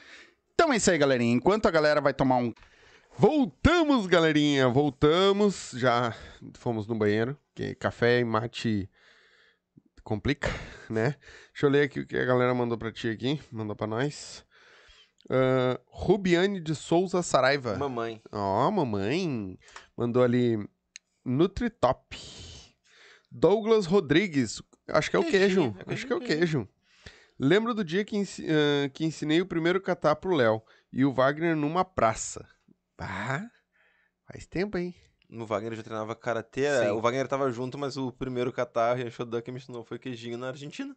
Então 0.61 0.71
é 0.71 0.77
isso 0.77 0.91
aí, 0.91 0.97
galerinha. 0.99 1.33
Enquanto 1.33 1.65
a 1.65 1.71
galera 1.71 1.99
vai 1.99 2.13
tomar 2.13 2.35
um. 2.35 2.53
Voltamos, 3.17 4.05
galerinha, 4.05 4.69
voltamos. 4.69 5.71
Já 5.73 6.15
fomos 6.53 6.85
no 6.85 6.93
banheiro, 6.93 7.35
que 7.55 7.73
café 7.73 8.19
e 8.19 8.23
mate 8.23 8.87
complica, 10.03 10.49
né? 10.87 11.15
Deixa 11.51 11.65
eu 11.65 11.69
ler 11.71 11.85
aqui 11.85 12.01
o 12.01 12.05
que 12.05 12.15
a 12.15 12.25
galera 12.25 12.53
mandou 12.53 12.77
pra 12.77 12.91
ti 12.91 13.09
aqui, 13.09 13.41
mandou 13.51 13.75
pra 13.75 13.87
nós. 13.87 14.45
Ah, 15.31 15.81
Rubiane 15.87 16.61
de 16.61 16.75
Souza 16.75 17.23
Saraiva. 17.23 17.75
Mamãe. 17.75 18.21
Ó, 18.31 18.69
mamãe. 18.69 19.57
Mandou 19.97 20.21
ali 20.21 20.63
Nutritop. 21.25 22.15
Douglas 23.31 23.87
Rodrigues. 23.87 24.61
Acho 24.87 25.09
que 25.09 25.15
é 25.15 25.19
o 25.19 25.23
Queijinho, 25.23 25.73
queijo. 25.73 25.85
é 25.87 25.93
Acho 25.95 26.05
que 26.05 26.13
é 26.13 26.15
o 26.15 26.21
queijo. 26.21 26.69
Lembro 27.43 27.73
do 27.73 27.83
dia 27.83 28.05
que, 28.05 28.15
ensi- 28.15 28.45
ah, 28.47 28.87
que 28.89 29.03
ensinei 29.03 29.41
o 29.41 29.45
primeiro 29.47 29.81
catar 29.81 30.15
pro 30.15 30.35
Léo 30.35 30.61
e 30.93 31.03
o 31.03 31.11
Wagner 31.11 31.55
numa 31.55 31.83
praça. 31.83 32.47
Ah, 32.99 33.49
faz 34.27 34.45
tempo, 34.45 34.77
hein? 34.77 34.93
No 35.27 35.47
Wagner 35.47 35.73
já 35.73 35.81
treinava 35.81 36.15
karatê. 36.15 36.67
Sim. 36.81 36.91
O 36.91 37.01
Wagner 37.01 37.27
tava 37.27 37.51
junto, 37.51 37.77
mas 37.79 37.97
o 37.97 38.11
primeiro 38.11 38.51
catar 38.53 38.99
e 38.99 39.09
Shodan 39.09 39.41
que 39.41 39.51
me 39.51 39.57
ensinou 39.57 39.83
foi 39.83 39.97
queijinho 39.97 40.37
na 40.37 40.49
Argentina. 40.49 40.95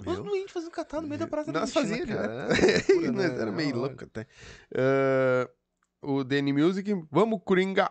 Viu? 0.00 0.22
no 0.24 0.34
índio 0.34 0.50
fazendo 0.54 0.70
catar 0.70 1.02
no 1.02 1.08
meio 1.08 1.18
da 1.18 1.26
praça 1.26 1.52
da 1.52 1.60
Nós 1.60 1.76
Argentina, 1.76 2.06
fazia 2.06 2.16
cara. 2.16 2.48
É 2.54 3.10
Nós 3.10 3.32
né? 3.32 3.40
era 3.42 3.50
meio 3.52 3.72
Não, 3.74 3.80
louco 3.80 4.04
até. 4.04 4.26
Ah, 4.74 5.50
o 6.00 6.22
Danny 6.24 6.52
Music, 6.52 6.90
vamos, 7.10 7.40
Coringa. 7.44 7.90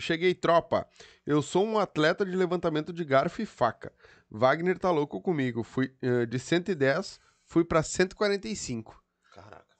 Cheguei, 0.00 0.32
tropa. 0.34 0.86
Eu 1.26 1.42
sou 1.42 1.66
um 1.66 1.76
atleta 1.78 2.24
de 2.24 2.36
levantamento 2.36 2.92
de 2.92 3.04
garfo 3.04 3.42
e 3.42 3.46
faca. 3.46 3.92
Wagner 4.30 4.78
tá 4.78 4.90
louco 4.90 5.20
comigo. 5.20 5.62
Fui 5.62 5.94
ah, 6.02 6.24
de 6.26 6.38
110, 6.38 7.20
fui 7.44 7.64
pra 7.64 7.82
145. 7.82 9.02
Caraca. 9.32 9.76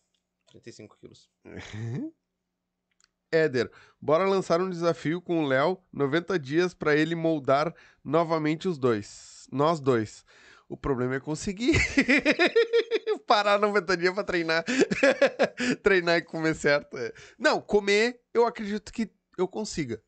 35 0.49 0.97
quilos. 0.99 1.29
Éder, 3.31 3.71
bora 4.01 4.27
lançar 4.27 4.61
um 4.61 4.71
desafio 4.71 5.21
com 5.21 5.45
o 5.45 5.47
Léo, 5.47 5.79
90 5.93 6.39
dias 6.39 6.73
pra 6.73 6.97
ele 6.97 7.15
moldar 7.15 7.75
novamente 8.03 8.67
os 8.67 8.79
dois. 8.79 9.47
Nós 9.53 9.81
dois. 9.81 10.25
O 10.67 10.77
problema 10.77 11.17
é 11.17 11.21
conseguir 11.21 11.79
parar 13.27 13.59
90 13.59 13.97
dias 13.97 14.15
pra 14.15 14.25
treinar. 14.25 14.65
treinar 15.83 16.17
e 16.17 16.23
comer 16.23 16.55
certo. 16.55 16.97
Não, 17.39 17.61
comer, 17.61 18.21
eu 18.33 18.47
acredito 18.47 18.93
que 18.93 19.11
eu 19.37 19.47
consiga. 19.47 20.03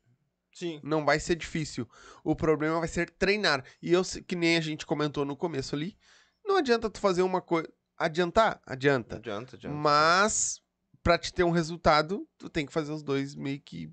Sim. 0.60 0.78
Não 0.82 1.06
vai 1.06 1.18
ser 1.18 1.36
difícil. 1.36 1.88
O 2.22 2.36
problema 2.36 2.78
vai 2.78 2.88
ser 2.88 3.08
treinar. 3.08 3.64
E 3.80 3.90
eu, 3.94 4.02
que 4.26 4.36
nem 4.36 4.58
a 4.58 4.60
gente 4.60 4.84
comentou 4.84 5.24
no 5.24 5.34
começo 5.34 5.74
ali, 5.74 5.96
não 6.44 6.58
adianta 6.58 6.90
tu 6.90 7.00
fazer 7.00 7.22
uma 7.22 7.40
coisa. 7.40 7.66
Adiantar? 7.96 8.60
Adianta. 8.66 9.16
adianta, 9.16 9.56
adianta. 9.56 9.74
Mas, 9.74 10.60
pra 11.02 11.16
te 11.16 11.32
ter 11.32 11.44
um 11.44 11.50
resultado, 11.50 12.28
tu 12.36 12.50
tem 12.50 12.66
que 12.66 12.72
fazer 12.74 12.92
os 12.92 13.02
dois 13.02 13.34
meio 13.34 13.58
que 13.58 13.90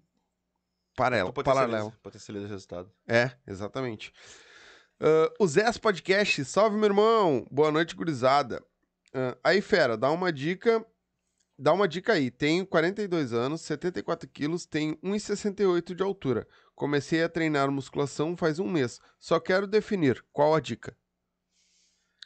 paralelo. 0.94 1.32
Paralelo. 1.32 1.94
Potencializa 2.04 2.48
o 2.48 2.50
resultado. 2.50 2.92
É, 3.08 3.32
exatamente. 3.48 4.12
Ah, 5.00 5.32
o 5.40 5.48
Zés 5.48 5.78
Podcast, 5.78 6.44
salve 6.44 6.76
meu 6.76 6.88
irmão. 6.88 7.48
Boa 7.50 7.72
noite, 7.72 7.96
gurizada. 7.96 8.62
Ah, 9.14 9.38
aí, 9.42 9.62
fera, 9.62 9.96
dá 9.96 10.12
uma 10.12 10.34
dica. 10.34 10.86
Dá 11.60 11.74
uma 11.74 11.88
dica 11.88 12.14
aí. 12.14 12.30
Tenho 12.30 12.66
42 12.68 13.34
anos, 13.34 13.62
74 13.62 14.30
quilos, 14.30 14.66
tenho 14.66 14.96
1,68 14.98 15.96
de 15.96 16.04
altura. 16.04 16.48
Comecei 16.76 17.24
a 17.24 17.30
treinar 17.30 17.72
musculação 17.72 18.38
faz 18.38 18.60
um 18.60 18.70
mês. 18.70 19.00
Só 19.20 19.40
quero 19.40 19.66
definir 19.66 20.24
qual 20.32 20.54
a 20.54 20.60
dica. 20.60 20.96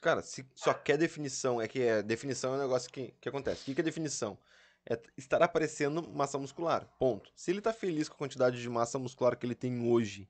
Cara, 0.01 0.21
se 0.21 0.45
só 0.55 0.73
quer 0.73 0.97
definição, 0.97 1.61
é 1.61 1.67
que 1.67 1.81
é, 1.81 2.01
definição 2.01 2.53
é 2.53 2.57
um 2.57 2.61
negócio 2.61 2.91
que, 2.91 3.13
que 3.21 3.29
acontece. 3.29 3.61
O 3.61 3.65
que, 3.65 3.75
que 3.75 3.81
é 3.81 3.83
definição? 3.83 4.37
É 4.85 4.99
estar 5.15 5.41
aparecendo 5.41 6.01
massa 6.09 6.37
muscular. 6.37 6.85
Ponto. 6.99 7.31
Se 7.35 7.51
ele 7.51 7.61
tá 7.61 7.71
feliz 7.71 8.09
com 8.09 8.15
a 8.15 8.17
quantidade 8.17 8.59
de 8.59 8.69
massa 8.69 8.99
muscular 8.99 9.37
que 9.37 9.45
ele 9.45 9.55
tem 9.55 9.87
hoje 9.87 10.27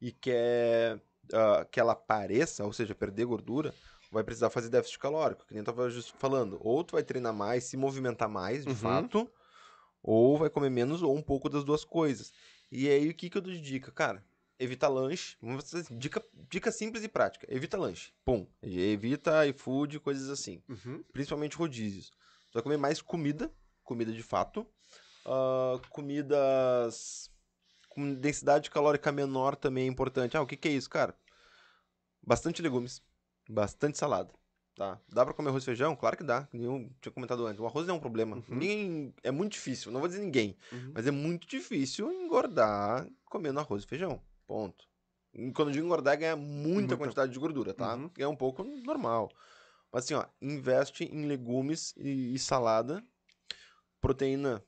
e 0.00 0.12
quer 0.12 1.00
ah, 1.32 1.66
que 1.70 1.80
ela 1.80 1.92
apareça, 1.92 2.64
ou 2.64 2.72
seja, 2.72 2.94
perder 2.94 3.24
gordura, 3.24 3.74
vai 4.14 4.24
precisar 4.24 4.48
fazer 4.50 4.68
déficit 4.70 4.98
calórico, 4.98 5.44
que 5.46 5.52
nem 5.52 5.60
eu 5.60 5.64
tava 5.64 5.88
falando. 6.18 6.58
Ou 6.62 6.82
tu 6.82 6.92
vai 6.92 7.02
treinar 7.02 7.34
mais, 7.34 7.64
se 7.64 7.76
movimentar 7.76 8.28
mais, 8.28 8.64
de 8.64 8.70
Uhum. 8.70 8.76
fato, 8.76 9.30
ou 10.02 10.38
vai 10.38 10.48
comer 10.48 10.70
menos, 10.70 11.02
ou 11.02 11.14
um 11.14 11.22
pouco 11.22 11.48
das 11.50 11.64
duas 11.64 11.84
coisas. 11.84 12.32
E 12.72 12.88
aí, 12.88 13.08
o 13.10 13.14
que, 13.14 13.28
que 13.28 13.36
eu 13.36 13.42
dou 13.42 13.52
de 13.52 13.60
dica? 13.60 13.92
Cara, 13.92 14.24
evita 14.58 14.88
lanche. 14.88 15.36
Assim, 15.58 15.98
dica, 15.98 16.24
dica 16.50 16.72
simples 16.72 17.04
e 17.04 17.08
prática. 17.08 17.46
Evita 17.50 17.76
lanche. 17.76 18.12
Pum. 18.24 18.46
Evita 18.62 19.46
iFood, 19.46 20.00
coisas 20.00 20.28
assim. 20.30 20.62
Uhum. 20.68 21.02
Principalmente 21.12 21.56
rodízios. 21.56 22.10
Tu 22.10 22.54
vai 22.54 22.62
comer 22.62 22.76
mais 22.78 23.02
comida, 23.02 23.52
comida 23.82 24.12
de 24.12 24.22
fato. 24.22 24.66
ah, 25.26 25.78
comidas 25.90 27.30
com 27.88 28.12
densidade 28.14 28.70
calórica 28.70 29.12
menor 29.12 29.54
também 29.56 29.84
é 29.84 29.86
importante. 29.86 30.36
Ah, 30.36 30.42
o 30.42 30.46
que, 30.46 30.56
que 30.56 30.68
é 30.68 30.72
isso, 30.72 30.90
cara? 30.90 31.16
Bastante 32.26 32.60
legumes, 32.62 33.02
bastante 33.48 33.98
salada. 33.98 34.32
Tá? 34.76 35.00
Dá 35.08 35.24
pra 35.24 35.32
comer 35.32 35.50
arroz 35.50 35.62
e 35.62 35.66
feijão? 35.66 35.94
Claro 35.94 36.16
que 36.16 36.24
dá. 36.24 36.48
Eu 36.52 36.90
tinha 37.00 37.12
comentado 37.12 37.46
antes. 37.46 37.60
O 37.60 37.66
arroz 37.66 37.86
não 37.86 37.94
é 37.94 37.98
um 37.98 38.00
problema. 38.00 38.36
Uhum. 38.36 38.42
Ninguém. 38.48 39.14
É 39.22 39.30
muito 39.30 39.52
difícil. 39.52 39.92
Não 39.92 40.00
vou 40.00 40.08
dizer 40.08 40.20
ninguém. 40.20 40.56
Uhum. 40.72 40.90
Mas 40.92 41.06
é 41.06 41.12
muito 41.12 41.46
difícil 41.46 42.10
engordar 42.12 43.08
comendo 43.26 43.60
arroz 43.60 43.84
e 43.84 43.86
feijão. 43.86 44.20
Ponto. 44.48 44.84
E 45.32 45.52
Quando 45.52 45.68
eu 45.68 45.74
digo 45.74 45.86
engordar, 45.86 46.14
é 46.14 46.16
ganhar 46.16 46.36
muita 46.36 46.72
Muita. 46.72 46.96
quantidade 46.96 47.32
de 47.32 47.38
gordura, 47.38 47.72
tá? 47.72 47.94
Uhum. 47.94 48.10
É 48.18 48.26
um 48.26 48.34
pouco 48.34 48.64
normal. 48.64 49.30
Mas 49.92 50.04
assim, 50.04 50.14
ó, 50.14 50.24
investe 50.42 51.04
em 51.04 51.24
legumes 51.26 51.94
e, 51.96 52.34
e 52.34 52.38
salada. 52.38 53.00
Proteína. 54.00 54.60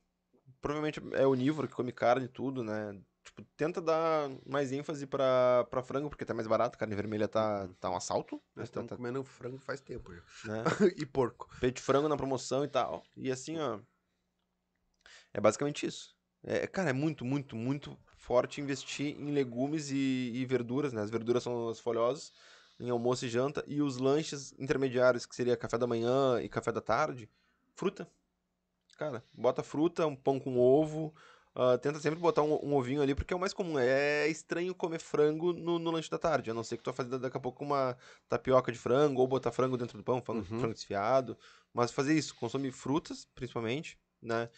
Provavelmente 0.61 1.01
é 1.15 1.27
onívoro 1.27 1.67
que 1.67 1.75
come 1.75 1.91
carne 1.93 2.27
e 2.27 2.29
tudo, 2.29 2.63
né? 2.63 2.97
Tipo, 3.27 3.43
tenta 3.57 3.81
dar 3.83 4.31
mais 4.47 4.71
ênfase 4.71 5.05
pra, 5.05 5.65
pra 5.69 5.83
frango, 5.83 6.09
porque 6.09 6.25
tá 6.25 6.33
mais 6.33 6.47
barato. 6.47 6.79
Carne 6.79 6.95
vermelha 6.95 7.27
tá, 7.27 7.69
tá 7.81 7.91
um 7.91 7.97
assalto. 7.97 8.37
né? 8.37 8.41
Nós 8.55 8.69
Tá- 8.71 8.81
estamos 8.81 8.89
tá- 8.91 8.97
comendo 8.97 9.25
frango 9.25 9.59
faz 9.59 9.81
tempo 9.81 10.15
já. 10.15 10.23
né? 10.45 10.63
e 10.97 11.05
porco. 11.05 11.49
peito 11.61 11.77
de 11.77 11.83
frango 11.83 12.09
na 12.09 12.17
promoção 12.17 12.65
e 12.65 12.69
tal. 12.69 13.03
E 13.17 13.31
assim, 13.31 13.59
ó. 13.59 13.81
É 15.35 15.41
basicamente 15.41 15.85
isso. 15.87 16.15
É, 16.43 16.67
cara, 16.69 16.91
é 16.91 16.93
muito, 16.93 17.25
muito, 17.25 17.57
muito 17.57 17.99
forte 18.17 18.61
investir 18.61 19.17
em 19.21 19.33
legumes 19.33 19.91
e, 19.91 20.31
e 20.35 20.47
verduras, 20.47 20.93
né? 20.93 21.03
As 21.03 21.11
verduras 21.11 21.43
são 21.43 21.69
as 21.69 21.81
folhosas, 21.81 22.33
em 22.79 22.91
almoço 22.91 23.27
e 23.27 23.29
janta. 23.29 23.65
E 23.67 23.83
os 23.83 23.97
lanches 23.99 24.55
intermediários, 24.59 25.27
que 25.27 25.35
seria 25.35 25.57
café 25.57 25.77
da 25.77 25.87
manhã 25.87 26.41
e 26.41 26.49
café 26.49 26.71
da 26.71 26.81
tarde, 26.81 27.29
fruta. 27.75 28.09
Cara, 28.97 29.25
bota 29.35 29.63
fruta, 29.65 30.07
um 30.07 30.15
pão 30.17 30.39
com 30.39 30.57
ovo. 30.59 31.13
Ah, 31.59 31.79
tenta 31.79 31.99
sempre 31.99 32.21
botar 32.21 32.43
um, 32.43 32.53
um 32.63 32.75
ovinho 32.75 33.01
ali, 33.01 33.15
porque 33.15 33.33
é 33.33 33.37
o 33.37 33.41
mais 33.41 33.55
comum. 33.55 33.79
É 33.79 34.29
estranho 34.29 34.75
comer 34.75 35.01
frango 35.01 35.55
no, 35.55 35.79
no 35.79 35.91
lanche 35.91 36.11
da 36.11 36.19
tarde. 36.19 36.51
A 36.51 36.55
não 36.55 36.63
ser 36.63 36.77
que 36.77 36.83
tu 36.83 36.93
vai 36.93 36.97
fazer 36.97 37.19
daqui 37.19 37.37
a 37.39 37.41
pouco 37.41 37.65
uma 37.65 37.97
tapioca 38.29 38.71
de 38.71 38.79
frango, 38.79 39.23
ou 39.23 39.27
botar 39.27 39.51
frango 39.51 39.79
dentro 39.79 39.97
do 39.97 40.05
pão, 40.05 40.21
frango, 40.21 40.41
Uhum. 40.41 40.59
frango 40.59 40.75
desfiado. 40.75 41.35
Mas 41.73 41.91
fazer 41.91 42.13
isso, 42.13 42.35
consome 42.35 42.71
frutas, 42.71 43.27
principalmente, 43.35 43.99
né? 44.21 44.51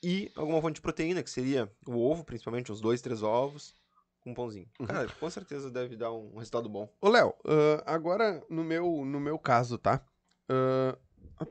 E 0.00 0.30
alguma 0.36 0.62
fonte 0.62 0.76
de 0.76 0.80
proteína, 0.80 1.24
que 1.24 1.30
seria 1.30 1.68
o 1.84 1.98
ovo, 1.98 2.22
principalmente, 2.22 2.70
uns 2.70 2.80
dois, 2.80 3.00
três 3.00 3.20
ovos, 3.20 3.74
com 4.20 4.30
um 4.30 4.34
pãozinho. 4.34 4.68
Uhum. 4.78 4.86
Cara, 4.86 5.08
com 5.18 5.28
certeza 5.30 5.72
deve 5.72 5.96
dar 5.96 6.12
um, 6.12 6.36
resultado 6.36 6.68
bom. 6.68 6.88
Ô, 7.00 7.08
Léo, 7.08 7.34
ah, 7.44 7.82
agora 7.84 8.40
no 8.48 8.62
meu, 8.62 9.04
no 9.04 9.18
meu 9.18 9.36
caso, 9.40 9.76
tá? 9.76 10.00
Ah, 10.48 10.96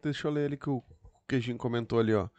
deixa 0.02 0.30
eu 0.30 0.32
ler 0.32 0.46
ali 0.46 0.56
que 0.58 0.70
o 0.70 0.82
Queijinho 1.28 1.58
comentou 1.58 2.00
ali, 2.00 2.14
ó. 2.14 2.30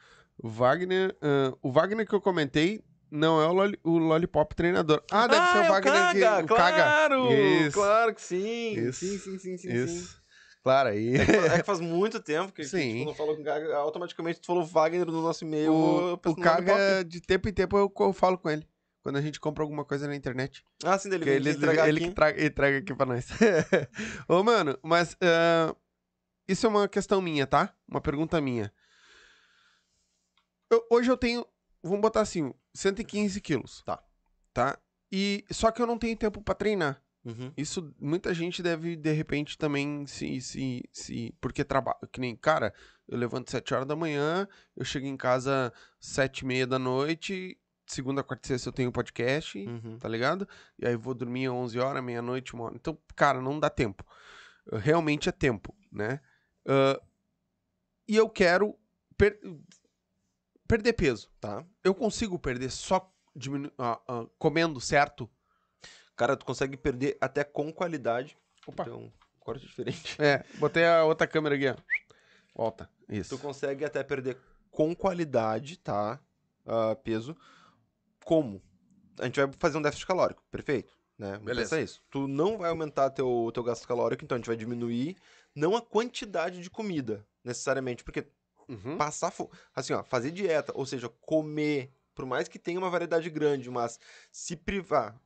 O 0.42 0.48
Wagner, 0.48 1.16
ah, 1.20 1.52
o 1.62 1.70
Wagner 1.72 2.06
que 2.06 2.14
eu 2.14 2.20
comentei 2.20 2.82
não 3.10 3.40
é 3.40 3.46
o, 3.46 3.52
loli- 3.52 3.80
o 3.82 3.98
Lollipop 3.98 4.54
treinador. 4.54 5.02
Ah, 5.10 5.26
deve 5.26 5.46
ser 5.46 5.58
o 5.58 5.68
Wagner 5.72 6.12
que 6.12 6.52
o 6.52 6.56
Caga. 6.56 6.76
claro! 6.84 7.32
Isso. 7.32 7.72
Claro 7.72 8.14
que 8.14 8.20
sim! 8.22 8.72
Isso. 8.74 9.00
Sim, 9.06 9.18
sim, 9.18 9.38
sim, 9.38 9.56
sim, 9.56 9.58
sim. 9.58 9.72
Isso. 9.72 10.18
Claro, 10.62 10.90
aí. 10.90 11.14
É 11.16 11.58
que 11.58 11.62
faz 11.62 11.80
muito 11.80 12.20
tempo 12.20 12.52
que, 12.52 12.62
que 12.62 12.68
Sim. 12.68 12.92
tipo, 12.98 13.04
não 13.06 13.14
falou 13.14 13.34
com 13.34 13.40
o 13.40 13.44
Gaga, 13.44 13.74
automaticamente 13.76 14.40
tu 14.40 14.46
falou 14.46 14.64
Wagner 14.64 15.06
no 15.06 15.22
nosso 15.22 15.44
e-mail. 15.44 15.72
O, 15.72 16.12
o. 16.14 16.36
Caga, 16.36 17.02
de 17.04 17.20
tempo 17.22 17.48
em 17.48 17.52
tempo, 17.52 17.78
eu, 17.78 17.90
eu 18.00 18.12
falo 18.12 18.36
com 18.36 18.50
ele. 18.50 18.68
Quando 19.02 19.16
a 19.16 19.22
gente 19.22 19.40
compra 19.40 19.62
alguma 19.62 19.84
coisa 19.84 20.06
na 20.06 20.14
internet. 20.14 20.62
Ah, 20.84 20.98
sim, 20.98 21.08
dele 21.08 21.24
Que 21.24 21.30
vem 21.30 21.36
ele, 21.36 21.50
entregar 21.52 21.88
ele 21.88 21.98
aqui. 21.98 22.08
que 22.08 22.14
traga, 22.14 22.38
ele 22.40 22.50
traga 22.50 22.78
aqui 22.78 22.94
pra 22.94 23.06
nós. 23.06 23.26
Ô, 24.28 24.42
mano, 24.42 24.76
mas 24.82 25.16
ah, 25.22 25.74
isso 26.46 26.66
é 26.66 26.68
uma 26.68 26.86
questão 26.88 27.22
minha, 27.22 27.46
tá? 27.46 27.72
Uma 27.88 28.00
pergunta 28.02 28.38
minha. 28.40 28.70
Eu- 30.70 30.86
hoje 30.90 31.10
eu 31.10 31.16
tenho, 31.16 31.46
vamos 31.82 32.00
botar 32.00 32.20
assim, 32.20 32.52
115 32.74 33.40
quilos. 33.40 33.82
Tá. 33.84 34.02
Tá? 34.52 34.78
E, 35.10 35.44
só 35.50 35.70
que 35.70 35.80
eu 35.80 35.86
não 35.86 35.98
tenho 35.98 36.16
tempo 36.16 36.40
pra 36.42 36.54
treinar. 36.54 37.02
Uhum. 37.24 37.52
Isso, 37.56 37.94
muita 37.98 38.32
gente 38.32 38.62
deve, 38.62 38.96
de 38.96 39.12
repente, 39.12 39.58
também 39.58 40.06
se... 40.06 40.40
se, 40.40 40.82
se 40.92 41.34
porque 41.40 41.64
trabalha, 41.64 41.98
que 42.12 42.20
nem, 42.20 42.34
cara, 42.36 42.72
eu 43.06 43.18
levanto 43.18 43.50
7 43.50 43.74
horas 43.74 43.86
da 43.86 43.96
manhã, 43.96 44.48
eu 44.76 44.84
chego 44.84 45.06
em 45.06 45.16
casa 45.16 45.72
7 46.00 46.40
e 46.40 46.44
meia 46.46 46.66
da 46.66 46.78
noite, 46.78 47.58
segunda, 47.86 48.22
quarta 48.22 48.46
e 48.46 48.48
sexta 48.48 48.68
eu 48.68 48.72
tenho 48.72 48.92
podcast, 48.92 49.58
Uhum. 49.58 49.98
tá 49.98 50.08
ligado? 50.08 50.48
E 50.78 50.86
aí 50.86 50.96
vou 50.96 51.14
dormir 51.14 51.48
11 51.48 51.78
horas, 51.78 52.02
meia-noite, 52.04 52.54
uma 52.54 52.64
hora. 52.64 52.76
Então, 52.76 52.96
cara, 53.16 53.40
não 53.42 53.58
dá 53.58 53.68
tempo. 53.68 54.04
Uh, 54.70 54.76
Realmente 54.76 55.28
é 55.28 55.32
tempo, 55.32 55.74
né? 55.90 56.20
Ah, 56.66 57.00
e 58.06 58.16
eu 58.16 58.28
quero 58.28 58.78
perder 60.68 60.92
peso. 60.92 61.28
Tá. 61.40 61.64
Eu 61.82 61.94
consigo 61.94 62.38
perder 62.38 62.70
só 62.70 63.10
diminu- 63.34 63.72
ah, 63.78 63.98
ah, 64.06 64.26
comendo 64.38 64.80
certo? 64.80 65.28
Cara, 66.14 66.36
tu 66.36 66.44
consegue 66.44 66.76
perder 66.76 67.16
até 67.20 67.42
com 67.42 67.72
qualidade. 67.72 68.36
Opa. 68.66 68.82
Então, 68.82 69.12
corte 69.40 69.66
diferente. 69.66 70.20
É, 70.20 70.44
botei 70.58 70.84
a 70.84 71.04
outra 71.04 71.26
câmera 71.26 71.54
aqui, 71.54 71.68
ó. 71.68 71.76
Volta. 72.54 72.90
Isso. 73.08 73.36
Tu 73.36 73.40
consegue 73.42 73.84
até 73.84 74.02
perder 74.02 74.36
com 74.70 74.94
qualidade, 74.94 75.78
tá? 75.78 76.20
Ah, 76.66 76.94
peso. 76.96 77.36
Como? 78.24 78.60
A 79.18 79.24
gente 79.24 79.40
vai 79.40 79.50
fazer 79.58 79.78
um 79.78 79.82
déficit 79.82 80.06
calórico, 80.06 80.42
perfeito. 80.50 80.92
Né? 81.16 81.36
Beleza. 81.38 81.80
isso. 81.80 82.00
Tu 82.10 82.28
não 82.28 82.58
vai 82.58 82.70
aumentar 82.70 83.10
teu, 83.10 83.50
teu 83.52 83.62
gasto 83.64 83.88
calórico, 83.88 84.24
então 84.24 84.36
a 84.36 84.38
gente 84.38 84.46
vai 84.46 84.56
diminuir 84.56 85.16
não 85.54 85.74
a 85.76 85.82
quantidade 85.82 86.60
de 86.62 86.70
comida, 86.70 87.26
necessariamente, 87.42 88.04
porque 88.04 88.24
Uhum. 88.68 88.96
passar 88.96 89.30
fo- 89.30 89.50
assim, 89.74 89.92
ó, 89.92 90.02
fazer 90.02 90.30
dieta, 90.30 90.72
ou 90.74 90.84
seja, 90.84 91.08
comer, 91.20 91.90
por 92.14 92.26
mais 92.26 92.48
que 92.48 92.58
tenha 92.58 92.78
uma 92.78 92.90
variedade 92.90 93.30
grande, 93.30 93.70
mas 93.70 93.98
se 94.30 94.54
privar 94.56 95.18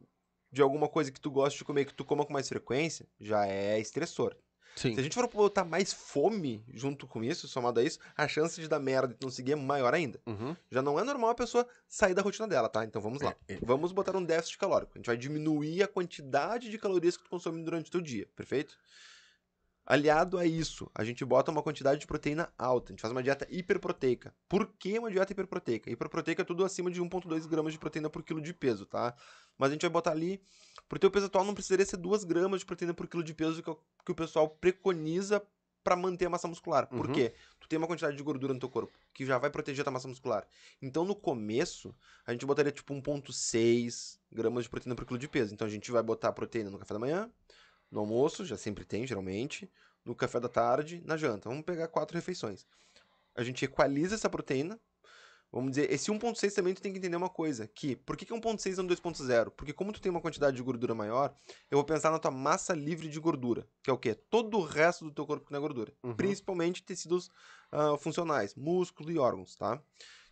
de 0.50 0.60
alguma 0.62 0.88
coisa 0.88 1.10
que 1.10 1.20
tu 1.20 1.30
gosta 1.30 1.56
de 1.58 1.64
comer, 1.64 1.86
que 1.86 1.94
tu 1.94 2.04
coma 2.04 2.24
com 2.26 2.32
mais 2.32 2.48
frequência, 2.48 3.06
já 3.18 3.46
é 3.46 3.78
estressor. 3.80 4.36
Sim. 4.76 4.94
Se 4.94 5.00
a 5.00 5.02
gente 5.02 5.14
for 5.14 5.28
botar 5.28 5.64
mais 5.64 5.92
fome 5.92 6.64
junto 6.72 7.06
com 7.06 7.22
isso, 7.22 7.46
somado 7.46 7.78
a 7.80 7.82
isso, 7.82 7.98
a 8.16 8.26
chance 8.26 8.58
de 8.58 8.66
dar 8.68 8.78
merda 8.78 9.14
e 9.20 9.22
não 9.22 9.30
seguir 9.30 9.52
é 9.52 9.56
maior 9.56 9.92
ainda. 9.92 10.18
Uhum. 10.26 10.56
Já 10.70 10.80
não 10.80 10.98
é 10.98 11.04
normal 11.04 11.28
a 11.30 11.34
pessoa 11.34 11.66
sair 11.86 12.14
da 12.14 12.22
rotina 12.22 12.48
dela, 12.48 12.70
tá? 12.70 12.82
Então 12.84 13.00
vamos 13.02 13.20
lá. 13.20 13.34
É, 13.48 13.54
é. 13.54 13.58
Vamos 13.62 13.92
botar 13.92 14.16
um 14.16 14.24
déficit 14.24 14.56
calórico. 14.56 14.92
A 14.94 14.98
gente 14.98 15.06
vai 15.06 15.16
diminuir 15.18 15.82
a 15.82 15.88
quantidade 15.88 16.70
de 16.70 16.78
calorias 16.78 17.18
que 17.18 17.24
tu 17.24 17.28
consome 17.28 17.62
durante 17.62 17.88
o 17.88 17.90
teu 17.92 18.00
dia, 18.00 18.26
perfeito? 18.34 18.78
Aliado 19.84 20.38
a 20.38 20.46
isso, 20.46 20.88
a 20.94 21.02
gente 21.02 21.24
bota 21.24 21.50
uma 21.50 21.62
quantidade 21.62 22.00
de 22.00 22.06
proteína 22.06 22.52
alta. 22.56 22.90
A 22.90 22.92
gente 22.92 23.00
faz 23.00 23.10
uma 23.10 23.22
dieta 23.22 23.46
hiperproteica. 23.50 24.32
Por 24.48 24.66
que 24.78 24.96
uma 24.98 25.10
dieta 25.10 25.32
hiperproteica? 25.32 25.90
Hiperproteica 25.90 26.42
é 26.42 26.44
tudo 26.44 26.64
acima 26.64 26.88
de 26.90 27.00
1,2 27.02 27.46
gramas 27.46 27.72
de 27.72 27.78
proteína 27.80 28.08
por 28.08 28.22
quilo 28.22 28.40
de 28.40 28.54
peso, 28.54 28.86
tá? 28.86 29.14
Mas 29.58 29.70
a 29.70 29.72
gente 29.72 29.82
vai 29.82 29.90
botar 29.90 30.12
ali. 30.12 30.40
Pro 30.88 31.00
teu 31.00 31.10
peso 31.10 31.26
atual 31.26 31.44
não 31.44 31.52
precisaria 31.52 31.84
ser 31.84 31.96
2 31.96 32.22
gramas 32.22 32.60
de 32.60 32.66
proteína 32.66 32.94
por 32.94 33.08
quilo 33.08 33.24
de 33.24 33.34
peso 33.34 33.60
que, 33.60 33.70
o- 33.70 33.78
que 34.04 34.12
o 34.12 34.14
pessoal 34.14 34.48
preconiza 34.48 35.42
para 35.82 35.96
manter 35.96 36.26
a 36.26 36.30
massa 36.30 36.46
muscular. 36.46 36.86
Por 36.86 37.06
Uhum. 37.06 37.12
quê? 37.12 37.34
Tu 37.58 37.66
tem 37.68 37.76
uma 37.76 37.88
quantidade 37.88 38.16
de 38.16 38.22
gordura 38.22 38.54
no 38.54 38.60
teu 38.60 38.68
corpo 38.68 38.96
que 39.12 39.26
já 39.26 39.36
vai 39.36 39.50
proteger 39.50 39.80
a 39.80 39.84
tua 39.84 39.92
massa 39.92 40.06
muscular. 40.06 40.46
Então 40.80 41.04
no 41.04 41.16
começo, 41.16 41.92
a 42.24 42.30
gente 42.32 42.46
botaria 42.46 42.70
tipo 42.70 42.94
1,6 42.94 44.20
gramas 44.30 44.62
de 44.62 44.70
proteína 44.70 44.94
por 44.94 45.04
quilo 45.04 45.18
de 45.18 45.26
peso. 45.28 45.52
Então 45.52 45.66
a 45.66 45.70
gente 45.70 45.90
vai 45.90 46.04
botar 46.04 46.32
proteína 46.32 46.70
no 46.70 46.78
café 46.78 46.94
da 46.94 47.00
manhã, 47.00 47.28
no 47.92 48.00
almoço, 48.00 48.44
já 48.44 48.56
sempre 48.56 48.84
tem, 48.84 49.06
geralmente, 49.06 49.70
no 50.04 50.14
café 50.14 50.40
da 50.40 50.48
tarde, 50.48 51.02
na 51.04 51.16
janta. 51.16 51.48
Vamos 51.48 51.64
pegar 51.64 51.86
quatro 51.88 52.16
refeições. 52.16 52.66
A 53.36 53.44
gente 53.44 53.64
equaliza 53.64 54.14
essa 54.14 54.30
proteína. 54.30 54.80
Vamos 55.52 55.72
dizer, 55.72 55.92
esse 55.92 56.10
1.6 56.10 56.54
também 56.54 56.72
tu 56.72 56.80
tem 56.80 56.90
que 56.90 56.98
entender 56.98 57.14
uma 57.14 57.28
coisa, 57.28 57.68
que 57.68 57.94
por 57.94 58.16
que, 58.16 58.24
que 58.24 58.32
1.6 58.32 58.78
é 58.78 58.82
um 58.82 58.86
2.0? 58.86 59.50
Porque 59.50 59.74
como 59.74 59.92
tu 59.92 60.00
tem 60.00 60.08
uma 60.08 60.20
quantidade 60.20 60.56
de 60.56 60.62
gordura 60.62 60.94
maior, 60.94 61.34
eu 61.70 61.76
vou 61.76 61.84
pensar 61.84 62.10
na 62.10 62.18
tua 62.18 62.30
massa 62.30 62.72
livre 62.72 63.06
de 63.06 63.20
gordura, 63.20 63.68
que 63.82 63.90
é 63.90 63.92
o 63.92 63.98
quê? 63.98 64.14
Todo 64.14 64.56
o 64.56 64.64
resto 64.64 65.04
do 65.04 65.10
teu 65.12 65.26
corpo 65.26 65.44
que 65.44 65.52
não 65.52 65.58
é 65.58 65.60
gordura. 65.60 65.92
Uhum. 66.02 66.16
Principalmente 66.16 66.82
tecidos 66.82 67.30
ah, 67.70 67.98
funcionais, 67.98 68.54
músculo 68.54 69.10
e 69.10 69.18
órgãos, 69.18 69.54
tá? 69.54 69.78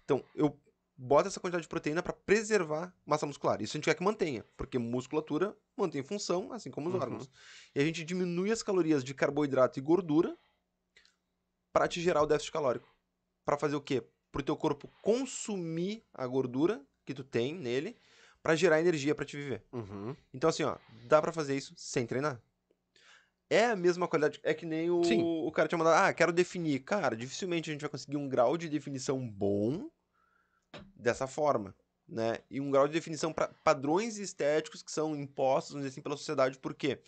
Então, 0.02 0.24
eu 0.34 0.58
bota 1.02 1.28
essa 1.28 1.40
quantidade 1.40 1.62
de 1.62 1.68
proteína 1.68 2.02
para 2.02 2.12
preservar 2.12 2.94
massa 3.06 3.24
muscular. 3.24 3.62
Isso 3.62 3.74
a 3.74 3.78
gente 3.78 3.84
quer 3.86 3.94
que 3.94 4.02
mantenha, 4.02 4.44
porque 4.54 4.78
musculatura 4.78 5.56
mantém 5.74 6.02
função, 6.02 6.52
assim 6.52 6.70
como 6.70 6.88
os 6.88 6.94
Uhum. 6.94 7.00
órgãos. 7.00 7.30
E 7.74 7.80
a 7.80 7.84
gente 7.84 8.04
diminui 8.04 8.52
as 8.52 8.62
calorias 8.62 9.02
de 9.02 9.14
carboidrato 9.14 9.78
e 9.78 9.82
gordura 9.82 10.36
para 11.72 11.88
te 11.88 12.02
gerar 12.02 12.22
o 12.22 12.26
déficit 12.26 12.52
calórico. 12.52 12.86
Para 13.46 13.56
fazer 13.56 13.76
o 13.76 13.80
quê? 13.80 14.02
Pro 14.30 14.42
teu 14.42 14.56
corpo 14.56 14.88
consumir 15.00 16.04
a 16.12 16.26
gordura 16.26 16.82
que 17.06 17.14
tu 17.14 17.24
tem 17.24 17.54
nele 17.54 17.96
para 18.42 18.54
gerar 18.54 18.78
energia 18.78 19.14
para 19.14 19.24
te 19.24 19.36
viver. 19.38 19.62
Uhum. 19.72 20.14
Então, 20.34 20.50
assim, 20.50 20.64
ó, 20.64 20.76
dá 21.08 21.20
pra 21.22 21.32
fazer 21.32 21.56
isso 21.56 21.72
sem 21.76 22.06
treinar. 22.06 22.40
É 23.48 23.64
a 23.66 23.74
mesma 23.76 24.06
qualidade. 24.06 24.38
É 24.42 24.52
que 24.54 24.64
nem 24.66 24.90
o, 24.90 25.02
Sim. 25.02 25.22
o 25.22 25.50
cara 25.50 25.66
tinha 25.66 25.78
mandado, 25.78 26.04
ah, 26.06 26.12
quero 26.12 26.32
definir. 26.32 26.80
Cara, 26.80 27.16
dificilmente 27.16 27.70
a 27.70 27.72
gente 27.72 27.80
vai 27.80 27.90
conseguir 27.90 28.16
um 28.16 28.28
grau 28.28 28.56
de 28.56 28.68
definição 28.68 29.26
bom 29.26 29.90
dessa 30.94 31.26
forma, 31.26 31.74
né? 32.08 32.38
E 32.50 32.60
um 32.60 32.70
grau 32.70 32.86
de 32.86 32.92
definição 32.92 33.32
para 33.32 33.48
padrões 33.64 34.18
estéticos 34.18 34.82
que 34.82 34.92
são 34.92 35.16
impostos, 35.16 35.72
vamos 35.72 35.84
dizer 35.84 35.94
assim, 35.94 36.02
pela 36.02 36.16
sociedade. 36.16 36.58
Por 36.58 36.74
quê? 36.74 37.00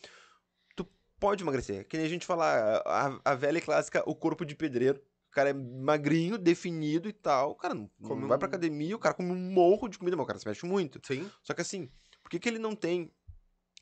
Tu 0.75 0.87
pode 1.19 1.43
emagrecer. 1.43 1.87
Que 1.87 1.97
nem 1.97 2.07
a 2.07 2.09
gente 2.09 2.27
fala, 2.27 2.83
a, 2.85 3.33
a 3.33 3.35
velha 3.35 3.59
e 3.59 3.63
clássica, 3.63 4.03
o 4.07 4.15
corpo 4.15 4.45
de 4.45 4.55
pedreiro. 4.55 5.01
O 5.29 5.35
cara 5.35 5.49
é 5.49 5.55
magrinho, 5.55 6.37
definido 6.37 7.09
e 7.09 7.13
tal. 7.13 7.53
O 7.53 7.55
cara 7.55 7.75
não, 7.75 7.91
vai 8.29 8.37
pra 8.37 8.49
academia, 8.49 8.95
o 8.95 8.99
cara 8.99 9.15
come 9.15 9.31
um 9.31 9.51
morro 9.53 9.89
de 9.89 9.99
comida, 9.99 10.17
mas 10.17 10.25
o 10.25 10.27
cara 10.27 10.39
se 10.39 10.47
mexe 10.47 10.67
muito. 10.67 11.01
Sim. 11.07 11.31
Só 11.43 11.55
que 11.55 11.63
assim, 11.63 11.89
por 12.23 12.31
que, 12.31 12.39
que 12.39 12.49
ele 12.49 12.59
não 12.59 12.77
tem 12.77 13.11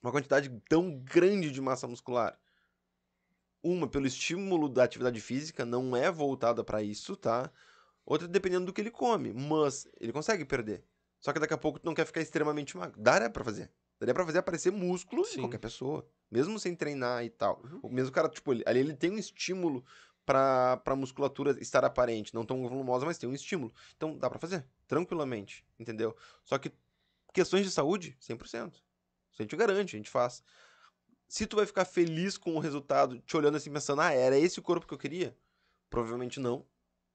uma 0.01 0.12
quantidade 0.12 0.48
tão 0.69 0.97
grande 1.01 1.51
de 1.51 1.61
massa 1.61 1.89
muscular? 1.89 2.39
Uma, 3.62 3.89
pelo 3.89 4.07
estímulo 4.07 4.69
da 4.69 4.85
atividade 4.85 5.20
física, 5.20 5.66
não 5.66 5.97
é 5.97 6.11
voltada 6.11 6.62
pra 6.62 6.82
isso, 6.82 7.16
tá? 7.16 7.51
Outra, 8.11 8.27
dependendo 8.27 8.66
do 8.66 8.73
que 8.73 8.81
ele 8.81 8.91
come, 8.91 9.32
mas 9.32 9.87
ele 10.01 10.12
consegue 10.12 10.45
perder. 10.45 10.82
Só 11.20 11.32
que 11.32 11.39
daqui 11.39 11.55
a 11.55 11.59
pouco 11.59 11.78
tu 11.78 11.85
não 11.87 11.95
quer 11.95 12.05
ficar 12.05 12.20
extremamente 12.20 12.77
magro. 12.77 13.01
Daria 13.01 13.31
pra 13.31 13.45
fazer. 13.45 13.70
Daria 14.01 14.12
pra 14.12 14.27
fazer 14.27 14.39
aparecer 14.39 14.73
músculo 14.73 15.24
Sim. 15.24 15.37
em 15.39 15.41
qualquer 15.43 15.59
pessoa. 15.59 16.05
Mesmo 16.28 16.59
sem 16.59 16.74
treinar 16.74 17.24
e 17.24 17.31
tal. 17.31 17.62
Uhum. 17.62 17.78
O 17.85 17.89
mesmo 17.89 18.11
cara, 18.11 18.28
tipo, 18.28 18.53
ele- 18.53 18.65
ali 18.66 18.81
ele 18.81 18.97
tem 18.97 19.12
um 19.12 19.16
estímulo 19.16 19.85
pra, 20.27 20.78
pra 20.78 20.97
musculatura 20.97 21.57
estar 21.61 21.85
aparente. 21.85 22.35
Não 22.35 22.45
tão 22.45 22.66
volumosa, 22.69 23.07
mas 23.07 23.16
tem 23.16 23.28
um 23.31 23.32
estímulo. 23.32 23.73
Então 23.97 24.19
dá 24.19 24.28
pra 24.28 24.41
fazer. 24.41 24.66
Tranquilamente. 24.89 25.65
Entendeu? 25.78 26.16
Só 26.45 26.59
que 26.59 26.73
questões 27.32 27.65
de 27.65 27.70
saúde, 27.70 28.16
100%. 28.20 28.73
Isso 29.31 29.41
a 29.41 29.43
gente 29.45 29.55
garante, 29.55 29.95
a 29.95 29.99
gente 29.99 30.11
faz. 30.11 30.43
Se 31.28 31.47
tu 31.47 31.55
vai 31.55 31.66
ficar 31.66 31.85
feliz 31.85 32.37
com 32.37 32.57
o 32.57 32.59
resultado, 32.59 33.20
te 33.20 33.37
olhando 33.37 33.57
assim, 33.57 33.73
pensando, 33.73 34.03
ah, 34.03 34.12
era 34.12 34.37
esse 34.37 34.59
o 34.59 34.62
corpo 34.62 34.85
que 34.85 34.93
eu 34.95 34.99
queria? 34.99 35.37
Provavelmente 35.89 36.41
não. 36.41 36.66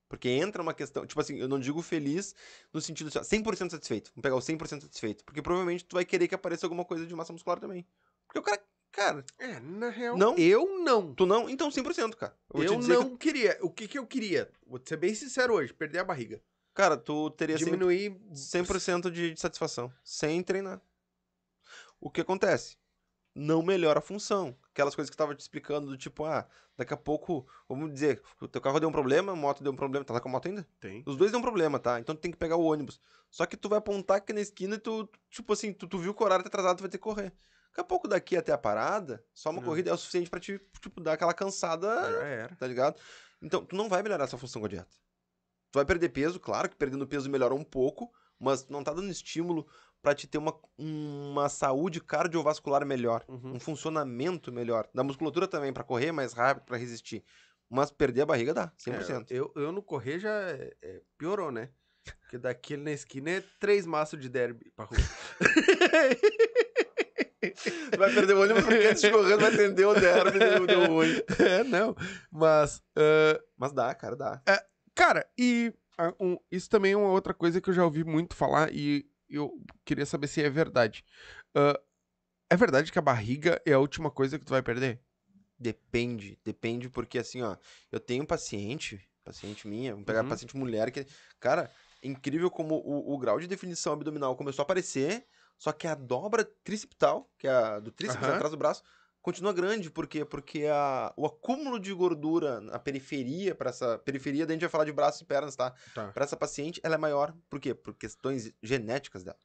Porque 0.08 0.30
entra 0.30 0.62
uma 0.62 0.74
questão, 0.74 1.06
tipo 1.06 1.20
assim, 1.20 1.38
eu 1.40 1.48
não 1.48 1.60
digo 1.60 1.82
feliz 1.82 2.36
no 2.72 2.80
sentido 2.80 3.10
ó, 3.16 3.22
100% 3.22 3.72
satisfeito. 3.72 4.12
Vamos 4.16 4.22
pegar 4.22 4.36
o 4.36 4.40
100% 4.40 4.82
satisfeito. 4.84 5.24
Porque 5.26 5.42
provavelmente 5.42 5.84
tu 5.86 5.96
vai 5.96 6.06
querer 6.06 6.28
que 6.28 6.36
apareça 6.36 6.66
alguma 6.66 6.86
coisa 6.86 7.06
de 7.06 7.16
massa 7.16 7.34
muscular 7.34 7.60
também. 7.60 7.86
Porque 8.28 8.40
o 8.40 8.44
cara, 8.44 8.62
cara, 8.92 9.26
É, 9.40 9.60
na 9.60 9.90
real. 9.90 10.16
Não? 10.18 10.36
Eu 10.38 10.80
não. 10.84 11.14
tu 11.14 11.26
não, 11.26 11.50
então 11.50 11.70
100%, 11.72 12.16
cara. 12.16 12.38
te 12.54 12.62
Eu 12.66 12.78
dizer 12.78 12.98
que- 12.98 13.04
não 13.04 13.18
queria. 13.18 13.58
O 13.62 13.70
que 13.72 13.88
que 13.88 13.98
eu 13.98 14.06
queria? 14.06 14.52
Vou 14.68 14.80
ser 14.84 14.98
bem 14.98 15.14
sincero 15.16 15.54
hoje. 15.56 15.74
Perder 15.74 16.00
a 16.00 16.04
barriga. 16.04 16.42
cara, 16.74 16.96
tu 16.98 17.30
teria 17.32 17.56
100%, 17.58 17.66
Diminuir. 17.66 18.16
100% 18.34 19.10
de, 19.10 19.34
de 19.34 19.40
satisfação, 19.40 19.92
sem 20.04 20.44
treinar. 20.44 20.80
O 22.00 22.10
que 22.12 22.22
acontece? 22.22 22.78
Não 23.36 23.62
melhora 23.62 24.00
a 24.00 24.02
função. 24.02 24.56
Aquelas 24.72 24.96
coisas 24.96 25.10
que 25.10 25.14
eu 25.14 25.18
tava 25.18 25.36
te 25.36 25.42
explicando, 25.42 25.88
do 25.88 25.98
tipo, 25.98 26.24
ah, 26.24 26.48
daqui 26.78 26.94
a 26.94 26.98
pouco, 26.98 27.46
vamos 27.68 27.92
dizer, 27.92 28.22
o 28.40 28.48
teu 28.48 28.62
carro 28.62 28.80
deu 28.80 28.88
um 28.88 28.92
problema, 28.94 29.34
a 29.34 29.36
moto 29.36 29.62
deu 29.62 29.74
um 29.74 29.76
problema. 29.76 30.06
Tá 30.06 30.14
lá 30.14 30.22
com 30.22 30.30
a 30.30 30.32
moto 30.32 30.48
ainda? 30.48 30.66
Tem. 30.80 31.04
Os 31.06 31.18
dois 31.18 31.32
deu 31.32 31.40
um 31.40 31.44
problema, 31.44 31.78
tá? 31.78 32.00
Então 32.00 32.16
tu 32.16 32.20
tem 32.22 32.32
que 32.32 32.38
pegar 32.38 32.56
o 32.56 32.64
ônibus. 32.64 33.00
Só 33.30 33.46
que 33.46 33.58
tu 33.58 33.68
vai 33.68 33.78
apontar 33.80 34.18
aqui 34.18 34.32
na 34.32 34.40
esquina 34.40 34.76
e 34.76 34.80
tu, 34.80 35.10
tipo 35.30 35.52
assim, 35.52 35.74
tu, 35.74 35.86
tu 35.86 35.98
viu 35.98 36.14
que 36.14 36.24
o 36.24 36.26
horário 36.26 36.44
tá 36.44 36.48
atrasado, 36.48 36.78
tu 36.78 36.82
vai 36.82 36.90
ter 36.90 36.98
que 36.98 37.04
correr. 37.04 37.34
Daqui 37.72 37.82
a 37.82 37.84
pouco 37.84 38.08
daqui 38.08 38.38
até 38.38 38.54
a 38.54 38.58
parada, 38.58 39.22
só 39.34 39.50
uma 39.50 39.60
Hum. 39.62 39.66
corrida 39.66 39.90
é 39.90 39.94
o 39.94 39.98
suficiente 39.98 40.30
pra 40.30 40.40
te, 40.40 40.58
tipo, 40.82 41.02
dar 41.02 41.14
aquela 41.14 41.34
cansada 41.34 41.88
Já 41.94 42.24
era. 42.26 42.56
tá 42.56 42.66
ligado? 42.66 42.98
Então, 43.42 43.66
tu 43.66 43.76
não 43.76 43.90
vai 43.90 44.02
melhorar 44.02 44.24
essa 44.24 44.38
função 44.38 44.62
com 44.62 44.66
a 44.68 44.70
dieta. 44.70 44.88
Tu 45.72 45.76
vai 45.78 45.84
perder 45.84 46.08
peso, 46.08 46.40
claro 46.40 46.70
que 46.70 46.76
perdendo 46.78 47.06
peso 47.06 47.30
melhora 47.30 47.54
um 47.54 47.66
pouco, 47.66 48.10
mas 48.40 48.66
não 48.70 48.82
tá 48.82 48.94
dando 48.94 49.10
estímulo 49.12 49.68
pra 50.06 50.14
te 50.14 50.28
ter 50.28 50.38
uma, 50.38 50.54
uma 50.78 51.50
saúde 51.50 52.00
cardiovascular 52.00 52.86
melhor, 52.86 53.26
Uhum. 53.28 53.54
um 53.56 53.60
funcionamento 53.60 54.52
melhor. 54.52 54.88
Da 54.94 55.04
musculatura 55.04 55.48
também, 55.48 55.74
pra 55.74 55.84
correr 55.84 56.12
mais 56.12 56.32
rápido, 56.32 56.66
pra 56.66 56.78
resistir. 56.78 57.24
Mas 57.68 57.90
perder 57.90 58.22
a 58.22 58.26
barriga 58.28 58.54
dá, 58.54 58.72
100%. 58.78 59.32
É, 59.32 59.40
eu, 59.40 59.52
eu 59.56 59.72
no 59.72 59.82
correr 59.82 60.20
já 60.20 60.30
é- 60.32 60.72
é, 60.84 61.02
piorou, 61.18 61.52
né? 61.52 61.70
Porque 62.22 62.38
daquele 62.38 62.84
na 62.84 62.92
esquina 62.92 63.32
é 63.32 63.44
três 63.60 63.88
maços 63.88 64.22
de 64.22 64.30
derby 64.30 64.72
pra 64.76 64.86
rua. 64.86 64.98
Vai 67.98 68.14
perder 68.14 68.34
o 68.34 68.42
ônibus 68.42 68.64
porque 68.64 68.88
antes 68.88 69.02
de 69.02 69.12
correr 69.12 69.38
vai 69.38 69.54
atender 69.54 69.86
o 69.86 69.94
derby 69.94 70.40
deu, 70.40 70.68
deu 70.68 70.86
ruim. 70.86 71.10
é, 71.40 71.64
não. 71.64 71.96
Mas, 72.32 72.82
ah, 72.96 73.40
Mas 73.58 73.72
dá, 73.74 73.94
cara, 73.96 74.16
dá. 74.16 74.42
cara, 74.94 75.26
e 75.38 75.74
ah, 75.98 76.14
um- 76.20 76.38
isso 76.52 76.70
também 76.70 76.94
é 76.94 76.98
uma 76.98 77.10
outra 77.12 77.34
coisa 77.34 77.60
que 77.62 77.70
eu 77.70 77.74
já 77.74 77.84
ouvi 77.84 78.04
muito 78.04 78.36
falar 78.36 78.70
e 78.72 79.06
eu 79.30 79.62
queria 79.86 80.06
saber 80.06 80.28
se 80.28 80.42
é 80.44 80.50
verdade. 80.50 81.04
Ah, 81.56 81.80
é 82.50 82.58
verdade 82.58 82.92
que 82.92 83.00
a 83.00 83.02
barriga 83.04 83.62
é 83.66 83.74
a 83.74 83.80
última 83.80 84.12
coisa 84.12 84.40
que 84.40 84.46
tu 84.46 84.52
vai 84.52 84.64
perder? 84.64 85.02
Depende, 85.58 86.38
depende, 86.44 86.90
porque 86.90 87.18
assim, 87.18 87.42
ó, 87.42 87.56
eu 87.90 87.98
tenho 88.00 88.24
um 88.24 88.26
paciente, 88.26 89.10
paciente 89.24 89.68
minha, 89.68 89.92
vamos 89.94 90.06
pegar 90.06 90.22
Uhum. 90.22 90.30
paciente 90.30 90.56
mulher, 90.58 90.92
que, 90.92 91.08
cara, 91.40 91.72
é 92.02 92.08
incrível 92.10 92.52
como 92.52 92.76
o, 92.76 93.14
o 93.14 93.18
grau 93.18 93.40
de 93.40 93.48
definição 93.48 93.94
abdominal 93.94 94.36
começou 94.36 94.64
a 94.64 94.66
aparecer, 94.66 95.26
só 95.58 95.72
que 95.72 95.88
a 95.88 95.96
dobra 95.96 96.44
tricipital, 96.44 97.32
que 97.38 97.48
é 97.48 97.52
a 97.52 97.80
do 97.80 97.90
tríceps 97.90 98.28
Aham. 98.28 98.36
atrás 98.36 98.52
do 98.52 98.58
braço, 98.58 98.84
continua 99.26 99.52
grande, 99.52 99.90
por 99.90 100.06
quê? 100.06 100.24
Porque 100.24 100.68
a, 100.68 101.12
o 101.18 101.26
acúmulo 101.26 101.80
de 101.80 101.92
gordura 101.92 102.62
na 102.62 102.78
periferia, 102.78 103.56
para 103.56 103.72
essa 103.72 103.98
periferia, 103.98 104.46
daí 104.46 104.54
a 104.54 104.56
gente 104.56 104.62
vai 104.62 104.70
falar 104.70 104.86
de 104.86 104.92
braços 104.92 105.22
e 105.22 105.26
pernas, 105.26 105.56
tá? 105.56 105.74
Tá. 105.96 106.12
Para 106.12 106.26
essa 106.26 106.38
paciente, 106.38 106.80
ela 106.84 106.94
é 106.94 106.98
maior, 107.00 107.36
por 107.50 107.60
quê? 107.60 107.74
Por 107.74 107.96
questões 107.96 108.54
genéticas 108.62 109.24
dela. 109.24 109.40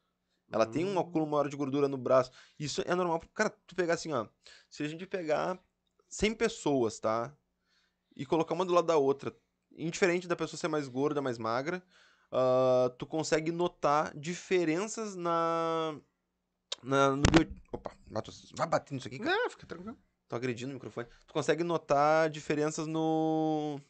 Ela 0.53 0.67
tem 0.67 0.85
um 0.85 0.99
acúmulo 0.99 1.31
maior 1.31 1.49
de 1.49 1.57
gordura 1.57 1.89
no 1.89 1.97
braço. 1.97 2.31
Isso 2.59 2.83
é 2.85 2.95
normal. 2.95 3.23
Cara, 3.33 3.49
tu 3.67 3.75
pegar 3.75 3.95
assim, 3.95 4.13
ó. 4.13 4.27
Se 4.69 4.83
a 4.83 4.89
gente 4.89 5.07
pegar 5.07 5.59
100 6.11 6.35
pessoas, 6.35 7.01
tá? 7.01 7.35
E 8.15 8.27
colocar 8.27 8.53
uma 8.53 8.67
do 8.67 8.75
lado 8.75 8.87
da 8.87 8.99
outra, 8.99 9.35
indiferente 9.73 10.29
da 10.29 10.37
pessoa 10.37 10.59
ser 10.59 10.69
mais 10.69 10.89
gorda, 10.89 11.23
mais 11.23 11.39
magra, 11.39 11.83
ah, 12.31 12.93
tu 12.99 13.07
consegue 13.07 13.51
notar 13.51 14.15
diferenças 14.17 15.17
na. 15.17 15.99
Na 16.83 17.11
no 17.17 17.23
bio... 17.23 17.47
Opa, 17.73 17.93
mato- 18.11 18.33
vai 18.57 18.67
bater 18.67 18.95
nisso 18.95 19.09
aqui, 19.09 19.19
cara. 19.19 19.31
Não, 19.37 19.51
fica 19.51 19.67
tranquilo. 19.67 19.99
Tô 20.29 20.37
agredindo 20.37 20.71
o 20.71 20.75
microfone. 20.75 21.09
Tu 21.27 21.33
consegue 21.33 21.65
notar 21.65 22.31
diferenças 22.31 22.87
no. 22.87 23.81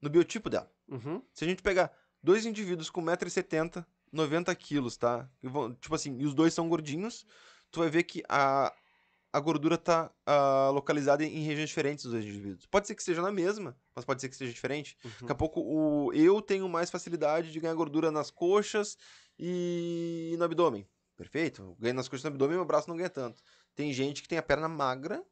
no 0.00 0.10
biotipo 0.10 0.50
dela. 0.50 0.70
Uhum. 0.88 1.22
Se 1.32 1.44
a 1.44 1.48
gente 1.48 1.62
pegar 1.62 1.90
dois 2.22 2.44
indivíduos 2.44 2.90
com 2.90 3.02
1,70m, 3.02 3.84
90 4.12 4.54
quilos, 4.54 4.96
tá? 4.96 5.28
E 5.42 5.48
vão- 5.48 5.74
tipo 5.74 5.94
assim, 5.94 6.18
e 6.18 6.26
os 6.26 6.34
dois 6.34 6.52
são 6.54 6.68
gordinhos, 6.68 7.24
tu 7.70 7.80
vai 7.80 7.88
ver 7.88 8.02
que 8.04 8.22
a, 8.28 8.72
a 9.32 9.40
gordura 9.40 9.78
tá 9.78 10.12
ah, 10.26 10.70
localizada 10.72 11.24
em 11.24 11.42
regiões 11.44 11.70
diferentes 11.70 12.04
dos 12.04 12.12
dois 12.12 12.24
indivíduos. 12.24 12.66
Pode 12.66 12.86
ser 12.86 12.94
que 12.94 13.00
esteja 13.00 13.22
na 13.22 13.32
mesma, 13.32 13.74
mas 13.96 14.04
pode 14.04 14.20
ser 14.20 14.28
que 14.28 14.34
esteja 14.34 14.52
diferente. 14.52 14.96
uhum. 15.02 15.10
Daqui 15.22 15.32
a 15.32 15.34
pouco 15.34 15.60
o, 15.60 16.12
eu 16.12 16.42
tenho 16.42 16.68
mais 16.68 16.90
facilidade 16.90 17.50
de 17.50 17.58
ganhar 17.60 17.74
gordura 17.74 18.10
nas 18.10 18.30
coxas 18.30 18.98
e 19.38 20.34
no 20.38 20.44
abdômen. 20.44 20.86
Perfeito? 21.16 21.62
Eu 21.62 21.76
ganho 21.78 21.94
nas 21.94 22.08
coxas 22.08 22.22
e 22.24 22.28
no 22.28 22.30
abdômen, 22.34 22.56
meu 22.56 22.64
braço 22.64 22.88
não 22.88 22.96
ganha 22.96 23.10
tanto. 23.10 23.40
Tem 23.74 23.92
gente 23.92 24.22
que 24.22 24.28
tem 24.28 24.38
a 24.38 24.42
perna 24.42 24.68
magra 24.68 25.22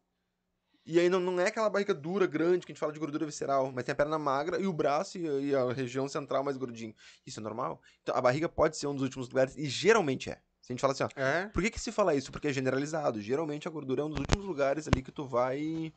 e 0.84 0.98
aí 0.98 1.09
não, 1.09 1.20
não 1.20 1.40
é 1.40 1.46
aquela 1.48 1.70
barriga 1.70 1.94
dura, 1.94 2.26
grande, 2.26 2.66
que 2.66 2.72
a 2.72 2.74
gente 2.74 2.80
fala 2.80 2.92
de 2.92 2.98
gordura 2.98 3.24
visceral, 3.26 3.70
mas 3.72 3.84
tem 3.84 3.92
a 3.92 3.96
perna 3.96 4.18
magra 4.18 4.60
e 4.60 4.66
o 4.66 4.72
braço 4.72 5.16
e, 5.18 5.28
a- 5.28 5.40
e 5.40 5.54
a 5.54 5.72
região 5.72 6.09
central 6.09 6.42
mais 6.44 6.56
gordinho. 6.56 6.94
Isso 7.26 7.38
é 7.40 7.42
normal? 7.42 7.80
Então 8.02 8.14
a 8.16 8.20
barriga 8.20 8.48
pode 8.48 8.76
ser 8.76 8.86
um 8.86 8.94
dos 8.94 9.02
últimos 9.02 9.28
lugares 9.28 9.56
e 9.56 9.66
geralmente 9.66 10.30
é. 10.30 10.40
Se 10.60 10.70
a 10.70 10.74
gente 10.74 10.80
fala 10.80 10.92
assim, 10.92 11.02
ó, 11.04 11.09
É. 11.16 11.48
por 11.48 11.60
que, 11.62 11.70
que 11.70 11.80
se 11.80 11.90
fala 11.90 12.14
isso? 12.14 12.30
Porque 12.30 12.46
é 12.48 12.52
generalizado. 12.52 13.20
Geralmente 13.20 13.66
a 13.66 13.70
gordura 13.70 14.02
é 14.02 14.04
um 14.04 14.10
dos 14.10 14.20
últimos 14.20 14.44
lugares 14.46 14.86
ali 14.86 15.02
que 15.02 15.10
tu 15.10 15.24
vai. 15.24 15.92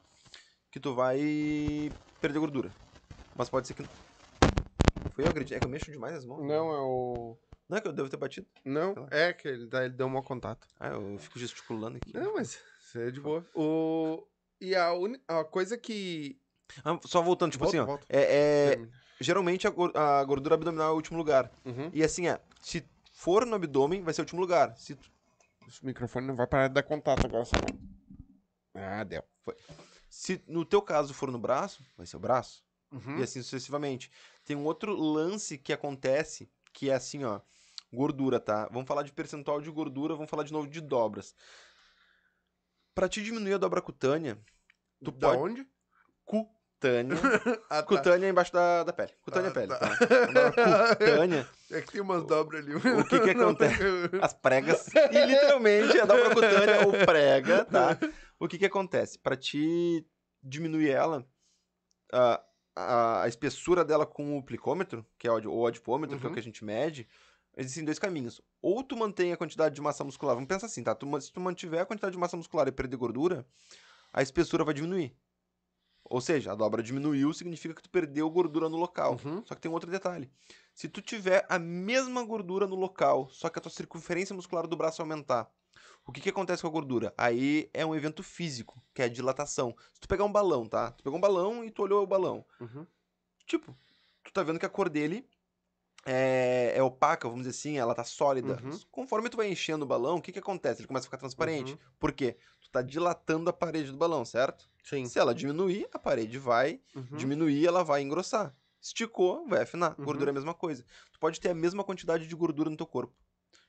que 0.72 0.80
tu 0.80 0.94
vai 0.96 1.92
perder 2.20 2.40
gordura. 2.40 2.72
Mas 3.36 3.48
pode 3.50 3.68
ser 3.68 3.76
que. 3.76 3.84
Foi 5.14 5.24
eu 5.24 5.30
acredito. 5.30 5.56
É 5.56 5.60
que 5.60 5.66
eu 5.66 5.70
mexo 5.70 5.92
demais 5.92 6.16
as 6.16 6.26
mãos. 6.26 6.42
Não, 6.46 6.72
é 6.74 6.80
o. 6.82 7.38
Não 7.68 7.78
é 7.78 7.82
que 7.82 7.88
eu 7.88 7.94
devo 7.94 8.10
ter 8.10 8.18
batido. 8.18 8.48
Não, 8.64 9.08
é 9.10 9.34
que 9.34 9.48
ele, 9.48 9.68
ele 9.74 9.90
deu 9.90 10.06
um 10.08 10.10
mau 10.12 10.24
contato. 10.24 10.68
Ah, 10.80 10.90
eu 10.90 11.18
fico 11.18 11.40
gesticulando 11.40 11.98
aqui. 11.98 12.14
Não, 12.14 12.36
mas 12.36 12.60
isso 12.80 13.00
é 13.00 13.10
de 13.12 13.20
boa. 13.20 13.46
O... 13.56 14.26
E 14.62 14.76
a, 14.76 14.94
uni... 14.94 15.20
a 15.28 15.44
coisa 15.44 15.78
que. 15.78 16.40
Ah, 16.84 17.00
só 17.06 17.22
voltando, 17.22 17.52
tipo 17.52 17.64
Volta, 17.64 17.78
assim, 17.78 17.84
ó. 17.84 17.86
volta. 17.88 18.06
É, 18.10 18.22
é- 18.22 18.70
Termina. 18.70 18.92
geralmente 19.20 19.68
a, 19.68 19.70
gor- 19.72 19.96
a 19.98 20.24
gordura 20.24 20.56
abdominal 20.56 20.90
é 20.90 20.92
o 20.92 20.96
último 20.96 21.18
lugar. 21.18 21.52
Uhum. 21.66 21.90
E 21.94 22.04
assim 22.04 22.28
é. 22.28 22.40
Se 22.62 22.86
for 23.14 23.46
no 23.46 23.56
abdômen, 23.56 24.02
vai 24.04 24.14
ser 24.14 24.22
o 24.22 24.24
último 24.24 24.42
lugar. 24.42 24.76
Se 24.78 24.98
Esse 25.68 25.84
microfone 25.86 26.28
não 26.28 26.36
vai 26.36 26.46
parar 26.48 26.68
de 26.68 26.74
dar 26.76 26.84
contato 26.84 27.26
agora. 27.26 27.46
Só... 27.46 27.56
Ah, 28.74 29.04
deu. 29.04 29.24
se 30.10 30.42
no 30.48 30.64
teu 30.66 30.82
caso 30.82 31.14
for 31.14 31.32
no 31.32 31.40
braço, 31.40 31.84
vai 31.98 32.06
ser 32.06 32.18
o 32.18 32.20
braço. 32.20 32.64
Uhum. 32.92 33.20
E 33.20 33.24
assim 33.24 33.42
sucessivamente. 33.42 34.12
Tem 34.44 34.56
um 34.56 34.66
outro 34.66 34.94
lance 34.96 35.58
que 35.58 35.74
acontece, 35.74 36.50
que 36.72 36.90
é 36.90 36.94
assim, 36.96 37.24
ó, 37.24 37.40
gordura, 37.96 38.40
tá? 38.40 38.68
Vamos 38.72 38.88
falar 38.88 39.04
de 39.04 39.12
percentual 39.14 39.60
de 39.62 39.72
gordura, 39.72 40.14
vamos 40.14 40.30
falar 40.30 40.44
de 40.44 40.54
novo 40.54 40.68
de 40.68 40.82
dobras. 40.82 41.34
Pra 42.94 43.10
te 43.10 43.22
diminuir 43.22 43.54
a 43.54 43.58
dobra 43.58 43.82
cutânea, 43.82 44.38
tu 45.04 45.12
da 45.12 45.30
pode... 45.30 45.42
onde? 45.42 45.68
Cutânea. 46.24 47.18
Ah, 47.68 47.82
tá. 47.82 47.84
Cutânea 47.84 48.28
é 48.28 48.30
embaixo 48.30 48.54
da, 48.54 48.84
da 48.84 48.94
pele. 48.94 49.12
Cutânea 49.22 49.48
é 49.48 49.50
Ah, 49.50 49.54
pele, 49.54 49.68
tá. 49.68 49.80
tá? 49.80 49.88
A 49.88 50.26
dobra 50.32 50.88
cutânea, 50.96 51.50
É 51.72 51.82
que 51.82 51.92
tem 51.94 52.02
umas 52.02 52.24
dobras 52.26 52.64
ali. 52.64 52.76
o 52.76 53.04
que 53.06 53.20
que 53.22 53.30
acontece? 53.32 53.82
as 54.22 54.34
pregas. 54.34 54.88
E 54.94 55.26
literalmente 55.26 56.00
a 56.00 56.06
dobra 56.06 56.30
cutânea 56.30 56.86
ou 56.86 56.92
prega, 57.06 57.66
tá? 57.66 57.98
O 58.40 58.48
que 58.48 58.58
que 58.60 58.66
acontece? 58.68 59.18
Pra 59.18 59.36
te 59.36 60.06
diminuir 60.44 60.92
ela, 60.92 61.26
a, 62.14 62.44
a, 62.76 63.24
a 63.24 63.28
espessura 63.28 63.84
dela 63.84 64.06
com 64.06 64.38
o 64.38 64.44
plicômetro, 64.44 65.04
que 65.18 65.28
é 65.28 65.32
o, 65.32 65.38
ad- 65.38 65.48
o 65.48 65.66
adipômetro, 65.66 66.20
que 66.20 66.24
é 66.24 66.28
o 66.28 66.30
Uhum. 66.30 66.34
que 66.36 66.40
a 66.40 66.44
gente 66.44 66.64
mede, 66.64 67.08
existem 67.58 67.84
dois 67.84 68.00
caminhos. 68.00 68.42
Ou 68.62 68.84
tu 68.84 68.96
mantém 68.96 69.32
a 69.32 69.38
quantidade 69.38 69.76
de 69.76 69.82
massa 69.82 70.04
muscular, 70.04 70.36
vamos 70.36 70.48
pensar 70.48 70.68
assim, 70.68 70.84
tá? 70.84 70.94
Tu 70.94 71.22
se 71.22 71.32
tu 71.32 71.40
mantiver 71.40 71.82
a 71.82 71.86
quantidade 71.86 72.14
de 72.14 72.20
massa 72.20 72.38
muscular 72.38 72.68
e 72.68 72.72
perder 72.72 72.98
gordura, 72.98 73.46
a 74.14 74.22
espessura 74.22 74.64
vai 74.64 74.74
diminuir. 74.74 75.16
Ou 76.08 76.22
seja, 76.22 76.52
a 76.52 76.56
dobra 76.56 76.84
diminuiu, 76.84 77.34
significa 77.34 77.74
que 77.74 77.82
tu 77.82 77.90
perdeu 77.90 78.30
gordura 78.30 78.70
no 78.70 78.78
local. 78.78 79.20
Uhum. 79.26 79.44
Só 79.46 79.56
que 79.56 79.62
tem 79.62 79.72
um 79.72 79.74
outro 79.74 79.90
detalhe. 79.90 80.32
Se 80.74 80.88
tu 80.88 81.02
tiver 81.02 81.46
a 81.50 81.58
mesma 81.58 82.24
gordura 82.24 82.68
no 82.68 82.76
local, 82.76 83.28
só 83.30 83.50
que 83.50 83.58
a 83.58 83.62
tua 83.62 83.72
circunferência 83.72 84.36
muscular 84.36 84.68
do 84.68 84.76
braço 84.76 85.02
aumentar, 85.02 85.50
o 86.06 86.12
que, 86.12 86.22
que 86.22 86.30
acontece 86.30 86.62
com 86.62 86.68
a 86.68 86.72
gordura? 86.72 87.12
Aí 87.18 87.70
é 87.74 87.84
um 87.84 87.96
evento 87.96 88.22
físico, 88.22 88.80
que 88.94 89.02
é 89.02 89.06
a 89.06 89.10
dilatação. 89.10 89.76
Se 89.92 90.00
tu 90.00 90.08
pegar 90.08 90.24
um 90.24 90.32
balão, 90.32 90.68
tá? 90.68 90.92
Tu 90.92 91.04
pegou 91.04 91.18
um 91.18 91.22
balão 91.22 91.66
e 91.66 91.72
tu 91.72 91.82
olhou 91.82 92.04
o 92.04 92.08
balão. 92.08 92.46
Uhum. 92.60 92.86
Tipo, 93.48 93.76
tu 94.24 94.32
tá 94.32 94.44
vendo 94.44 94.60
que 94.60 94.66
a 94.66 94.70
cor 94.70 94.90
dele 94.90 95.28
é, 96.06 96.74
é 96.76 96.84
opaca, 96.84 97.28
vamos 97.28 97.46
dizer 97.46 97.58
assim, 97.58 97.78
ela 97.78 97.96
tá 97.96 98.04
sólida. 98.04 98.60
Uhum. 98.64 98.80
Conforme 98.92 99.28
tu 99.30 99.38
vai 99.38 99.50
enchendo 99.50 99.84
o 99.84 99.88
balão, 99.88 100.18
o 100.18 100.22
que 100.22 100.32
que 100.32 100.40
acontece? 100.40 100.82
Ele 100.82 100.88
começa 100.88 101.06
a 101.06 101.08
ficar 101.08 101.18
transparente. 101.18 101.74
Uhum. 101.74 101.80
Por 102.00 102.12
quê? 102.14 102.38
Tu 102.62 102.70
tá 102.70 102.82
dilatando 102.82 103.50
a 103.50 103.54
parede 103.54 103.92
do 103.92 103.98
balão, 103.98 104.24
certo? 104.24 104.70
Sim. 104.84 105.06
Se 105.06 105.18
ela 105.18 105.34
diminuir, 105.34 105.88
a 105.92 105.98
parede 106.00 106.38
vai 106.38 106.80
Uhum. 106.96 107.18
diminuir, 107.18 107.66
ela 107.66 107.84
vai 107.84 108.02
engrossar. 108.04 108.56
Esticou, 108.80 109.48
vai 109.48 109.64
afinar. 109.64 109.96
Uhum. 109.98 110.06
Gordura 110.06 110.30
é 110.30 110.32
a 110.32 110.36
mesma 110.36 110.54
coisa. 110.54 110.86
Tu 111.12 111.20
pode 111.20 111.42
ter 111.42 111.50
a 111.50 111.56
mesma 111.56 111.84
quantidade 111.84 112.28
de 112.28 112.36
gordura 112.36 112.70
no 112.70 112.78
teu 112.78 112.86
corpo. 112.86 113.14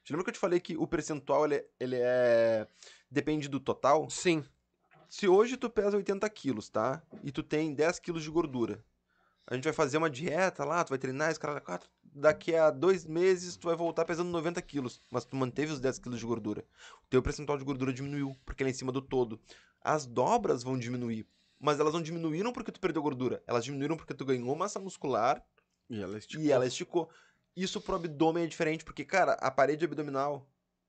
Te 0.04 0.12
lembra 0.12 0.24
que 0.24 0.30
eu 0.30 0.34
te 0.34 0.38
falei 0.38 0.60
que 0.60 0.76
o 0.76 0.86
percentual, 0.86 1.46
ele, 1.46 1.54
é- 1.56 1.66
ele 1.80 1.96
é... 1.98 2.68
Depende 3.10 3.48
do 3.48 3.58
total? 3.58 4.08
Sim. 4.10 4.44
Se 5.08 5.26
hoje 5.26 5.56
tu 5.56 5.70
pesa 5.70 5.96
80 5.96 6.28
quilos, 6.28 6.68
tá? 6.68 7.02
E 7.24 7.32
tu 7.32 7.42
tem 7.42 7.72
10 7.74 7.98
quilos 7.98 8.22
de 8.22 8.30
gordura. 8.30 8.84
A 9.46 9.54
gente 9.54 9.64
vai 9.64 9.72
fazer 9.72 9.96
uma 9.96 10.10
dieta 10.10 10.64
lá, 10.64 10.84
tu 10.84 10.90
vai 10.90 10.98
treinar, 10.98 11.30
esse 11.30 11.40
cara, 11.40 11.60
quatro. 11.60 11.88
Daqui 12.18 12.54
a 12.54 12.70
dois 12.70 13.04
meses 13.04 13.56
tu 13.56 13.66
vai 13.66 13.76
voltar 13.76 14.06
pesando 14.06 14.30
90 14.30 14.62
quilos. 14.62 15.02
Mas 15.10 15.26
tu 15.26 15.36
manteve 15.36 15.70
os 15.70 15.78
10 15.80 15.98
quilos 15.98 16.18
de 16.18 16.24
gordura. 16.24 16.64
O 17.04 17.06
teu 17.10 17.22
percentual 17.22 17.58
de 17.58 17.64
gordura 17.64 17.92
diminuiu, 17.92 18.34
porque 18.46 18.62
ele 18.62 18.70
é 18.70 18.72
em 18.72 18.74
cima 18.74 18.90
do 18.90 19.02
todo. 19.02 19.38
As 19.82 20.06
dobras 20.06 20.62
vão 20.62 20.78
diminuir. 20.78 21.26
Mas 21.60 21.78
elas 21.78 21.92
não 21.92 22.00
diminuíram 22.00 22.52
porque 22.52 22.72
tu 22.72 22.80
perdeu 22.80 23.02
gordura. 23.02 23.42
Elas 23.46 23.64
diminuíram 23.64 23.96
porque 23.98 24.14
tu 24.14 24.24
ganhou 24.24 24.56
massa 24.56 24.80
muscular 24.80 25.44
E 25.90 26.00
ela 26.00 26.16
esticou. 26.16 26.44
e 26.44 26.50
ela 26.50 26.66
esticou. 26.66 27.10
Isso 27.54 27.80
pro 27.80 27.96
abdômen 27.96 28.44
é 28.44 28.46
diferente, 28.46 28.84
porque, 28.84 29.04
cara, 29.04 29.32
a 29.34 29.50
parede 29.50 29.84
abdominal, 29.84 30.46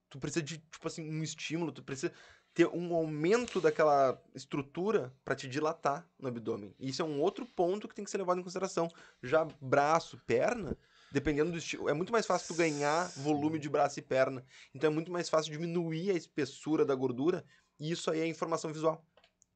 tu 0.09 0.19
precisa 0.19 0.43
de, 0.43 0.57
tipo 0.57 0.87
assim, 0.87 1.09
um 1.09 1.23
estímulo, 1.23 1.71
tu 1.71 1.83
precisa 1.83 2.11
ter 2.53 2.67
um 2.67 2.93
aumento 2.95 3.61
daquela 3.61 4.21
estrutura 4.33 5.13
pra 5.23 5.35
te 5.35 5.47
dilatar 5.47 6.09
no 6.19 6.27
abdômen. 6.27 6.73
Isso 6.79 7.01
é 7.01 7.05
um 7.05 7.21
outro 7.21 7.45
ponto 7.45 7.87
que 7.87 7.93
tem 7.95 8.03
que 8.03 8.11
ser 8.11 8.17
levado 8.17 8.39
em 8.39 8.43
consideração. 8.43 8.89
Já 9.21 9.45
braço, 9.61 10.17
perna, 10.25 10.75
dependendo 11.11 11.51
do 11.51 11.57
estilo, 11.57 11.89
é 11.89 11.93
muito 11.93 12.11
mais 12.11 12.25
fácil 12.25 12.47
tu 12.47 12.57
ganhar 12.57 13.09
volume 13.17 13.59
de 13.59 13.69
braço 13.69 13.99
e 13.99 14.01
perna. 14.01 14.43
Então 14.73 14.89
é 14.89 14.93
muito 14.93 15.11
mais 15.11 15.29
fácil 15.29 15.51
diminuir 15.51 16.11
a 16.11 16.13
espessura 16.13 16.85
da 16.85 16.95
gordura, 16.95 17.45
e 17.79 17.91
isso 17.91 18.09
aí 18.11 18.21
é 18.21 18.27
informação 18.27 18.71
visual. 18.71 19.05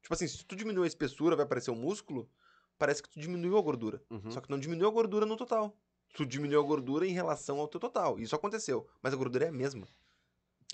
Tipo 0.02 0.14
assim, 0.14 0.26
se 0.26 0.44
tu 0.44 0.56
diminuir 0.56 0.84
a 0.84 0.88
espessura, 0.88 1.36
vai 1.36 1.44
aparecer 1.44 1.70
o 1.70 1.76
músculo, 1.76 2.28
parece 2.78 3.02
que 3.02 3.08
tu 3.08 3.20
diminuiu 3.20 3.56
a 3.56 3.62
gordura. 3.62 4.02
Uhum. 4.10 4.30
Só 4.30 4.40
que 4.40 4.50
não 4.50 4.58
diminuiu 4.58 4.88
a 4.88 4.92
gordura 4.92 5.24
no 5.24 5.36
total. 5.36 5.76
Tu 6.14 6.26
diminuiu 6.26 6.60
a 6.60 6.64
gordura 6.64 7.06
em 7.06 7.12
relação 7.12 7.58
ao 7.60 7.68
teu 7.68 7.80
total. 7.80 8.18
Isso 8.18 8.34
aconteceu. 8.34 8.86
Mas 9.00 9.14
a 9.14 9.16
gordura 9.16 9.46
é 9.46 9.48
a 9.48 9.52
mesma. 9.52 9.86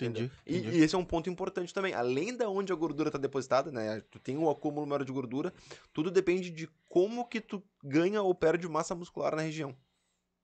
Entendi. 0.01 0.31
E, 0.45 0.57
entendi. 0.57 0.77
e 0.77 0.81
esse 0.81 0.95
é 0.95 0.97
um 0.97 1.05
ponto 1.05 1.29
importante 1.29 1.73
também. 1.73 1.93
Além 1.93 2.35
da 2.35 2.49
onde 2.49 2.73
a 2.73 2.75
gordura 2.75 3.09
está 3.09 3.19
depositada, 3.19 3.71
né? 3.71 4.01
Tu 4.09 4.19
tem 4.19 4.37
um 4.37 4.49
acúmulo 4.49 4.87
maior 4.87 5.03
de 5.03 5.11
gordura. 5.11 5.53
Tudo 5.93 6.09
depende 6.09 6.49
de 6.49 6.69
como 6.87 7.27
que 7.27 7.39
tu 7.39 7.63
ganha 7.83 8.21
ou 8.21 8.33
perde 8.33 8.67
massa 8.67 8.95
muscular 8.95 9.35
na 9.35 9.41
região. 9.41 9.75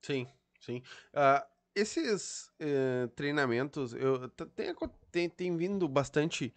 Sim, 0.05 0.27
sim. 0.59 0.83
Ah, 1.11 1.43
esses 1.73 2.51
eh, 2.59 3.07
treinamentos, 3.15 3.91
eu 3.93 4.29
tem, 4.29 4.75
tem, 5.11 5.29
tem 5.29 5.57
vindo 5.57 5.87
bastante 5.87 6.53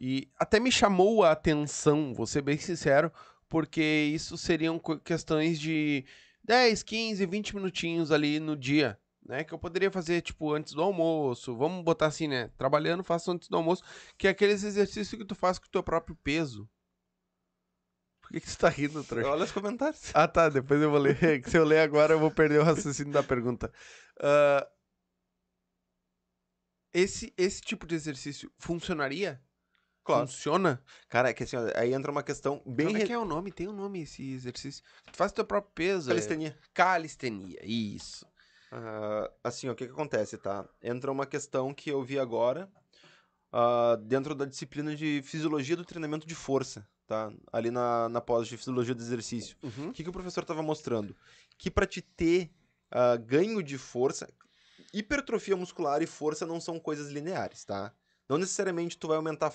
e 0.00 0.28
até 0.36 0.58
me 0.58 0.72
chamou 0.72 1.22
a 1.22 1.30
atenção, 1.30 2.12
vou 2.12 2.26
ser 2.26 2.42
bem 2.42 2.58
sincero, 2.58 3.12
porque 3.48 3.80
isso 4.12 4.36
seriam 4.36 4.80
questões 5.04 5.60
de 5.60 6.04
10, 6.42 6.82
15, 6.82 7.24
20 7.26 7.54
minutinhos 7.54 8.10
ali 8.10 8.40
no 8.40 8.56
dia, 8.56 8.98
né? 9.24 9.44
Que 9.44 9.54
eu 9.54 9.58
poderia 9.60 9.90
fazer, 9.92 10.20
tipo, 10.22 10.52
antes 10.52 10.72
do 10.74 10.82
almoço, 10.82 11.56
vamos 11.56 11.84
botar 11.84 12.06
assim, 12.06 12.26
né? 12.26 12.50
Trabalhando, 12.58 13.04
faço 13.04 13.30
antes 13.30 13.48
do 13.48 13.56
almoço, 13.56 13.82
que 14.16 14.26
é 14.26 14.30
aqueles 14.30 14.64
exercícios 14.64 15.16
que 15.20 15.24
tu 15.24 15.34
faz 15.36 15.58
com 15.58 15.66
o 15.66 15.70
teu 15.70 15.82
próprio 15.84 16.16
peso. 16.16 16.68
Por 18.28 18.32
que, 18.34 18.40
que 18.40 18.50
você 18.50 18.58
tá 18.58 18.68
rindo, 18.68 19.02
trouxa? 19.02 19.28
Olha 19.30 19.44
os 19.44 19.52
comentários. 19.52 20.10
Ah, 20.14 20.28
tá. 20.28 20.48
Depois 20.50 20.80
eu 20.82 20.90
vou 20.90 20.98
ler. 21.00 21.16
Se 21.48 21.56
eu 21.56 21.64
ler 21.64 21.80
agora, 21.80 22.12
eu 22.14 22.18
vou 22.18 22.30
perder 22.30 22.60
o 22.60 22.62
raciocínio 22.64 23.12
da 23.12 23.22
pergunta. 23.22 23.72
Ah, 24.20 24.68
esse, 26.92 27.32
esse 27.36 27.60
tipo 27.60 27.86
de 27.86 27.94
exercício 27.94 28.50
funcionaria? 28.58 29.40
Claro. 30.04 30.26
Funciona? 30.26 30.82
Cara, 31.08 31.28
é 31.30 31.34
que 31.34 31.42
assim, 31.44 31.56
ó, 31.56 31.60
aí 31.74 31.92
entra 31.92 32.10
uma 32.10 32.22
questão 32.22 32.62
bem... 32.66 32.86
Como 32.86 32.96
é 32.98 33.00
re- 33.00 33.06
que 33.06 33.12
é 33.12 33.18
o 33.18 33.24
nome? 33.26 33.52
Tem 33.52 33.68
um 33.68 33.72
nome 33.74 34.02
esse 34.02 34.32
exercício. 34.32 34.82
Tu 35.12 35.16
faz 35.16 35.32
teu 35.32 35.44
próprio 35.44 35.72
peso. 35.74 36.10
é- 36.10 36.14
Calistenia. 36.14 36.58
Calistenia. 36.72 37.60
Isso. 37.62 38.26
Ah, 38.72 39.30
assim, 39.44 39.68
ó, 39.68 39.72
o 39.72 39.74
que 39.74 39.86
que 39.86 39.92
acontece, 39.92 40.38
tá? 40.38 40.66
Entra 40.82 41.12
uma 41.12 41.26
questão 41.26 41.74
que 41.74 41.90
eu 41.90 42.02
vi 42.02 42.18
agora 42.18 42.70
ah, 43.52 43.96
dentro 44.02 44.34
da 44.34 44.46
disciplina 44.46 44.96
de 44.96 45.20
Fisiologia 45.24 45.76
do 45.76 45.84
Treinamento 45.84 46.26
de 46.26 46.34
Força, 46.34 46.88
tá? 47.08 47.32
Ali 47.50 47.70
na, 47.70 48.08
na 48.10 48.20
pós 48.20 48.46
de 48.46 48.56
Fisiologia 48.56 48.94
do 48.94 49.02
Exercício. 49.02 49.56
Uhum. 49.62 49.88
O 49.88 49.92
que, 49.92 50.04
que 50.04 50.10
o 50.10 50.12
professor 50.12 50.42
estava 50.42 50.62
mostrando? 50.62 51.16
Que 51.56 51.70
para 51.70 51.86
te 51.86 52.02
ter 52.02 52.50
ah, 52.90 53.16
ganho 53.16 53.62
de 53.62 53.78
força, 53.78 54.28
hipertrofia 54.92 55.56
muscular 55.56 56.02
e 56.02 56.06
força 56.06 56.46
não 56.46 56.60
são 56.60 56.78
coisas 56.78 57.10
lineares, 57.10 57.64
tá? 57.64 57.92
Não 58.28 58.36
necessariamente 58.38 58.98
tu 58.98 59.08
vai 59.08 59.16
aumentar. 59.16 59.52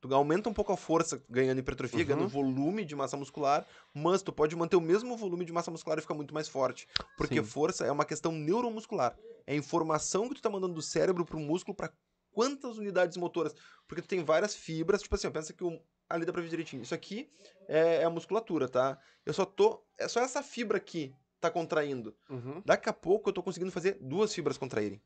Tu 0.00 0.12
aumenta 0.14 0.48
um 0.48 0.54
pouco 0.54 0.72
a 0.72 0.76
força 0.76 1.22
ganhando 1.28 1.58
hipertrofia, 1.58 2.00
Uhum. 2.00 2.06
ganhando 2.06 2.28
volume 2.28 2.84
de 2.84 2.96
massa 2.96 3.16
muscular, 3.16 3.66
mas 3.94 4.22
tu 4.22 4.32
pode 4.32 4.56
manter 4.56 4.76
o 4.76 4.80
mesmo 4.80 5.16
volume 5.16 5.44
de 5.44 5.52
massa 5.52 5.70
muscular 5.70 5.98
e 5.98 6.02
ficar 6.02 6.14
muito 6.14 6.34
mais 6.34 6.48
forte. 6.48 6.88
Porque 7.16 7.36
Sim. 7.36 7.44
força 7.44 7.84
é 7.84 7.92
uma 7.92 8.04
questão 8.04 8.32
neuromuscular. 8.32 9.16
É 9.46 9.52
a 9.52 9.56
informação 9.56 10.28
que 10.28 10.34
tu 10.34 10.42
tá 10.42 10.50
mandando 10.50 10.74
do 10.74 10.82
cérebro 10.82 11.24
pro 11.24 11.38
músculo 11.38 11.76
para 11.76 11.92
quantas 12.32 12.78
unidades 12.78 13.16
motoras. 13.16 13.54
Porque 13.86 14.02
tu 14.02 14.08
tem 14.08 14.24
várias 14.24 14.54
fibras, 14.54 15.02
tipo 15.02 15.14
assim, 15.14 15.30
pensa 15.30 15.52
que 15.52 15.62
o, 15.62 15.78
ali 16.10 16.26
dá 16.26 16.32
pra 16.32 16.42
ver 16.42 16.48
direitinho. 16.48 16.82
Isso 16.82 16.94
aqui 16.94 17.30
é, 17.68 18.02
é 18.02 18.04
a 18.04 18.10
musculatura, 18.10 18.68
tá? 18.68 18.98
Eu 19.24 19.32
só 19.32 19.44
tô. 19.46 19.82
É 19.96 20.08
só 20.08 20.20
essa 20.20 20.42
fibra 20.42 20.76
aqui 20.76 21.14
tá 21.40 21.50
contraindo. 21.50 22.14
Uhum. 22.28 22.62
Daqui 22.66 22.88
a 22.88 22.92
pouco 22.92 23.30
eu 23.30 23.32
tô 23.32 23.42
conseguindo 23.42 23.70
fazer 23.70 23.96
duas 24.00 24.34
fibras 24.34 24.58
contraírem. 24.58 25.00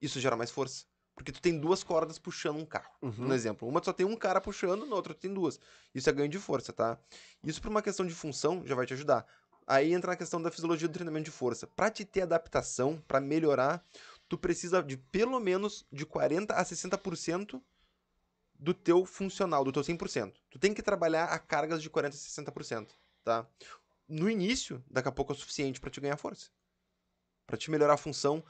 Isso 0.00 0.20
gera 0.20 0.36
mais 0.36 0.50
força. 0.50 0.84
Porque 1.14 1.32
tu 1.32 1.42
tem 1.42 1.58
duas 1.58 1.82
cordas 1.82 2.18
puxando 2.18 2.58
um 2.58 2.64
carro. 2.64 2.94
Uhum. 3.02 3.28
Um 3.28 3.32
exemplo. 3.32 3.68
Uma 3.68 3.80
tu 3.80 3.86
só 3.86 3.92
tem 3.92 4.06
um 4.06 4.16
cara 4.16 4.40
puxando, 4.40 4.86
na 4.86 4.94
outra 4.94 5.12
tu 5.12 5.20
tem 5.20 5.32
duas. 5.32 5.58
Isso 5.94 6.08
é 6.08 6.12
ganho 6.12 6.28
de 6.28 6.38
força, 6.38 6.72
tá? 6.72 6.98
Isso 7.44 7.60
por 7.60 7.70
uma 7.70 7.82
questão 7.82 8.06
de 8.06 8.14
função 8.14 8.62
já 8.64 8.74
vai 8.74 8.86
te 8.86 8.94
ajudar. 8.94 9.26
Aí 9.66 9.92
entra 9.92 10.12
na 10.12 10.16
questão 10.16 10.40
da 10.40 10.50
fisiologia 10.50 10.88
do 10.88 10.94
treinamento 10.94 11.26
de 11.26 11.30
força. 11.30 11.66
Pra 11.66 11.90
te 11.90 12.04
ter 12.04 12.22
adaptação, 12.22 13.02
pra 13.06 13.20
melhorar, 13.20 13.84
tu 14.28 14.38
precisa 14.38 14.82
de 14.82 14.96
pelo 14.96 15.38
menos 15.38 15.86
de 15.92 16.06
40 16.06 16.54
a 16.54 16.64
60% 16.64 17.60
do 18.62 18.72
teu 18.72 19.04
funcional, 19.04 19.64
do 19.64 19.72
teu 19.72 19.82
100%. 19.82 20.32
Tu 20.48 20.56
tem 20.56 20.72
que 20.72 20.82
trabalhar 20.82 21.24
a 21.24 21.38
cargas 21.38 21.82
de 21.82 21.90
40 21.90 22.14
a 22.14 22.18
60%, 22.18 22.90
tá? 23.24 23.44
No 24.08 24.30
início, 24.30 24.82
daqui 24.88 25.08
a 25.08 25.12
pouco 25.12 25.32
é 25.32 25.34
o 25.34 25.38
suficiente 25.38 25.80
pra 25.80 25.90
te 25.90 26.00
ganhar 26.00 26.16
força. 26.16 26.48
Pra 27.44 27.56
te 27.56 27.72
melhorar 27.72 27.94
a 27.94 27.96
função 27.98 28.44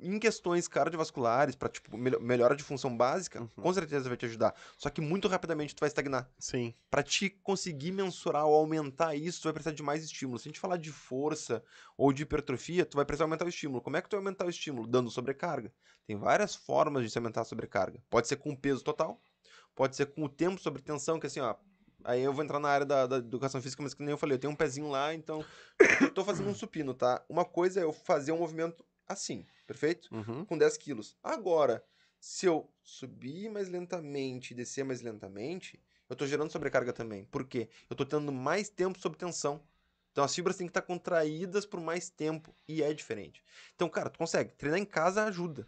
em 0.00 0.18
questões 0.18 0.68
cardiovasculares, 0.68 1.56
pra 1.56 1.68
tipo 1.68 1.96
mel- 1.96 2.20
melhora 2.20 2.54
de 2.54 2.62
função 2.62 2.96
básica, 2.96 3.40
Uhum. 3.40 3.48
com 3.62 3.72
certeza 3.74 4.08
vai 4.08 4.16
te 4.16 4.26
ajudar. 4.26 4.54
Só 4.76 4.88
que 4.90 5.00
muito 5.00 5.26
rapidamente 5.28 5.74
tu 5.74 5.80
vai 5.80 5.88
estagnar. 5.88 6.30
Sim. 6.38 6.72
Pra 6.90 7.02
te 7.02 7.28
conseguir 7.30 7.92
mensurar 7.92 8.46
ou 8.46 8.54
aumentar 8.54 9.14
isso, 9.16 9.40
tu 9.40 9.44
vai 9.44 9.52
precisar 9.52 9.74
de 9.74 9.82
mais 9.82 10.04
estímulo. 10.04 10.38
Se 10.38 10.48
a 10.48 10.50
gente 10.50 10.60
falar 10.60 10.76
de 10.76 10.92
força 10.92 11.62
ou 11.96 12.12
de 12.12 12.22
hipertrofia, 12.22 12.86
tu 12.86 12.96
vai 12.96 13.04
precisar 13.04 13.24
aumentar 13.24 13.44
o 13.44 13.48
estímulo. 13.48 13.80
Como 13.82 13.96
é 13.96 14.02
que 14.02 14.08
tu 14.08 14.12
vai 14.16 14.20
aumentar 14.20 14.46
o 14.46 14.50
estímulo? 14.50 14.86
Dando 14.86 15.10
sobrecarga. 15.10 15.72
Tem 16.06 16.16
várias 16.16 16.54
formas 16.54 17.02
de 17.02 17.10
se 17.10 17.18
aumentar 17.18 17.40
a 17.40 17.44
sobrecarga. 17.44 18.00
Pode 18.08 18.28
ser 18.28 18.36
com 18.36 18.50
o 18.50 18.56
peso 18.56 18.82
total, 18.84 19.20
pode 19.74 19.96
ser 19.96 20.06
com 20.06 20.24
o 20.24 20.28
tempo 20.28 20.60
sobre 20.60 20.80
tensão, 20.80 21.18
que 21.18 21.26
assim, 21.26 21.40
ó. 21.40 21.54
Aí 22.04 22.22
eu 22.22 22.32
vou 22.32 22.44
entrar 22.44 22.60
na 22.60 22.68
área 22.68 22.86
da, 22.86 23.06
da 23.08 23.16
educação 23.16 23.60
física, 23.60 23.82
mas 23.82 23.92
que 23.92 24.02
nem 24.02 24.12
eu 24.12 24.16
falei, 24.18 24.36
eu 24.36 24.38
tenho 24.38 24.52
um 24.52 24.56
pezinho 24.56 24.88
lá, 24.88 25.12
então 25.12 25.44
eu 26.00 26.14
tô 26.14 26.24
fazendo 26.24 26.48
um 26.48 26.54
supino, 26.54 26.94
tá? 26.94 27.22
Uma 27.28 27.44
coisa 27.44 27.80
é 27.80 27.82
eu 27.82 27.92
fazer 27.92 28.30
um 28.30 28.38
movimento 28.38 28.84
assim, 29.08 29.46
perfeito? 29.66 30.08
Uhum. 30.14 30.44
Com 30.44 30.58
10 30.58 30.76
quilos. 30.76 31.16
Agora, 31.22 31.84
se 32.20 32.46
eu 32.46 32.70
subir 32.82 33.48
mais 33.48 33.68
lentamente 33.68 34.52
e 34.52 34.56
descer 34.56 34.84
mais 34.84 35.00
lentamente, 35.00 35.80
eu 36.08 36.16
tô 36.16 36.26
gerando 36.26 36.50
sobrecarga 36.50 36.92
também. 36.92 37.24
Por 37.24 37.44
quê? 37.44 37.68
Eu 37.88 37.96
tô 37.96 38.04
tendo 38.04 38.32
mais 38.32 38.68
tempo 38.68 38.98
sob 38.98 39.16
tensão. 39.16 39.62
Então 40.12 40.24
as 40.24 40.34
fibras 40.34 40.56
têm 40.56 40.66
que 40.66 40.70
estar 40.70 40.82
contraídas 40.82 41.64
por 41.64 41.80
mais 41.80 42.10
tempo. 42.10 42.54
E 42.66 42.82
é 42.82 42.92
diferente. 42.92 43.42
Então, 43.74 43.88
cara, 43.88 44.10
tu 44.10 44.18
consegue. 44.18 44.52
Treinar 44.54 44.80
em 44.80 44.84
casa 44.84 45.24
ajuda. 45.24 45.66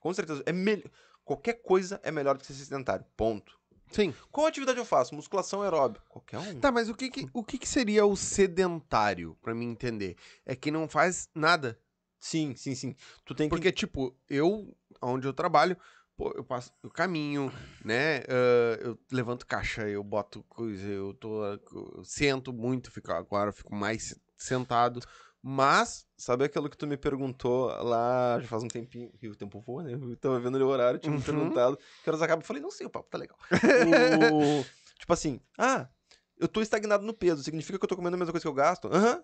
Com 0.00 0.12
certeza. 0.12 0.42
É 0.44 0.52
melhor. 0.52 0.90
Qualquer 1.24 1.54
coisa 1.54 2.00
é 2.02 2.10
melhor 2.10 2.36
do 2.36 2.40
que 2.40 2.46
ser 2.46 2.54
sedentário. 2.54 3.04
Ponto. 3.16 3.58
Sim. 3.90 4.14
Qual 4.30 4.46
atividade 4.46 4.78
eu 4.78 4.84
faço? 4.84 5.14
Musculação 5.14 5.62
aeróbica. 5.62 6.04
Qualquer 6.08 6.38
um. 6.38 6.60
Tá, 6.60 6.70
mas 6.72 6.88
o 6.88 6.94
que 6.94 7.08
que, 7.08 7.28
o 7.32 7.42
que 7.42 7.58
que 7.58 7.68
seria 7.68 8.04
o 8.04 8.16
sedentário, 8.16 9.36
pra 9.40 9.54
mim 9.54 9.70
entender? 9.70 10.16
É 10.44 10.54
que 10.54 10.70
não 10.70 10.88
faz 10.88 11.28
nada. 11.34 11.78
Sim, 12.26 12.56
sim, 12.56 12.74
sim. 12.74 12.96
Tu 13.24 13.34
tem 13.36 13.48
que. 13.48 13.54
Porque, 13.54 13.70
tipo, 13.70 14.12
eu, 14.28 14.76
onde 15.00 15.28
eu 15.28 15.32
trabalho, 15.32 15.76
pô, 16.16 16.32
eu 16.34 16.42
passo, 16.42 16.72
eu 16.82 16.90
caminho, 16.90 17.52
né? 17.84 18.18
ah, 18.28 18.78
eu 18.80 18.98
levanto 19.12 19.46
caixa, 19.46 19.88
eu 19.88 20.02
boto 20.02 20.42
coisa, 20.48 20.88
eu 20.88 21.14
tô. 21.14 21.44
Eu 21.44 22.02
sento 22.02 22.52
muito, 22.52 22.90
fico, 22.90 23.12
agora 23.12 23.50
eu 23.50 23.54
fico 23.54 23.72
mais 23.72 24.18
sentado. 24.36 24.98
Mas. 25.40 26.04
Sabe 26.18 26.44
aquilo 26.44 26.68
que 26.68 26.76
tu 26.76 26.84
me 26.88 26.96
perguntou 26.96 27.66
lá 27.84 28.40
já 28.40 28.48
faz 28.48 28.64
um 28.64 28.68
tempinho? 28.68 29.12
Que 29.20 29.28
o 29.28 29.36
tempo 29.36 29.60
voa, 29.60 29.84
né? 29.84 29.92
Eu 29.92 30.16
tava 30.16 30.40
vendo 30.40 30.56
o 30.56 30.66
horário, 30.66 30.98
tinha 30.98 31.12
me 31.12 31.18
Uhum. 31.18 31.24
perguntado. 31.24 31.78
Que 32.02 32.10
horas 32.10 32.22
acaba? 32.22 32.42
Eu 32.42 32.46
falei, 32.46 32.60
não 32.60 32.72
sei, 32.72 32.86
o 32.88 32.90
papo 32.90 33.08
tá 33.08 33.18
legal. 33.18 33.38
O- 34.34 34.64
tipo 34.98 35.12
assim, 35.12 35.40
ah, 35.56 35.88
eu 36.38 36.48
tô 36.48 36.60
estagnado 36.60 37.04
no 37.06 37.14
peso. 37.14 37.44
Significa 37.44 37.78
que 37.78 37.84
eu 37.84 37.88
tô 37.88 37.94
comendo 37.94 38.16
a 38.16 38.18
mesma 38.18 38.32
coisa 38.32 38.42
que 38.42 38.48
eu 38.48 38.52
gasto? 38.52 38.88
Aham. 38.88 39.22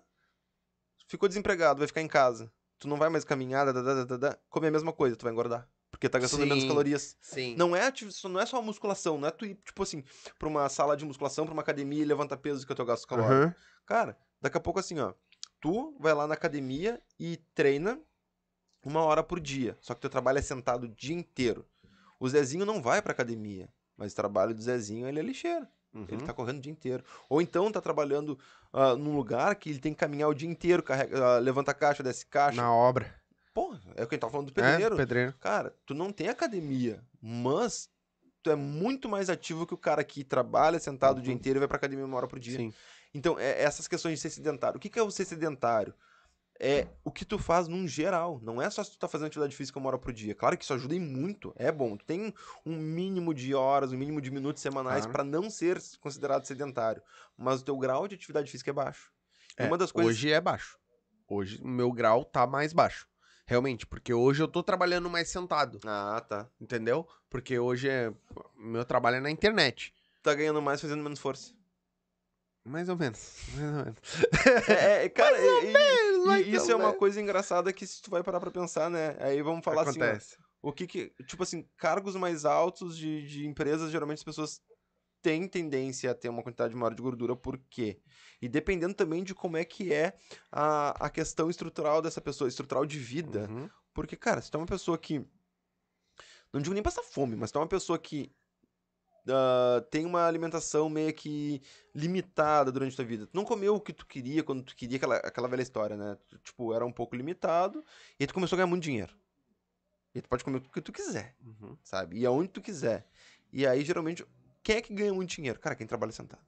Ficou 1.07 1.27
desempregado, 1.27 1.79
vai 1.79 1.87
ficar 1.87 2.01
em 2.01 2.07
casa. 2.07 2.49
Tu 2.79 2.87
não 2.87 2.97
vai 2.97 3.09
mais 3.09 3.23
caminhar, 3.23 3.65
da, 3.65 3.71
da, 3.71 3.81
da, 3.81 4.03
da, 4.03 4.17
da, 4.17 4.39
comer 4.49 4.67
a 4.67 4.71
mesma 4.71 4.91
coisa, 4.91 5.15
tu 5.15 5.23
vai 5.23 5.31
engordar. 5.31 5.67
Porque 5.89 6.09
tá 6.09 6.19
gastando 6.19 6.45
menos 6.45 6.63
Sim. 6.63 6.67
calorias. 6.67 7.17
Sim. 7.21 7.55
Não 7.55 7.75
é, 7.75 7.93
não 8.25 8.39
é 8.39 8.45
só 8.45 8.61
musculação, 8.61 9.17
não 9.17 9.27
é 9.27 9.31
tu 9.31 9.45
ir, 9.45 9.55
tipo 9.63 9.83
assim, 9.83 10.03
pra 10.39 10.47
uma 10.47 10.67
sala 10.67 10.97
de 10.97 11.05
musculação, 11.05 11.45
pra 11.45 11.53
uma 11.53 11.61
academia 11.61 12.01
e 12.01 12.05
levantar 12.05 12.37
peso 12.37 12.65
que 12.65 12.71
é 12.71 12.73
o 12.73 12.75
teu 12.75 12.85
gasto 12.85 13.07
calórico. 13.07 13.33
Aham. 13.33 13.55
Cara, 13.85 14.17
daqui 14.41 14.57
a 14.57 14.61
pouco 14.61 14.79
assim, 14.79 14.99
ó. 14.99 15.13
Tu 15.61 15.95
vai 15.99 16.13
lá 16.13 16.27
na 16.27 16.33
academia 16.33 17.01
e 17.19 17.37
treina 17.53 18.01
uma 18.83 19.01
hora 19.01 19.23
por 19.23 19.39
dia. 19.39 19.77
Só 19.79 19.93
que 19.93 20.01
teu 20.01 20.09
trabalho 20.09 20.39
é 20.39 20.41
sentado 20.41 20.85
o 20.85 20.89
dia 20.89 21.15
inteiro. 21.15 21.65
O 22.19 22.27
Zezinho 22.27 22.65
não 22.65 22.81
vai 22.81 23.01
pra 23.01 23.13
academia. 23.13 23.69
Mas 23.95 24.13
o 24.13 24.15
trabalho 24.15 24.53
do 24.53 24.61
Zezinho, 24.61 25.07
ele 25.07 25.19
é 25.19 25.23
lixeiro. 25.23 25.67
Ele 25.93 26.13
Uhum. 26.21 26.25
tá 26.25 26.33
correndo 26.33 26.57
o 26.57 26.61
dia 26.61 26.71
inteiro. 26.71 27.03
Ou 27.29 27.41
então 27.41 27.71
tá 27.71 27.79
trabalhando 27.79 28.37
ah, 28.71 28.95
num 28.95 29.15
lugar 29.15 29.55
que 29.55 29.69
ele 29.69 29.79
tem 29.79 29.93
que 29.93 29.99
caminhar 29.99 30.27
o 30.29 30.33
dia 30.33 30.49
inteiro, 30.49 30.81
carrega, 30.81 31.23
ah, 31.23 31.39
levanta 31.39 31.73
caixa, 31.73 32.01
desce 32.01 32.25
caixa. 32.25 32.59
Na 32.61 32.73
obra. 32.73 33.13
Porra, 33.53 33.79
é 33.95 34.03
o 34.03 34.07
que 34.07 34.15
a 34.15 34.15
gente 34.15 34.21
tava 34.21 34.31
falando 34.31 34.51
do 34.51 34.59
É, 34.59 34.71
pedreiro. 34.71 34.95
pedreiro. 34.95 35.33
Cara, 35.39 35.75
tu 35.85 35.93
não 35.93 36.11
tem 36.11 36.27
academia, 36.29 37.03
mas 37.21 37.87
tu 38.41 38.49
é 38.49 38.55
muito 38.55 39.07
mais 39.07 39.29
ativo 39.29 39.67
que 39.67 39.73
o 39.75 39.77
cara 39.77 40.03
que 40.03 40.23
trabalha 40.23 40.79
sentado 40.79 41.19
o 41.19 41.21
dia 41.21 41.31
Uhum. 41.31 41.37
inteiro 41.37 41.57
e 41.57 41.61
vai 41.61 41.67
pra 41.67 41.77
academia 41.77 42.03
uma 42.05 42.17
hora 42.17 42.27
por 42.27 42.39
dia. 42.39 42.57
Sim. 42.57 42.73
Então, 43.13 43.37
é, 43.37 43.61
essas 43.61 43.87
questões 43.87 44.15
de 44.15 44.21
ser 44.21 44.31
sedentário. 44.31 44.77
O 44.77 44.79
que, 44.79 44.89
que 44.89 44.97
é 44.97 45.03
o 45.03 45.11
ser 45.11 45.25
sedentário? 45.25 45.93
É 46.65 46.87
o 47.03 47.11
que 47.11 47.25
tu 47.25 47.37
faz 47.37 47.67
num 47.67 47.85
geral. 47.85 48.39
Não 48.41 48.61
é 48.61 48.69
só 48.69 48.81
se 48.83 48.91
tu 48.91 48.97
tá 48.97 49.07
fazendo 49.07 49.27
atividade 49.27 49.53
física 49.55 49.77
uma 49.77 49.89
hora 49.89 49.97
por 49.97 50.13
dia. 50.13 50.33
Claro 50.33 50.57
que 50.57 50.63
isso 50.63 50.73
ajuda 50.73 50.95
em 50.95 50.99
muito. 50.99 51.53
É 51.57 51.69
bom. 51.71 51.97
Tu 51.97 52.05
tem 52.05 52.33
um 52.65 52.77
mínimo 52.77 53.33
de 53.33 53.53
horas, 53.53 53.91
um 53.91 53.97
mínimo 53.97 54.21
de 54.21 54.31
minutos 54.31 54.61
semanais 54.61 55.01
Claro. 55.05 55.11
pra 55.11 55.23
não 55.25 55.49
ser 55.49 55.81
considerado 55.99 56.45
sedentário. 56.45 57.01
Mas 57.37 57.59
o 57.61 57.65
teu 57.65 57.77
grau 57.77 58.07
de 58.07 58.15
atividade 58.15 58.49
física 58.49 58.69
é 58.69 58.73
baixo. 58.73 59.11
E 59.59 59.63
É, 59.63 59.67
uma 59.67 59.77
das 59.77 59.91
coisas. 59.91 60.11
Hoje 60.13 60.31
é 60.31 60.39
baixo. 60.39 60.79
Hoje 61.27 61.59
o 61.61 61.67
meu 61.67 61.91
grau 61.91 62.23
tá 62.23 62.47
mais 62.47 62.71
baixo. 62.71 63.07
Realmente, 63.45 63.85
porque 63.85 64.13
hoje 64.13 64.41
eu 64.41 64.47
tô 64.47 64.63
trabalhando 64.63 65.09
mais 65.09 65.27
sentado, 65.29 65.77
Ah, 65.85 66.23
tá. 66.25 66.47
entendeu? 66.61 67.05
Porque 67.29 67.59
hoje 67.59 67.89
é. 67.89 68.13
Meu 68.57 68.85
trabalho 68.85 69.17
é 69.17 69.19
na 69.19 69.29
internet. 69.29 69.93
Tá 70.21 70.33
ganhando 70.33 70.61
mais 70.61 70.79
fazendo 70.79 71.03
menos 71.03 71.19
força. 71.19 71.51
Mais 72.65 72.87
ou 72.87 72.95
menos. 72.95 73.35
Mais 73.57 73.69
ou 73.77 73.83
menos. 73.83 74.69
É, 74.69 75.03
é, 75.05 75.09
cara, 75.09 75.35
e- 75.37 75.73
e- 75.73 76.12
e 76.31 76.55
isso 76.55 76.71
é 76.71 76.75
uma 76.75 76.85
menos. 76.85 76.99
coisa 76.99 77.21
engraçada 77.21 77.73
que 77.73 77.85
se 77.85 78.01
tu 78.01 78.09
vai 78.09 78.23
parar 78.23 78.39
pra 78.39 78.51
pensar, 78.51 78.89
né? 78.89 79.15
Aí 79.19 79.41
vamos 79.41 79.63
falar 79.63 79.81
assim, 79.87 80.01
ó, 80.01 80.03
Acontece. 80.05 80.37
o 80.61 80.71
que 80.71 80.87
que, 80.87 81.13
tipo 81.27 81.43
assim, 81.43 81.67
cargos 81.77 82.15
mais 82.15 82.45
altos 82.45 82.97
de, 82.97 83.27
de 83.27 83.47
empresas, 83.47 83.91
geralmente 83.91 84.19
as 84.19 84.23
pessoas 84.23 84.61
têm 85.21 85.47
tendência 85.47 86.11
a 86.11 86.13
ter 86.13 86.29
uma 86.29 86.43
quantidade 86.43 86.75
maior 86.75 86.93
de 86.93 87.01
gordura, 87.01 87.35
por 87.35 87.57
quê? 87.69 88.01
E 88.41 88.49
dependendo 88.49 88.93
também 88.93 89.23
de 89.23 89.33
como 89.33 89.55
é 89.55 89.63
que 89.63 89.93
é 89.93 90.13
a, 90.51 91.05
a 91.05 91.09
questão 91.09 91.49
estrutural 91.49 92.01
dessa 92.01 92.19
pessoa, 92.19 92.47
estrutural 92.47 92.85
de 92.85 92.99
vida. 92.99 93.47
Uhum. 93.49 93.69
Porque, 93.93 94.17
cara, 94.17 94.41
se 94.41 94.51
tu 94.51 94.55
é 94.55 94.59
uma 94.59 94.67
pessoa 94.67 94.97
que. 94.97 95.25
Não 96.51 96.61
digo 96.61 96.73
nem 96.73 96.83
passar 96.83 97.03
fome, 97.03 97.35
mas 97.35 97.51
tu 97.51 97.57
é 97.57 97.61
uma 97.61 97.67
pessoa 97.67 97.97
que 97.97 98.31
ah, 99.29 99.83
tem 99.89 100.05
uma 100.05 100.25
alimentação 100.27 100.89
meio 100.89 101.13
que 101.13 101.61
limitada 101.95 102.71
durante 102.71 102.93
a 102.93 102.95
tua 102.97 103.05
vida. 103.05 103.27
Tu 103.27 103.35
não 103.35 103.45
comeu 103.45 103.75
o 103.75 103.81
que 103.81 103.93
tu 103.93 104.05
queria 104.05 104.43
quando 104.43 104.63
tu 104.63 104.75
queria, 104.75 104.97
aquela, 104.97 105.15
aquela 105.17 105.47
velha 105.47 105.61
história, 105.61 105.95
né? 105.95 106.17
Tu, 106.27 106.37
tipo, 106.39 106.73
era 106.73 106.85
um 106.85 106.91
pouco 106.91 107.15
limitado, 107.15 107.83
e 108.19 108.23
aí 108.23 108.27
tu 108.27 108.33
começou 108.33 108.55
a 108.55 108.57
ganhar 108.57 108.67
muito 108.67 108.83
dinheiro. 108.83 109.13
E 110.15 110.21
tu 110.21 110.29
pode 110.29 110.43
comer 110.43 110.57
o 110.57 110.61
que 110.61 110.81
tu 110.81 110.91
quiser, 110.91 111.35
Uhum. 111.43 111.75
sabe? 111.83 112.19
E 112.19 112.25
aonde 112.25 112.49
tu 112.49 112.61
quiser. 112.61 113.07
E 113.51 113.65
aí, 113.65 113.83
geralmente, 113.83 114.25
quem 114.61 114.75
é 114.77 114.81
que 114.81 114.93
ganha 114.93 115.13
muito 115.13 115.31
dinheiro? 115.31 115.59
Cara, 115.59 115.75
quem 115.75 115.87
trabalha 115.87 116.11
sentado. 116.11 116.43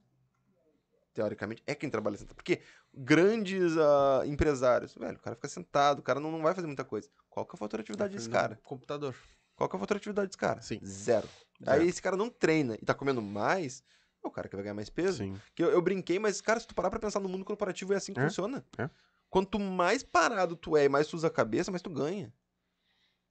Teoricamente, 1.13 1.63
é 1.65 1.73
quem 1.73 1.89
trabalha 1.89 2.17
sentado. 2.17 2.35
Porque 2.35 2.61
grandes 2.93 3.77
ah, 3.77 4.23
empresários, 4.25 4.93
velho, 4.93 5.17
o 5.17 5.21
cara 5.21 5.35
fica 5.35 5.47
sentado, 5.47 5.99
o 5.99 6.03
cara 6.03 6.19
não, 6.19 6.29
não 6.29 6.41
vai 6.41 6.53
fazer 6.53 6.67
muita 6.67 6.83
coisa. 6.83 7.09
Qual 7.29 7.45
que 7.45 7.55
é 7.55 7.55
a 7.55 7.57
fatura 7.57 7.81
de 7.81 7.85
atividade 7.85 8.15
desse 8.15 8.29
cara? 8.29 8.59
Computador. 8.63 9.15
Qual 9.55 9.69
que 9.69 9.75
é 9.75 9.77
a 9.77 9.79
fatura 9.79 9.99
de 9.99 10.03
atividade 10.03 10.27
desse 10.27 10.37
cara? 10.37 10.61
Sim. 10.61 10.79
Zero. 10.83 11.27
Zero. 11.63 11.81
Aí 11.81 11.87
esse 11.87 12.01
cara 12.01 12.17
não 12.17 12.29
treina 12.29 12.75
e 12.81 12.85
tá 12.85 12.93
comendo 12.93 13.21
mais, 13.21 13.83
é 14.23 14.27
o 14.27 14.31
cara 14.31 14.47
que 14.49 14.55
vai 14.55 14.63
ganhar 14.63 14.73
mais 14.75 14.89
peso. 14.89 15.19
Sim. 15.23 15.39
Que 15.55 15.63
eu, 15.63 15.69
eu 15.69 15.81
brinquei, 15.81 16.19
mas, 16.19 16.41
cara, 16.41 16.59
se 16.59 16.67
tu 16.67 16.75
parar 16.75 16.89
pra 16.89 16.99
pensar 16.99 17.19
no 17.19 17.29
mundo 17.29 17.45
corporativo, 17.45 17.93
é 17.93 17.97
assim 17.97 18.13
que 18.13 18.19
É, 18.19 18.23
funciona. 18.23 18.65
é. 18.77 18.89
Quanto 19.29 19.59
mais 19.59 20.03
parado 20.03 20.55
tu 20.55 20.75
é 20.77 20.85
e 20.85 20.89
mais 20.89 21.07
tu 21.07 21.15
usa 21.15 21.27
a 21.27 21.31
cabeça, 21.31 21.71
mais 21.71 21.81
tu 21.81 21.89
ganha. 21.89 22.31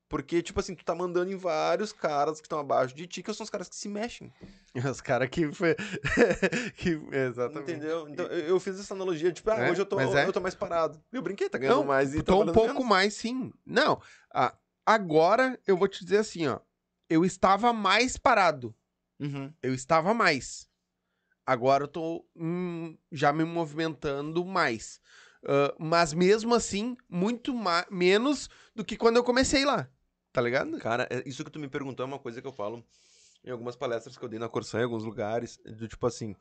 Porque, 0.09 0.43
tipo 0.43 0.61
assim, 0.61 0.75
tu 0.75 0.85
tá 0.85 0.95
mandando 0.95 1.33
em 1.33 1.37
vários 1.37 1.93
caras 1.93 2.39
que 2.41 2.47
estão 2.47 2.59
abaixo 2.59 2.95
de 2.95 3.07
ti, 3.07 3.23
que 3.23 3.33
são 3.33 3.43
os 3.43 3.51
caras 3.51 3.69
que 3.69 3.75
se 3.75 3.89
mexem. 3.89 4.33
Os 4.97 5.01
caras 5.01 5.29
que 5.31 5.51
foi. 5.53 5.75
que... 6.77 7.01
Exatamente. 7.11 7.71
Entendeu? 7.73 8.09
Então, 8.09 8.27
eu, 8.27 8.61
fiz 8.61 8.79
essa 8.79 8.93
analogia, 8.95 9.33
tipo, 9.33 9.51
ah, 9.51 9.57
É, 9.57 9.71
hoje 9.71 9.81
eu 9.81 9.87
tô, 9.87 9.99
é. 9.99 10.27
eu 10.27 10.33
tô 10.33 10.41
mais 10.41 10.55
parado. 10.55 11.01
Eu 11.13 11.23
brinquei, 11.23 11.49
tá 11.49 11.59
ganhando 11.59 11.77
Não, 11.79 11.85
mais 11.85 12.15
e 12.15 12.23
Tô 12.23 12.23
um 12.23 12.25
trabalhando 12.25 12.55
pouco 12.55 12.75
menos. 12.75 12.89
mais, 12.89 13.15
sim. 13.15 13.53
Não. 13.65 14.01
ah, 14.33 14.55
agora 14.85 15.59
eu 15.67 15.77
vou 15.77 15.89
te 15.89 16.05
dizer 16.05 16.19
assim, 16.19 16.47
ó. 16.47 16.61
Eu 17.09 17.25
estava 17.25 17.73
mais 17.73 18.17
parado. 18.17 18.75
Uhum. 19.21 19.53
Eu 19.63 19.75
estava 19.75 20.15
mais. 20.15 20.69
Agora 21.47 21.85
eu 21.85 21.89
tô 21.89 22.27
hum, 22.35 22.97
já 23.13 23.33
me 23.33 23.45
movimentando 23.45 24.45
mais. 24.45 25.01
Ah, 25.45 25.75
mas 25.79 26.13
mesmo 26.13 26.55
assim, 26.55 26.97
muito 27.09 27.55
menos 27.91 28.49
do 28.75 28.85
que 28.85 28.97
quando 28.97 29.17
eu 29.17 29.25
comecei 29.25 29.65
lá. 29.65 29.89
Tá 30.33 30.41
ligado? 30.41 30.79
Cara, 30.79 31.07
é- 31.11 31.23
isso 31.29 31.45
que 31.45 31.51
tu 31.51 31.59
me 31.59 31.69
perguntou 31.69 32.05
é 32.05 32.07
uma 32.07 32.19
coisa 32.19 32.41
que 32.41 32.47
eu 32.47 32.53
falo 32.53 32.85
em 33.45 33.51
algumas 33.51 33.77
palestras 33.77 34.17
que 34.17 34.25
eu 34.25 34.29
dei 34.29 34.39
na 34.39 34.49
Corsã, 34.49 34.81
em 34.81 34.85
alguns 34.85 35.05
lugares, 35.05 35.59
do 35.59 35.87
tipo 35.87 36.07
assim, 36.07 36.33
o 36.33 36.37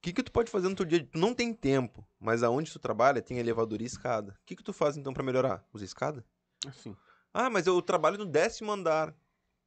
que 0.00 0.12
que 0.12 0.22
tu 0.22 0.30
pode 0.30 0.50
fazer 0.50 0.68
no 0.68 0.76
teu 0.76 0.86
dia? 0.86 1.04
Tu 1.04 1.18
não 1.18 1.34
tem 1.34 1.52
tempo, 1.52 2.06
mas 2.20 2.42
aonde 2.42 2.72
tu 2.72 2.78
trabalha 2.78 3.20
tem 3.20 3.38
elevador 3.38 3.82
e 3.82 3.84
escada. 3.84 4.32
O 4.32 4.46
que 4.46 4.54
que 4.54 4.62
tu 4.62 4.72
faz 4.72 4.96
então 4.96 5.12
pra 5.12 5.24
melhorar? 5.24 5.66
Usa 5.72 5.84
escada? 5.84 6.24
Assim. 6.66 6.96
Ah, 7.34 7.50
mas 7.50 7.66
eu 7.66 7.82
trabalho 7.82 8.16
no 8.16 8.24
décimo 8.24 8.70
andar. 8.72 9.12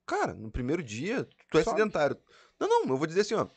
Cara, 0.06 0.34
no 0.34 0.50
primeiro 0.50 0.82
dia, 0.82 1.28
tu 1.52 1.58
é 1.60 1.64
Sobe. 1.64 1.78
sedentário. 1.78 2.18
Não, 2.60 2.68
não, 2.68 2.88
eu 2.90 2.98
vou 2.98 3.06
dizer 3.06 3.22
assim, 3.22 3.36
ó. 3.36 3.48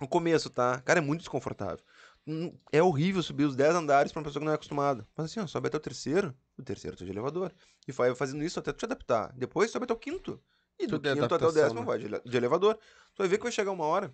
No 0.00 0.08
começo, 0.08 0.50
tá? 0.50 0.80
Cara, 0.80 0.98
é 0.98 1.02
muito 1.02 1.20
desconfortável. 1.20 1.78
Hum, 2.26 2.52
É 2.72 2.82
horrível 2.82 3.22
subir 3.22 3.44
os 3.44 3.54
10 3.54 3.74
andares 3.74 4.10
pra 4.12 4.20
uma 4.20 4.24
pessoa 4.24 4.40
que 4.40 4.44
não 4.44 4.52
é 4.52 4.56
acostumada. 4.56 5.06
Mas 5.16 5.26
assim, 5.30 5.40
ó, 5.40 5.46
sobe 5.46 5.68
até 5.68 5.76
o 5.76 5.80
terceiro, 5.80 6.34
o 6.58 6.62
terceiro 6.62 6.96
tu 6.96 7.04
é 7.04 7.06
de 7.06 7.12
elevador. 7.12 7.52
E 7.86 7.92
vai 7.92 8.14
fazendo 8.14 8.42
isso 8.42 8.58
até 8.58 8.72
tu 8.72 8.78
te 8.78 8.84
adaptar. 8.84 9.32
Depois 9.34 9.70
sobe 9.70 9.84
até 9.84 9.94
o 9.94 9.96
quinto. 9.96 10.42
E 10.78 10.86
do 10.86 10.96
Tudo 10.98 11.08
é 11.08 11.12
quinto 11.14 11.34
até 11.34 11.46
o 11.46 11.52
décimo 11.52 11.80
né? 11.80 11.86
vai 11.86 11.98
de, 11.98 12.06
ele- 12.06 12.20
de 12.20 12.36
elevador. 12.36 12.74
Tu 13.14 13.18
vai 13.18 13.28
ver 13.28 13.36
que 13.38 13.42
vai 13.44 13.52
chegar 13.52 13.70
uma 13.70 13.84
hora. 13.84 14.12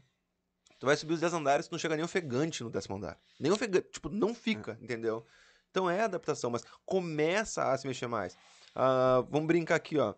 Tu 0.78 0.84
vai 0.86 0.96
subir 0.96 1.14
os 1.14 1.20
10 1.20 1.32
andares, 1.32 1.68
tu 1.68 1.72
não 1.72 1.78
chega 1.78 1.96
nem 1.96 2.04
ofegante 2.04 2.62
no 2.62 2.68
décimo 2.70 2.96
andar. 2.96 3.18
Nem 3.40 3.50
ofegante, 3.50 3.88
tipo, 3.90 4.08
não 4.10 4.34
fica, 4.34 4.76
entendeu? 4.80 5.24
Então 5.70 5.88
é 5.88 6.02
adaptação, 6.02 6.50
mas 6.50 6.62
começa 6.84 7.70
a 7.72 7.78
se 7.78 7.86
mexer 7.86 8.06
mais. 8.06 8.36
Ah, 8.76 9.24
vamos 9.30 9.46
brincar 9.46 9.74
aqui, 9.76 9.98
ó. 9.98 10.14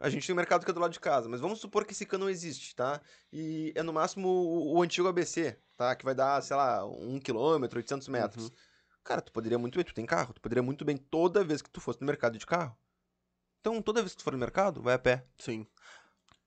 A 0.00 0.08
gente 0.08 0.26
tem 0.26 0.32
um 0.32 0.36
mercado 0.36 0.64
que 0.64 0.70
é 0.70 0.74
do 0.74 0.80
lado 0.80 0.92
de 0.92 1.00
casa, 1.00 1.28
mas 1.28 1.40
vamos 1.40 1.58
supor 1.60 1.84
que 1.84 1.92
esse 1.92 2.06
cano 2.06 2.24
não 2.24 2.30
existe, 2.30 2.74
tá? 2.74 3.00
E 3.32 3.72
é 3.74 3.82
no 3.82 3.92
máximo 3.92 4.28
o, 4.28 4.76
o 4.76 4.82
antigo 4.82 5.08
ABC, 5.08 5.58
tá? 5.76 5.94
Que 5.94 6.04
vai 6.04 6.14
dar, 6.14 6.40
sei 6.42 6.56
lá, 6.56 6.86
um 6.86 7.18
quilômetro, 7.20 7.78
800 7.78 8.08
metros. 8.08 8.44
Uhum. 8.48 8.54
Cara, 9.04 9.20
tu 9.20 9.32
poderia 9.32 9.58
muito 9.58 9.74
bem, 9.76 9.84
tu 9.84 9.92
tem 9.92 10.06
carro, 10.06 10.32
tu 10.32 10.40
poderia 10.40 10.62
muito 10.62 10.84
bem 10.84 10.96
toda 10.96 11.44
vez 11.44 11.60
que 11.60 11.68
tu 11.70 11.80
fosse 11.80 12.00
no 12.00 12.06
mercado 12.06 12.38
de 12.38 12.46
carro. 12.46 12.76
Então, 13.60 13.82
toda 13.82 14.00
vez 14.00 14.12
que 14.12 14.18
tu 14.18 14.24
for 14.24 14.32
no 14.32 14.38
mercado, 14.38 14.80
vai 14.80 14.94
a 14.94 14.98
pé. 14.98 15.26
Sim. 15.36 15.66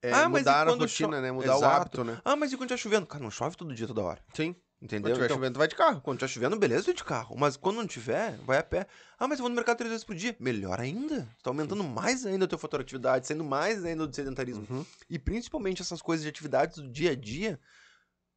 É, 0.02 0.14
Ah, 0.14 0.30
mudar 0.30 0.68
a 0.68 0.72
rotina, 0.72 1.18
cho- 1.18 1.22
né? 1.22 1.32
Mudar 1.32 1.56
o 1.56 1.58
Exato. 1.60 1.76
hábito, 1.76 2.04
né? 2.06 2.22
Ah, 2.24 2.36
mas 2.36 2.52
e 2.54 2.58
quando 2.58 2.70
tá 2.70 2.78
chovendo? 2.78 3.06
Cara, 3.06 3.24
não 3.24 3.30
chove 3.30 3.56
todo 3.58 3.74
dia, 3.76 3.86
toda 3.86 4.02
hora. 4.02 4.24
Sim. 4.34 4.56
Quando 4.82 4.94
Entendeu? 4.94 5.14
tiver 5.14 5.26
Então, 5.26 5.38
chovendo, 5.38 5.60
vai 5.60 5.68
de 5.68 5.76
carro. 5.76 6.02
quando 6.02 6.18
tiver 6.18 6.28
chovendo, 6.28 6.58
beleza, 6.58 6.86
vai 6.86 6.94
de 6.96 7.04
carro. 7.04 7.36
Mas 7.38 7.56
quando 7.56 7.76
não 7.76 7.86
tiver, 7.86 8.36
vai 8.38 8.58
a 8.58 8.64
pé. 8.64 8.88
Ah, 9.20 9.28
mas 9.28 9.38
eu 9.38 9.44
vou 9.44 9.50
no 9.50 9.56
mercado 9.56 9.78
três 9.78 9.92
vezes 9.92 10.04
por 10.04 10.16
dia. 10.16 10.36
Melhor 10.40 10.80
ainda. 10.80 11.30
Tá 11.44 11.52
aumentando 11.52 11.84
mais 11.84 12.26
ainda 12.26 12.46
o 12.46 12.48
teu 12.48 12.58
fator 12.58 12.82
atividade, 12.82 13.28
saindo 13.28 13.44
mais 13.44 13.86
ainda 13.86 14.08
do 14.08 14.16
sedentarismo. 14.16 14.66
Uhum. 14.68 14.84
E 15.08 15.20
principalmente 15.20 15.84
essas 15.84 16.02
coisas 16.02 16.24
de 16.24 16.30
atividades 16.30 16.78
do 16.80 16.90
dia 16.90 17.12
a 17.12 17.16
dia 17.16 17.60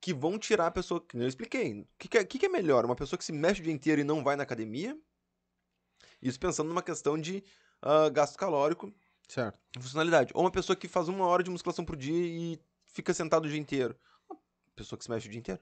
que 0.03 0.13
vão 0.13 0.39
tirar 0.39 0.67
a 0.67 0.71
pessoa. 0.71 1.01
Que 1.03 1.17
eu 1.17 1.27
expliquei. 1.27 1.81
O 1.81 1.87
que, 1.99 2.09
que, 2.09 2.19
é, 2.19 2.25
que 2.25 2.39
que 2.39 2.45
é 2.45 2.49
melhor? 2.51 2.85
Uma 2.85 2.95
pessoa 2.95 3.17
que 3.19 3.25
se 3.25 3.33
mexe 3.33 3.63
o 3.63 3.65
dia 3.65 3.73
inteiro 3.73 4.03
e 4.03 4.05
não 4.05 4.23
vai 4.23 4.37
na 4.37 4.43
academia? 4.43 4.95
Isso 6.21 6.39
pensando 6.39 6.69
numa 6.69 6.83
questão 6.83 7.19
de 7.19 7.43
ah, 7.81 8.11
gasto 8.11 8.37
calórico 8.37 8.93
Certo. 9.27 9.59
e 9.79 9.81
funcionalidade. 9.83 10.31
Ou 10.35 10.43
uma 10.45 10.51
pessoa 10.51 10.77
que 10.77 10.89
faz 10.89 11.09
uma 11.09 11.27
hora 11.27 11.43
de 11.43 11.49
musculação 11.51 11.87
por 11.87 11.97
dia 11.97 12.15
e 12.27 12.61
fica 12.85 13.15
sentado 13.15 13.47
o 13.47 13.49
dia 13.49 13.59
inteiro. 13.59 13.97
Uma 14.29 14.39
pessoa 14.77 14.99
que 14.99 15.05
se 15.05 15.11
mexe 15.11 15.27
o 15.27 15.31
dia 15.31 15.41
inteiro. 15.41 15.61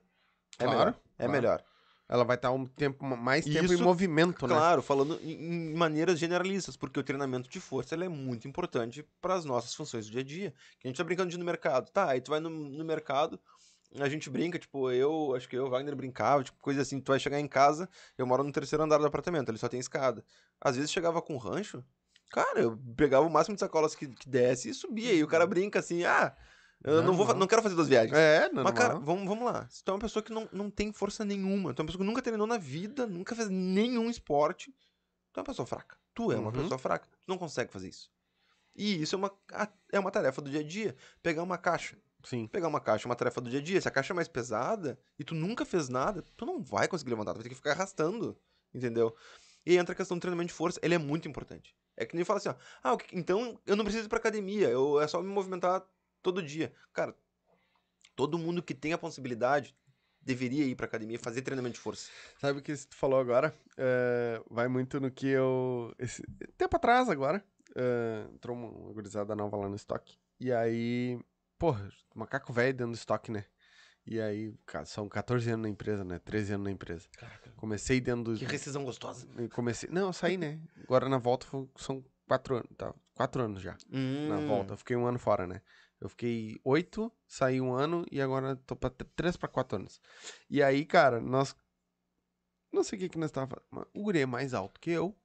É 0.58 0.64
Claro, 0.64 0.78
melhor. 0.78 0.88
É 0.88 1.24
claro. 1.24 1.32
melhor. 1.32 1.64
Ela 2.08 2.24
vai 2.24 2.36
estar 2.36 2.50
um 2.50 2.66
tempo, 2.66 3.04
mais 3.04 3.44
tempo 3.44 3.72
em 3.72 3.74
Isso, 3.74 3.82
movimento, 3.82 4.46
né? 4.46 4.54
Claro, 4.54 4.82
falando 4.82 5.18
em, 5.22 5.70
em 5.70 5.74
maneiras 5.74 6.18
generalistas, 6.18 6.76
porque 6.76 7.00
o 7.00 7.02
treinamento 7.02 7.48
de 7.48 7.58
força 7.58 7.94
é 7.94 8.08
muito 8.08 8.46
importante 8.46 9.02
para 9.20 9.34
as 9.34 9.46
nossas 9.46 9.74
funções 9.74 10.06
do 10.06 10.12
dia 10.12 10.20
a 10.20 10.24
dia. 10.24 10.54
Que 10.78 10.86
a 10.86 10.90
gente 10.90 10.98
tá 10.98 11.04
brincando 11.04 11.30
de 11.30 11.36
ir 11.36 11.38
no 11.38 11.44
mercado. 11.44 11.90
Tá, 11.90 12.10
aí 12.10 12.20
tu 12.20 12.30
vai 12.30 12.40
no, 12.40 12.50
no 12.50 12.84
mercado, 12.84 13.40
a 14.00 14.08
gente 14.08 14.30
brinca, 14.30 14.58
tipo, 14.58 14.90
eu, 14.90 15.34
acho 15.34 15.48
que 15.48 15.56
eu, 15.56 15.68
Wagner 15.68 15.94
brincava, 15.94 16.42
tipo, 16.42 16.58
coisa 16.60 16.80
assim, 16.80 17.00
tu 17.00 17.12
vai 17.12 17.18
chegar 17.18 17.38
em 17.38 17.48
casa, 17.48 17.88
eu 18.16 18.26
moro 18.26 18.42
no 18.42 18.52
terceiro 18.52 18.82
andar 18.82 18.98
do 18.98 19.06
apartamento, 19.06 19.50
ele 19.50 19.58
só 19.58 19.68
tem 19.68 19.80
escada. 19.80 20.24
Às 20.60 20.76
vezes 20.76 20.90
chegava 20.90 21.20
com 21.20 21.36
rancho, 21.36 21.84
cara, 22.30 22.60
eu 22.60 22.78
pegava 22.96 23.26
o 23.26 23.30
máximo 23.30 23.54
de 23.54 23.60
sacolas 23.60 23.94
que, 23.94 24.06
que 24.08 24.28
desse 24.28 24.70
e 24.70 24.74
subia, 24.74 25.12
e 25.12 25.22
o 25.22 25.28
cara 25.28 25.46
brinca 25.46 25.78
assim, 25.78 26.04
ah, 26.04 26.34
eu 26.84 27.02
não, 27.02 27.12
vou, 27.14 27.24
fa- 27.26 27.32
Normal. 27.32 27.36
não 27.38 27.46
quero 27.46 27.62
fazer 27.62 27.74
duas 27.74 27.88
viagens. 27.88 28.12
É, 28.16 28.48
não. 28.52 28.62
Mas, 28.64 28.72
cara, 28.74 28.98
vamos, 28.98 29.26
vamos 29.26 29.44
lá. 29.44 29.66
Se 29.68 29.82
tu 29.84 29.90
é 29.90 29.94
uma 29.94 30.00
pessoa 30.00 30.22
que 30.22 30.32
não, 30.32 30.48
não 30.52 30.70
tem 30.70 30.92
força 30.92 31.24
nenhuma, 31.24 31.72
tu 31.74 31.80
é 31.80 31.82
uma 31.82 31.86
pessoa 31.86 32.02
que 32.02 32.06
nunca 32.08 32.22
treinou 32.22 32.46
na 32.46 32.58
vida, 32.58 33.06
nunca 33.06 33.34
fez 33.34 33.48
nenhum 33.48 34.08
esporte, 34.10 34.70
tu 35.32 35.38
é 35.38 35.40
uma 35.40 35.46
pessoa 35.46 35.66
fraca. 35.66 35.96
Tu 36.14 36.30
é 36.32 36.36
uma 36.36 36.46
Uhum. 36.50 36.62
pessoa 36.62 36.78
fraca. 36.78 37.08
Tu 37.08 37.28
não 37.28 37.38
consegue 37.38 37.72
fazer 37.72 37.88
isso. 37.88 38.10
E 38.74 39.02
isso 39.02 39.14
é 39.14 39.18
uma, 39.18 39.30
é 39.92 39.98
uma 39.98 40.10
tarefa 40.10 40.40
do 40.42 40.50
dia 40.50 40.60
a 40.60 40.64
dia. 40.64 40.96
Pegar 41.22 41.42
uma 41.42 41.58
caixa. 41.58 41.96
Sim. 42.24 42.46
Pegar 42.46 42.68
uma 42.68 42.80
caixa 42.80 43.06
é 43.06 43.08
uma 43.08 43.16
tarefa 43.16 43.40
do 43.40 43.50
dia 43.50 43.58
a 43.58 43.62
dia. 43.62 43.80
Se 43.80 43.88
a 43.88 43.90
caixa 43.90 44.12
é 44.12 44.16
mais 44.16 44.28
pesada 44.28 44.98
e 45.18 45.24
tu 45.24 45.34
nunca 45.34 45.64
fez 45.64 45.88
nada, 45.88 46.22
tu 46.36 46.46
não 46.46 46.62
vai 46.62 46.86
conseguir 46.88 47.10
levantar. 47.10 47.32
Tu 47.32 47.36
vai 47.36 47.42
ter 47.44 47.48
que 47.48 47.54
ficar 47.54 47.72
arrastando. 47.72 48.38
Entendeu? 48.74 49.14
E 49.66 49.72
aí 49.72 49.78
entra 49.78 49.92
a 49.92 49.96
questão 49.96 50.16
do 50.16 50.20
treinamento 50.20 50.48
de 50.48 50.54
força. 50.54 50.78
Ele 50.82 50.94
é 50.94 50.98
muito 50.98 51.28
importante. 51.28 51.74
É 51.96 52.06
que 52.06 52.16
nem 52.16 52.24
fala 52.24 52.38
assim, 52.38 52.48
ó. 52.48 52.54
Ah, 52.82 52.96
então 53.12 53.60
eu 53.66 53.76
não 53.76 53.84
preciso 53.84 54.06
ir 54.06 54.08
pra 54.08 54.18
academia. 54.18 54.68
Eu, 54.68 55.00
é 55.00 55.06
só 55.06 55.20
me 55.20 55.28
movimentar 55.28 55.82
todo 56.22 56.42
dia. 56.42 56.72
Cara, 56.92 57.14
todo 58.14 58.38
mundo 58.38 58.62
que 58.62 58.74
tem 58.74 58.92
a 58.92 58.98
possibilidade 58.98 59.74
deveria 60.20 60.64
ir 60.64 60.76
pra 60.76 60.86
academia 60.86 61.16
e 61.16 61.18
fazer 61.18 61.42
treinamento 61.42 61.74
de 61.74 61.80
força. 61.80 62.10
Sabe 62.38 62.60
o 62.60 62.62
que 62.62 62.74
tu 62.74 62.94
falou 62.94 63.18
agora? 63.18 63.54
É, 63.76 64.40
vai 64.50 64.68
muito 64.68 65.00
no 65.00 65.10
que 65.10 65.26
eu. 65.26 65.94
Esse, 65.98 66.22
tempo 66.56 66.76
atrás, 66.76 67.08
agora, 67.08 67.44
é, 67.74 68.26
entrou 68.32 68.56
uma, 68.56 68.92
gurizada 68.92 69.34
nova 69.34 69.56
lá 69.56 69.68
no 69.68 69.74
estoque. 69.76 70.16
E 70.38 70.52
aí, 70.52 71.18
porra, 71.58 71.88
macaco 72.14 72.52
velho 72.52 72.72
dentro 72.72 72.92
do 72.92 72.96
estoque, 72.96 73.30
né? 73.30 73.44
E 74.04 74.20
aí, 74.20 74.52
cara, 74.66 74.84
são 74.84 75.08
14 75.08 75.48
anos 75.50 75.62
na 75.62 75.68
empresa, 75.68 76.02
né? 76.02 76.18
13 76.18 76.54
anos 76.54 76.64
na 76.64 76.72
empresa. 76.72 77.08
Comecei 77.56 78.00
dentro 78.00 78.32
do. 78.32 78.38
Que 78.38 78.44
rescisão 78.44 78.84
gostosa. 78.84 79.26
Comecei. 79.52 79.88
Não, 79.90 80.08
eu 80.08 80.12
saí, 80.12 80.36
né? 80.36 80.60
Agora 80.82 81.08
na 81.08 81.18
volta 81.18 81.46
são 81.76 82.04
4 82.26 82.56
anos. 82.56 82.70
Tá? 82.76 82.92
4 83.14 83.42
anos 83.42 83.62
já. 83.62 83.76
Na 83.88 84.38
Hum. 84.38 84.46
volta. 84.48 84.72
Eu 84.74 84.76
fiquei 84.76 84.96
um 84.96 85.06
ano 85.06 85.20
fora, 85.20 85.46
né? 85.46 85.62
Eu 86.02 86.08
fiquei 86.08 86.58
oito, 86.64 87.12
saí 87.28 87.60
um 87.60 87.72
ano 87.72 88.04
e 88.10 88.20
agora 88.20 88.56
tô 88.66 88.74
pra 88.74 88.90
tr- 88.90 89.04
três 89.14 89.36
pra 89.36 89.48
quatro 89.48 89.76
anos. 89.78 90.00
E 90.50 90.60
aí, 90.60 90.84
cara, 90.84 91.20
nós. 91.20 91.54
Não 92.72 92.82
sei 92.82 92.96
o 92.98 93.02
que 93.02 93.08
que 93.10 93.18
nós 93.18 93.30
tava. 93.30 93.62
fazendo. 93.70 93.86
O 93.94 94.02
guri 94.02 94.18
é 94.18 94.26
mais 94.26 94.52
alto 94.52 94.80
que 94.80 94.90
eu. 94.90 95.16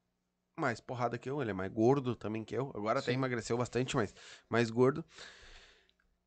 Mais 0.55 0.79
porrada 0.79 1.17
que 1.17 1.27
eu. 1.27 1.41
Ele 1.41 1.49
é 1.49 1.53
mais 1.53 1.71
gordo 1.73 2.15
também 2.15 2.43
que 2.43 2.55
eu. 2.55 2.71
Agora 2.75 2.99
até 2.99 3.09
Sim. 3.11 3.17
emagreceu 3.17 3.57
bastante, 3.57 3.95
mas 3.95 4.13
mais 4.47 4.69
gordo. 4.69 5.03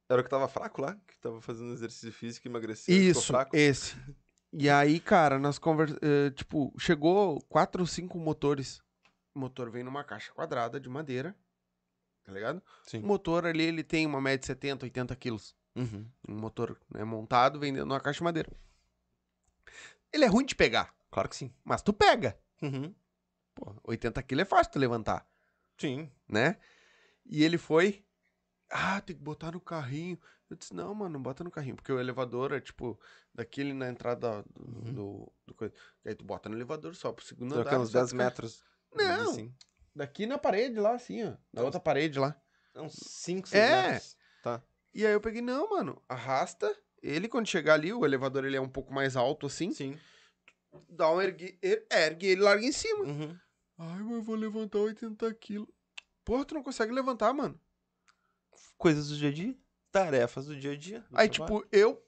Era 0.09 0.21
o 0.21 0.25
que 0.25 0.31
tava 0.31 0.49
fraco 0.49 0.83
lá? 0.83 0.97
Que 1.07 1.17
tava 1.21 1.41
fazendo 1.41 1.73
exercício 1.73 2.13
físico 2.13 2.49
e 2.49 2.51
emagreceu. 2.51 2.93
Isso, 2.93 3.29
fraco? 3.29 3.55
esse. 3.57 3.95
E 4.53 4.69
aí, 4.69 4.99
cara, 4.99 5.39
nós 5.39 5.61
conversamos. 5.61 6.01
tipo, 6.35 6.75
chegou 6.77 7.41
quatro 7.43 7.83
ou 7.83 7.87
cinco 7.87 8.19
motores. 8.19 8.83
O 9.33 9.39
motor 9.39 9.71
vem 9.71 9.85
numa 9.85 10.03
caixa 10.03 10.33
quadrada 10.33 10.81
de 10.81 10.89
madeira. 10.89 11.37
Tá 12.31 12.35
ligado? 12.35 12.63
Sim. 12.85 13.03
O 13.03 13.07
motor 13.07 13.45
ali, 13.45 13.65
ele 13.65 13.83
tem 13.83 14.07
uma 14.07 14.21
média 14.21 14.39
de 14.39 14.47
70, 14.47 14.87
80 14.87 15.17
quilos. 15.17 15.57
Uhum. 15.75 16.07
Um 16.29 16.37
motor 16.39 16.79
né, 16.89 17.03
montado, 17.03 17.59
vendendo 17.59 17.87
numa 17.87 17.99
caixa 18.01 18.19
de 18.19 18.25
madeira. 18.25 18.49
Ele 20.13 20.25
é 20.25 20.29
ruim 20.29 20.45
de 20.47 20.55
pegar, 20.55 20.95
Claro 21.11 21.29
que 21.29 21.35
sim. 21.37 21.53
mas 21.65 21.83
tu 21.83 21.93
pega. 21.93 22.39
Uhum. 22.63 22.95
Pô, 23.55 23.75
80 23.85 24.23
quilos 24.23 24.43
é 24.43 24.45
fácil 24.45 24.73
tu 24.73 24.79
levantar, 24.79 25.27
Sim. 25.77 26.09
né? 26.29 26.57
E 27.27 27.43
ele 27.43 27.59
foi. 27.59 28.05
Ah, 28.71 29.01
tem 29.01 29.17
que 29.17 29.23
botar 29.23 29.51
no 29.53 29.61
carrinho. 29.61 30.19
Eu 30.49 30.57
disse, 30.57 30.73
não, 30.75 30.95
mano, 30.95 31.15
não 31.15 31.23
bota 31.23 31.43
no 31.43 31.51
carrinho. 31.51 31.75
Porque 31.77 31.93
o 31.93 31.99
elevador 31.99 32.53
é 32.53 32.61
tipo, 32.61 32.99
daquele 33.35 33.73
na 33.73 33.89
entrada 33.89 34.45
do. 34.55 34.63
Uhum. 34.63 34.93
do, 34.95 35.33
do 35.47 35.55
coisa. 35.55 35.75
Aí 36.05 36.15
tu 36.15 36.25
bota 36.25 36.49
no 36.49 36.57
elevador 36.57 36.95
só 36.95 37.13
pro 37.13 37.25
segundo 37.25 37.55
Troca 37.55 37.71
andar. 37.71 37.81
uns 37.81 37.91
só 37.91 37.99
10 37.99 38.11
pro 38.11 38.19
carro. 38.19 38.31
metros. 38.31 38.65
Não. 38.95 39.31
Assim. 39.33 39.55
Daqui 39.95 40.27
na 40.27 40.39
parede 40.39 40.79
lá, 40.79 40.93
assim, 40.95 41.25
ó. 41.25 41.33
Na 41.53 41.63
outra 41.63 41.81
parede 41.81 42.19
lá. 42.19 42.41
É 42.75 42.81
uns 42.81 42.95
5, 42.95 43.49
6 43.49 43.63
É. 43.63 43.89
metros. 43.93 44.17
Tá. 44.43 44.63
E 44.95 45.05
aí 45.07 45.13
eu 45.13 45.21
peguei, 45.21 45.43
não, 45.43 45.69
mano, 45.71 46.01
arrasta. 46.09 46.75
Ele, 47.03 47.29
quando 47.29 47.47
chegar 47.49 47.75
ali, 47.75 47.93
o 47.93 48.05
elevador 48.05 48.45
ele 48.45 48.57
é 48.57 48.61
um 48.61 48.69
pouco 48.69 48.93
mais 48.93 49.17
alto 49.17 49.47
assim. 49.47 49.73
Sim. 49.73 49.99
Dá 50.89 51.11
um 51.11 51.21
ergue, 51.21 51.59
er- 51.63 51.87
ergue 51.91 52.27
ele 52.29 52.43
larga 52.43 52.65
em 52.65 52.73
cima. 52.73 53.05
Uhum. 53.05 53.37
Ai, 53.79 53.99
mas 54.03 54.11
eu 54.17 54.23
vou 54.23 54.37
levantar 54.37 54.79
80 54.79 55.33
quilos. 55.35 55.69
Porra, 56.25 56.45
tu 56.45 56.55
não 56.55 56.63
consegue 56.63 56.93
levantar, 56.93 57.33
mano. 57.33 57.59
Coisas 58.79 59.09
do 59.09 59.17
dia 59.17 59.31
a 59.31 59.33
dia. 59.33 59.57
Tarefas 59.91 60.47
do 60.47 60.57
dia 60.57 60.73
a 60.73 60.77
dia. 60.77 61.01
do 61.11 61.19
Aí, 61.19 61.29
trabalho. 61.29 61.63
tipo, 61.63 61.69
eu 61.77 62.01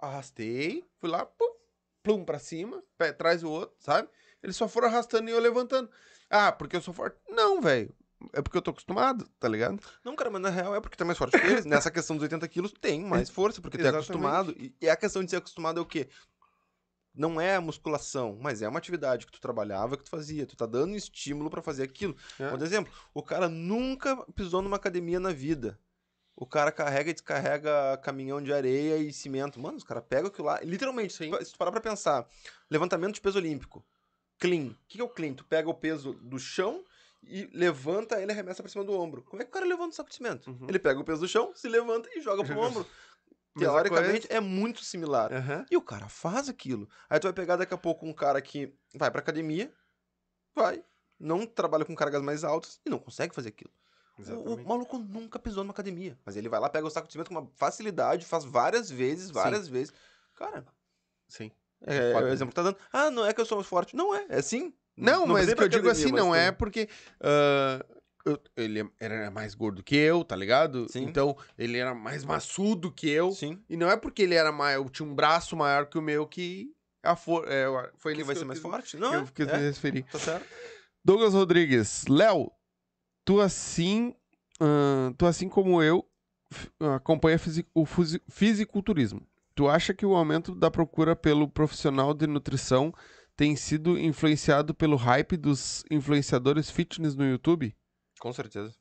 arrastei, 0.00 0.84
fui 0.98 1.08
lá, 1.08 1.24
pum, 1.26 1.54
plum 2.02 2.24
pra 2.24 2.38
cima, 2.38 2.82
pé 2.96 3.08
atrás 3.08 3.42
o 3.42 3.50
outro, 3.50 3.74
sabe? 3.80 4.08
Eles 4.42 4.56
só 4.56 4.68
foram 4.68 4.88
arrastando 4.88 5.28
e 5.28 5.32
eu 5.32 5.40
levantando. 5.40 5.90
Ah, 6.30 6.50
porque 6.52 6.76
eu 6.76 6.80
sou 6.80 6.92
forte? 6.94 7.16
Não, 7.28 7.60
velho. 7.60 7.94
É 8.32 8.40
porque 8.40 8.56
eu 8.56 8.62
tô 8.62 8.70
acostumado, 8.70 9.28
tá 9.38 9.46
ligado? 9.48 9.78
Não, 10.02 10.16
cara, 10.16 10.30
mas 10.30 10.40
na 10.40 10.48
real 10.48 10.74
é 10.74 10.80
porque 10.80 10.96
tu 10.96 11.02
é 11.02 11.06
mais 11.06 11.18
forte 11.18 11.38
que 11.38 11.46
eles. 11.46 11.64
Nessa 11.66 11.90
questão 11.90 12.16
dos 12.16 12.22
80 12.24 12.48
quilos, 12.48 12.72
tem 12.72 13.00
mais 13.04 13.28
força, 13.30 13.60
porque 13.60 13.76
tu 13.76 13.80
é 13.82 13.88
Exatamente. 13.88 14.10
acostumado. 14.10 14.52
E, 14.58 14.74
e 14.80 14.88
a 14.88 14.96
questão 14.96 15.22
de 15.22 15.30
ser 15.30 15.36
acostumado 15.36 15.78
é 15.78 15.82
o 15.82 15.86
quê? 15.86 16.08
Não 17.14 17.40
é 17.40 17.56
a 17.56 17.60
musculação, 17.60 18.38
mas 18.40 18.60
é 18.60 18.68
uma 18.68 18.78
atividade 18.78 19.24
que 19.24 19.32
tu 19.32 19.40
trabalhava, 19.40 19.96
que 19.96 20.04
tu 20.04 20.10
fazia. 20.10 20.46
Tu 20.46 20.54
tá 20.56 20.66
dando 20.66 20.94
estímulo 20.96 21.48
pra 21.48 21.62
fazer 21.62 21.82
aquilo. 21.84 22.14
É. 22.38 22.50
Por 22.50 22.60
exemplo, 22.60 22.92
o 23.14 23.22
cara 23.22 23.48
nunca 23.48 24.16
pisou 24.34 24.60
numa 24.60 24.76
academia 24.76 25.18
na 25.20 25.32
vida. 25.32 25.78
O 26.34 26.46
cara 26.46 26.70
carrega 26.70 27.08
e 27.10 27.14
descarrega 27.14 27.96
caminhão 28.02 28.42
de 28.42 28.52
areia 28.52 28.98
e 28.98 29.10
cimento. 29.12 29.58
Mano, 29.58 29.78
os 29.78 29.84
caras 29.84 30.04
pegam 30.06 30.28
aquilo 30.28 30.46
lá. 30.48 30.60
Literalmente, 30.62 31.14
se 31.14 31.30
tu- 31.30 31.44
se 31.44 31.52
tu 31.52 31.58
parar 31.58 31.70
pra 31.72 31.80
pensar, 31.80 32.26
levantamento 32.70 33.14
de 33.14 33.20
peso 33.22 33.38
olímpico. 33.38 33.82
Clean. 34.38 34.68
O 34.68 34.76
que 34.88 35.00
é 35.00 35.04
o 35.04 35.08
clean? 35.08 35.34
Tu 35.34 35.44
pega 35.44 35.68
o 35.68 35.74
peso 35.74 36.12
do 36.14 36.38
chão 36.38 36.84
e 37.22 37.48
levanta 37.52 38.20
ele 38.20 38.30
e 38.30 38.34
arremessa 38.34 38.62
pra 38.62 38.70
cima 38.70 38.84
do 38.84 38.92
ombro. 38.92 39.22
Como 39.22 39.40
é 39.40 39.44
que 39.44 39.50
o 39.50 39.52
cara 39.52 39.66
levanta 39.66 39.90
o 39.90 39.94
saco 39.94 40.10
de 40.10 40.16
cimento? 40.16 40.50
Uhum. 40.50 40.66
Ele 40.68 40.78
pega 40.78 41.00
o 41.00 41.04
peso 41.04 41.20
do 41.20 41.28
chão, 41.28 41.52
se 41.54 41.68
levanta 41.68 42.08
e 42.14 42.20
joga 42.20 42.44
pro 42.44 42.58
ombro. 42.58 42.86
Teoricamente, 43.58 44.26
é 44.30 44.38
muito 44.38 44.84
similar. 44.84 45.32
Aham. 45.32 45.64
E 45.70 45.76
o 45.76 45.82
cara 45.82 46.08
faz 46.08 46.48
aquilo. 46.48 46.88
Aí 47.08 47.18
tu 47.18 47.24
vai 47.24 47.32
pegar 47.32 47.56
daqui 47.56 47.72
a 47.72 47.78
pouco 47.78 48.06
um 48.06 48.12
cara 48.12 48.40
que 48.42 48.74
vai 48.94 49.10
pra 49.10 49.20
academia, 49.20 49.72
vai, 50.54 50.84
não 51.18 51.46
trabalha 51.46 51.84
com 51.84 51.94
cargas 51.94 52.20
mais 52.20 52.44
altas 52.44 52.78
e 52.84 52.90
não 52.90 52.98
consegue 52.98 53.34
fazer 53.34 53.48
aquilo. 53.48 53.72
O, 54.18 54.54
o 54.54 54.66
maluco 54.66 54.98
nunca 54.98 55.38
pisou 55.38 55.62
numa 55.62 55.72
academia. 55.72 56.18
Mas 56.24 56.36
ele 56.36 56.48
vai 56.48 56.60
lá, 56.60 56.68
pega 56.68 56.86
o 56.86 56.90
saco 56.90 57.06
de 57.06 57.12
cimento 57.12 57.28
com 57.28 57.34
uma 57.34 57.50
facilidade, 57.54 58.24
faz 58.24 58.44
várias 58.44 58.90
vezes, 58.90 59.30
várias 59.30 59.68
vezes. 59.68 59.92
Cara, 60.34 60.64
Sim. 61.28 61.50
É, 61.84 62.12
é 62.12 62.14
o 62.16 62.28
exemplo 62.28 62.48
que 62.50 62.54
tá 62.56 62.62
dando. 62.62 62.76
Ah, 62.92 63.10
não 63.10 63.26
é 63.26 63.32
que 63.32 63.40
eu 63.40 63.46
sou 63.46 63.58
mais 63.58 63.68
forte. 63.68 63.94
Não 63.96 64.14
é, 64.14 64.24
é 64.28 64.42
sim. 64.42 64.72
Não, 64.96 65.26
mas 65.26 65.46
precisa 65.46 65.50
ir 65.50 65.54
o 65.54 65.56
que 65.56 65.62
eu 65.64 65.68
digo 65.68 65.90
assim, 65.90 66.12
mas 66.12 66.20
não 66.22 66.34
é 66.34 66.50
porque 66.52 66.88
ah, 67.20 67.84
eu- 68.24 68.40
ele 68.56 68.88
era 68.98 69.30
mais 69.30 69.54
gordo 69.54 69.82
que 69.82 69.94
eu, 69.94 70.24
tá 70.24 70.34
ligado? 70.34 70.86
Sim. 70.90 71.02
Então, 71.04 71.36
ele 71.58 71.78
era 71.78 71.94
mais 71.94 72.24
maçudo 72.24 72.90
que 72.90 73.08
eu. 73.08 73.30
Sim. 73.32 73.62
E 73.68 73.76
não 73.76 73.90
é 73.90 73.96
porque 73.96 74.22
ele 74.22 74.34
era 74.34 74.50
mais, 74.50 74.76
eu 74.76 74.88
tinha 74.88 75.06
um 75.08 75.14
braço 75.14 75.56
maior 75.56 75.86
que 75.86 75.98
o 75.98 76.02
meu 76.02 76.26
que 76.26 76.72
a 77.02 77.14
for, 77.14 77.46
é, 77.46 77.66
foi 77.98 78.12
Ele 78.12 78.18
nisso 78.18 78.26
vai 78.26 78.34
que 78.34 78.38
ser 78.40 78.44
mais 78.46 78.58
quis- 78.58 78.70
forte? 78.70 78.96
que 78.96 79.00
Não, 79.00 79.14
eu 79.14 79.48
é, 79.48 79.58
me 79.58 79.66
referir. 79.68 80.02
tá 80.04 80.18
certo. 80.18 80.46
Douglas 81.04 81.34
Rodrigues, 81.34 82.04
Léo, 82.08 82.50
tu 83.24 83.40
assim, 83.40 84.12
ahn, 84.60 85.12
tu 85.16 85.24
assim 85.26 85.48
como 85.48 85.80
eu, 85.82 86.04
acompanha 86.96 87.38
fisi- 87.38 87.66
o 87.74 87.84
fisiculturismo. 88.28 89.24
Tu 89.56 89.66
acha 89.68 89.92
que 89.94 90.04
o 90.06 90.14
aumento 90.14 90.54
da 90.54 90.70
procura 90.70 91.16
pelo 91.16 91.48
profissional 91.48 92.12
de 92.14 92.26
nutrição 92.26 92.92
tem 93.34 93.56
sido 93.56 93.98
influenciado 93.98 94.74
pelo 94.74 94.96
hype 94.96 95.36
dos 95.36 95.82
influenciadores 95.90 96.70
fitness 96.70 97.14
no 97.16 97.24
YouTube? 97.24 97.74
Com 98.20 98.32
certeza. 98.32 98.74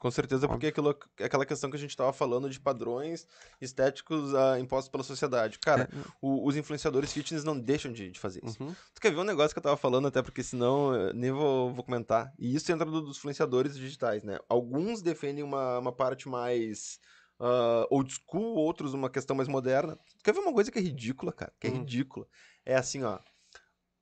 Com 0.00 0.10
certeza, 0.12 0.46
Óbvio. 0.46 0.50
porque 0.58 0.66
aquilo, 0.68 0.96
é 1.18 1.24
aquela 1.24 1.44
questão 1.46 1.68
que 1.70 1.76
a 1.76 1.78
gente 1.78 1.96
tava 1.96 2.12
falando 2.12 2.48
de 2.48 2.60
padrões 2.60 3.26
estéticos 3.60 4.32
ah, 4.34 4.58
impostos 4.60 4.88
pela 4.88 5.02
sociedade. 5.02 5.58
Cara, 5.58 5.88
o- 6.22 6.46
os 6.46 6.56
influenciadores 6.56 7.12
fitness 7.12 7.42
não 7.42 7.58
deixam 7.58 7.92
de, 7.92 8.08
de 8.10 8.18
fazer 8.20 8.40
isso. 8.44 8.62
Uhum. 8.62 8.74
Tu 8.94 9.00
quer 9.00 9.10
ver 9.12 9.18
um 9.18 9.24
negócio 9.24 9.52
que 9.52 9.58
eu 9.58 9.62
tava 9.62 9.76
falando, 9.76 10.06
até 10.06 10.22
porque 10.22 10.42
senão 10.44 10.94
eu 10.94 11.12
nem 11.14 11.32
vou, 11.32 11.72
vou 11.72 11.84
comentar. 11.84 12.32
E 12.38 12.54
isso 12.54 12.70
entra 12.70 12.86
do- 12.88 13.02
dos 13.02 13.18
influenciadores 13.18 13.76
digitais, 13.76 14.22
né? 14.22 14.38
Alguns 14.48 15.02
defendem 15.02 15.42
uma, 15.42 15.78
uma 15.80 15.92
parte 15.92 16.28
mais 16.28 17.00
ah, 17.40 17.86
old 17.90 18.12
school, 18.12 18.56
outros 18.56 18.94
uma 18.94 19.08
questão 19.10 19.36
mais 19.36 19.48
moderna. 19.48 19.98
Quer 20.22 20.32
ver 20.32 20.40
uma 20.40 20.52
coisa 20.52 20.70
que 20.70 20.78
é 20.78 20.82
ridícula, 20.82 21.32
cara? 21.32 21.52
Que 21.60 21.66
é 21.68 21.70
Hum. 21.70 21.78
ridícula. 21.80 22.26
É 22.64 22.76
assim, 22.76 23.02
ó. 23.02 23.18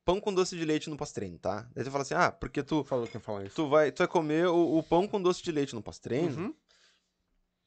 Pão 0.05 0.21
com 0.21 0.33
doce 0.33 0.57
de 0.57 0.65
leite 0.65 0.89
no 0.89 0.97
pós-treino, 0.97 1.37
tá? 1.39 1.69
Daí 1.75 1.85
tu 1.85 1.91
fala 1.91 2.03
assim, 2.03 2.15
ah, 2.15 2.31
porque 2.31 2.63
tu, 2.63 2.85
Falou 2.85 3.09
quem 3.09 3.21
fala 3.21 3.45
isso. 3.45 3.57
tu, 3.57 3.69
vai, 3.69 3.91
tu 3.91 3.99
vai 3.99 4.07
comer 4.09 4.47
o, 4.47 4.79
o 4.79 4.83
pão 4.83 5.09
com 5.09 5.21
doce 5.21 5.43
de 5.43 5.51
leite 5.51 5.75
no 5.75 5.83
pós-treino. 5.83 6.37
Uhum. 6.39 6.55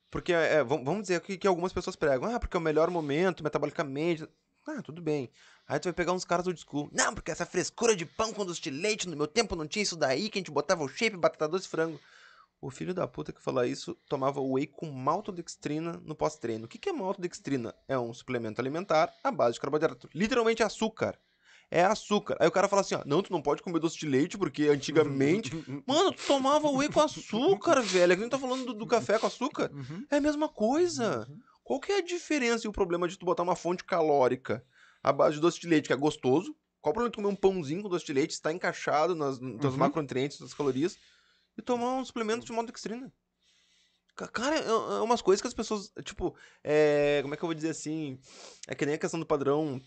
Porque, 0.10 0.34
é, 0.34 0.64
vam- 0.64 0.84
vamos 0.84 1.02
dizer 1.04 1.20
que, 1.22 1.38
que 1.38 1.48
algumas 1.48 1.72
pessoas 1.74 1.96
pregam, 1.96 2.34
ah, 2.34 2.40
porque 2.40 2.56
é 2.56 2.60
o 2.60 2.64
melhor 2.64 2.90
momento, 2.90 3.44
metabolicamente. 3.44 4.28
Ah, 4.66 4.82
tudo 4.82 5.02
bem. 5.02 5.30
Aí 5.68 5.80
tu 5.80 5.84
vai 5.86 5.94
pegar 5.94 6.14
uns 6.14 6.26
caras 6.26 6.48
old 6.48 6.60
school. 6.60 6.90
Não, 6.92 7.14
porque 7.14 7.30
essa 7.32 7.46
frescura 7.46 7.96
de 7.96 8.06
pão 8.06 8.34
com 8.34 8.46
doce 8.46 8.62
de 8.62 8.70
leite, 8.72 9.08
no 9.08 9.16
meu 9.18 9.28
tempo 9.28 9.56
não 9.56 9.68
tinha 9.68 9.84
isso 9.84 9.96
daí, 9.96 10.30
que 10.30 10.38
a 10.38 10.42
gente 10.42 10.52
botava 10.52 10.84
o 10.84 10.88
shape, 10.88 11.16
batata 11.18 11.48
doce 11.48 11.68
e 11.68 11.70
frango. 11.70 12.00
O 12.62 12.70
filho 12.70 12.94
da 12.94 13.08
puta 13.08 13.32
que 13.32 13.42
falou 13.42 13.64
isso 13.64 13.96
tomava 14.08 14.42
whey 14.42 14.68
com 14.68 14.92
maltodextrina 14.92 15.94
no 16.04 16.14
pós-treino. 16.14 16.66
O 16.66 16.68
que, 16.68 16.78
que 16.78 16.90
é 16.90 16.94
maltodextrina? 16.94 17.74
É 17.88 17.98
um 17.98 18.14
suplemento 18.14 18.60
alimentar 18.60 19.14
à 19.24 19.32
base 19.32 19.54
de 19.54 19.62
carboidrato. 19.62 20.10
Literalmente 20.14 20.62
açúcar. 20.62 21.18
É 21.72 21.84
açúcar. 21.86 22.36
Aí 22.40 22.48
o 22.48 22.52
cara 22.52 22.68
fala 22.68 22.82
assim, 22.82 22.96
ó, 22.96 23.04
não, 23.06 23.22
tu 23.22 23.32
não 23.32 23.42
pode 23.42 23.62
comer 23.62 23.80
doce 23.80 23.98
de 23.98 24.08
leite, 24.08 24.38
porque 24.38 24.64
antigamente... 24.68 25.52
Mano, 25.88 26.12
tu 26.12 26.24
tomava 26.26 26.70
whey 26.70 26.90
com 26.90 27.00
açúcar, 27.00 27.82
velho. 27.82 28.12
É 28.12 28.16
que 28.16 28.22
a 28.22 28.26
gente 28.26 28.32
tá 28.32 28.40
falando 28.40 28.66
do, 28.66 28.74
do 28.74 28.88
café 28.88 29.18
com 29.20 29.28
açúcar. 29.28 29.72
Uhum. 29.72 30.06
É 30.10 30.18
a 30.18 30.22
mesma 30.22 30.50
coisa. 30.50 31.28
Qual 31.64 31.80
que 31.80 31.92
é 31.92 31.98
a 32.00 32.04
diferença 32.04 32.66
e 32.66 32.70
o 32.70 32.74
problema 32.74 33.08
de 33.08 33.18
tu 33.18 33.26
botar 33.26 33.44
uma 33.44 33.56
fonte 33.56 33.84
calórica 33.86 34.66
à 35.04 35.14
base 35.14 35.36
de 35.36 35.42
doce 35.42 35.60
de 35.62 35.68
leite, 35.68 35.88
que 35.88 35.94
é 35.94 35.96
gostoso? 35.96 36.56
Qual 36.82 36.92
o 36.92 36.94
problema 36.94 37.12
de 37.12 37.16
comer 37.18 37.28
um 37.28 37.36
pãozinho 37.36 37.84
com 37.84 37.90
doce 37.90 38.06
de 38.06 38.14
leite, 38.14 38.32
está 38.32 38.52
encaixado 38.52 39.14
nas, 39.14 39.38
nos 39.40 39.60
teus 39.62 39.74
Uhum. 39.74 39.80
macronutrientes, 39.80 40.40
nas 40.40 40.54
calorias, 40.54 40.98
e 41.60 41.64
tomar 41.64 41.94
um 41.96 42.06
suplemento 42.06 42.46
de 42.46 42.52
maltodextrina? 42.52 43.12
Ca- 44.16 44.28
Cara, 44.28 44.56
é, 44.58 44.66
é 44.68 45.02
umas 45.02 45.22
coisas 45.22 45.42
que 45.42 45.48
as 45.48 45.54
pessoas, 45.54 45.92
tipo, 46.04 46.36
é, 46.64 47.20
como 47.22 47.34
é 47.34 47.38
que 47.38 47.44
eu 47.44 47.48
vou 47.48 47.54
dizer 47.56 47.70
assim? 47.70 48.20
É 48.68 48.76
que 48.76 48.86
nem 48.86 48.96
a 48.96 49.00
questão 49.00 49.20
do 49.20 49.26
padrão 49.26 49.82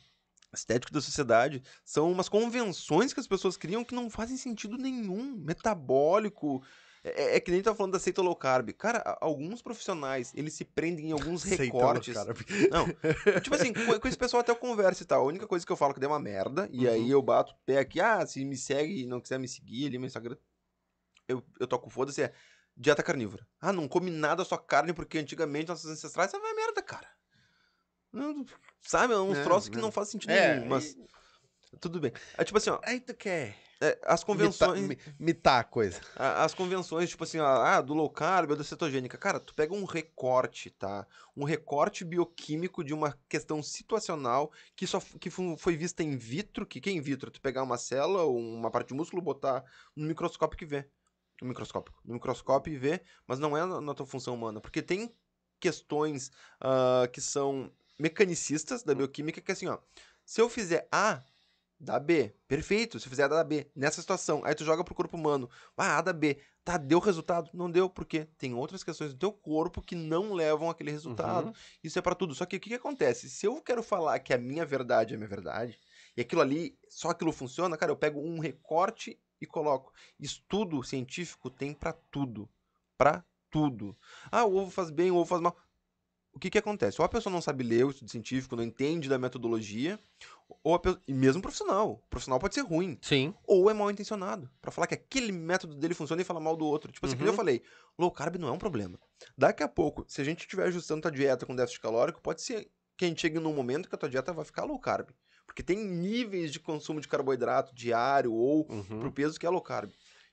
estético 0.54 0.92
da 0.92 1.00
sociedade. 1.00 1.62
São 1.84 2.10
umas 2.12 2.28
convenções 2.28 3.12
que 3.12 3.20
as 3.20 3.26
pessoas 3.26 3.56
criam 3.56 3.84
que 3.84 3.94
não 3.94 4.10
fazem 4.10 4.36
sentido 4.36 4.76
nenhum. 4.76 5.36
Metabólico. 5.36 6.62
É, 7.04 7.36
é 7.36 7.40
que 7.40 7.50
nem 7.50 7.60
tá 7.60 7.74
falando 7.74 7.94
da 7.94 7.98
seita 7.98 8.22
low 8.22 8.36
carb. 8.36 8.70
Cara, 8.74 9.18
alguns 9.20 9.60
profissionais, 9.60 10.30
eles 10.36 10.54
se 10.54 10.64
prendem 10.64 11.08
em 11.08 11.12
alguns 11.12 11.42
recortes. 11.42 12.14
Não, 12.70 12.86
tipo 13.40 13.56
assim, 13.56 13.72
com, 13.72 13.98
com 13.98 14.08
esse 14.08 14.16
pessoal 14.16 14.40
até 14.40 14.52
eu 14.52 14.56
converso 14.56 15.02
e 15.02 15.06
tal. 15.06 15.22
A 15.22 15.26
única 15.26 15.46
coisa 15.48 15.66
que 15.66 15.72
eu 15.72 15.76
falo 15.76 15.92
que 15.94 15.98
deu 16.00 16.10
uma 16.10 16.20
merda, 16.20 16.68
e 16.70 16.86
aí 16.86 17.10
eu 17.10 17.20
bato 17.20 17.54
o 17.54 17.56
pé 17.66 17.78
aqui, 17.78 18.00
ah, 18.00 18.24
se 18.24 18.44
me 18.44 18.56
segue 18.56 19.02
e 19.02 19.06
não 19.06 19.20
quiser 19.20 19.38
me 19.38 19.48
seguir 19.48 19.86
ali 19.88 19.98
no 19.98 20.06
Instagram, 20.06 20.36
eu, 21.28 21.42
eu 21.58 21.66
toco 21.66 21.88
foda-se, 21.90 22.22
é 22.22 22.32
dieta 22.76 23.02
carnívora. 23.02 23.46
Ah, 23.60 23.72
não 23.72 23.86
come 23.88 24.10
nada, 24.10 24.44
só 24.44 24.56
carne, 24.56 24.92
porque 24.92 25.18
antigamente 25.18 25.68
nossos 25.68 25.90
ancestrais, 25.90 26.30
isso 26.32 26.40
vai 26.40 26.54
merda, 26.54 26.82
cara. 26.82 27.08
Não, 28.12 28.44
sabe, 28.82 29.14
é 29.14 29.18
uns 29.18 29.38
É, 29.38 29.44
troços 29.44 29.68
que 29.68 29.78
é. 29.78 29.80
não 29.80 29.90
fazem 29.90 30.12
sentido 30.12 30.30
É, 30.32 30.54
nenhum, 30.54 30.68
mas 30.68 30.96
tudo 31.80 31.98
bem. 32.00 32.12
É 32.36 32.44
tipo 32.44 32.58
assim, 32.58 32.70
ó, 32.70 32.78
Aí 32.84 33.00
tu 33.00 33.14
quer 33.14 33.56
é, 33.80 33.98
as 34.04 34.22
convenções... 34.22 34.80
mitar, 34.80 35.08
mi- 35.08 35.14
mitar 35.18 35.60
a 35.60 35.64
coisa. 35.64 36.00
As 36.14 36.54
convenções, 36.54 37.10
tipo 37.10 37.24
assim, 37.24 37.40
ah, 37.40 37.80
do 37.80 37.94
low 37.94 38.08
carb 38.08 38.50
ou 38.50 38.56
da 38.56 38.62
cetogênica. 38.62 39.18
Cara, 39.18 39.40
tu 39.40 39.54
pega 39.54 39.74
um 39.74 39.84
recorte, 39.84 40.70
tá? 40.70 41.04
Um 41.36 41.44
recorte 41.44 42.04
bioquímico 42.04 42.84
de 42.84 42.94
uma 42.94 43.18
questão 43.28 43.60
situacional 43.62 44.52
que 44.76 44.86
só 44.86 45.00
que 45.18 45.30
foi 45.30 45.76
vista 45.76 46.02
in 46.02 46.16
vitro. 46.16 46.64
Que 46.64 46.80
que 46.80 46.90
é 46.90 46.92
in 46.92 47.00
vitro? 47.00 47.30
Tu 47.30 47.40
pegar 47.40 47.62
uma 47.64 47.76
célula 47.76 48.22
ou 48.22 48.38
uma 48.38 48.70
parte 48.70 48.88
de 48.88 48.94
músculo, 48.94 49.20
botar 49.20 49.64
no 49.96 50.06
microscópio 50.06 50.56
que 50.58 50.66
vê. 50.66 50.88
No 51.42 51.48
microscópio. 51.48 51.94
No 52.04 52.14
microscópio 52.14 52.72
e 52.72 52.78
vê, 52.78 53.02
mas 53.26 53.38
não 53.38 53.56
é 53.56 53.64
na, 53.64 53.80
na 53.80 53.94
tua 53.94 54.06
função 54.06 54.34
humana. 54.34 54.60
Porque 54.60 54.80
tem 54.80 55.14
questões 55.60 56.30
ah, 56.60 57.08
que 57.12 57.20
são 57.20 57.70
mecanicistas 57.98 58.82
da 58.82 58.94
bioquímica 58.94 59.40
que 59.40 59.50
é 59.50 59.54
assim, 59.54 59.68
ó. 59.68 59.78
Se 60.24 60.40
eu 60.40 60.48
fizer 60.48 60.88
A, 60.90 61.22
dá 61.78 61.98
B. 61.98 62.34
Perfeito. 62.46 62.98
Se 62.98 63.06
eu 63.06 63.10
fizer 63.10 63.24
A, 63.24 63.28
dá 63.28 63.44
B. 63.44 63.70
Nessa 63.74 64.00
situação. 64.00 64.42
Aí 64.44 64.54
tu 64.54 64.64
joga 64.64 64.84
pro 64.84 64.94
corpo 64.94 65.16
humano. 65.16 65.50
Ah, 65.76 65.98
A 65.98 66.00
dá 66.00 66.12
B. 66.12 66.38
Tá, 66.64 66.76
deu 66.76 67.00
resultado? 67.00 67.50
Não 67.52 67.68
deu, 67.68 67.90
por 67.90 68.04
quê? 68.04 68.28
Tem 68.38 68.54
outras 68.54 68.84
questões 68.84 69.12
do 69.12 69.18
teu 69.18 69.32
corpo 69.32 69.82
que 69.82 69.96
não 69.96 70.32
levam 70.32 70.70
aquele 70.70 70.92
resultado. 70.92 71.48
Uhum. 71.48 71.54
Isso 71.82 71.98
é 71.98 72.02
pra 72.02 72.14
tudo. 72.14 72.34
Só 72.36 72.46
que 72.46 72.56
o 72.56 72.60
que, 72.60 72.68
que 72.68 72.76
acontece? 72.76 73.28
Se 73.28 73.46
eu 73.46 73.60
quero 73.60 73.82
falar 73.82 74.18
que 74.20 74.32
a 74.32 74.38
minha 74.38 74.64
verdade 74.64 75.12
é 75.12 75.16
a 75.16 75.18
minha 75.18 75.28
verdade, 75.28 75.78
e 76.16 76.20
aquilo 76.20 76.40
ali, 76.40 76.78
só 76.88 77.10
aquilo 77.10 77.32
funciona, 77.32 77.76
cara, 77.76 77.90
eu 77.90 77.96
pego 77.96 78.20
um 78.20 78.38
recorte 78.38 79.20
e 79.42 79.46
coloco. 79.46 79.92
Estudo 80.18 80.82
científico 80.84 81.50
tem 81.50 81.74
pra 81.74 81.92
tudo. 81.92 82.48
Pra 82.96 83.24
tudo. 83.50 83.96
Ah, 84.30 84.44
o 84.44 84.56
ovo 84.56 84.70
faz 84.70 84.90
bem, 84.90 85.10
o 85.10 85.16
ovo 85.16 85.26
faz 85.26 85.42
mal. 85.42 85.56
O 86.32 86.38
que 86.38 86.48
que 86.48 86.56
acontece? 86.56 86.98
Ou 86.98 87.04
a 87.04 87.08
pessoa 87.10 87.30
não 87.30 87.42
sabe 87.42 87.62
ler 87.62 87.84
o 87.84 87.90
estudo 87.90 88.10
científico, 88.10 88.56
não 88.56 88.62
entende 88.62 89.06
da 89.06 89.18
metodologia, 89.18 90.00
ou 90.64 90.80
e 91.06 91.12
mesmo 91.12 91.42
profissional. 91.42 92.00
O 92.04 92.08
profissional 92.08 92.38
pode 92.40 92.54
ser 92.54 92.62
ruim 92.62 92.98
Sim. 93.02 93.34
ou 93.44 93.68
é 93.68 93.74
mal 93.74 93.90
intencionado. 93.90 94.48
Pra 94.62 94.70
falar 94.70 94.86
que 94.86 94.94
aquele 94.94 95.30
método 95.30 95.74
dele 95.74 95.92
funciona 95.92 96.22
e 96.22 96.24
falar 96.24 96.40
mal 96.40 96.56
do 96.56 96.64
outro. 96.64 96.90
Tipo 96.90 97.04
assim, 97.04 97.16
que 97.16 97.22
nem 97.22 97.28
eu 97.28 97.32
Uhum. 97.32 97.36
falei, 97.36 97.62
low 97.98 98.10
carb 98.10 98.36
não 98.36 98.48
é 98.48 98.52
um 98.52 98.58
problema. 98.58 98.98
Daqui 99.36 99.62
a 99.62 99.68
pouco, 99.68 100.04
se 100.08 100.20
a 100.22 100.24
gente 100.24 100.40
estiver 100.40 100.66
ajustando 100.68 101.06
a 101.06 101.10
dieta 101.10 101.44
com 101.44 101.54
déficit 101.54 101.80
calórico, 101.82 102.22
pode 102.22 102.40
ser 102.40 102.70
que 102.96 103.04
a 103.04 103.08
gente 103.08 103.20
chegue 103.20 103.38
num 103.38 103.52
momento 103.54 103.88
que 103.88 103.94
a 103.94 103.98
tua 103.98 104.08
dieta 104.08 104.32
vai 104.32 104.44
ficar 104.44 104.64
low 104.64 104.78
carb. 104.78 105.10
Porque 105.52 105.62
tem 105.62 105.76
níveis 105.84 106.50
de 106.50 106.58
consumo 106.58 106.98
de 106.98 107.06
carboidrato 107.06 107.74
diário 107.74 108.32
ou 108.32 108.66
Uhum. 108.70 109.00
pro 109.00 109.12
peso 109.12 109.38
que 109.38 109.44
é 109.46 109.50
low 109.50 109.60
carb. 109.60 109.90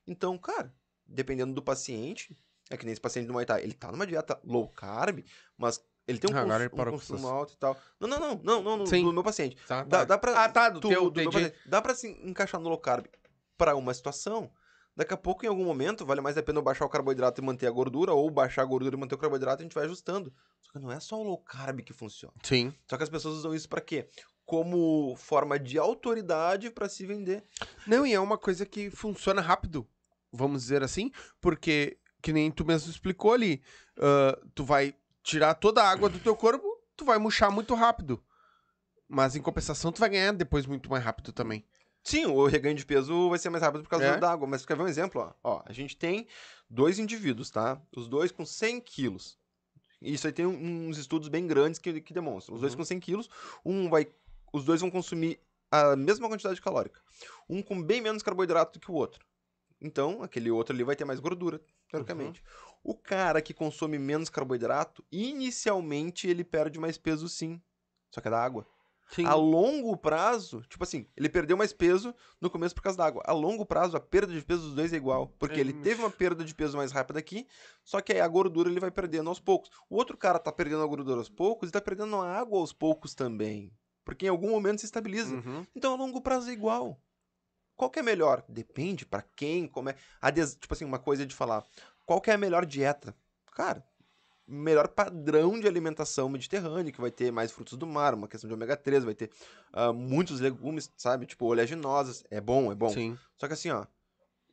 Então, 0.08 0.38
cara, 0.38 0.74
dependendo 1.06 1.54
do 1.54 1.62
paciente, 1.62 2.34
é 2.70 2.78
que 2.78 2.86
nem 2.86 2.94
esse 2.94 3.02
paciente 3.02 3.28
do 3.28 3.34
Muay 3.34 3.46
Thai, 3.46 3.62
ele 3.64 3.74
tá 3.74 3.92
numa 3.92 4.08
dieta 4.08 4.40
low 4.46 4.70
carb, 4.70 5.20
mas 5.58 5.84
ele 6.08 6.20
tem 6.20 6.34
um, 6.34 6.38
Ah, 6.38 6.70
cons- 6.70 6.88
um 6.88 6.92
consumo 6.92 7.28
alto 7.28 7.54
e 7.54 7.58
tal. 7.58 7.78
Não, 8.00 8.08
não, 8.08 8.18
não, 8.20 8.36
não, 8.42 8.64
não, 8.64 8.78
no- 8.78 8.88
Sim. 8.88 9.04
do 9.04 9.12
meu 9.12 9.22
paciente. 9.24 9.58
Tá, 9.68 9.84
Dá, 9.84 9.98
tá. 10.00 10.04
dá 10.06 10.18
pra, 10.18 10.44
Ah, 10.46 10.48
tá, 10.50 10.70
do 10.70 10.80
tu- 10.80 10.88
teu, 10.88 11.10
do 11.10 11.22
meu 11.22 11.30
paciente. 11.32 11.56
Dá 11.66 11.82
pra 11.82 11.94
se 11.94 12.08
encaixar 12.24 12.62
no 12.62 12.70
low 12.70 12.78
carb 12.80 13.06
pra 13.58 13.76
uma 13.76 13.94
situação. 13.94 14.50
Daqui 14.96 15.14
a 15.14 15.18
pouco, 15.18 15.46
em 15.46 15.48
algum 15.48 15.64
momento, 15.64 16.06
vale 16.06 16.20
mais 16.20 16.38
a 16.38 16.44
pena 16.44 16.60
eu 16.60 16.64
baixar 16.64 16.86
o 16.86 16.90
carboidrato 16.90 17.40
e 17.40 17.44
manter 17.44 17.68
a 17.68 17.72
gordura, 17.72 18.12
ou 18.14 18.30
baixar 18.30 18.64
a 18.64 18.66
gordura 18.66 18.96
e 18.96 19.00
manter 19.00 19.16
o 19.16 19.18
carboidrato, 19.18 19.62
a 19.62 19.64
gente 19.64 19.74
vai 19.74 19.86
ajustando. 19.86 20.34
Só 20.62 20.72
que 20.74 20.80
não 20.80 20.92
é 20.92 21.00
só 21.00 21.18
o 21.18 21.24
low 21.24 21.38
carb 21.38 21.80
que 21.82 21.94
funciona. 21.94 22.34
Sim. 22.44 22.74
Só 22.90 22.98
que 22.98 23.04
as 23.04 23.10
pessoas 23.10 23.36
usam 23.36 23.54
isso 23.56 23.70
pra 23.70 23.80
quê? 23.80 24.10
Como 24.50 25.16
forma 25.16 25.60
de 25.60 25.78
autoridade 25.78 26.72
pra 26.72 26.90
se 26.90 27.06
vender. 27.06 27.44
Não, 27.86 28.04
e 28.04 28.14
é 28.14 28.20
uma 28.20 28.36
coisa 28.36 28.66
que 28.66 28.90
funciona 28.90 29.42
rápido, 29.42 29.88
vamos 30.32 30.64
dizer 30.64 30.82
assim, 30.82 31.12
porque, 31.40 32.00
que 32.20 32.34
nem 32.34 32.50
tu 32.50 32.66
mesmo 32.66 32.90
explicou 32.90 33.32
ali, 33.34 33.62
ah, 34.00 34.36
tu 34.56 34.64
vai 34.66 34.96
tirar 35.22 35.54
toda 35.54 35.84
a 35.84 35.88
água 35.92 36.10
do 36.10 36.18
teu 36.18 36.36
corpo, 36.36 36.68
tu 36.98 37.06
vai 37.06 37.20
murchar 37.20 37.52
muito 37.52 37.76
rápido. 37.76 38.20
Mas 39.08 39.36
em 39.36 39.42
compensação, 39.42 39.92
tu 39.92 40.00
vai 40.00 40.10
ganhar 40.10 40.32
depois 40.34 40.66
muito 40.66 40.90
mais 40.90 41.04
rápido 41.04 41.32
também. 41.32 41.64
Sim, 42.04 42.26
o 42.26 42.48
reganho 42.48 42.76
de 42.76 42.86
peso 42.88 43.30
vai 43.30 43.38
ser 43.38 43.52
mais 43.52 43.62
rápido 43.64 43.84
por 43.84 43.90
causa 43.90 44.06
É. 44.06 44.18
da 44.18 44.32
água. 44.32 44.48
Mas 44.48 44.66
quer 44.66 44.76
ver 44.76 44.82
um 44.82 44.88
exemplo? 44.88 45.22
Ó? 45.44 45.58
Ó, 45.58 45.64
a 45.64 45.72
gente 45.72 45.96
tem 45.96 46.26
dois 46.68 46.98
indivíduos, 46.98 47.52
tá? 47.52 47.80
Os 47.96 48.08
dois 48.08 48.32
com 48.32 48.44
100 48.46 48.82
quilos. 48.82 49.38
Isso 50.02 50.26
aí 50.26 50.34
tem 50.34 50.46
uns 50.48 50.98
estudos 50.98 51.28
bem 51.28 51.46
grandes 51.46 51.78
que, 51.78 52.02
que 52.02 52.14
demonstram. 52.14 52.56
Os 52.56 52.62
dois 52.62 52.74
Uhum. 52.74 52.78
com 52.80 52.86
100 52.86 53.00
quilos, 53.00 53.30
um 53.66 53.90
vai, 53.90 54.08
os 54.54 54.66
dois 54.66 54.82
vão 54.82 54.90
consumir 54.92 55.40
a 55.72 55.96
mesma 55.96 56.28
quantidade 56.28 56.62
calórica. 56.62 57.02
Um 57.48 57.62
com 57.62 57.82
bem 57.82 58.02
menos 58.02 58.24
carboidrato 58.24 58.80
do 58.80 58.82
que 58.84 58.92
o 58.92 58.96
outro. 58.96 59.26
Então, 59.82 60.22
aquele 60.24 60.52
outro 60.52 60.76
ali 60.76 60.84
vai 60.84 60.96
ter 60.96 61.06
mais 61.06 61.20
gordura, 61.20 61.62
teoricamente. 61.90 62.44
O 62.84 62.94
cara 62.96 63.42
que 63.42 63.54
consome 63.54 63.98
menos 63.98 64.30
carboidrato, 64.30 65.04
inicialmente 65.12 66.28
ele 66.28 66.44
perde 66.44 66.80
mais 66.80 66.98
peso 66.98 67.30
sim. 67.30 67.62
Só 68.12 68.20
que 68.22 68.28
é 68.28 68.32
da 68.32 68.44
água. 68.44 68.66
Sim. 69.10 69.26
A 69.26 69.34
longo 69.34 69.98
prazo, 69.98 70.62
tipo 70.70 70.84
assim, 70.84 71.08
ele 71.18 71.28
perdeu 71.30 71.58
mais 71.58 71.74
peso 71.74 72.14
no 72.40 72.50
começo 72.50 72.76
por 72.76 72.82
causa 72.84 72.98
da 72.98 73.06
água. 73.06 73.24
A 73.26 73.34
longo 73.34 73.66
prazo, 73.66 73.98
a 73.98 74.00
perda 74.00 74.32
de 74.32 74.42
peso 74.44 74.62
dos 74.62 74.76
dois 74.76 74.94
é 74.94 74.98
igual. 74.98 75.28
Porque 75.40 75.60
ele 75.60 75.74
Hum. 75.74 75.82
teve 75.82 76.02
uma 76.02 76.12
perda 76.12 76.46
de 76.46 76.54
peso 76.54 76.78
mais 76.78 76.92
rápida 76.92 77.18
aqui, 77.18 77.48
só 77.84 78.02
que 78.02 78.14
aí 78.14 78.20
a 78.22 78.28
gordura 78.28 78.70
ele 78.70 78.80
vai 78.80 78.92
perdendo 78.92 79.30
aos 79.30 79.40
poucos. 79.40 79.72
O 79.90 79.96
outro 79.96 80.16
cara 80.16 80.38
tá 80.38 80.52
perdendo 80.52 80.84
a 80.84 80.88
gordura 80.88 81.18
aos 81.18 81.30
poucos 81.30 81.70
e 81.70 81.72
tá 81.72 81.82
perdendo 81.82 82.18
a 82.18 82.32
água 82.32 82.60
aos 82.60 82.72
poucos 82.72 83.16
também. 83.16 83.74
Porque 84.10 84.26
em 84.26 84.30
algum 84.30 84.50
momento 84.50 84.80
se 84.80 84.86
estabiliza. 84.86 85.36
Uhum. 85.36 85.64
Então 85.76 85.94
a 85.94 85.96
longo 85.96 86.20
prazo 86.20 86.50
é 86.50 86.54
igual. 86.54 87.00
Qual 87.76 87.92
que 87.92 88.00
é 88.00 88.02
melhor? 88.02 88.44
Depende 88.50 89.06
pra 89.06 89.22
quem, 89.22 89.68
como 89.68 89.90
é. 89.90 89.96
A 90.20 90.32
des- 90.32 90.56
Tipo 90.56 90.74
assim, 90.74 90.84
uma 90.84 90.98
coisa 90.98 91.28
de 91.28 91.36
falar. 91.36 91.64
Qual 92.08 92.20
que 92.20 92.32
é 92.32 92.34
a 92.34 92.38
melhor 92.38 92.66
dieta? 92.66 93.16
Cara, 93.54 93.86
melhor 94.48 94.88
padrão 94.88 95.60
de 95.60 95.68
alimentação 95.68 96.28
mediterrânea, 96.28 96.92
que 96.92 97.00
vai 97.00 97.12
ter 97.12 97.32
mais 97.32 97.52
frutos 97.52 97.78
do 97.78 97.86
mar, 97.86 98.16
uma 98.16 98.28
questão 98.28 98.48
de 98.48 98.54
ômega 98.56 98.76
3, 98.76 99.04
vai 99.04 99.14
ter 99.14 99.30
ah, 99.72 99.94
muitos 99.94 100.40
legumes, 100.40 100.92
sabe? 100.98 101.28
Tipo, 101.28 101.46
oleaginosas. 101.46 102.24
É 102.32 102.42
bom, 102.42 102.72
é 102.72 102.76
bom. 102.76 102.90
Sim. 102.90 103.16
Só 103.38 103.46
que 103.46 103.54
assim, 103.54 103.70
ó. 103.70 103.86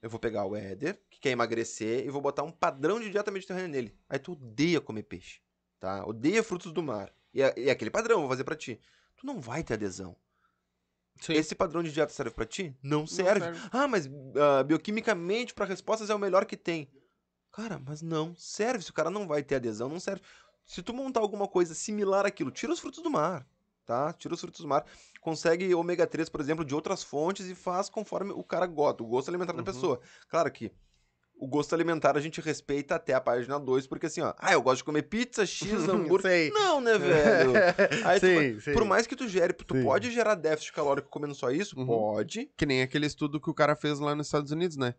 Eu 0.02 0.10
vou 0.10 0.20
pegar 0.20 0.44
o 0.44 0.54
Éder, 0.54 1.00
que 1.08 1.18
quer 1.18 1.30
emagrecer, 1.30 2.04
e 2.04 2.10
vou 2.10 2.20
botar 2.20 2.42
um 2.42 2.52
padrão 2.52 3.00
de 3.00 3.08
dieta 3.10 3.30
mediterrânea 3.30 3.68
nele. 3.68 3.96
Aí 4.06 4.18
tu 4.18 4.32
odeia 4.32 4.82
comer 4.82 5.04
peixe, 5.04 5.40
tá? 5.80 6.04
Odeia 6.06 6.42
frutos 6.42 6.70
do 6.72 6.82
mar. 6.82 7.10
E 7.32 7.40
é, 7.42 7.54
e 7.56 7.68
é 7.70 7.72
aquele 7.72 7.90
padrão, 7.90 8.20
vou 8.20 8.28
fazer 8.28 8.44
pra 8.44 8.54
ti. 8.54 8.78
Tu 9.16 9.26
não 9.26 9.40
vai 9.40 9.62
ter 9.62 9.74
adesão. 9.74 10.16
Sim. 11.20 11.32
Esse 11.32 11.54
padrão 11.54 11.82
de 11.82 11.90
dieta 11.92 12.12
serve 12.12 12.30
pra 12.34 12.44
ti? 12.44 12.76
Não 12.82 13.06
serve. 13.06 13.46
Ah, 13.72 13.88
mas 13.88 14.06
ah, 14.36 14.62
bioquimicamente, 14.62 15.54
pra 15.54 15.64
respostas, 15.64 16.10
é 16.10 16.14
o 16.14 16.18
melhor 16.18 16.44
que 16.44 16.56
tem. 16.56 16.90
Cara, 17.50 17.80
mas 17.84 18.02
não 18.02 18.34
serve. 18.36 18.84
Se 18.84 18.90
o 18.90 18.94
cara 18.94 19.08
não 19.10 19.26
vai 19.26 19.42
ter 19.42 19.54
adesão, 19.56 19.88
não 19.88 19.98
serve. 19.98 20.20
Se 20.66 20.82
tu 20.82 20.92
montar 20.92 21.20
alguma 21.20 21.48
coisa 21.48 21.74
similar 21.74 22.26
àquilo, 22.26 22.50
tira 22.50 22.72
os 22.72 22.80
frutos 22.80 23.02
do 23.02 23.08
mar, 23.10 23.46
tá? 23.86 24.12
Tira 24.12 24.34
os 24.34 24.40
frutos 24.40 24.60
do 24.60 24.68
mar. 24.68 24.84
Consegue 25.20 25.74
ômega 25.74 26.06
3, 26.06 26.28
por 26.28 26.40
exemplo, 26.40 26.64
de 26.64 26.74
outras 26.74 27.02
fontes 27.02 27.46
e 27.46 27.54
faz 27.54 27.88
conforme 27.88 28.32
o 28.32 28.44
cara 28.44 28.66
gosta, 28.66 29.02
o 29.02 29.06
gosto 29.06 29.28
alimentar 29.28 29.52
Uhum. 29.54 29.62
da 29.62 29.72
pessoa. 29.72 30.00
Claro 30.28 30.50
que 30.52 30.70
o 31.38 31.46
gosto 31.46 31.74
alimentar 31.74 32.16
a 32.16 32.20
gente 32.20 32.40
respeita 32.40 32.94
até 32.94 33.12
a 33.12 33.20
página 33.20 33.58
2, 33.60 33.86
porque 33.86 34.06
assim, 34.06 34.20
ó, 34.22 34.32
ah, 34.38 34.52
eu 34.52 34.62
gosto 34.62 34.78
de 34.78 34.84
comer 34.84 35.02
pizza, 35.02 35.44
X, 35.44 35.66
hambúrguer. 35.88 36.22
Sei. 36.30 36.50
Não, 36.50 36.80
né, 36.80 36.96
velho? 36.98 37.52
Aí 38.06 38.18
tu 38.20 38.26
Sim, 38.26 38.34
vai- 38.34 38.60
sim. 38.60 38.72
Por 38.72 38.84
mais 38.84 39.06
que 39.06 39.14
tu 39.14 39.28
gere, 39.28 39.52
tu 39.52 39.76
Sim. 39.76 39.82
pode 39.84 40.10
gerar 40.10 40.34
déficit 40.34 40.72
calórico 40.72 41.08
comendo 41.10 41.34
só 41.34 41.50
isso? 41.50 41.78
Uhum. 41.78 41.86
Pode. 41.86 42.50
Que 42.56 42.64
nem 42.66 42.82
aquele 42.82 43.06
estudo 43.06 43.40
que 43.40 43.50
o 43.50 43.54
cara 43.54 43.76
fez 43.76 43.98
lá 43.98 44.14
nos 44.14 44.26
Estados 44.28 44.50
Unidos, 44.50 44.76
né? 44.76 44.94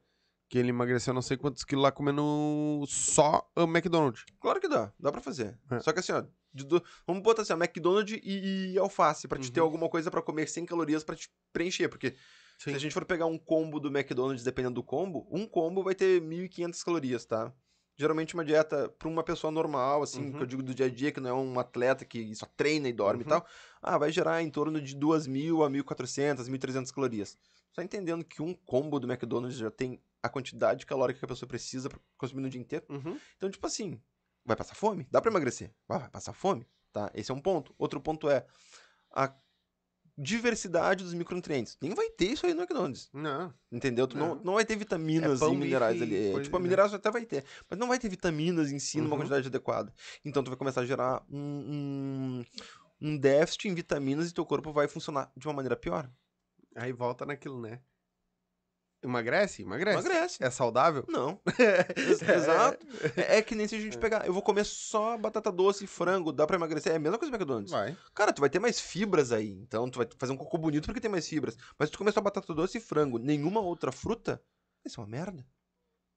Que 0.49 0.57
ele 0.59 0.69
emagreceu 0.69 1.13
não 1.13 1.21
sei 1.21 1.35
quantos 1.35 1.63
quilos 1.65 1.83
lá 1.83 1.91
comendo 1.91 2.85
só 2.87 3.49
o 3.55 3.63
McDonald's. 3.63 4.23
Claro 4.39 4.61
que 4.61 4.69
dá, 4.69 4.93
dá 4.99 5.11
pra 5.11 5.19
fazer. 5.21 5.57
É. 5.71 5.79
Só 5.81 5.91
que 5.91 5.99
assim, 5.99 6.13
ó, 6.13 6.23
do- 6.53 6.81
vamos 7.05 7.21
botar 7.21 7.41
assim, 7.41 7.51
ó, 7.51 7.57
McDonald's 7.57 8.17
e, 8.23 8.73
e 8.73 8.77
alface, 8.77 9.27
pra 9.27 9.37
te 9.39 9.51
ter 9.51 9.59
Uhum. 9.59 9.65
alguma 9.65 9.89
coisa 9.89 10.09
pra 10.09 10.21
comer 10.21 10.47
sem 10.47 10.65
calorias 10.65 11.03
pra 11.03 11.15
te 11.15 11.29
preencher, 11.51 11.89
porque 11.89 12.15
se 12.65 12.75
a 12.75 12.79
gente 12.79 12.93
for 12.93 13.05
pegar 13.05 13.25
um 13.27 13.37
combo 13.37 13.79
do 13.79 13.89
McDonald's, 13.89 14.43
dependendo 14.43 14.75
do 14.75 14.83
combo, 14.83 15.27
um 15.31 15.45
combo 15.47 15.83
vai 15.83 15.95
ter 15.95 16.21
1.500 16.21 16.83
calorias, 16.83 17.25
tá? 17.25 17.53
Geralmente 17.99 18.35
uma 18.35 18.45
dieta 18.45 18.89
pra 18.89 19.07
uma 19.07 19.23
pessoa 19.23 19.49
normal, 19.51 20.03
assim, 20.03 20.31
que 20.31 20.31
Uhum. 20.31 20.43
eu 20.43 20.47
digo 20.47 20.61
do 20.63 20.73
dia 20.75 20.85
a 20.85 20.89
dia, 20.89 21.11
que 21.11 21.19
não 21.19 21.29
é 21.29 21.33
um 21.33 21.59
atleta 21.59 22.05
que 22.05 22.33
só 22.35 22.45
treina 22.45 22.87
e 22.87 22.93
dorme 22.93 23.21
Uhum. 23.21 23.23
e 23.23 23.25
tal, 23.25 23.45
ah, 23.81 23.97
vai 23.97 24.11
gerar 24.11 24.41
em 24.43 24.49
torno 24.51 24.79
de 24.81 24.95
2.000 24.95 25.63
a 25.63 25.69
1.400, 25.69 26.47
1.300 26.47 26.91
calorias. 26.91 27.37
Só 27.71 27.81
entendendo 27.81 28.23
que 28.23 28.41
um 28.41 28.53
combo 28.53 28.99
do 28.99 29.07
McDonald's 29.11 29.57
já 29.57 29.71
tem 29.71 29.99
a 30.21 30.29
quantidade 30.29 30.85
calórica 30.85 31.19
que 31.19 31.25
a 31.25 31.27
pessoa 31.27 31.47
precisa 31.49 31.89
pra 31.89 31.99
consumir 32.17 32.41
no 32.41 32.49
dia 32.49 32.61
inteiro. 32.61 32.85
Uhum. 32.89 33.21
Então, 33.35 33.49
tipo 33.49 33.65
assim, 33.65 33.99
vai 34.45 34.55
passar 34.55 34.75
fome? 34.75 35.07
Dá 35.11 35.21
pra 35.21 35.31
emagrecer? 35.31 35.73
Vai, 35.87 35.99
vai 35.99 36.09
passar 36.09 36.33
fome, 36.33 36.67
tá? 36.91 37.09
Esse 37.13 37.31
é 37.31 37.33
um 37.33 37.41
ponto. 37.41 37.73
Outro 37.77 37.99
ponto 38.01 38.29
é 38.29 38.45
a 39.11 39.33
diversidade 40.17 41.03
dos 41.03 41.13
micronutrientes. 41.13 41.77
Nem 41.81 41.93
vai 41.93 42.09
ter 42.09 42.31
isso 42.31 42.45
aí 42.45 42.53
no 42.53 42.61
McDonald's, 42.61 43.09
Não. 43.13 43.53
entendeu? 43.71 44.07
Tu 44.07 44.17
não, 44.17 44.35
Não. 44.35 44.43
não 44.43 44.53
vai 44.55 44.65
ter 44.65 44.75
vitaminas 44.75 45.41
É 45.41 45.45
e 45.45 45.55
minerais 45.55 45.99
bife, 45.99 46.03
ali. 46.05 46.15
É, 46.27 46.31
coisa- 46.31 46.43
tipo, 46.45 46.57
a 46.57 46.59
minerais 46.59 46.93
até 46.93 47.11
vai 47.11 47.25
ter, 47.25 47.43
mas 47.69 47.79
não 47.79 47.87
vai 47.87 47.99
ter 47.99 48.09
vitaminas 48.09 48.71
em 48.71 48.79
si 48.79 48.97
numa 48.99 49.11
Uhum. 49.11 49.17
quantidade 49.21 49.47
adequada. 49.47 49.93
Então, 50.25 50.43
tu 50.43 50.49
vai 50.49 50.57
começar 50.57 50.81
a 50.81 50.85
gerar 50.85 51.23
um, 51.29 51.37
um, 51.39 52.45
um 53.09 53.17
déficit 53.17 53.67
em 53.67 53.75
vitaminas 53.75 54.29
e 54.29 54.33
teu 54.33 54.45
corpo 54.45 54.71
vai 54.73 54.87
funcionar 54.87 55.31
de 55.37 55.47
uma 55.47 55.53
maneira 55.53 55.75
pior. 55.75 56.09
Aí 56.75 56.91
volta 56.91 57.25
naquilo, 57.25 57.61
né? 57.61 57.79
Emagrece? 59.03 59.61
Emagrece. 59.61 59.99
Emagrece. 59.99 60.37
É 60.43 60.49
saudável? 60.49 61.05
Não. 61.07 61.39
Ex- 61.95 62.21
Exato. 62.21 62.85
É, 63.15 63.37
é 63.37 63.41
que 63.41 63.53
nem 63.55 63.67
se 63.67 63.75
a 63.75 63.79
gente 63.79 63.97
pegar. 63.97 64.25
Eu 64.25 64.33
vou 64.33 64.41
comer 64.41 64.65
só 64.65 65.17
batata 65.17 65.51
doce 65.51 65.83
e 65.85 65.87
frango, 65.87 66.31
dá 66.31 66.47
pra 66.47 66.55
emagrecer? 66.57 66.91
É 66.91 66.95
a 66.95 66.99
mesma 66.99 67.17
coisa 67.17 67.31
do 67.31 67.35
McDonald's. 67.35 67.71
Vai. 67.71 67.95
Cara, 68.13 68.33
tu 68.33 68.41
vai 68.41 68.49
ter 68.49 68.59
mais 68.59 68.79
fibras 68.79 69.31
aí. 69.31 69.51
Então 69.51 69.89
tu 69.89 69.97
vai 69.99 70.07
fazer 70.17 70.33
um 70.33 70.37
cocô 70.37 70.57
bonito 70.57 70.85
porque 70.85 70.99
tem 70.99 71.11
mais 71.11 71.27
fibras. 71.27 71.55
Mas 71.77 71.89
se 71.89 71.93
tu 71.93 71.97
comer 71.99 72.11
só 72.11 72.21
batata 72.21 72.53
doce 72.53 72.79
e 72.79 72.81
frango, 72.81 73.19
nenhuma 73.19 73.59
outra 73.61 73.91
fruta, 73.91 74.41
isso 74.83 74.99
é 74.99 75.03
uma 75.03 75.09
merda. 75.09 75.45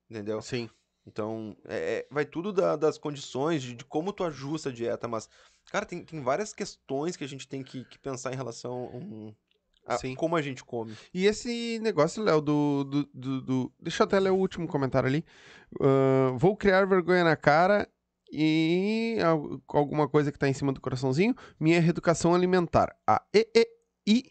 Entendeu? 0.09 0.41
Sim. 0.43 0.69
Então, 1.07 1.57
é- 1.67 1.99
é- 2.01 2.09
vai 2.11 2.25
tudo 2.25 2.53
da- 2.53 2.77
das 2.77 2.99
condições, 2.99 3.63
de, 3.63 3.75
de 3.75 3.85
como 3.85 4.13
tu 4.13 4.25
ajusta 4.25 4.69
a 4.69 4.73
dieta. 4.73 5.07
Mas, 5.09 5.29
cara, 5.71 5.85
tem, 5.87 6.05
tem 6.05 6.21
várias 6.23 6.53
questões 6.53 7.17
que 7.17 7.25
a 7.25 7.29
gente 7.29 7.47
tem 7.49 7.63
que, 7.63 7.85
que 7.85 7.99
pensar 7.99 8.33
em 8.33 8.37
relação 8.37 8.85
um, 8.95 9.35
a 9.95 9.99
Sim. 9.99 10.15
como 10.15 10.37
a 10.37 10.43
gente 10.43 10.65
come. 10.65 10.95
E 11.13 11.27
esse 11.27 11.79
negócio, 11.81 12.23
Léo, 12.23 12.41
do, 12.41 12.85
do, 12.85 13.05
do, 13.13 13.41
do- 13.43 13.73
Deixa 13.81 14.03
eu 14.03 14.07
até 14.07 14.19
ler 14.21 14.31
o 14.31 14.37
último 14.37 14.67
comentário 14.69 15.09
ali. 15.09 15.25
Ah, 15.81 16.33
vou 16.37 16.57
criar 16.57 16.87
vergonha 16.87 17.25
na 17.25 17.37
cara 17.37 17.89
e 18.33 19.17
al- 19.25 19.61
alguma 19.69 20.09
coisa 20.09 20.31
que 20.31 20.39
tá 20.39 20.49
em 20.49 20.53
cima 20.55 20.73
do 20.73 20.81
coraçãozinho. 20.81 21.35
Minha 21.59 21.81
reeducação 21.81 22.35
alimentar. 22.35 22.95
A 23.07 23.23
EEI 23.35 24.25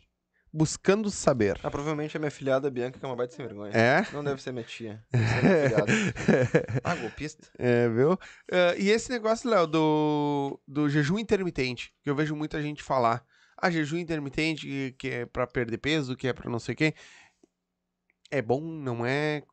buscando 0.52 1.12
saber. 1.12 1.60
Ah, 1.64 1.70
provavelmente 1.70 2.18
a 2.18 2.20
minha 2.20 2.32
filhada 2.32 2.72
Bianca, 2.72 2.98
que 2.98 3.06
é 3.06 3.08
uma 3.08 3.16
baita 3.16 3.36
sem 3.36 3.46
vergonha. 3.46 3.72
É? 3.72 4.04
Não 4.12 4.24
deve 4.24 4.42
ser 4.42 4.52
minha 4.52 4.64
tia. 4.66 5.04
Deve 5.12 5.28
ser 5.28 5.44
minha. 5.44 6.82
Ah, 6.84 6.96
golpista. 6.96 7.48
É, 7.58 7.88
viu? 7.90 8.18
Ah, 8.52 8.74
e 8.78 8.90
esse 8.90 9.12
negócio, 9.12 9.48
Léo, 9.50 9.68
do, 9.68 10.60
do 10.68 10.90
jejum 10.90 11.20
intermitente, 11.20 11.94
que 12.04 12.10
eu 12.10 12.16
vejo 12.16 12.36
muita 12.36 12.62
gente 12.62 12.82
falar. 12.82 13.24
Ah, 13.62 13.70
jejum 13.70 13.98
intermitente, 13.98 14.96
que- 14.98 15.10
é 15.10 15.26
pra 15.26 15.46
perder 15.46 15.78
peso, 15.78 16.16
que 16.16 16.28
é 16.28 16.34
pra 16.34 16.50
não 16.50 16.60
sei 16.60 16.74
o 16.74 16.78
quê. 16.78 16.94
É 18.32 18.42
bom, 18.42 18.62
não 18.62 19.06
é? 19.06 19.44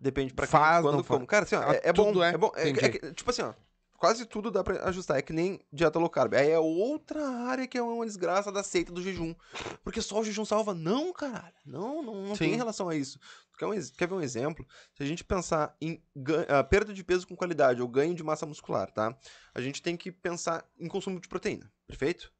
Depende 0.00 0.34
pra 0.34 0.46
quem, 0.46 0.52
Faz, 0.52 0.82
quando, 0.82 0.96
não 0.96 1.04
faz. 1.04 1.16
como. 1.18 1.26
Cara, 1.26 1.44
assim, 1.44 1.56
ó, 1.56 1.72
é, 1.72 1.80
é 1.84 1.92
bom, 1.92 2.22
é. 2.22 2.30
é 2.30 2.36
bom. 2.38 2.52
É, 2.54 2.68
é 2.68 3.12
tipo 3.12 3.30
assim, 3.30 3.42
ó, 3.42 3.52
quase 3.96 4.24
tudo 4.26 4.50
dá 4.50 4.62
pra 4.62 4.88
ajustar. 4.88 5.18
É 5.18 5.22
que 5.22 5.32
nem 5.32 5.60
dieta 5.72 5.98
low 5.98 6.08
carb. 6.08 6.34
Aí 6.34 6.50
é 6.50 6.58
outra 6.58 7.26
área 7.28 7.66
que 7.66 7.76
é 7.76 7.82
uma 7.82 8.06
desgraça 8.06 8.52
da 8.52 8.62
seita 8.62 8.92
do 8.92 9.02
jejum. 9.02 9.34
Porque 9.82 10.00
só 10.00 10.20
o 10.20 10.24
jejum 10.24 10.44
salva. 10.44 10.74
Não, 10.74 11.12
cara. 11.12 11.52
Não, 11.66 12.02
não, 12.02 12.26
não 12.26 12.36
tem 12.36 12.54
relação 12.54 12.88
a 12.88 12.94
isso. 12.94 13.18
Tu 13.52 13.58
quer, 13.58 13.66
um 13.66 13.72
quer 13.96 14.08
ver 14.08 14.14
um 14.14 14.20
exemplo? 14.20 14.66
Se 14.94 15.02
a 15.02 15.06
gente 15.06 15.24
pensar 15.24 15.76
em 15.80 16.02
ah, 16.48 16.62
perda 16.62 16.94
de 16.94 17.02
peso 17.02 17.26
com 17.26 17.34
qualidade 17.36 17.82
ou 17.82 17.88
ganho 17.88 18.14
de 18.14 18.22
massa 18.22 18.46
muscular, 18.46 18.90
tá? 18.90 19.16
A 19.54 19.60
gente 19.60 19.82
tem 19.82 19.96
que 19.96 20.12
pensar 20.12 20.64
em 20.78 20.86
consumo 20.88 21.20
de 21.20 21.28
proteína, 21.28 21.70
perfeito? 21.86 22.32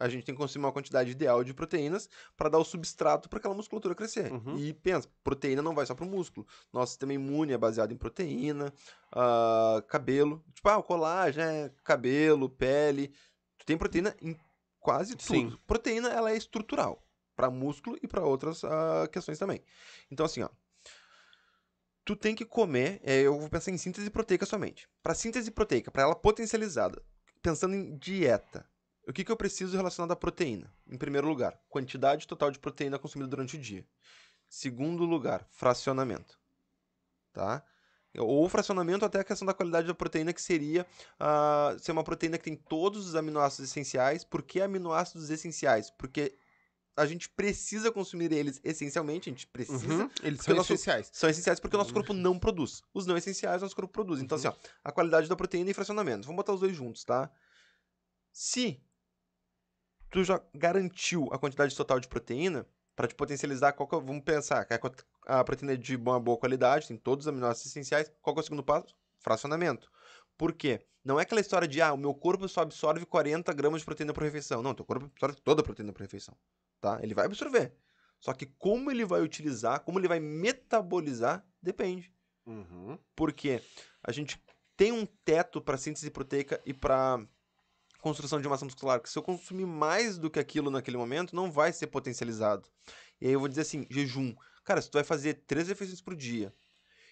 A 0.00 0.08
gente 0.08 0.24
tem 0.24 0.34
que 0.34 0.40
consumir 0.40 0.64
uma 0.64 0.72
quantidade 0.72 1.10
ideal 1.10 1.44
de 1.44 1.52
proteínas 1.52 2.08
para 2.36 2.48
dar 2.48 2.58
o 2.58 2.64
substrato 2.64 3.28
para 3.28 3.38
aquela 3.38 3.54
musculatura 3.54 3.94
crescer. 3.94 4.32
Uhum. 4.32 4.58
E 4.58 4.72
pensa, 4.72 5.06
proteína 5.22 5.60
não 5.60 5.74
vai 5.74 5.84
só 5.84 5.94
pro 5.94 6.06
músculo. 6.06 6.46
Nosso 6.72 6.92
sistema 6.92 7.12
imune 7.12 7.52
é 7.52 7.58
baseado 7.58 7.92
em 7.92 7.96
proteína, 7.96 8.72
ah, 9.12 9.84
cabelo. 9.86 10.42
Tipo, 10.54 10.70
ah, 10.70 10.78
o 10.78 10.82
colágeno, 10.82 11.46
é 11.46 11.70
cabelo, 11.84 12.48
pele. 12.48 13.12
Tu 13.58 13.66
tem 13.66 13.76
proteína 13.76 14.16
em 14.22 14.34
quase 14.80 15.14
tudo. 15.14 15.26
Sim. 15.26 15.58
Proteína, 15.66 16.08
ela 16.08 16.30
é 16.30 16.36
estrutural. 16.36 17.06
para 17.36 17.50
músculo 17.50 17.98
e 18.02 18.08
para 18.08 18.24
outras 18.24 18.64
ah, 18.64 19.08
questões 19.12 19.38
também. 19.38 19.62
Então, 20.10 20.24
assim, 20.26 20.42
ó. 20.42 20.48
Tu 22.04 22.16
tem 22.16 22.34
que 22.34 22.44
comer, 22.44 23.00
é, 23.04 23.20
eu 23.20 23.38
vou 23.38 23.48
pensar 23.48 23.70
em 23.70 23.78
síntese 23.78 24.10
proteica 24.10 24.46
somente. 24.46 24.88
Para 25.02 25.14
síntese 25.14 25.50
proteica, 25.50 25.90
para 25.90 26.02
ela 26.02 26.14
potencializada, 26.14 27.02
pensando 27.42 27.74
em 27.74 27.96
dieta, 27.96 28.68
o 29.10 29.12
que, 29.12 29.24
que 29.24 29.32
eu 29.32 29.36
preciso 29.36 29.76
relacionado 29.76 30.12
à 30.12 30.16
proteína? 30.16 30.72
Em 30.88 30.96
primeiro 30.96 31.26
lugar, 31.28 31.58
quantidade 31.68 32.26
total 32.26 32.50
de 32.50 32.58
proteína 32.58 32.98
consumida 32.98 33.28
durante 33.28 33.56
o 33.56 33.60
dia. 33.60 33.86
Segundo 34.48 35.04
lugar, 35.04 35.46
fracionamento. 35.50 36.38
Tá? 37.32 37.62
Ou 38.18 38.48
fracionamento 38.48 39.04
até 39.04 39.20
a 39.20 39.24
questão 39.24 39.46
da 39.46 39.54
qualidade 39.54 39.86
da 39.86 39.94
proteína, 39.94 40.32
que 40.32 40.42
seria 40.42 40.84
ah, 41.18 41.76
ser 41.78 41.92
uma 41.92 42.02
proteína 42.02 42.36
que 42.38 42.44
tem 42.44 42.56
todos 42.56 43.06
os 43.06 43.14
aminoácidos 43.14 43.70
essenciais. 43.70 44.24
Por 44.24 44.42
que 44.42 44.60
aminoácidos 44.60 45.30
essenciais? 45.30 45.90
Porque 45.90 46.36
a 46.96 47.06
gente 47.06 47.28
precisa 47.30 47.92
consumir 47.92 48.32
eles 48.32 48.60
essencialmente, 48.64 49.30
a 49.30 49.32
gente 49.32 49.46
precisa. 49.46 49.86
Uhum, 49.86 50.10
Eles 50.24 50.40
são 50.42 50.56
nosso- 50.56 50.72
essenciais. 50.72 51.08
São 51.12 51.30
essenciais 51.30 51.60
porque 51.60 51.76
o 51.76 51.78
nosso 51.78 51.94
corpo 51.94 52.12
não 52.12 52.36
produz. 52.38 52.82
Os 52.92 53.06
não 53.06 53.16
essenciais, 53.16 53.62
o 53.62 53.64
nosso 53.64 53.76
corpo 53.76 53.92
produz. 53.92 54.20
Então, 54.20 54.36
Uhum. 54.36 54.48
assim, 54.48 54.58
ó, 54.58 54.70
a 54.84 54.90
qualidade 54.92 55.28
da 55.28 55.36
proteína 55.36 55.70
e 55.70 55.74
fracionamento. 55.74 56.26
Vamos 56.26 56.36
botar 56.36 56.52
os 56.52 56.60
dois 56.60 56.74
juntos, 56.76 57.04
tá? 57.04 57.30
Se 58.32 58.80
tu 60.10 60.24
já 60.24 60.40
garantiu 60.54 61.28
a 61.32 61.38
quantidade 61.38 61.74
total 61.76 62.00
de 62.00 62.08
proteína, 62.08 62.66
para 62.96 63.08
te 63.08 63.14
potencializar, 63.14 63.72
qual 63.72 63.88
é, 63.92 64.04
vamos 64.04 64.22
pensar, 64.22 64.66
a 65.26 65.44
proteína 65.44 65.72
é 65.72 65.76
de 65.76 65.96
uma 65.96 66.20
boa 66.20 66.36
qualidade, 66.36 66.88
tem 66.88 66.96
todos 66.98 67.24
os 67.24 67.28
aminoácidos 67.28 67.70
essenciais, 67.70 68.12
qual 68.20 68.36
é 68.36 68.40
o 68.40 68.42
segundo 68.42 68.62
passo? 68.62 68.94
Fracionamento. 69.20 69.90
Por 70.36 70.52
quê? 70.52 70.84
Não 71.02 71.18
é 71.18 71.22
aquela 71.22 71.40
história 71.40 71.66
de, 71.66 71.80
ah, 71.80 71.94
o 71.94 71.96
meu 71.96 72.12
corpo 72.14 72.46
só 72.46 72.60
absorve 72.60 73.06
40 73.06 73.52
gramas 73.54 73.80
de 73.80 73.86
proteína 73.86 74.12
por 74.12 74.22
refeição. 74.22 74.62
Não, 74.62 74.74
teu 74.74 74.84
corpo 74.84 75.06
absorve 75.06 75.40
toda 75.40 75.62
a 75.62 75.64
proteína 75.64 75.92
por 75.92 76.02
refeição, 76.02 76.36
tá? 76.78 76.98
Ele 77.02 77.14
vai 77.14 77.24
absorver. 77.24 77.72
Só 78.20 78.34
que 78.34 78.44
como 78.44 78.90
ele 78.90 79.04
vai 79.04 79.22
utilizar, 79.22 79.80
como 79.80 79.98
ele 79.98 80.08
vai 80.08 80.20
metabolizar, 80.20 81.42
depende. 81.62 82.12
Uhum. 82.44 82.98
Porque 83.16 83.62
a 84.02 84.12
gente 84.12 84.42
tem 84.76 84.92
um 84.92 85.06
teto 85.06 85.60
para 85.60 85.78
síntese 85.78 86.10
proteica 86.10 86.60
e 86.66 86.74
para 86.74 87.26
construção 88.00 88.40
de 88.40 88.48
massa 88.48 88.64
muscular, 88.64 89.00
que 89.00 89.08
se 89.08 89.18
eu 89.18 89.22
consumir 89.22 89.66
mais 89.66 90.18
do 90.18 90.30
que 90.30 90.38
aquilo 90.38 90.70
naquele 90.70 90.96
momento, 90.96 91.36
não 91.36 91.50
vai 91.50 91.72
ser 91.72 91.86
potencializado. 91.88 92.68
E 93.20 93.26
aí 93.26 93.32
eu 93.32 93.40
vou 93.40 93.48
dizer 93.48 93.62
assim, 93.62 93.86
jejum. 93.90 94.34
Cara, 94.64 94.80
se 94.80 94.90
tu 94.90 94.94
vai 94.94 95.04
fazer 95.04 95.34
três 95.46 95.68
refeições 95.68 96.00
por 96.00 96.14
dia 96.14 96.54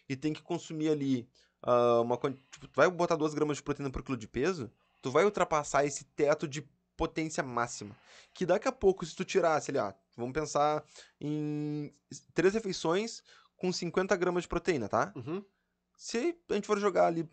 e 0.09 0.17
tem 0.17 0.33
que 0.33 0.43
consumir 0.43 0.89
ali 0.89 1.29
ah, 1.63 2.01
uma 2.01 2.17
tipo, 2.17 2.69
tu 2.69 2.75
vai 2.75 2.91
botar 2.91 3.17
2 3.17 3.35
gramas 3.35 3.57
de 3.57 3.63
proteína 3.63 3.91
por 3.91 4.03
quilo 4.03 4.17
de 4.17 4.29
peso, 4.29 4.71
tu 5.03 5.11
vai 5.11 5.25
ultrapassar 5.25 5.85
esse 5.85 6.05
teto 6.05 6.47
de 6.47 6.69
potência 6.97 7.43
máxima. 7.43 7.97
Que 8.35 8.47
daqui 8.47 8.69
a 8.69 8.73
pouco, 8.73 9.05
se 9.05 9.15
tu 9.15 9.25
tirasse 9.25 9.71
ali, 9.71 9.79
ó, 9.79 9.93
vamos 10.17 10.33
pensar 10.33 10.85
em 11.21 11.93
três 12.35 12.55
refeições 12.55 13.23
com 13.57 13.73
50 13.73 14.15
gramas 14.17 14.43
de 14.45 14.49
proteína, 14.49 14.89
tá? 14.89 15.13
Uhum. 15.17 15.45
Se 15.97 16.37
a 16.49 16.55
gente 16.55 16.67
for 16.67 16.79
jogar 16.79 17.07
ali, 17.07 17.29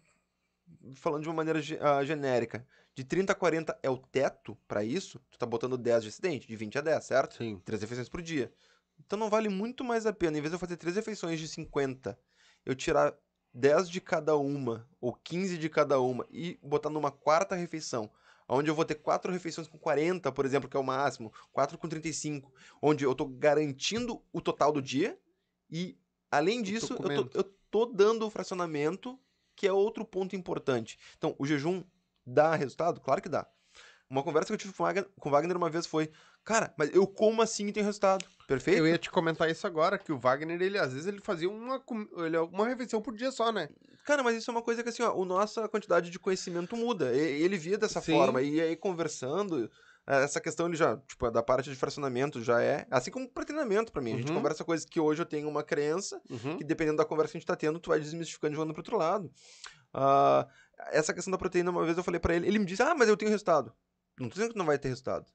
falando 0.95 1.23
de 1.23 1.29
uma 1.29 1.35
maneira 1.35 1.59
ah, 1.81 2.03
genérica, 2.03 2.65
de 2.93 3.03
30 3.03 3.33
a 3.33 3.35
40 3.35 3.77
é 3.83 3.89
o 3.89 3.97
teto 3.97 4.57
pra 4.67 4.83
isso, 4.83 5.19
tu 5.29 5.37
tá 5.37 5.45
botando 5.45 5.77
10 5.77 6.03
de 6.03 6.09
excedente, 6.09 6.47
de 6.47 6.55
20 6.55 6.77
a 6.77 6.81
10, 6.81 7.03
certo? 7.03 7.35
Sim. 7.35 7.61
Três 7.65 7.81
refeições 7.81 8.09
por 8.09 8.21
dia. 8.21 8.51
Então 8.99 9.19
não 9.19 9.29
vale 9.29 9.49
muito 9.49 9.83
mais 9.83 10.05
a 10.05 10.13
pena, 10.13 10.37
em 10.37 10.41
vez 10.41 10.51
de 10.51 10.55
eu 10.55 10.59
fazer 10.59 10.77
três 10.77 10.95
refeições 10.95 11.39
de 11.39 11.47
50, 11.47 12.17
eu 12.65 12.73
tirar 12.73 13.13
10 13.53 13.89
de 13.89 14.01
cada 14.01 14.35
uma, 14.35 14.87
ou 14.99 15.13
15 15.13 15.57
de 15.57 15.69
cada 15.69 15.99
uma, 15.99 16.25
e 16.29 16.59
botar 16.61 16.89
numa 16.89 17.11
quarta 17.11 17.55
refeição, 17.55 18.09
onde 18.47 18.69
eu 18.69 18.75
vou 18.75 18.85
ter 18.85 18.95
quatro 18.95 19.31
refeições 19.31 19.67
com 19.67 19.77
40, 19.77 20.31
por 20.31 20.45
exemplo, 20.45 20.69
que 20.69 20.77
é 20.77 20.79
o 20.79 20.83
máximo, 20.83 21.33
quatro 21.51 21.77
com 21.77 21.87
35, 21.87 22.53
onde 22.81 23.03
eu 23.03 23.15
tô 23.15 23.25
garantindo 23.25 24.21
o 24.31 24.41
total 24.41 24.71
do 24.71 24.81
dia, 24.81 25.17
e 25.69 25.97
além 26.31 26.61
disso, 26.61 26.93
eu 26.93 26.97
comendo. 26.97 27.25
tô, 27.25 27.39
eu 27.39 27.43
tô 27.71 27.85
dando 27.85 28.25
o 28.25 28.29
fracionamento, 28.29 29.19
que 29.55 29.67
é 29.67 29.71
outro 29.71 30.05
ponto 30.05 30.35
importante. 30.35 30.97
Então, 31.17 31.35
o 31.39 31.45
jejum 31.45 31.83
dá 32.25 32.55
resultado? 32.55 32.99
Claro 32.99 33.21
que 33.21 33.29
dá. 33.29 33.47
Uma 34.09 34.21
conversa 34.21 34.47
que 34.47 34.53
eu 34.53 34.57
tive 34.57 34.73
com 34.73 34.83
o 34.83 34.85
Wagner, 34.85 35.09
com 35.19 35.29
o 35.29 35.31
Wagner 35.31 35.57
uma 35.57 35.69
vez 35.69 35.87
foi, 35.87 36.11
cara, 36.43 36.73
mas 36.77 36.93
eu 36.93 37.07
como 37.07 37.41
assim 37.41 37.67
e 37.67 37.73
tem 37.73 37.83
resultado. 37.83 38.23
Perfeito? 38.47 38.77
Eu 38.77 38.87
ia 38.87 38.99
te 38.99 39.09
comentar 39.09 39.49
isso 39.49 39.65
agora, 39.65 39.97
que 39.97 40.11
o 40.11 40.19
Wagner, 40.19 40.61
ele 40.61 40.77
às 40.77 40.93
vezes 40.93 41.07
ele 41.07 41.19
fazia 41.21 41.49
uma, 41.49 41.83
ele, 42.17 42.37
uma 42.37 42.67
refeição 42.67 43.01
por 43.01 43.15
dia 43.15 43.31
só, 43.31 43.51
né? 43.51 43.67
Cara, 44.05 44.21
mas 44.21 44.35
isso 44.37 44.51
é 44.51 44.53
uma 44.53 44.61
coisa 44.61 44.83
que 44.83 44.89
assim, 44.89 45.01
ó, 45.01 45.19
a 45.19 45.25
nossa 45.25 45.67
quantidade 45.67 46.11
de 46.11 46.19
conhecimento 46.19 46.77
muda. 46.77 47.11
E- 47.15 47.41
Ele 47.41 47.57
via 47.57 47.79
dessa 47.79 47.99
Sim. 47.99 48.11
forma. 48.11 48.43
E 48.43 48.61
aí, 48.61 48.75
conversando, 48.75 49.71
essa 50.07 50.39
questão 50.39 50.67
ele 50.67 50.75
já, 50.75 50.97
tipo, 50.97 51.29
da 51.31 51.41
parte 51.41 51.69
de 51.69 51.75
fracionamento 51.75 52.41
já 52.41 52.61
é. 52.61 52.85
Assim 52.91 53.09
como 53.11 53.27
para 53.29 53.43
treinamento 53.45 53.91
pra 53.91 54.01
mim. 54.01 54.13
A 54.13 54.17
gente 54.17 54.29
Uhum. 54.29 54.35
conversa 54.35 54.63
coisas 54.63 54.85
que 54.85 54.99
hoje 54.99 55.21
eu 55.21 55.25
tenho 55.25 55.49
uma 55.49 55.63
crença, 55.63 56.21
Uhum. 56.29 56.57
que 56.57 56.63
dependendo 56.63 56.97
da 56.97 57.05
conversa 57.05 57.31
que 57.31 57.37
a 57.37 57.39
gente 57.39 57.47
tá 57.47 57.55
tendo, 57.55 57.79
tu 57.79 57.89
vai 57.89 57.99
desmistificando 57.99 58.53
e 58.53 58.55
jogando 58.55 58.73
pro 58.73 58.81
outro 58.81 58.97
lado. 58.97 59.31
Ah, 59.93 60.47
essa 60.91 61.13
questão 61.13 61.31
da 61.31 61.37
proteína, 61.37 61.71
uma 61.71 61.83
vez 61.85 61.97
eu 61.97 62.03
falei 62.03 62.19
pra 62.19 62.35
ele, 62.35 62.47
ele 62.47 62.59
me 62.59 62.65
disse, 62.65 62.81
ah, 62.83 62.93
mas 62.93 63.07
eu 63.09 63.17
tenho 63.17 63.31
resultado. 63.31 63.73
Não 64.19 64.29
tô 64.29 64.33
dizendo 64.35 64.51
que 64.51 64.57
não 64.57 64.65
vai 64.65 64.77
ter 64.77 64.89
resultado. 64.89 65.25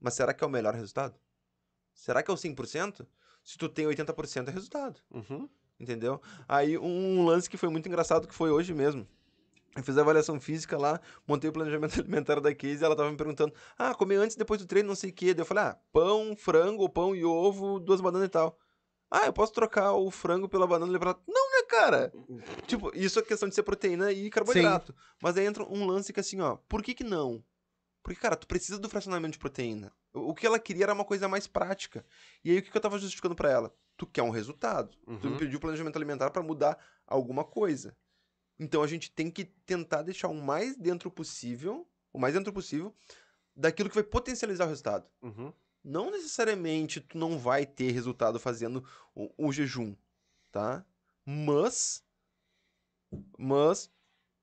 Mas 0.00 0.14
será 0.14 0.32
que 0.32 0.42
é 0.42 0.46
o 0.46 0.50
melhor 0.50 0.74
resultado? 0.74 1.18
Será 1.94 2.22
que 2.22 2.30
é 2.30 2.34
o 2.34 2.36
100%? 2.36 3.06
Se 3.44 3.56
tu 3.58 3.68
tem 3.68 3.86
80% 3.86 4.48
é 4.48 4.50
resultado. 4.50 5.00
Uhum. 5.10 5.48
Entendeu? 5.78 6.20
Aí 6.48 6.78
um 6.78 7.24
lance 7.24 7.48
que 7.50 7.56
foi 7.56 7.68
muito 7.68 7.86
engraçado 7.88 8.26
que 8.26 8.34
foi 8.34 8.50
hoje 8.50 8.72
mesmo. 8.72 9.06
Eu 9.76 9.82
fiz 9.82 9.98
a 9.98 10.00
avaliação 10.00 10.40
física 10.40 10.78
lá, 10.78 11.00
montei 11.26 11.50
o 11.50 11.52
planejamento 11.52 11.98
alimentar 12.00 12.40
da 12.40 12.54
Case 12.54 12.82
e 12.82 12.84
ela 12.84 12.96
tava 12.96 13.10
me 13.10 13.16
perguntando: 13.16 13.52
Ah, 13.78 13.94
comer 13.94 14.16
antes 14.16 14.36
depois 14.36 14.60
do 14.60 14.66
treino, 14.66 14.88
não 14.88 14.96
sei 14.96 15.10
o 15.10 15.12
quê. 15.12 15.34
Daí 15.34 15.42
eu 15.42 15.46
falei: 15.46 15.64
Ah, 15.64 15.78
pão, 15.92 16.34
frango, 16.36 16.88
pão 16.88 17.14
e 17.14 17.24
ovo, 17.24 17.78
duas 17.78 18.00
bananas 18.00 18.26
e 18.28 18.30
tal. 18.30 18.58
Ah, 19.10 19.26
eu 19.26 19.32
posso 19.32 19.52
trocar 19.52 19.92
o 19.92 20.10
frango 20.10 20.48
pela 20.48 20.66
banana 20.66 20.92
e 20.92 20.96
ela?" 20.96 21.20
Não, 21.28 21.50
né, 21.52 21.66
cara? 21.68 22.12
tipo, 22.66 22.90
isso 22.94 23.18
é 23.18 23.22
questão 23.22 23.48
de 23.48 23.54
ser 23.54 23.62
proteína 23.62 24.10
e 24.12 24.30
carboidrato. 24.30 24.94
Mas 25.22 25.36
aí 25.36 25.44
entra 25.44 25.62
um 25.64 25.86
lance 25.86 26.12
que 26.12 26.20
assim, 26.20 26.40
ó, 26.40 26.56
por 26.68 26.82
que 26.82 26.94
que 26.94 27.04
não? 27.04 27.44
Porque, 28.02 28.20
cara, 28.20 28.36
tu 28.36 28.46
precisa 28.46 28.78
do 28.78 28.88
fracionamento 28.88 29.32
de 29.32 29.38
proteína. 29.38 29.92
O 30.14 30.32
que 30.32 30.46
ela 30.46 30.58
queria 30.60 30.84
era 30.84 30.94
uma 30.94 31.04
coisa 31.04 31.28
mais 31.28 31.46
prática. 31.46 32.04
E 32.44 32.50
aí 32.52 32.58
o 32.58 32.62
que 32.62 32.70
que 32.70 32.76
eu 32.76 32.80
tava 32.80 32.98
justificando 32.98 33.34
pra 33.34 33.50
ela? 33.50 33.74
Tu 33.96 34.06
quer 34.06 34.22
um 34.22 34.30
resultado. 34.30 34.96
Tu 35.04 35.12
me 35.26 35.30
Uhum. 35.30 35.36
pediu 35.36 35.58
planejamento 35.60 35.96
alimentar 35.96 36.30
pra 36.30 36.42
mudar 36.42 36.78
alguma 37.06 37.44
coisa. 37.44 37.96
Então 38.58 38.82
a 38.82 38.86
gente 38.86 39.10
tem 39.10 39.30
que 39.30 39.44
tentar 39.44 40.02
deixar 40.02 40.28
o 40.28 40.34
mais 40.34 40.76
dentro 40.76 41.10
possível, 41.10 41.86
o 42.12 42.18
mais 42.18 42.34
dentro 42.34 42.52
possível, 42.52 42.94
daquilo 43.54 43.88
que 43.88 43.94
vai 43.94 44.04
potencializar 44.04 44.64
o 44.64 44.68
resultado. 44.68 45.06
Uhum. 45.22 45.52
Não 45.84 46.10
necessariamente 46.10 47.00
tu 47.00 47.16
não 47.16 47.38
vai 47.38 47.64
ter 47.64 47.90
resultado 47.92 48.40
fazendo 48.40 48.84
o, 49.14 49.30
o 49.36 49.52
jejum, 49.52 49.94
tá? 50.50 50.84
Mas, 51.24 52.02
mas 53.38 53.90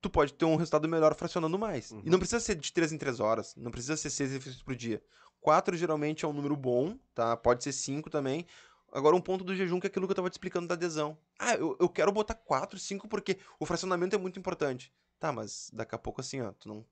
tu 0.01 0.09
pode 0.09 0.33
ter 0.33 0.45
um 0.45 0.55
resultado 0.55 0.87
melhor 0.87 1.15
fracionando 1.15 1.57
mais. 1.57 1.91
Uhum. 1.91 2.01
E 2.05 2.09
não 2.09 2.19
precisa 2.19 2.39
ser 2.39 2.55
de 2.55 2.71
3 2.71 2.93
em 2.93 2.97
3 2.97 3.19
horas, 3.19 3.55
não 3.55 3.71
precisa 3.71 3.97
ser 3.97 4.09
6 4.09 4.31
refeições 4.33 4.63
por 4.63 4.75
dia. 4.75 5.01
4 5.41 5.75
geralmente 5.75 6.23
é 6.23 6.27
um 6.27 6.33
número 6.33 6.55
bom, 6.55 6.97
tá? 7.13 7.35
Pode 7.35 7.63
ser 7.63 7.73
5 7.73 8.09
também. 8.09 8.45
Agora, 8.93 9.15
um 9.15 9.21
ponto 9.21 9.43
do 9.43 9.55
jejum 9.55 9.79
que 9.79 9.87
é 9.87 9.89
aquilo 9.89 10.05
que 10.05 10.11
eu 10.11 10.15
tava 10.15 10.29
te 10.29 10.33
explicando 10.33 10.67
da 10.67 10.75
adesão. 10.75 11.17
Ah, 11.39 11.55
eu, 11.55 11.75
eu 11.79 11.89
quero 11.89 12.11
botar 12.11 12.35
4, 12.35 12.77
5 12.77 13.07
porque 13.07 13.39
o 13.59 13.65
fracionamento 13.65 14.15
é 14.15 14.19
muito 14.19 14.39
importante. 14.39 14.93
Tá, 15.19 15.31
mas 15.31 15.71
daqui 15.73 15.95
a 15.95 15.97
pouco 15.97 16.21
assim, 16.21 16.41
ó, 16.41 16.51
tu 16.51 16.69
não, 16.69 16.85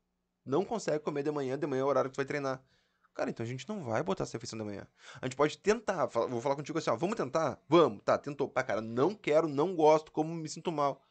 não 0.44 0.66
consegue 0.66 1.00
comer 1.00 1.22
de 1.22 1.30
manhã, 1.30 1.60
de 1.60 1.68
manhã 1.68 1.82
é 1.82 1.84
o 1.84 1.88
horário 1.88 2.10
que 2.10 2.16
tu 2.16 2.18
vai 2.18 2.26
treinar. 2.26 2.64
Cara, 3.14 3.30
então 3.30 3.46
a 3.46 3.48
gente 3.48 3.68
não 3.70 3.84
vai 3.84 4.02
botar 4.02 4.24
essa 4.24 4.34
refeição 4.34 4.58
da 4.58 4.66
manhã. 4.66 4.88
A 5.22 5.26
gente 5.26 5.36
pode 5.36 5.58
tentar. 5.60 6.08
Vou 6.08 6.42
falar 6.42 6.56
contigo 6.56 6.80
assim, 6.80 6.90
ó. 6.90 6.96
Vamos 6.96 7.16
tentar? 7.16 7.60
Vamos. 7.68 8.02
Tá, 8.04 8.18
tentou. 8.18 8.48
Pá, 8.50 8.64
cara, 8.64 8.82
não 8.82 9.14
quero, 9.14 9.48
não 9.48 9.76
gosto, 9.76 10.12
como 10.12 10.34
me 10.34 10.50
sinto 10.50 10.72
mal. 10.72 11.04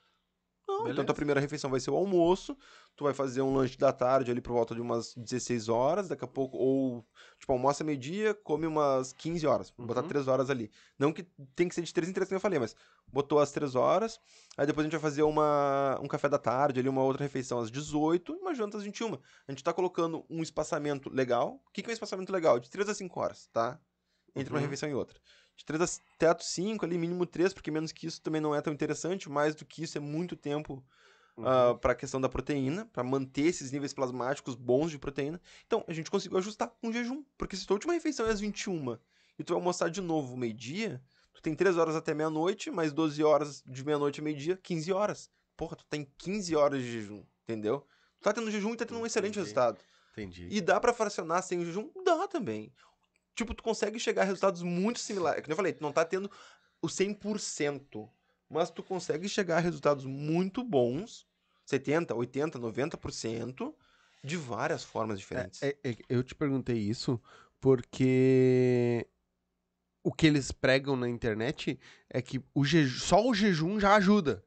Não, 0.71 0.77
então 0.83 0.85
Beleza. 0.95 1.05
tua 1.05 1.15
primeira 1.15 1.41
refeição 1.41 1.69
vai 1.71 1.81
ser 1.81 1.91
o 1.91 1.97
almoço. 1.97 2.57
Tu 2.97 3.05
vai 3.05 3.13
fazer 3.13 3.43
um 3.43 3.55
lanche 3.55 3.77
da 3.77 3.93
tarde 3.93 4.31
ali 4.31 4.41
por 4.41 4.53
volta 4.53 4.75
de 4.75 4.81
umas 4.81 5.15
16 5.15 5.69
horas, 5.69 6.09
daqui 6.09 6.25
a 6.25 6.29
pouco. 6.29 6.57
Ou, 6.57 7.05
tipo, 7.39 7.53
almoça 7.53 7.83
meio-dia, 7.85 8.35
come 8.35 8.67
umas 8.67 9.13
15 9.13 9.47
horas. 9.47 9.71
Vou 9.77 9.87
botar 9.87 10.03
Uhum. 10.03 10.09
3 10.09 10.29
horas 10.29 10.49
ali. 10.51 10.71
Não 10.99 11.13
que 11.13 11.23
tem 11.55 11.69
que 11.69 11.75
ser 11.75 11.83
de 11.83 11.93
3 11.93 12.09
em 12.09 12.13
3, 12.13 12.29
como 12.29 12.37
eu 12.37 12.41
falei, 12.41 12.59
mas 12.59 12.75
botou 13.07 13.39
às 13.41 13.53
3 13.53 13.75
horas. 13.75 14.21
Aí 14.57 14.67
depois 14.67 14.85
a 14.85 14.89
gente 14.89 14.93
vai 14.99 15.11
fazer 15.11 15.23
uma, 15.23 15.99
um 16.03 16.07
café 16.09 16.29
da 16.29 16.39
tarde, 16.39 16.81
ali, 16.81 16.89
uma 16.89 17.03
outra 17.03 17.23
refeição 17.23 17.59
às 17.59 17.71
18 17.71 18.33
e 18.35 18.37
uma 18.39 18.55
janta 18.55 18.77
às 18.77 18.83
21. 18.85 19.15
A 19.49 19.53
gente 19.53 19.65
tá 19.65 19.73
colocando 19.73 20.25
um 20.31 20.43
espaçamento 20.43 21.11
legal. 21.13 21.61
O 21.67 21.71
que, 21.73 21.83
que 21.83 21.89
é 21.89 21.93
um 21.93 21.95
espaçamento 21.95 22.33
legal? 22.33 22.59
De 22.59 22.71
3 22.71 22.89
a 22.89 22.95
5 22.95 23.19
horas, 23.21 23.49
tá? 23.53 23.79
Entre 24.37 24.53
uma 24.53 24.59
Uhum. 24.59 24.63
refeição 24.63 24.89
e 24.89 24.95
outra. 24.95 25.19
De 25.61 25.67
3 25.67 25.83
a 25.83 25.87
teto 26.19 26.43
5, 26.43 26.87
ali, 26.87 26.97
mínimo 26.97 27.27
3, 27.27 27.53
porque 27.53 27.71
menos 27.71 27.93
que 27.93 28.07
isso 28.07 28.23
também 28.23 28.41
não 28.41 28.55
é 28.55 28.63
tão 28.63 28.73
interessante. 28.73 29.29
Mais 29.29 29.55
do 29.55 29.67
que 29.67 29.83
isso 29.83 29.99
é 29.99 30.01
muito 30.01 30.35
tempo 30.35 30.83
Uhum. 31.37 31.79
para 31.79 31.93
a 31.93 31.95
questão 31.95 32.21
da 32.21 32.29
proteína, 32.29 32.87
para 32.87 33.05
manter 33.05 33.43
esses 33.43 33.71
níveis 33.71 33.95
plasmáticos 33.95 34.55
bons 34.55 34.91
de 34.91 34.99
proteína. 34.99 35.41
Então, 35.67 35.85
a 35.87 35.93
gente 35.93 36.11
conseguiu 36.11 36.39
ajustar 36.39 36.69
com 36.69 36.91
jejum. 36.93 37.23
Porque 37.39 37.57
se 37.57 37.67
tua 37.67 37.75
última 37.75 37.93
refeição 37.93 38.27
é 38.27 38.31
às 38.31 38.41
21 38.41 38.99
e 39.39 39.45
tu 39.45 39.53
vai 39.53 39.61
almoçar 39.61 39.91
de 39.91 40.01
novo 40.01 40.37
meio-dia, 40.37 41.03
tu 41.33 41.43
tem 41.43 41.55
3 41.55 41.77
horas 41.77 41.95
até 41.95 42.13
meia-noite, 42.15 42.71
mais 42.71 42.93
12 42.93 43.23
horas 43.23 43.63
de 43.67 43.85
meia-noite 43.85 44.21
a 44.21 44.25
meio-dia, 44.25 44.59
15 44.63 44.93
horas. 44.93 45.31
Porra, 45.57 45.77
tu 45.77 45.85
tem 45.87 46.11
15 46.19 46.57
horas 46.57 46.83
de 46.83 46.91
jejum, 46.91 47.23
entendeu? 47.45 47.87
Tu 48.19 48.25
tá 48.25 48.33
tendo 48.33 48.51
jejum 48.51 48.73
e 48.73 48.77
tá 48.77 48.87
tendo 48.87 48.99
um 49.01 49.07
excelente 49.07 49.33
Entendi. 49.33 49.41
resultado. 49.41 49.79
Entendi. 50.13 50.49
E 50.51 50.61
dá 50.61 50.81
pra 50.81 50.93
fracionar 50.93 51.43
sem 51.43 51.59
o 51.61 51.65
jejum? 51.65 51.91
Dá 52.05 52.27
também. 52.29 52.73
Tipo, 53.34 53.55
tu 53.55 53.62
consegue 53.62 53.99
chegar 53.99 54.23
a 54.23 54.25
resultados 54.25 54.62
muito 54.62 54.99
similares. 54.99 55.39
É 55.39 55.42
que 55.42 55.49
nem 55.49 55.52
eu 55.52 55.57
falei, 55.57 55.73
tu 55.73 55.83
não 55.83 55.92
tá 55.92 56.05
tendo 56.05 56.31
o 56.83 56.86
100%, 56.86 58.09
mas 58.49 58.70
tu 58.70 58.83
consegue 58.83 59.28
chegar 59.28 59.59
a 59.59 59.60
resultados 59.60 60.05
muito 60.05 60.62
bons, 60.65 61.26
70, 61.67 62.15
80, 62.15 62.59
90%, 62.59 63.75
de 64.23 64.36
várias 64.36 64.84
formas 64.84 65.18
diferentes. 65.18 65.62
É, 65.62 65.76
é, 65.84 65.97
eu 66.09 66.23
te 66.23 66.34
perguntei 66.34 66.76
isso 66.76 67.20
porque 67.60 69.07
o 70.02 70.12
que 70.12 70.26
eles 70.26 70.50
pregam 70.50 70.97
na 70.97 71.09
internet 71.09 71.78
é 72.09 72.20
que 72.23 72.42
o 72.55 72.65
só 72.65 73.26
o 73.26 73.34
jejum 73.34 73.78
já 73.78 73.94
ajuda. 73.94 74.44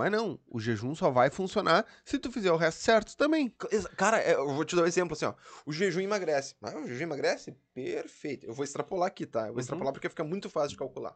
Mas 0.00 0.10
não, 0.10 0.40
o 0.48 0.58
jejum 0.58 0.94
só 0.94 1.10
vai 1.10 1.28
funcionar 1.28 1.86
se 2.06 2.18
tu 2.18 2.32
fizer 2.32 2.50
o 2.50 2.56
resto 2.56 2.80
certo 2.80 3.14
também. 3.18 3.50
Cara, 3.98 4.18
é, 4.18 4.32
eu 4.32 4.48
vou 4.54 4.64
te 4.64 4.74
dar 4.74 4.82
um 4.82 4.86
exemplo 4.86 5.12
assim, 5.12 5.26
ó. 5.26 5.34
O 5.66 5.72
jejum 5.74 6.00
emagrece. 6.00 6.56
Ah, 6.62 6.74
o 6.78 6.86
jejum 6.88 7.02
emagrece? 7.02 7.52
Perfeito. 7.74 8.46
Eu 8.46 8.54
vou 8.54 8.64
extrapolar 8.64 9.08
aqui, 9.08 9.26
tá? 9.26 9.40
Eu 9.40 9.46
vou 9.48 9.54
Uhum. 9.56 9.60
extrapolar 9.60 9.92
porque 9.92 10.08
fica 10.08 10.24
muito 10.24 10.48
fácil 10.48 10.70
de 10.70 10.76
calcular. 10.78 11.14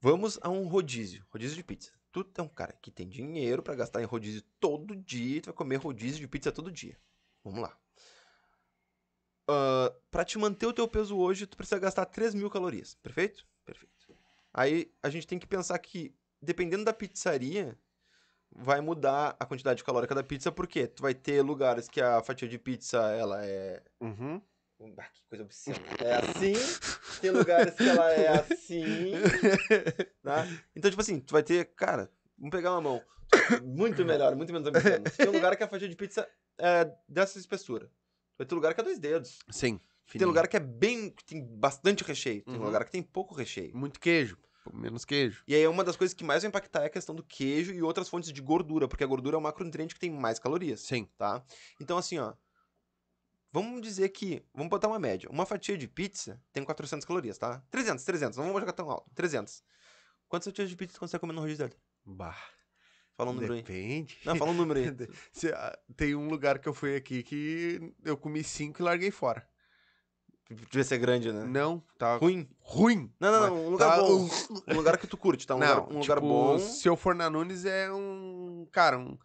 Vamos 0.00 0.40
a 0.42 0.50
um 0.50 0.66
rodízio. 0.66 1.24
Rodízio 1.30 1.56
de 1.56 1.62
pizza. 1.62 1.92
Tu 2.10 2.26
é 2.36 2.42
um 2.42 2.48
cara 2.48 2.72
que 2.82 2.90
tem 2.90 3.08
dinheiro 3.08 3.62
pra 3.62 3.76
gastar 3.76 4.02
em 4.02 4.06
rodízio 4.06 4.42
todo 4.58 4.96
dia 4.96 5.36
e 5.36 5.40
tu 5.40 5.46
vai 5.46 5.54
comer 5.54 5.76
rodízio 5.76 6.18
de 6.20 6.26
pizza 6.26 6.50
todo 6.50 6.68
dia. 6.72 6.98
Vamos 7.44 7.60
lá. 7.60 7.78
Ah, 9.48 9.94
pra 10.10 10.24
te 10.24 10.36
manter 10.36 10.66
o 10.66 10.72
teu 10.72 10.88
peso 10.88 11.16
hoje, 11.16 11.46
tu 11.46 11.56
precisa 11.56 11.78
gastar 11.78 12.06
3 12.06 12.34
mil 12.34 12.50
calorias. 12.50 12.96
Perfeito? 12.96 13.46
Perfeito. 13.64 13.94
Aí 14.52 14.92
a 15.00 15.08
gente 15.10 15.26
tem 15.28 15.38
que 15.38 15.46
pensar 15.46 15.78
que, 15.78 16.12
dependendo 16.46 16.84
da 16.84 16.92
pizzaria, 16.92 17.76
vai 18.54 18.80
mudar 18.80 19.36
a 19.38 19.44
quantidade 19.44 19.82
calórica 19.84 20.14
da 20.14 20.22
pizza, 20.22 20.50
porque 20.50 20.86
tu 20.86 21.02
vai 21.02 21.12
ter 21.14 21.42
lugares 21.42 21.88
que 21.88 22.00
a 22.00 22.22
fatia 22.22 22.48
de 22.48 22.58
pizza, 22.58 22.98
ela 23.12 23.44
é... 23.44 23.82
Uhum. 24.00 24.40
Ah, 24.98 25.04
que 25.12 25.22
coisa 25.28 25.42
obscena. 25.44 25.78
É 26.04 26.14
assim, 26.16 26.52
tem 27.20 27.30
lugares 27.30 27.74
que 27.74 27.88
ela 27.88 28.12
é 28.12 28.28
assim, 28.28 29.12
tá? 30.22 30.46
Então, 30.74 30.90
tipo 30.90 31.00
assim, 31.00 31.18
tu 31.18 31.32
vai 31.32 31.42
ter, 31.42 31.64
cara, 31.74 32.10
vamos 32.38 32.50
pegar 32.50 32.72
uma 32.72 32.82
mão. 32.82 33.02
Muito 33.64 34.04
melhor, 34.04 34.36
muito 34.36 34.52
menos 34.52 34.68
obsceno. 34.68 35.04
Tem 35.16 35.26
lugar 35.26 35.56
que 35.56 35.62
a 35.64 35.68
fatia 35.68 35.88
de 35.88 35.96
pizza 35.96 36.28
é 36.58 36.90
dessa 37.08 37.38
espessura. 37.38 37.90
Vai 38.38 38.46
ter 38.46 38.54
lugar 38.54 38.74
que 38.74 38.80
é 38.80 38.84
dois 38.84 38.98
dedos. 38.98 39.38
Sim. 39.50 39.80
Tem 40.12 40.26
lugar 40.26 40.46
que 40.46 40.56
é 40.56 40.60
bem, 40.60 41.10
que 41.10 41.24
tem 41.24 41.42
bastante 41.42 42.04
recheio. 42.04 42.42
Tem 42.44 42.54
Uhum. 42.54 42.64
lugar 42.64 42.84
que 42.84 42.92
tem 42.92 43.02
pouco 43.02 43.34
recheio. 43.34 43.74
Muito 43.74 43.98
queijo, 43.98 44.36
menos 44.72 45.04
queijo. 45.04 45.42
E 45.46 45.54
aí 45.54 45.66
uma 45.66 45.84
das 45.84 45.96
coisas 45.96 46.14
que 46.14 46.24
mais 46.24 46.42
vai 46.42 46.48
impactar 46.48 46.82
é 46.82 46.86
a 46.86 46.90
questão 46.90 47.14
do 47.14 47.22
queijo 47.22 47.72
e 47.72 47.82
outras 47.82 48.08
fontes 48.08 48.32
de 48.32 48.40
gordura, 48.40 48.86
porque 48.88 49.04
a 49.04 49.06
gordura 49.06 49.36
é 49.36 49.38
um 49.38 49.42
macronutriente 49.42 49.94
que 49.94 50.00
tem 50.00 50.10
mais 50.10 50.38
calorias, 50.38 50.80
Sim. 50.80 51.08
tá? 51.16 51.42
Então 51.80 51.96
assim, 51.98 52.18
ó, 52.18 52.34
vamos 53.52 53.80
dizer 53.82 54.08
que, 54.10 54.44
vamos 54.54 54.70
botar 54.70 54.88
uma 54.88 54.98
média, 54.98 55.28
uma 55.30 55.46
fatia 55.46 55.76
de 55.76 55.88
pizza 55.88 56.40
tem 56.52 56.62
400 56.64 57.04
calorias, 57.06 57.38
tá? 57.38 57.62
300, 57.70 58.04
300, 58.04 58.36
não 58.36 58.44
vamos 58.46 58.60
jogar 58.60 58.72
tão 58.72 58.90
alto, 58.90 59.10
300. 59.14 59.62
Quantas 60.28 60.46
fatias 60.46 60.68
de 60.68 60.76
pizza 60.76 60.94
tu 60.94 61.00
consegue 61.00 61.20
comer 61.20 61.32
no 61.32 61.40
rodízio 61.40 61.66
dele? 61.68 61.78
Bah, 62.04 62.36
Fala 63.16 63.30
um 63.30 63.34
número 63.34 63.54
aí. 63.54 63.62
depende. 63.62 64.18
Não, 64.26 64.36
fala 64.36 64.50
um 64.50 64.54
número 64.54 64.78
aí. 64.78 64.86
Ah, 65.54 65.78
Tem 65.96 66.14
um 66.14 66.28
lugar 66.28 66.58
que 66.58 66.68
eu 66.68 66.74
fui 66.74 66.94
aqui 66.96 67.22
que 67.22 67.94
eu 68.04 68.14
comi 68.16 68.44
cinco 68.44 68.82
e 68.82 68.84
larguei 68.84 69.10
fora. 69.10 69.48
Devia 70.48 70.84
ser 70.84 70.98
grande, 70.98 71.32
né? 71.32 71.44
Não, 71.44 71.82
tá 71.98 72.16
Ruim. 72.16 72.48
ruim. 72.60 73.12
Não, 73.18 73.32
não, 73.32 73.40
não. 73.48 73.66
Um 73.66 73.70
lugar 73.70 73.96
Tá, 73.96 74.02
bom. 74.02 74.28
Um 74.68 74.74
lugar 74.74 74.96
que 74.96 75.06
tu 75.06 75.16
curte, 75.16 75.44
tá? 75.46 75.56
Um 75.56 75.58
Não, 75.58 75.74
lugar, 75.80 75.90
um 75.96 75.98
lugar 76.00 76.16
tipo, 76.18 76.20
bom. 76.28 76.58
Se 76.58 76.88
eu 76.88 76.96
for 76.96 77.14
na 77.16 77.28
Nunes 77.28 77.64
é 77.64 77.92
um. 77.92 78.66
Cara, 78.70 78.96
um. 78.98 79.18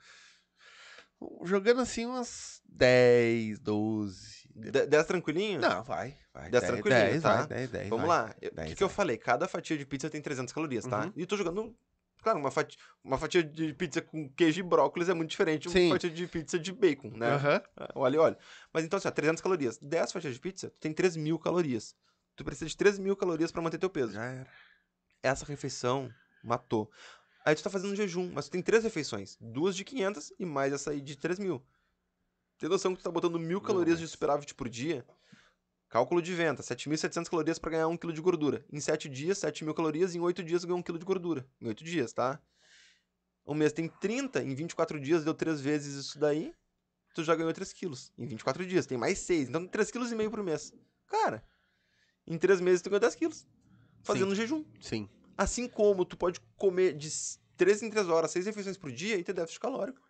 Jogando 1.43 1.82
assim 1.82 2.06
umas 2.08 2.61
10, 2.66 3.59
12. 3.59 4.50
de- 4.56 4.88
10 4.88 5.06
tranquilinho? 5.06 5.61
Não, 5.61 5.83
vai. 5.83 6.16
vai 6.33 6.50
10 6.50 6.64
tranquilinho, 6.64 7.01
10, 7.01 7.22
tá? 7.22 7.35
vai, 7.38 7.48
10, 7.48 7.69
10. 7.69 7.90
Vamos 7.90 8.08
vai. 8.08 8.17
lá. 8.25 8.35
O 8.41 8.66
que, 8.66 8.75
que 8.75 8.83
eu 8.83 8.90
falei? 8.90 9.17
Cada 9.17 9.48
fatia 9.48 9.77
de 9.77 9.85
pizza 9.85 10.09
tem 10.09 10.19
300 10.22 10.51
calorias, 10.51 10.85
tá? 10.85 11.06
Uhum. 11.06 11.14
E 11.16 11.22
eu 11.22 11.27
tô 11.27 11.38
jogando. 11.38 11.75
Claro, 12.22 12.40
uma 12.40 12.51
fatia, 12.51 12.77
uma 13.03 13.17
fatia 13.17 13.43
de 13.43 13.74
pizza 13.74 14.01
com 14.01 14.30
queijo 14.30 14.59
e 14.59 14.64
brócolis 14.64 15.09
é 15.09 15.14
muito 15.14 15.32
diferente 15.32 15.64
de 15.64 15.67
uma 15.69 15.74
Sim. 15.74 15.90
fatia 15.90 16.09
de 16.09 16.27
pizza 16.27 16.59
de 16.59 16.72
bacon, 16.72 17.09
né? 17.09 17.32
Aham. 17.32 17.61
Olha, 17.95 18.22
olha. 18.22 18.38
Mas 18.72 18.85
então, 18.85 18.98
assim, 18.98 19.08
ó, 19.08 19.11
300 19.11 19.41
calorias. 19.41 19.77
10 19.80 20.11
fatias 20.11 20.33
de 20.35 20.40
pizza, 20.40 20.69
tu 20.69 20.77
tem 20.80 20.93
3 20.93 21.16
mil 21.16 21.40
calorias. 21.40 21.95
Tu 22.35 22.43
precisa 22.43 22.69
de 22.69 22.77
3 22.77 23.00
mil 23.00 23.16
calorias 23.16 23.51
pra 23.51 23.61
manter 23.61 23.77
teu 23.77 23.90
peso. 23.90 24.14
Já 24.14 24.24
era. 24.24 24.48
Essa 25.24 25.45
refeição 25.45 26.14
matou. 26.43 26.90
Aí 27.43 27.56
tu 27.56 27.64
tá 27.64 27.69
fazendo 27.69 27.91
um 27.91 27.95
jejum, 27.95 28.32
mas 28.33 28.45
tu 28.45 28.51
tem 28.51 28.61
três 28.61 28.83
refeições. 28.83 29.35
Duas 29.41 29.75
de 29.75 29.83
500 29.83 30.32
e 30.40 30.45
mais 30.45 30.72
essa 30.74 30.91
aí 30.91 31.01
de 31.01 31.16
3 31.17 31.40
mil. 31.40 31.61
Tem 32.59 32.69
noção 32.69 32.93
que 32.95 33.01
tu 33.01 33.03
tá 33.03 33.11
botando 33.11 33.40
mil 33.40 33.59
calorias 33.59 33.98
de 33.98 34.03
mas- 34.03 34.11
superávit 34.11 34.53
por 34.53 34.69
dia? 34.69 35.03
Cálculo 35.91 36.21
de 36.21 36.33
venda, 36.33 36.63
7.700 36.63 37.29
calorias 37.29 37.59
pra 37.59 37.69
ganhar 37.69 37.89
1 37.89 37.97
kg 37.97 38.13
de 38.13 38.21
gordura. 38.21 38.63
Em 38.71 38.79
7 38.79 39.09
dias, 39.09 39.39
7 39.39 39.65
mil 39.65 39.73
calorias. 39.73 40.15
Em 40.15 40.21
8 40.21 40.41
dias, 40.41 40.63
ganha 40.63 40.77
1 40.77 40.81
kg 40.81 40.97
de 40.97 41.03
gordura. 41.03 41.45
Em 41.59 41.67
8 41.67 41.83
dias, 41.83 42.13
tá? 42.13 42.41
Um 43.45 43.53
mês 43.53 43.73
tem 43.73 43.89
30, 43.89 44.41
em 44.41 44.55
24 44.55 44.97
dias 45.01 45.25
deu 45.25 45.33
3 45.33 45.59
vezes 45.59 45.95
isso 45.95 46.17
daí. 46.17 46.53
Tu 47.13 47.25
já 47.25 47.35
ganhou 47.35 47.51
3 47.51 47.73
quilos. 47.73 48.13
Em 48.17 48.25
24 48.25 48.65
dias, 48.65 48.85
tem 48.85 48.97
mais 48.97 49.19
6. 49.19 49.49
Então 49.49 49.67
3,5 49.67 50.17
kg 50.17 50.29
por 50.29 50.41
mês. 50.41 50.71
Cara, 51.07 51.43
em 52.25 52.37
3 52.37 52.61
meses 52.61 52.81
tu 52.81 52.89
ganhou 52.89 53.01
10 53.01 53.15
quilos. 53.15 53.45
Fazendo 54.01 54.33
jejum. 54.33 54.63
Sim. 54.79 55.09
Assim 55.37 55.67
como 55.67 56.05
tu 56.05 56.15
pode 56.15 56.39
comer 56.55 56.93
de 56.93 57.09
3 57.57 57.83
em 57.83 57.89
3 57.89 58.07
horas, 58.07 58.31
6 58.31 58.45
refeições 58.45 58.77
por 58.77 58.93
dia 58.93 59.17
e 59.17 59.25
ter 59.25 59.33
déficit 59.33 59.59
calórico. 59.59 60.01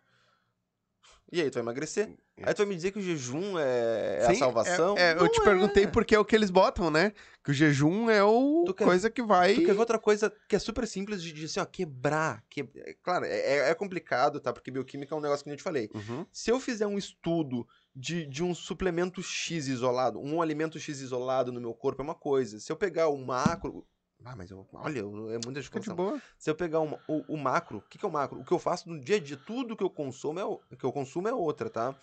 E 1.32 1.40
aí, 1.40 1.48
tu 1.50 1.54
vai 1.54 1.62
emagrecer. 1.62 2.10
Aí 2.42 2.52
tu 2.52 2.58
vai 2.58 2.66
me 2.66 2.76
dizer 2.76 2.90
que 2.92 2.98
o 2.98 3.02
jejum 3.02 3.58
é, 3.58 4.18
é 4.20 4.26
a 4.26 4.34
Sim, 4.34 4.38
salvação? 4.38 4.98
é- 4.98 5.12
é, 5.12 5.16
eu 5.18 5.28
te 5.30 5.40
é. 5.40 5.44
perguntei 5.44 5.86
porque 5.86 6.14
é 6.14 6.18
o 6.18 6.24
que 6.26 6.36
eles 6.36 6.50
botam, 6.50 6.90
né? 6.90 7.12
Que 7.42 7.50
o 7.52 7.54
jejum 7.54 8.10
é 8.10 8.22
o 8.22 8.64
Tu 8.66 8.74
quer- 8.74 8.84
coisa 8.84 9.08
que 9.08 9.22
vai. 9.22 9.54
Tu 9.54 9.60
quer 9.64 9.72
ver 9.72 9.80
outra 9.80 9.98
coisa 9.98 10.30
que 10.46 10.54
é 10.54 10.58
super 10.58 10.86
simples 10.86 11.22
de, 11.22 11.32
de 11.32 11.46
assim, 11.46 11.58
ó, 11.58 11.64
quebrar. 11.64 12.44
Que, 12.50 12.68
é- 12.76 12.94
claro, 13.02 13.24
é, 13.24 13.70
é 13.70 13.74
complicado, 13.74 14.40
tá? 14.40 14.52
Porque 14.52 14.70
bioquímica 14.70 15.14
é 15.14 15.18
um 15.18 15.22
negócio 15.22 15.42
que 15.42 15.50
eu 15.50 15.56
te 15.56 15.62
falei. 15.62 15.88
Uhum. 15.94 16.26
Se 16.30 16.50
eu 16.50 16.60
fizer 16.60 16.86
um 16.86 16.98
estudo 16.98 17.66
de, 17.96 18.26
de 18.26 18.42
um 18.44 18.54
suplemento 18.54 19.22
X 19.22 19.68
isolado, 19.68 20.20
um 20.20 20.42
alimento 20.42 20.78
X 20.78 21.00
isolado 21.00 21.50
no 21.50 21.60
meu 21.62 21.72
corpo 21.72 22.02
é 22.02 22.04
uma 22.04 22.14
coisa. 22.14 22.60
Se 22.60 22.70
eu 22.70 22.76
pegar 22.76 23.08
o 23.08 23.16
macro. 23.16 23.86
Ah, 24.24 24.36
mas 24.36 24.50
eu, 24.50 24.66
olha, 24.72 25.00
eu- 25.00 25.30
é 25.30 25.34
muita 25.34 25.40
Fica 25.40 25.52
de 25.52 25.60
discussão. 25.60 25.96
boa. 25.96 26.20
Se 26.38 26.50
eu 26.50 26.54
pegar 26.54 26.80
uma- 26.80 26.98
o, 27.08 27.34
o 27.34 27.36
macro, 27.36 27.78
o 27.78 27.82
que, 27.82 27.98
que 27.98 28.04
é 28.04 28.08
o 28.08 28.12
macro? 28.12 28.40
O 28.40 28.44
que 28.44 28.52
eu 28.52 28.58
faço 28.58 28.88
no 28.88 29.00
dia 29.00 29.16
a 29.16 29.20
dia, 29.20 29.36
tudo 29.36 29.76
que 29.76 29.82
eu 29.84 29.90
consumo 29.90 30.38
é, 30.38 30.44
o- 30.44 30.58
que 30.78 30.84
eu 30.84 30.92
consumo 30.92 31.28
é 31.28 31.32
outra, 31.34 31.68
tá? 31.68 31.94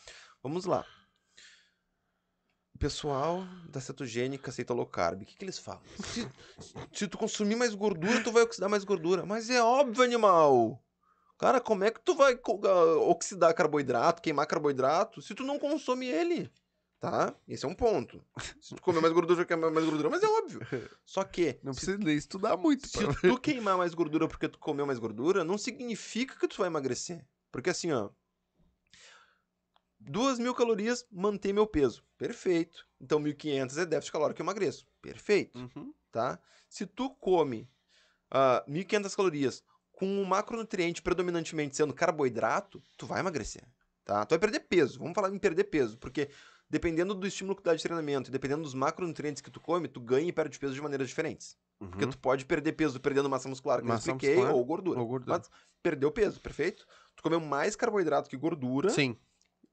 Vamos 0.44 0.66
lá. 0.66 0.86
O 2.76 2.78
pessoal 2.80 3.44
da 3.70 3.82
cetogênica 3.82 4.50
aceita 4.50 4.74
low 4.74 4.86
carb. 4.86 5.22
O 5.22 5.26
que, 5.26 5.36
que 5.36 5.44
eles 5.46 5.60
falam? 5.60 5.82
Se, 6.00 6.28
se 6.94 7.08
tu 7.08 7.18
consumir 7.18 7.56
mais 7.56 7.74
gordura, 7.76 8.24
tu 8.24 8.32
vai 8.32 8.44
oxidar 8.44 8.70
mais 8.70 8.84
gordura. 8.84 9.26
Mas 9.26 9.50
é 9.50 9.62
óbvio, 9.62 10.04
animal! 10.04 10.82
Cara, 11.38 11.62
como 11.62 11.84
é 11.86 11.92
que 11.92 12.02
tu 12.02 12.16
vai 12.16 12.34
ah, 12.66 12.96
oxidar 13.10 13.54
carboidrato, 13.54 14.22
queimar 14.22 14.46
carboidrato, 14.46 15.22
se 15.22 15.34
tu 15.34 15.44
não 15.44 15.58
consome 15.58 16.06
ele? 16.06 16.52
Tá? 17.00 17.34
Esse 17.48 17.64
é 17.66 17.68
um 17.68 17.74
ponto. 17.74 18.22
Se 18.60 18.76
tu 18.76 18.82
comer 18.82 19.00
mais 19.00 19.14
gordura, 19.14 19.40
já 19.40 19.46
queimar 19.46 19.72
mais 19.72 19.86
gordura. 19.86 20.10
Mas 20.10 20.22
é 20.22 20.28
óbvio. 20.28 20.60
Só 21.06 21.24
que, 21.24 21.58
Não 21.64 21.72
precisa 21.74 21.98
nem 21.98 22.18
estudar 22.18 22.58
muito. 22.58 22.86
se 22.88 22.98
pra- 23.00 23.14
tu 23.14 23.40
queimar 23.40 23.78
mais 23.78 23.94
gordura 23.94 24.28
porque 24.28 24.50
tu 24.50 24.60
comeu 24.60 24.86
mais 24.86 25.00
gordura, 25.00 25.44
não 25.46 25.58
significa 25.58 26.36
que 26.38 26.48
tu 26.48 26.58
vai 26.58 26.68
emagrecer. 26.68 27.26
Porque 27.52 27.70
assim, 27.70 27.92
ó. 27.94 28.10
Duas 30.00 30.40
mil 30.40 30.54
calorias 30.56 31.06
mantém 31.12 31.54
meu 31.54 31.68
peso. 31.68 32.04
Perfeito. 32.18 32.86
Então 33.00 33.20
1.500 33.20 33.78
é 33.78 33.86
déficit 33.86 34.12
calórico 34.12 34.36
que 34.38 34.42
eu 34.42 34.46
emagreço. 34.46 34.86
Perfeito, 35.02 35.58
Uhum. 35.58 35.94
tá? 36.12 36.40
Se 36.70 36.86
tu 36.86 37.10
come 37.16 37.70
ah, 38.32 38.64
1.500 38.68 39.16
calorias 39.16 39.64
com 39.94 40.06
um 40.06 40.24
macronutriente 40.26 41.02
predominantemente 41.02 41.76
sendo 41.76 41.94
carboidrato, 41.94 42.82
tu 42.98 43.06
vai 43.06 43.20
emagrecer, 43.20 43.64
tá? 44.06 44.26
Tu 44.26 44.32
vai 44.32 44.40
perder 44.40 44.62
peso. 44.62 45.00
Vamos 45.00 45.14
falar 45.16 45.34
em 45.34 45.40
perder 45.40 45.66
peso, 45.66 45.98
porque 45.98 46.30
dependendo 46.70 47.16
do 47.16 47.26
estímulo 47.26 47.56
que 47.56 47.62
tu 47.64 47.66
dá 47.66 47.76
de 47.76 47.82
treinamento 47.82 48.30
e 48.30 48.32
dependendo 48.32 48.64
dos 48.64 48.74
macronutrientes 48.74 49.42
que 49.42 49.50
tu 49.50 49.60
come, 49.60 49.88
tu 49.88 50.00
ganha 50.00 50.30
e 50.30 50.32
perde 50.32 50.60
peso 50.60 50.74
de 50.74 50.82
maneiras 50.82 51.08
diferentes. 51.08 51.58
Porque 51.80 52.06
Uhum. 52.06 52.12
tu 52.12 52.18
pode 52.20 52.46
perder 52.46 52.74
peso 52.74 53.00
perdendo 53.00 53.30
massa 53.30 53.48
muscular, 53.50 53.82
que 53.82 53.88
Massa 53.88 54.10
eu 54.10 54.16
expliquei, 54.16 54.36
muscular 54.36 54.56
ou 54.56 54.66
gordura. 54.66 55.00
ou 55.00 55.08
gordura. 55.08 55.38
Mas 55.40 55.50
perdeu 55.82 56.12
peso, 56.12 56.40
perfeito? 56.42 56.86
Tu 57.16 57.24
comeu 57.24 57.40
mais 57.40 57.76
carboidrato 57.76 58.30
que 58.30 58.38
gordura. 58.38 58.90
Sim. 58.90 59.18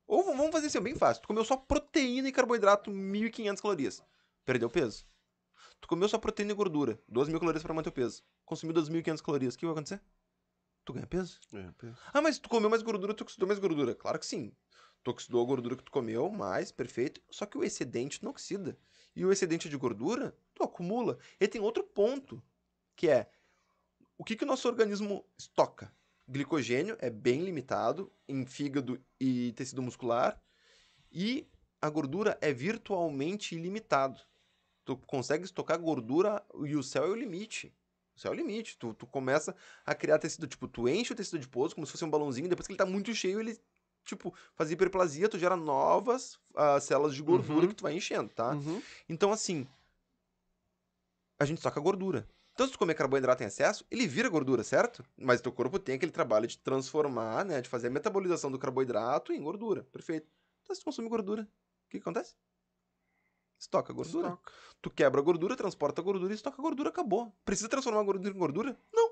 Ou 0.07 0.23
vamos 0.25 0.52
fazer 0.52 0.68
assim, 0.68 0.81
bem 0.81 0.94
fácil. 0.94 1.23
Tu 1.23 1.26
comeu 1.26 1.44
só 1.44 1.57
proteína 1.57 2.28
e 2.28 2.33
carboidrato, 2.33 2.91
1.500 2.92 3.60
calorias. 3.60 4.02
Perdeu 4.44 4.70
peso. 4.70 5.05
Tu 5.81 5.89
comeu 5.89 6.08
só 6.08 6.16
proteína 6.16 6.52
e 6.52 6.55
gordura, 6.55 6.99
2.000 7.08 7.41
calorias 7.41 7.62
para 7.62 7.75
manter 7.75 7.89
o 7.89 7.92
peso. 7.92 8.23
Consumiu 8.44 8.73
2.500 8.73 9.20
calorias, 9.20 9.55
o 9.55 9.58
que 9.58 9.66
vai 9.66 9.73
acontecer? 9.73 10.00
Tu 10.84 10.92
ganha 10.92 11.07
peso. 11.07 11.41
Ah, 12.15 12.23
mas 12.23 12.39
tu 12.39 12.49
comeu 12.49 12.70
mais 12.70 12.83
gordura, 12.83 13.12
tu 13.12 13.23
oxidou 13.23 13.49
mais 13.49 13.58
gordura. 13.58 13.94
Claro 13.94 14.18
que 14.18 14.26
sim. 14.26 14.52
Tu 15.06 15.10
oxidou 15.12 15.40
a 15.40 15.46
gordura 15.46 15.76
que 15.76 15.84
tu 15.84 15.92
comeu, 15.92 16.28
mais, 16.28 16.72
perfeito. 16.72 17.22
Só 17.30 17.46
que 17.46 17.56
o 17.56 17.62
excedente 17.62 18.24
não 18.24 18.32
oxida. 18.32 18.76
E 19.14 19.24
o 19.24 19.30
excedente 19.30 19.68
de 19.68 19.76
gordura, 19.76 20.36
tu 20.52 20.64
acumula. 20.64 21.16
E 21.38 21.46
tem 21.46 21.60
outro 21.60 21.84
ponto, 21.84 22.42
que 22.96 23.08
é 23.08 23.30
o 24.18 24.24
que, 24.24 24.34
que 24.34 24.42
o 24.42 24.46
nosso 24.48 24.66
organismo 24.66 25.24
estoca? 25.38 25.94
Glicogênio 26.28 26.96
é 26.98 27.08
bem 27.08 27.44
limitado 27.44 28.12
em 28.26 28.44
fígado 28.44 29.00
e 29.20 29.52
tecido 29.52 29.80
muscular. 29.80 30.42
E 31.12 31.48
a 31.80 31.88
gordura 31.88 32.36
é 32.40 32.52
virtualmente 32.52 33.54
ilimitado. 33.54 34.20
Tu 34.84 34.96
consegue 34.96 35.44
estocar 35.44 35.78
gordura 35.78 36.44
e 36.64 36.74
o 36.74 36.82
céu 36.82 37.04
é 37.04 37.08
o 37.10 37.14
limite. 37.14 37.72
O 38.16 38.18
céu 38.18 38.32
é 38.32 38.34
o 38.34 38.36
limite. 38.36 38.76
Tu, 38.76 38.92
tu 38.92 39.06
começa 39.06 39.54
a 39.84 39.94
criar 39.94 40.18
tecido, 40.18 40.48
tipo, 40.48 40.66
tu 40.66 40.88
enche 40.88 41.12
o 41.12 41.16
tecido 41.16 41.36
adiposo 41.36 41.76
como 41.76 41.86
se 41.86 41.92
fosse 41.92 42.04
um 42.04 42.10
balãozinho, 42.10 42.48
depois 42.48 42.66
que 42.66 42.72
ele 42.72 42.78
tá 42.78 42.86
muito 42.86 43.14
cheio, 43.14 43.38
ele, 43.38 43.56
tipo, 44.06 44.32
faz 44.54 44.70
hiperplasia, 44.70 45.28
tu 45.28 45.38
gera 45.38 45.56
novas 45.56 46.38
ah, 46.54 46.80
células 46.80 47.14
de 47.14 47.22
gordura 47.22 47.62
Uhum. 47.62 47.68
que 47.68 47.74
tu 47.74 47.82
vai 47.82 47.92
enchendo, 47.92 48.30
tá? 48.32 48.52
Uhum. 48.52 48.80
Então, 49.08 49.32
assim, 49.32 49.66
a 51.38 51.44
gente 51.44 51.60
toca 51.60 51.78
gordura. 51.80 52.26
Então, 52.54 52.66
se 52.66 52.72
tu 52.72 52.78
comer 52.78 52.94
carboidrato 52.94 53.42
em 53.42 53.46
excesso, 53.46 53.84
ele 53.90 54.06
vira 54.06 54.30
gordura, 54.30 54.64
certo? 54.64 55.04
Mas 55.14 55.42
teu 55.42 55.52
corpo 55.52 55.78
tem 55.78 55.96
aquele 55.96 56.10
trabalho 56.10 56.46
de 56.46 56.56
transformar, 56.56 57.44
né? 57.44 57.60
De 57.60 57.68
fazer 57.68 57.88
a 57.88 57.90
metabolização 57.90 58.50
do 58.50 58.58
carboidrato 58.58 59.30
em 59.32 59.42
gordura. 59.42 59.82
Perfeito. 59.92 60.26
Então, 60.62 60.74
se 60.74 60.80
tu 60.80 60.84
consumir 60.86 61.10
gordura, 61.10 61.42
o 61.42 61.90
que, 61.90 61.98
que 61.98 62.02
acontece? 62.02 62.34
Estoca 63.58 63.92
gordura. 63.92 64.28
Estoca. 64.28 64.52
Tu 64.80 64.90
quebra 64.90 65.20
a 65.20 65.24
gordura, 65.24 65.54
transporta 65.56 66.00
a 66.00 66.04
gordura 66.04 66.32
e 66.32 66.36
estoca 66.36 66.60
a 66.60 66.62
gordura, 66.62 66.88
acabou. 66.88 67.30
Precisa 67.44 67.68
transformar 67.68 68.00
a 68.00 68.04
gordura 68.04 68.34
em 68.34 68.38
gordura? 68.38 68.78
Não. 68.92 69.05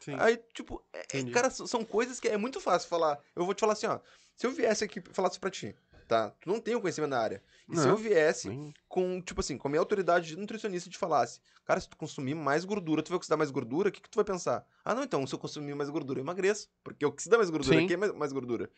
Sim. 0.00 0.14
Aí, 0.18 0.36
tipo, 0.54 0.82
é- 0.92 1.18
é- 1.18 1.30
cara, 1.30 1.50
são 1.50 1.84
coisas 1.84 2.20
que 2.20 2.28
é 2.28 2.36
muito 2.36 2.60
fácil 2.60 2.88
falar. 2.88 3.18
Eu 3.34 3.44
vou 3.44 3.54
te 3.54 3.60
falar 3.60 3.72
assim, 3.72 3.86
ó. 3.86 3.98
Se 4.36 4.46
eu 4.46 4.52
viesse 4.52 4.84
aqui 4.84 5.00
e 5.00 5.14
falasse 5.14 5.38
pra 5.40 5.50
ti, 5.50 5.74
tá? 6.06 6.30
Tu 6.40 6.48
não 6.48 6.60
tem 6.60 6.74
o 6.74 6.80
conhecimento 6.80 7.10
na 7.10 7.18
área. 7.18 7.42
E 7.68 7.76
se 7.76 7.82
Não. 7.82 7.90
eu 7.90 7.96
viesse 7.96 8.48
Sim. 8.48 8.72
com, 8.88 9.20
tipo 9.20 9.40
assim, 9.40 9.58
com 9.58 9.66
a 9.68 9.70
minha 9.70 9.80
autoridade 9.80 10.28
de 10.28 10.36
nutricionista 10.36 10.88
e 10.88 10.92
te 10.92 10.96
falasse, 10.98 11.40
cara, 11.64 11.80
se 11.80 11.88
tu 11.88 11.96
consumir 11.96 12.34
mais 12.34 12.64
gordura, 12.64 13.02
tu 13.02 13.08
vai 13.08 13.16
oxidar 13.16 13.36
mais 13.36 13.50
gordura, 13.50 13.88
o 13.88 13.92
que, 13.92 14.00
que 14.00 14.08
tu 14.08 14.16
vai 14.16 14.24
pensar? 14.24 14.64
Ah, 14.84 14.94
não, 14.94 15.02
então, 15.02 15.26
se 15.26 15.34
eu 15.34 15.38
consumir 15.38 15.74
mais 15.74 15.90
gordura, 15.90 16.20
eu 16.20 16.24
emagreço. 16.24 16.70
Porque 16.84 17.04
oxida 17.04 17.36
mais 17.36 17.50
gordura, 17.50 17.84
queima 17.86 18.06
mais, 18.06 18.18
mais 18.18 18.32
gordura. 18.32 18.70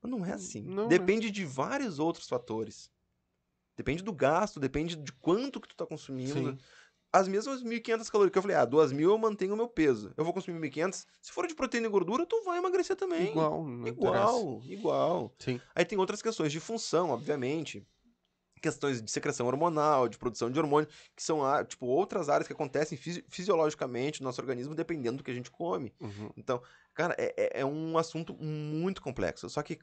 Mas 0.00 0.10
não 0.12 0.24
é 0.24 0.32
assim. 0.32 0.62
Não 0.62 0.84
é. 0.84 0.88
Depende 0.88 1.30
de 1.30 1.44
vários 1.44 1.98
outros 1.98 2.28
fatores. 2.28 2.88
Depende 3.76 4.02
do 4.02 4.12
gasto, 4.12 4.58
depende 4.58 4.96
de 4.96 5.12
quanto 5.12 5.60
que 5.60 5.68
tu 5.68 5.76
tá 5.76 5.84
consumindo. 5.86 6.32
Sim. 6.52 6.58
As 7.12 7.26
mesmas 7.26 7.62
1.500 7.62 8.10
calorias 8.10 8.32
que 8.32 8.38
eu 8.38 8.42
falei, 8.42 8.56
ah, 8.56 8.66
2.000 8.66 9.00
eu 9.10 9.16
mantenho 9.18 9.54
o 9.54 9.56
meu 9.56 9.66
peso. 9.68 10.12
Eu 10.16 10.24
vou 10.24 10.32
consumir 10.34 10.58
1.500. 10.60 11.06
Se 11.22 11.32
for 11.32 11.46
de 11.46 11.54
proteína 11.54 11.86
e 11.86 11.90
gordura, 11.90 12.26
tu 12.26 12.42
vai 12.44 12.58
emagrecer 12.58 12.96
também. 12.96 13.30
Igual. 13.30 13.64
não 13.64 13.88
interessa. 13.88 14.18
Igual, 14.38 14.62
igual. 14.66 15.34
Sim. 15.38 15.60
Aí 15.74 15.84
tem 15.84 15.98
outras 15.98 16.20
questões 16.20 16.52
de 16.52 16.60
função, 16.60 17.10
obviamente. 17.10 17.86
Questões 18.60 19.00
de 19.00 19.08
secreção 19.10 19.46
hormonal, 19.46 20.08
de 20.08 20.18
produção 20.18 20.50
de 20.50 20.58
hormônio, 20.58 20.88
que 21.14 21.22
são, 21.22 21.40
tipo, 21.64 21.86
outras 21.86 22.28
áreas 22.28 22.46
que 22.48 22.52
acontecem 22.52 22.98
fisi- 22.98 23.24
fisiologicamente 23.28 24.20
no 24.20 24.24
nosso 24.26 24.40
organismo, 24.40 24.74
dependendo 24.74 25.18
do 25.18 25.22
que 25.24 25.30
a 25.30 25.34
gente 25.34 25.48
come. 25.50 25.94
Uhum. 26.00 26.28
Então, 26.36 26.60
cara, 26.92 27.14
é, 27.16 27.32
é- 27.36 27.60
é 27.60 27.64
um 27.64 27.96
assunto 27.96 28.34
muito 28.34 29.00
complexo. 29.00 29.48
Só 29.48 29.62
que 29.62 29.78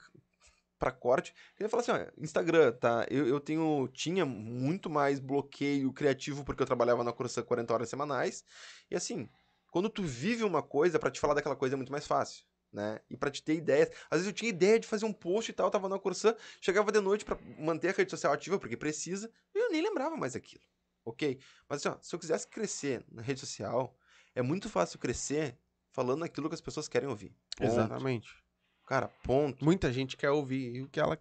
pra 0.80 0.92
corte, 0.92 1.34
eu 1.60 1.66
ia 1.66 1.70
falar 1.70 1.82
assim, 1.84 1.92
ó, 1.92 2.12
Instagram, 2.22 2.74
tá? 2.74 3.06
Eu, 3.10 3.28
eu 3.28 3.40
tenho, 3.40 3.88
tinha 3.94 4.26
muito 4.26 4.90
mais 4.90 5.20
bloqueio 5.20 5.92
criativo 5.94 6.44
porque 6.44 6.62
eu 6.62 6.66
trabalhava 6.68 7.04
na 7.04 7.14
cursa 7.14 7.44
40 7.44 7.74
horas 7.74 7.90
semanais. 7.90 8.44
E 8.90 8.96
assim, 8.96 9.30
Quando 9.72 9.90
tu 9.90 10.04
vive 10.04 10.44
uma 10.46 10.64
coisa, 10.64 10.98
pra 10.98 11.12
te 11.12 11.20
falar 11.20 11.34
daquela 11.34 11.56
coisa 11.56 11.76
é 11.76 11.78
muito 11.78 11.92
mais 11.92 12.08
fácil. 12.08 12.46
Né? 12.72 13.00
E 13.10 13.18
pra 13.18 13.30
te 13.32 13.44
ter 13.44 13.56
ideias. 13.56 13.90
Às 14.10 14.20
vezes 14.20 14.28
eu 14.28 14.34
tinha 14.34 14.50
ideia 14.50 14.80
de 14.80 14.88
fazer 14.88 15.06
um 15.06 15.14
post 15.14 15.52
e 15.52 15.54
tal, 15.54 15.70
tava 15.72 15.88
na 15.90 16.00
Corsã, 16.00 16.36
chegava 16.62 16.92
de 16.92 17.00
noite 17.02 17.26
pra 17.26 17.38
manter 17.60 17.90
a 17.90 17.92
rede 17.92 18.10
social 18.12 18.34
ativa, 18.34 18.58
porque 18.60 18.76
precisa, 18.78 19.30
e 19.54 19.60
eu 19.60 19.70
nem 19.72 19.82
lembrava 19.82 20.16
mais 20.18 20.36
aquilo. 20.36 20.64
Ok? 21.06 21.40
Mas 21.70 21.86
assim, 21.86 21.96
ó, 21.96 22.02
se 22.02 22.16
eu 22.16 22.20
quisesse 22.20 22.48
crescer 22.48 23.06
na 23.12 23.22
rede 23.22 23.40
social, 23.40 23.98
é 24.34 24.42
muito 24.42 24.70
fácil 24.70 25.00
crescer 25.00 25.58
falando 25.90 26.24
aquilo 26.24 26.50
que 26.50 26.56
as 26.56 26.62
pessoas 26.62 26.88
querem 26.88 27.08
ouvir. 27.08 27.34
Exatamente. 27.60 28.45
Cara, 28.86 29.10
ponto. 29.24 29.64
Muita 29.64 29.92
gente 29.92 30.16
quer 30.16 30.30
ouvir 30.32 30.82
o 30.84 30.88
que 30.88 31.00
ela 31.00 31.18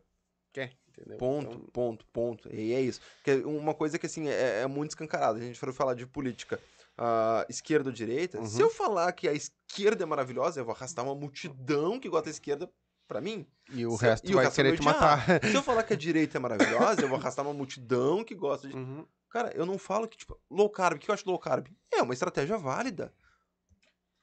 quer, 0.53 0.73
entendeu? 0.89 1.17
Ponto, 1.19 1.51
Então, 1.51 1.61
ponto, 1.73 2.07
ponto. 2.13 2.55
E 2.55 2.73
é 2.75 2.81
isso. 2.81 3.01
Que 3.25 3.31
é 3.33 3.37
uma 3.47 3.75
coisa 3.75 3.99
que, 3.99 4.07
assim, 4.07 4.29
é, 4.29 4.61
é 4.63 4.67
muito 4.67 4.91
escancarada. 4.91 5.39
A 5.39 5.43
gente 5.43 5.59
for 5.59 5.73
falar 5.73 5.95
de 5.95 6.07
política 6.07 6.61
ah, 6.99 7.45
esquerda 7.49 7.89
ou 7.89 7.95
direita. 7.95 8.45
Se 8.45 8.57
Uhum. 8.63 8.69
eu 8.69 8.71
falar 8.71 9.11
que 9.13 9.27
a 9.29 9.33
esquerda 9.33 10.03
é 10.05 10.07
maravilhosa, 10.07 10.61
eu 10.61 10.65
vou 10.65 10.75
arrastar 10.75 11.05
uma 11.05 11.15
multidão 11.15 11.99
que 11.99 12.09
gosta 12.09 12.27
da 12.27 12.31
esquerda 12.31 12.71
pra 13.09 13.21
mim. 13.21 13.47
e 13.71 13.85
o 13.87 13.97
Se- 13.97 14.05
resto 14.05 14.31
e 14.31 14.35
vai 14.35 14.45
resto 14.45 14.57
querer 14.57 14.77
te 14.79 14.83
matar. 14.83 15.25
Se 15.43 15.55
eu 15.57 15.63
falar 15.63 15.83
que 15.85 15.95
a 15.95 15.97
direita 15.97 16.37
é 16.37 16.41
maravilhosa, 16.41 17.01
eu 17.03 17.09
vou 17.09 17.19
arrastar 17.19 17.45
uma 17.47 17.55
multidão 17.55 18.23
que 18.23 18.35
gosta 18.35 18.69
de. 18.69 18.77
Uhum. 18.77 19.07
Cara, 19.31 19.51
eu 19.57 19.67
não 19.67 19.77
falo 19.79 20.07
que, 20.07 20.17
tipo, 20.17 20.39
low 20.51 20.71
carb. 20.71 20.97
O 20.97 21.01
que 21.01 21.11
eu 21.11 21.15
acho 21.15 21.27
low 21.29 21.39
carb? 21.39 21.67
É 21.93 22.01
uma 22.03 22.15
estratégia 22.15 22.57
válida. 22.57 23.13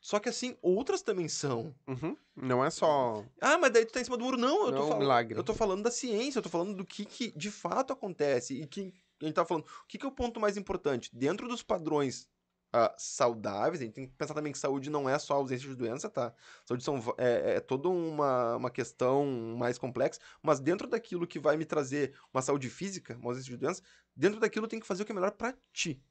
Só 0.01 0.19
que, 0.19 0.27
assim, 0.29 0.57
outras 0.61 1.01
também 1.03 1.29
são. 1.29 1.73
Uhum. 1.87 2.17
Não 2.35 2.65
é 2.65 2.71
só. 2.71 3.23
Ah, 3.39 3.57
mas 3.59 3.71
daí 3.71 3.85
tu 3.85 3.93
tá 3.93 4.01
em 4.01 4.03
cima 4.03 4.17
do 4.17 4.23
muro. 4.23 4.35
Não, 4.35 4.65
eu 4.65 4.71
Não 4.71 4.77
tô 4.77 4.77
é 4.77 4.79
um 4.79 4.87
falando. 4.87 4.99
milagre. 4.99 5.37
Eu 5.39 5.43
tô 5.43 5.53
falando 5.53 5.83
da 5.83 5.91
ciência, 5.91 6.39
eu 6.39 6.43
tô 6.43 6.49
falando 6.49 6.73
do 6.73 6.83
que, 6.83 7.05
que 7.05 7.31
de 7.37 7.51
fato 7.51 7.93
acontece. 7.93 8.59
E 8.59 8.65
que 8.65 8.91
a 9.21 9.25
gente 9.25 9.35
tá 9.35 9.45
falando. 9.45 9.63
O 9.63 9.87
que, 9.87 9.99
que 9.99 10.05
é 10.05 10.09
o 10.09 10.11
ponto 10.11 10.39
mais 10.39 10.57
importante? 10.57 11.15
Dentro 11.15 11.47
dos 11.47 11.61
padrões 11.61 12.27
ah, 12.73 12.93
saudáveis, 12.97 13.81
a 13.81 13.85
gente 13.85 13.93
tem 13.93 14.07
que 14.07 14.13
pensar 14.15 14.33
também 14.33 14.51
que 14.51 14.57
saúde 14.57 14.89
não 14.89 15.07
é 15.07 15.19
só 15.19 15.35
ausência 15.35 15.67
de 15.69 15.75
doença, 15.75 16.09
tá? 16.09 16.33
Saúde 16.65 16.83
são, 16.83 16.99
va- 16.99 17.13
é, 17.17 17.55
é 17.57 17.59
toda 17.59 17.89
uma, 17.89 18.55
uma 18.55 18.69
questão 18.71 19.25
mais 19.57 19.77
complexa, 19.77 20.19
mas 20.41 20.59
dentro 20.59 20.87
daquilo 20.87 21.27
que 21.27 21.37
vai 21.37 21.57
me 21.57 21.65
trazer 21.65 22.15
uma 22.33 22.41
saúde 22.41 22.69
física, 22.69 23.17
uma 23.17 23.29
ausência 23.29 23.51
de 23.51 23.57
doença, 23.57 23.83
dentro 24.15 24.39
daquilo 24.39 24.67
tem 24.67 24.79
que 24.79 24.87
fazer 24.87 25.03
o 25.03 25.05
que 25.05 25.11
é 25.11 25.15
melhor 25.15 25.31
pra 25.31 25.53
ti. 25.73 26.01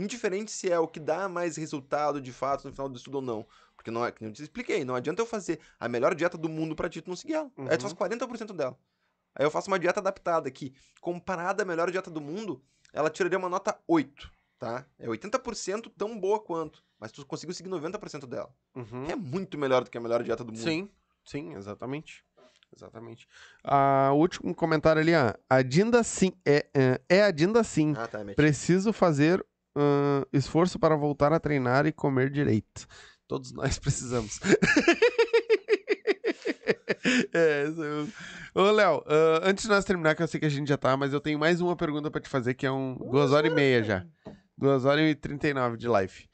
Indiferente 0.00 0.50
se 0.50 0.70
é 0.70 0.78
o 0.78 0.88
que 0.88 0.98
dá 0.98 1.28
mais 1.28 1.56
resultado 1.56 2.20
de 2.20 2.32
fato 2.32 2.66
no 2.66 2.72
final 2.72 2.88
do 2.88 2.96
estudo 2.96 3.16
ou 3.16 3.22
não. 3.22 3.46
Porque 3.76 3.90
não 3.90 4.04
é, 4.04 4.12
que 4.12 4.22
nem 4.22 4.30
eu 4.30 4.34
te 4.34 4.42
expliquei, 4.42 4.84
não 4.84 4.94
adianta 4.94 5.22
eu 5.22 5.26
fazer 5.26 5.58
a 5.78 5.88
melhor 5.88 6.14
dieta 6.14 6.36
do 6.36 6.48
mundo 6.48 6.76
pra 6.76 6.88
ti 6.88 7.00
tu 7.00 7.08
não 7.08 7.16
seguir 7.16 7.34
ela. 7.34 7.50
Aí 7.68 7.76
tu 7.76 7.82
faz 7.82 7.94
40% 7.94 8.52
dela. 8.52 8.78
Aí 9.34 9.44
eu 9.44 9.50
faço 9.50 9.68
uma 9.68 9.78
dieta 9.78 10.00
adaptada 10.00 10.50
que, 10.50 10.74
comparada 11.00 11.62
à 11.62 11.66
melhor 11.66 11.90
dieta 11.90 12.10
do 12.10 12.20
mundo, 12.20 12.62
ela 12.92 13.08
tiraria 13.08 13.38
uma 13.38 13.48
nota 13.48 13.78
8, 13.86 14.30
tá? 14.58 14.84
É 14.98 15.06
80% 15.06 15.90
tão 15.96 16.18
boa 16.18 16.40
quanto, 16.40 16.82
mas 16.98 17.12
tu 17.12 17.24
conseguiu 17.24 17.54
seguir 17.54 17.70
90% 17.70 18.26
dela. 18.26 18.52
Uhum. 18.74 19.06
É 19.06 19.14
muito 19.14 19.56
melhor 19.56 19.84
do 19.84 19.90
que 19.90 19.96
a 19.96 20.00
melhor 20.00 20.22
dieta 20.22 20.44
do 20.44 20.52
mundo. 20.52 20.62
Sim, 20.62 20.90
sim, 21.24 21.54
exatamente. 21.54 22.24
Exatamente. 22.74 23.26
Ah, 23.64 24.10
o 24.12 24.18
último 24.18 24.54
comentário 24.54 25.02
ali, 25.02 25.12
ó. 25.14 25.34
A 25.48 25.60
Dinda 25.60 26.04
sim. 26.04 26.32
É, 26.46 26.66
é, 26.72 27.00
é 27.08 27.22
a 27.24 27.30
Dinda 27.30 27.64
sim. 27.64 27.94
Ah, 27.96 28.06
tá, 28.06 28.22
mete. 28.22 28.36
Preciso 28.36 28.92
fazer 28.92 29.44
ahn, 29.80 30.24
esforço 30.32 30.78
para 30.78 30.96
voltar 30.96 31.32
a 31.32 31.40
treinar 31.40 31.86
e 31.86 31.92
comer 31.92 32.30
direito. 32.30 32.86
Todos 33.26 33.52
nós 33.52 33.78
precisamos. 33.80 34.40
é, 37.32 37.68
isso 37.68 37.82
eu... 37.82 38.08
Ô, 38.54 38.70
Léo, 38.72 39.04
ah, 39.06 39.40
antes 39.44 39.64
de 39.64 39.70
nós 39.70 39.84
terminar, 39.84 40.14
que 40.14 40.22
eu 40.22 40.28
sei 40.28 40.40
que 40.40 40.46
a 40.46 40.50
gente 40.50 40.68
já 40.68 40.76
tá, 40.76 40.96
mas 40.96 41.12
eu 41.12 41.20
tenho 41.20 41.38
mais 41.38 41.60
uma 41.60 41.76
pergunta 41.76 42.10
pra 42.10 42.20
te 42.20 42.28
fazer, 42.28 42.54
que 42.54 42.66
é 42.66 42.72
um 42.72 42.96
duas 42.96 43.32
horas 43.32 43.50
e 43.50 43.54
meia 43.54 43.82
já. 43.82 44.06
Duas 44.58 44.84
horas 44.84 45.10
e 45.10 45.14
trinta 45.14 45.48
e 45.48 45.54
nove 45.54 45.76
de 45.76 45.88
live. 45.88 46.28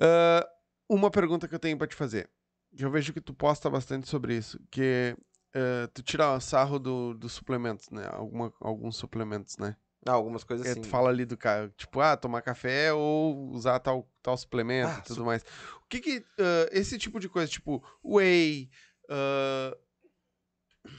Ah, 0.00 0.46
uma 0.88 1.10
pergunta 1.10 1.48
que 1.48 1.54
eu 1.54 1.58
tenho 1.58 1.76
pra 1.76 1.86
te 1.86 1.96
fazer. 1.96 2.30
Eu 2.78 2.90
vejo 2.90 3.12
que 3.12 3.20
tu 3.20 3.34
posta 3.34 3.68
bastante 3.68 4.08
sobre 4.08 4.36
isso, 4.36 4.60
que 4.70 5.16
ah, 5.54 5.88
tu 5.92 6.02
tira 6.02 6.38
sarro 6.38 6.78
do, 6.78 7.14
dos 7.14 7.32
suplementos, 7.32 7.90
né? 7.90 8.06
Alguma, 8.12 8.52
alguns 8.60 8.96
suplementos, 8.96 9.56
né? 9.58 9.74
Ah, 10.06 10.12
algumas 10.12 10.44
coisas 10.44 10.66
assim. 10.66 10.80
tu 10.82 10.86
fala 10.88 11.08
ali 11.10 11.24
do 11.24 11.36
cara, 11.36 11.68
tipo, 11.76 12.00
ah, 12.00 12.16
tomar 12.16 12.40
café 12.42 12.92
ou 12.92 13.48
usar 13.50 13.78
tal, 13.80 14.08
tal 14.22 14.36
suplemento 14.36 14.92
Ah, 14.94 14.98
e 15.00 15.02
tudo 15.02 15.16
su- 15.16 15.24
mais. 15.24 15.42
O 15.82 15.86
que 15.88 16.00
que, 16.00 16.24
ah, 16.38 16.68
esse 16.70 16.96
tipo 16.98 17.18
de 17.18 17.28
coisa, 17.28 17.50
tipo, 17.50 17.82
whey, 18.04 18.70
ah, 19.10 19.76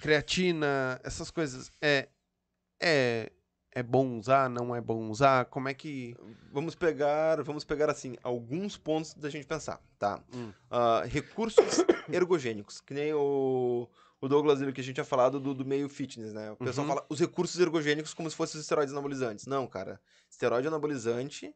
creatina, 0.02 1.00
essas 1.04 1.32
coisas, 1.32 1.72
é, 1.82 2.10
é, 2.82 3.32
é 3.72 3.84
bom 3.84 4.18
usar, 4.18 4.50
não 4.50 4.76
é 4.76 4.82
bom 4.82 5.10
usar? 5.10 5.46
Como 5.46 5.70
é 5.70 5.74
que... 5.74 6.16
Vamos 6.52 6.76
pegar, 6.76 7.42
vamos 7.44 7.64
pegar 7.64 7.90
assim, 7.90 8.16
alguns 8.24 8.78
pontos 8.78 9.14
da 9.14 9.30
gente 9.30 9.46
pensar, 9.48 9.82
tá? 9.98 10.22
Hum. 10.34 10.52
Ah, 10.70 11.04
recursos 11.06 11.64
ergogênicos, 12.12 12.82
que 12.82 12.94
nem 12.94 13.14
o, 13.14 13.88
o 14.20 14.28
Douglas 14.28 14.60
que 14.74 14.82
a 14.82 14.84
gente 14.84 14.96
tinha 14.96 15.06
falado 15.06 15.40
do, 15.40 15.54
do 15.54 15.64
meio 15.66 15.88
fitness, 15.90 16.34
né? 16.34 16.52
O 16.52 16.58
pessoal 16.58 16.86
Uhum. 16.88 16.94
fala 16.96 17.06
os 17.10 17.20
recursos 17.20 17.60
ergogênicos 17.60 18.14
como 18.14 18.30
se 18.30 18.36
fossem 18.36 18.58
os 18.58 18.64
esteroides 18.66 18.92
anabolizantes. 18.94 19.46
Não, 19.46 19.68
cara. 19.68 20.02
Esteroide 20.30 20.68
anabolizante 20.68 21.54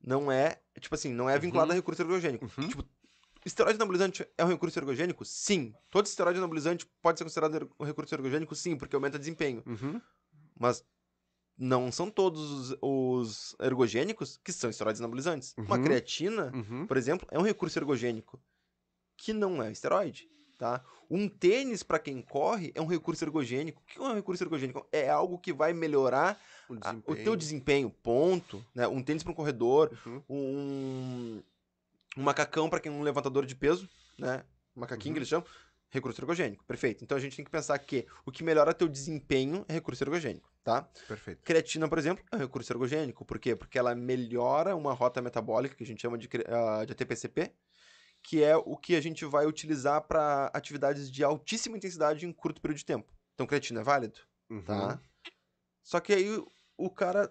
não 0.00 0.30
é, 0.30 0.60
tipo 0.80 0.94
assim, 0.94 1.12
não 1.12 1.28
é 1.28 1.38
vinculado 1.38 1.68
Uhum. 1.70 1.72
a 1.72 1.76
recurso 1.76 2.02
ergogênico. 2.02 2.44
Uhum. 2.58 2.68
Tipo, 2.68 2.84
esteroide 3.44 3.76
anabolizante 3.76 4.26
é 4.36 4.44
um 4.44 4.48
recurso 4.48 4.78
ergogênico? 4.78 5.24
Sim. 5.24 5.74
Todo 5.90 6.06
esteroide 6.06 6.38
anabolizante 6.38 6.86
pode 7.00 7.18
ser 7.18 7.24
considerado 7.24 7.54
er- 7.56 7.68
um 7.80 7.84
recurso 7.84 8.14
ergogênico? 8.14 8.54
Sim, 8.54 8.76
porque 8.76 8.94
aumenta 8.94 9.18
desempenho. 9.18 9.62
Uhum. 9.66 10.00
Mas 10.58 10.84
não 11.58 11.90
são 11.90 12.10
todos 12.10 12.70
os, 12.72 12.78
os 12.82 13.56
ergogênicos 13.60 14.38
que 14.44 14.52
são 14.52 14.68
esteroides 14.68 15.00
anabolizantes. 15.00 15.54
Uma 15.56 15.76
Uhum. 15.76 15.84
creatina, 15.84 16.52
Uhum. 16.54 16.86
por 16.86 16.96
exemplo, 16.98 17.26
é 17.30 17.38
um 17.38 17.42
recurso 17.42 17.78
ergogênico 17.78 18.38
que 19.16 19.32
não 19.32 19.62
é 19.62 19.72
esteroide, 19.72 20.28
tá? 20.58 20.82
Um 21.10 21.28
tênis 21.28 21.82
para 21.82 21.98
quem 21.98 22.20
corre 22.22 22.72
é 22.74 22.80
um 22.82 22.86
recurso 22.86 23.24
ergogênico. 23.24 23.80
O 23.82 23.84
que 23.86 23.98
é 23.98 24.02
um 24.02 24.14
recurso 24.14 24.42
ergogênico? 24.42 24.86
É 24.90 25.08
algo 25.08 25.38
que 25.38 25.52
vai 25.52 25.72
melhorar 25.72 26.40
O 26.68 26.74
a- 26.80 26.96
o 27.06 27.14
teu 27.14 27.36
desempenho, 27.36 27.90
ponto, 27.90 28.64
né? 28.74 28.88
Um 28.88 29.02
tênis 29.02 29.22
para 29.22 29.32
um 29.32 29.36
corredor, 29.36 29.92
Uhum. 30.06 30.22
um, 30.28 31.42
um 32.16 32.22
macacão 32.22 32.68
para 32.68 32.80
quem 32.80 32.90
é 32.90 32.94
um 32.94 33.02
levantador 33.02 33.46
de 33.46 33.54
peso, 33.54 33.88
né? 34.18 34.44
Macaquinho 34.74 35.10
Uhum. 35.10 35.14
que 35.14 35.18
eles 35.20 35.28
chamam, 35.28 35.46
recurso 35.90 36.20
ergogênico. 36.20 36.64
Perfeito. 36.64 37.04
Então 37.04 37.16
a 37.16 37.20
gente 37.20 37.36
tem 37.36 37.44
que 37.44 37.50
pensar 37.50 37.78
que 37.78 38.06
o 38.24 38.32
que 38.32 38.42
melhora 38.42 38.74
teu 38.74 38.88
desempenho 38.88 39.64
é 39.68 39.74
recurso 39.74 40.02
ergogênico, 40.02 40.50
tá? 40.64 40.82
Perfeito. 41.06 41.42
Creatina, 41.44 41.88
por 41.88 41.98
exemplo, 41.98 42.24
é 42.32 42.36
um 42.36 42.40
recurso 42.40 42.72
ergogênico. 42.72 43.24
Por 43.24 43.38
quê? 43.38 43.54
Porque 43.54 43.78
ela 43.78 43.94
melhora 43.94 44.74
uma 44.74 44.92
rota 44.92 45.22
metabólica, 45.22 45.76
que 45.76 45.84
a 45.84 45.86
gente 45.86 46.02
chama 46.02 46.18
de, 46.18 46.28
ah, 46.48 46.84
de 46.84 46.92
ATPCP, 46.92 47.52
que 48.28 48.42
é 48.42 48.56
o 48.56 48.76
que 48.76 48.96
a 48.96 49.00
gente 49.00 49.24
vai 49.24 49.46
utilizar 49.46 50.02
para 50.02 50.50
atividades 50.52 51.08
de 51.08 51.22
altíssima 51.22 51.76
intensidade 51.76 52.26
em 52.26 52.32
curto 52.32 52.60
período 52.60 52.78
de 52.78 52.84
tempo. 52.84 53.14
Então, 53.34 53.46
creatina 53.46 53.82
é 53.82 53.84
válido, 53.84 54.18
Uhum. 54.50 54.62
tá? 54.62 55.00
Só 55.80 56.00
que 56.00 56.12
aí 56.12 56.44
o- 56.76 56.90
cara. 56.90 57.30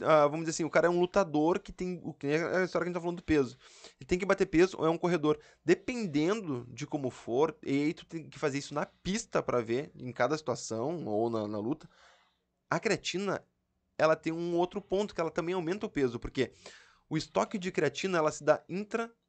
ah, 0.00 0.26
vamos 0.26 0.40
dizer 0.40 0.50
assim, 0.50 0.64
o 0.64 0.70
cara 0.70 0.88
é 0.88 0.90
um 0.90 0.98
lutador 0.98 1.60
que 1.60 1.70
tem. 1.72 2.00
O 2.02 2.12
que 2.12 2.26
é 2.26 2.56
a 2.56 2.64
história 2.64 2.70
que 2.70 2.76
a 2.78 2.84
gente 2.86 2.94
tá 2.94 3.00
falando 3.00 3.18
do 3.18 3.22
peso. 3.22 3.56
Ele 4.00 4.06
tem 4.08 4.18
que 4.18 4.26
bater 4.26 4.46
peso 4.46 4.76
ou 4.76 4.84
é 4.84 4.90
um 4.90 4.98
corredor. 4.98 5.38
Dependendo 5.64 6.66
de 6.68 6.84
como 6.84 7.08
for, 7.08 7.56
e 7.62 7.70
aí 7.84 7.94
tu 7.94 8.04
tem 8.06 8.28
que 8.28 8.40
fazer 8.40 8.58
isso 8.58 8.74
na 8.74 8.84
pista 8.86 9.40
para 9.40 9.62
ver, 9.62 9.92
em 9.94 10.12
cada 10.12 10.36
situação, 10.36 11.06
ou 11.06 11.30
na, 11.30 11.46
na 11.46 11.58
luta. 11.58 11.88
A 12.68 12.80
creatina, 12.80 13.40
ela 13.96 14.16
tem 14.16 14.32
um 14.32 14.56
outro 14.56 14.82
ponto, 14.82 15.14
que 15.14 15.20
ela 15.20 15.30
também 15.30 15.54
aumenta 15.54 15.86
o 15.86 15.90
peso, 15.90 16.18
porque 16.18 16.50
o 17.08 17.16
estoque 17.16 17.56
de 17.56 17.70
creatina, 17.70 18.18
ela 18.18 18.32
se 18.32 18.42
dá 18.42 18.64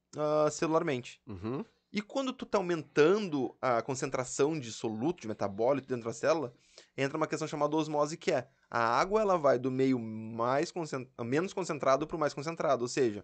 intracelularmente. 0.10 1.22
Uhum. 1.27 1.64
E 1.92 2.02
quando 2.02 2.34
tu 2.34 2.45
tá 2.45 2.58
aumentando 2.58 3.56
a 3.61 3.82
concentração 3.82 4.60
de 4.60 4.72
soluto, 4.72 5.22
de 5.22 5.27
metabólito 5.27 5.88
dentro 5.88 6.06
da 6.06 6.14
célula, 6.14 6.53
entra 6.98 7.18
uma 7.18 7.27
questão 7.27 7.48
chamada 7.48 7.76
osmose, 7.76 8.18
que 8.18 8.32
é 8.32 8.48
a 8.69 8.80
água 9.00 9.22
ela 9.22 9.38
vai 9.38 9.58
do 9.58 9.72
meio 9.72 9.98
mais 9.98 10.72
concent... 10.72 11.08
menos 11.22 11.53
concentrado 11.53 12.06
para 12.06 12.18
o 12.18 12.19
mais 12.19 12.34
concentrado. 12.34 12.82
Ou 12.82 12.88
seja, 12.88 13.24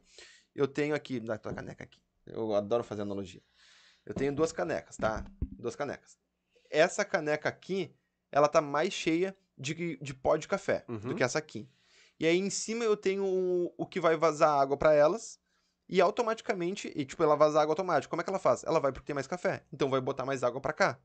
eu 0.55 0.67
tenho 0.67 0.95
aqui, 0.95 1.19
dá 1.19 1.37
tua 1.37 1.53
caneca 1.53 1.83
aqui. 1.83 1.99
Eu 2.25 2.53
adoro 2.55 2.83
fazer 2.83 3.01
analogia. 3.01 3.41
Eu 4.05 4.13
tenho 4.13 4.33
duas 4.33 4.51
canecas, 4.51 4.95
tá? 4.95 5.25
Duas 5.41 5.75
canecas. 5.75 6.17
Essa 6.69 7.03
caneca 7.03 7.49
aqui, 7.49 7.93
ela 8.31 8.47
tá 8.47 8.61
mais 8.61 8.93
cheia 8.93 9.35
de, 9.57 9.97
de 9.97 10.13
pó 10.13 10.37
de 10.37 10.47
café 10.47 10.85
do 10.87 10.93
Uhum. 11.09 11.15
que 11.15 11.23
essa 11.23 11.37
aqui. 11.37 11.69
E 12.19 12.25
aí 12.25 12.37
em 12.37 12.49
cima 12.49 12.85
eu 12.85 12.95
tenho 12.95 13.25
o, 13.25 13.73
o 13.77 13.85
que 13.85 13.99
vai 13.99 14.15
vazar 14.15 14.59
água 14.59 14.77
para 14.77 14.93
elas. 14.93 15.39
E 15.93 16.01
automaticamente, 16.01 16.91
e 16.95 17.05
tipo, 17.05 17.21
ela 17.21 17.35
vaza 17.35 17.61
água 17.61 17.73
automática. 17.73 18.09
Como 18.09 18.19
é 18.19 18.23
que 18.23 18.29
ela 18.31 18.39
faz? 18.39 18.63
Ela 18.63 18.79
vai 18.79 18.91
porque 18.91 19.05
tem 19.05 19.13
mais 19.13 19.27
café. 19.27 19.63
Então 19.71 19.91
vai 19.91 20.01
botar 20.01 20.25
mais 20.25 20.43
água 20.43 20.59
para 20.59 20.73
cá. 20.73 20.97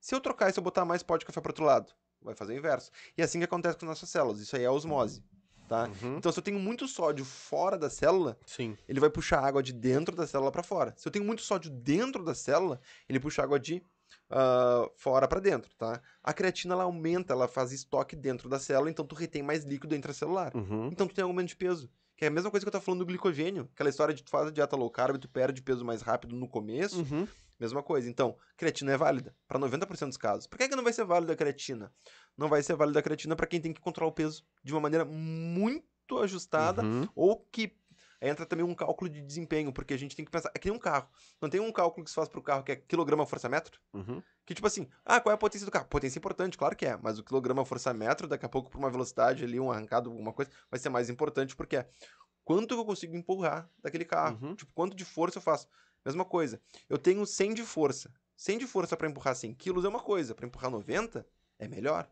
Se 0.00 0.14
eu 0.14 0.22
trocar 0.22 0.48
e 0.48 0.54
se 0.54 0.58
eu 0.58 0.64
botar 0.64 0.86
mais 0.86 1.02
pó 1.02 1.18
de 1.18 1.26
café 1.26 1.38
pro 1.38 1.50
outro 1.50 1.66
lado, 1.66 1.92
vai 2.22 2.34
fazer 2.34 2.54
o 2.54 2.56
inverso. 2.56 2.90
E 3.14 3.20
é 3.20 3.26
assim 3.26 3.40
que 3.40 3.44
acontece 3.44 3.76
com 3.76 3.84
as 3.84 3.90
nossas 3.90 4.08
células. 4.08 4.40
Isso 4.40 4.56
aí 4.56 4.64
é 4.64 4.70
osmose, 4.70 5.22
tá? 5.68 5.86
Uhum. 6.02 6.16
Então 6.16 6.32
se 6.32 6.38
eu 6.38 6.42
tenho 6.42 6.58
muito 6.58 6.88
sódio 6.88 7.26
fora 7.26 7.76
da 7.76 7.90
célula, 7.90 8.38
Sim. 8.46 8.74
ele 8.88 9.00
vai 9.00 9.10
puxar 9.10 9.44
água 9.44 9.62
de 9.62 9.70
dentro 9.70 10.16
da 10.16 10.26
célula 10.26 10.50
para 10.50 10.62
fora. 10.62 10.94
Se 10.96 11.06
eu 11.06 11.12
tenho 11.12 11.26
muito 11.26 11.42
sódio 11.42 11.70
dentro 11.70 12.24
da 12.24 12.34
célula, 12.34 12.80
ele 13.06 13.20
puxa 13.20 13.42
água 13.42 13.60
de 13.60 13.84
ah, 14.30 14.88
fora 14.96 15.28
para 15.28 15.40
dentro, 15.40 15.70
tá? 15.76 16.00
A 16.22 16.32
creatina 16.32 16.72
ela 16.72 16.84
aumenta, 16.84 17.34
ela 17.34 17.46
faz 17.46 17.70
estoque 17.70 18.16
dentro 18.16 18.48
da 18.48 18.58
célula, 18.58 18.90
então 18.90 19.04
tu 19.04 19.14
retém 19.14 19.42
mais 19.42 19.62
líquido 19.62 19.94
intracelular. 19.94 20.56
Uhum. 20.56 20.86
Então 20.86 21.06
tu 21.06 21.14
tem 21.14 21.22
aumento 21.22 21.48
de 21.48 21.56
peso. 21.56 21.90
Que 22.22 22.26
é 22.26 22.28
a 22.28 22.30
mesma 22.30 22.52
coisa 22.52 22.64
que 22.64 22.68
eu 22.68 22.72
tava 22.72 22.84
falando 22.84 23.00
do 23.00 23.06
glicogênio. 23.06 23.68
Aquela 23.74 23.90
história 23.90 24.14
de 24.14 24.22
tu 24.22 24.30
faz 24.30 24.46
a 24.46 24.52
dieta 24.52 24.76
low 24.76 24.88
carb, 24.88 25.18
tu 25.18 25.28
perde 25.28 25.60
peso 25.60 25.84
mais 25.84 26.02
rápido 26.02 26.36
no 26.36 26.46
começo. 26.48 27.00
Uhum. 27.00 27.26
Mesma 27.58 27.82
coisa. 27.82 28.08
Então, 28.08 28.36
creatina 28.56 28.92
é 28.92 28.96
válida 28.96 29.34
para 29.48 29.58
90% 29.58 30.06
dos 30.06 30.16
casos. 30.16 30.46
Por 30.46 30.56
que, 30.56 30.68
que 30.68 30.76
não 30.76 30.84
vai 30.84 30.92
ser 30.92 31.04
válida 31.04 31.32
a 31.32 31.36
creatina? 31.36 31.92
Não 32.38 32.48
vai 32.48 32.62
ser 32.62 32.76
válida 32.76 33.00
a 33.00 33.02
creatina 33.02 33.34
para 33.34 33.48
quem 33.48 33.60
tem 33.60 33.72
que 33.72 33.80
controlar 33.80 34.08
o 34.08 34.14
peso 34.14 34.44
de 34.62 34.72
uma 34.72 34.80
maneira 34.80 35.04
muito 35.04 36.16
ajustada 36.20 36.84
Uhum. 36.84 37.08
ou 37.16 37.44
que 37.50 37.76
entra 38.22 38.46
também 38.46 38.64
um 38.64 38.74
cálculo 38.74 39.10
de 39.10 39.20
desempenho, 39.20 39.72
porque 39.72 39.92
a 39.92 39.96
gente 39.98 40.14
tem 40.14 40.24
que 40.24 40.30
pensar, 40.30 40.50
é 40.54 40.58
que 40.58 40.68
nem 40.68 40.76
um 40.76 40.80
carro. 40.80 41.08
Não 41.40 41.50
tem 41.50 41.60
um 41.60 41.72
cálculo 41.72 42.04
que 42.04 42.10
se 42.10 42.14
faz 42.14 42.28
pro 42.28 42.40
carro 42.40 42.62
que 42.62 42.72
é 42.72 42.76
quilograma 42.76 43.26
força-metro? 43.26 43.80
Uhum. 43.92 44.22
Que 44.46 44.54
tipo 44.54 44.66
assim, 44.66 44.88
ah, 45.04 45.20
qual 45.20 45.32
é 45.32 45.34
a 45.34 45.38
potência 45.38 45.66
do 45.66 45.72
carro? 45.72 45.86
Potência 45.86 46.18
importante, 46.18 46.56
claro 46.56 46.76
que 46.76 46.86
é, 46.86 46.96
mas 47.02 47.18
o 47.18 47.24
quilograma 47.24 47.64
força-metro, 47.64 48.28
daqui 48.28 48.46
a 48.46 48.48
pouco, 48.48 48.70
por 48.70 48.78
uma 48.78 48.90
velocidade 48.90 49.44
ali, 49.44 49.58
um 49.58 49.70
arrancado, 49.70 50.10
alguma 50.10 50.32
coisa, 50.32 50.50
vai 50.70 50.78
ser 50.78 50.88
mais 50.88 51.10
importante, 51.10 51.56
porque 51.56 51.76
é 51.76 51.88
quanto 52.44 52.74
que 52.74 52.80
eu 52.80 52.84
consigo 52.84 53.16
empurrar 53.16 53.68
daquele 53.82 54.04
carro? 54.04 54.38
Uhum. 54.40 54.54
Tipo, 54.54 54.72
quanto 54.72 54.96
de 54.96 55.04
força 55.04 55.38
eu 55.38 55.42
faço? 55.42 55.68
Mesma 56.04 56.24
coisa. 56.24 56.60
Eu 56.88 56.98
tenho 56.98 57.24
100 57.26 57.54
de 57.54 57.62
força. 57.62 58.12
100 58.36 58.58
de 58.58 58.66
força 58.66 58.96
pra 58.96 59.08
empurrar 59.08 59.36
100 59.36 59.54
quilos 59.54 59.84
é 59.84 59.88
uma 59.88 60.00
coisa, 60.00 60.34
pra 60.34 60.46
empurrar 60.46 60.70
90 60.70 61.26
é 61.58 61.68
melhor. 61.68 62.10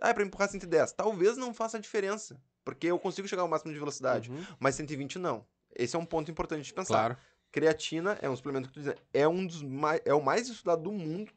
Ah, 0.00 0.10
é 0.10 0.14
pra 0.14 0.24
empurrar 0.24 0.48
110. 0.48 0.92
Talvez 0.92 1.36
não 1.36 1.52
faça 1.54 1.78
diferença, 1.78 2.40
porque 2.64 2.86
eu 2.88 2.98
consigo 2.98 3.26
chegar 3.28 3.42
ao 3.42 3.48
máximo 3.48 3.72
de 3.72 3.78
velocidade, 3.78 4.30
Uhum. 4.30 4.44
mas 4.58 4.74
120 4.74 5.18
não. 5.18 5.46
Esse 5.74 5.96
é 5.96 5.98
um 5.98 6.04
ponto 6.06 6.30
importante 6.30 6.64
de 6.64 6.72
pensar. 6.74 6.94
Claro. 6.94 7.16
Creatina 7.52 8.18
é 8.22 8.28
um 8.30 8.36
suplemento 8.36 8.68
que 8.68 8.74
tu 8.74 8.80
diz, 8.82 8.94
é 9.12 9.26
um 9.26 9.46
dos 9.46 9.62
mais, 9.62 10.00
é 10.04 10.14
o 10.14 10.22
mais 10.22 10.48
estudado 10.48 10.82
do 10.82 10.92
mundo. 10.92 11.32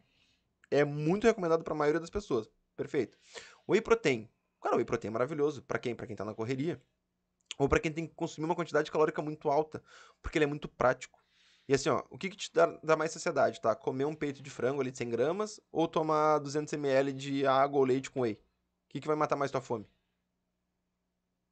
É 0.70 0.84
muito 0.84 1.26
recomendado 1.26 1.64
pra 1.64 1.74
maioria 1.76 2.00
das 2.00 2.10
pessoas. 2.10 2.50
Perfeito. 2.76 3.18
Whey 3.68 3.82
protein. 3.82 4.30
Cara, 4.62 4.76
o 4.76 4.78
whey 4.78 4.86
protein 4.86 5.10
é 5.10 5.12
maravilhoso 5.12 5.62
Pra 5.64 5.78
quem? 5.78 5.94
Pra 5.96 6.08
quem 6.08 6.16
tá 6.16 6.24
na 6.26 6.34
correria. 6.34 6.82
Ou 7.58 7.70
pra 7.70 7.80
quem 7.80 7.92
tem 7.92 8.08
que 8.08 8.14
consumir 8.16 8.46
uma 8.46 8.56
quantidade 8.56 8.90
calórica 8.92 9.22
muito 9.22 9.50
alta, 9.50 9.84
porque 10.22 10.38
ele 10.38 10.46
é 10.46 10.48
muito 10.48 10.68
prático. 10.68 11.20
E 11.68 11.74
assim, 11.74 11.90
ó, 11.90 12.04
o 12.10 12.18
que, 12.18 12.30
que 12.30 12.36
te 12.36 12.52
dá, 12.52 12.66
dá 12.84 12.96
mais 12.96 13.12
saciedade, 13.12 13.62
tá? 13.62 13.76
Comer 13.76 14.06
um 14.06 14.16
peito 14.16 14.42
de 14.42 14.50
frango 14.50 14.82
ali 14.82 14.92
de 14.92 14.98
100 14.98 15.10
gramas 15.10 15.62
ou 15.72 15.88
tomar 15.88 16.40
200 16.40 16.74
ml 16.74 17.14
de 17.14 17.46
água 17.46 17.78
ou 17.80 17.86
leite 17.86 18.10
com 18.10 18.22
whey? 18.22 18.34
O 18.34 18.38
que, 18.90 19.00
que 19.00 19.08
vai 19.08 19.16
matar 19.16 19.36
mais 19.36 19.52
tua 19.52 19.62
fome? 19.62 19.88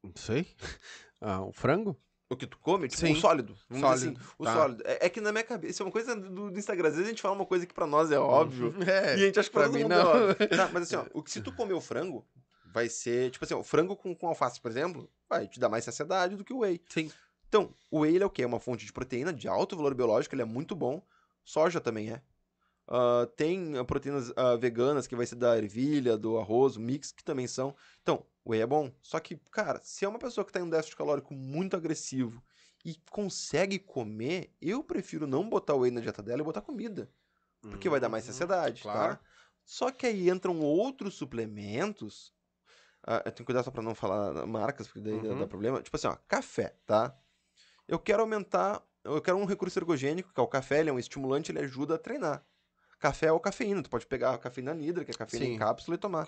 Não 0.03 0.13
sei. 0.15 0.47
Ah, 1.23 1.45
o 1.45 1.51
frango? 1.53 1.95
O 2.31 2.35
que 2.35 2.47
tu 2.47 2.57
come? 2.57 2.87
Tipo, 2.87 3.01
Sim. 3.05 3.13
o 3.13 3.15
sólido. 3.17 3.55
Vamos 3.69 3.87
Sólido, 3.87 4.17
assim, 4.19 4.31
o 4.39 4.43
tá. 4.43 4.53
sólido. 4.55 4.83
É, 4.87 5.05
é 5.05 5.09
que 5.09 5.21
na 5.21 5.31
minha 5.31 5.43
cabeça, 5.43 5.71
isso 5.71 5.83
é 5.83 5.85
uma 5.85 5.91
coisa 5.91 6.15
do, 6.15 6.49
do 6.49 6.57
Instagram. 6.57 6.87
Às 6.87 6.95
vezes 6.95 7.05
a 7.05 7.09
gente 7.11 7.21
fala 7.21 7.35
uma 7.35 7.45
coisa 7.45 7.63
que 7.67 7.73
pra 7.75 7.85
nós 7.85 8.11
é 8.11 8.17
óbvio. 8.17 8.73
É. 8.89 9.19
E 9.19 9.21
a 9.21 9.25
gente 9.27 9.39
acha 9.39 9.47
que 9.47 9.53
pra 9.53 9.69
pra 9.69 9.71
mim 9.71 9.83
mundo 9.83 9.89
não. 9.89 10.29
é. 10.31 10.33
Tá, 10.49 10.67
mas 10.73 10.83
assim, 10.83 10.95
ó, 10.95 11.05
o 11.13 11.21
que 11.21 11.29
se 11.29 11.41
tu 11.41 11.53
comer 11.53 11.73
o 11.73 11.79
frango, 11.81 12.25
vai 12.73 12.89
ser. 12.89 13.29
Tipo 13.29 13.45
assim, 13.45 13.53
ó, 13.53 13.59
o 13.59 13.63
frango 13.63 13.95
com, 13.95 14.15
com 14.15 14.27
alface, 14.27 14.59
por 14.59 14.71
exemplo, 14.71 15.07
vai 15.29 15.47
te 15.47 15.59
dar 15.59 15.69
mais 15.69 15.83
saciedade 15.83 16.35
do 16.35 16.43
que 16.43 16.53
o 16.53 16.59
whey. 16.59 16.81
Sim. 16.89 17.11
Então, 17.47 17.71
o 17.91 17.99
whey 17.99 18.15
ele 18.15 18.23
é 18.23 18.25
o 18.25 18.31
quê? 18.31 18.41
É 18.41 18.47
uma 18.47 18.59
fonte 18.59 18.83
de 18.83 18.91
proteína 18.93 19.31
de 19.31 19.47
alto 19.47 19.75
valor 19.75 19.93
biológico, 19.93 20.33
ele 20.33 20.41
é 20.41 20.45
muito 20.45 20.75
bom. 20.75 21.05
Soja 21.45 21.79
também 21.79 22.11
é. 22.11 22.21
Ah, 22.93 23.25
tem 23.37 23.77
ah, 23.77 23.85
proteínas 23.85 24.33
ah, 24.35 24.57
veganas, 24.57 25.07
que 25.07 25.15
vai 25.15 25.25
ser 25.25 25.35
da 25.35 25.57
ervilha, 25.57 26.17
do 26.17 26.37
arroz, 26.37 26.75
mix, 26.75 27.11
que 27.13 27.23
também 27.23 27.47
são. 27.47 27.73
Então, 28.01 28.25
whey 28.45 28.59
é 28.61 28.65
bom. 28.67 28.91
Só 29.01 29.17
que, 29.19 29.37
cara, 29.49 29.79
se 29.81 30.03
é 30.03 30.07
uma 30.09 30.19
pessoa 30.19 30.43
que 30.43 30.51
tá 30.51 30.59
em 30.59 30.63
um 30.63 30.69
déficit 30.69 30.97
calórico 30.97 31.33
muito 31.33 31.77
agressivo 31.77 32.43
e 32.83 32.95
consegue 33.09 33.79
comer, 33.79 34.53
eu 34.61 34.83
prefiro 34.83 35.25
não 35.25 35.47
botar 35.49 35.73
whey 35.75 35.89
na 35.89 36.01
dieta 36.01 36.21
dela 36.21 36.41
e 36.41 36.43
botar 36.43 36.59
comida. 36.61 37.09
Porque 37.61 37.87
vai 37.87 37.99
dar 37.99 38.09
mais 38.09 38.25
saciedade, 38.25 38.83
Uhum. 38.83 38.91
claro. 38.91 39.15
tá? 39.15 39.21
Só 39.63 39.89
que 39.89 40.05
aí 40.05 40.29
entram 40.29 40.59
outros 40.59 41.13
suplementos. 41.13 42.33
Ah, 43.07 43.17
eu 43.17 43.31
tenho 43.31 43.35
que 43.35 43.45
cuidar 43.45 43.63
só 43.63 43.71
pra 43.71 43.81
não 43.81 43.95
falar 43.95 44.45
marcas, 44.45 44.87
porque 44.87 44.99
daí 44.99 45.13
Uhum. 45.13 45.39
dá 45.39 45.47
problema. 45.47 45.81
Tipo 45.81 45.95
assim, 45.95 46.07
ó, 46.07 46.17
café, 46.27 46.75
tá? 46.85 47.17
Eu 47.87 47.99
quero 47.99 48.21
aumentar. 48.21 48.83
Eu 49.03 49.21
quero 49.21 49.37
um 49.37 49.45
recurso 49.45 49.79
ergogênico, 49.79 50.33
que 50.33 50.39
é 50.39 50.43
o 50.43 50.47
café, 50.47 50.81
ele 50.81 50.89
é 50.89 50.93
um 50.93 50.99
estimulante, 50.99 51.51
ele 51.51 51.59
ajuda 51.59 51.95
a 51.95 51.97
treinar. 51.97 52.45
Café 53.01 53.31
ou 53.31 53.39
cafeína, 53.39 53.81
tu 53.81 53.89
pode 53.89 54.05
pegar 54.05 54.35
a 54.35 54.37
cafeína 54.37 54.75
nidra, 54.75 55.03
que 55.03 55.09
é 55.09 55.13
cafeína 55.15 55.45
Sim. 55.47 55.53
em 55.53 55.57
cápsula, 55.57 55.95
e 55.95 55.97
tomar. 55.97 56.27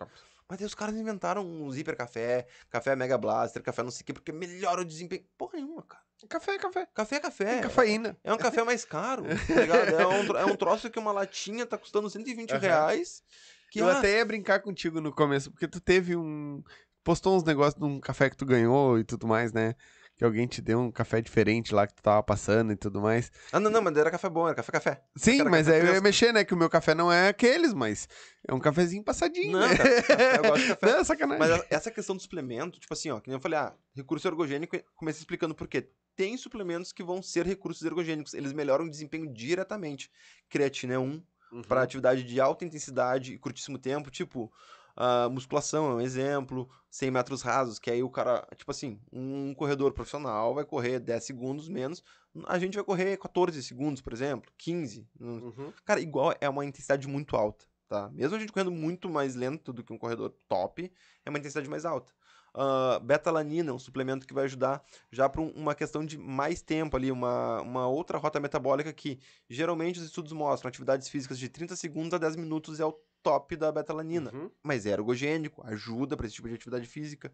Mas 0.50 0.60
aí 0.60 0.66
os 0.66 0.74
caras 0.74 0.96
inventaram 0.96 1.46
uns 1.46 1.78
hipercafé, 1.78 2.48
café 2.68 2.96
mega 2.96 3.16
blaster, 3.16 3.62
café 3.62 3.84
não 3.84 3.92
sei 3.92 4.02
o 4.02 4.06
quê, 4.06 4.14
porque 4.14 4.32
melhora 4.32 4.82
o 4.82 4.86
desempenho. 4.86 5.24
Porra 5.38 5.52
nenhuma, 5.58 5.84
cara. 5.84 6.04
Café, 6.28 6.58
café. 6.58 6.88
Café 6.92 7.16
é 7.18 7.20
café. 7.20 7.46
Tem 7.46 7.62
cafeína. 7.62 8.18
É 8.24 8.34
um 8.34 8.38
café 8.38 8.64
mais 8.64 8.84
caro, 8.84 9.24
tá 9.48 9.62
ligado? 9.62 9.94
É 9.94 10.08
um, 10.08 10.38
é 10.38 10.46
um 10.46 10.56
troço 10.56 10.90
que 10.90 10.98
uma 10.98 11.12
latinha 11.12 11.64
tá 11.64 11.78
custando 11.78 12.10
120 12.10 12.52
Aham. 12.52 12.60
reais. 12.60 13.24
Que, 13.70 13.80
eu 13.80 13.88
ah, 13.88 14.00
até 14.00 14.18
ia 14.18 14.26
brincar 14.26 14.60
contigo 14.60 15.00
no 15.00 15.14
começo, 15.14 15.52
porque 15.52 15.68
tu 15.68 15.80
teve 15.80 16.16
um. 16.16 16.64
Postou 17.04 17.38
uns 17.38 17.44
negócios 17.44 17.80
de 17.80 17.86
um 17.86 18.00
café 18.00 18.32
que 18.32 18.38
tu 18.38 18.48
ganhou 18.48 18.98
e 18.98 19.04
tudo 19.04 19.28
mais, 19.28 19.54
né? 19.54 19.76
Que 20.24 20.26
alguém 20.26 20.48
te 20.48 20.62
deu 20.62 20.80
um 20.80 20.90
café 20.90 21.20
diferente 21.20 21.76
lá 21.76 21.86
que 21.86 21.94
tu 21.94 22.02
tava 22.02 22.24
passando 22.24 22.72
e 22.72 22.78
tudo 22.78 23.02
mais. 23.02 23.30
Ah, 23.52 23.60
não, 23.60 23.70
não, 23.70 23.82
mas 23.82 23.98
era 23.98 24.10
café 24.10 24.30
bom, 24.30 24.48
era 24.48 24.56
café 24.56 24.72
café. 24.72 25.04
Sim, 25.18 25.42
era 25.42 25.50
mas 25.50 25.68
café 25.68 25.82
aí 25.82 25.86
eu 25.86 25.94
ia 25.96 26.00
mexer, 26.00 26.32
né? 26.32 26.46
Que 26.46 26.54
o 26.54 26.58
meu 26.58 26.70
café 26.70 26.96
não 26.96 27.12
é 27.12 27.28
aqueles, 27.28 27.74
mas 27.74 28.08
é 28.48 28.54
um 28.54 28.60
cafezinho 28.60 29.04
passadinho. 29.04 29.52
Não, 29.52 29.60
né? 29.68 29.76
café, 29.76 30.38
eu 30.38 30.42
gosto 30.44 30.62
de 30.64 30.68
café. 30.80 30.92
Não, 30.94 31.00
é 31.00 31.04
sacanagem. 31.04 31.40
Mas 31.58 31.66
essa 31.70 31.92
questão 31.92 32.16
do 32.16 32.22
suplemento, 32.22 32.80
tipo 32.80 32.94
assim, 32.94 33.10
ó, 33.12 33.20
que 33.20 33.28
nem 33.28 33.36
eu 33.36 33.42
falei, 33.42 33.60
ah, 33.60 33.74
recurso 33.94 34.26
ergogênico, 34.26 34.80
comecei 34.96 35.20
explicando 35.20 35.54
por 35.54 35.68
quê. 35.68 35.90
Tem 36.16 36.38
suplementos 36.38 36.94
que 36.94 37.04
vão 37.04 37.22
ser 37.22 37.46
recursos 37.46 37.84
ergogênicos, 37.86 38.34
eles 38.34 38.54
melhoram 38.54 38.86
o 38.86 38.90
desempenho 38.90 39.28
diretamente. 39.34 40.10
Creatina 40.48 40.94
é 40.94 41.00
um, 41.00 41.22
Uhum. 41.52 41.62
para 41.64 41.84
atividade 41.84 42.24
de 42.24 42.40
alta 42.40 42.64
intensidade 42.64 43.34
e 43.34 43.38
curtíssimo 43.38 43.78
tempo, 43.78 44.10
tipo, 44.10 44.50
a 44.96 45.30
musculação 45.30 45.92
é 45.92 45.96
um 45.96 46.02
exemplo, 46.02 46.70
100 46.90 47.12
metros 47.12 47.42
rasos, 47.42 47.80
que 47.80 47.90
aí 47.90 48.04
o 48.04 48.10
cara, 48.10 48.48
tipo 48.56 48.70
assim, 48.72 49.00
um 49.12 49.54
corredor 49.54 49.92
profissional 49.94 50.54
vai 50.54 50.66
correr 50.66 51.00
10 51.00 51.24
segundos 51.24 51.68
menos, 51.68 52.04
a 52.46 52.60
gente 52.60 52.76
vai 52.76 52.84
correr 52.84 53.18
14 53.18 53.62
segundos, 53.64 54.02
por 54.02 54.14
exemplo, 54.14 54.52
15. 54.58 55.08
não- 55.20 55.40
Uhum. 55.44 55.74
Cara, 55.86 56.00
igual 56.00 56.34
é 56.40 56.48
uma 56.50 56.66
intensidade 56.66 57.08
muito 57.08 57.36
alta, 57.36 57.66
tá? 57.88 58.10
Mesmo 58.14 58.36
a 58.36 58.40
gente 58.40 58.52
correndo 58.52 58.72
muito 58.72 59.10
mais 59.10 59.36
lento 59.36 59.74
do 59.74 59.84
que 59.84 59.94
um 59.94 59.98
corredor 59.98 60.34
top, 60.48 60.92
é 61.26 61.30
uma 61.30 61.40
intensidade 61.40 61.70
mais 61.70 61.86
alta. 61.86 62.14
Ah, 62.56 63.00
betalanina 63.02 63.72
é 63.72 63.74
um 63.74 63.80
suplemento 63.80 64.28
que 64.28 64.34
vai 64.34 64.44
ajudar 64.44 64.84
já 65.12 65.28
para 65.28 65.42
uma 65.42 65.74
questão 65.74 66.06
de 66.06 66.20
mais 66.20 66.62
tempo 66.62 66.96
ali, 66.96 67.12
uma, 67.12 67.62
uma 67.62 67.88
outra 67.88 68.20
rota 68.20 68.40
metabólica 68.40 68.94
que 68.94 69.20
geralmente 69.50 69.98
os 70.00 70.06
estudos 70.06 70.32
mostram 70.34 70.70
atividades 70.70 71.10
físicas 71.10 71.40
de 71.40 71.50
30 71.50 71.76
segundos 71.76 72.14
a 72.14 72.20
10 72.20 72.36
minutos 72.36 72.80
é 72.80 72.86
o 72.86 72.96
top 73.24 73.56
da 73.56 73.72
betalanina. 73.72 74.32
Uhum. 74.34 74.52
Mas 74.62 74.86
é 74.86 74.92
ergogênico, 74.92 75.66
ajuda 75.66 76.16
para 76.16 76.28
esse 76.28 76.36
tipo 76.36 76.50
de 76.50 76.56
atividade 76.56 76.86
física. 76.86 77.34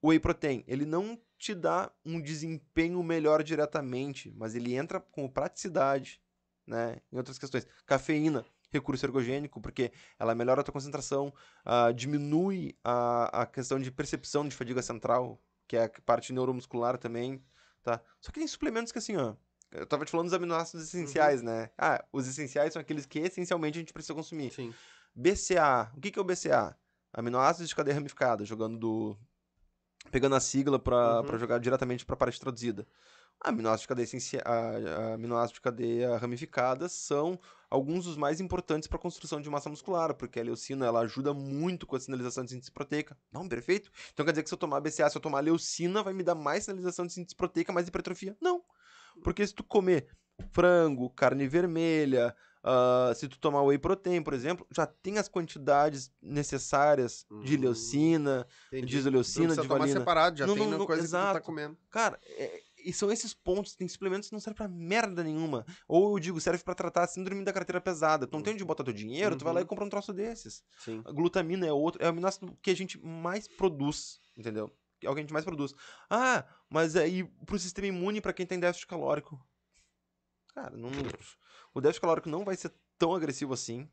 O 0.00 0.08
whey 0.08 0.18
protein, 0.18 0.64
ele 0.66 0.86
não 0.86 1.20
te 1.36 1.54
dá 1.54 1.92
um 2.04 2.20
desempenho 2.20 3.02
melhor 3.02 3.42
diretamente, 3.42 4.32
mas 4.36 4.54
ele 4.54 4.74
entra 4.74 4.98
com 5.00 5.28
praticidade, 5.28 6.22
né? 6.66 7.02
Em 7.12 7.18
outras 7.18 7.38
questões. 7.38 7.66
Cafeína, 7.84 8.46
recurso 8.70 9.04
ergogênico, 9.04 9.60
porque 9.60 9.92
ela 10.18 10.34
melhora 10.34 10.62
a 10.62 10.64
tua 10.64 10.72
concentração, 10.72 11.34
ah, 11.64 11.92
diminui 11.92 12.78
a, 12.82 13.42
a 13.42 13.46
questão 13.46 13.78
de 13.78 13.90
percepção 13.90 14.48
de 14.48 14.54
fadiga 14.54 14.80
central, 14.80 15.42
que 15.68 15.76
é 15.76 15.84
a 15.84 15.90
parte 16.06 16.32
neuromuscular 16.32 16.96
também, 16.96 17.44
tá? 17.82 18.00
Só 18.20 18.32
que 18.32 18.38
tem 18.38 18.48
suplementos 18.48 18.92
que 18.92 18.98
assim, 18.98 19.16
ó, 19.16 19.34
eu 19.72 19.86
tava 19.86 20.04
te 20.04 20.10
falando 20.10 20.26
dos 20.26 20.34
aminoácidos 20.34 20.86
essenciais, 20.86 21.42
né? 21.42 21.70
Ah, 21.78 22.04
os 22.12 22.26
essenciais 22.26 22.72
são 22.72 22.80
aqueles 22.80 23.06
que 23.06 23.18
essencialmente 23.18 23.78
a 23.78 23.80
gente 23.80 23.92
precisa 23.92 24.14
consumir. 24.14 24.52
Sim. 24.52 24.74
BCA. 25.20 25.90
O 25.96 26.00
que, 26.00 26.10
que 26.10 26.18
é 26.18 26.22
o 26.22 26.24
BCA? 26.24 26.76
Aminoácidos 27.12 27.68
de 27.68 27.74
cadeia 27.74 27.94
ramificada, 27.94 28.44
jogando 28.44 28.78
do. 28.78 29.16
Pegando 30.10 30.34
a 30.34 30.40
sigla 30.40 30.78
pra, 30.78 31.20
Uhum. 31.20 31.38
jogar 31.38 31.58
diretamente 31.58 32.06
pra 32.06 32.16
parte 32.16 32.40
traduzida. 32.40 32.86
Aminoácidos 33.42 33.82
de 33.82 33.88
cadeia, 33.88 34.04
essencia... 34.04 34.42
a- 34.44 35.10
a- 35.10 35.14
aminoácidos 35.14 35.54
de 35.54 35.60
cadeia 35.60 36.16
ramificada 36.16 36.88
são 36.88 37.38
alguns 37.70 38.04
dos 38.04 38.16
mais 38.16 38.40
importantes 38.40 38.86
para 38.88 38.98
a 38.98 39.00
construção 39.00 39.40
de 39.40 39.48
massa 39.48 39.70
muscular, 39.70 40.14
porque 40.14 40.40
a 40.40 40.42
leucina 40.42 40.86
ela 40.86 41.00
ajuda 41.00 41.32
muito 41.32 41.86
com 41.86 41.96
a 41.96 42.00
sinalização 42.00 42.44
de 42.44 42.50
síntese 42.50 42.70
proteica. 42.72 43.16
Não, 43.32 43.48
perfeito. 43.48 43.90
Então 44.12 44.24
quer 44.26 44.32
dizer 44.32 44.42
que 44.42 44.48
se 44.48 44.54
eu 44.54 44.58
tomar 44.58 44.80
BCA, 44.80 45.08
se 45.08 45.16
eu 45.16 45.22
tomar 45.22 45.40
leucina, 45.40 46.02
vai 46.02 46.12
me 46.12 46.22
dar 46.22 46.34
mais 46.34 46.64
sinalização 46.64 47.06
de 47.06 47.12
síntese 47.12 47.34
proteica, 47.36 47.72
mais 47.72 47.86
hipertrofia? 47.88 48.36
Não. 48.40 48.62
Porque 49.22 49.46
se 49.46 49.54
tu 49.54 49.62
comer 49.64 50.08
frango, 50.52 51.08
carne 51.10 51.46
vermelha, 51.46 52.34
ah, 52.62 53.12
se 53.14 53.26
tu 53.28 53.38
tomar 53.38 53.62
whey 53.62 53.78
protein, 53.78 54.22
por 54.22 54.34
exemplo, 54.34 54.66
já 54.70 54.86
tem 54.86 55.18
as 55.18 55.28
quantidades 55.28 56.12
necessárias 56.20 57.26
de 57.44 57.56
Hum, 57.56 57.60
leucina, 57.60 58.46
Entendi. 58.68 58.86
de 58.86 58.98
isoleucina, 58.98 59.48
de 59.54 59.62
tomar 59.62 59.78
valina. 59.78 60.00
separado, 60.00 60.38
já 60.38 60.46
Não, 60.46 60.54
tem 60.54 60.68
não, 60.68 60.78
não, 60.78 60.86
coisa 60.86 61.02
que 61.02 61.08
tu 61.08 61.12
tá 61.12 61.18
exato. 61.30 61.40
comendo. 61.46 61.76
Cara, 61.90 62.18
é- 62.22 62.62
e 62.82 62.92
são 62.94 63.10
esses 63.12 63.34
pontos, 63.34 63.74
tem 63.74 63.86
suplementos 63.86 64.28
que 64.28 64.32
não 64.32 64.40
servem 64.40 64.56
pra 64.56 64.68
merda 64.68 65.22
nenhuma. 65.22 65.66
Ou 65.86 66.16
eu 66.16 66.18
digo, 66.18 66.40
serve 66.40 66.64
pra 66.64 66.74
tratar 66.74 67.04
a 67.04 67.06
síndrome 67.06 67.44
da 67.44 67.52
carteira 67.52 67.78
pesada. 67.80 68.26
Tu 68.26 68.32
não 68.34 68.42
tem 68.42 68.54
onde 68.54 68.64
botar 68.64 68.82
teu 68.84 68.92
dinheiro, 68.94 69.36
tu 69.36 69.44
vai 69.44 69.52
lá 69.52 69.60
e 69.60 69.62
Uhum. 69.64 69.68
compra 69.68 69.84
um 69.84 69.88
troço 69.90 70.12
desses. 70.14 70.62
Sim. 70.78 71.02
A 71.04 71.12
glutamina 71.12 71.66
é 71.66 71.72
outro, 71.72 72.02
é 72.02 72.06
o 72.06 72.08
aminoácido 72.08 72.56
que 72.62 72.70
a 72.70 72.74
gente 72.76 72.98
mais 72.98 73.46
produz, 73.46 74.18
entendeu? 74.36 74.74
É 75.02 75.10
o 75.10 75.14
que 75.14 75.20
a 75.20 75.22
gente 75.22 75.32
mais 75.32 75.44
produz. 75.44 75.74
Ah, 76.08 76.46
mas 76.70 76.96
aí 76.96 77.24
pro 77.46 77.58
sistema 77.58 77.86
imune 77.88 78.20
pra 78.20 78.32
quem 78.32 78.46
tem 78.46 78.58
déficit 78.58 78.86
calórico. 78.86 79.38
Cara, 80.54 80.74
não, 80.76 80.90
o 81.74 81.80
déficit 81.80 82.00
calórico 82.00 82.28
não 82.28 82.44
vai 82.44 82.56
ser 82.56 82.72
tão 82.98 83.14
agressivo 83.14 83.54
assim. 83.54 83.88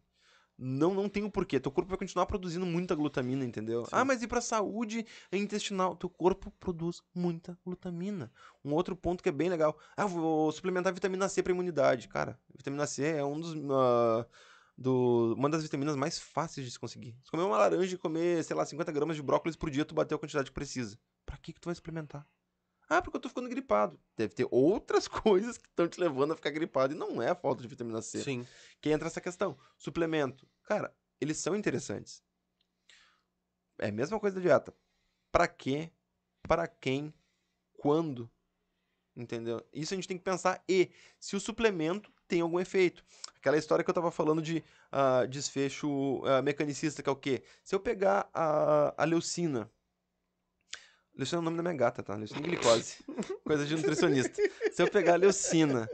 Não, 0.59 0.93
não 0.93 1.07
tem 1.07 1.23
o 1.23 1.29
porquê. 1.29 1.59
Teu 1.59 1.71
corpo 1.71 1.89
vai 1.89 1.99
continuar 1.99 2.25
produzindo 2.25 2.65
muita 2.65 2.95
glutamina, 2.95 3.45
entendeu? 3.45 3.85
Ah, 3.91 4.03
mas 4.03 4.23
e 4.23 4.27
pra 4.27 4.41
saúde 4.41 5.05
intestinal? 5.31 5.95
Teu 5.95 6.09
corpo 6.09 6.51
produz 6.59 7.03
muita 7.13 7.57
glutamina. 7.63 8.31
Um 8.65 8.73
outro 8.73 8.95
ponto 8.95 9.21
que 9.21 9.29
é 9.29 9.31
bem 9.31 9.49
legal. 9.49 9.77
Ah, 9.95 10.01
eu 10.03 10.07
vou 10.07 10.51
suplementar 10.51 10.91
vitamina 10.91 11.29
C 11.29 11.43
pra 11.43 11.53
imunidade. 11.53 12.07
Cara, 12.07 12.39
vitamina 12.55 12.87
C 12.87 13.03
é 13.03 13.23
um 13.23 13.39
dos. 13.39 13.55
ah, 13.71 14.25
do, 14.77 15.33
uma 15.35 15.49
das 15.49 15.63
vitaminas 15.63 15.95
mais 15.95 16.19
fáceis 16.19 16.65
de 16.65 16.71
se 16.71 16.79
conseguir. 16.79 17.15
Se 17.23 17.31
comer 17.31 17.43
uma 17.43 17.57
laranja 17.57 17.95
e 17.95 17.97
comer, 17.97 18.43
sei 18.43 18.55
lá, 18.55 18.65
50 18.65 18.91
gramas 18.91 19.15
de 19.15 19.23
brócolis 19.23 19.55
por 19.55 19.69
dia, 19.69 19.83
tu 19.83 19.95
bateu 19.95 20.15
a 20.15 20.19
quantidade 20.19 20.49
que 20.49 20.53
precisa. 20.53 20.97
Pra 21.25 21.37
que, 21.37 21.51
que 21.51 21.59
tu 21.59 21.65
vai 21.65 21.75
suplementar? 21.75 22.25
Ah, 22.89 23.01
porque 23.01 23.17
eu 23.17 23.21
tô 23.21 23.29
ficando 23.29 23.49
gripado. 23.49 23.99
Deve 24.15 24.33
ter 24.33 24.47
outras 24.49 25.07
coisas 25.09 25.57
que 25.57 25.67
estão 25.67 25.87
te 25.87 25.99
levando 25.99 26.33
a 26.33 26.35
ficar 26.35 26.51
gripado. 26.51 26.93
E 26.93 26.97
não 26.97 27.21
é 27.21 27.29
a 27.29 27.35
falta 27.35 27.61
de 27.61 27.67
vitamina 27.67 28.01
C. 28.01 28.23
Sim. 28.23 28.47
Que 28.81 28.89
entra 28.89 29.07
essa 29.07 29.21
questão. 29.21 29.57
Suplemento. 29.77 30.47
Cara, 30.63 30.93
eles 31.19 31.37
são 31.37 31.55
interessantes. 31.55 32.23
É 33.79 33.89
a 33.89 33.91
mesma 33.91 34.19
coisa 34.19 34.35
da 34.37 34.41
dieta. 34.41 34.73
Pra 35.31 35.47
quê? 35.47 35.91
Pra 36.43 36.67
quem? 36.67 37.13
Quando? 37.73 38.29
Entendeu? 39.15 39.65
Isso 39.73 39.93
a 39.93 39.97
gente 39.97 40.07
tem 40.07 40.17
que 40.17 40.23
pensar. 40.23 40.63
E 40.67 40.91
se 41.19 41.35
o 41.35 41.39
suplemento 41.39 42.11
tem 42.27 42.41
algum 42.41 42.59
efeito. 42.59 43.03
Aquela 43.37 43.57
história 43.57 43.83
que 43.83 43.89
eu 43.89 43.93
tava 43.93 44.11
falando 44.11 44.41
de 44.41 44.63
ah, 44.91 45.25
desfecho 45.25 46.21
ah, 46.25 46.41
mecanicista, 46.41 47.01
que 47.01 47.09
é 47.09 47.11
o 47.11 47.15
quê? 47.15 47.43
Se 47.63 47.73
eu 47.73 47.79
pegar 47.79 48.29
a, 48.33 48.93
a 48.97 49.05
leucina. 49.05 49.71
Leucina 51.17 51.39
é 51.39 51.41
o 51.41 51.43
nome 51.43 51.57
da 51.57 51.63
minha 51.63 51.73
gata, 51.75 52.03
tá? 52.03 52.15
Leucina 52.15 52.41
glicose. 52.41 53.03
Coisa 53.43 53.65
de 53.65 53.75
nutricionista. 53.75 54.39
Se 54.71 54.83
eu 54.83 54.89
pegar 54.89 55.13
a 55.13 55.17
leucina 55.17 55.89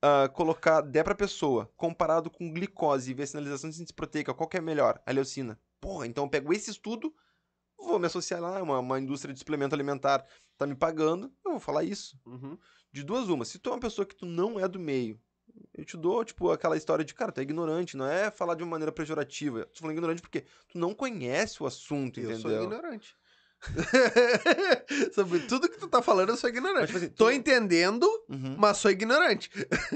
ah, 0.00 0.28
colocar, 0.28 0.80
der 0.80 1.04
pra 1.04 1.14
pessoa, 1.14 1.70
comparado 1.76 2.30
com 2.30 2.52
glicose 2.52 3.10
e 3.10 3.14
ver 3.14 3.24
a 3.24 3.26
sinalização 3.26 3.68
de 3.68 3.76
síntese 3.76 3.92
proteica, 3.92 4.32
qual 4.34 4.48
que 4.48 4.56
é 4.56 4.60
melhor? 4.60 5.00
A 5.04 5.12
leucina. 5.12 5.60
Porra, 5.80 6.06
então 6.06 6.24
eu 6.24 6.30
pego 6.30 6.52
esse 6.52 6.70
estudo, 6.70 7.14
vou 7.78 7.98
me 7.98 8.06
associar 8.06 8.40
lá, 8.40 8.62
uma, 8.62 8.78
uma 8.78 8.98
indústria 8.98 9.32
de 9.32 9.38
suplemento 9.38 9.74
alimentar 9.74 10.24
tá 10.56 10.66
me 10.66 10.74
pagando, 10.74 11.32
eu 11.44 11.52
vou 11.52 11.60
falar 11.60 11.84
isso. 11.84 12.18
Uhum. 12.24 12.56
De 12.92 13.02
duas 13.02 13.28
uma, 13.28 13.44
se 13.44 13.58
tu 13.58 13.70
é 13.70 13.72
uma 13.72 13.80
pessoa 13.80 14.06
que 14.06 14.14
tu 14.14 14.24
não 14.24 14.58
é 14.58 14.66
do 14.68 14.78
meio, 14.78 15.20
eu 15.74 15.84
te 15.84 15.96
dou, 15.96 16.24
tipo, 16.24 16.50
aquela 16.50 16.76
história 16.76 17.04
de, 17.04 17.12
cara, 17.12 17.32
tu 17.32 17.40
é 17.40 17.42
ignorante, 17.42 17.96
não 17.96 18.06
é 18.06 18.30
falar 18.30 18.54
de 18.54 18.62
uma 18.62 18.70
maneira 18.70 18.92
pejorativa. 18.92 19.60
Eu 19.60 19.66
tô 19.66 19.80
falando 19.80 19.96
ignorante 19.96 20.22
porque 20.22 20.42
tu 20.68 20.78
não 20.78 20.94
conhece 20.94 21.62
o 21.62 21.66
assunto, 21.66 22.18
Eu 22.18 22.30
entendeu? 22.30 22.40
sou 22.40 22.62
ignorante. 22.62 23.16
Sobre 25.14 25.40
tudo 25.40 25.68
que 25.68 25.78
tu 25.78 25.88
tá 25.88 26.02
falando, 26.02 26.30
eu 26.30 26.36
sou 26.36 26.48
Mas, 26.50 26.58
ignorante. 26.58 26.86
tipo 26.86 26.98
assim, 26.98 27.08
Tô 27.10 27.26
tu- 27.26 27.30
entendendo, 27.32 28.06
Uhum. 28.28 28.56
mas 28.58 28.76
sou 28.78 28.90
ignorante. 28.90 29.50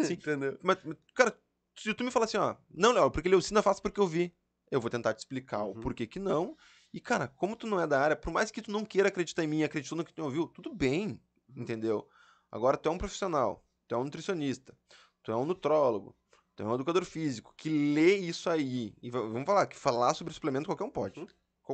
Sim. 0.04 0.14
Entendeu? 0.14 0.58
Mas, 0.62 0.78
mas, 0.84 0.96
cara, 1.14 1.36
se 1.76 1.92
tu 1.94 2.04
me 2.04 2.10
falar 2.10 2.24
assim, 2.26 2.36
ó, 2.38 2.56
não, 2.70 2.92
Léo, 2.92 3.10
porque 3.10 3.28
leucina 3.28 3.62
faz 3.62 3.80
porque 3.80 4.00
eu 4.00 4.06
vi. 4.06 4.34
Eu 4.70 4.80
vou 4.80 4.90
tentar 4.90 5.14
te 5.14 5.18
explicar 5.20 5.64
o 5.64 5.68
Uhum. 5.68 5.80
porquê 5.80 6.06
que 6.06 6.18
não. 6.18 6.56
E, 6.92 7.00
cara, 7.00 7.28
como 7.28 7.56
tu 7.56 7.66
não 7.66 7.80
é 7.80 7.86
da 7.86 8.00
área, 8.00 8.16
por 8.16 8.32
mais 8.32 8.50
que 8.50 8.60
tu 8.62 8.70
não 8.70 8.84
queira 8.84 9.08
acreditar 9.08 9.42
em 9.44 9.46
mim, 9.46 9.62
acreditou 9.62 9.96
no 9.96 10.04
que 10.04 10.12
tu 10.12 10.22
ouviu, 10.22 10.46
tudo 10.48 10.74
bem, 10.74 11.20
entendeu? 11.56 12.06
Agora, 12.50 12.76
tu 12.76 12.88
é 12.88 12.92
um 12.92 12.98
profissional, 12.98 13.64
tu 13.86 13.94
é 13.94 13.98
um 13.98 14.04
nutricionista, 14.04 14.76
tu 15.22 15.30
é 15.32 15.36
um 15.36 15.44
nutrólogo, 15.44 16.14
tu 16.56 16.62
é 16.62 16.66
um 16.66 16.74
educador 16.74 17.04
físico, 17.04 17.52
que 17.56 17.68
lê 17.94 18.16
isso 18.16 18.48
aí, 18.50 18.94
e 19.02 19.10
va- 19.10 19.20
vamos 19.20 19.44
falar, 19.44 19.66
que 19.66 19.76
falar 19.76 20.14
sobre 20.14 20.32
suplemento 20.32 20.66
qualquer 20.66 20.84
um 20.84 20.90
pode. 20.90 21.14
Co- 21.20 21.28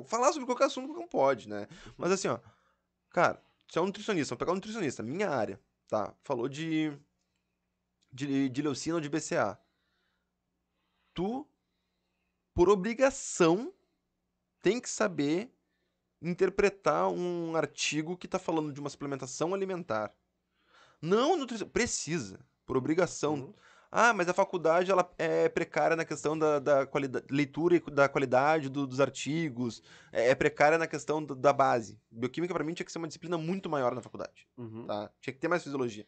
Falar 0.06 0.32
sobre 0.32 0.46
qualquer 0.46 0.64
assunto 0.64 0.98
um 0.98 1.06
pode, 1.06 1.48
né? 1.48 1.68
Mas 1.96 2.10
assim, 2.12 2.28
ó, 2.28 2.38
cara, 3.10 3.40
tu 3.68 3.78
é 3.78 3.82
um 3.82 3.86
nutricionista, 3.86 4.34
vamos 4.34 4.40
pegar 4.40 4.52
um 4.52 4.56
nutricionista, 4.56 5.02
minha 5.02 5.30
área, 5.30 5.60
tá? 5.88 6.14
Falou 6.22 6.48
de 6.48 6.92
de, 8.14 8.48
de 8.48 8.62
leucina 8.62 8.94
ou 8.94 9.00
de 9.00 9.08
BCA. 9.08 9.58
Tu, 11.12 11.46
por 12.54 12.68
obrigação, 12.68 13.74
tem 14.62 14.80
que 14.80 14.88
saber 14.88 15.52
interpretar 16.22 17.08
um 17.08 17.56
artigo 17.56 18.16
que 18.16 18.28
tá 18.28 18.38
falando 18.38 18.72
de 18.72 18.80
uma 18.80 18.88
suplementação 18.88 19.52
alimentar. 19.52 20.14
Não 21.02 21.36
nutrição. 21.36 21.68
Precisa, 21.68 22.38
por 22.64 22.76
obrigação. 22.76 23.34
Uhum. 23.34 23.54
Ah, 23.96 24.12
mas 24.12 24.28
a 24.28 24.34
faculdade 24.34 24.90
ela 24.90 25.08
é 25.16 25.48
precária 25.48 25.94
na 25.94 26.04
questão 26.04 26.36
da, 26.36 26.58
da 26.58 26.84
qualidade, 26.84 27.26
leitura 27.30 27.76
e 27.76 27.80
da 27.92 28.08
qualidade 28.08 28.68
do- 28.68 28.88
dos 28.88 28.98
artigos, 28.98 29.80
é, 30.10 30.30
é 30.30 30.34
precária 30.34 30.76
na 30.76 30.88
questão 30.88 31.24
do- 31.24 31.36
da 31.36 31.52
base. 31.52 31.96
Bioquímica, 32.10 32.52
pra 32.52 32.64
mim, 32.64 32.74
tinha 32.74 32.84
que 32.84 32.90
ser 32.90 32.98
uma 32.98 33.06
disciplina 33.06 33.38
muito 33.38 33.70
maior 33.70 33.94
na 33.94 34.02
faculdade 34.02 34.48
Uhum. 34.58 34.84
tá? 34.86 35.12
Tinha 35.20 35.32
que 35.32 35.38
ter 35.38 35.46
mais 35.46 35.62
fisiologia. 35.62 36.04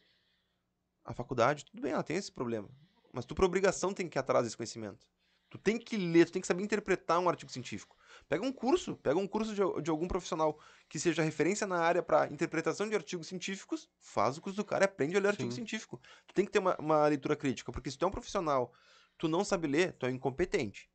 A 1.05 1.13
faculdade, 1.13 1.63
tudo 1.63 1.81
bem, 1.81 1.93
ela 1.93 2.03
tem 2.03 2.17
esse 2.17 2.29
problema. 2.29 2.69
Mas 3.13 3.23
tu, 3.23 3.33
por 3.33 3.45
obrigação, 3.45 3.93
tem 3.93 4.09
que 4.09 4.17
ir 4.17 4.19
atrás 4.19 4.43
desse 4.43 4.57
conhecimento. 4.57 5.07
Tu 5.49 5.57
tem 5.57 5.79
que 5.79 5.95
ler, 5.95 6.25
tu 6.25 6.33
tem 6.33 6.41
que 6.41 6.47
saber 6.47 6.63
interpretar 6.63 7.19
um 7.19 7.29
artigo 7.29 7.49
científico. 7.49 7.95
Pega 8.29 8.45
um 8.45 8.51
curso, 8.51 8.95
pega 8.97 9.17
um 9.17 9.27
curso 9.27 9.53
de, 9.55 9.81
de 9.81 9.89
algum 9.89 10.07
profissional 10.07 10.59
que 10.89 10.99
seja 10.99 11.23
referência 11.23 11.65
na 11.65 11.79
área 11.79 12.03
para 12.03 12.27
interpretação 12.27 12.87
de 12.89 12.95
artigos 12.95 13.27
científicos, 13.27 13.89
faz 13.99 14.37
o 14.37 14.41
curso 14.41 14.57
do 14.57 14.65
cara 14.65 14.83
e 14.83 14.85
aprende 14.85 15.15
a 15.15 15.19
ler 15.19 15.29
artigo 15.29 15.49
Sim. 15.51 15.55
científico. 15.55 16.01
Tu 16.27 16.33
tem 16.33 16.45
que 16.45 16.51
ter 16.51 16.59
uma, 16.59 16.75
uma 16.77 17.07
leitura 17.07 17.35
crítica, 17.35 17.71
porque 17.71 17.89
se 17.89 17.97
tu 17.97 18.05
é 18.05 18.07
um 18.07 18.11
profissional, 18.11 18.73
tu 19.17 19.27
não 19.27 19.45
sabe 19.45 19.67
ler, 19.67 19.93
tu 19.93 20.05
é 20.05 20.09
um 20.09 20.13
incompetente. 20.13 20.89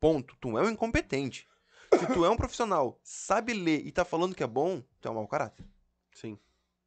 Ponto. 0.00 0.36
Tu 0.40 0.56
é 0.56 0.62
um 0.62 0.70
incompetente. 0.70 1.46
Se 1.98 2.06
tu 2.14 2.24
é 2.24 2.30
um 2.30 2.36
profissional, 2.36 2.98
sabe 3.02 3.52
ler 3.52 3.86
e 3.86 3.92
tá 3.92 4.04
falando 4.04 4.34
que 4.34 4.42
é 4.42 4.46
bom, 4.46 4.82
tu 5.00 5.08
é 5.08 5.10
um 5.10 5.14
mau 5.14 5.28
caráter. 5.28 5.66
Sim. 6.12 6.38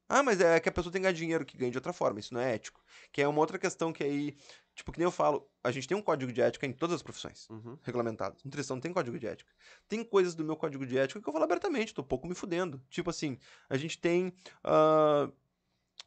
Ah, 0.08 0.22
mas 0.22 0.42
é 0.42 0.60
que 0.60 0.68
a 0.68 0.72
pessoa 0.72 0.92
tem 0.92 1.02
que 1.02 1.04
ganhar 1.04 1.14
dinheiro 1.14 1.46
que 1.46 1.58
ganha 1.58 1.72
de 1.72 1.78
outra 1.78 1.94
forma, 1.94 2.20
isso 2.20 2.34
não 2.34 2.42
é 2.42 2.54
ético. 2.54 2.84
Que 3.12 3.22
é 3.22 3.28
uma 3.28 3.40
outra 3.40 3.58
questão 3.58 3.94
que 3.94 4.04
aí, 4.04 4.36
tipo, 4.82 4.92
que 4.92 4.98
nem 5.00 5.06
eu 5.06 5.12
falo, 5.12 5.48
a 5.64 5.70
gente 5.72 5.88
tem 5.88 5.96
um 5.96 6.02
código 6.02 6.32
de 6.34 6.42
ética 6.42 6.66
em 6.66 6.74
todas 6.74 6.96
as 6.96 7.04
profissões 7.04 7.48
Uhum. 7.50 7.78
regulamentadas. 7.84 8.44
Nutrição 8.44 8.80
tem 8.80 8.92
código 8.92 9.18
de 9.20 9.28
ética. 9.28 9.52
Tem 9.88 10.04
coisas 10.04 10.34
do 10.34 10.44
meu 10.44 10.56
código 10.56 10.86
de 10.86 10.98
ética 10.98 11.22
que 11.22 11.28
eu 11.30 11.34
falo 11.34 11.46
abertamente, 11.46 11.94
tô 11.94 12.04
pouco 12.04 12.28
me 12.28 12.34
fudendo. 12.36 12.82
Tipo 12.90 13.10
assim, 13.12 13.38
a 13.70 13.78
gente 13.78 14.00
tem 14.00 14.34
ah, 14.64 15.30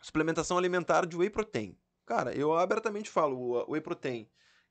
suplementação 0.02 0.58
alimentar 0.58 1.06
de 1.06 1.16
whey 1.16 1.30
protein. 1.30 1.76
Cara, 2.04 2.34
eu 2.36 2.52
abertamente 2.52 3.08
falo 3.08 3.64
whey 3.70 3.80
protein, 3.80 4.28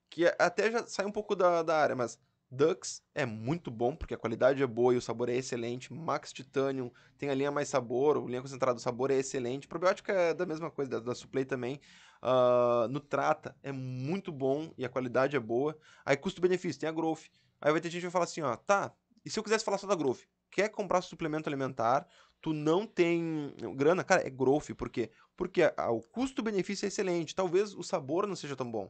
que 0.09 0.25
é- 0.25 0.35
até 0.37 0.69
já 0.71 0.85
sai 0.85 1.05
um 1.05 1.11
pouco 1.11 1.35
da, 1.35 1.63
da 1.63 1.77
área, 1.77 1.95
mas 1.95 2.19
Dux 2.51 3.01
é 3.15 3.25
muito 3.25 3.71
bom, 3.71 3.95
porque 3.95 4.13
a 4.13 4.17
qualidade 4.17 4.61
é 4.61 4.67
boa 4.67 4.93
e 4.93 4.97
o 4.97 5.01
sabor 5.01 5.27
é 5.29 5.35
excelente. 5.35 5.91
Max 5.91 6.31
Titanium 6.31 6.91
tem 7.17 7.29
a 7.29 7.33
linha 7.33 7.49
mais 7.51 7.67
sabor, 7.69 8.17
o 8.17 8.27
linha 8.27 8.41
concentrada 8.41 8.75
do 8.75 8.81
sabor 8.81 9.09
é 9.09 9.15
excelente. 9.15 9.67
Probiótica 9.67 10.11
é 10.13 10.33
da 10.35 10.45
mesma 10.45 10.69
coisa, 10.69 10.91
da, 10.91 10.99
da 10.99 11.15
Suplay 11.15 11.45
também. 11.45 11.79
Ah, 12.25 12.87
Nutrata 12.89 13.53
é 13.61 13.71
muito 13.73 14.31
bom 14.31 14.71
e 14.77 14.85
a 14.85 14.89
qualidade 14.89 15.35
é 15.35 15.39
boa. 15.39 15.77
Aí 16.05 16.15
custo-benefício, 16.15 16.79
tem 16.79 16.87
a 16.87 16.91
Growth. 16.91 17.23
Aí 17.59 17.69
vai 17.71 17.81
ter 17.81 17.89
gente 17.89 17.99
que 18.01 18.07
vai 18.07 18.11
falar 18.11 18.23
assim, 18.25 18.41
ó, 18.41 18.55
tá, 18.55 18.93
e 19.25 19.29
se 19.29 19.37
eu 19.39 19.43
quisesse 19.43 19.63
falar 19.65 19.77
só 19.77 19.87
da 19.87 19.95
Growth? 19.95 20.21
Quer 20.49 20.69
comprar 20.69 21.01
suplemento 21.01 21.49
alimentar, 21.49 22.07
tu 22.41 22.53
não 22.53 22.85
tem 22.87 23.53
grana, 23.75 24.03
cara, 24.03 24.25
é 24.25 24.29
Growth, 24.29 24.69
por 24.77 24.89
quê? 24.89 25.11
Porque 25.35 25.63
a- 25.75 25.91
o 25.91 26.01
custo-benefício 26.01 26.85
é 26.85 26.87
excelente, 26.87 27.35
talvez 27.35 27.73
o 27.73 27.83
sabor 27.83 28.25
não 28.27 28.35
seja 28.35 28.55
tão 28.55 28.69
bom. 28.71 28.89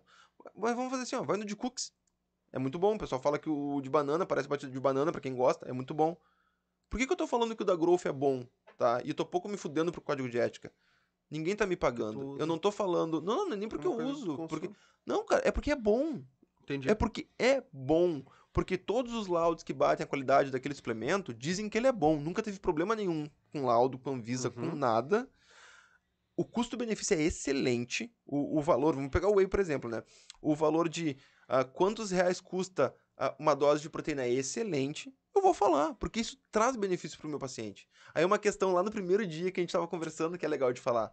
Mas 0.56 0.76
vamos 0.76 0.92
fazer 0.92 1.04
assim, 1.04 1.16
ó, 1.16 1.24
vai 1.24 1.38
no 1.38 1.46
de 1.46 1.56
cookies. 1.56 1.92
É 2.52 2.60
muito 2.60 2.80
bom, 2.80 2.96
o 2.96 3.00
pessoal 3.00 3.22
fala 3.22 3.40
que 3.40 3.50
o 3.50 3.82
de 3.82 3.90
banana 3.90 4.26
parece 4.26 4.48
batido 4.48 4.72
de 4.72 4.80
banana, 4.80 5.12
pra 5.12 5.22
quem 5.22 5.36
gosta, 5.36 5.68
é 5.68 5.74
muito 5.74 5.94
bom. 5.94 6.18
Por 6.90 7.00
que, 7.00 7.08
que 7.08 7.14
eu 7.14 7.18
tô 7.18 7.28
falando 7.28 7.56
que 7.56 7.64
o 7.64 7.66
da 7.66 7.76
Growth 7.76 8.06
é 8.06 8.12
bom, 8.12 8.46
tá? 8.78 9.02
E 9.04 9.10
eu 9.10 9.16
tô 9.16 9.26
pouco 9.26 9.50
me 9.50 9.58
fudendo 9.58 9.92
pro 9.92 10.02
código 10.02 10.30
de 10.30 10.40
ética. 10.40 10.72
Ninguém 11.30 11.56
tá 11.56 11.66
me 11.66 11.76
pagando. 11.76 12.38
Eu 12.40 12.46
não 12.46 12.58
tô 12.58 12.72
falando. 12.72 13.22
Não, 13.22 13.48
não, 13.48 13.54
é 13.54 13.58
nem 13.58 13.68
porque 13.68 13.88
É 13.88 13.90
eu 13.90 13.98
uso. 13.98 14.48
Porque... 14.48 14.70
Não, 15.06 15.26
cara, 15.26 15.42
é 15.46 15.52
porque 15.52 15.72
é 15.72 15.76
bom. 15.76 16.22
Entendi. 16.62 16.90
É 16.90 16.96
porque 16.96 17.28
é 17.38 17.64
bom. 17.72 18.24
Porque 18.52 18.78
todos 18.78 19.14
os 19.14 19.28
laudos 19.28 19.64
que 19.64 19.74
batem 19.74 20.04
a 20.04 20.08
qualidade 20.08 20.52
daquele 20.52 20.76
suplemento 20.76 21.34
dizem 21.34 21.68
que 21.68 21.78
ele 21.78 21.88
é 21.88 21.92
bom. 21.92 22.20
Nunca 22.20 22.44
teve 22.44 22.60
problema 22.60 22.96
nenhum 22.96 23.28
com 23.52 23.66
laudo, 23.66 23.98
com 23.98 24.12
Anvisa, 24.12 24.50
com 24.52 24.62
Uhum. 24.62 24.76
nada. 24.76 25.28
O 26.36 26.46
custo-benefício 26.46 27.16
é 27.16 27.22
excelente. 27.22 28.12
O, 28.26 28.58
o 28.58 28.62
valor, 28.62 28.96
vamos 28.96 29.10
pegar 29.12 29.28
o 29.30 29.36
whey, 29.36 29.48
por 29.48 29.60
exemplo, 29.60 29.90
né? 29.90 30.04
O 30.42 30.56
valor 30.56 30.88
de 30.88 31.18
ah, 31.48 31.64
quantos 31.64 32.12
reais 32.12 32.40
custa 32.40 32.94
ah, 33.18 33.36
uma 33.40 33.56
dose 33.56 33.82
de 33.82 33.90
proteína 33.90 34.24
é 34.24 34.32
excelente. 34.32 35.14
Eu 35.36 35.42
vou 35.42 35.54
falar, 35.54 35.94
porque 35.96 36.20
isso 36.20 36.38
traz 36.52 36.76
benefício 36.76 37.18
pro 37.18 37.28
meu 37.30 37.40
paciente. 37.40 37.88
Aí 38.14 38.24
uma 38.24 38.38
questão 38.38 38.72
lá 38.74 38.84
no 38.84 38.92
primeiro 38.92 39.26
dia 39.26 39.52
que 39.52 39.60
a 39.60 39.64
gente 39.64 39.72
tava 39.72 39.88
conversando 39.88 40.38
que 40.38 40.46
é 40.46 40.50
legal 40.50 40.72
de 40.72 40.80
falar. 40.80 41.12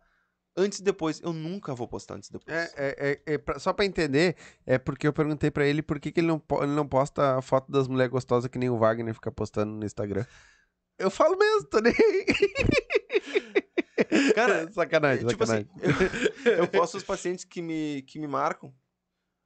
Antes 0.57 0.81
e 0.81 0.83
depois, 0.83 1.21
eu 1.23 1.33
nunca 1.33 1.75
vou 1.75 1.87
postar 1.89 2.17
antes 2.17 2.29
e 2.29 2.33
depois. 2.33 2.55
É, 2.55 2.71
é, 2.77 3.23
é, 3.27 3.35
é 3.35 3.39
pra- 3.39 3.59
só 3.59 3.73
pra 3.73 3.85
entender, 3.85 4.37
é 4.67 4.79
porque 4.79 5.07
eu 5.07 5.13
perguntei 5.13 5.51
pra 5.51 5.65
ele 5.65 5.81
por 5.81 5.99
que, 6.01 6.11
que 6.13 6.21
ele, 6.21 6.27
não, 6.27 6.43
ele 6.61 6.73
não 6.73 6.87
posta 6.87 7.39
a 7.39 7.43
foto 7.43 7.71
das 7.71 7.87
mulheres 7.89 8.11
gostosas 8.11 8.51
que 8.51 8.59
nem 8.59 8.69
o 8.69 8.77
Wagner 8.77 9.15
fica 9.15 9.31
postando 9.31 9.73
no 9.73 9.87
Instagram. 9.87 10.27
Eu 10.99 11.09
falo 11.11 11.37
mesmo, 11.39 11.69
tô 11.69 11.79
nem. 11.81 11.95
Cara, 14.35 14.71
sacanagem, 14.73 15.27
tipo 15.27 15.45
assim, 15.45 15.67
sacanagem. 15.67 16.33
eu, 16.45 16.53
eu 16.65 16.69
posto 16.69 16.97
os 16.97 17.05
pacientes 17.05 17.45
que 17.45 17.63
me, 17.63 18.03
que 18.03 18.19
me 18.19 18.27
marcam. 18.27 18.75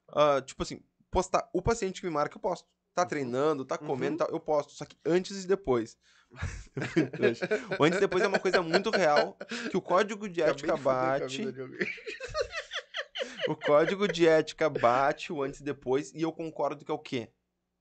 ah, 0.09 0.41
tipo 0.41 0.61
assim, 0.63 0.81
postar 1.11 1.47
o 1.53 1.61
paciente 1.61 2.01
que 2.01 2.07
me 2.07 2.13
marca, 2.13 2.35
eu 2.35 2.41
posto. 2.41 2.67
Tá 2.95 3.05
treinando, 3.05 3.65
tá 3.65 3.77
comendo, 3.77 4.11
Uhum. 4.11 4.15
e 4.15 4.17
tal, 4.17 4.29
eu 4.29 4.39
posto. 4.39 4.71
Só 4.71 4.85
que 4.85 4.97
antes 5.05 5.43
e 5.43 5.47
depois. 5.47 5.97
o 7.79 7.83
antes 7.83 7.97
e 7.97 8.01
depois 8.01 8.23
é 8.23 8.27
uma 8.27 8.39
coisa 8.39 8.61
muito 8.61 8.89
real 8.89 9.37
que 9.69 9.75
o 9.75 9.81
código 9.81 10.29
de 10.29 10.41
ética 10.41 10.77
bate. 10.77 11.45
o 13.49 13.55
código 13.55 14.07
de 14.07 14.25
ética 14.25 14.69
bate 14.69 15.33
o 15.33 15.43
antes 15.43 15.59
e 15.59 15.63
depois 15.63 16.13
e 16.13 16.21
eu 16.21 16.31
concordo 16.31 16.85
que 16.85 16.91
é 16.91 16.93
o 16.93 16.99
quê? 16.99 17.29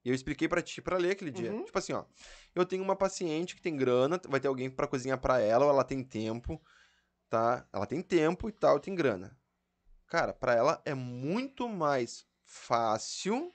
E 0.05 0.09
eu 0.09 0.15
expliquei 0.15 0.49
pra 0.49 0.60
ti 0.60 0.83
pra 0.83 0.99
ler 0.99 1.12
aquele 1.12 1.31
dia. 1.31 1.52
Uhum. 1.52 1.65
Tipo 1.65 1.78
assim, 1.78 1.93
ó. 1.93 2.05
Eu 2.52 2.67
tenho 2.67 2.83
uma 2.83 2.97
paciente 2.97 3.55
que 3.55 3.62
tem 3.62 3.76
grana, 3.76 4.20
vai 4.28 4.41
ter 4.41 4.49
alguém 4.49 4.68
pra 4.68 4.89
cozinhar 4.89 5.18
pra 5.18 5.39
ela, 5.41 5.65
ou 5.65 5.70
ela 5.70 5.84
tem 5.84 6.02
tempo, 6.02 6.60
tá? 7.31 7.65
Ela 7.73 7.86
tem 7.86 8.02
tempo 8.02 8.49
e 8.49 8.52
tal, 8.52 8.81
tem 8.81 8.97
grana. 8.97 9.39
Cara, 10.09 10.33
pra 10.33 10.55
ela 10.55 10.83
é 10.84 10.93
muito 10.93 11.68
mais 11.68 12.26
fácil. 12.44 13.52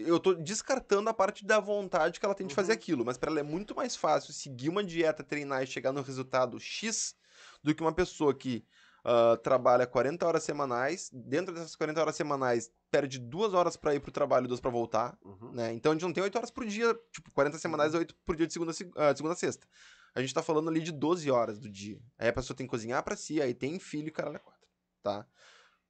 Eu 0.00 0.20
tô 0.20 0.32
descartando 0.32 1.10
a 1.10 1.14
parte 1.14 1.44
da 1.44 1.58
vontade 1.58 2.20
que 2.20 2.24
ela 2.24 2.34
tem 2.34 2.46
de 2.46 2.54
fazer 2.54 2.72
Uhum. 2.72 2.78
aquilo, 2.78 3.04
mas 3.04 3.18
pra 3.18 3.30
ela 3.30 3.40
é 3.40 3.42
muito 3.42 3.74
mais 3.74 3.96
fácil 3.96 4.32
seguir 4.32 4.68
uma 4.68 4.84
dieta, 4.84 5.24
treinar 5.24 5.62
e 5.62 5.66
chegar 5.66 5.92
no 5.92 6.02
resultado 6.02 6.58
X 6.60 7.16
do 7.64 7.74
que 7.74 7.82
uma 7.82 7.92
pessoa 7.92 8.32
que 8.32 8.64
ah, 9.04 9.36
trabalha 9.42 9.86
40 9.86 10.26
horas 10.26 10.42
semanais, 10.44 11.10
dentro 11.12 11.54
dessas 11.54 11.74
40 11.74 12.00
horas 12.00 12.14
semanais, 12.14 12.70
perde 12.90 13.18
duas 13.18 13.54
horas 13.54 13.76
pra 13.76 13.94
ir 13.94 14.00
pro 14.00 14.12
trabalho 14.12 14.44
e 14.44 14.48
duas 14.48 14.60
pra 14.60 14.70
voltar, 14.70 15.18
Uhum. 15.24 15.52
né? 15.52 15.72
Então 15.72 15.92
a 15.92 15.94
gente 15.94 16.02
não 16.02 16.12
tem 16.12 16.22
8 16.22 16.36
horas 16.36 16.50
por 16.50 16.64
dia, 16.66 16.94
tipo, 17.12 17.32
40 17.32 17.58
semanais 17.58 17.94
é 17.94 17.98
8 17.98 18.14
por 18.24 18.36
dia 18.36 18.46
de 18.46 18.52
segunda 18.52 18.72
ah, 18.96 19.14
segunda 19.16 19.34
a 19.34 19.36
sexta. 19.36 19.66
A 20.14 20.20
gente 20.20 20.32
tá 20.34 20.42
falando 20.42 20.68
ali 20.68 20.80
de 20.80 20.92
12 20.92 21.30
horas 21.30 21.58
do 21.58 21.68
dia. 21.68 22.00
Aí 22.18 22.28
a 22.28 22.32
pessoa 22.32 22.56
tem 22.56 22.66
que 22.66 22.70
cozinhar 22.70 23.02
pra 23.02 23.16
si, 23.16 23.40
aí 23.40 23.54
tem 23.54 23.78
filho 23.78 24.08
e 24.08 24.12
caralho 24.12 24.36
é 24.36 24.40
quatro, 24.40 24.68
tá? 25.02 25.26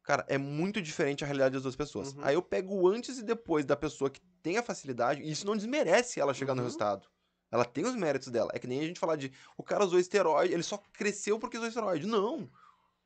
Cara, 0.09 0.25
é 0.27 0.39
muito 0.39 0.81
diferente 0.81 1.23
a 1.23 1.27
realidade 1.27 1.53
das 1.53 1.63
duas 1.65 1.77
pessoas. 1.77 2.15
Uhum. 2.15 2.21
Aí 2.23 2.35
eu 2.35 2.41
pego 2.41 2.75
o 2.75 2.89
antes 2.89 3.19
e 3.19 3.23
depois 3.23 3.67
da 3.67 3.77
pessoa 3.77 4.09
que 4.09 4.23
tem 4.43 4.57
a 4.57 4.63
facilidade, 4.63 5.21
e 5.21 5.31
isso 5.31 5.47
não 5.47 5.55
desmerece 5.55 6.19
ela 6.19 6.33
chegar 6.33 6.55
no 6.55 6.63
Uhum. 6.63 6.67
resultado. 6.67 7.07
Ela 7.53 7.63
tem 7.63 7.85
os 7.85 7.95
méritos 7.95 8.29
dela. 8.29 8.51
É 8.55 8.59
que 8.59 8.67
nem 8.67 8.81
a 8.81 8.85
gente 8.85 8.99
falar 8.99 9.17
de 9.17 9.31
o 9.55 9.63
cara 9.63 9.85
usou 9.85 9.99
esteroide, 9.99 10.55
ele 10.55 10.63
só 10.63 10.79
cresceu 10.95 11.39
porque 11.39 11.59
usou 11.59 11.69
esteroide. 11.69 12.07
Não. 12.07 12.51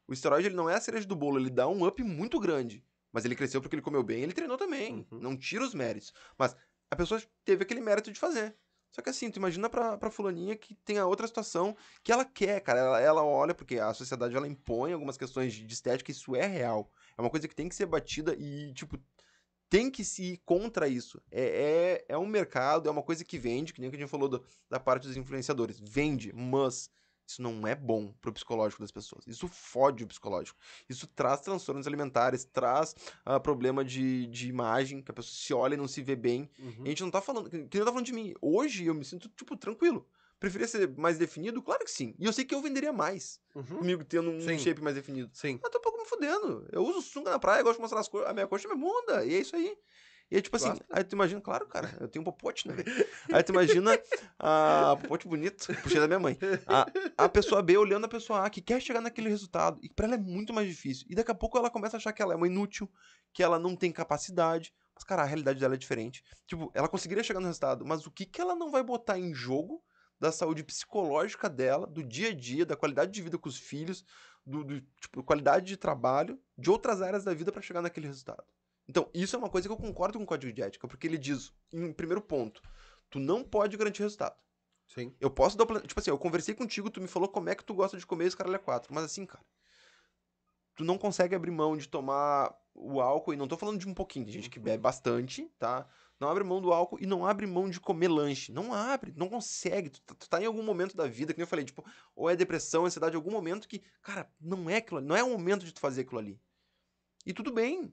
O 0.07 0.13
esteroide 0.13 0.47
ele 0.47 0.55
não 0.55 0.71
é 0.71 0.77
a 0.77 0.81
cereja 0.81 1.05
do 1.05 1.17
bolo, 1.17 1.41
ele 1.41 1.51
dá 1.51 1.67
um 1.67 1.85
up 1.85 2.01
muito 2.05 2.39
grande. 2.39 2.85
Mas 3.13 3.25
ele 3.25 3.35
cresceu 3.35 3.61
porque 3.61 3.75
ele 3.75 3.83
comeu 3.83 4.05
bem, 4.05 4.23
ele 4.23 4.33
treinou 4.33 4.57
também. 4.57 5.05
Uhum. 5.11 5.19
Não 5.19 5.37
tira 5.37 5.65
os 5.65 5.75
méritos. 5.75 6.13
Mas 6.39 6.55
a 6.89 6.95
pessoa 6.95 7.21
teve 7.45 7.65
aquele 7.65 7.81
mérito 7.81 8.13
de 8.13 8.21
fazer. 8.21 8.55
Só 8.93 9.03
que 9.03 9.11
assim, 9.11 9.31
tu 9.31 9.39
imagina 9.39 9.69
pra, 9.71 9.97
pra 9.99 10.11
fulaninha 10.11 10.55
que 10.57 10.75
tem 10.85 10.99
a 10.99 11.07
outra 11.07 11.27
situação 11.27 11.77
que 12.05 12.13
ela 12.13 12.25
quer, 12.25 12.61
cara. 12.61 12.79
Ela, 12.81 13.01
ela 13.01 13.25
olha, 13.25 13.55
porque 13.55 13.79
a 13.79 13.93
sociedade 13.95 14.37
ela 14.37 14.47
impõe 14.47 14.93
algumas 14.93 15.17
questões 15.17 15.53
de 15.55 15.73
estética, 15.73 16.11
isso 16.13 16.37
é 16.37 16.47
real. 16.47 16.91
É 17.17 17.21
uma 17.21 17.31
coisa 17.31 17.49
que 17.49 17.55
tem 17.55 17.69
que 17.69 17.75
ser 17.75 17.87
batida 17.87 18.35
e, 18.39 18.73
tipo, 18.75 18.99
tem 19.69 19.91
que 19.91 20.05
se 20.05 20.35
ir 20.35 20.37
contra 20.45 20.87
isso. 20.89 21.21
É, 21.31 22.03
é, 22.09 22.15
é 22.15 22.19
um 22.19 22.27
mercado, 22.27 22.89
é 22.89 22.93
uma 22.93 23.03
coisa 23.03 23.25
que 23.25 23.39
vende, 23.39 23.73
que 23.73 23.81
nem 23.81 23.91
que 23.91 23.97
a 23.97 23.99
gente 23.99 24.11
falou 24.11 24.29
do- 24.29 24.45
da 24.69 24.79
parte 24.79 25.07
dos 25.09 25.17
influenciadores. 25.17 25.79
Vende, 25.81 26.33
mas 26.35 26.91
isso 27.33 27.43
não 27.43 27.67
é 27.67 27.75
bom 27.75 28.13
pro 28.21 28.33
psicológico 28.33 28.81
das 28.83 28.91
pessoas. 28.91 29.27
Isso 29.27 29.49
fode 29.49 30.05
o 30.05 30.07
psicológico. 30.07 30.59
Isso 30.89 31.07
traz 31.07 31.41
transtornos 31.41 31.87
alimentares, 31.87 32.45
traz 32.45 32.95
ah, 33.25 33.41
problema 33.41 33.85
de, 33.85 34.27
de 34.27 34.49
imagem, 34.49 35.03
que 35.03 35.11
a 35.11 35.15
pessoa 35.15 35.35
se 35.35 35.53
olha 35.55 35.75
e 35.75 35.77
não 35.77 35.89
se 35.89 36.03
vê 36.03 36.15
bem. 36.17 36.51
Uhum. 36.59 36.83
E 36.85 36.87
a 36.87 36.89
gente 36.91 37.03
não 37.03 37.11
tá 37.11 37.21
falando, 37.21 37.49
que 37.51 37.57
nem 37.57 37.69
tá 37.69 37.87
falando 37.87 38.05
de 38.05 38.13
mim. 38.13 38.35
Hoje 38.41 38.87
eu 38.87 38.95
me 38.95 39.05
sinto, 39.05 39.29
tipo, 39.31 39.57
tranquilo. 39.57 40.07
Preferia 40.39 40.67
ser 40.67 40.89
mais 40.99 41.19
definido? 41.19 41.63
Claro 41.63 41.85
que 41.85 41.91
sim. 41.91 42.17
E 42.19 42.25
eu 42.25 42.33
sei 42.33 42.45
que 42.45 42.53
eu 42.53 42.61
venderia 42.61 42.93
mais 42.93 43.41
Uhum. 43.55 43.65
comigo 43.79 44.05
tendo 44.05 44.29
um 44.31 44.41
Sim. 44.41 44.59
shape 44.59 44.81
mais 44.83 44.97
definido. 44.97 45.31
Sim. 45.33 45.61
Mas 45.63 45.71
tô 45.71 45.79
um 45.79 45.81
pouco 45.83 45.99
me 46.01 46.05
fudendo. 46.05 46.67
Eu 46.73 46.83
uso 46.85 47.01
sunga 47.01 47.31
na 47.31 47.39
praia, 47.39 47.63
gosto 47.63 47.77
de 47.77 47.83
mostrar 47.83 48.01
as 48.01 48.09
co- 48.09 48.25
a 48.25 48.33
minha 48.33 48.47
coxa 48.49 48.67
e 48.67 48.71
a 48.73 48.75
minha 48.75 48.85
bunda. 48.91 49.25
E 49.25 49.35
é 49.35 49.39
isso 49.39 49.55
aí. 49.55 49.77
E 50.33 50.37
aí, 50.37 50.41
tipo 50.41 50.57
assim, 50.57 50.71
Gosta? 50.71 50.87
aí 50.91 51.05
tu 51.05 51.13
imagina, 51.13 51.43
claro, 51.43 51.67
cara, 51.67 51.95
eu 52.01 52.09
tenho 52.09 52.23
um 52.23 52.25
popote, 52.25 52.67
né? 52.67 52.75
Aí 53.31 53.43
tu 53.43 53.53
imagina 53.53 53.91
a 54.39 54.97
popote 55.03 55.29
bonito, 55.29 55.67
puxei 55.83 56.01
da 56.01 56.07
minha 56.07 56.19
mãe. 56.19 56.39
A, 56.67 56.87
a 57.25 57.29
pessoa 57.29 57.61
B 57.61 57.77
olhando 57.77 58.07
a 58.07 58.09
pessoa 58.09 58.47
A 58.47 58.49
que 58.49 58.63
quer 58.63 58.81
chegar 58.81 59.03
naquele 59.03 59.29
resultado. 59.29 59.79
E 59.83 59.91
pra 59.91 60.07
ela 60.07 60.15
é 60.15 60.19
muito 60.19 60.51
mais 60.55 60.67
difícil. 60.67 61.07
E 61.11 61.15
daqui 61.15 61.31
a 61.31 61.35
pouco 61.35 61.59
ela 61.59 61.69
começa 61.69 61.97
a 61.97 61.99
achar 61.99 62.15
que 62.15 62.23
ela 62.23 62.33
é 62.33 62.37
uma 62.37 62.47
inútil, 62.47 62.91
que 63.31 63.43
ela 63.43 63.59
não 63.59 63.77
tem 63.77 63.93
capacidade. 63.93 64.73
Mas, 64.95 65.05
cara, 65.05 65.21
a 65.21 65.27
realidade 65.27 65.61
dela 65.61 65.75
é 65.75 65.77
diferente. 65.77 66.25
Tipo, 66.47 66.73
ela 66.75 66.89
conseguiria 66.89 67.23
chegar 67.23 67.41
no 67.41 67.47
resultado, 67.47 67.85
mas 67.85 68.07
o 68.07 68.11
que, 68.11 68.25
que 68.25 68.41
ela 68.41 68.55
não 68.55 68.71
vai 68.71 68.83
botar 68.83 69.19
em 69.19 69.35
jogo 69.35 69.85
da 70.19 70.33
saúde 70.33 70.65
psicológica 70.65 71.51
dela, 71.51 71.87
do 71.87 72.03
dia 72.03 72.31
a 72.31 72.35
dia, 72.35 72.65
da 72.65 72.75
qualidade 72.75 73.13
de 73.13 73.21
vida 73.21 73.37
com 73.37 73.51
os 73.51 73.59
filhos, 73.59 74.03
do, 74.47 74.65
do, 74.65 74.81
tipo, 74.81 75.23
qualidade 75.23 75.67
de 75.67 75.77
trabalho, 75.77 76.41
de 76.57 76.71
outras 76.71 77.03
áreas 77.03 77.23
da 77.23 77.35
vida 77.35 77.53
pra 77.53 77.61
chegar 77.61 77.83
naquele 77.83 78.07
resultado. 78.07 78.45
Então, 78.89 79.09
isso 79.15 79.37
é 79.37 79.39
uma 79.39 79.49
coisa 79.49 79.69
que 79.69 79.73
eu 79.73 79.77
concordo 79.77 80.19
com 80.19 80.25
o 80.25 80.27
código 80.27 80.53
de 80.53 80.63
ética, 80.63 80.89
porque 80.89 81.07
ele 81.07 81.19
diz, 81.19 81.53
em 81.73 81.93
primeiro 81.93 82.21
ponto, 82.21 82.61
tu 83.09 83.19
não 83.19 83.45
pode 83.45 83.77
garantir 83.77 84.03
resultado. 84.03 84.37
Sim. 84.87 85.15
Eu 85.21 85.31
posso 85.31 85.57
dar. 85.57 85.67
Tipo 85.83 86.01
assim, 86.01 86.11
eu 86.11 86.19
conversei 86.19 86.55
contigo, 86.55 86.91
tu 86.91 87.01
me 87.01 87.09
falou 87.09 87.29
como 87.29 87.49
é 87.49 87.55
que 87.55 87.65
tu 87.65 87.75
gosta 87.75 87.97
de 87.97 88.07
comer 88.07 88.27
esse 88.27 88.37
caralho 88.37 88.57
é 88.57 88.59
quatro. 88.59 88.93
Mas 88.93 89.05
assim, 89.05 89.25
cara, 89.25 89.45
tu 90.75 90.85
não 90.85 90.99
consegue 90.99 91.35
abrir 91.35 91.51
mão 91.51 91.77
de 91.77 91.89
tomar 91.89 92.55
o 92.75 93.01
álcool, 93.01 93.35
e 93.35 93.37
não 93.37 93.49
tô 93.49 93.57
falando 93.57 93.79
de 93.79 93.89
um 93.89 93.95
pouquinho, 93.95 94.25
tem 94.25 94.35
gente 94.35 94.51
que 94.51 94.59
bebe 94.59 94.83
bastante, 94.83 95.51
tá? 95.59 95.87
Não 96.19 96.29
abre 96.29 96.45
mão 96.45 96.61
do 96.61 96.73
álcool 96.73 96.99
e 97.01 97.07
não 97.07 97.27
abre 97.27 97.47
mão 97.47 97.69
de 97.69 97.81
comer 97.81 98.09
lanche. 98.09 98.53
Não 98.53 98.73
abre, 98.73 99.13
não 99.17 99.29
consegue. 99.29 99.91
Tu, 99.91 100.01
tá- 100.03 100.15
tu 100.15 100.29
tá 100.29 100.41
em 100.41 100.47
algum 100.47 100.63
momento 100.63 100.97
da 100.97 101.07
vida, 101.07 101.33
que 101.33 101.39
nem 101.39 101.43
eu 101.43 101.49
falei, 101.49 101.65
tipo, 101.65 101.85
ou 102.15 102.31
é 102.31 102.37
depressão, 102.37 102.87
ansiedade, 102.87 103.17
algum 103.17 103.31
momento 103.31 103.67
que, 103.67 103.83
cara, 104.01 104.31
não 104.41 104.71
é 104.71 104.77
aquilo 104.77 104.99
ali, 104.99 105.07
não 105.07 105.17
é 105.17 105.23
o 105.23 105.31
momento 105.31 105.65
de 105.65 105.73
tu 105.73 105.81
fazer 105.81 106.03
aquilo 106.03 106.21
ali. 106.21 106.41
E 107.27 107.33
tudo 107.33 107.53
bem. 107.53 107.93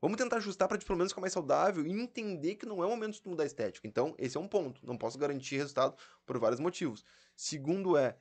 Vamos 0.00 0.16
tentar 0.16 0.36
ajustar 0.36 0.68
te 0.78 0.84
pelo 0.84 0.98
menos 0.98 1.12
ficar 1.12 1.20
mais 1.20 1.32
saudável 1.32 1.86
e 1.86 1.90
entender 1.90 2.54
que 2.54 2.66
não 2.66 2.82
é 2.82 2.86
o 2.86 2.90
momento 2.90 3.20
de 3.20 3.28
mudar 3.28 3.42
a 3.42 3.46
estética. 3.46 3.86
Então, 3.86 4.14
esse 4.18 4.36
é 4.36 4.40
um 4.40 4.46
ponto. 4.46 4.86
Não 4.86 4.96
posso 4.96 5.18
garantir 5.18 5.56
resultado 5.56 5.96
por 6.24 6.38
vários 6.38 6.60
motivos. 6.60 7.04
Segundo 7.36 7.96
é, 7.96 8.16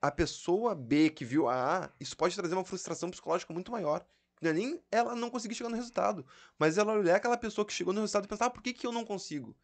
a 0.00 0.10
pessoa 0.10 0.74
B 0.74 1.10
que 1.10 1.24
viu 1.24 1.48
a 1.48 1.84
A, 1.84 1.90
isso 1.98 2.16
pode 2.16 2.36
trazer 2.36 2.54
uma 2.54 2.64
frustração 2.64 3.10
psicológica 3.10 3.52
muito 3.52 3.72
maior. 3.72 4.06
Não 4.40 4.50
é 4.50 4.52
nem 4.52 4.80
ela 4.90 5.16
não 5.16 5.30
conseguir 5.30 5.54
chegar 5.54 5.70
no 5.70 5.76
resultado, 5.76 6.24
mas 6.58 6.78
ela 6.78 6.92
olhar 6.92 7.16
aquela 7.16 7.36
pessoa 7.36 7.66
que 7.66 7.72
chegou 7.72 7.92
no 7.92 8.00
resultado 8.00 8.24
e 8.26 8.28
pensar, 8.28 8.46
ah, 8.46 8.50
por 8.50 8.62
que, 8.62 8.72
que 8.72 8.86
eu 8.86 8.92
não 8.92 9.04
consigo? 9.04 9.56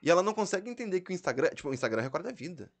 E 0.00 0.10
ela 0.10 0.22
não 0.22 0.32
consegue 0.32 0.70
entender 0.70 1.00
que 1.00 1.10
o 1.10 1.14
Instagram, 1.14 1.48
tipo, 1.50 1.68
o 1.68 1.74
Instagram 1.74 2.02
recorda 2.02 2.28
a 2.28 2.32
vida. 2.32 2.72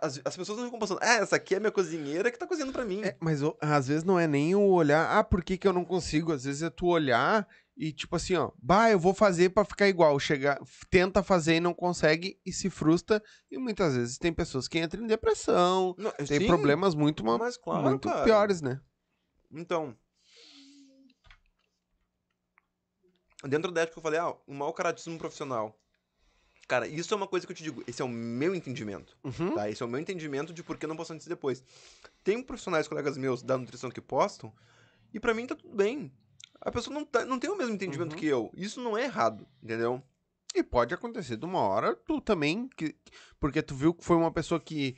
As, 0.00 0.20
as 0.24 0.36
pessoas 0.36 0.56
não 0.58 0.66
ficam 0.66 0.78
pensando, 0.78 1.00
ah, 1.02 1.14
essa 1.16 1.34
aqui 1.34 1.56
é 1.56 1.58
minha 1.60 1.72
cozinheira 1.72 2.30
que 2.30 2.38
tá 2.38 2.46
cozinhando 2.46 2.72
pra 2.72 2.84
mim. 2.84 3.02
É, 3.04 3.16
mas 3.20 3.40
às 3.60 3.88
vezes 3.88 4.04
não 4.04 4.18
é 4.20 4.26
nem 4.26 4.54
o 4.54 4.70
olhar, 4.70 5.18
ah, 5.18 5.24
por 5.24 5.42
que, 5.42 5.58
que 5.58 5.66
eu 5.66 5.72
não 5.72 5.84
consigo? 5.84 6.32
Às 6.32 6.44
vezes 6.44 6.62
é 6.62 6.70
tu 6.70 6.86
olhar 6.86 7.46
e 7.76 7.92
tipo 7.92 8.14
assim, 8.14 8.36
ó, 8.36 8.52
bah, 8.56 8.88
eu 8.92 9.00
vou 9.00 9.12
fazer 9.12 9.50
pra 9.50 9.64
ficar 9.64 9.88
igual. 9.88 10.16
Chegar, 10.20 10.60
f- 10.62 10.86
tenta 10.88 11.24
fazer 11.24 11.56
e 11.56 11.60
não 11.60 11.74
consegue 11.74 12.38
e 12.46 12.52
se 12.52 12.70
frustra. 12.70 13.20
E 13.50 13.58
muitas 13.58 13.96
vezes 13.96 14.16
tem 14.16 14.32
pessoas 14.32 14.68
que 14.68 14.78
entram 14.78 15.02
em 15.02 15.08
depressão, 15.08 15.96
Não, 15.98 16.12
tem 16.12 16.38
sim, 16.38 16.46
problemas 16.46 16.94
muito, 16.94 17.24
ma- 17.24 17.36
mas 17.36 17.56
claro, 17.56 17.82
muito 17.82 18.08
cara. 18.08 18.22
piores, 18.22 18.62
né? 18.62 18.80
Então. 19.50 19.96
Dentro 23.46 23.70
da 23.72 23.82
ética 23.82 23.98
eu 23.98 24.02
falei, 24.02 24.20
ah, 24.20 24.34
um 24.48 24.54
mau 24.54 24.72
caratismo 24.72 25.18
profissional. 25.18 25.76
Cara, 26.66 26.86
isso 26.88 27.12
é 27.12 27.16
uma 27.16 27.26
coisa 27.26 27.46
que 27.46 27.52
eu 27.52 27.56
te 27.56 27.62
digo, 27.62 27.84
esse 27.86 28.00
é 28.00 28.04
o 28.04 28.08
meu 28.08 28.54
entendimento, 28.54 29.16
Uhum. 29.22 29.54
tá? 29.54 29.68
Esse 29.68 29.82
é 29.82 29.86
o 29.86 29.88
meu 29.88 30.00
entendimento 30.00 30.52
de 30.52 30.62
por 30.62 30.78
que 30.78 30.86
não 30.86 30.96
posso 30.96 31.12
antes 31.12 31.26
e 31.26 31.28
depois. 31.28 31.62
Tem 32.22 32.42
profissionais, 32.42 32.88
colegas 32.88 33.18
meus 33.18 33.42
da 33.42 33.58
nutrição 33.58 33.90
que 33.90 34.00
postam, 34.00 34.52
e 35.12 35.20
pra 35.20 35.34
mim 35.34 35.46
tá 35.46 35.54
tudo 35.54 35.74
bem. 35.76 36.10
A 36.60 36.72
pessoa 36.72 36.94
não, 36.94 37.04
tá- 37.04 37.24
não 37.26 37.38
tem 37.38 37.50
o 37.50 37.56
mesmo 37.56 37.74
entendimento 37.74 38.12
Uhum. 38.12 38.18
que 38.18 38.26
eu. 38.26 38.50
Isso 38.56 38.80
não 38.82 38.96
é 38.96 39.04
errado, 39.04 39.46
entendeu? 39.62 40.02
E 40.54 40.62
pode 40.62 40.94
acontecer 40.94 41.36
de 41.36 41.44
uma 41.44 41.60
hora, 41.60 41.94
tu 41.94 42.20
também, 42.20 42.68
que, 42.68 42.94
porque 43.38 43.60
tu 43.62 43.74
viu 43.74 43.92
que 43.92 44.04
foi 44.04 44.16
uma 44.16 44.32
pessoa 44.32 44.58
que 44.58 44.96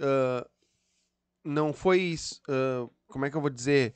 ah, 0.00 0.44
não 1.44 1.72
foi, 1.72 2.16
ah, 2.48 2.88
como 3.06 3.24
é 3.24 3.30
que 3.30 3.36
eu 3.36 3.40
vou 3.40 3.50
dizer? 3.50 3.94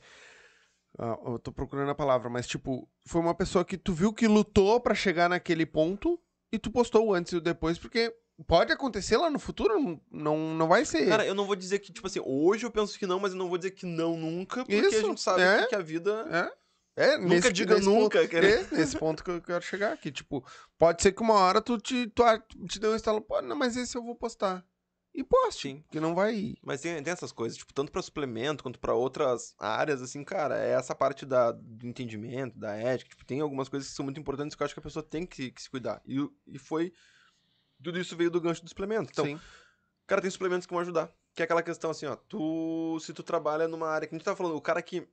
Ah, 0.97 1.17
eu 1.25 1.39
tô 1.39 1.51
procurando 1.51 1.89
a 1.89 1.95
palavra, 1.95 2.29
mas 2.29 2.47
tipo, 2.47 2.87
foi 3.05 3.19
uma 3.21 3.33
pessoa 3.35 3.65
que 3.65 3.77
tu 3.77 3.91
viu 3.93 4.13
que 4.13 4.27
lutou 4.27 4.79
pra 4.79 4.95
chegar 4.95 5.27
naquele 5.29 5.65
ponto 5.65 6.19
e 6.51 6.57
tu 6.59 6.71
postou 6.71 7.07
o 7.07 7.13
antes 7.13 7.31
e 7.33 7.35
o 7.37 7.41
depois, 7.41 7.77
porque 7.77 8.13
pode 8.47 8.71
acontecer 8.71 9.17
lá 9.17 9.29
no 9.29 9.39
futuro, 9.39 9.99
não, 10.11 10.53
não, 10.55 10.67
vai 10.67 10.85
ser. 10.85 11.07
Cara, 11.07 11.25
eu 11.25 11.35
não 11.35 11.45
vou 11.45 11.55
dizer 11.55 11.79
que, 11.79 11.91
tipo 11.91 12.07
assim, 12.07 12.21
hoje 12.25 12.65
eu 12.65 12.71
penso 12.71 12.97
que 12.97 13.05
não, 13.05 13.19
mas 13.19 13.31
eu 13.33 13.37
não 13.37 13.49
vou 13.49 13.57
dizer 13.57 13.71
que 13.71 13.85
não 13.85 14.15
nunca, 14.17 14.63
porque 14.63 14.75
a 14.75 14.89
Isso, 14.89 15.01
gente 15.07 15.21
sabe 15.21 15.41
é. 15.41 15.65
que- 15.67 15.75
a 15.75 15.81
vida. 15.81 16.25
É, 16.97 17.17
Nunca 17.17 17.49
diga 17.53 17.79
nunca, 17.79 18.19
ponto, 18.19 18.29
cara. 18.29 18.45
é, 18.45 18.67
nesse 18.71 18.97
ponto 18.97 19.23
que 19.23 19.31
eu 19.31 19.41
quero 19.41 19.63
chegar 19.63 19.93
aqui. 19.93 20.11
Tipo, 20.11 20.43
pode 20.77 21.01
ser 21.01 21.13
que 21.13 21.21
uma 21.21 21.35
hora 21.35 21.61
tu 21.61 21.77
te, 21.77 22.07
tu, 22.07 22.23
a- 22.23 22.37
te 22.67 22.77
dê 22.77 22.87
um 22.89 22.95
estalo, 22.95 23.21
pô, 23.21 23.41
não, 23.41 23.55
mas 23.55 23.77
esse 23.77 23.95
eu 23.97 24.03
vou 24.03 24.15
postar. 24.15 24.65
E 25.13 25.23
poste, 25.23 25.69
Sim. 25.69 25.83
que 25.89 25.99
não 25.99 26.13
vai... 26.13 26.55
Mas 26.61 26.81
tem, 26.81 27.01
tem 27.01 27.11
essas 27.11 27.31
coisas, 27.31 27.57
tipo, 27.57 27.73
tanto 27.73 27.91
pra 27.91 28.01
suplemento 28.01 28.63
quanto 28.63 28.79
pra 28.79 28.93
outras 28.93 29.55
áreas, 29.57 30.01
assim, 30.01 30.23
cara, 30.23 30.57
é 30.57 30.71
essa 30.71 30.93
parte 30.93 31.25
da, 31.25 31.51
do 31.51 31.87
entendimento, 31.87 32.57
da 32.57 32.75
ética, 32.75 33.09
tipo, 33.09 33.25
tem 33.25 33.41
algumas 33.41 33.67
coisas 33.67 33.89
que 33.89 33.95
são 33.95 34.05
muito 34.05 34.19
importantes 34.19 34.55
que 34.55 34.61
eu 34.61 34.65
acho 34.65 34.73
que 34.73 34.79
a 34.79 34.83
pessoa 34.83 35.03
tem 35.03 35.25
que, 35.25 35.51
que 35.51 35.61
se 35.61 35.69
cuidar. 35.69 36.01
E, 36.05 36.17
e 36.47 36.59
foi. 36.59 36.93
Tudo 37.83 37.99
isso 37.99 38.15
veio 38.15 38.29
do 38.29 38.39
gancho 38.39 38.61
do 38.63 38.69
suplemento. 38.69 39.09
Então, 39.11 39.25
Sim. 39.25 39.39
cara, 40.05 40.21
tem 40.21 40.29
suplementos 40.29 40.65
que 40.65 40.73
vão 40.73 40.81
ajudar. 40.81 41.11
Que 41.33 41.41
é 41.41 41.45
aquela 41.45 41.63
questão 41.63 41.91
assim, 41.91 42.05
ó, 42.05 42.15
tu. 42.15 42.99
Se 42.99 43.13
tu 43.13 43.23
trabalha 43.23 43.67
numa 43.67 43.87
área 43.87 44.07
que 44.07 44.13
a 44.13 44.17
gente 44.17 44.25
tá 44.25 44.35
falando, 44.35 44.55
o 44.55 44.61
cara 44.61 44.81
que 44.81 45.07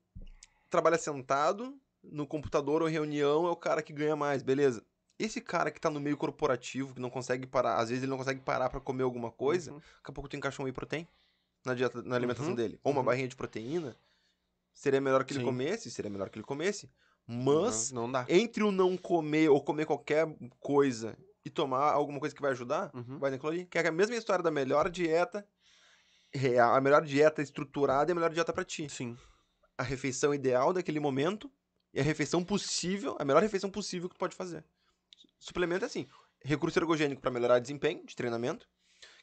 trabalha 0.68 0.98
sentado 0.98 1.78
no 2.02 2.26
computador 2.26 2.82
ou 2.82 2.88
reunião 2.88 3.46
é 3.46 3.50
o 3.50 3.56
cara 3.56 3.82
que 3.82 3.92
ganha 3.92 4.16
mais, 4.16 4.42
beleza. 4.42 4.84
Esse 5.18 5.40
cara 5.40 5.70
que 5.70 5.80
tá 5.80 5.88
no 5.90 6.00
meio 6.00 6.16
corporativo, 6.16 6.94
que 6.94 7.00
não 7.00 7.08
consegue 7.10 7.46
parar, 7.46 7.76
às 7.78 7.88
vezes 7.88 8.02
ele 8.04 8.10
não 8.10 8.18
consegue 8.18 8.40
parar 8.40 8.68
pra 8.68 8.80
comer 8.80 9.02
alguma 9.02 9.30
coisa, 9.32 9.70
Uhum. 9.72 9.78
daqui 9.80 10.10
a 10.10 10.12
pouco 10.12 10.28
tu 10.28 10.36
encaixa 10.36 10.60
um 10.60 10.64
whey 10.66 10.72
protein 10.72 11.08
na, 11.64 11.74
dieta, 11.74 12.02
na 12.02 12.16
alimentação 12.16 12.50
Uhum, 12.50 12.56
dele. 12.56 12.78
Ou 12.84 12.92
uma 12.92 13.00
uhum. 13.00 13.06
barrinha 13.06 13.28
de 13.28 13.36
proteína. 13.36 13.96
seria 14.74 15.00
melhor 15.00 15.24
que 15.24 15.32
Sim. 15.34 15.40
ele 15.40 15.46
comesse, 15.46 15.90
seria 15.90 16.10
melhor 16.10 16.30
que 16.30 16.38
ele 16.38 16.44
comesse. 16.44 16.90
Mas, 17.26 17.90
Não, 17.92 18.06
não 18.06 18.12
dá. 18.12 18.26
entre 18.28 18.62
o 18.62 18.70
não 18.72 18.96
comer 18.96 19.48
ou 19.50 19.62
comer 19.62 19.86
qualquer 19.86 20.26
coisa 20.60 21.16
e 21.44 21.50
tomar 21.50 21.92
alguma 21.92 22.20
coisa 22.20 22.34
que 22.34 22.42
vai 22.42 22.52
ajudar, 22.52 22.92
Uhum. 22.94 23.18
vai 23.18 23.32
ali. 23.34 23.66
Que 23.66 23.78
é 23.78 23.88
a 23.88 23.92
mesma 23.92 24.16
história 24.16 24.42
da 24.42 24.50
melhor 24.50 24.90
dieta 24.90 25.46
real, 26.34 26.74
a 26.74 26.80
melhor 26.80 27.02
dieta 27.04 27.42
estruturada 27.42 28.10
e 28.10 28.12
a 28.12 28.14
melhor 28.14 28.30
dieta 28.32 28.52
pra 28.52 28.64
ti. 28.64 28.88
Sim. 28.88 29.16
A 29.78 29.82
refeição 29.82 30.34
ideal 30.34 30.72
daquele 30.72 31.00
momento 31.00 31.50
e 31.94 32.00
a 32.00 32.02
refeição 32.02 32.44
possível, 32.44 33.16
a 33.18 33.24
melhor 33.24 33.42
refeição 33.42 33.70
possível 33.70 34.08
que 34.08 34.16
tu 34.16 34.18
pode 34.18 34.36
fazer. 34.36 34.64
Suplemento 35.38 35.84
é 35.84 35.86
assim, 35.86 36.06
recurso 36.42 36.78
ergogênico 36.78 37.20
pra 37.20 37.30
melhorar 37.30 37.58
desempenho 37.58 38.04
de 38.04 38.14
treinamento. 38.16 38.66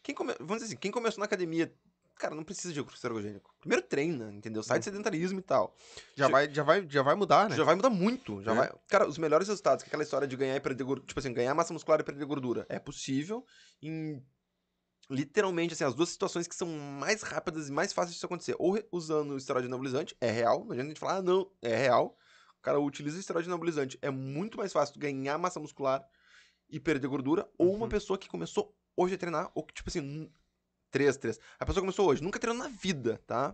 Quem 0.01 0.13
come... 0.13 0.33
Vamos 0.39 0.55
dizer 0.57 0.65
assim, 0.67 0.75
quem 0.77 0.91
começou 0.91 1.19
na 1.19 1.25
academia, 1.25 1.73
cara, 2.15 2.35
não 2.35 2.43
precisa 2.43 2.73
de 2.73 2.79
recurso 2.79 3.05
ergogênico. 3.07 3.53
Primeiro 3.59 3.81
treina, 3.83 4.31
entendeu? 4.33 4.61
Sai 4.61 4.79
de 4.79 4.85
sedentarismo 4.85 5.39
e 5.39 5.41
tal. 5.41 5.73
Já, 6.15 6.25
Já- 6.25 6.31
vai, 6.31 6.53
já, 6.53 6.63
vai, 6.63 6.87
já 6.89 7.01
vai 7.01 7.15
mudar, 7.15 7.49
né? 7.49 7.55
Já 7.55 7.63
vai 7.63 7.75
mudar 7.75 7.89
muito. 7.89 8.41
Já 8.43 8.51
É. 8.51 8.55
vai... 8.55 8.71
Cara, 8.87 9.07
os 9.07 9.17
melhores 9.17 9.47
resultados, 9.47 9.83
que 9.83 9.87
é 9.87 9.89
aquela 9.89 10.03
história 10.03 10.27
de 10.27 10.35
ganhar 10.35 10.55
e 10.55 10.59
perder 10.59 10.83
gordura, 10.83 11.07
tipo 11.07 11.19
assim, 11.19 11.33
ganhar 11.33 11.53
massa 11.55 11.73
muscular 11.73 11.99
e 11.99 12.03
perder 12.03 12.25
gordura, 12.25 12.65
é 12.69 12.79
possível 12.79 13.45
em 13.81 14.23
literalmente 15.09 15.73
assim, 15.73 15.83
as 15.83 15.93
duas 15.93 16.09
situações 16.09 16.47
que 16.47 16.55
são 16.55 16.67
mais 16.67 17.21
rápidas 17.21 17.67
e 17.67 17.71
mais 17.71 17.91
fáceis 17.91 18.13
disso 18.15 18.25
acontecer. 18.25 18.55
Ou 18.57 18.79
usando 18.91 19.31
o 19.31 19.37
esteroide 19.37 19.67
anabolizante, 19.67 20.15
é 20.21 20.31
real, 20.31 20.59
não 20.63 20.71
adianta 20.71 20.83
a 20.83 20.87
gente 20.89 20.99
falar, 20.99 21.17
ah, 21.17 21.21
não, 21.21 21.51
é 21.61 21.75
real. 21.75 22.17
O 22.63 22.65
cara 22.65 22.79
utiliza 22.79 23.19
esteroide 23.19 23.49
anabolizante, 23.49 23.99
é 24.01 24.09
muito 24.09 24.57
mais 24.57 24.71
fácil 24.71 24.97
ganhar 24.97 25.37
massa 25.37 25.59
muscular 25.59 26.01
e 26.69 26.79
perder 26.79 27.09
gordura, 27.09 27.49
ou 27.57 27.75
uma 27.75 27.83
Uhum. 27.83 27.89
pessoa 27.89 28.17
que 28.17 28.29
começou 28.29 28.73
hoje 28.95 29.15
a 29.15 29.17
treinar, 29.17 29.51
ou 29.53 29.65
que, 29.65 29.73
tipo 29.73 29.89
assim, 29.89 30.31
três, 30.89 31.17
três. 31.17 31.39
A 31.59 31.65
pessoa 31.65 31.81
começou 31.83 32.07
hoje, 32.09 32.23
nunca 32.23 32.39
treinou 32.39 32.63
na 32.63 32.69
vida, 32.69 33.21
tá? 33.27 33.53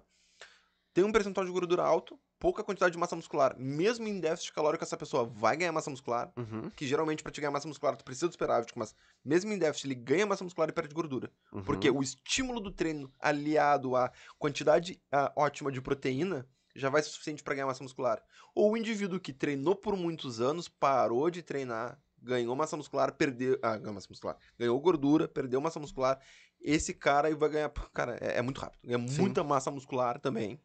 Tem 0.93 1.03
um 1.03 1.11
percentual 1.11 1.45
de 1.45 1.51
gordura 1.51 1.83
alto, 1.83 2.19
pouca 2.39 2.63
quantidade 2.63 2.93
de 2.93 2.99
massa 2.99 3.15
muscular. 3.15 3.55
Mesmo 3.57 4.07
em 4.07 4.19
déficit 4.19 4.53
calórico, 4.53 4.83
essa 4.83 4.97
pessoa 4.97 5.25
vai 5.25 5.57
ganhar 5.57 5.71
massa 5.71 5.89
muscular. 5.89 6.31
Uhum, 6.37 6.69
Que 6.75 6.87
geralmente, 6.87 7.23
pra 7.23 7.31
te 7.31 7.41
ganhar 7.41 7.51
massa 7.51 7.67
muscular, 7.67 7.97
tu 7.97 8.05
precisa 8.05 8.27
do 8.27 8.31
superávit, 8.33 8.73
mas 8.77 8.95
mesmo 9.25 9.51
em 9.51 9.57
déficit, 9.57 9.87
ele 9.87 9.95
ganha 9.95 10.25
massa 10.27 10.43
muscular 10.43 10.69
e 10.69 10.73
perde 10.73 10.93
gordura. 10.93 11.31
uhum. 11.51 11.63
Porque 11.63 11.89
o 11.89 12.01
estímulo 12.01 12.59
do 12.59 12.71
treino 12.71 13.11
aliado 13.19 13.95
à 13.95 14.11
quantidade 14.37 15.01
ótima 15.35 15.71
de 15.71 15.81
proteína 15.81 16.47
já 16.75 16.89
vai 16.89 17.01
ser 17.01 17.09
suficiente 17.09 17.43
para 17.43 17.55
ganhar 17.55 17.67
massa 17.67 17.83
muscular. 17.83 18.21
Ou 18.53 18.71
o 18.71 18.77
indivíduo 18.77 19.19
que 19.19 19.33
treinou 19.33 19.75
por 19.75 19.95
muitos 19.95 20.39
anos, 20.39 20.67
parou 20.67 21.29
de 21.29 21.41
treinar, 21.41 21.99
ganhou 22.21 22.55
massa 22.55 22.77
muscular, 22.77 23.13
perdeu. 23.13 23.57
Ah, 23.61 23.77
ganhou 23.77 23.93
massa 23.93 24.07
muscular. 24.09 24.37
Ganhou 24.57 24.79
gordura, 24.79 25.27
perdeu 25.27 25.61
massa 25.61 25.79
muscular. 25.79 26.19
Esse 26.61 26.93
cara 26.93 27.27
aí 27.27 27.33
vai 27.33 27.49
ganhar. 27.49 27.69
Cara, 27.93 28.17
é, 28.21 28.37
é 28.37 28.41
muito 28.41 28.59
rápido. 28.59 28.79
Ganha 28.83 29.07
Sim. 29.07 29.21
muita 29.21 29.43
massa 29.43 29.71
muscular 29.71 30.19
também. 30.19 30.59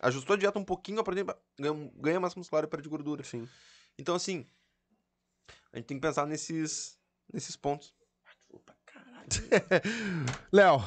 Ajustou 0.00 0.34
a 0.34 0.38
dieta 0.38 0.58
um 0.58 0.64
pouquinho, 0.64 1.02
ganha, 1.02 1.90
ganha 1.96 2.20
massa 2.20 2.38
muscular 2.38 2.64
e 2.64 2.68
perde 2.68 2.88
gordura. 2.88 3.24
Sim. 3.24 3.48
Então, 3.98 4.14
assim, 4.14 4.46
a 5.72 5.76
gente 5.76 5.86
tem 5.86 5.96
que 5.96 6.00
pensar 6.00 6.26
nesses, 6.26 6.98
nesses 7.32 7.56
pontos. 7.56 7.92
Léo, 10.50 10.80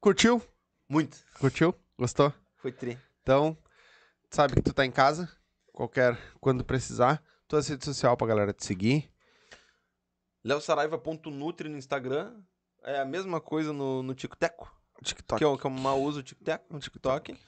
curtiu? 0.00 0.42
Muito. 0.88 1.18
Curtiu? 1.38 1.74
Gostou? 1.98 2.32
Foi 2.56 2.72
tri. 2.72 2.98
Então, 3.22 3.56
sabe 4.32 4.54
que 4.54 4.62
tu 4.62 4.72
tá 4.72 4.84
em 4.84 4.90
casa, 4.90 5.28
qualquer, 5.72 6.18
quando 6.40 6.64
precisar. 6.64 7.22
Tua 7.46 7.60
rede 7.60 7.84
social 7.84 8.16
pra 8.16 8.26
galera 8.26 8.52
te 8.52 8.64
seguir. 8.64 9.10
leosaraiva.nutri 10.44 11.68
no 11.68 11.76
Instagram. 11.76 12.34
É 12.84 12.98
a 13.00 13.04
mesma 13.04 13.40
coisa 13.40 13.72
no, 13.72 14.02
no 14.02 14.14
TikTok, 14.14 14.66
TikTok. 15.04 15.38
que 15.38 15.44
eu, 15.44 15.56
que 15.56 15.64
eu 15.64 15.70
mal 15.70 16.00
uso 16.02 16.20
o 16.20 16.22
TikTok. 16.22 16.64
No 16.70 16.80
TikTok. 16.80 17.38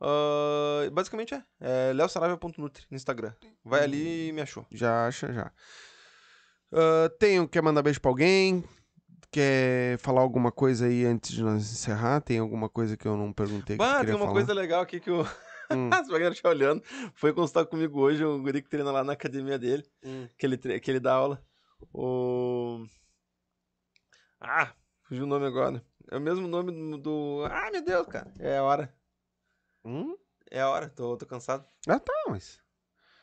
Ah, 0.00 0.88
basicamente 0.92 1.34
é. 1.34 1.42
É 1.60 1.92
leosaraiva.nutri 1.92 2.86
no 2.90 2.96
Instagram. 2.96 3.34
Vai 3.64 3.82
ali 3.82 4.28
e 4.28 4.32
me 4.32 4.40
achou. 4.40 4.64
Já 4.70 5.06
acha, 5.08 5.32
já. 5.32 5.52
Ah, 6.72 7.10
tem, 7.18 7.46
quer 7.46 7.62
mandar 7.62 7.82
beijo 7.82 8.00
pra 8.00 8.10
alguém? 8.10 8.64
Quer 9.30 9.98
falar 9.98 10.20
alguma 10.20 10.52
coisa 10.52 10.86
aí 10.86 11.04
antes 11.04 11.32
de 11.32 11.42
nós 11.42 11.62
encerrar? 11.62 12.20
Tem 12.20 12.38
alguma 12.38 12.68
coisa 12.68 12.96
que 12.96 13.06
eu 13.08 13.16
não 13.16 13.32
perguntei 13.32 13.76
que 13.76 13.78
Bah, 13.78 13.96
queria 13.96 14.06
tem 14.06 14.14
uma 14.14 14.20
falar? 14.26 14.32
coisa 14.32 14.54
legal 14.54 14.82
aqui 14.82 15.00
que 15.00 15.10
o. 15.10 15.26
Hum. 15.70 15.90
As 15.92 16.36
te 16.36 16.46
olhando. 16.46 16.82
Foi 17.14 17.32
consultar 17.32 17.66
comigo 17.66 18.00
hoje, 18.00 18.24
o 18.24 18.38
guri 18.40 18.62
que 18.62 18.68
treina 18.68 18.90
lá 18.90 19.04
na 19.04 19.12
academia 19.12 19.58
dele. 19.58 19.84
Hum. 20.04 20.28
Que 20.36 20.46
ele, 20.46 20.56
que 20.56 20.90
ele 20.90 21.00
dá 21.00 21.14
aula. 21.14 21.42
O. 21.92 22.84
Ah, 24.40 24.72
fugiu 25.02 25.24
o 25.24 25.26
nome 25.26 25.46
agora. 25.46 25.84
É 26.10 26.16
o 26.16 26.20
mesmo 26.20 26.46
nome 26.46 27.00
do. 27.00 27.44
Ah, 27.50 27.70
meu 27.70 27.84
Deus, 27.84 28.06
cara. 28.06 28.32
É 28.38 28.58
a 28.58 28.62
hora. 28.62 28.94
Hum? 29.84 30.16
É 30.50 30.60
a 30.60 30.68
hora, 30.68 30.88
tô, 30.88 31.16
tô 31.16 31.24
cansado. 31.24 31.64
Ah, 31.88 31.98
tá, 31.98 32.12
mas... 32.28 32.60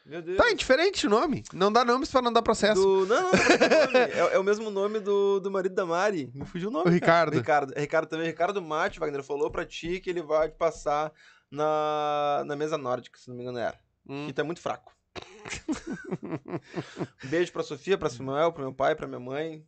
Meu 0.05 0.21
Deus. 0.21 0.37
Tá, 0.37 0.49
é 0.49 0.55
diferente 0.55 1.05
o 1.05 1.09
nome. 1.09 1.43
Não 1.53 1.71
dá 1.71 1.85
nomes 1.85 2.09
pra 2.09 2.21
não 2.21 2.33
dar 2.33 2.41
processo. 2.41 2.81
Do... 2.81 3.05
Não, 3.05 3.21
não, 3.21 3.31
não, 3.31 3.99
é, 3.99 4.11
é, 4.11 4.35
é 4.35 4.39
o 4.39 4.43
mesmo 4.43 4.71
nome 4.71 4.99
do, 4.99 5.39
do 5.39 5.51
marido 5.51 5.75
da 5.75 5.85
Mari. 5.85 6.31
Me 6.33 6.45
fugiu 6.45 6.69
o 6.69 6.71
nome. 6.71 6.89
O. 6.89 6.91
Ricardo. 6.91 7.35
Ricardo. 7.35 7.73
É 7.75 7.81
Ricardo 7.81 8.09
também. 8.09 8.25
Ricardo 8.25 8.59
Mate, 8.59 8.99
Wagner, 8.99 9.21
falou 9.21 9.51
pra 9.51 9.63
ti 9.63 9.99
que 9.99 10.09
ele 10.09 10.23
vai 10.23 10.49
te 10.49 10.55
passar 10.55 11.13
na, 11.51 12.43
na 12.45 12.55
mesa 12.55 12.77
nórdica, 12.77 13.19
se 13.19 13.27
não 13.29 13.35
me 13.35 13.43
engano 13.43 13.59
era. 13.59 13.79
Hum. 14.07 14.27
Que 14.27 14.33
tu 14.33 14.41
é 14.41 14.43
muito 14.43 14.61
fraco. 14.61 14.95
beijo 17.29 17.51
pra 17.51 17.63
Sofia, 17.63 17.97
pra 17.97 18.09
Samuel, 18.09 18.51
pro 18.53 18.63
meu 18.63 18.73
pai, 18.73 18.95
pra 18.95 19.07
minha 19.07 19.19
mãe. 19.19 19.65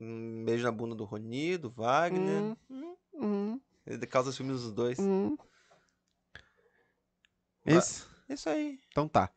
Um 0.00 0.44
beijo 0.44 0.64
na 0.64 0.72
bunda 0.72 0.94
do 0.94 1.04
Roni, 1.04 1.56
do 1.56 1.70
Wagner. 1.70 2.56
Hum. 2.70 2.96
Hum. 3.14 3.60
Ele 3.86 4.06
causa 4.06 4.32
ciúmes 4.32 4.62
dos 4.62 4.72
dois. 4.72 4.98
Hum. 4.98 5.36
Isso? 7.66 8.08
Isso 8.28 8.48
aí. 8.48 8.78
Então 8.90 9.08
tá. 9.08 9.30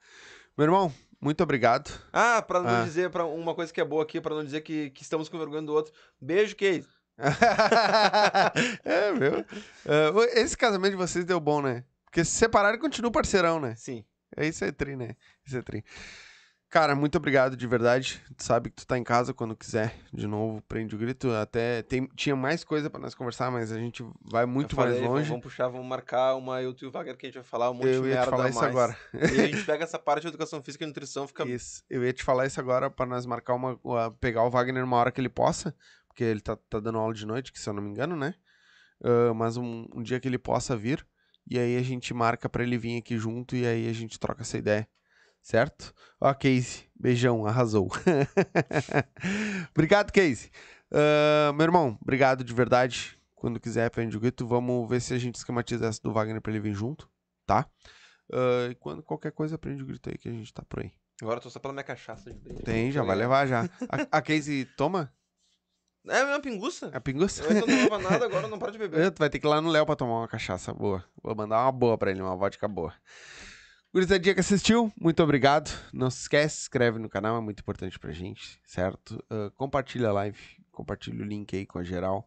Meu 0.57 0.65
irmão, 0.65 0.93
muito 1.19 1.41
obrigado. 1.43 1.89
Ah, 2.11 2.41
pra 2.41 2.61
não 2.61 2.69
Ah. 2.69 2.83
dizer, 2.83 3.09
pra 3.09 3.25
uma 3.25 3.55
coisa 3.55 3.73
que 3.73 3.81
é 3.81 3.85
boa 3.85 4.03
aqui, 4.03 4.21
pra 4.21 4.35
não 4.35 4.43
dizer 4.43 4.61
que, 4.61 4.89
que 4.91 5.01
estamos 5.03 5.27
com 5.29 5.37
vergonha 5.37 5.63
do 5.63 5.73
outro. 5.73 5.93
Beijo, 6.19 6.55
Kate. 6.55 6.87
é, 8.83 9.11
meu. 9.13 9.45
É, 9.85 10.41
esse 10.41 10.57
casamento 10.57 10.91
de 10.91 10.97
vocês 10.97 11.25
deu 11.25 11.39
bom, 11.39 11.61
né? 11.61 11.83
Porque 12.05 12.23
se 12.25 12.31
separaram, 12.31 12.77
continua 12.79 13.11
parceirão, 13.11 13.59
né? 13.59 13.75
Sim. 13.77 14.03
É 14.35 14.47
isso 14.47 14.63
aí, 14.63 14.71
Tri, 14.71 14.95
né? 14.95 15.15
Isso 15.45 15.57
é 15.57 15.61
Tri. 15.61 15.83
Cara, 16.69 16.95
muito 16.95 17.17
obrigado 17.17 17.57
de 17.57 17.67
verdade. 17.67 18.21
Tu 18.37 18.45
sabe 18.45 18.69
que 18.69 18.77
tu 18.77 18.87
tá 18.87 18.97
em 18.97 19.03
casa 19.03 19.33
quando 19.33 19.53
quiser. 19.57 19.93
De 20.13 20.25
novo, 20.25 20.61
prende 20.69 20.95
o 20.95 20.97
grito. 20.97 21.29
Até 21.33 21.81
tem, 21.81 22.07
tinha 22.15 22.33
mais 22.33 22.63
coisa 22.63 22.89
pra 22.89 22.97
nós 23.01 23.13
conversar, 23.13 23.51
mas 23.51 23.73
a 23.73 23.77
gente 23.77 24.05
vai 24.21 24.45
muito 24.45 24.71
Eu 24.71 24.75
falei, 24.77 24.99
mais 25.01 25.09
longe. 25.11 25.27
Vamos 25.27 25.43
puxar, 25.43 25.67
vamos 25.67 25.85
marcar 25.85 26.33
uma 26.35 26.61
eu 26.61 26.73
e 26.81 26.85
o 26.85 26.89
Wagner 26.91 27.17
que 27.17 27.25
a 27.25 27.27
gente 27.29 27.35
vai 27.35 27.43
falar 27.43 27.69
um 27.71 27.73
monte 27.73 27.87
Eu 27.87 28.03
de 28.03 28.07
ia 28.07 28.13
te 28.13 28.17
merda 28.19 28.31
falar 28.31 28.49
isso 28.49 28.63
agora. 28.63 28.97
E 29.13 29.41
a 29.41 29.47
gente 29.47 29.65
pega 29.65 29.83
essa 29.83 29.99
parte 29.99 30.21
de 30.21 30.27
educação 30.29 30.63
física 30.63 30.85
e 30.85 30.87
nutrição, 30.87 31.27
fica 31.27 31.43
Isso. 31.45 31.83
Eu 31.89 32.05
ia 32.05 32.13
te 32.13 32.23
falar 32.23 32.45
isso 32.45 32.57
agora 32.61 32.89
pra 32.89 33.05
nós 33.05 33.25
marcar 33.25 33.53
uma. 33.53 33.77
uma- 33.83 34.09
pegar 34.09 34.43
o 34.45 34.49
Wagner 34.49 34.81
uma 34.85 34.95
hora 34.95 35.11
que 35.11 35.19
ele 35.19 35.27
possa. 35.27 35.75
Porque 36.11 36.25
ele 36.25 36.41
tá, 36.41 36.57
tá 36.57 36.79
dando 36.81 36.97
aula 36.97 37.13
de 37.13 37.25
noite, 37.25 37.53
que 37.53 37.59
se 37.59 37.69
eu 37.69 37.73
não 37.73 37.81
me 37.81 37.89
engano, 37.89 38.17
né? 38.17 38.35
Ah, 39.01 39.33
mas 39.33 39.55
um, 39.55 39.87
um 39.95 40.03
dia 40.03 40.19
que 40.19 40.27
ele 40.27 40.37
possa 40.37 40.75
vir. 40.75 41.05
E 41.49 41.57
aí 41.57 41.77
a 41.77 41.81
gente 41.81 42.13
marca 42.13 42.49
pra 42.49 42.63
ele 42.63 42.77
vir 42.77 42.97
aqui 42.97 43.17
junto 43.17 43.55
e 43.55 43.65
aí 43.65 43.89
a 43.89 43.93
gente 43.93 44.19
troca 44.19 44.41
essa 44.41 44.57
ideia. 44.57 44.87
Certo? 45.41 45.93
Ó, 46.19 46.31
Casey. 46.33 46.83
Beijão, 46.99 47.45
arrasou. 47.47 47.89
obrigado, 49.73 50.11
Casey. 50.11 50.51
Ah, 50.91 51.51
meu 51.53 51.63
irmão, 51.63 51.97
obrigado 52.01 52.43
de 52.43 52.53
verdade. 52.53 53.17
Quando 53.33 53.59
quiser, 53.59 53.89
prende 53.89 54.15
o 54.15 54.19
grito. 54.19 54.45
Vamos 54.45 54.87
ver 54.87 55.01
se 55.01 55.13
a 55.13 55.17
gente 55.17 55.35
esquematiza 55.35 55.87
essa 55.87 55.99
do 56.03 56.13
Wagner 56.13 56.41
pra 56.41 56.51
ele 56.51 56.59
vir 56.59 56.73
junto, 56.73 57.09
tá? 57.45 57.65
Ah, 58.31 58.67
e 58.69 58.75
quando 58.75 59.01
qualquer 59.01 59.31
coisa, 59.31 59.57
prende 59.57 59.81
o 59.81 59.85
grito 59.85 60.09
aí 60.09 60.17
que 60.17 60.29
a 60.29 60.33
gente 60.33 60.53
tá 60.53 60.63
por 60.63 60.81
aí. 60.81 60.91
Agora 61.21 61.37
eu 61.37 61.43
tô 61.43 61.49
só 61.49 61.59
pela 61.59 61.73
minha 61.73 61.83
cachaça. 61.83 62.31
Tem, 62.63 62.91
já 62.91 63.01
vai 63.01 63.15
levar 63.15 63.47
já. 63.47 63.63
A, 63.89 64.17
a 64.17 64.21
Casey 64.21 64.65
toma 64.77 65.11
É 66.07 66.23
uma 66.23 66.39
pinguça. 66.39 66.89
a 66.93 66.99
pinguça? 66.99 67.43
Eu 67.43 67.53
não 67.53 67.67
tomava 67.67 67.97
nada, 68.09 68.25
agora 68.25 68.47
não 68.47 68.57
para 68.57 68.71
de 68.71 68.77
beber. 68.77 69.11
Tu 69.11 69.19
vai 69.19 69.29
ter 69.29 69.39
que 69.39 69.45
ir 69.45 69.49
lá 69.49 69.61
no 69.61 69.69
Léo 69.69 69.85
pra 69.85 69.95
tomar 69.95 70.19
uma 70.19 70.27
cachaça 70.27 70.73
boa. 70.73 71.03
Vou 71.21 71.35
mandar 71.35 71.63
uma 71.63 71.71
boa 71.71 71.97
pra 71.97 72.11
ele, 72.11 72.21
uma 72.21 72.35
vodka 72.35 72.67
boa. 72.67 72.93
Gurizadinha 73.93 74.33
que 74.33 74.39
assistiu, 74.39 74.91
muito 74.99 75.21
obrigado. 75.21 75.69
Não 75.93 76.09
se 76.09 76.21
esquece, 76.21 76.55
se 76.55 76.61
inscreve 76.63 76.97
no 76.97 77.09
canal, 77.09 77.37
é 77.37 77.41
muito 77.41 77.59
importante 77.59 77.99
pra 77.99 78.11
gente, 78.11 78.59
certo? 78.65 79.23
Ah, 79.29 79.51
compartilha 79.55 80.09
a 80.09 80.13
live, 80.13 80.39
compartilha 80.71 81.21
o 81.21 81.25
link 81.27 81.55
aí 81.55 81.65
com 81.65 81.77
a 81.77 81.83
geral. 81.83 82.25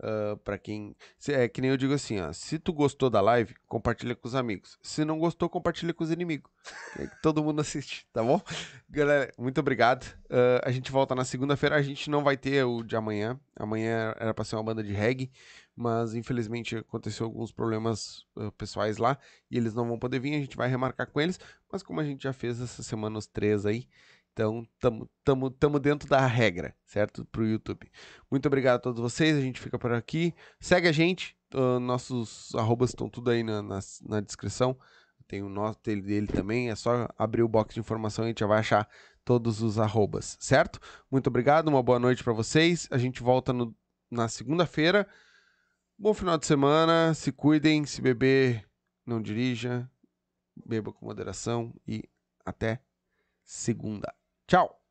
Ah, 0.00 0.36
pra 0.42 0.58
quem. 0.58 0.96
É 1.28 1.48
que 1.48 1.60
nem 1.60 1.70
eu 1.70 1.76
digo 1.76 1.92
assim, 1.94 2.20
ó. 2.20 2.32
Se 2.32 2.58
tu 2.58 2.72
gostou 2.72 3.08
da 3.08 3.20
live, 3.20 3.54
compartilha 3.66 4.14
com 4.14 4.26
os 4.26 4.34
amigos. 4.34 4.78
Se 4.82 5.04
não 5.04 5.18
gostou, 5.18 5.48
compartilha 5.48 5.94
com 5.94 6.04
os 6.04 6.10
inimigos. 6.10 6.50
Que 6.92 7.02
aí 7.02 7.10
todo 7.22 7.42
mundo 7.42 7.60
assiste, 7.62 8.06
tá 8.12 8.22
bom? 8.22 8.40
Galera, 8.88 9.32
muito 9.38 9.58
obrigado. 9.58 10.06
Ah, 10.30 10.62
a 10.64 10.70
gente 10.72 10.90
volta 10.90 11.14
na 11.14 11.24
segunda-feira. 11.24 11.76
A 11.76 11.82
gente 11.82 12.10
não 12.10 12.22
vai 12.24 12.36
ter 12.36 12.64
o 12.64 12.82
de 12.82 12.96
amanhã. 12.96 13.38
Amanhã 13.56 14.14
era 14.18 14.34
pra 14.34 14.44
ser 14.44 14.56
uma 14.56 14.64
banda 14.64 14.82
de 14.82 14.92
reggae, 14.92 15.30
mas 15.76 16.14
infelizmente 16.14 16.76
aconteceu 16.76 17.26
alguns 17.26 17.52
problemas 17.52 18.26
ah, 18.36 18.50
pessoais 18.52 18.98
lá 18.98 19.16
e 19.50 19.56
eles 19.56 19.74
não 19.74 19.86
vão 19.86 19.98
poder 19.98 20.18
vir. 20.18 20.34
A 20.34 20.40
gente 20.40 20.56
vai 20.56 20.68
remarcar 20.68 21.06
com 21.10 21.20
eles, 21.20 21.38
mas 21.70 21.82
como 21.82 22.00
a 22.00 22.04
gente 22.04 22.24
já 22.24 22.32
fez 22.32 22.60
essa 22.60 22.82
semana 22.82 23.18
os 23.18 23.26
três 23.26 23.64
aí, 23.64 23.88
então 24.34 24.66
tamo, 24.80 25.08
tamo, 25.22 25.48
tamo 25.48 25.78
dentro 25.78 26.08
da 26.08 26.26
regra, 26.26 26.76
certo? 26.84 27.24
Pro 27.26 27.46
YouTube. 27.46 27.88
Muito 28.28 28.46
obrigado 28.46 28.76
a 28.76 28.80
todos 28.80 29.00
vocês. 29.00 29.36
A 29.36 29.40
gente 29.40 29.60
fica 29.60 29.78
por 29.78 29.92
aqui. 29.92 30.34
Segue 30.60 30.88
a 30.88 30.92
gente 30.92 31.36
ah, 31.54 31.78
nossos 31.78 32.52
arrobas 32.56 32.90
estão 32.90 33.08
tudo 33.08 33.30
aí 33.30 33.44
na, 33.44 33.62
na, 33.62 33.78
na 34.02 34.20
descrição. 34.20 34.76
Tem 35.28 35.40
o 35.42 35.48
nosso 35.48 35.78
dele, 35.84 36.02
dele 36.02 36.26
também. 36.26 36.68
É 36.68 36.74
só 36.74 37.08
abrir 37.16 37.42
o 37.44 37.48
box 37.48 37.74
de 37.74 37.80
informação 37.80 38.24
e 38.24 38.26
a 38.26 38.28
gente 38.30 38.40
já 38.40 38.46
vai 38.46 38.58
achar 38.58 38.88
todos 39.24 39.62
os 39.62 39.78
arrobas, 39.78 40.36
certo? 40.40 40.80
Muito 41.10 41.28
obrigado, 41.28 41.68
uma 41.68 41.82
boa 41.82 41.98
noite 42.00 42.22
para 42.22 42.32
vocês. 42.32 42.88
A 42.90 42.98
gente 42.98 43.22
volta 43.22 43.52
no- 43.52 43.74
na 44.10 44.28
segunda-feira. 44.28 45.08
Bom 45.96 46.12
final 46.12 46.36
de 46.36 46.44
semana. 46.44 47.14
Se 47.14 47.30
cuidem. 47.30 47.86
Se 47.86 48.02
beber, 48.02 48.68
não 49.06 49.22
dirija. 49.22 49.88
Beba 50.66 50.92
com 50.92 51.06
moderação. 51.06 51.72
E 51.86 52.02
até 52.44 52.82
segunda. 53.44 54.12
Tchau! 54.46 54.83